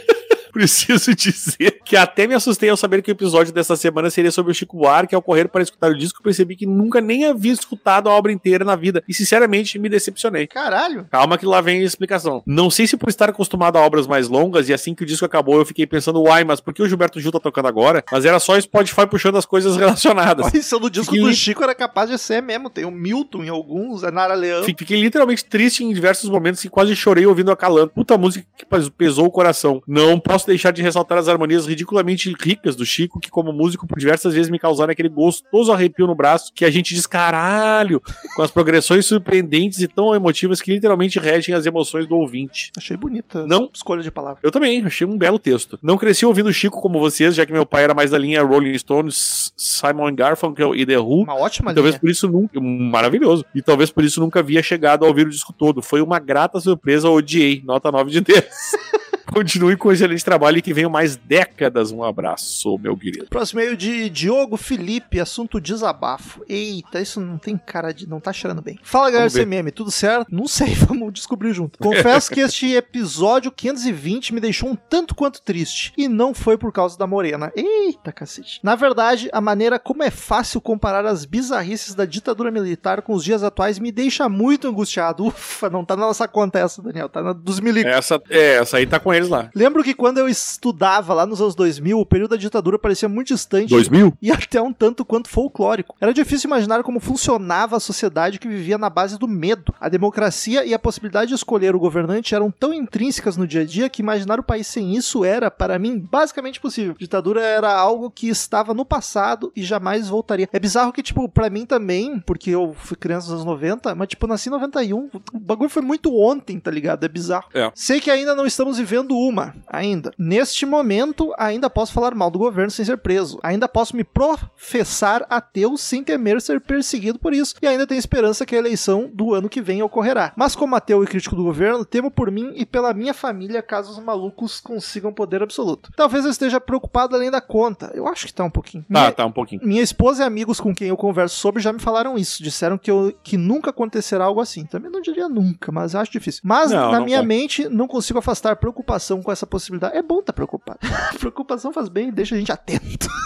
Preciso 0.52 1.14
dizer 1.14 1.80
que 1.84 1.96
até 1.96 2.26
me 2.26 2.34
assustei 2.34 2.68
ao 2.70 2.76
saber 2.76 3.02
que 3.02 3.10
o 3.10 3.12
episódio 3.12 3.52
dessa 3.52 3.76
semana 3.76 4.10
seria 4.10 4.30
sobre 4.30 4.52
o 4.52 4.54
Chico 4.54 4.76
Buarque. 4.76 5.14
Ao 5.14 5.22
correr 5.22 5.48
para 5.48 5.62
escutar 5.62 5.90
o 5.90 5.96
disco, 5.96 6.22
percebi 6.22 6.56
que 6.56 6.66
nunca 6.66 7.00
nem 7.00 7.24
havia 7.26 7.52
escutado 7.52 8.08
a 8.08 8.12
obra 8.12 8.32
inteira 8.32 8.64
na 8.64 8.76
vida. 8.76 9.02
E 9.08 9.14
sinceramente 9.14 9.78
me 9.78 9.88
decepcionei. 9.88 10.46
Caralho. 10.46 11.06
Calma 11.10 11.38
que 11.38 11.46
lá 11.46 11.60
vem 11.60 11.80
a 11.80 11.84
explicação. 11.84 12.42
Não 12.46 12.70
sei 12.70 12.86
se 12.86 12.96
por 12.96 13.08
estar 13.08 13.28
acostumado 13.30 13.76
a 13.76 13.80
obras 13.80 14.06
mais 14.06 14.28
longas 14.28 14.68
e 14.68 14.72
assim 14.74 14.94
que 14.94 15.02
o 15.02 15.06
disco 15.06 15.24
acabou 15.24 15.58
eu 15.58 15.64
fiquei 15.66 15.86
pensando, 15.86 16.20
uai, 16.22 16.44
mas 16.44 16.60
por 16.60 16.72
que 16.74 16.82
o 16.82 16.88
Gilberto 16.88 17.20
Gil 17.20 17.32
tá 17.32 17.40
tocando 17.40 17.68
agora? 17.68 18.04
Mas 18.10 18.24
era 18.24 18.38
só 18.38 18.54
o 18.56 18.60
Spotify 18.60 19.06
puxando 19.06 19.36
as 19.36 19.46
coisas 19.46 19.76
relacionadas. 19.76 20.46
Olha, 20.46 20.56
isso 20.58 20.78
no 20.78 20.90
disco 20.90 21.12
Que 21.14 21.20
do 21.20 21.32
Chico 21.32 21.62
era 21.62 21.74
capaz 21.74 22.08
de 22.10 22.18
ser 22.18 22.42
mesmo. 22.42 22.70
Tem 22.70 22.84
o 22.84 22.90
Milton 22.90 23.44
em 23.44 23.48
alguns, 23.48 24.04
a 24.04 24.10
Nara 24.10 24.34
Leão. 24.34 24.64
Fi- 24.64 24.74
Fiquei 24.78 25.00
literalmente 25.00 25.44
triste 25.44 25.84
em 25.84 25.92
diversos 25.92 26.30
momentos 26.30 26.64
e 26.64 26.68
quase 26.68 26.94
chorei 26.96 27.26
ouvindo 27.26 27.50
a 27.50 27.56
Calanto. 27.56 27.92
Puta 27.94 28.16
música 28.16 28.46
que 28.56 28.64
pes- 28.64 28.88
pesou 28.88 29.26
o 29.26 29.30
coração. 29.30 29.82
Não 29.86 30.18
posso 30.18 30.39
deixar 30.46 30.70
de 30.70 30.82
ressaltar 30.82 31.18
as 31.18 31.28
harmonias 31.28 31.66
ridiculamente 31.66 32.34
ricas 32.38 32.76
do 32.76 32.84
Chico, 32.84 33.20
que 33.20 33.30
como 33.30 33.52
músico 33.52 33.86
por 33.86 33.98
diversas 33.98 34.34
vezes 34.34 34.50
me 34.50 34.58
causaram 34.58 34.92
aquele 34.92 35.08
gostoso 35.08 35.72
arrepio 35.72 36.06
no 36.06 36.14
braço, 36.14 36.52
que 36.54 36.64
a 36.64 36.70
gente 36.70 36.94
diz 36.94 37.06
caralho, 37.06 38.02
com 38.34 38.42
as 38.42 38.50
progressões 38.50 39.06
surpreendentes 39.06 39.80
e 39.80 39.88
tão 39.88 40.14
emotivas 40.14 40.60
que 40.60 40.72
literalmente 40.72 41.18
regem 41.18 41.54
as 41.54 41.66
emoções 41.66 42.06
do 42.06 42.16
ouvinte. 42.16 42.70
Achei 42.76 42.96
bonita. 42.96 43.46
Não. 43.46 43.70
Escolha 43.72 44.02
de 44.02 44.10
palavra. 44.10 44.40
Eu 44.42 44.50
também, 44.50 44.84
achei 44.84 45.06
um 45.06 45.16
belo 45.16 45.38
texto. 45.38 45.78
Não 45.82 45.96
cresci 45.96 46.24
ouvindo 46.26 46.52
Chico 46.52 46.80
como 46.80 46.98
vocês, 46.98 47.34
já 47.34 47.46
que 47.46 47.52
meu 47.52 47.66
pai 47.66 47.84
era 47.84 47.94
mais 47.94 48.10
da 48.10 48.18
linha 48.18 48.42
Rolling 48.42 48.76
Stones, 48.78 49.52
Simon 49.56 50.14
Garfunkel 50.14 50.74
e 50.74 50.84
The 50.84 50.98
Who. 50.98 51.22
Uma 51.22 51.36
ótima 51.36 51.74
talvez 51.74 51.94
linha. 51.94 52.00
por 52.00 52.10
isso 52.10 52.28
nunca. 52.28 52.60
Maravilhoso. 52.60 53.44
E 53.54 53.62
talvez 53.62 53.90
por 53.90 54.04
isso 54.04 54.20
nunca 54.20 54.40
havia 54.40 54.62
chegado 54.62 55.04
a 55.04 55.08
ouvir 55.08 55.26
o 55.26 55.30
disco 55.30 55.52
todo. 55.52 55.82
Foi 55.82 56.00
uma 56.00 56.18
grata 56.18 56.60
surpresa, 56.60 57.08
odiei. 57.08 57.62
Nota 57.64 57.90
9 57.90 58.10
de 58.10 58.20
10. 58.20 58.44
Continue 59.32 59.76
com 59.76 59.88
o 59.88 59.92
excelente 59.92 60.24
trabalho 60.24 60.58
e 60.58 60.62
que 60.62 60.74
venham 60.74 60.90
mais 60.90 61.16
décadas. 61.16 61.92
Um 61.92 62.02
abraço, 62.02 62.76
meu 62.78 62.96
querido. 62.96 63.26
Próximo 63.26 63.60
e-mail 63.60 63.76
de 63.76 64.10
Diogo 64.10 64.56
Felipe, 64.56 65.20
assunto 65.20 65.60
desabafo. 65.60 66.44
Eita, 66.48 67.00
isso 67.00 67.20
não 67.20 67.38
tem 67.38 67.56
cara 67.56 67.92
de. 67.92 68.08
Não 68.08 68.20
tá 68.20 68.32
cheirando 68.32 68.60
bem. 68.60 68.78
Fala 68.82 69.10
galera 69.10 69.30
ver. 69.30 69.46
CMM, 69.46 69.70
tudo 69.70 69.90
certo? 69.90 70.26
Não 70.30 70.48
sei, 70.48 70.74
vamos 70.86 71.12
descobrir 71.12 71.52
junto. 71.52 71.78
Confesso 71.78 72.30
que 72.30 72.40
este 72.40 72.72
episódio 72.74 73.52
520 73.52 74.34
me 74.34 74.40
deixou 74.40 74.68
um 74.68 74.76
tanto 74.76 75.14
quanto 75.14 75.40
triste. 75.42 75.92
E 75.96 76.08
não 76.08 76.34
foi 76.34 76.58
por 76.58 76.72
causa 76.72 76.98
da 76.98 77.06
Morena. 77.06 77.52
Eita, 77.54 78.12
cacete. 78.12 78.60
Na 78.62 78.74
verdade, 78.74 79.28
a 79.32 79.40
maneira 79.40 79.78
como 79.78 80.02
é 80.02 80.10
fácil 80.10 80.60
comparar 80.60 81.06
as 81.06 81.24
bizarrices 81.24 81.94
da 81.94 82.04
ditadura 82.04 82.50
militar 82.50 83.02
com 83.02 83.14
os 83.14 83.24
dias 83.24 83.42
atuais 83.42 83.78
me 83.78 83.92
deixa 83.92 84.28
muito 84.28 84.66
angustiado. 84.68 85.26
Ufa, 85.26 85.70
não 85.70 85.84
tá 85.84 85.94
na 85.94 86.06
nossa 86.06 86.26
conta 86.26 86.58
essa, 86.58 86.82
Daniel. 86.82 87.08
Tá 87.08 87.22
na 87.22 87.32
dos 87.32 87.60
milicos. 87.60 87.90
Essa, 87.90 88.20
é, 88.28 88.56
essa 88.56 88.76
aí 88.76 88.86
tá 88.86 88.98
com 88.98 89.12
eles 89.20 89.30
lá. 89.30 89.50
Lembro 89.54 89.82
que 89.82 89.94
quando 89.94 90.18
eu 90.18 90.28
estudava 90.28 91.14
lá 91.14 91.26
nos 91.26 91.40
anos 91.40 91.54
2000, 91.54 91.98
o 91.98 92.06
período 92.06 92.30
da 92.30 92.36
ditadura 92.36 92.78
parecia 92.78 93.08
muito 93.08 93.28
distante 93.28 93.70
2000? 93.70 94.14
e 94.20 94.30
até 94.30 94.60
um 94.60 94.72
tanto 94.72 95.04
quanto 95.04 95.28
folclórico. 95.28 95.96
Era 96.00 96.12
difícil 96.12 96.48
imaginar 96.48 96.82
como 96.82 97.00
funcionava 97.00 97.76
a 97.76 97.80
sociedade 97.80 98.38
que 98.38 98.48
vivia 98.48 98.78
na 98.78 98.90
base 98.90 99.18
do 99.18 99.28
medo. 99.28 99.74
A 99.80 99.88
democracia 99.88 100.64
e 100.64 100.74
a 100.74 100.78
possibilidade 100.78 101.28
de 101.28 101.34
escolher 101.34 101.74
o 101.74 101.80
governante 101.80 102.34
eram 102.34 102.50
tão 102.50 102.72
intrínsecas 102.72 103.36
no 103.36 103.46
dia 103.46 103.62
a 103.62 103.64
dia 103.64 103.88
que 103.88 104.02
imaginar 104.02 104.38
o 104.40 104.42
país 104.42 104.66
sem 104.66 104.94
isso 104.94 105.24
era, 105.24 105.50
para 105.50 105.78
mim, 105.78 105.98
basicamente 105.98 106.58
impossível. 106.58 106.94
Ditadura 106.98 107.40
era 107.40 107.72
algo 107.72 108.10
que 108.10 108.28
estava 108.28 108.74
no 108.74 108.84
passado 108.84 109.52
e 109.54 109.62
jamais 109.62 110.08
voltaria. 110.08 110.48
É 110.52 110.58
bizarro 110.58 110.92
que, 110.92 111.02
tipo, 111.02 111.28
pra 111.28 111.50
mim 111.50 111.66
também, 111.66 112.20
porque 112.20 112.50
eu 112.50 112.74
fui 112.78 112.96
criança 112.96 113.26
nos 113.26 113.42
anos 113.42 113.44
90, 113.44 113.94
mas, 113.94 114.08
tipo, 114.08 114.26
nasci 114.26 114.48
em 114.48 114.52
91. 114.52 115.10
O 115.32 115.38
bagulho 115.38 115.70
foi 115.70 115.82
muito 115.82 116.14
ontem, 116.16 116.58
tá 116.58 116.70
ligado? 116.70 117.04
É 117.04 117.08
bizarro. 117.08 117.48
É. 117.54 117.70
Sei 117.74 118.00
que 118.00 118.10
ainda 118.10 118.34
não 118.34 118.46
estamos 118.46 118.78
vivendo 118.78 119.09
uma, 119.16 119.54
ainda. 119.66 120.12
Neste 120.18 120.64
momento, 120.66 121.32
ainda 121.38 121.68
posso 121.70 121.92
falar 121.92 122.14
mal 122.14 122.30
do 122.30 122.38
governo 122.38 122.70
sem 122.70 122.84
ser 122.84 122.98
preso. 122.98 123.38
Ainda 123.42 123.68
posso 123.68 123.96
me 123.96 124.04
professar 124.04 125.26
ateu 125.28 125.76
sem 125.76 126.02
temer 126.04 126.40
ser 126.40 126.60
perseguido 126.60 127.18
por 127.18 127.32
isso. 127.32 127.54
E 127.62 127.66
ainda 127.66 127.86
tenho 127.86 127.98
esperança 127.98 128.44
que 128.46 128.54
a 128.54 128.58
eleição 128.58 129.10
do 129.12 129.34
ano 129.34 129.48
que 129.48 129.60
vem 129.60 129.82
ocorrerá. 129.82 130.32
Mas 130.36 130.54
como 130.54 130.76
ateu 130.76 131.02
e 131.02 131.06
crítico 131.06 131.36
do 131.36 131.44
governo, 131.44 131.84
temo 131.84 132.10
por 132.10 132.30
mim 132.30 132.52
e 132.56 132.64
pela 132.66 132.92
minha 132.94 133.14
família 133.14 133.62
caso 133.62 133.90
os 133.92 133.98
malucos 133.98 134.60
consigam 134.60 135.12
poder 135.12 135.42
absoluto. 135.42 135.90
Talvez 135.96 136.24
eu 136.24 136.30
esteja 136.30 136.60
preocupado 136.60 137.14
além 137.16 137.30
da 137.30 137.40
conta. 137.40 137.90
Eu 137.94 138.06
acho 138.06 138.26
que 138.26 138.34
tá 138.34 138.44
um 138.44 138.50
pouquinho. 138.50 138.84
Tá, 138.84 139.00
Minha- 139.00 139.12
tá, 139.12 139.26
um 139.26 139.32
pouquinho. 139.32 139.60
minha 139.64 139.82
esposa 139.82 140.22
e 140.22 140.26
amigos 140.26 140.60
com 140.60 140.74
quem 140.74 140.88
eu 140.88 140.96
converso 140.96 141.36
sobre 141.38 141.62
já 141.62 141.72
me 141.72 141.78
falaram 141.80 142.16
isso. 142.16 142.42
Disseram 142.42 142.78
que, 142.78 142.90
eu, 142.90 143.12
que 143.22 143.36
nunca 143.36 143.70
acontecerá 143.70 144.24
algo 144.24 144.40
assim. 144.40 144.64
Também 144.64 144.90
não 144.90 145.00
diria 145.00 145.28
nunca, 145.28 145.72
mas 145.72 145.94
acho 145.94 146.12
difícil. 146.12 146.40
Mas 146.44 146.70
Não, 146.70 146.90
na 146.92 146.98
não 146.98 147.04
minha 147.04 147.18
pode. 147.18 147.28
mente 147.28 147.68
não 147.68 147.86
consigo 147.86 148.18
afastar 148.18 148.56
preocupação 148.56 148.99
com 149.22 149.32
essa 149.32 149.46
possibilidade. 149.46 149.96
É 149.96 150.02
bom 150.02 150.20
estar 150.20 150.32
preocupado. 150.32 150.78
preocupação 151.18 151.72
faz 151.72 151.88
bem 151.88 152.08
e 152.08 152.12
deixa 152.12 152.34
a 152.34 152.38
gente 152.38 152.52
atento. 152.52 153.08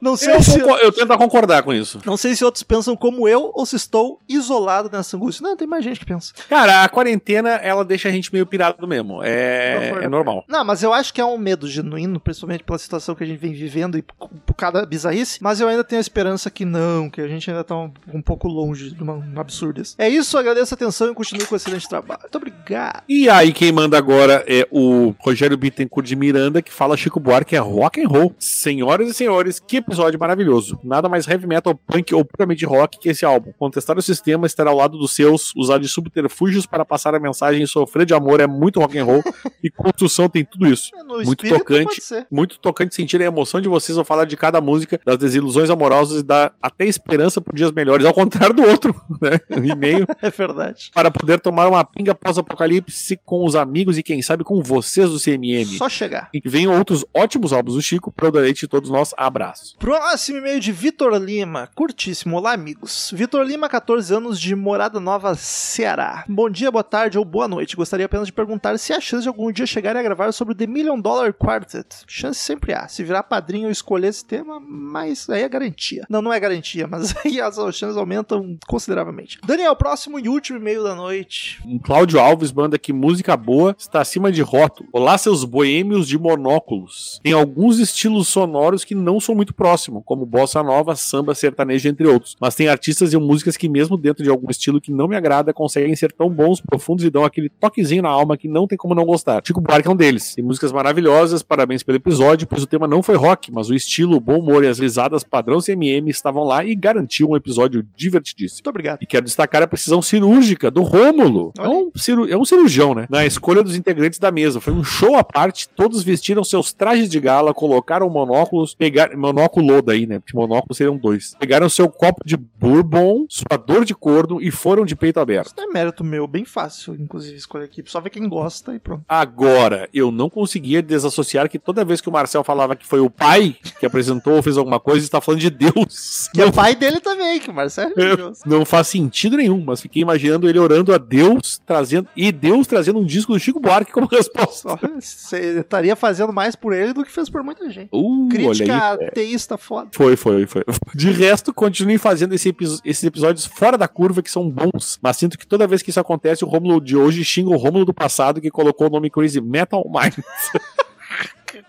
Não 0.00 0.16
sei 0.16 0.34
Eu, 0.34 0.42
se. 0.42 0.58
concor- 0.58 0.78
eu 0.78 0.90
tento 0.90 1.16
concordar 1.18 1.62
com 1.62 1.72
isso. 1.72 2.00
Não 2.04 2.16
sei 2.16 2.34
se 2.34 2.44
outros 2.44 2.62
pensam 2.62 2.96
como 2.96 3.28
eu 3.28 3.52
ou 3.54 3.64
se 3.66 3.76
estou 3.76 4.18
isolado 4.28 4.88
nessa 4.90 5.16
angústia. 5.16 5.46
Não, 5.46 5.56
tem 5.56 5.68
mais 5.68 5.84
gente 5.84 6.00
que 6.00 6.06
pensa. 6.06 6.32
Cara, 6.48 6.82
a 6.82 6.88
quarentena, 6.88 7.50
ela 7.50 7.84
deixa 7.84 8.08
a 8.08 8.10
gente 8.12 8.32
meio 8.32 8.46
pirado 8.46 8.88
mesmo. 8.88 9.22
É, 9.22 9.90
é 10.02 10.08
normal. 10.08 10.44
Não, 10.48 10.64
mas 10.64 10.82
eu 10.82 10.92
acho 10.92 11.12
que 11.12 11.20
é 11.20 11.24
um 11.24 11.36
medo 11.38 11.68
genuíno, 11.68 12.18
principalmente 12.18 12.64
pela 12.64 12.78
situação 12.78 13.14
que 13.14 13.22
a 13.22 13.26
gente 13.26 13.38
vem 13.38 13.52
vivendo 13.52 13.98
e 13.98 14.02
por 14.02 14.54
cada 14.54 14.84
bizarrice. 14.86 15.38
Mas 15.42 15.60
eu 15.60 15.68
ainda 15.68 15.84
tenho 15.84 16.00
a 16.00 16.00
esperança 16.00 16.50
que 16.50 16.64
não, 16.64 17.10
que 17.10 17.20
a 17.20 17.28
gente 17.28 17.48
ainda 17.50 17.62
tá 17.62 17.76
um, 17.76 17.92
um 18.12 18.22
pouco 18.22 18.48
longe 18.48 18.90
de 18.90 19.02
uma, 19.02 19.12
um 19.14 19.72
desse. 19.72 19.94
É 19.98 20.08
isso, 20.08 20.36
agradeço 20.38 20.72
a 20.72 20.76
atenção 20.76 21.10
e 21.10 21.14
continue 21.14 21.44
com 21.46 21.54
o 21.54 21.56
excelente 21.56 21.88
trabalho. 21.88 22.20
Muito 22.22 22.36
obrigado. 22.36 23.02
E 23.08 23.28
aí, 23.28 23.52
quem 23.52 23.70
manda 23.70 23.98
agora 23.98 24.42
é 24.48 24.66
o 24.70 25.11
Rogério 25.18 25.56
Bittencourt 25.56 26.06
de 26.06 26.16
Miranda, 26.16 26.62
que 26.62 26.72
fala 26.72 26.96
Chico 26.96 27.20
Buarque 27.20 27.56
é 27.56 27.58
rock 27.58 28.02
and 28.02 28.08
roll. 28.08 28.34
Senhoras 28.38 29.08
e 29.08 29.14
senhores, 29.14 29.58
que 29.58 29.78
episódio 29.78 30.18
maravilhoso. 30.18 30.78
Nada 30.82 31.08
mais 31.08 31.26
heavy 31.26 31.46
metal, 31.46 31.74
punk 31.74 32.14
ou 32.14 32.24
puramente 32.24 32.64
rock 32.64 32.98
que 32.98 33.08
esse 33.08 33.24
álbum. 33.24 33.52
Contestar 33.58 33.96
o 33.98 34.02
sistema, 34.02 34.46
estar 34.46 34.66
ao 34.66 34.76
lado 34.76 34.98
dos 34.98 35.14
seus, 35.14 35.52
usar 35.56 35.78
de 35.78 35.88
subterfúgios 35.88 36.66
para 36.66 36.84
passar 36.84 37.14
a 37.14 37.20
mensagem, 37.20 37.64
sofrer 37.66 38.06
de 38.06 38.14
amor 38.14 38.40
é 38.40 38.46
muito 38.46 38.80
rock 38.80 38.98
and 38.98 39.04
roll 39.04 39.22
e 39.62 39.70
construção 39.70 40.28
tem 40.28 40.44
tudo 40.44 40.66
isso. 40.66 40.90
É, 40.94 41.02
No 41.02 41.22
Muito 41.22 41.48
tocante. 41.48 42.00
Muito 42.30 42.58
tocante 42.58 42.94
sentir 42.94 43.20
a 43.22 43.24
emoção 43.24 43.60
de 43.60 43.68
vocês 43.68 43.96
ao 43.98 44.04
falar 44.04 44.24
de 44.24 44.36
cada 44.36 44.60
música, 44.60 45.00
das 45.04 45.18
desilusões 45.18 45.70
amorosas 45.70 46.20
e 46.20 46.22
da 46.22 46.52
até 46.62 46.86
esperança 46.86 47.40
por 47.40 47.54
dias 47.54 47.72
melhores, 47.72 48.06
ao 48.06 48.14
contrário 48.14 48.54
do 48.54 48.62
outro, 48.62 48.94
né? 49.20 49.40
E-mail 49.50 50.06
É 50.22 50.30
verdade. 50.30 50.90
para 50.94 51.10
poder 51.10 51.40
tomar 51.40 51.68
uma 51.68 51.84
pinga 51.84 52.14
pós-apocalipse 52.14 53.18
com 53.24 53.44
os 53.44 53.54
amigos 53.54 53.98
e 53.98 54.02
quem 54.02 54.22
sabe 54.22 54.44
com 54.44 54.62
vocês 54.92 55.10
do 55.10 55.18
CMM. 55.18 55.78
Só 55.78 55.88
chegar. 55.88 56.28
E 56.34 56.40
venham 56.44 56.76
outros 56.76 57.04
ótimos 57.14 57.52
álbuns 57.52 57.76
do 57.76 57.82
Chico 57.82 58.12
para 58.12 58.28
o 58.28 58.30
deleite 58.30 58.62
de 58.62 58.68
todos 58.68 58.90
nós. 58.90 59.14
Abraço. 59.16 59.76
Próximo 59.78 60.38
e-mail 60.38 60.60
de 60.60 60.70
Vitor 60.70 61.14
Lima. 61.14 61.68
Curtíssimo. 61.74 62.36
Olá, 62.36 62.52
amigos. 62.52 63.10
Vitor 63.14 63.42
Lima, 63.46 63.68
14 63.68 64.14
anos, 64.14 64.38
de 64.38 64.54
Morada 64.54 65.00
Nova, 65.00 65.34
Ceará. 65.34 66.24
Bom 66.28 66.50
dia, 66.50 66.70
boa 66.70 66.84
tarde 66.84 67.18
ou 67.18 67.24
boa 67.24 67.48
noite. 67.48 67.74
Gostaria 67.74 68.04
apenas 68.04 68.26
de 68.26 68.32
perguntar 68.32 68.78
se 68.78 68.92
há 68.92 69.00
chance 69.00 69.22
de 69.22 69.28
algum 69.28 69.50
dia 69.50 69.66
chegarem 69.66 69.98
a 69.98 70.02
gravar 70.02 70.30
sobre 70.32 70.52
o 70.52 70.56
The 70.56 70.66
Million 70.66 71.00
Dollar 71.00 71.32
Quartet. 71.32 72.04
Chance 72.06 72.40
sempre 72.40 72.74
há. 72.74 72.86
Se 72.86 73.02
virar 73.02 73.22
padrinho 73.22 73.68
eu 73.68 73.72
escolher 73.72 74.08
esse 74.08 74.24
tema, 74.24 74.60
mas 74.60 75.28
aí 75.30 75.42
é 75.42 75.48
garantia. 75.48 76.04
Não, 76.10 76.20
não 76.20 76.32
é 76.32 76.38
garantia, 76.38 76.86
mas 76.86 77.14
aí 77.24 77.40
as 77.40 77.54
chances 77.74 77.96
aumentam 77.96 78.58
consideravelmente. 78.66 79.38
Daniel, 79.46 79.74
próximo 79.74 80.18
e 80.18 80.28
último 80.28 80.58
e-mail 80.58 80.82
da 80.82 80.94
noite. 80.94 81.62
Um 81.64 81.78
Cláudio 81.78 82.20
Alves 82.20 82.52
manda 82.52 82.78
que 82.78 82.92
música 82.92 83.36
boa 83.36 83.74
está 83.78 84.00
acima 84.00 84.30
de 84.30 84.42
rótulo. 84.42 84.81
Olá, 84.90 85.16
seus 85.18 85.44
boêmios 85.44 86.08
de 86.08 86.18
monóculos. 86.18 87.20
Tem 87.22 87.32
alguns 87.32 87.78
estilos 87.78 88.28
sonoros 88.28 88.84
que 88.84 88.94
não 88.94 89.20
são 89.20 89.34
muito 89.34 89.54
próximos, 89.54 90.02
como 90.04 90.26
bossa 90.26 90.62
nova, 90.62 90.96
samba, 90.96 91.34
sertanejo, 91.34 91.88
entre 91.88 92.06
outros. 92.06 92.36
Mas 92.40 92.54
tem 92.54 92.68
artistas 92.68 93.12
e 93.12 93.16
músicas 93.18 93.56
que, 93.56 93.68
mesmo 93.68 93.96
dentro 93.96 94.24
de 94.24 94.30
algum 94.30 94.50
estilo 94.50 94.80
que 94.80 94.92
não 94.92 95.06
me 95.06 95.16
agrada, 95.16 95.52
conseguem 95.52 95.94
ser 95.94 96.12
tão 96.12 96.28
bons, 96.28 96.60
profundos 96.60 97.04
e 97.04 97.10
dão 97.10 97.24
aquele 97.24 97.48
toquezinho 97.48 98.02
na 98.02 98.08
alma 98.08 98.36
que 98.36 98.48
não 98.48 98.66
tem 98.66 98.76
como 98.76 98.94
não 98.94 99.04
gostar. 99.04 99.42
Chico 99.44 99.60
Buarque 99.60 99.88
é 99.88 99.90
um 99.90 99.96
deles. 99.96 100.34
Tem 100.34 100.44
músicas 100.44 100.72
maravilhosas, 100.72 101.42
parabéns 101.42 101.82
pelo 101.82 101.96
episódio, 101.96 102.46
pois 102.46 102.62
o 102.62 102.66
tema 102.66 102.86
não 102.86 103.02
foi 103.02 103.16
rock, 103.16 103.52
mas 103.52 103.70
o 103.70 103.74
estilo, 103.74 104.16
o 104.16 104.20
bom 104.20 104.38
humor 104.38 104.64
e 104.64 104.68
as 104.68 104.78
risadas 104.78 105.22
padrão 105.22 105.60
CMM 105.60 106.08
estavam 106.08 106.44
lá 106.44 106.64
e 106.64 106.74
garantiam 106.74 107.30
um 107.30 107.36
episódio 107.36 107.86
divertidíssimo. 107.96 108.58
Muito 108.58 108.70
obrigado. 108.70 108.98
E 109.02 109.06
quero 109.06 109.24
destacar 109.24 109.62
a 109.62 109.66
precisão 109.66 110.00
cirúrgica 110.00 110.70
do 110.70 110.82
Rômulo. 110.82 111.52
É 111.58 111.68
um, 111.68 111.90
é 112.28 112.36
um 112.36 112.44
cirurgião, 112.44 112.94
né? 112.94 113.06
Na 113.08 113.24
escolha 113.24 113.62
dos 113.62 113.76
integrantes 113.76 114.18
da 114.18 114.30
mesa. 114.30 114.60
Foi 114.60 114.71
um 114.72 114.82
show 114.82 115.16
à 115.16 115.22
parte. 115.22 115.68
Todos 115.68 116.02
vestiram 116.02 116.42
seus 116.42 116.72
trajes 116.72 117.08
de 117.08 117.20
gala, 117.20 117.52
colocaram 117.52 118.08
monóculos, 118.08 118.74
pegaram. 118.74 119.18
Monóculo 119.18 119.82
daí, 119.82 120.06
né? 120.06 120.18
Porque 120.18 120.36
monóculos 120.36 120.76
seriam 120.76 120.96
dois. 120.96 121.34
Pegaram 121.38 121.68
seu 121.68 121.88
copo 121.88 122.22
de 122.24 122.36
bourbon, 122.36 123.26
sua 123.28 123.56
dor 123.56 123.84
de 123.84 123.94
corno 123.94 124.40
e 124.40 124.50
foram 124.50 124.84
de 124.84 124.96
peito 124.96 125.20
aberto. 125.20 125.48
Isso 125.48 125.54
não 125.56 125.64
é 125.64 125.72
mérito 125.72 126.02
meu, 126.02 126.26
bem 126.26 126.44
fácil, 126.44 126.94
inclusive, 126.94 127.36
escolher 127.36 127.64
aqui. 127.64 127.82
Só 127.86 128.00
ver 128.00 128.10
quem 128.10 128.28
gosta 128.28 128.74
e 128.74 128.78
pronto. 128.78 129.04
Agora, 129.08 129.88
eu 129.92 130.10
não 130.10 130.30
conseguia 130.30 130.82
desassociar 130.82 131.48
que 131.48 131.58
toda 131.58 131.84
vez 131.84 132.00
que 132.00 132.08
o 132.08 132.12
Marcel 132.12 132.42
falava 132.42 132.74
que 132.74 132.86
foi 132.86 133.00
o 133.00 133.10
pai 133.10 133.56
que 133.78 133.86
apresentou 133.86 134.34
ou 134.34 134.42
fez 134.42 134.56
alguma 134.56 134.80
coisa, 134.80 135.04
está 135.04 135.20
falando 135.20 135.40
de 135.40 135.50
Deus. 135.50 136.28
Que 136.32 136.40
é 136.40 136.46
o 136.46 136.52
pai 136.52 136.74
dele 136.74 137.00
também, 137.00 137.38
que 137.40 137.50
o 137.50 137.54
Marcelo 137.54 137.92
é 137.96 138.02
religioso. 138.02 138.40
Não 138.46 138.64
faz 138.64 138.88
sentido 138.88 139.36
nenhum, 139.36 139.62
mas 139.64 139.80
fiquei 139.80 140.02
imaginando 140.02 140.48
ele 140.48 140.58
orando 140.58 140.94
a 140.94 140.98
Deus, 140.98 141.60
trazendo 141.66 142.08
e 142.16 142.30
Deus 142.32 142.66
trazendo 142.66 142.98
um 142.98 143.04
disco 143.04 143.32
do 143.32 143.38
Chico 143.38 143.60
Buarque 143.60 143.92
como 143.92 144.06
resposta. 144.10 144.61
Só, 144.62 144.78
Você 145.00 145.58
estaria 145.60 145.96
fazendo 145.96 146.32
mais 146.32 146.54
por 146.54 146.72
ele 146.72 146.92
do 146.92 147.04
que 147.04 147.10
fez 147.10 147.28
por 147.28 147.42
muita 147.42 147.68
gente. 147.68 147.88
Uh, 147.92 148.28
Crítica 148.30 148.72
olha 148.72 148.98
aí. 149.00 149.06
ateísta 149.08 149.58
foda. 149.58 149.88
Foi, 149.92 150.14
foi, 150.14 150.46
foi. 150.46 150.62
De 150.94 151.10
resto, 151.10 151.52
continuem 151.52 151.98
fazendo 151.98 152.32
esse 152.34 152.50
episo- 152.50 152.80
esses 152.84 153.02
episódios 153.02 153.44
fora 153.44 153.76
da 153.76 153.88
curva 153.88 154.22
que 154.22 154.30
são 154.30 154.48
bons. 154.48 154.98
Mas 155.02 155.16
sinto 155.16 155.36
que 155.36 155.46
toda 155.46 155.66
vez 155.66 155.82
que 155.82 155.90
isso 155.90 155.98
acontece, 156.00 156.44
o 156.44 156.48
Rômulo 156.48 156.80
de 156.80 156.96
hoje 156.96 157.24
xinga 157.24 157.50
o 157.50 157.56
Rômulo 157.56 157.84
do 157.84 157.92
passado 157.92 158.40
que 158.40 158.50
colocou 158.50 158.86
o 158.86 158.90
nome 158.90 159.10
Crazy 159.10 159.40
Metal 159.40 159.84
Minds. 159.88 160.22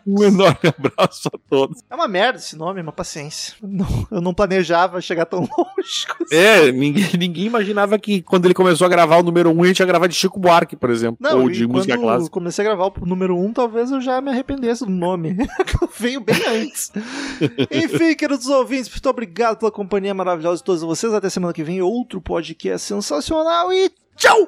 um 0.06 0.24
enorme 0.24 0.58
abraço 0.78 1.30
a 1.34 1.38
todos. 1.50 1.82
É 1.90 1.96
uma 1.96 2.08
merda 2.08 2.40
esse 2.40 2.56
nome, 2.56 2.82
uma 2.82 2.92
paciência. 2.92 3.56
Não- 3.62 4.08
eu 4.12 4.22
não 4.22 4.34
planejava 4.34 5.02
chegar 5.02 5.26
tão 5.26 5.40
longe. 5.58 6.06
É, 6.32 6.72
ninguém, 6.72 7.10
ninguém 7.18 7.46
imaginava 7.46 7.98
que 7.98 8.22
quando 8.22 8.46
ele 8.46 8.54
começou 8.54 8.86
a 8.86 8.90
gravar 8.90 9.18
o 9.18 9.24
número 9.24 9.50
1, 9.52 9.58
um, 9.58 9.64
a 9.64 9.68
gente 9.68 9.80
ia 9.80 9.86
gravar 9.86 10.08
de 10.08 10.16
Chico 10.16 10.40
Buarque, 10.40 10.76
por 10.76 10.90
exemplo. 10.90 11.18
Não, 11.20 11.42
ou 11.42 11.50
de 11.50 11.66
música 11.68 11.96
quando 11.96 12.04
clássica. 12.04 12.30
comecei 12.32 12.66
a 12.66 12.68
gravar 12.70 12.92
o 13.00 13.06
número 13.06 13.36
1, 13.38 13.46
um, 13.46 13.54
talvez 13.54 13.92
eu 13.92 14.02
já 14.02 14.20
me 14.22 14.30
arrependesse 14.32 14.86
do 14.86 14.92
nome. 14.92 15.36
eu 15.82 15.90
venho 15.98 16.22
bem 16.22 16.36
antes. 16.48 16.92
Enfim, 17.72 18.16
queridos 18.16 18.48
ouvintes, 18.48 18.90
muito 18.90 19.10
obrigado 19.10 19.58
pela 19.60 19.72
companhia 19.72 20.14
maravilhosa 20.14 20.58
de 20.58 20.64
todos 20.64 20.82
vocês. 20.82 21.14
Até 21.14 21.30
semana 21.30 21.54
que 21.54 21.64
vem, 21.64 21.82
outro 21.82 22.22
podcast 22.22 22.88
sensacional 22.88 23.72
e 23.72 23.92
tchau! 24.16 24.48